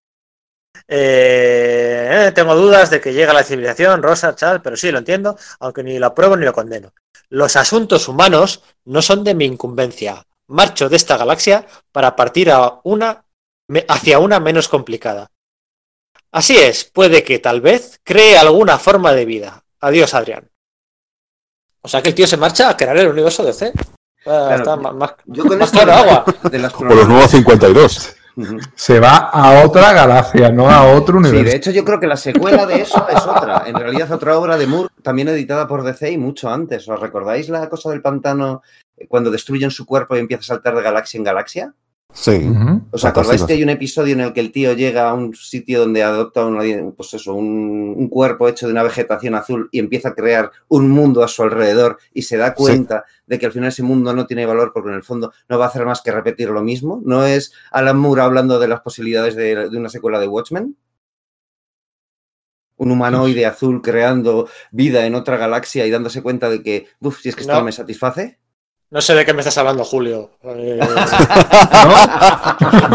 Eh, 0.88 2.08
eh, 2.10 2.32
tengo 2.34 2.56
dudas 2.56 2.90
de 2.90 3.00
que 3.00 3.12
llega 3.12 3.32
la 3.32 3.44
civilización, 3.44 4.02
Rosa, 4.02 4.34
Chal, 4.34 4.60
pero 4.60 4.76
sí, 4.76 4.90
lo 4.90 4.98
entiendo, 4.98 5.38
aunque 5.60 5.84
ni 5.84 6.00
lo 6.00 6.06
apruebo 6.06 6.36
ni 6.36 6.44
lo 6.44 6.52
condeno. 6.52 6.92
Los 7.28 7.54
asuntos 7.54 8.08
humanos 8.08 8.62
no 8.84 9.00
son 9.00 9.22
de 9.22 9.34
mi 9.34 9.44
incumbencia. 9.44 10.26
Marcho 10.48 10.88
de 10.88 10.96
esta 10.96 11.16
galaxia 11.16 11.66
para 11.92 12.16
partir 12.16 12.50
a 12.50 12.80
una, 12.82 13.24
hacia 13.88 14.18
una 14.18 14.40
menos 14.40 14.68
complicada. 14.68 15.30
Así 16.32 16.56
es, 16.56 16.84
puede 16.84 17.22
que 17.22 17.38
tal 17.38 17.60
vez 17.60 18.00
cree 18.02 18.36
alguna 18.36 18.76
forma 18.76 19.12
de 19.12 19.24
vida. 19.24 19.64
Adiós, 19.80 20.14
Adrián. 20.14 20.50
O 21.80 21.88
sea 21.88 22.02
que 22.02 22.08
el 22.08 22.14
tío 22.14 22.26
se 22.26 22.36
marcha 22.36 22.68
a 22.68 22.76
crear 22.76 22.96
el 22.96 23.08
universo 23.08 23.44
de 23.44 23.52
C. 23.52 23.72
está 24.24 24.76
más, 24.76 24.94
más- 24.94 25.14
Yo 25.26 25.44
con 25.46 25.58
más 25.58 25.72
esto 25.72 25.84
claro 25.84 26.02
de- 26.04 26.10
agua. 26.10 26.24
de 26.50 26.58
las 26.58 26.72
Por 26.72 26.94
los 26.94 27.08
nuevos 27.08 27.30
52. 27.30 28.16
Ujú. 28.36 28.58
Se 28.74 28.98
va 28.98 29.16
a 29.32 29.64
otra 29.64 29.92
galaxia, 29.92 30.50
no 30.50 30.68
a 30.68 30.92
otro 30.92 31.14
Sí, 31.20 31.28
universo. 31.28 31.50
de 31.50 31.56
hecho 31.56 31.70
yo 31.70 31.84
creo 31.84 32.00
que 32.00 32.08
la 32.08 32.16
secuela 32.16 32.66
de 32.66 32.80
eso 32.82 33.06
es 33.08 33.22
otra. 33.22 33.62
En 33.66 33.76
realidad 33.76 34.10
otra 34.10 34.36
obra 34.36 34.56
de 34.56 34.66
Moore, 34.66 34.88
también 35.02 35.28
editada 35.28 35.68
por 35.68 35.84
DC 35.84 36.10
y 36.10 36.18
mucho 36.18 36.50
antes. 36.50 36.88
¿Os 36.88 36.98
recordáis 36.98 37.48
la 37.48 37.68
cosa 37.68 37.90
del 37.90 38.02
pantano 38.02 38.62
eh, 38.96 39.06
cuando 39.06 39.30
destruyen 39.30 39.70
su 39.70 39.86
cuerpo 39.86 40.16
y 40.16 40.18
empieza 40.18 40.40
a 40.40 40.46
saltar 40.46 40.74
de 40.74 40.82
galaxia 40.82 41.18
en 41.18 41.24
galaxia? 41.24 41.74
Sí. 42.16 42.30
¿Os 42.92 43.04
acordáis 43.04 43.40
Fantástico. 43.40 43.46
que 43.48 43.52
hay 43.54 43.62
un 43.64 43.70
episodio 43.70 44.12
en 44.14 44.20
el 44.20 44.32
que 44.32 44.38
el 44.40 44.52
tío 44.52 44.72
llega 44.74 45.10
a 45.10 45.14
un 45.14 45.34
sitio 45.34 45.80
donde 45.80 46.04
adopta 46.04 46.46
una- 46.46 46.62
pues 46.96 47.12
eso, 47.12 47.34
un, 47.34 47.92
un 47.96 48.08
cuerpo 48.08 48.48
hecho 48.48 48.66
de 48.66 48.72
una 48.72 48.84
vegetación 48.84 49.34
azul 49.34 49.68
y 49.72 49.80
empieza 49.80 50.10
a 50.10 50.14
crear 50.14 50.52
un 50.68 50.88
mundo 50.90 51.24
a 51.24 51.28
su 51.28 51.42
alrededor 51.42 51.98
y 52.14 52.22
se 52.22 52.36
da 52.36 52.54
cuenta 52.54 53.04
de 53.26 53.38
que 53.40 53.46
al 53.46 53.52
final 53.52 53.68
ese 53.70 53.82
mundo 53.82 54.14
no 54.14 54.26
tiene 54.28 54.46
valor 54.46 54.70
porque 54.72 54.90
en 54.90 54.94
el 54.94 55.02
fondo 55.02 55.32
no 55.48 55.58
va 55.58 55.64
a 55.64 55.68
hacer 55.68 55.84
más 55.84 56.02
que 56.02 56.12
repetir 56.12 56.50
lo 56.50 56.62
mismo? 56.62 57.02
¿No 57.04 57.26
es 57.26 57.52
Alan 57.72 57.98
Moore 57.98 58.22
hablando 58.22 58.60
de 58.60 58.68
las 58.68 58.80
posibilidades 58.80 59.34
de, 59.34 59.68
de 59.68 59.76
una 59.76 59.88
secuela 59.88 60.20
de 60.20 60.28
Watchmen? 60.28 60.76
Un 62.76 62.90
humanoide 62.92 63.44
azul 63.46 63.82
creando 63.82 64.48
vida 64.70 65.04
en 65.06 65.14
otra 65.16 65.36
galaxia 65.36 65.84
y 65.86 65.90
dándose 65.90 66.22
cuenta 66.22 66.48
de 66.48 66.62
que, 66.62 66.86
uff, 67.00 67.20
si 67.20 67.28
es 67.28 67.34
que 67.34 67.42
esto 67.42 67.52
No. 67.54 67.58
no 67.60 67.64
me 67.66 67.72
satisface. 67.72 68.38
No 68.94 69.00
sé 69.00 69.12
de 69.14 69.24
qué 69.24 69.34
me 69.34 69.40
estás 69.40 69.58
hablando, 69.58 69.84
Julio. 69.84 70.30
Eh, 70.44 70.78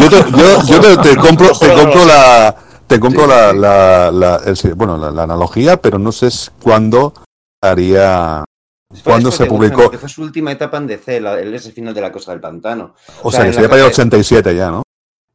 Yo 0.02 0.10
te, 0.10 0.32
yo, 0.32 0.64
yo 0.66 0.80
te, 0.80 0.98
te 1.10 1.16
compro, 1.18 1.50
te 1.60 1.74
compro 1.74 2.06
la, 2.06 2.56
te 2.88 3.00
compro 3.00 3.28
la, 3.28 3.52
la, 3.54 4.10
la- 4.12 4.42
el- 4.46 4.56
sí, 4.56 4.70
bueno, 4.72 4.98
la, 4.98 5.12
la 5.12 5.24
analogía, 5.24 5.76
pero 5.82 6.00
no 6.00 6.14
sé 6.14 6.30
cuándo 6.64 7.14
haría, 7.62 8.46
Fue 8.90 9.02
cuándo 9.04 9.30
se 9.32 9.46
publicó, 9.46 9.92
fue 9.92 10.08
su 10.10 10.22
última 10.22 10.54
etapa 10.54 10.78
en 10.78 10.88
DC, 10.88 11.20
la- 11.20 11.38
el 11.40 11.54
ese 11.54 11.72
final 11.74 11.94
de 11.94 12.02
la 12.02 12.12
Cosa 12.14 12.32
del 12.32 12.40
Pantano. 12.40 12.96
o 13.22 13.28
o 13.28 13.32
sea, 13.32 13.42
sea, 13.42 13.48
que 13.50 13.54
sería 13.56 13.70
para 13.70 13.82
el 13.82 13.88
que- 13.90 13.94
87 13.94 14.56
ya, 14.56 14.72
¿no? 14.72 14.84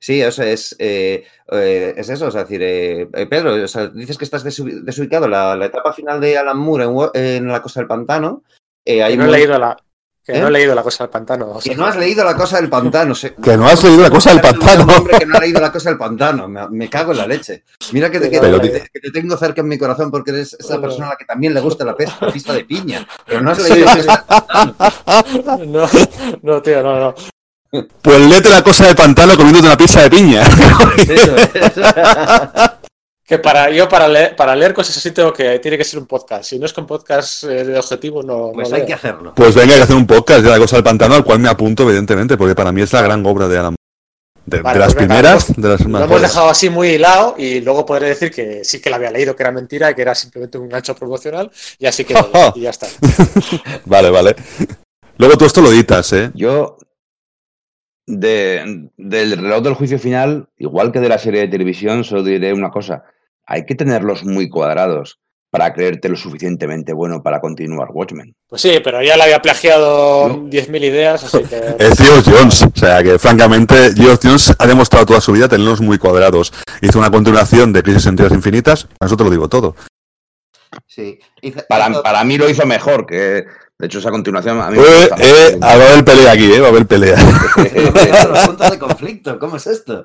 Sí, 0.01 0.23
o 0.23 0.33
sea, 0.33 0.47
es, 0.47 0.75
eh, 0.79 1.25
eh, 1.53 1.95
es 1.97 2.09
eso, 2.09 2.27
o 2.27 2.31
sea, 2.31 2.43
decir, 2.45 2.63
eh, 2.63 3.09
eh, 3.13 3.27
Pedro, 3.27 3.53
o 3.63 3.69
sea, 3.69 3.89
dices 3.89 4.17
que 4.19 4.25
estás 4.25 4.45
desubi- 4.45 4.83
desubicado. 4.83 5.29
La, 5.29 5.57
la 5.57 5.67
etapa 5.67 5.93
final 5.95 6.21
de 6.21 6.37
Alan 6.39 6.59
Moore 6.59 6.87
en, 7.15 7.49
La 7.49 7.61
Cosa 7.63 7.81
del 7.81 7.87
Pantano. 7.87 8.43
eh, 8.87 9.03
hay 9.03 9.17
no 9.17 9.25
he 9.25 9.31
leído 9.31 9.59
la, 9.59 9.77
que 10.25 10.33
¿Eh? 10.33 10.41
no 10.41 10.49
he 10.49 10.51
leído 10.51 10.75
la 10.75 10.83
cosa 10.83 11.05
del 11.05 11.11
pantano. 11.11 11.51
o 11.51 11.61
sea, 11.61 11.71
que 11.73 11.79
no 11.79 11.85
has 11.87 11.97
leído 11.97 12.25
La 12.25 12.35
Cosa 12.35 12.57
del 12.57 12.71
Pantano. 12.71 13.15
se- 13.15 13.35
Que 13.35 13.57
no 13.59 13.67
has 13.67 13.83
leído 13.85 14.01
la 14.03 14.11
cosa 14.11 14.31
del 14.31 14.41
pantano. 14.41 14.87
hombre 14.97 15.19
que 15.19 15.27
no 15.27 15.37
ha 15.37 15.41
leído 15.41 15.61
La 15.61 15.71
Cosa 15.71 15.91
del 15.91 15.99
Pantano. 15.99 16.49
Me, 16.49 16.67
me 16.71 16.89
cago 16.89 17.13
en 17.13 17.19
la 17.19 17.27
leche. 17.27 17.63
Mira 17.93 18.11
que 18.11 18.19
te, 18.21 18.31
que 18.31 18.41
Pero- 18.41 18.59
te- 18.61 18.89
que 18.93 19.01
te 19.01 19.11
tengo 19.11 19.37
cerca 19.37 19.61
en 19.61 19.69
mi 19.69 19.77
corazón 19.77 20.11
porque 20.11 20.31
eres 20.31 20.55
esa 20.55 20.69
Pero- 20.77 20.81
persona 20.83 21.07
a 21.09 21.11
la 21.11 21.17
que 21.17 21.27
también 21.27 21.53
le 21.53 21.61
gusta 21.61 21.85
la, 21.85 21.95
pista 21.95 22.53
de 22.55 22.65
piña. 22.65 23.07
Pero 23.27 23.43
no 23.43 23.51
has 23.51 23.59
Sí, 23.63 23.71
leído 23.71 23.85
La 23.87 23.97
Cosa 23.97 24.25
del 24.65 24.75
Pantano. 24.75 25.65
No, 25.67 25.89
no, 26.43 26.63
tío, 26.63 26.83
no, 26.83 26.99
no. 27.01 27.15
Pues 28.01 28.21
léete 28.21 28.49
la 28.51 28.63
cosa 28.63 28.87
del 28.87 28.95
pantano 28.97 29.35
comiéndote 29.37 29.67
una 29.67 29.77
pizza 29.77 30.03
de 30.03 30.11
piña. 30.11 30.43
Eso 30.97 31.37
es. 31.37 31.73
Que 33.27 33.39
para 33.39 33.71
yo 33.71 33.89
para 33.89 34.07
leer, 34.07 34.37
para 34.37 34.55
leer 34.55 34.75
cosas 34.75 34.99
así 34.99 35.11
tengo 35.11 35.33
que 35.33 35.59
tiene 35.59 35.79
que 35.79 35.85
ser 35.85 35.99
un 35.99 36.07
podcast. 36.07 36.45
Si 36.45 36.59
no 36.59 36.67
es 36.67 36.75
con 36.75 36.87
podcast 36.87 37.45
eh, 37.45 37.65
de 37.65 37.79
objetivo, 37.79 38.23
no. 38.23 38.51
Pues 38.53 38.69
no 38.69 38.75
hay 38.75 38.83
leo. 38.83 38.89
que 38.89 38.95
hacerlo. 38.95 39.33
Pues 39.35 39.55
venga, 39.55 39.73
hay 39.73 39.79
que 39.79 39.85
hacer 39.85 39.97
un 39.97 40.07
podcast 40.07 40.43
de 40.43 40.51
la 40.51 40.59
cosa 40.59 40.77
del 40.77 40.85
pantano, 40.85 41.15
al 41.15 41.25
cual 41.25 41.39
me 41.39 41.49
apunto, 41.49 41.85
evidentemente, 41.85 42.37
porque 42.37 42.55
para 42.55 42.71
mí 42.71 42.83
es 42.83 42.93
la 42.93 43.01
gran 43.01 43.25
obra 43.25 43.49
de 43.49 43.59
Alan. 43.59 43.77
De, 44.45 44.61
Vale, 44.61 44.75
de 44.75 44.81
las 44.81 44.93
pues 44.93 45.07
venga, 45.07 45.15
primeras, 45.15 45.45
pues 45.47 45.57
de 45.57 45.69
las 45.71 45.81
Lo 45.81 46.05
hemos 46.05 46.21
dejado 46.21 46.51
así 46.51 46.69
muy 46.69 46.89
hilado 46.89 47.35
y 47.39 47.63
luego 47.63 47.87
podré 47.87 48.09
decir 48.09 48.31
que 48.31 48.63
sí 48.63 48.79
que 48.83 48.91
la 48.91 48.97
había 48.97 49.11
leído, 49.11 49.35
que 49.35 49.43
era 49.43 49.53
mentira 49.53 49.91
y 49.91 49.95
que 49.95 50.03
era 50.03 50.15
simplemente 50.15 50.59
un 50.59 50.69
gancho 50.69 50.95
promocional 50.95 51.51
y 51.79 51.87
así 51.87 52.05
que 52.05 52.15
y 52.55 52.61
ya 52.61 52.69
está. 52.69 52.87
Vale, 53.87 54.11
vale. 54.11 54.37
Luego 55.17 55.39
tú 55.39 55.47
esto 55.47 55.63
lo 55.63 55.71
editas, 55.71 56.13
¿eh? 56.13 56.31
Yo, 56.35 56.77
de, 58.07 58.89
del 58.97 59.37
reloj 59.39 59.63
del 59.63 59.75
juicio 59.75 59.99
final, 59.99 60.49
igual 60.59 60.93
que 60.93 61.01
de 61.01 61.09
la 61.09 61.19
serie 61.19 61.41
de 61.43 61.49
televisión, 61.49 62.05
solo 62.05 62.23
diré 62.23 62.53
una 62.53 62.71
cosa. 62.71 63.05
Hay 63.47 63.65
que 63.67 63.75
tenerlos 63.75 64.25
muy 64.25 64.49
cuadrados 64.49 65.19
para 65.51 65.73
creerte 65.73 66.09
lo 66.09 66.17
suficientemente 66.17 66.93
bueno 66.93 67.23
para 67.23 67.41
continuar 67.41 67.89
Watchmen. 67.93 68.35
Pues 68.49 68.61
sí, 68.63 68.73
pero 68.83 69.01
ya 69.03 69.17
le 69.17 69.23
había 69.23 69.41
plagiado 69.41 70.29
No. 70.29 70.35
10.000 70.51 70.83
ideas, 70.85 71.23
así 71.25 71.45
que. 71.45 71.57
Es 71.79 71.97
Geoff 71.97 72.27
Jones. 72.29 72.63
O 72.63 72.73
sea 72.75 73.03
que, 73.05 73.19
francamente, 73.21 73.93
Geoff 73.95 74.19
Jones 74.23 74.53
ha 74.59 74.67
demostrado 74.67 75.07
toda 75.07 75.21
su 75.21 75.31
vida 75.33 75.49
tenerlos 75.49 75.81
muy 75.81 75.97
cuadrados. 75.99 76.53
Hizo 76.83 76.99
una 76.99 77.11
continuación 77.11 77.73
de 77.73 77.83
Crisis 77.85 78.07
en 78.07 78.17
Tierras 78.17 78.35
Infinitas. 78.35 78.89
Con 78.99 79.07
eso 79.07 79.17
te 79.17 79.25
lo 79.25 79.31
digo 79.31 79.49
todo. 79.49 79.77
Sí. 80.89 81.19
Hizo- 81.41 81.65
Para, 81.69 81.89
hizo- 81.89 82.03
para 82.03 82.25
mí 82.25 82.37
lo 82.37 82.51
hizo 82.51 82.67
mejor, 82.67 83.07
que 83.07 83.45
de 83.79 83.87
hecho 83.87 83.99
esa 83.99 84.11
continuación 84.11 84.61
a 84.61 84.71
mí 84.71 84.79
Eh, 84.79 84.81
me 84.81 85.01
gusta 85.01 85.17
eh, 85.19 85.45
mucho. 85.55 85.61
va 85.61 85.71
a 85.71 85.75
haber 85.75 86.05
pelea 86.05 86.33
aquí, 86.33 86.53
¿eh? 86.53 86.61
Va 86.61 86.67
a 86.67 86.71
haber 86.71 86.87
pelea. 86.87 87.17
los 88.29 88.39
puntos 88.47 88.71
de 88.71 88.79
conflicto. 88.79 89.39
¿Cómo 89.39 89.57
es 89.57 89.67
esto? 89.67 90.05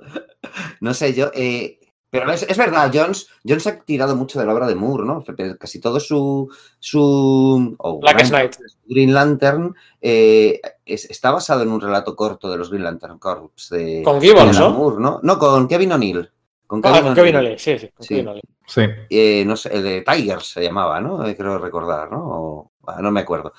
No 0.81 0.93
sé, 0.93 1.13
yo. 1.13 1.29
eh, 1.33 1.75
pero 2.11 2.31
es, 2.31 2.41
es 2.41 2.57
verdad, 2.57 2.89
Jones, 2.91 3.27
Jones 3.47 3.67
ha 3.67 3.79
tirado 3.81 4.15
mucho 4.15 4.39
de 4.39 4.45
la 4.47 4.53
obra 4.55 4.65
de 4.65 4.73
Moore, 4.73 5.05
¿no? 5.05 5.23
Casi 5.59 5.79
todo 5.79 5.99
su. 5.99 6.49
su 6.79 7.75
gran- 8.01 8.31
Night. 8.31 8.55
Green 8.87 9.13
Lantern 9.13 9.75
eh, 10.01 10.59
es- 10.85 11.07
está 11.09 11.29
basado 11.29 11.61
en 11.61 11.71
un 11.71 11.79
relato 11.79 12.15
corto 12.15 12.49
de 12.49 12.57
los 12.57 12.69
Green 12.71 12.83
Lantern 12.83 13.19
Corps. 13.19 13.69
De, 13.69 14.01
Con 14.03 14.19
Gibbons, 14.19 14.57
de 14.57 14.63
¿no? 14.63 14.71
Moore, 14.71 14.97
¿no? 14.99 15.19
No, 15.21 15.37
con 15.37 15.67
Kevin 15.67 15.91
O'Neill. 15.91 16.31
Con 16.65 16.81
Ah, 16.83 17.01
con 17.01 17.13
Kevin 17.15 17.35
O'Leary, 17.35 17.59
sí, 17.59 17.77
sí, 17.77 17.89
con 17.89 18.03
Sí. 18.05 18.15
Kevin. 18.15 18.41
Sí. 18.65 18.81
Eh, 19.09 19.43
no 19.45 19.55
sé, 19.55 19.69
el 19.75 19.83
de 19.83 20.01
Tigers 20.01 20.51
se 20.51 20.61
llamaba, 20.63 20.99
¿no? 21.01 21.25
Eh, 21.27 21.35
creo 21.35 21.57
recordar, 21.59 22.11
¿no? 22.11 22.19
O- 22.27 22.68
ah, 22.97 23.01
no 23.01 23.11
me 23.11 23.21
acuerdo. 23.21 23.53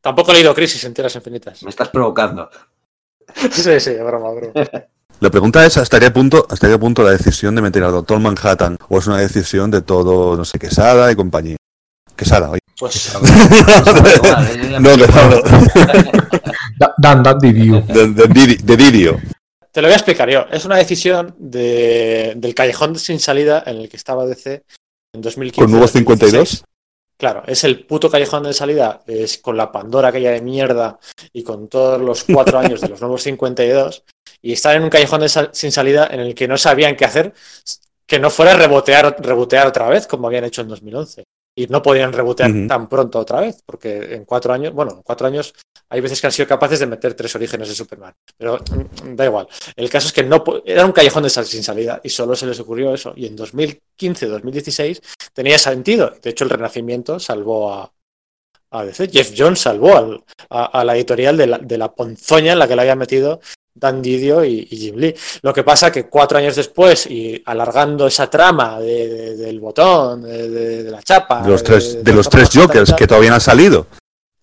Tampoco 0.00 0.30
he 0.30 0.34
leído 0.34 0.54
Crisis 0.54 0.84
en 0.84 0.92
Tierras 0.94 1.14
Infinitas. 1.16 1.62
Me 1.62 1.70
estás 1.70 1.88
provocando. 1.88 2.50
Sí, 3.50 3.80
sí, 3.80 3.94
broma, 3.94 4.30
broma. 4.32 4.52
La 5.20 5.30
pregunta 5.30 5.64
es 5.64 5.76
hasta 5.78 5.98
qué 5.98 6.10
punto, 6.10 6.46
hasta 6.50 6.68
qué 6.68 6.76
punto 6.76 7.02
la 7.02 7.12
decisión 7.12 7.54
de 7.54 7.62
meter 7.62 7.82
al 7.84 7.92
Doctor 7.92 8.18
Manhattan 8.20 8.76
o 8.88 8.98
es 8.98 9.06
una 9.06 9.16
decisión 9.18 9.70
de 9.70 9.80
todo, 9.80 10.36
no 10.36 10.44
sé, 10.44 10.58
Quesada 10.58 11.10
y 11.10 11.16
compañía. 11.16 11.56
Quesada, 12.16 12.50
oye. 12.50 12.60
Pues 12.78 13.14
No, 14.80 14.96
Quesada. 14.96 15.40
Da- 16.78 16.94
Dan, 16.98 17.22
that 17.22 17.36
did 17.40 17.56
you. 17.56 17.80
De, 17.86 18.08
de, 18.12 18.28
Didi- 18.28 18.58
de 18.62 18.76
Didio. 18.76 19.20
te 19.72 19.80
lo 19.80 19.88
voy 19.88 19.92
a 19.92 19.96
explicar 19.96 20.28
yo. 20.28 20.46
Es 20.50 20.64
una 20.64 20.76
decisión 20.76 21.34
de, 21.38 22.34
del 22.36 22.54
callejón 22.54 22.98
sin 22.98 23.20
salida 23.20 23.62
en 23.66 23.76
el 23.78 23.88
que 23.88 23.96
estaba 23.96 24.26
DC 24.26 24.64
en 25.14 25.20
2015. 25.22 25.60
Con 25.62 25.70
nuevos 25.70 25.92
2016. 25.92 26.48
52. 26.48 26.64
Claro, 27.16 27.42
es 27.46 27.62
el 27.64 27.86
puto 27.86 28.10
callejón 28.10 28.42
de 28.42 28.52
salida, 28.52 29.02
es 29.06 29.38
con 29.38 29.56
la 29.56 29.70
Pandora 29.70 30.08
aquella 30.08 30.32
de 30.32 30.42
mierda 30.42 30.98
y 31.32 31.44
con 31.44 31.68
todos 31.68 32.00
los 32.00 32.24
cuatro 32.24 32.58
años 32.58 32.80
de 32.80 32.88
los 32.88 33.00
nuevos 33.00 33.22
52, 33.22 34.04
y 34.42 34.52
están 34.52 34.76
en 34.76 34.82
un 34.84 34.90
callejón 34.90 35.20
de 35.20 35.28
sal- 35.28 35.50
sin 35.52 35.70
salida 35.70 36.08
en 36.10 36.20
el 36.20 36.34
que 36.34 36.48
no 36.48 36.58
sabían 36.58 36.96
qué 36.96 37.04
hacer, 37.04 37.32
que 38.06 38.18
no 38.18 38.30
fuera 38.30 38.54
rebotear, 38.56 39.16
rebotear 39.20 39.68
otra 39.68 39.88
vez, 39.88 40.06
como 40.06 40.26
habían 40.26 40.44
hecho 40.44 40.62
en 40.62 40.68
2011. 40.68 41.24
Y 41.56 41.66
no 41.68 41.82
podían 41.82 42.12
rebotear 42.12 42.50
tan 42.66 42.88
pronto 42.88 43.18
otra 43.20 43.40
vez, 43.40 43.62
porque 43.64 44.14
en 44.14 44.24
cuatro 44.24 44.52
años, 44.52 44.72
bueno, 44.74 44.92
en 44.96 45.02
cuatro 45.02 45.26
años 45.26 45.54
hay 45.88 46.00
veces 46.00 46.20
que 46.20 46.26
han 46.26 46.32
sido 46.32 46.48
capaces 46.48 46.80
de 46.80 46.86
meter 46.86 47.14
tres 47.14 47.34
orígenes 47.36 47.68
de 47.68 47.74
Superman, 47.74 48.12
pero 48.36 48.58
mm, 48.58 49.14
da 49.14 49.24
igual. 49.26 49.46
El 49.76 49.88
caso 49.88 50.08
es 50.08 50.12
que 50.12 50.24
no 50.24 50.42
era 50.64 50.84
un 50.84 50.92
callejón 50.92 51.22
de 51.22 51.30
sal- 51.30 51.46
sin 51.46 51.62
salida 51.62 52.00
y 52.02 52.08
solo 52.08 52.34
se 52.34 52.46
les 52.46 52.58
ocurrió 52.58 52.92
eso. 52.92 53.12
Y 53.16 53.26
en 53.26 53.36
2015-2016 53.36 55.00
tenía 55.32 55.58
sentido. 55.58 56.12
De 56.22 56.30
hecho, 56.30 56.44
el 56.44 56.50
Renacimiento 56.50 57.18
salvó 57.20 57.72
a, 57.72 57.92
a 58.70 58.84
DC. 58.84 59.08
Jeff 59.08 59.32
Jones 59.36 59.60
salvó 59.60 59.96
al- 59.96 60.24
a, 60.50 60.64
a 60.80 60.84
la 60.84 60.96
editorial 60.96 61.36
de 61.36 61.46
la, 61.46 61.58
de 61.58 61.78
la 61.78 61.94
ponzoña 61.94 62.52
en 62.52 62.58
la 62.58 62.66
que 62.68 62.74
le 62.76 62.82
había 62.82 62.96
metido 62.96 63.40
Dan 63.76 64.00
Didio 64.00 64.44
y, 64.44 64.68
y 64.70 64.76
Jim 64.76 64.96
Lee. 64.96 65.14
Lo 65.42 65.52
que 65.52 65.64
pasa 65.64 65.90
que 65.90 66.04
cuatro 66.08 66.38
años 66.38 66.54
después 66.54 67.06
y 67.08 67.42
alargando 67.44 68.06
esa 68.06 68.30
trama 68.30 68.78
de- 68.80 69.08
de- 69.08 69.36
del 69.36 69.58
botón, 69.60 70.22
de, 70.22 70.84
la 70.90 71.02
chapa, 71.02 71.42
De 71.42 71.48
los 71.50 71.62
tres, 71.62 72.04
de 72.04 72.12
los 72.12 72.28
Jokers 72.28 72.92
que 72.94 73.06
todavía 73.06 73.30
no 73.30 73.34
han 73.36 73.40
salido. 73.40 73.86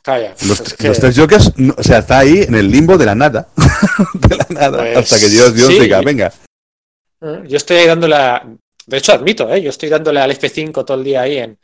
Calla, 0.02 0.34
Los, 0.48 0.60
es 0.60 0.74
que- 0.74 0.88
los 0.90 0.99
tres 0.99 1.18
Jokers, 1.18 1.53
no- 1.58 1.76
o 1.78 1.84
sea, 1.84 1.99
está 1.99 2.20
ahí 2.20 2.40
en 2.41 2.56
el 2.56 2.70
limbo 2.70 2.98
de 2.98 3.06
la 3.06 3.16
nada. 3.16 3.48
de 4.16 4.36
la 4.36 4.45
nada. 4.49 4.78
Pues, 4.80 4.98
hasta 4.98 5.20
que 5.20 5.30
Dios, 5.30 5.53
Dios 5.53 5.68
sí. 5.70 5.80
diga, 5.80 6.02
venga. 6.02 6.34
Eh, 7.22 7.44
Yo 7.48 7.58
estoy 7.58 7.78
ahí 7.78 7.88
dándole 7.88 8.16
a- 8.16 8.45
De 8.88 8.98
hecho, 8.98 9.14
admito, 9.14 9.48
¿eh? 9.53 9.62
yo 9.62 9.70
estoy 9.70 9.90
dándole 9.90 10.20
al 10.20 10.32
F5 10.32 10.84
todo 10.84 10.98
el 10.98 11.03
día 11.03 11.22
ahí 11.22 11.38
en 11.38 11.58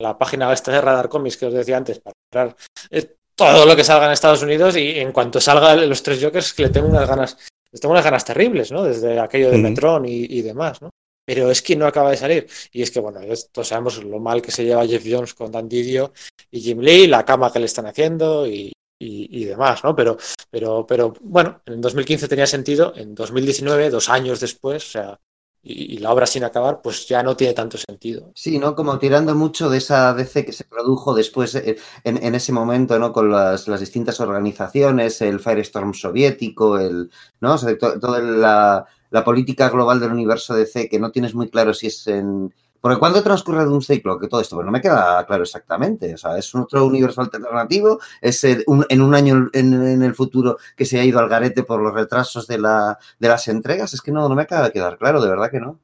la 0.00 0.18
página 0.18 0.52
esta 0.52 0.72
de 0.72 0.80
Radar 0.80 1.08
Comics 1.08 1.36
que 1.36 1.46
os 1.46 1.54
decía 1.54 1.76
antes 1.76 2.00
para 2.00 2.12
comprar 2.30 2.56
eh, 2.90 3.16
todo 3.46 3.66
lo 3.66 3.76
que 3.76 3.84
salga 3.84 4.06
en 4.06 4.12
Estados 4.12 4.42
Unidos 4.42 4.76
y 4.76 4.98
en 4.98 5.12
cuanto 5.12 5.40
salga 5.40 5.74
los 5.76 6.02
tres 6.02 6.22
Jokers 6.22 6.52
que 6.54 6.64
le 6.64 6.68
tengo 6.70 6.88
unas 6.88 7.08
ganas, 7.08 7.36
les 7.72 7.80
tengo 7.80 7.92
unas 7.92 8.04
ganas 8.04 8.24
terribles, 8.24 8.70
¿no? 8.72 8.82
Desde 8.84 9.18
aquello 9.18 9.50
de 9.50 9.56
Ujú. 9.56 9.62
Metron 9.64 10.06
y, 10.06 10.24
y 10.24 10.42
demás, 10.42 10.80
¿no? 10.82 10.90
Pero 11.24 11.50
es 11.50 11.62
que 11.62 11.76
no 11.76 11.86
acaba 11.86 12.10
de 12.10 12.16
salir. 12.16 12.48
Y 12.72 12.82
es 12.82 12.90
que, 12.90 12.98
bueno, 13.00 13.20
todos 13.52 13.68
sabemos 13.68 14.02
lo 14.02 14.18
mal 14.18 14.42
que 14.42 14.50
se 14.50 14.64
lleva 14.64 14.86
Jeff 14.86 15.04
Jones 15.08 15.34
con 15.34 15.52
Dan 15.52 15.68
Didio 15.68 16.12
y 16.50 16.60
Jim 16.60 16.80
Lee, 16.80 17.06
la 17.06 17.24
cama 17.24 17.52
que 17.52 17.60
le 17.60 17.66
están 17.66 17.86
haciendo 17.86 18.46
y, 18.46 18.72
y- 18.98 19.28
y 19.42 19.44
demás, 19.44 19.84
¿no? 19.84 19.94
Pero, 19.94 20.16
pero, 20.50 20.86
pero 20.86 21.12
bueno, 21.20 21.60
en 21.66 21.80
2015 21.80 22.26
tenía 22.28 22.46
sentido, 22.46 22.92
en 22.96 23.14
2019, 23.14 23.90
dos 23.90 24.08
años 24.08 24.40
después, 24.40 24.84
o 24.88 24.90
sea, 24.90 25.18
y, 25.62 25.98
la 25.98 26.12
obra 26.12 26.26
sin 26.26 26.44
acabar, 26.44 26.80
pues 26.82 27.06
ya 27.08 27.22
no 27.22 27.36
tiene 27.36 27.54
tanto 27.54 27.76
sentido. 27.78 28.32
Sí, 28.34 28.58
¿no? 28.58 28.74
Como 28.74 28.98
tirando 28.98 29.34
mucho 29.34 29.68
de 29.68 29.78
esa 29.78 30.14
DC 30.14 30.44
que 30.46 30.52
se 30.52 30.64
produjo 30.64 31.14
después 31.14 31.54
eh, 31.56 31.76
en, 32.04 32.22
en 32.24 32.34
ese 32.34 32.52
momento, 32.52 32.98
¿no? 32.98 33.12
Con 33.12 33.30
las, 33.30 33.68
las 33.68 33.80
distintas 33.80 34.20
organizaciones, 34.20 35.20
el 35.20 35.40
Firestorm 35.40 35.92
soviético, 35.94 36.78
el, 36.78 37.10
¿no? 37.40 37.54
O 37.54 37.58
sea, 37.58 37.76
to- 37.76 37.98
toda 38.00 38.20
la, 38.20 38.86
la 39.10 39.24
política 39.24 39.68
global 39.68 40.00
del 40.00 40.12
universo 40.12 40.54
DC 40.54 40.88
que 40.88 40.98
no 41.00 41.10
tienes 41.10 41.34
muy 41.34 41.50
claro 41.50 41.74
si 41.74 41.88
es 41.88 42.06
en... 42.06 42.54
Porque 42.80 42.98
¿cuándo 42.98 43.22
transcurre 43.22 43.64
Doomsday 43.64 44.00
Clock? 44.02 44.22
Que 44.22 44.28
todo 44.28 44.40
esto, 44.40 44.56
pues 44.56 44.64
no 44.66 44.72
me 44.72 44.80
queda 44.80 45.24
claro 45.26 45.42
exactamente. 45.42 46.14
O 46.14 46.18
sea, 46.18 46.38
es 46.38 46.54
otro 46.54 46.86
universo 46.86 47.20
alternativo, 47.20 48.00
es 48.20 48.42
un- 48.66 48.86
en 48.88 49.02
un 49.02 49.14
año 49.14 49.48
en, 49.52 49.74
en 49.74 50.02
el 50.02 50.14
futuro 50.14 50.56
que 50.76 50.84
se 50.86 50.98
ha 50.98 51.04
ido 51.04 51.18
al 51.18 51.28
garete 51.28 51.62
por 51.64 51.80
los 51.82 51.92
retrasos 51.94 52.46
de, 52.46 52.58
la, 52.58 52.98
de 53.18 53.28
las 53.28 53.48
entregas. 53.48 53.92
Es 53.94 54.00
que 54.00 54.12
no, 54.12 54.28
no 54.28 54.34
me 54.34 54.42
acaba 54.42 54.64
de 54.66 54.72
quedar 54.72 54.98
claro, 54.98 55.20
de 55.22 55.28
verdad 55.28 55.50
que 55.50 55.60
no. 55.60 55.78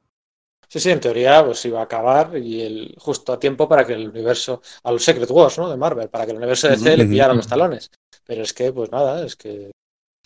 Sí, 0.69 0.79
sí, 0.81 0.89
en 0.91 0.99
teoría 0.99 1.45
pues 1.45 1.63
iba 1.65 1.79
a 1.79 1.83
acabar 1.83 2.37
y 2.37 2.61
el, 2.61 2.95
justo 2.99 3.31
a 3.31 3.39
tiempo 3.39 3.69
para 3.69 3.85
que 3.85 3.93
el 3.93 4.09
universo, 4.09 4.61
a 4.83 4.91
los 4.91 5.03
Secret 5.03 5.29
Wars, 5.31 5.57
¿no? 5.57 5.69
De 5.69 5.77
Marvel, 5.77 6.09
para 6.09 6.25
que 6.25 6.31
el 6.31 6.37
universo 6.37 6.67
de 6.67 6.73
DC 6.73 6.97
le 6.97 7.05
pillara 7.05 7.33
los 7.33 7.47
talones. 7.47 7.89
Pero 8.25 8.41
es 8.43 8.53
que, 8.53 8.73
pues 8.73 8.91
nada, 8.91 9.25
es 9.25 9.35
que 9.37 9.71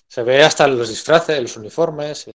se 0.07 0.23
ve 0.23 0.43
hasta 0.43 0.67
los 0.67 0.89
disfraces, 0.89 1.39
los 1.41 1.57
uniformes, 1.57 2.29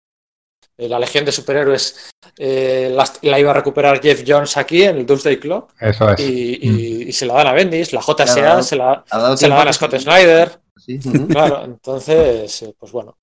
la 0.89 0.99
legión 0.99 1.25
de 1.25 1.33
superhéroes 1.33 2.11
eh, 2.39 2.95
la, 3.23 3.39
iba 3.39 3.51
a 3.51 3.55
recuperar 3.55 4.01
Jeff 4.01 4.23
Jones 4.27 4.57
aquí 4.57 4.83
en 4.85 4.97
el 4.99 5.07
Doomsday 5.07 5.39
Club 5.39 5.67
Eso 5.81 6.11
es. 6.11 6.21
y, 6.21 6.59
y- 6.63 7.03
y 7.09 7.13
se 7.13 7.27
la 7.27 7.35
dan 7.35 7.49
a 7.49 7.53
Bendis, 7.53 7.93
la 7.93 8.01
JSA 8.01 8.35
Claro. 8.35 8.63
se 8.63 8.77
la, 8.77 9.05
se 9.37 9.49
la 9.49 9.57
dan 9.57 9.69
a 9.69 9.71
que- 9.71 9.73
Scott 9.75 9.97
Snyder, 9.99 10.59
Sí, 10.77 10.99
claro, 11.29 11.65
entonces, 11.65 12.63
eh, 12.63 12.75
pues 12.79 12.91
bueno, 12.93 13.17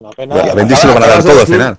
una 0.00 0.10
pena. 0.12 0.34
A 0.36 0.54
Bendy 0.54 0.76
se 0.76 0.86
lo 0.86 0.94
van 0.94 1.02
a 1.04 1.06
dar 1.08 1.24
todo 1.24 1.40
al 1.40 1.46
final. 1.46 1.78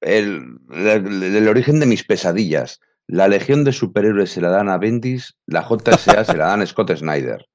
El, 0.00 0.58
el- 0.72 1.36
el 1.36 1.48
origen 1.48 1.80
de 1.80 1.86
mis 1.86 2.04
pesadillas. 2.04 2.80
La 3.06 3.28
legión 3.28 3.64
de 3.64 3.72
superhéroes 3.72 4.30
se 4.30 4.40
la 4.40 4.48
dan 4.48 4.70
a 4.70 4.78
Bendis, 4.78 5.34
la 5.46 5.62
JSA 5.68 6.24
se 6.24 6.36
la 6.36 6.46
dan 6.46 6.62
a 6.62 6.66
Scott 6.66 6.96
Snyder. 6.96 7.46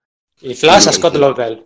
Y 0.42 0.54
Flash 0.54 0.88
a 0.90 0.92
Scott 0.94 1.16
Lobdell. 1.16 1.66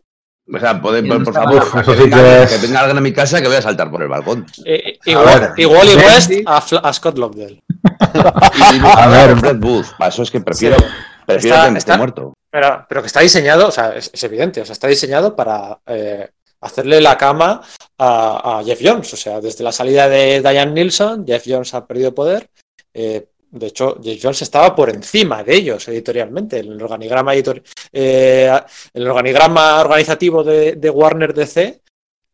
O 0.52 0.60
sea, 0.60 0.82
por, 0.82 0.98
Y 0.98 1.08
por- 1.08 1.24
por 1.24 1.34
favor, 1.34 1.72
que, 1.72 1.80
Eso 1.80 1.94
sí 1.96 2.02
venga, 2.04 2.18
que 2.18 2.44
es- 2.44 2.52
que 2.52 2.68
venga 2.68 2.80
alguien 2.82 2.98
a 2.98 3.02
mi 3.02 3.14
casa 3.14 3.42
que 3.42 3.48
voy 3.48 3.56
a 3.58 3.62
saltar 3.62 3.90
por 3.90 4.02
el 4.02 4.10
balcón. 4.10 4.46
Eh, 4.66 5.00
A 5.06 5.10
igual, 5.10 5.54
igual 5.58 5.88
y 5.90 5.96
West 5.96 6.32
a, 6.46 6.94
Scott 6.94 7.18
Lobdell. 7.18 7.62
Y 7.64 8.80
A 8.84 9.04
a 9.04 9.08
ver. 9.08 9.38
Fred 9.38 9.58
Booth. 9.58 9.88
Para 9.98 10.10
eso 10.10 10.24
es 10.24 10.32
que 10.32 10.42
prefiero, 10.42 10.78
Sí. 10.78 10.86
prefiero 11.26 11.56
Está- 11.56 11.66
que 11.68 11.72
me 11.72 11.80
esté 11.80 11.92
está- 11.92 11.98
muerto. 11.98 12.34
Pero, 12.52 12.86
pero 12.88 13.02
que 13.02 13.08
está 13.08 13.22
diseñado, 13.22 13.68
o 13.68 13.72
sea, 13.72 13.96
es, 13.96 14.12
es 14.14 14.24
evidente, 14.24 14.62
o 14.62 14.66
sea, 14.66 14.74
está 14.74 14.88
diseñado 14.88 15.36
para 15.36 15.80
eh, 15.88 16.30
hacerle 16.62 17.02
la 17.02 17.18
cama 17.18 17.62
a, 17.98 18.60
a 18.60 18.64
Jeff 18.64 18.80
Jones. 18.84 19.12
O 19.14 19.18
sea, 19.18 19.40
desde 19.42 19.64
la 19.64 19.72
salida 19.72 20.08
de 20.08 20.40
Diane 20.42 20.72
Nilsson, 20.72 21.26
Jeff 21.26 21.44
Jones 21.48 21.74
ha 21.74 21.86
perdido 21.88 22.14
poder. 22.14 22.48
Eh, 22.94 23.26
de 23.54 23.68
hecho, 23.68 24.00
Jeff 24.02 24.20
Jones 24.22 24.42
estaba 24.42 24.76
por 24.76 24.90
encima 24.90 25.44
de 25.44 25.56
ellos 25.56 25.88
editorialmente. 25.88 26.60
En 26.60 26.72
el 26.72 26.82
organigrama, 26.82 27.34
eh, 27.36 28.60
el 28.94 29.08
organigrama 29.08 29.82
organizativo 29.82 30.44
de, 30.44 30.90
Warner 30.90 31.34
DC, 31.34 31.82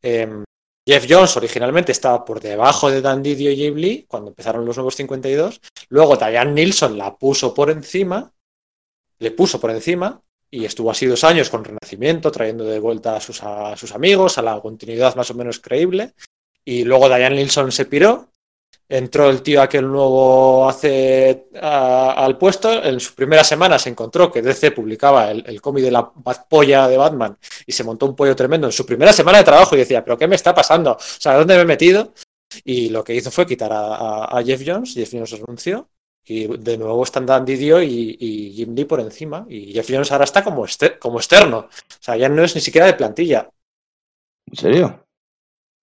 eh, 0.02 0.44
Jeff 0.88 1.06
Jones 1.08 1.38
originalmente 1.38 1.92
estaba 1.92 2.26
por 2.26 2.40
debajo 2.40 2.90
de 2.90 3.02
Dan 3.02 3.22
Didio 3.22 3.52
y 3.52 4.04
cuando 4.04 4.30
empezaron 4.30 4.66
los 4.66 4.78
nuevos 4.78 4.96
52. 4.96 5.62
Luego 5.90 6.16
Diane 6.16 6.52
Nilsson 6.52 6.98
la 6.98 7.16
puso 7.16 7.54
por 7.54 7.70
encima 7.70 8.32
le 9.20 9.32
puso 9.32 9.60
por 9.60 9.72
encima 9.72 10.22
y 10.50 10.66
estuvo 10.66 10.90
así 10.90 11.06
dos 11.06 11.24
años 11.24 11.50
con 11.50 11.64
Renacimiento, 11.64 12.32
trayendo 12.32 12.64
de 12.64 12.80
vuelta 12.80 13.16
a 13.16 13.22
sus, 13.22 13.44
a 13.44 13.78
sus 13.78 13.94
amigos, 13.94 14.38
a 14.38 14.42
la 14.42 14.60
continuidad 14.62 15.16
más 15.16 15.30
o 15.30 15.36
menos 15.36 15.60
creíble. 15.60 16.14
Y 16.66 16.84
luego 16.86 17.08
Diane 17.08 17.36
Nilsson 17.36 17.72
se 17.72 17.86
piró, 17.86 18.30
entró 18.90 19.30
el 19.30 19.42
tío 19.44 19.62
aquel 19.62 19.88
nuevo 19.88 20.68
hace 20.68 21.48
al 21.62 22.38
puesto. 22.38 22.84
En 22.84 23.00
su 23.00 23.14
primera 23.16 23.44
semana 23.44 23.78
se 23.80 23.90
encontró 23.90 24.32
que 24.32 24.42
DC 24.42 24.72
publicaba 24.72 25.32
el, 25.32 25.44
el 25.48 25.62
cómic 25.62 25.84
de 25.84 25.92
la 25.92 26.12
polla 26.12 26.88
de 26.88 26.98
Batman 26.98 27.38
y 27.66 27.72
se 27.72 27.84
montó 27.84 28.06
un 28.08 28.16
pollo 28.16 28.36
tremendo 28.36 28.68
en 28.68 28.74
su 28.74 28.86
primera 28.86 29.14
semana 29.14 29.38
de 29.40 29.44
trabajo 29.46 29.76
y 29.76 29.80
decía, 29.80 30.04
¿pero 30.04 30.18
qué 30.18 30.28
me 30.28 30.36
está 30.36 30.54
pasando? 30.54 30.94
O 30.94 30.98
sea, 31.00 31.36
¿dónde 31.36 31.56
me 31.56 31.62
he 31.62 31.66
metido? 31.66 32.14
Y 32.64 32.90
lo 32.90 33.04
que 33.04 33.14
hizo 33.16 33.30
fue 33.32 33.46
quitar 33.46 33.72
a, 33.72 34.26
a- 34.26 34.44
Jeff 34.44 34.62
Jones, 34.66 34.94
Jeff 34.96 35.10
Jones 35.12 35.32
renunció 35.32 35.88
y 36.26 36.48
de 36.58 36.78
nuevo 36.78 37.04
están 37.04 37.26
Dan 37.26 37.46
Didio 37.46 37.82
y, 37.82 38.18
y 38.20 38.52
Jim 38.54 38.76
Lee 38.76 38.86
por 38.86 39.00
encima. 39.00 39.46
Y 39.50 39.72
Jeff 39.74 39.88
Jones 39.90 40.12
ahora 40.12 40.26
está 40.26 40.44
como, 40.44 40.66
este- 40.66 40.98
como 41.00 41.20
externo. 41.20 41.60
O 41.60 41.70
sea, 42.00 42.18
ya 42.18 42.28
no 42.30 42.44
es 42.44 42.56
ni 42.56 42.62
siquiera 42.62 42.88
de 42.88 42.94
plantilla. 42.96 43.50
¿En 44.52 44.58
serio? 44.58 45.06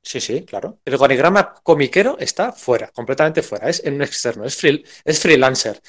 Sí, 0.06 0.20
sí, 0.20 0.44
claro. 0.44 0.78
El 0.84 0.94
organigrama 0.94 1.52
comiquero 1.64 2.16
está 2.20 2.52
fuera, 2.52 2.92
completamente 2.94 3.42
fuera. 3.42 3.68
Es 3.68 3.82
en 3.84 3.94
un 3.94 4.02
externo, 4.02 4.44
es, 4.44 4.54
free- 4.56 4.84
es 5.04 5.18
freelancer. 5.18 5.80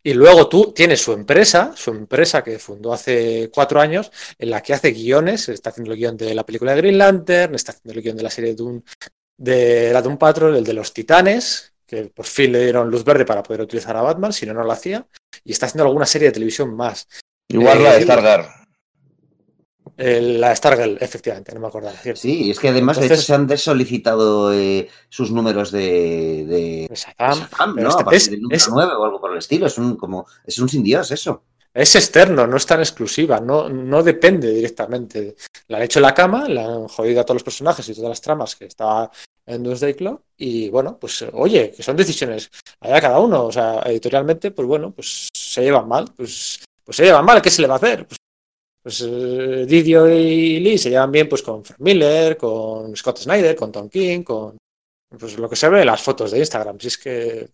Y 0.00 0.14
luego 0.14 0.48
tú 0.48 0.72
tienes 0.72 1.00
su 1.00 1.12
empresa, 1.12 1.72
su 1.74 1.90
empresa 1.90 2.44
que 2.44 2.60
fundó 2.60 2.92
hace 2.92 3.50
cuatro 3.52 3.80
años, 3.80 4.12
en 4.38 4.50
la 4.50 4.62
que 4.62 4.74
hace 4.74 4.92
guiones, 4.92 5.48
está 5.48 5.70
haciendo 5.70 5.90
el 5.92 5.98
guion 5.98 6.16
de 6.16 6.34
la 6.36 6.46
película 6.46 6.72
de 6.72 6.82
Green 6.82 6.98
Lantern, 6.98 7.54
está 7.56 7.72
haciendo 7.72 7.98
el 7.98 8.02
guion 8.04 8.16
de 8.16 8.22
la 8.22 8.30
serie 8.30 8.54
de 8.54 8.82
de 9.36 9.90
la 9.92 10.00
Doom 10.02 10.18
Patrol, 10.18 10.54
el 10.56 10.62
de 10.62 10.72
los 10.74 10.92
Titanes, 10.92 11.72
que 11.84 12.04
por 12.04 12.26
fin 12.26 12.52
le 12.52 12.62
dieron 12.62 12.88
luz 12.88 13.02
verde 13.02 13.24
para 13.24 13.42
poder 13.42 13.62
utilizar 13.62 13.96
a 13.96 14.02
Batman, 14.02 14.32
si 14.32 14.46
no, 14.46 14.54
no 14.54 14.62
lo 14.62 14.70
hacía, 14.70 15.04
y 15.42 15.50
está 15.50 15.66
haciendo 15.66 15.84
alguna 15.86 16.06
serie 16.06 16.28
de 16.28 16.32
televisión 16.32 16.76
más. 16.76 17.08
Igual 17.48 17.78
Eh, 17.78 17.82
la 17.82 17.92
de 17.94 18.02
Stargirl. 18.04 18.46
El- 19.96 20.40
la 20.40 20.54
Stargirl, 20.54 20.98
efectivamente, 21.00 21.52
no 21.54 21.60
me 21.60 21.66
acordaba. 21.68 21.96
¿cierto? 21.96 22.20
Sí, 22.20 22.50
es 22.50 22.58
que 22.58 22.68
además 22.68 22.96
de 22.96 23.04
Entonces- 23.04 23.24
hecho 23.24 23.26
se 23.26 23.34
han 23.34 23.46
desolicitado 23.46 24.52
eh, 24.52 24.88
sus 25.08 25.30
números 25.30 25.70
de, 25.70 26.44
de 26.46 26.88
Shazam, 26.94 27.38
Shazam, 27.48 27.76
¿no? 27.76 27.88
este- 27.88 28.02
A 28.02 28.04
partir 28.04 28.16
es- 28.16 28.30
del 28.30 28.40
número 28.42 28.56
es- 28.56 28.68
9 28.68 28.92
o 28.94 29.04
algo 29.04 29.20
por 29.20 29.32
el 29.32 29.38
estilo. 29.38 29.66
Es 29.66 29.78
un 29.78 29.96
como 29.96 30.26
es 30.44 30.58
un 30.58 30.68
sin 30.68 30.82
Dios 30.82 31.10
eso. 31.10 31.42
Es 31.72 31.94
externo, 31.96 32.46
no 32.46 32.56
es 32.56 32.66
tan 32.66 32.78
exclusiva, 32.78 33.40
no, 33.40 33.68
no 33.68 34.02
depende 34.04 34.48
directamente. 34.52 35.34
La 35.66 35.78
han 35.78 35.82
hecho 35.82 35.98
en 35.98 36.04
la 36.04 36.14
cama, 36.14 36.48
la 36.48 36.64
han 36.66 36.86
jodido 36.88 37.20
a 37.20 37.24
todos 37.24 37.36
los 37.36 37.42
personajes 37.42 37.88
y 37.88 37.94
todas 37.94 38.10
las 38.10 38.20
tramas 38.20 38.54
que 38.54 38.66
estaba 38.66 39.10
en 39.46 39.62
Doomsday 39.64 39.94
Club. 39.94 40.20
Y 40.36 40.68
bueno, 40.70 40.96
pues 41.00 41.24
oye, 41.32 41.72
que 41.76 41.82
son 41.82 41.96
decisiones 41.96 42.48
allá 42.80 43.00
cada 43.00 43.18
uno. 43.18 43.46
O 43.46 43.52
sea, 43.52 43.80
editorialmente, 43.86 44.52
pues 44.52 44.68
bueno, 44.68 44.92
pues 44.92 45.28
se 45.36 45.62
llevan 45.62 45.88
mal. 45.88 46.04
Pues, 46.16 46.60
pues 46.84 46.96
se 46.96 47.04
llevan 47.04 47.24
mal, 47.24 47.42
¿qué 47.42 47.50
se 47.50 47.62
le 47.62 47.66
va 47.68 47.74
a 47.74 47.78
hacer? 47.78 48.06
Pues, 48.06 48.18
pues 48.84 49.00
eh, 49.04 49.64
Didio 49.66 50.06
y 50.08 50.60
Lee 50.60 50.78
se 50.78 50.90
llevan 50.90 51.10
bien 51.10 51.28
pues 51.28 51.42
con 51.42 51.64
Frank 51.64 51.80
Miller, 51.80 52.36
con 52.36 52.94
Scott 52.94 53.18
Snyder, 53.18 53.56
con 53.56 53.72
Tom 53.72 53.88
King, 53.88 54.22
con 54.22 54.56
pues 55.18 55.38
lo 55.38 55.48
que 55.48 55.56
se 55.56 55.68
ve 55.70 55.80
en 55.80 55.86
las 55.86 56.02
fotos 56.02 56.30
de 56.30 56.38
Instagram. 56.38 56.78
Si 56.78 56.88
es 56.88 56.98
que. 56.98 57.48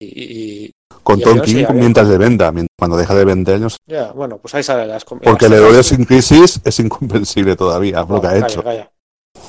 Y, 0.00 0.64
y- 0.66 0.70
Con 1.02 1.20
Y 1.20 1.22
Tom 1.22 1.38
sí, 1.44 1.54
King 1.54 1.66
mientras 1.74 2.08
de 2.08 2.18
venda. 2.18 2.52
Cuando 2.76 2.96
deja 2.96 3.14
de 3.14 3.24
vender, 3.24 3.60
sé. 3.70 3.76
ya, 3.86 4.10
bueno, 4.12 4.38
pues 4.38 4.54
ahí 4.54 4.62
salen 4.64 4.88
las 4.88 5.04
Porque 5.04 5.46
el 5.46 5.52
las- 5.52 5.60
héroe 5.60 5.82
sin 5.84 6.04
crisis 6.04 6.60
es 6.64 6.80
incomprensible 6.80 7.54
todavía, 7.56 8.04
lo 8.08 8.20
que 8.20 8.26
ha 8.26 8.30
Calla, 8.32 8.46
hecho. 8.46 8.62
calla. 8.64 8.90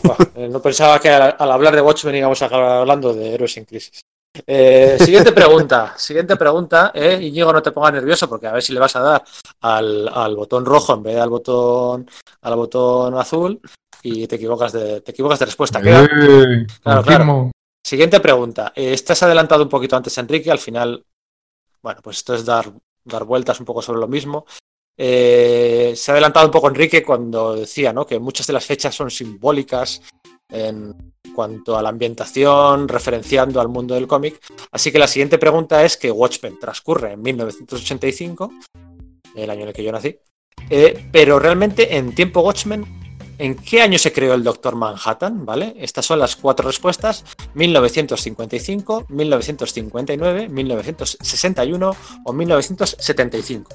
Buah, 0.03 0.17
eh, 0.35 0.47
no 0.49 0.61
pensaba 0.61 0.99
que 0.99 1.09
al, 1.09 1.35
al 1.39 1.51
hablar 1.51 1.75
de 1.75 1.81
Watchmen 1.81 2.15
íbamos 2.15 2.41
a 2.41 2.45
acabar 2.45 2.77
hablando 2.79 3.13
de 3.13 3.33
héroes 3.33 3.53
sin 3.53 3.65
crisis. 3.65 4.01
Eh, 4.45 4.97
siguiente 4.99 5.31
pregunta, 5.31 5.93
siguiente 5.97 6.35
pregunta. 6.35 6.91
Eh, 6.93 7.19
Íñigo, 7.21 7.53
no 7.53 7.61
te 7.61 7.71
pongas 7.71 7.93
nervioso 7.93 8.27
porque 8.27 8.47
a 8.47 8.53
ver 8.53 8.63
si 8.63 8.73
le 8.73 8.79
vas 8.79 8.95
a 8.95 9.01
dar 9.01 9.23
al, 9.61 10.07
al 10.07 10.35
botón 10.35 10.65
rojo 10.65 10.93
en 10.93 11.03
vez 11.03 11.15
de 11.15 11.21
al 11.21 11.29
botón, 11.29 12.09
al 12.41 12.55
botón 12.55 13.17
azul 13.17 13.59
y 14.03 14.27
te 14.27 14.35
equivocas 14.35 14.71
de, 14.71 15.01
te 15.01 15.11
equivocas 15.11 15.39
de 15.39 15.45
respuesta. 15.45 15.79
Eh, 15.79 16.65
Claro, 16.81 17.03
confirmo. 17.03 17.51
Siguiente 17.83 18.19
pregunta. 18.19 18.71
Eh, 18.75 18.93
Estás 18.93 19.21
adelantado 19.23 19.63
un 19.63 19.69
poquito 19.69 19.95
antes, 19.95 20.17
Enrique. 20.17 20.51
Al 20.51 20.59
final, 20.59 21.05
bueno, 21.81 22.01
pues 22.03 22.17
esto 22.17 22.35
es 22.35 22.45
dar, 22.45 22.71
dar 23.03 23.23
vueltas 23.23 23.59
un 23.59 23.65
poco 23.65 23.81
sobre 23.81 23.99
lo 23.99 24.07
mismo. 24.07 24.45
Eh, 24.97 25.93
se 25.95 26.11
ha 26.11 26.13
adelantado 26.13 26.45
un 26.45 26.51
poco 26.51 26.67
Enrique 26.67 27.03
cuando 27.03 27.55
decía 27.55 27.91
¿no? 27.93 28.05
que 28.05 28.17
muchas 28.19 28.47
de 28.47 28.53
las 28.53 28.65
fechas 28.65 28.95
son 28.95 29.11
simbólicas 29.11 30.01
en 30.49 31.13
cuanto 31.35 31.77
a 31.77 31.81
la 31.81 31.89
ambientación, 31.89 32.87
referenciando 32.87 33.59
al 33.61 33.67
mundo 33.67 33.93
del 33.93 34.07
cómic. 34.07 34.39
Así 34.71 34.91
que 34.91 34.99
la 34.99 35.07
siguiente 35.07 35.37
pregunta 35.37 35.83
es 35.83 35.97
que 35.97 36.09
Watchmen 36.09 36.57
transcurre 36.59 37.11
en 37.11 37.21
1985, 37.21 38.51
el 39.35 39.49
año 39.49 39.63
en 39.63 39.67
el 39.67 39.73
que 39.73 39.83
yo 39.83 39.91
nací, 39.91 40.17
eh, 40.69 41.07
pero 41.11 41.37
realmente 41.37 41.97
en 41.97 42.15
tiempo 42.15 42.41
Watchmen, 42.41 42.85
¿en 43.37 43.55
qué 43.55 43.81
año 43.81 43.99
se 43.99 44.13
creó 44.13 44.33
el 44.33 44.43
Doctor 44.43 44.75
Manhattan? 44.75 45.45
¿Vale? 45.45 45.75
Estas 45.77 46.05
son 46.05 46.19
las 46.19 46.35
cuatro 46.35 46.65
respuestas. 46.67 47.23
1955, 47.53 49.05
1959, 49.09 50.49
1961 50.49 51.95
o 52.23 52.33
1975. 52.33 53.69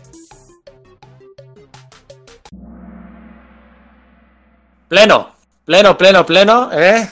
Pleno, 4.89 5.31
pleno, 5.65 5.97
pleno, 5.97 6.27
pleno, 6.27 6.73
¿eh? 6.73 7.09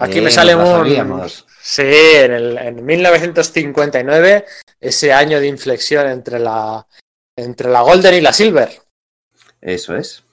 Aquí 0.00 0.18
Eh, 0.18 0.22
me 0.22 0.30
sale 0.30 0.54
nos 0.54 0.88
la 0.88 1.04
un... 1.04 1.30
Sí, 1.62 1.82
en, 1.82 2.32
el, 2.32 2.58
en 2.58 2.84
1959, 2.84 4.46
ese 4.80 5.12
año 5.12 5.38
de 5.40 5.46
inflexión 5.46 6.08
entre 6.08 6.38
la, 6.38 6.86
entre 7.36 7.68
la 7.68 7.82
Golden 7.82 8.14
y 8.14 8.20
la 8.22 8.32
Silver. 8.32 8.70
Eso 9.60 9.94
es. 9.94 10.24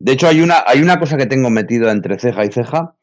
De 0.00 0.12
hecho, 0.12 0.26
hay 0.26 0.40
una, 0.40 0.64
hay 0.66 0.82
una 0.82 0.98
cosa 0.98 1.16
que 1.16 1.26
tengo 1.26 1.50
metido 1.50 1.88
entre 1.88 2.18
ceja 2.18 2.44
y 2.44 2.50
ceja, 2.50 2.96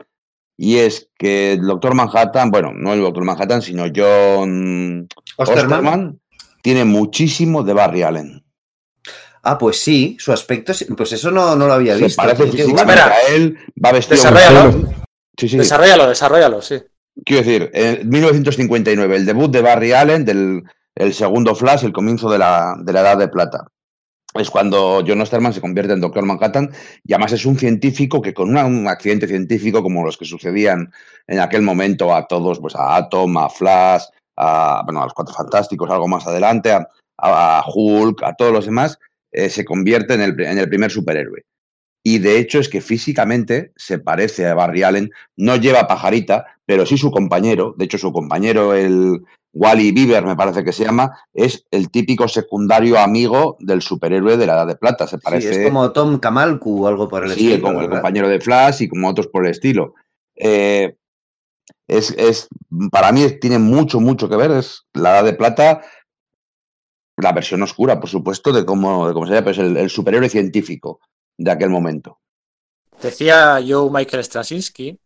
y 0.57 0.79
es 0.79 1.09
que 1.17 1.53
el 1.53 1.61
Doctor 1.61 1.95
Manhattan, 1.95 2.51
bueno, 2.51 2.73
no 2.73 2.93
el 2.93 3.01
Doctor 3.01 3.23
Manhattan, 3.23 3.61
sino 3.61 3.85
John 3.95 5.07
Osterman. 5.37 5.71
Osterman, 5.71 6.19
tiene 6.61 6.83
muchísimo 6.83 7.63
de 7.63 7.73
Barry 7.73 8.03
Allen. 8.03 8.43
Ah, 9.43 9.57
pues 9.57 9.79
sí, 9.79 10.17
su 10.19 10.33
aspecto, 10.33 10.73
sí, 10.73 10.85
pues 10.97 11.13
eso 11.13 11.31
no, 11.31 11.55
no 11.55 11.67
lo 11.67 11.73
había 11.73 11.95
Se 11.95 12.03
visto. 12.03 12.21
parece 12.21 12.47
físicamente 12.47 13.01
a 13.01 13.19
él, 13.29 13.57
va 13.83 13.93
vestido 13.93 14.21
Sí, 15.37 15.47
sí. 15.47 15.57
Desarrollalo, 15.57 16.07
desarrollalo, 16.07 16.61
sí. 16.61 16.81
Quiero 17.25 17.43
decir, 17.43 17.71
en 17.73 18.09
1959, 18.09 19.15
el 19.15 19.25
debut 19.25 19.51
de 19.51 19.61
Barry 19.61 19.91
Allen, 19.93 20.25
del 20.25 20.63
el 20.95 21.13
segundo 21.13 21.53
Flash, 21.53 21.83
el 21.83 21.93
comienzo 21.93 22.29
de 22.29 22.39
la, 22.39 22.75
de 22.79 22.91
la 22.93 23.01
Edad 23.01 23.17
de 23.17 23.27
Plata. 23.27 23.67
Es 24.33 24.49
cuando 24.49 25.03
John 25.07 25.21
Osterman 25.21 25.53
se 25.53 25.61
convierte 25.61 25.93
en 25.93 26.01
Doctor 26.01 26.25
Manhattan 26.25 26.71
y 27.03 27.13
además 27.13 27.31
es 27.33 27.45
un 27.45 27.57
científico 27.57 28.21
que 28.21 28.33
con 28.33 28.49
una- 28.49 28.65
un 28.65 28.87
accidente 28.87 29.27
científico 29.27 29.81
como 29.83 30.03
los 30.03 30.17
que 30.17 30.25
sucedían 30.25 30.91
en 31.27 31.39
aquel 31.39 31.61
momento 31.61 32.13
a 32.13 32.27
todos, 32.27 32.59
pues 32.59 32.75
a 32.75 32.95
Atom, 32.97 33.37
a 33.37 33.49
Flash, 33.49 34.03
a, 34.35 34.81
bueno, 34.85 35.01
a 35.01 35.05
los 35.05 35.13
Cuatro 35.13 35.33
Fantásticos, 35.33 35.89
algo 35.89 36.07
más 36.07 36.25
adelante, 36.27 36.71
a, 36.71 36.87
a 37.17 37.63
Hulk, 37.73 38.23
a 38.23 38.33
todos 38.35 38.51
los 38.51 38.65
demás, 38.65 38.99
eh, 39.31 39.49
se 39.49 39.65
convierte 39.65 40.13
en 40.15 40.21
el, 40.21 40.39
en 40.41 40.57
el 40.59 40.69
primer 40.69 40.91
superhéroe. 40.91 41.43
Y 42.09 42.19
de 42.19 42.39
hecho 42.39 42.59
es 42.59 42.69
que 42.69 42.79
físicamente 42.79 43.73
se 43.75 43.99
parece 43.99 44.47
a 44.47 44.53
Barry 44.53 44.81
Allen, 44.81 45.11
no 45.35 45.57
lleva 45.57 45.89
pajarita, 45.89 46.45
pero 46.65 46.85
sí 46.85 46.97
su 46.97 47.11
compañero, 47.11 47.75
de 47.77 47.83
hecho 47.83 47.97
su 47.97 48.13
compañero, 48.13 48.73
el 48.73 49.25
Wally 49.51 49.91
Bieber, 49.91 50.25
me 50.25 50.37
parece 50.37 50.63
que 50.63 50.71
se 50.71 50.85
llama, 50.85 51.19
es 51.33 51.65
el 51.69 51.91
típico 51.91 52.29
secundario 52.29 52.97
amigo 52.97 53.57
del 53.59 53.81
superhéroe 53.81 54.37
de 54.37 54.45
la 54.47 54.53
Edad 54.53 54.67
de 54.67 54.77
Plata. 54.77 55.05
Se 55.05 55.17
Sí, 55.17 55.21
parece 55.21 55.51
es 55.51 55.67
como 55.67 55.91
Tom 55.91 56.17
Kamalku 56.19 56.85
o 56.85 56.87
algo 56.87 57.09
por 57.09 57.25
el 57.25 57.31
sí, 57.33 57.51
estilo. 57.51 57.67
como 57.67 57.81
el 57.81 57.89
compañero 57.89 58.29
de 58.29 58.39
Flash 58.39 58.83
y 58.83 58.87
como 58.87 59.09
otros 59.09 59.27
por 59.27 59.43
el 59.43 59.51
estilo. 59.51 59.93
Eh, 60.37 60.95
es, 61.89 62.11
es, 62.11 62.47
para 62.89 63.11
mí 63.11 63.25
tiene 63.41 63.59
mucho, 63.59 63.99
mucho 63.99 64.29
que 64.29 64.37
ver. 64.37 64.51
Es 64.51 64.85
la 64.93 65.09
Edad 65.09 65.25
de 65.25 65.33
Plata, 65.33 65.81
la 67.17 67.33
versión 67.33 67.63
oscura, 67.63 67.99
por 67.99 68.09
supuesto, 68.09 68.53
de 68.53 68.63
cómo, 68.65 69.09
de 69.09 69.13
cómo 69.13 69.27
se 69.27 69.33
llama, 69.33 69.43
pero 69.43 69.61
es 69.61 69.71
el, 69.71 69.75
el 69.75 69.89
superhéroe 69.89 70.29
científico 70.29 71.01
de 71.37 71.51
aquel 71.51 71.69
momento. 71.69 72.19
Decía 73.01 73.59
Joe 73.65 73.89
Michael 73.91 74.23
Straczynski 74.23 74.99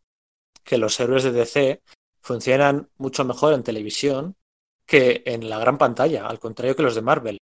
que 0.64 0.78
los 0.78 1.00
héroes 1.00 1.24
de 1.24 1.32
DC 1.32 1.82
funcionan 2.22 2.90
mucho 2.98 3.26
mejor 3.26 3.54
en 3.54 3.64
televisión 3.64 4.36
que 4.86 5.24
en 5.26 5.50
la 5.50 5.60
gran 5.60 5.78
pantalla, 5.78 6.28
al 6.28 6.40
contrario 6.40 6.76
que 6.76 6.84
los 6.84 6.96
de 6.96 7.02
Marvel. 7.02 7.38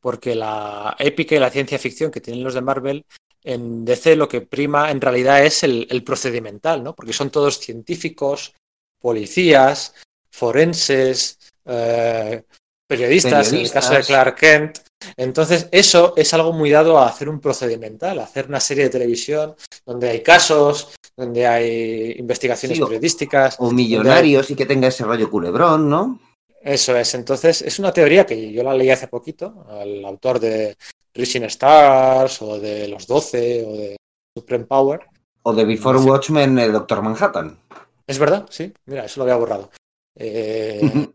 Porque 0.00 0.34
la 0.34 0.96
épica 0.98 1.34
y 1.34 1.38
la 1.38 1.50
ciencia 1.50 1.78
ficción 1.78 2.10
que 2.10 2.20
tienen 2.20 2.42
los 2.42 2.54
de 2.54 2.62
Marvel, 2.62 3.04
en 3.42 3.84
DC 3.84 4.16
lo 4.16 4.28
que 4.28 4.40
prima 4.40 4.90
en 4.90 5.00
realidad 5.00 5.44
es 5.44 5.62
el, 5.62 5.86
el 5.90 6.02
procedimental, 6.04 6.82
¿no? 6.82 6.94
Porque 6.94 7.12
son 7.12 7.30
todos 7.30 7.58
científicos, 7.58 8.54
policías, 8.98 9.94
forenses, 10.30 11.38
eh, 11.64 12.44
periodistas, 12.86 13.32
en 13.32 13.38
el 13.38 13.44
Periodistas. 13.46 13.84
caso 13.84 13.94
de 13.98 14.04
Clark 14.04 14.36
Kent. 14.36 14.78
Entonces, 15.16 15.68
eso 15.72 16.14
es 16.16 16.32
algo 16.34 16.52
muy 16.52 16.70
dado 16.70 16.98
a 16.98 17.06
hacer 17.08 17.28
un 17.28 17.40
procedimental, 17.40 18.18
a 18.18 18.24
hacer 18.24 18.46
una 18.48 18.60
serie 18.60 18.84
de 18.84 18.90
televisión 18.90 19.54
donde 19.86 20.10
hay 20.10 20.22
casos, 20.22 20.92
donde 21.16 21.46
hay 21.46 22.12
investigaciones 22.18 22.76
Sí, 22.78 22.82
o- 22.82 22.86
periodísticas. 22.86 23.56
O 23.58 23.68
hay- 23.68 23.74
millonarios 23.74 24.50
y 24.50 24.54
que 24.56 24.66
tenga 24.66 24.88
ese 24.88 25.04
rollo 25.04 25.30
culebrón, 25.30 25.88
¿no? 25.88 26.20
Eso 26.62 26.94
es. 26.96 27.14
Entonces, 27.14 27.62
es 27.62 27.78
una 27.78 27.92
teoría 27.92 28.26
que 28.26 28.52
yo 28.52 28.62
la 28.62 28.74
leí 28.74 28.90
hace 28.90 29.08
poquito, 29.08 29.64
al 29.70 30.04
autor 30.04 30.38
de 30.38 30.76
Rising 31.14 31.42
Stars, 31.44 32.42
o 32.42 32.58
de 32.60 32.86
Los 32.88 33.06
Doce, 33.06 33.64
o 33.66 33.72
de 33.72 33.96
Supreme 34.36 34.64
Power. 34.64 35.00
O 35.42 35.54
de 35.54 35.64
Before 35.64 35.98
Sí. 35.98 36.04
Watchmen, 36.08 36.58
el 36.58 36.72
Doctor 36.72 37.00
Manhattan. 37.02 37.58
¿Es 38.06 38.18
verdad? 38.18 38.46
Sí, 38.50 38.72
mira, 38.84 39.06
eso 39.06 39.20
lo 39.20 39.24
había 39.24 39.36
borrado. 39.36 39.70
Eh, 40.16 40.80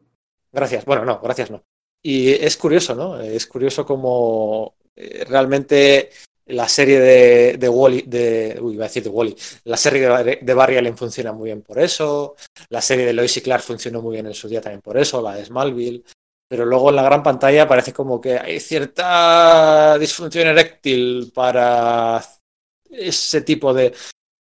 Gracias. 0.51 0.85
Bueno, 0.85 1.03
no, 1.05 1.19
gracias 1.21 1.51
no. 1.51 1.61
Y 2.07 2.33
es 2.33 2.55
curioso, 2.55 2.93
¿no? 2.93 3.19
Es 3.19 3.47
curioso 3.47 3.83
cómo 3.83 4.75
eh, 4.95 5.25
realmente 5.27 6.11
la 6.45 6.69
serie 6.69 6.99
de, 6.99 7.57
de 7.57 7.67
Wally, 7.67 8.03
de, 8.05 8.59
uy, 8.61 8.75
iba 8.75 8.85
a 8.85 8.87
decir 8.87 9.01
de 9.01 9.09
Wally, 9.09 9.35
la 9.63 9.75
serie 9.75 10.07
de, 10.07 10.39
de 10.39 10.53
Barry 10.53 10.77
Allen 10.77 10.95
funciona 10.95 11.33
muy 11.33 11.45
bien 11.45 11.63
por 11.63 11.79
eso, 11.79 12.35
la 12.69 12.79
serie 12.79 13.07
de 13.07 13.13
Lois 13.13 13.35
y 13.37 13.41
Clark 13.41 13.63
funcionó 13.63 14.03
muy 14.03 14.13
bien 14.13 14.27
en 14.27 14.35
su 14.35 14.47
día 14.47 14.61
también 14.61 14.81
por 14.81 14.99
eso, 14.99 15.19
la 15.19 15.33
de 15.33 15.45
Smallville, 15.45 16.03
pero 16.47 16.63
luego 16.63 16.91
en 16.91 16.97
la 16.97 17.01
gran 17.01 17.23
pantalla 17.23 17.67
parece 17.67 17.91
como 17.91 18.21
que 18.21 18.37
hay 18.37 18.59
cierta 18.59 19.97
disfunción 19.97 20.49
eréctil 20.49 21.31
para 21.33 22.23
ese 22.87 23.41
tipo 23.41 23.73
de 23.73 23.95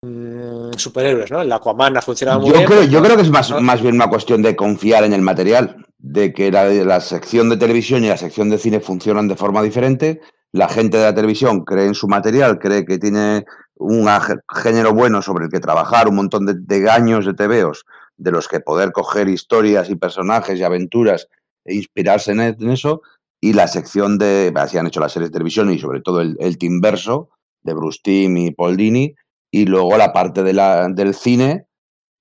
mm, 0.04 0.74
superhéroes, 0.78 1.32
¿no? 1.32 1.42
El 1.42 1.52
Aquaman 1.52 1.98
ha 1.98 2.02
funcionado 2.02 2.42
muy 2.42 2.50
Yo 2.50 2.56
bien. 2.58 2.68
creo, 2.68 2.84
yo 2.84 3.02
creo 3.02 3.16
que 3.16 3.24
es 3.24 3.32
más, 3.32 3.50
¿no? 3.50 3.62
más 3.62 3.82
bien 3.82 3.96
una 3.96 4.10
cuestión 4.10 4.42
de 4.42 4.56
confiar 4.56 5.04
en 5.04 5.14
el 5.14 5.22
material, 5.22 5.86
de 5.98 6.34
que 6.34 6.52
la, 6.52 6.66
la 6.66 7.00
sección 7.00 7.50
de 7.50 7.58
televisión 7.58 8.04
y 8.04 8.10
la 8.10 8.18
sección 8.18 8.50
de 8.50 8.58
cine 8.58 8.80
funcionan 8.80 9.28
de 9.28 9.36
forma 9.36 9.62
diferente. 9.62 10.22
La 10.52 10.68
gente 10.68 10.98
de 10.98 11.04
la 11.06 11.16
televisión 11.16 11.64
cree 11.66 11.88
en 11.88 11.96
su 11.96 12.08
material, 12.08 12.60
cree 12.60 12.86
que 12.86 13.00
tiene 13.00 13.46
un 13.76 14.08
género 14.54 14.94
bueno 14.94 15.22
sobre 15.22 15.46
el 15.46 15.52
que 15.52 15.60
trabajar, 15.60 16.08
un 16.08 16.16
montón 16.16 16.46
de, 16.46 16.54
de 16.56 16.90
años 16.90 17.26
de 17.26 17.34
tebeos 17.34 17.86
de 18.18 18.32
los 18.32 18.48
que 18.48 18.60
poder 18.60 18.92
coger 18.92 19.28
historias 19.28 19.90
y 19.90 19.96
personajes 19.96 20.60
y 20.60 20.64
aventuras 20.64 21.28
e 21.66 21.74
inspirarse 21.76 22.34
en, 22.34 22.42
en 22.42 22.70
eso. 22.70 23.02
Y 23.42 23.54
la 23.54 23.68
sección 23.68 24.18
de, 24.18 24.54
así 24.56 24.78
han 24.78 24.88
hecho 24.88 25.00
las 25.00 25.12
series 25.14 25.30
de 25.30 25.34
televisión 25.34 25.72
y 25.72 25.80
sobre 25.80 26.02
todo 26.02 26.22
el, 26.22 26.38
el 26.40 26.58
team 26.58 26.80
verso 26.82 27.30
de 27.64 27.74
Bruce 27.74 28.00
Timm 28.04 28.38
y 28.38 28.52
Paul 28.52 28.78
Dini. 28.78 29.16
Y 29.54 29.66
luego 29.66 29.96
la 29.98 30.12
parte 30.14 30.42
de 30.42 30.52
la, 30.52 30.88
del 30.90 31.14
cine, 31.14 31.68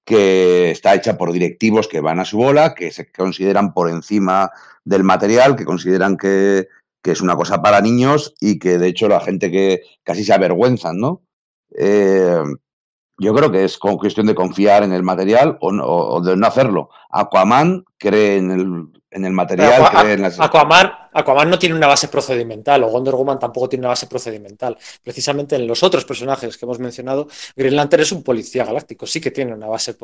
que 0.04 0.70
está 0.70 0.94
hecha 0.94 1.16
por 1.16 1.32
directivos 1.32 1.88
que 1.88 2.00
van 2.02 2.20
a 2.20 2.26
su 2.26 2.36
bola, 2.36 2.74
que 2.74 2.90
se 2.90 3.10
consideran 3.10 3.72
por 3.72 3.88
encima 3.88 4.50
del 4.84 5.02
material, 5.02 5.56
que 5.56 5.64
consideran 5.64 6.18
que, 6.18 6.68
que 7.02 7.12
es 7.12 7.22
una 7.22 7.34
cosa 7.34 7.62
para 7.62 7.80
niños 7.80 8.34
y 8.38 8.58
que 8.58 8.76
de 8.76 8.88
hecho 8.88 9.08
la 9.08 9.20
gente 9.20 9.50
que 9.50 9.80
casi 10.02 10.24
se 10.24 10.34
avergüenzan, 10.34 10.98
¿no? 10.98 11.22
Eh, 11.74 12.36
yo 13.18 13.32
creo 13.34 13.50
que 13.50 13.64
es 13.64 13.78
cuestión 13.78 14.26
de 14.26 14.34
confiar 14.34 14.82
en 14.82 14.92
el 14.92 15.02
material 15.02 15.56
o, 15.62 15.72
no- 15.72 15.86
o 15.86 16.20
de 16.20 16.36
no 16.36 16.46
hacerlo. 16.46 16.90
Aquaman 17.08 17.84
cree 17.96 18.36
en 18.36 18.50
el, 18.50 18.88
en 19.10 19.24
el 19.24 19.32
material, 19.32 19.82
cree 20.02 20.12
en 20.14 20.22
las... 20.22 20.38
Aquaman, 20.38 20.92
Aquaman 21.12 21.50
no 21.50 21.58
tiene 21.58 21.74
una 21.74 21.86
base 21.88 22.08
procedimental, 22.08 22.82
o 22.84 22.88
Wonder 22.88 23.14
Woman 23.14 23.38
tampoco 23.38 23.68
tiene 23.68 23.82
una 23.82 23.90
base 23.90 24.06
procedimental. 24.06 24.76
Precisamente 25.02 25.56
en 25.56 25.66
los 25.66 25.82
otros 25.82 26.04
personajes 26.04 26.56
que 26.56 26.64
hemos 26.64 26.78
mencionado, 26.78 27.28
Green 27.56 27.76
Lantern 27.76 28.02
es 28.02 28.12
un 28.12 28.22
policía 28.22 28.64
galáctico, 28.64 29.06
sí 29.06 29.20
que 29.20 29.30
tiene 29.30 29.52
una 29.54 29.66
base. 29.66 29.94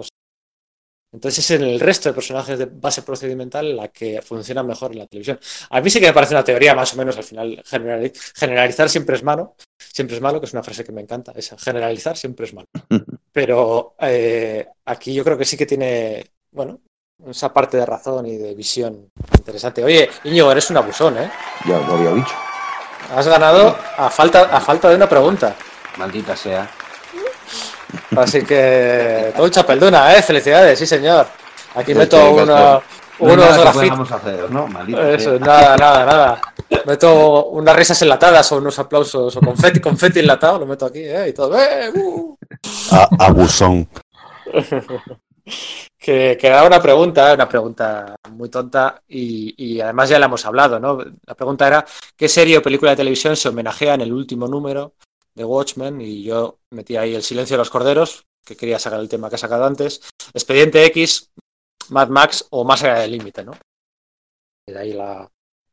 Entonces 1.10 1.38
es 1.42 1.50
en 1.58 1.62
el 1.66 1.80
resto 1.80 2.10
de 2.10 2.14
personajes 2.14 2.58
de 2.58 2.66
base 2.66 3.02
procedimental 3.02 3.74
la 3.74 3.88
que 3.88 4.20
funciona 4.20 4.62
mejor 4.62 4.92
en 4.92 4.98
la 4.98 5.06
televisión. 5.06 5.40
A 5.70 5.80
mí 5.80 5.88
sí 5.88 6.00
que 6.00 6.06
me 6.08 6.12
parece 6.12 6.34
una 6.34 6.44
teoría 6.44 6.74
más 6.74 6.92
o 6.92 6.96
menos 6.98 7.16
al 7.16 7.24
final. 7.24 7.62
generali- 7.64 8.12
Generalizar 8.36 8.90
siempre 8.90 9.16
es 9.16 9.22
malo, 9.22 9.56
siempre 9.78 10.16
es 10.16 10.22
malo, 10.22 10.38
que 10.38 10.46
es 10.46 10.52
una 10.52 10.62
frase 10.62 10.84
que 10.84 10.92
me 10.92 11.00
encanta, 11.00 11.32
esa, 11.34 11.56
generalizar 11.56 12.16
siempre 12.16 12.44
es 12.44 12.52
malo. 12.52 12.66
Pero 13.32 13.94
eh, 14.00 14.66
aquí 14.84 15.14
yo 15.14 15.24
creo 15.24 15.38
que 15.38 15.46
sí 15.46 15.56
que 15.56 15.64
tiene, 15.64 16.26
bueno, 16.50 16.82
esa 17.26 17.52
parte 17.52 17.76
de 17.76 17.86
razón 17.86 18.26
y 18.26 18.36
de 18.36 18.54
visión 18.54 19.10
interesante. 19.36 19.82
Oye, 19.82 20.08
Íñigo, 20.24 20.50
eres 20.52 20.70
un 20.70 20.76
abusón, 20.76 21.18
¿eh? 21.18 21.30
Ya 21.66 21.78
lo 21.78 21.94
había 21.94 22.12
dicho. 22.12 22.34
Has 23.14 23.26
ganado 23.26 23.76
a 23.96 24.08
falta, 24.10 24.42
a 24.44 24.60
falta 24.60 24.88
de 24.88 24.96
una 24.96 25.08
pregunta. 25.08 25.54
Maldita 25.96 26.36
sea. 26.36 26.68
Así 28.16 28.42
que 28.44 29.32
todo 29.36 29.48
chapelduna, 29.48 30.14
¿eh? 30.14 30.22
Felicidades, 30.22 30.78
sí 30.78 30.86
señor. 30.86 31.26
Aquí 31.74 31.92
Ya 31.92 31.98
meto 32.00 32.16
ya 32.18 32.42
una. 32.42 32.80
No 33.20 33.26
hay 33.26 33.32
unos 33.34 33.46
que 33.56 33.60
grafitos. 33.62 34.50
¿no? 34.50 34.66
Maldita 34.68 35.10
Eso, 35.10 35.30
sea. 35.30 35.38
nada, 35.40 35.76
nada, 35.76 36.04
nada. 36.04 36.40
Meto 36.86 37.46
unas 37.46 37.74
risas 37.74 38.00
enlatadas 38.02 38.52
o 38.52 38.58
unos 38.58 38.78
aplausos 38.78 39.34
o 39.36 39.40
confeti, 39.40 39.80
confeti 39.80 40.20
enlatado, 40.20 40.58
lo 40.60 40.66
meto 40.66 40.86
aquí, 40.86 41.00
¿eh? 41.00 41.28
Y 41.28 41.32
todo. 41.32 41.58
¡eh! 41.58 41.90
¡uh! 41.94 42.36
A- 42.92 43.08
abusón. 43.26 43.88
Que, 45.98 46.36
que 46.40 46.46
era 46.46 46.64
una 46.64 46.80
pregunta, 46.80 47.34
una 47.34 47.48
pregunta 47.48 48.16
muy 48.30 48.48
tonta 48.48 49.02
y, 49.08 49.54
y 49.56 49.80
además 49.80 50.08
ya 50.08 50.18
la 50.18 50.26
hemos 50.26 50.44
hablado, 50.46 50.78
¿no? 50.78 50.98
La 51.26 51.34
pregunta 51.34 51.66
era, 51.66 51.84
¿qué 52.16 52.28
serie 52.28 52.58
o 52.58 52.62
película 52.62 52.92
de 52.92 52.96
televisión 52.98 53.36
se 53.36 53.48
homenajea 53.48 53.94
en 53.94 54.02
el 54.02 54.12
último 54.12 54.46
número 54.46 54.94
de 55.34 55.44
Watchmen? 55.44 56.00
Y 56.00 56.22
yo 56.22 56.58
metí 56.70 56.96
ahí 56.96 57.14
El 57.14 57.22
silencio 57.22 57.54
de 57.54 57.58
los 57.58 57.70
corderos, 57.70 58.26
que 58.44 58.56
quería 58.56 58.78
sacar 58.78 59.00
el 59.00 59.08
tema 59.08 59.28
que 59.28 59.36
he 59.36 59.38
sacado 59.38 59.64
antes, 59.64 60.00
Expediente 60.32 60.84
X, 60.86 61.30
Mad 61.90 62.08
Max 62.08 62.46
o 62.50 62.64
Más 62.64 62.82
allá 62.84 63.00
del 63.00 63.12
límite, 63.12 63.44
¿no? 63.44 63.52
Y 64.66 64.72
de 64.72 64.78
ahí 64.78 64.92
la, 64.92 65.28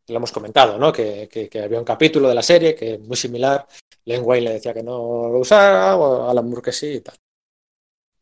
lo 0.08 0.16
hemos 0.16 0.32
comentado, 0.32 0.78
¿no? 0.78 0.92
Que, 0.92 1.30
que- 1.30 1.62
había 1.62 1.80
un 1.80 1.86
capítulo 1.86 2.28
de 2.30 2.36
la 2.36 2.42
serie 2.44 2.76
que 2.76 2.98
muy 2.98 3.16
similar, 3.18 3.68
Len 4.06 4.22
Wayne 4.26 4.48
le 4.48 4.54
decía 4.54 4.74
que 4.74 4.84
no 4.84 5.30
lo 5.30 5.40
usara, 5.40 5.96
o 5.98 6.30
Alan 6.30 6.46
Moore 6.48 6.62
que 6.62 6.72
sí 6.72 6.88
y 6.88 7.02
tal. 7.02 7.16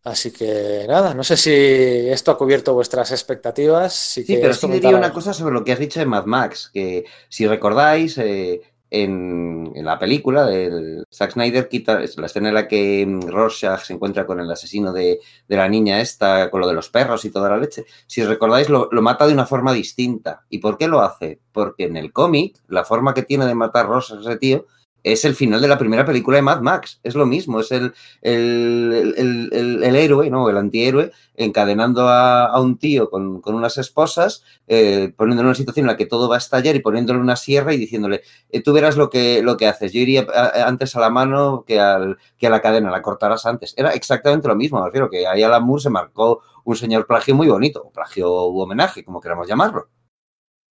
Así 0.03 0.31
que 0.31 0.85
nada, 0.87 1.13
no 1.13 1.23
sé 1.23 1.37
si 1.37 1.51
esto 1.51 2.31
ha 2.31 2.37
cubierto 2.37 2.73
vuestras 2.73 3.11
expectativas. 3.11 3.93
Si 3.93 4.23
Sí, 4.23 4.37
pero 4.41 4.53
sí 4.53 4.61
comentar 4.61 4.91
diría 4.91 4.97
una 4.97 5.13
cosa 5.13 5.33
sobre 5.33 5.53
lo 5.53 5.63
que 5.63 5.71
has 5.71 5.79
dicho 5.79 5.99
de 5.99 6.05
Mad 6.05 6.25
Max, 6.25 6.69
que 6.73 7.05
si 7.29 7.47
recordáis, 7.47 8.17
eh, 8.17 8.61
en, 8.93 9.71
en 9.73 9.85
la 9.85 9.97
película, 9.97 10.53
el 10.53 11.03
Zack 11.11 11.31
Snyder 11.31 11.67
quita 11.67 12.03
es 12.03 12.15
la 12.17 12.27
escena 12.27 12.49
en 12.49 12.53
la 12.53 12.67
que 12.67 13.05
mm, 13.07 13.21
Rorschach 13.27 13.81
se 13.85 13.93
encuentra 13.93 14.27
con 14.27 14.39
el 14.39 14.51
asesino 14.51 14.93
de, 14.93 15.19
de 15.47 15.57
la 15.57 15.67
niña 15.67 15.99
esta, 15.99 16.51
con 16.51 16.61
lo 16.61 16.67
de 16.67 16.75
los 16.75 16.89
perros 16.89 17.25
y 17.25 17.31
toda 17.31 17.49
la 17.49 17.57
leche. 17.57 17.85
Si 18.05 18.23
recordáis, 18.23 18.69
lo, 18.69 18.89
lo 18.91 19.01
mata 19.01 19.25
de 19.25 19.33
una 19.33 19.47
forma 19.47 19.73
distinta. 19.73 20.43
¿Y 20.49 20.59
por 20.59 20.77
qué 20.77 20.87
lo 20.87 21.01
hace? 21.01 21.39
Porque 21.51 21.85
en 21.85 21.97
el 21.97 22.13
cómic, 22.13 22.57
la 22.67 22.83
forma 22.83 23.15
que 23.15 23.23
tiene 23.23 23.47
de 23.47 23.55
matar 23.55 23.87
Rorschach 23.87 24.19
ese 24.19 24.37
tío 24.37 24.67
es 25.03 25.25
el 25.25 25.35
final 25.35 25.61
de 25.61 25.67
la 25.67 25.77
primera 25.77 26.05
película 26.05 26.37
de 26.37 26.41
Mad 26.41 26.61
Max. 26.61 26.99
Es 27.03 27.13
lo 27.15 27.25
mismo, 27.25 27.59
es 27.59 27.71
el, 27.71 27.93
el, 28.21 29.13
el- 29.17 29.49
el- 29.51 29.83
el 29.83 29.95
héroe, 29.95 30.29
¿no? 30.29 30.49
El 30.49 30.57
antihéroe, 30.57 31.11
encadenando 31.35 32.07
a, 32.07 32.45
a 32.45 32.61
un 32.61 32.77
tío 32.77 33.09
con, 33.09 33.41
con 33.41 33.55
unas 33.55 33.77
esposas, 33.77 34.43
eh, 34.67 35.11
poniéndole 35.15 35.47
una 35.49 35.55
situación 35.55 35.83
en 35.85 35.91
la 35.91 35.97
que 35.97 36.05
todo 36.05 36.29
va 36.29 36.35
a 36.35 36.37
estallar 36.37 36.75
y 36.75 36.79
poniéndole 36.79 37.19
una 37.19 37.35
sierra 37.35 37.73
y 37.73 37.77
diciéndole, 37.77 38.21
eh, 38.49 38.61
tú 38.61 38.71
verás 38.73 38.95
lo 38.97 39.09
que, 39.09 39.41
lo 39.41 39.57
que 39.57 39.67
haces. 39.67 39.91
Yo 39.91 39.99
iría 39.99 40.25
a- 40.33 40.67
antes 40.67 40.95
a 40.95 40.99
la 40.99 41.09
mano 41.09 41.63
que, 41.67 41.79
al, 41.79 42.17
que 42.37 42.47
a 42.47 42.49
la 42.49 42.61
cadena, 42.61 42.89
la 42.91 43.01
cortarás 43.01 43.45
antes. 43.45 43.73
Era 43.77 43.91
exactamente 43.91 44.47
lo 44.47 44.55
mismo, 44.55 44.79
me 44.79 44.85
refiero 44.85 45.09
que 45.09 45.27
ahí 45.27 45.43
Alan 45.43 45.63
Moore 45.65 45.83
se 45.83 45.89
marcó 45.89 46.41
un 46.63 46.75
señor 46.77 47.05
plagio 47.05 47.35
muy 47.35 47.47
bonito, 47.49 47.89
plagio 47.93 48.47
u 48.47 48.61
homenaje, 48.61 49.03
como 49.03 49.19
queramos 49.19 49.47
llamarlo. 49.47 49.89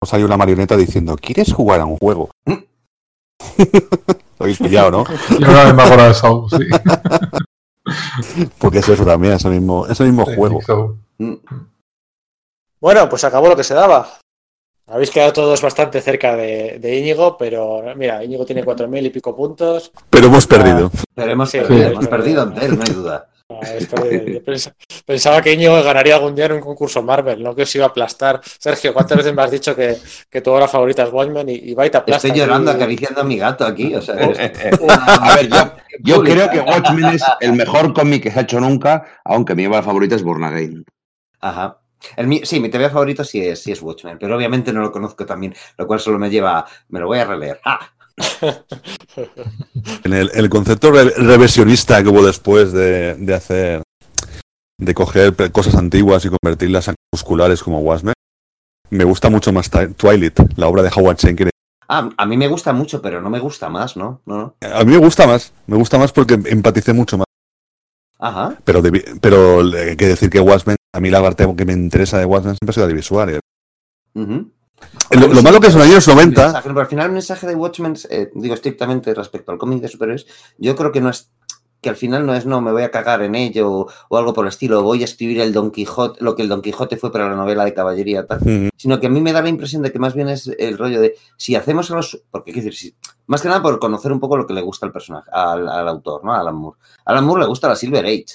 Salió 0.06 0.28
una 0.28 0.38
marioneta 0.38 0.78
diciendo, 0.78 1.18
¿quieres 1.20 1.52
jugar 1.52 1.82
a 1.82 1.86
un 1.86 1.98
juego? 1.98 2.30
Lo 3.58 4.44
habéis 4.44 4.58
pillado, 4.58 4.92
¿no? 4.92 5.04
Yo 5.40 5.50
una 5.50 5.64
vez 5.66 5.74
me 5.74 5.84
acuerdo 5.84 6.08
de 6.08 6.14
Soul, 6.14 6.50
sí. 6.50 8.46
Porque 8.58 8.80
es 8.80 8.90
eso 8.90 9.06
también, 9.06 9.34
ese 9.34 9.50
mismo, 9.50 9.86
ese 9.88 10.04
mismo 10.04 10.26
juego. 10.26 10.98
Mm. 11.18 11.34
Bueno, 12.80 13.10
pues 13.10 13.24
acabó 13.24 13.48
lo 13.50 13.56
que 13.56 13.64
se 13.64 13.74
daba. 13.74 14.08
Habéis 14.88 15.12
quedado 15.12 15.34
todos 15.34 15.62
bastante 15.62 16.02
cerca 16.02 16.36
de, 16.36 16.80
de 16.80 16.96
Íñigo, 16.98 17.38
pero 17.38 17.84
mira, 17.96 18.24
Íñigo 18.24 18.46
tiene 18.46 18.64
cuatro 18.64 18.88
mil 18.88 19.06
y 19.06 19.10
pico 19.10 19.36
puntos. 19.36 19.92
Pero 20.10 20.28
hemos 20.28 20.48
perdido. 20.48 20.90
Pero 21.14 21.32
hemos, 21.32 21.50
Sí, 21.50 21.60
perdido, 21.60 21.88
sí. 21.90 21.94
hemos 21.94 22.08
perdido 22.08 22.42
ante 22.42 22.66
él, 22.66 22.78
no 22.78 22.84
hay 22.88 22.94
duda. 22.94 23.30
Ah, 23.52 23.62
pensaba 25.06 25.42
que 25.42 25.54
Íñigo 25.54 25.82
ganaría 25.82 26.16
algún 26.16 26.36
día 26.36 26.46
en 26.46 26.52
un 26.52 26.60
concurso 26.62 27.02
Marvel, 27.02 27.42
no 27.42 27.56
que 27.56 27.64
os 27.64 27.76
iba 27.76 27.86
a 27.86 27.88
aplastar. 27.88 28.40
Sergio, 28.44 28.94
¿cuántas 28.94 29.18
veces 29.18 29.34
me 29.34 29.42
has 29.42 29.50
dicho 29.50 29.76
que, 29.76 29.98
que 30.30 30.42
tu 30.42 30.52
obra 30.52 30.68
favorita 30.68 31.04
es 31.04 31.12
Watchmen 31.12 31.50
y, 31.50 31.56
y 31.56 31.74
va 31.74 31.88
y 31.88 31.90
te 31.90 31.98
aplasta? 31.98 32.28
Estoy 32.28 32.40
llorando 32.40 32.70
aquí? 32.70 32.78
acariciando 32.78 33.22
a 33.22 33.24
mi 33.24 33.38
gato 33.38 33.66
aquí. 33.66 33.96
O 33.96 34.02
sea, 34.02 34.16
A 34.20 35.36
ver, 35.36 35.50
yo, 35.50 35.74
yo 36.02 36.24
creo 36.24 36.50
que 36.52 36.60
Watchmen 36.60 37.06
es 37.06 37.24
el 37.40 37.54
mejor 37.54 37.92
cómic 37.94 38.22
que 38.22 38.32
se 38.32 38.40
ha 38.40 38.44
hecho 38.44 38.60
nunca, 38.60 39.04
aunque 39.26 39.56
mi 39.56 39.66
obra 39.66 39.82
favorita 39.82 40.16
es 40.16 40.22
Born 40.22 40.44
Again. 40.44 40.86
Ajá. 41.42 41.80
El 42.16 42.46
sí, 42.46 42.60
mi 42.60 42.70
TV 42.70 42.90
favorito 42.90 43.24
sí 43.24 43.46
es, 43.46 43.64
sí 43.64 43.72
es 43.72 43.82
Watchmen, 43.82 44.18
pero 44.20 44.36
obviamente 44.36 44.72
no 44.72 44.82
lo 44.82 44.92
conozco 44.92 45.26
también, 45.26 45.54
lo 45.78 45.88
cual 45.88 46.00
solo 46.00 46.18
me 46.18 46.30
lleva 46.30 46.60
a, 46.60 46.66
me 46.90 47.00
lo 47.00 47.08
voy 47.08 47.20
a 47.20 47.26
releer. 47.26 47.60
Ah, 47.66 47.80
En 50.04 50.14
el, 50.14 50.32
el 50.34 50.50
concepto 50.50 50.92
re- 50.92 51.10
reversionista 51.18 52.02
que 52.02 52.10
hubo 52.10 52.26
después 52.26 52.72
de, 52.72 53.16
de 53.16 53.34
hacer, 53.34 53.84
de 54.80 54.94
coger 54.94 55.34
cosas 55.52 55.76
antiguas 55.76 56.24
y 56.26 56.30
convertirlas 56.30 56.88
en 56.88 56.96
musculares 57.14 57.62
como 57.64 57.80
Watchmen, 57.80 58.14
me 58.92 59.04
gusta 59.04 59.30
mucho 59.30 59.52
más 59.52 59.70
Twilight, 59.98 60.40
la 60.58 60.68
obra 60.68 60.84
de 60.84 60.92
Howard 60.96 61.18
Schenker. 61.20 61.50
ah, 61.88 62.10
a 62.18 62.26
mí 62.26 62.38
me 62.38 62.48
gusta 62.48 62.74
mucho, 62.74 63.02
pero 63.02 63.22
no 63.22 63.30
me 63.30 63.40
gusta 63.40 63.70
más, 63.70 63.96
¿no? 63.98 64.22
A 64.62 64.84
mí 64.84 64.92
me 64.92 64.98
gusta 64.98 65.28
más, 65.28 65.54
me 65.68 65.76
gusta 65.78 65.98
más 65.98 66.12
porque 66.12 66.36
empaticé 66.46 66.94
mucho 66.94 67.18
más. 67.18 67.26
Ajá. 68.20 68.58
Pero, 68.66 68.82
pero 69.22 69.62
hay 69.62 69.96
que 69.96 70.08
decir 70.08 70.30
que 70.30 70.40
Watchmen, 70.40 70.76
a 70.94 71.00
mí 71.00 71.10
la 71.10 71.22
parte 71.22 71.48
que 71.56 71.66
me 71.66 71.74
interesa 71.74 72.18
de 72.18 72.26
Watchmen 72.26 72.56
siempre 72.56 72.72
ha 72.72 72.74
sido 72.74 72.88
la 72.88 72.94
visual. 72.94 73.30
eh. 73.30 73.40
ujú. 74.16 74.52
Lo, 75.12 75.28
lo 75.28 75.42
malo 75.42 75.60
que 75.60 75.68
es 75.68 75.74
en 75.74 75.80
los 75.80 75.88
años 75.90 76.08
El 76.08 76.16
90, 76.16 76.42
mensaje, 76.44 76.68
pero 76.70 76.82
al 76.82 76.88
final 76.88 77.06
el 77.08 77.12
mensaje 77.14 77.48
de 77.48 77.56
Watchmen, 77.56 77.96
eh, 78.10 78.30
digo 78.36 78.54
estrictamente 78.54 79.14
respecto 79.14 79.52
al 79.52 79.58
cómic 79.58 79.82
de 79.82 79.88
superhéroes, 79.88 80.28
yo 80.58 80.76
creo 80.76 80.92
que 80.92 81.02
no 81.02 81.10
es 81.10 81.32
que 81.82 81.90
al 81.90 81.96
final 81.96 82.26
no 82.26 82.34
es 82.36 82.46
no 82.46 82.60
me 82.60 82.74
voy 82.74 82.84
a 82.84 82.92
cagar 82.92 83.22
en 83.22 83.36
ello 83.36 83.72
o, 83.72 83.92
o 84.10 84.18
algo 84.18 84.34
por 84.34 84.44
el 84.46 84.50
estilo, 84.50 84.84
voy 84.84 85.02
a 85.02 85.06
escribir 85.06 85.40
el 85.40 85.54
Don 85.54 85.72
Quijote, 85.72 86.22
lo 86.22 86.36
que 86.36 86.42
el 86.42 86.50
Don 86.50 86.62
Quijote 86.62 86.98
fue 86.98 87.10
para 87.12 87.30
la 87.30 87.36
novela 87.38 87.64
de 87.64 87.74
caballería 87.74 88.28
tal, 88.28 88.40
sino 88.76 89.00
que 89.00 89.08
a 89.08 89.10
mí 89.10 89.22
me 89.22 89.32
da 89.32 89.42
la 89.42 89.48
impresión 89.50 89.82
de 89.82 89.92
que 89.92 89.98
más 89.98 90.14
bien 90.14 90.28
es 90.28 90.48
el 90.60 90.78
rollo 90.78 91.00
de 91.00 91.16
si 91.38 91.56
hacemos 91.56 91.90
a 91.90 91.96
los 91.96 92.22
porque 92.32 92.52
quiero 92.52 92.66
decir, 92.66 92.92
si- 92.92 92.96
más 93.28 93.42
que 93.42 93.48
nada 93.48 93.62
por 93.64 93.80
conocer 93.80 94.12
un 94.12 94.20
poco 94.20 94.36
lo 94.36 94.46
que 94.46 94.54
le 94.54 94.62
gusta 94.62 94.86
al 94.86 94.92
personaje, 94.92 95.30
al, 95.32 95.70
al 95.70 95.88
autor, 95.88 96.24
¿no? 96.26 96.34
A 96.34 96.40
Alan 96.42 96.56
Moore. 96.56 96.78
A 97.06 97.12
Alan 97.12 97.24
Moore 97.26 97.44
le 97.44 97.48
gusta 97.48 97.68
la 97.70 97.76
Silver 97.78 98.06
Age. 98.06 98.26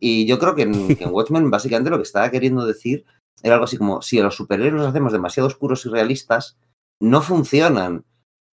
Y 0.00 0.26
yo 0.26 0.38
creo 0.38 0.54
que 0.54 0.62
en, 0.62 0.96
que 0.96 1.04
en 1.04 1.12
Watchmen 1.12 1.50
básicamente 1.50 1.90
lo 1.90 1.96
que 1.98 2.04
estaba 2.04 2.30
queriendo 2.30 2.64
decir 2.66 3.04
era 3.42 3.54
algo 3.54 3.64
así 3.64 3.76
como 3.76 4.02
si 4.02 4.18
a 4.18 4.22
los 4.22 4.36
superhéroes 4.36 4.82
los 4.82 4.86
hacemos 4.90 5.12
demasiado 5.12 5.46
oscuros 5.46 5.84
y 5.86 5.88
realistas, 5.88 6.56
no 7.00 7.22
funcionan. 7.22 8.04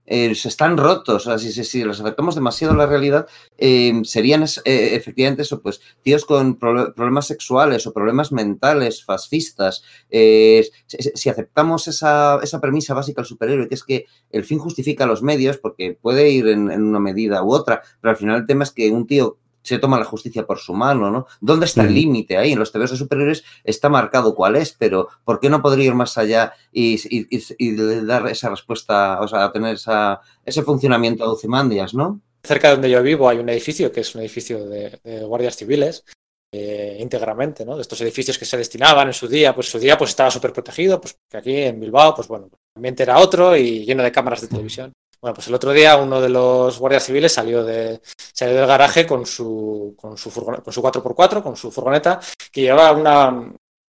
Eh, 0.07 0.35
se 0.35 0.49
están 0.49 0.77
rotos. 0.77 1.25
O 1.25 1.29
sea, 1.31 1.39
si, 1.39 1.51
si, 1.51 1.63
si 1.63 1.83
los 1.83 1.99
acercamos 1.99 2.35
demasiado 2.35 2.75
a 2.75 2.77
la 2.77 2.85
realidad, 2.85 3.25
eh, 3.57 3.91
serían 4.03 4.43
eh, 4.43 4.89
efectivamente 4.93 5.41
eso, 5.41 5.63
pues, 5.63 5.81
tíos 6.03 6.25
con 6.25 6.59
proble- 6.59 6.93
problemas 6.93 7.25
sexuales 7.25 7.87
o 7.87 7.93
problemas 7.93 8.31
mentales, 8.31 9.03
fascistas. 9.03 9.81
Si, 10.11 11.27
aceptamos 11.27 11.87
esa, 11.87 12.39
esa 12.43 12.61
premisa 12.61 12.93
básica 12.93 13.21
del 13.21 13.27
superhéroe, 13.27 13.67
que 13.67 13.73
es 13.73 13.83
que 13.83 14.05
el 14.29 14.43
fin 14.43 14.59
justifica 14.59 15.07
los 15.07 15.23
medios, 15.23 15.57
porque 15.57 15.97
puede 15.99 16.29
ir 16.29 16.49
en, 16.49 16.69
en 16.69 16.83
una 16.83 16.99
medida 16.99 17.41
u 17.41 17.51
otra, 17.51 17.81
pero 17.99 18.11
al 18.11 18.17
final 18.17 18.41
el 18.41 18.45
tema 18.45 18.63
es 18.63 18.71
que 18.71 18.91
un 18.91 19.07
tío 19.07 19.39
se 19.65 19.79
toma 19.79 19.99
la 19.99 20.05
justicia 20.05 20.45
por 20.45 20.59
su 20.59 20.73
mano, 20.73 21.11
¿no? 21.11 21.27
¿Dónde 21.41 21.65
está 21.65 21.81
el 21.83 21.93
límite 21.93 22.37
ahí? 22.37 22.53
En 22.53 22.59
los 22.59 22.71
TVs 22.71 22.91
de 22.91 22.97
superhéroes 22.97 23.43
está 23.63 23.89
marcado 23.89 24.33
cuál 24.35 24.55
es, 24.55 24.71
pero 24.73 25.09
¿por 25.23 25.39
qué 25.39 25.49
no 25.49 25.61
podría 25.61 25.85
ir 25.87 25.95
más 25.95 26.17
allá 26.17 26.53
y, 26.71 26.95
y- 27.09 27.27
y- 27.35 27.43
y 27.57 27.75
dar 28.05 28.27
esa 28.27 28.49
respuesta, 28.49 29.19
o 29.21 29.27
sea, 29.27 29.51
tener 29.51 29.75
esa, 29.75 30.21
ese 30.45 30.61
funcionamiento 30.63 31.23
a 31.25 31.31
Ozymandias, 31.31 31.93
¿no? 31.93 32.21
Cerca 32.43 32.67
de 32.69 32.73
donde 32.75 32.89
yo 32.91 33.01
vivo 33.01 33.27
hay 33.27 33.39
un 33.39 33.49
edificio 33.49 33.91
que 33.91 34.01
es 34.01 34.13
un 34.13 34.21
edificio 34.21 34.65
de, 34.67 34.99
de 35.03 35.23
guardias 35.25 35.55
civiles 35.57 36.05
eh, 36.53 36.97
íntegramente, 37.01 37.65
¿no? 37.65 37.75
De 37.75 37.81
estos 37.81 37.99
edificios 38.01 38.37
que 38.37 38.45
se 38.45 38.55
destinaban 38.57 39.07
en 39.07 39.13
su 39.13 39.27
día, 39.27 39.53
pues 39.53 39.69
su 39.69 39.79
día 39.79 39.97
pues 39.97 40.11
estaba 40.11 40.31
súper 40.31 40.53
protegido, 40.53 41.01
pues 41.01 41.17
que 41.29 41.37
aquí 41.37 41.55
en 41.57 41.79
Bilbao, 41.79 42.15
pues 42.15 42.27
bueno, 42.27 42.45
el 42.45 42.57
ambiente 42.77 43.03
era 43.03 43.17
otro 43.19 43.57
y 43.57 43.83
lleno 43.85 44.03
de 44.03 44.11
cámaras 44.11 44.41
de 44.41 44.47
televisión. 44.47 44.93
Bueno, 45.25 45.33
pues 45.33 45.47
el 45.47 45.55
otro 45.55 45.71
día 45.73 45.97
uno 45.97 46.21
de 46.21 46.29
los 46.29 46.77
guardias 46.77 47.03
civiles 47.03 47.33
salió, 47.33 47.63
de, 47.63 47.99
salió 48.31 48.57
del 48.57 48.67
garaje 48.67 49.07
con 49.07 49.25
su, 49.25 49.95
con 49.99 50.15
su, 50.15 50.29
con 50.31 50.71
su 50.71 50.83
4x4, 50.83 51.41
con 51.41 51.55
su 51.55 51.71
furgoneta, 51.71 52.19
que 52.51 52.61
llevaba 52.61 52.91
una, 52.91 53.29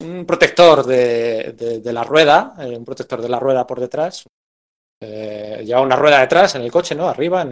un 0.00 0.24
protector 0.24 0.82
de, 0.86 1.52
de- 1.82 1.92
la 1.92 2.04
rueda, 2.04 2.54
eh, 2.60 2.74
un 2.74 2.86
protector 2.86 3.20
de 3.20 3.28
la 3.28 3.38
rueda 3.38 3.66
por 3.66 3.80
detrás. 3.80 4.24
Eh, 5.02 5.62
llevaba 5.64 5.86
una 5.86 5.96
rueda 5.96 6.20
detrás 6.20 6.54
en 6.56 6.62
el 6.62 6.72
coche, 6.72 6.94
¿no? 6.94 7.08
Arriba, 7.08 7.44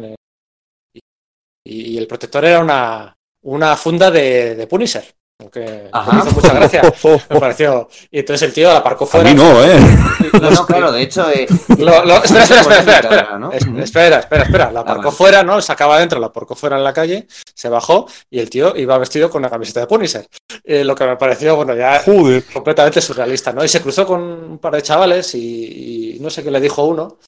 y, 1.65 1.94
y 1.94 1.98
el 1.98 2.06
protector 2.06 2.44
era 2.44 2.61
una, 2.61 3.16
una 3.43 3.77
funda 3.77 4.11
de, 4.11 4.55
de 4.55 4.66
Punisher. 4.66 5.05
Que 5.52 5.89
Ajá. 5.93 6.12
me 6.12 6.20
hizo 6.20 6.31
mucha 6.31 6.55
gracia. 6.55 6.82
Me 7.31 7.40
pareció. 7.40 7.89
Y 8.11 8.20
entonces 8.20 8.47
el 8.48 8.55
tío 8.55 8.69
la 8.69 8.78
aparcó 8.78 9.05
A 9.05 9.06
fuera. 9.09 9.28
mí 9.28 9.35
no, 9.35 9.65
¿eh? 9.65 9.77
No, 10.40 10.51
no, 10.51 10.65
claro, 10.66 10.93
de 10.93 11.02
hecho. 11.02 11.28
eh, 11.28 11.47
Lo- 11.77 12.05
lo- 12.05 12.23
espera, 12.23 12.44
espera, 12.44 12.61
espera, 12.61 12.78
espera, 12.78 12.98
espera. 13.01 13.39
¿no? 13.39 13.52
Es- 13.52 13.66
Ujú. 13.66 13.78
espera, 13.81 14.19
espera, 14.20 14.43
espera. 14.44 14.70
La 14.73 14.81
Ah, 14.81 14.82
aparcó 14.82 15.02
vale. 15.06 15.16
fuera, 15.16 15.43
¿no? 15.43 15.61
Sacaba 15.61 15.97
adentro, 15.97 16.20
la 16.20 16.28
aparcó 16.28 16.55
fuera 16.55 16.77
en 16.77 16.85
la 16.85 16.93
calle, 16.93 17.27
se 17.52 17.69
bajó 17.69 18.06
y 18.31 18.39
el 18.39 18.48
tío 18.48 18.77
iba 18.77 18.97
vestido 18.97 19.28
con 19.28 19.40
una 19.43 19.51
camiseta 19.51 19.81
de 19.81 19.86
Punisher. 19.89 20.24
Eh, 20.62 20.85
lo 20.85 20.94
que 20.94 21.05
me 21.05 21.16
pareció, 21.16 21.56
bueno, 21.56 21.74
ya 21.74 22.01
Joder. 22.05 22.44
completamente 22.52 23.01
surrealista, 23.01 23.52
¿no? 23.52 23.65
Y 23.65 23.69
se 23.69 23.82
cruzó 23.82 24.06
con 24.06 24.23
un 24.23 24.59
par 24.59 24.74
de 24.74 24.82
chavales 24.82 25.35
y, 25.35 26.15
y 26.16 26.20
no 26.20 26.31
sé 26.31 26.44
qué 26.44 26.51
le 26.52 26.61
dijo 26.61 26.85
uno. 26.85 27.19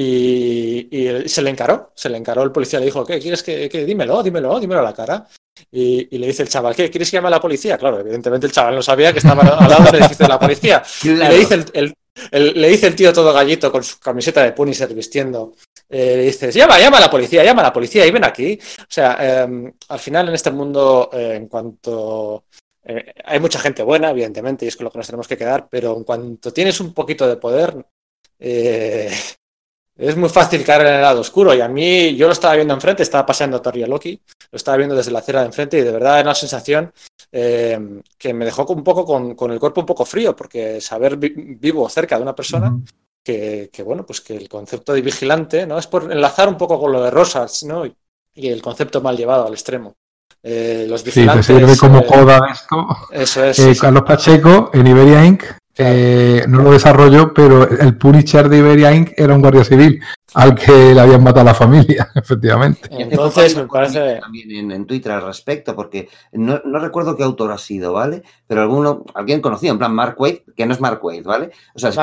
Y, 0.00 0.86
y 0.96 1.28
se 1.28 1.42
le 1.42 1.50
encaró, 1.50 1.90
se 1.96 2.08
le 2.08 2.18
encaró 2.18 2.44
el 2.44 2.52
policía, 2.52 2.78
le 2.78 2.84
dijo, 2.86 3.04
¿qué 3.04 3.18
quieres 3.18 3.42
que, 3.42 3.68
que- 3.68 3.84
dímelo, 3.84 4.22
dímelo, 4.22 4.60
dímelo 4.60 4.80
a 4.80 4.84
la 4.84 4.94
cara? 4.94 5.26
Y, 5.72 6.14
y 6.14 6.18
le 6.18 6.28
dice 6.28 6.44
el 6.44 6.48
chaval, 6.48 6.76
¿qué? 6.76 6.88
¿Quieres 6.88 7.10
que 7.10 7.16
llame 7.16 7.26
a 7.26 7.32
la 7.32 7.40
policía? 7.40 7.76
Claro, 7.76 7.98
evidentemente 7.98 8.46
el 8.46 8.52
chaval 8.52 8.76
no 8.76 8.82
sabía 8.82 9.12
que 9.12 9.18
estaba 9.18 9.42
al 9.42 9.68
lado 9.68 9.84
del 9.90 9.96
edificio 10.02 10.24
de 10.24 10.28
la 10.28 10.38
policía. 10.38 10.82
Y 11.02 11.08
le 11.08 11.38
dice 11.38 11.54
el, 11.54 11.64
el- 11.74 11.94
el- 12.30 12.60
le 12.60 12.68
dice 12.68 12.86
el 12.86 12.94
tío 12.96 13.12
todo 13.12 13.32
gallito 13.32 13.72
con 13.72 13.82
su 13.82 13.98
camiseta 13.98 14.42
de 14.44 14.52
Punisher 14.52 14.92
vistiendo. 14.94 15.54
eh, 15.88 16.14
le 16.16 16.22
dices, 16.24 16.54
llama, 16.54 16.78
llama 16.78 16.98
a 16.98 17.00
la 17.00 17.10
policía, 17.10 17.42
llama 17.44 17.62
a 17.62 17.64
la 17.64 17.72
policía 17.72 18.06
y 18.06 18.10
ven 18.12 18.24
aquí. 18.24 18.56
O 18.80 18.86
sea, 18.88 19.16
eh, 19.20 19.72
al 19.88 19.98
final 19.98 20.28
en 20.28 20.34
este 20.34 20.50
mundo, 20.52 21.10
eh, 21.12 21.34
en 21.36 21.48
cuanto. 21.48 22.44
eh, 22.84 23.12
hay 23.24 23.40
mucha 23.40 23.58
gente 23.58 23.82
buena, 23.82 24.10
evidentemente, 24.10 24.64
y 24.64 24.68
es 24.68 24.76
con 24.76 24.84
lo 24.84 24.90
que 24.92 24.98
nos 24.98 25.06
tenemos 25.08 25.26
que 25.28 25.36
quedar, 25.36 25.68
pero 25.68 25.96
en 25.96 26.04
cuanto 26.04 26.52
tienes 26.52 26.78
un 26.80 26.92
poquito 26.94 27.26
de 27.28 27.36
poder, 27.36 27.74
eh, 28.38 29.10
es 29.98 30.16
muy 30.16 30.28
fácil 30.28 30.64
caer 30.64 30.86
en 30.86 30.94
el 30.94 31.02
lado 31.02 31.20
oscuro. 31.20 31.52
Y 31.54 31.60
a 31.60 31.68
mí, 31.68 32.14
yo 32.16 32.26
lo 32.26 32.32
estaba 32.32 32.54
viendo 32.54 32.72
enfrente, 32.72 33.02
estaba 33.02 33.26
paseando 33.26 33.56
a 33.58 33.62
Torri 33.62 33.84
Loki, 33.84 34.18
lo 34.50 34.56
estaba 34.56 34.76
viendo 34.78 34.94
desde 34.96 35.10
la 35.10 35.18
acera 35.18 35.40
de 35.40 35.46
enfrente 35.46 35.78
y 35.78 35.82
de 35.82 35.90
verdad 35.92 36.20
era 36.20 36.28
una 36.28 36.34
sensación 36.34 36.92
eh, 37.32 38.00
que 38.16 38.32
me 38.32 38.44
dejó 38.44 38.64
un 38.72 38.82
poco 38.84 39.04
con, 39.04 39.34
con 39.34 39.50
el 39.50 39.58
cuerpo 39.60 39.80
un 39.80 39.86
poco 39.86 40.04
frío, 40.06 40.34
porque 40.34 40.80
saber 40.80 41.16
vi- 41.16 41.34
vivo 41.58 41.86
cerca 41.90 42.16
de 42.16 42.22
una 42.22 42.34
persona 42.34 42.74
que, 43.22 43.68
que, 43.72 43.82
bueno, 43.82 44.06
pues 44.06 44.20
que 44.22 44.36
el 44.36 44.48
concepto 44.48 44.94
de 44.94 45.02
vigilante, 45.02 45.66
¿no? 45.66 45.78
Es 45.78 45.86
por 45.86 46.10
enlazar 46.10 46.48
un 46.48 46.56
poco 46.56 46.80
con 46.80 46.92
lo 46.92 47.02
de 47.02 47.10
Rosas, 47.10 47.64
¿no? 47.64 47.84
Y, 47.84 47.94
y 48.34 48.48
el 48.48 48.62
concepto 48.62 49.02
mal 49.02 49.16
llevado 49.16 49.46
al 49.46 49.52
extremo. 49.52 49.94
Eh, 50.42 50.86
los 50.88 51.00
Sí, 51.00 51.04
te 51.06 51.10
vigilantes. 51.10 51.46
sirve 51.46 51.76
como 51.76 51.98
eh, 51.98 52.06
coda 52.06 52.40
esto. 52.52 52.86
Eso 53.10 53.44
es. 53.44 53.58
Eh. 53.58 53.76
Carlos 53.78 54.04
Pacheco 54.06 54.70
en 54.72 54.86
Iberia 54.86 55.24
Inc. 55.24 55.42
eh, 55.78 56.44
no 56.48 56.62
lo 56.62 56.72
desarrolló, 56.72 57.32
pero 57.32 57.68
el 57.68 57.96
Punisher 57.96 58.48
de 58.48 58.58
Iberia 58.58 58.92
Inc. 58.94 59.12
era 59.16 59.34
un 59.34 59.40
guardia 59.40 59.64
civil 59.64 60.00
al 60.34 60.54
que 60.54 60.92
le 60.94 61.00
habían 61.00 61.22
matado 61.22 61.42
a 61.42 61.52
la 61.52 61.54
familia, 61.54 62.10
efectivamente. 62.14 62.88
Entonces, 62.90 63.56
me 63.56 63.66
parece. 63.66 64.18
También 64.20 64.50
en, 64.50 64.72
en 64.72 64.86
Twitter 64.86 65.12
al 65.12 65.22
respecto, 65.22 65.74
porque 65.74 66.08
no, 66.32 66.60
no 66.64 66.78
recuerdo 66.80 67.16
qué 67.16 67.22
autor 67.22 67.52
ha 67.52 67.58
sido, 67.58 67.92
¿vale? 67.92 68.22
Pero 68.46 68.60
alguno, 68.62 69.04
alguien 69.14 69.40
conocido, 69.40 69.72
en 69.72 69.78
plan 69.78 69.94
Mark 69.94 70.16
Waid, 70.20 70.38
que 70.56 70.66
no 70.66 70.74
es 70.74 70.80
Mark 70.80 71.00
Waid, 71.02 71.24
¿vale? 71.24 71.50
O 71.74 71.78
sea, 71.78 71.90
es 71.90 71.96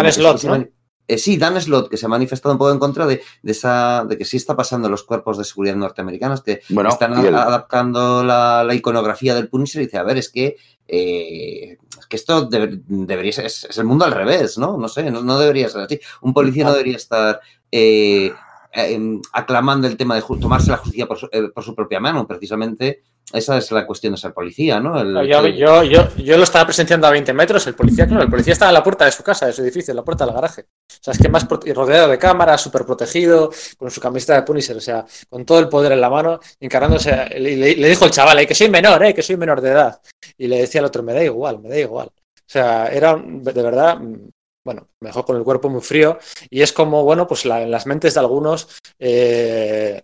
eh, 1.08 1.20
sí, 1.20 1.38
Dan 1.38 1.62
Slott, 1.62 1.88
que 1.88 1.98
se 1.98 2.08
ha 2.08 2.10
manifestado 2.10 2.54
un 2.54 2.58
poco 2.58 2.72
en 2.72 2.80
contra 2.80 3.06
de, 3.06 3.22
de 3.44 3.52
esa, 3.52 4.04
de 4.10 4.18
que 4.18 4.26
sí 4.26 4.38
está 4.38 4.56
pasando 4.56 4.88
en 4.88 4.92
los 4.92 5.04
cuerpos 5.04 5.38
de 5.38 5.44
seguridad 5.44 5.76
norteamericanos, 5.76 6.42
que 6.42 6.62
Bueno, 6.70 6.90
están 6.90 7.14
el- 7.24 7.36
adaptando 7.36 8.24
la, 8.24 8.64
la 8.64 8.74
iconografía 8.74 9.36
del 9.36 9.48
Punisher 9.48 9.84
y 9.84 9.86
dice, 9.86 10.00
a 10.00 10.04
ver, 10.04 10.18
es 10.18 10.30
que, 10.32 10.56
eh, 10.88 11.78
que 12.10 12.16
esto 12.16 12.48
debe- 12.50 12.82
debería 12.86 13.32
ser, 13.32 13.46
es, 13.46 13.64
es 13.66 13.78
el 13.78 13.86
mundo 13.86 14.06
al 14.06 14.12
revés, 14.12 14.58
¿no? 14.58 14.78
No 14.78 14.88
sé, 14.88 15.10
no, 15.12 15.22
no 15.22 15.38
debería 15.40 15.70
ser 15.70 15.82
así. 15.82 16.00
Un 16.22 16.34
policía 16.34 16.64
no 16.66 16.72
debería 16.72 16.98
estar 16.98 17.40
eh, 17.72 18.32
eh, 18.74 19.20
aclamando 19.34 19.88
el 19.88 19.98
tema 19.98 20.16
de 20.16 20.22
tomarse 20.22 20.72
la 20.72 20.78
justicia 20.78 21.08
por 21.08 21.18
su, 21.18 21.28
eh, 21.32 21.50
por 21.54 21.64
su 21.64 21.74
propia 21.76 22.00
mano, 22.00 22.28
precisamente. 22.28 23.04
Esa 23.34 23.58
es 23.58 23.72
la 23.72 23.86
cuestión 23.88 24.14
de 24.14 24.18
ser 24.20 24.34
policía, 24.34 24.80
¿no? 24.80 25.00
El- 25.02 25.28
Yo, 25.28 25.42
yo, 25.58 25.84
yo, 25.84 26.16
yo 26.18 26.38
lo 26.38 26.44
estaba 26.44 26.66
presenciando 26.66 27.08
a 27.08 27.10
20 27.12 27.34
metros, 27.34 27.66
el 27.68 27.74
policía, 27.76 28.06
claro, 28.08 28.24
el 28.24 28.30
policía 28.30 28.54
estaba 28.54 28.70
en 28.70 28.76
la 28.76 28.84
puerta 28.84 29.04
de 29.06 29.12
su 29.12 29.24
casa, 29.24 29.48
de 29.48 29.54
su 29.54 29.64
edificio, 29.64 29.92
en 29.92 29.96
la 29.98 30.04
puerta 30.04 30.26
del 30.26 30.34
garaje. 30.36 30.62
O 30.62 30.98
sea, 31.02 31.12
es 31.14 31.20
que 31.20 31.28
más 31.28 31.48
rodeado 31.50 32.08
de 32.08 32.18
cámaras, 32.20 32.62
súper 32.62 32.86
protegido, 32.86 33.52
con 33.78 33.90
su 33.90 34.00
camiseta 34.00 34.36
de 34.36 34.44
Punisher, 34.44 34.78
o 34.78 34.82
sea, 34.82 35.06
con 35.28 35.44
todo 35.44 35.60
el 35.60 35.68
poder 35.70 35.92
en 35.94 36.02
la 36.02 36.10
mano, 36.10 36.40
encargándose. 36.60 37.12
Le, 37.40 37.58
le- 37.58 37.76
le 37.76 37.90
dijo 37.90 38.06
el 38.06 38.12
chaval, 38.12 38.40
eh, 38.40 38.48
que 38.48 38.56
soy 38.56 38.70
menor, 38.70 39.04
eh, 39.04 39.14
que 39.14 39.24
soy 39.24 39.38
menor 39.38 39.60
de 39.60 39.72
edad. 39.72 40.00
Y 40.38 40.48
le 40.48 40.60
decía 40.60 40.80
al 40.82 40.86
otro, 40.86 41.02
me 41.04 41.14
da 41.14 41.24
igual, 41.24 41.60
me 41.60 41.70
da 41.70 41.80
igual. 41.80 42.08
O 42.08 42.48
sea, 42.48 42.88
era 42.88 43.16
de 43.18 43.52
verdad, 43.64 43.98
mm, 43.98 44.30
bueno, 44.64 44.88
me 45.02 45.10
dejó 45.10 45.26
con 45.26 45.36
el 45.36 45.44
cuerpo 45.44 45.68
muy 45.68 45.82
frío. 45.82 46.20
Y 46.50 46.62
es 46.62 46.72
como, 46.72 47.04
bueno, 47.04 47.28
pues 47.28 47.44
la- 47.46 47.64
en 47.64 47.72
las 47.72 47.86
mentes 47.88 48.14
de 48.14 48.20
algunos. 48.20 48.68
eh, 49.00 50.04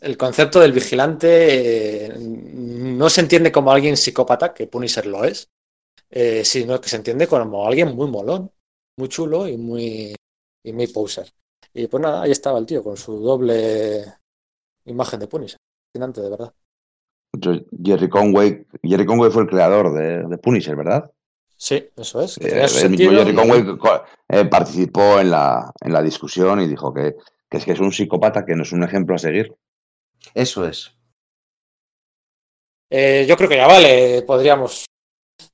el 0.00 0.16
concepto 0.16 0.60
del 0.60 0.72
vigilante 0.72 2.06
eh, 2.06 2.14
no 2.18 3.08
se 3.08 3.20
entiende 3.20 3.52
como 3.52 3.70
alguien 3.72 3.96
psicópata, 3.96 4.52
que 4.54 4.66
Punisher 4.66 5.06
lo 5.06 5.24
es, 5.24 5.48
eh, 6.10 6.44
sino 6.44 6.80
que 6.80 6.88
se 6.88 6.96
entiende 6.96 7.26
como 7.26 7.66
alguien 7.66 7.94
muy 7.94 8.10
molón, 8.10 8.50
muy 8.96 9.08
chulo 9.08 9.48
y 9.48 9.56
muy, 9.56 10.14
y 10.64 10.72
muy 10.72 10.86
poser. 10.88 11.32
Y 11.74 11.86
pues 11.86 12.02
nada, 12.02 12.22
ahí 12.22 12.30
estaba 12.32 12.58
el 12.58 12.66
tío 12.66 12.82
con 12.82 12.96
su 12.96 13.18
doble 13.20 14.04
imagen 14.86 15.20
de 15.20 15.28
Punisher. 15.28 15.58
Fascinante, 15.92 16.20
de 16.22 16.30
verdad. 16.30 16.52
Jerry 17.84 18.08
Conway, 18.08 18.66
Jerry 18.82 19.06
Conway 19.06 19.30
fue 19.30 19.42
el 19.42 19.48
creador 19.48 19.92
de, 19.92 20.24
de 20.26 20.38
Punisher, 20.38 20.76
¿verdad? 20.76 21.10
Sí, 21.56 21.88
eso 21.96 22.22
es. 22.22 22.36
que 22.38 22.48
Eh, 22.48 22.68
sentido 22.68 23.12
Jerry 23.12 23.34
Conway 23.34 23.64
co- 23.78 24.02
participó 24.50 25.20
en 25.20 25.30
la, 25.30 25.72
en 25.80 25.92
la 25.92 26.02
discusión 26.02 26.60
y 26.60 26.66
dijo 26.68 26.92
que, 26.92 27.16
que 27.50 27.58
es 27.58 27.64
que 27.64 27.72
es 27.72 27.80
un 27.80 27.92
psicópata 27.92 28.44
que 28.44 28.54
no 28.54 28.62
es 28.62 28.72
un 28.72 28.82
ejemplo 28.82 29.14
a 29.14 29.18
seguir. 29.18 29.54
Eso 30.34 30.66
es. 30.66 30.92
Eh, 32.90 33.26
yo 33.28 33.36
creo 33.36 33.48
que 33.48 33.56
ya 33.56 33.66
vale, 33.66 34.22
podríamos. 34.26 34.84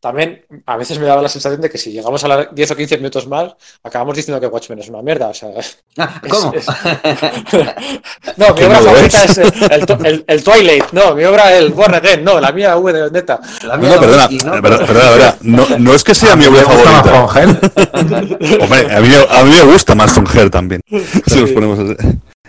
También 0.00 0.44
a 0.66 0.76
veces 0.76 0.98
me 0.98 1.06
daba 1.06 1.20
la 1.22 1.28
sensación 1.28 1.60
de 1.62 1.68
que 1.70 1.78
si 1.78 1.90
llegamos 1.92 2.22
a 2.24 2.28
las 2.28 2.54
10 2.54 2.70
o 2.70 2.76
15 2.76 2.96
minutos 2.98 3.26
más, 3.26 3.54
acabamos 3.82 4.16
diciendo 4.16 4.40
que 4.40 4.46
Watchmen 4.46 4.78
es 4.78 4.88
una 4.88 5.02
mierda. 5.02 5.28
O 5.28 5.34
sea, 5.34 5.48
Ah, 5.98 6.20
¿Cómo? 6.28 6.52
Es- 6.54 6.66
no, 8.36 8.54
mi 8.54 8.62
obra 8.64 8.80
no 8.80 8.86
favorita 8.86 9.24
es. 9.24 9.38
es 9.38 9.38
el, 9.38 10.06
el, 10.06 10.24
el- 10.26 10.44
Twilight, 10.44 10.92
no, 10.92 11.14
mi 11.14 11.24
obra 11.24 11.56
el 11.56 11.70
Born 11.72 11.94
Again, 11.94 12.22
no, 12.24 12.38
la 12.40 12.52
mía 12.52 12.76
V 12.76 12.92
de 12.92 13.02
Vendetta. 13.02 13.40
La 13.62 13.76
No, 13.76 13.82
mía 13.82 13.94
no, 13.94 14.00
perdona, 14.00 14.26
whisky, 14.28 14.44
¿no? 14.44 14.52
perdona, 14.62 14.86
perdona, 14.86 15.10
perdona. 15.10 15.36
No, 15.42 15.78
no 15.78 15.94
es 15.94 16.04
que 16.04 16.14
sea 16.14 16.36
mi 16.36 16.46
obra 16.46 16.62
favorita. 16.62 17.24
Hombre, 18.60 18.94
a 18.94 19.01
mí, 19.01 19.09
a 19.30 19.44
mí 19.44 19.51
me 19.51 19.62
gusta 19.72 19.94
más 19.94 20.12
Songer 20.14 20.51
también. 20.51 20.80
Si 21.26 21.40
nos 21.40 21.51
ponemos 21.51 21.78
así. 21.78 21.96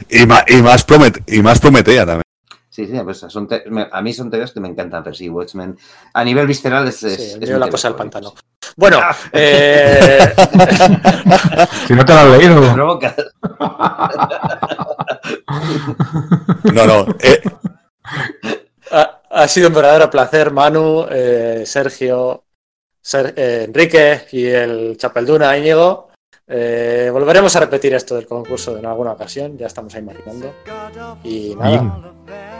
Y 0.10 0.26
más, 0.26 0.44
y 0.50 0.62
más, 0.62 0.84
promet, 0.84 1.24
y 1.32 1.42
más 1.42 1.60
Prometea 1.60 2.06
también. 2.06 2.22
Sí, 2.70 2.86
sí, 2.88 2.94
pues 3.06 3.20
son 3.20 3.48
te- 3.48 3.64
me- 3.70 3.88
a 3.90 4.02
mí 4.02 4.12
son 4.14 4.30
teorías 4.30 4.52
que 4.52 4.60
me 4.60 4.68
encantan, 4.68 5.02
pero 5.02 5.16
sí, 5.16 5.30
Watchmen 5.30 5.78
a 6.14 6.24
nivel 6.26 6.46
visceral 6.46 6.86
es... 6.90 7.02
es, 7.04 7.16
Sí, 7.34 7.38
es 7.42 7.50
la 7.50 7.70
cosa 7.70 7.88
del 7.88 7.96
favorita, 7.98 8.20
pantano. 8.20 8.34
Bueno, 8.76 9.00
eh, 9.32 10.34
Si 11.88 11.94
no 11.94 12.04
te 12.04 12.14
lo 12.14 12.20
has 12.20 12.38
leído. 12.38 12.76
No, 16.74 16.86
no. 16.86 17.06
eh, 17.22 17.42
ha, 18.92 19.22
ha 19.30 19.48
sido 19.48 19.70
un 19.70 19.74
verdadero 19.76 20.10
placer, 20.10 20.52
Manu, 20.52 21.06
eh, 21.10 21.64
Sergio, 21.66 22.44
Ser- 23.02 23.34
eh, 23.38 23.64
Enrique 23.68 24.26
y 24.34 24.46
el 24.48 24.98
Chapelduna 24.98 25.58
Íñigo. 25.58 26.10
Eh, 26.48 27.10
volveremos 27.12 27.56
a 27.56 27.60
repetir 27.60 27.94
esto 27.94 28.16
del 28.16 28.28
concurso 28.28 28.78
en 28.78 28.86
alguna 28.86 29.14
ocasión, 29.14 29.58
ya 29.58 29.68
estamos 29.68 29.94
ahí 29.96 30.02
marinando. 30.02 30.54
Y 31.24 31.56
nada, 31.56 31.70
Bien. 31.70 31.92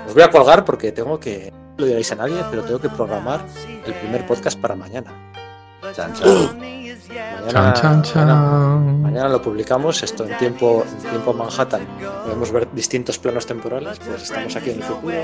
os 0.08 0.14
voy 0.14 0.24
a 0.24 0.30
colgar 0.30 0.66
porque 0.66 0.92
tengo 0.92 1.20
que, 1.20 1.52
no 1.52 1.76
lo 1.78 1.86
digáis 1.86 2.12
a 2.12 2.16
nadie, 2.16 2.38
pero 2.50 2.64
tengo 2.64 2.80
que 2.80 2.90
programar 2.90 3.46
el 3.86 3.94
primer 3.94 4.26
podcast 4.26 4.60
para 4.60 4.76
mañana. 4.76 5.32
Chan, 5.94 6.14
chan. 6.14 6.85
Mañana, 7.16 7.74
Chan, 7.74 7.74
chan, 7.74 8.02
chan. 8.04 8.28
mañana- 8.28 8.76
mañana 9.02 9.30
lo 9.30 9.42
publicamos, 9.42 10.04
esto 10.04 10.26
en 10.26 10.38
tiempo, 10.38 10.86
en 11.04 11.10
tiempo 11.10 11.34
Manhattan. 11.34 11.82
Podemos 12.26 12.52
ver 12.52 12.68
distintos 12.74 13.18
planos 13.18 13.46
temporales, 13.46 14.00
pues 14.06 14.24
estamos 14.24 14.54
aquí 14.56 14.72
en 14.72 14.78
el 14.78 14.84
futuro. 14.84 15.16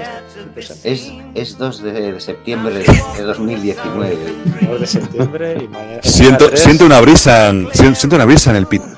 Es, 0.85 1.11
es 1.35 1.57
2 1.57 1.83
de, 1.83 2.19
septiembre 2.21 2.75
de 3.17 3.23
2019. 3.23 4.17
el 4.61 4.67
2 4.69 4.79
de 4.79 4.87
septiembre 4.87 5.57
y 5.61 5.67
mañana. 5.67 5.99
siento, 6.03 6.55
siento 6.55 6.85
una 6.85 7.01
brisa 7.01 7.49
en, 7.49 7.67
sien- 7.71 7.95
siento 7.95 8.15
una 8.15 8.25
brisa 8.25 8.51
en 8.51 8.55
el 8.57 8.67
pit. 8.67 8.81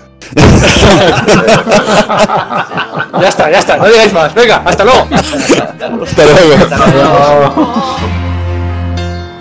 Ya 3.20 3.28
está, 3.30 3.52
ya 3.52 3.60
está, 3.60 3.78
no 3.78 3.86
digáis 3.88 4.12
más. 4.12 4.34
Venga, 4.34 4.58
hasta 4.66 4.84
luego. 4.84 5.08
Hasta 5.12 6.26
luego. 6.26 6.56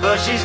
But 0.00 0.18
she's 0.18 0.44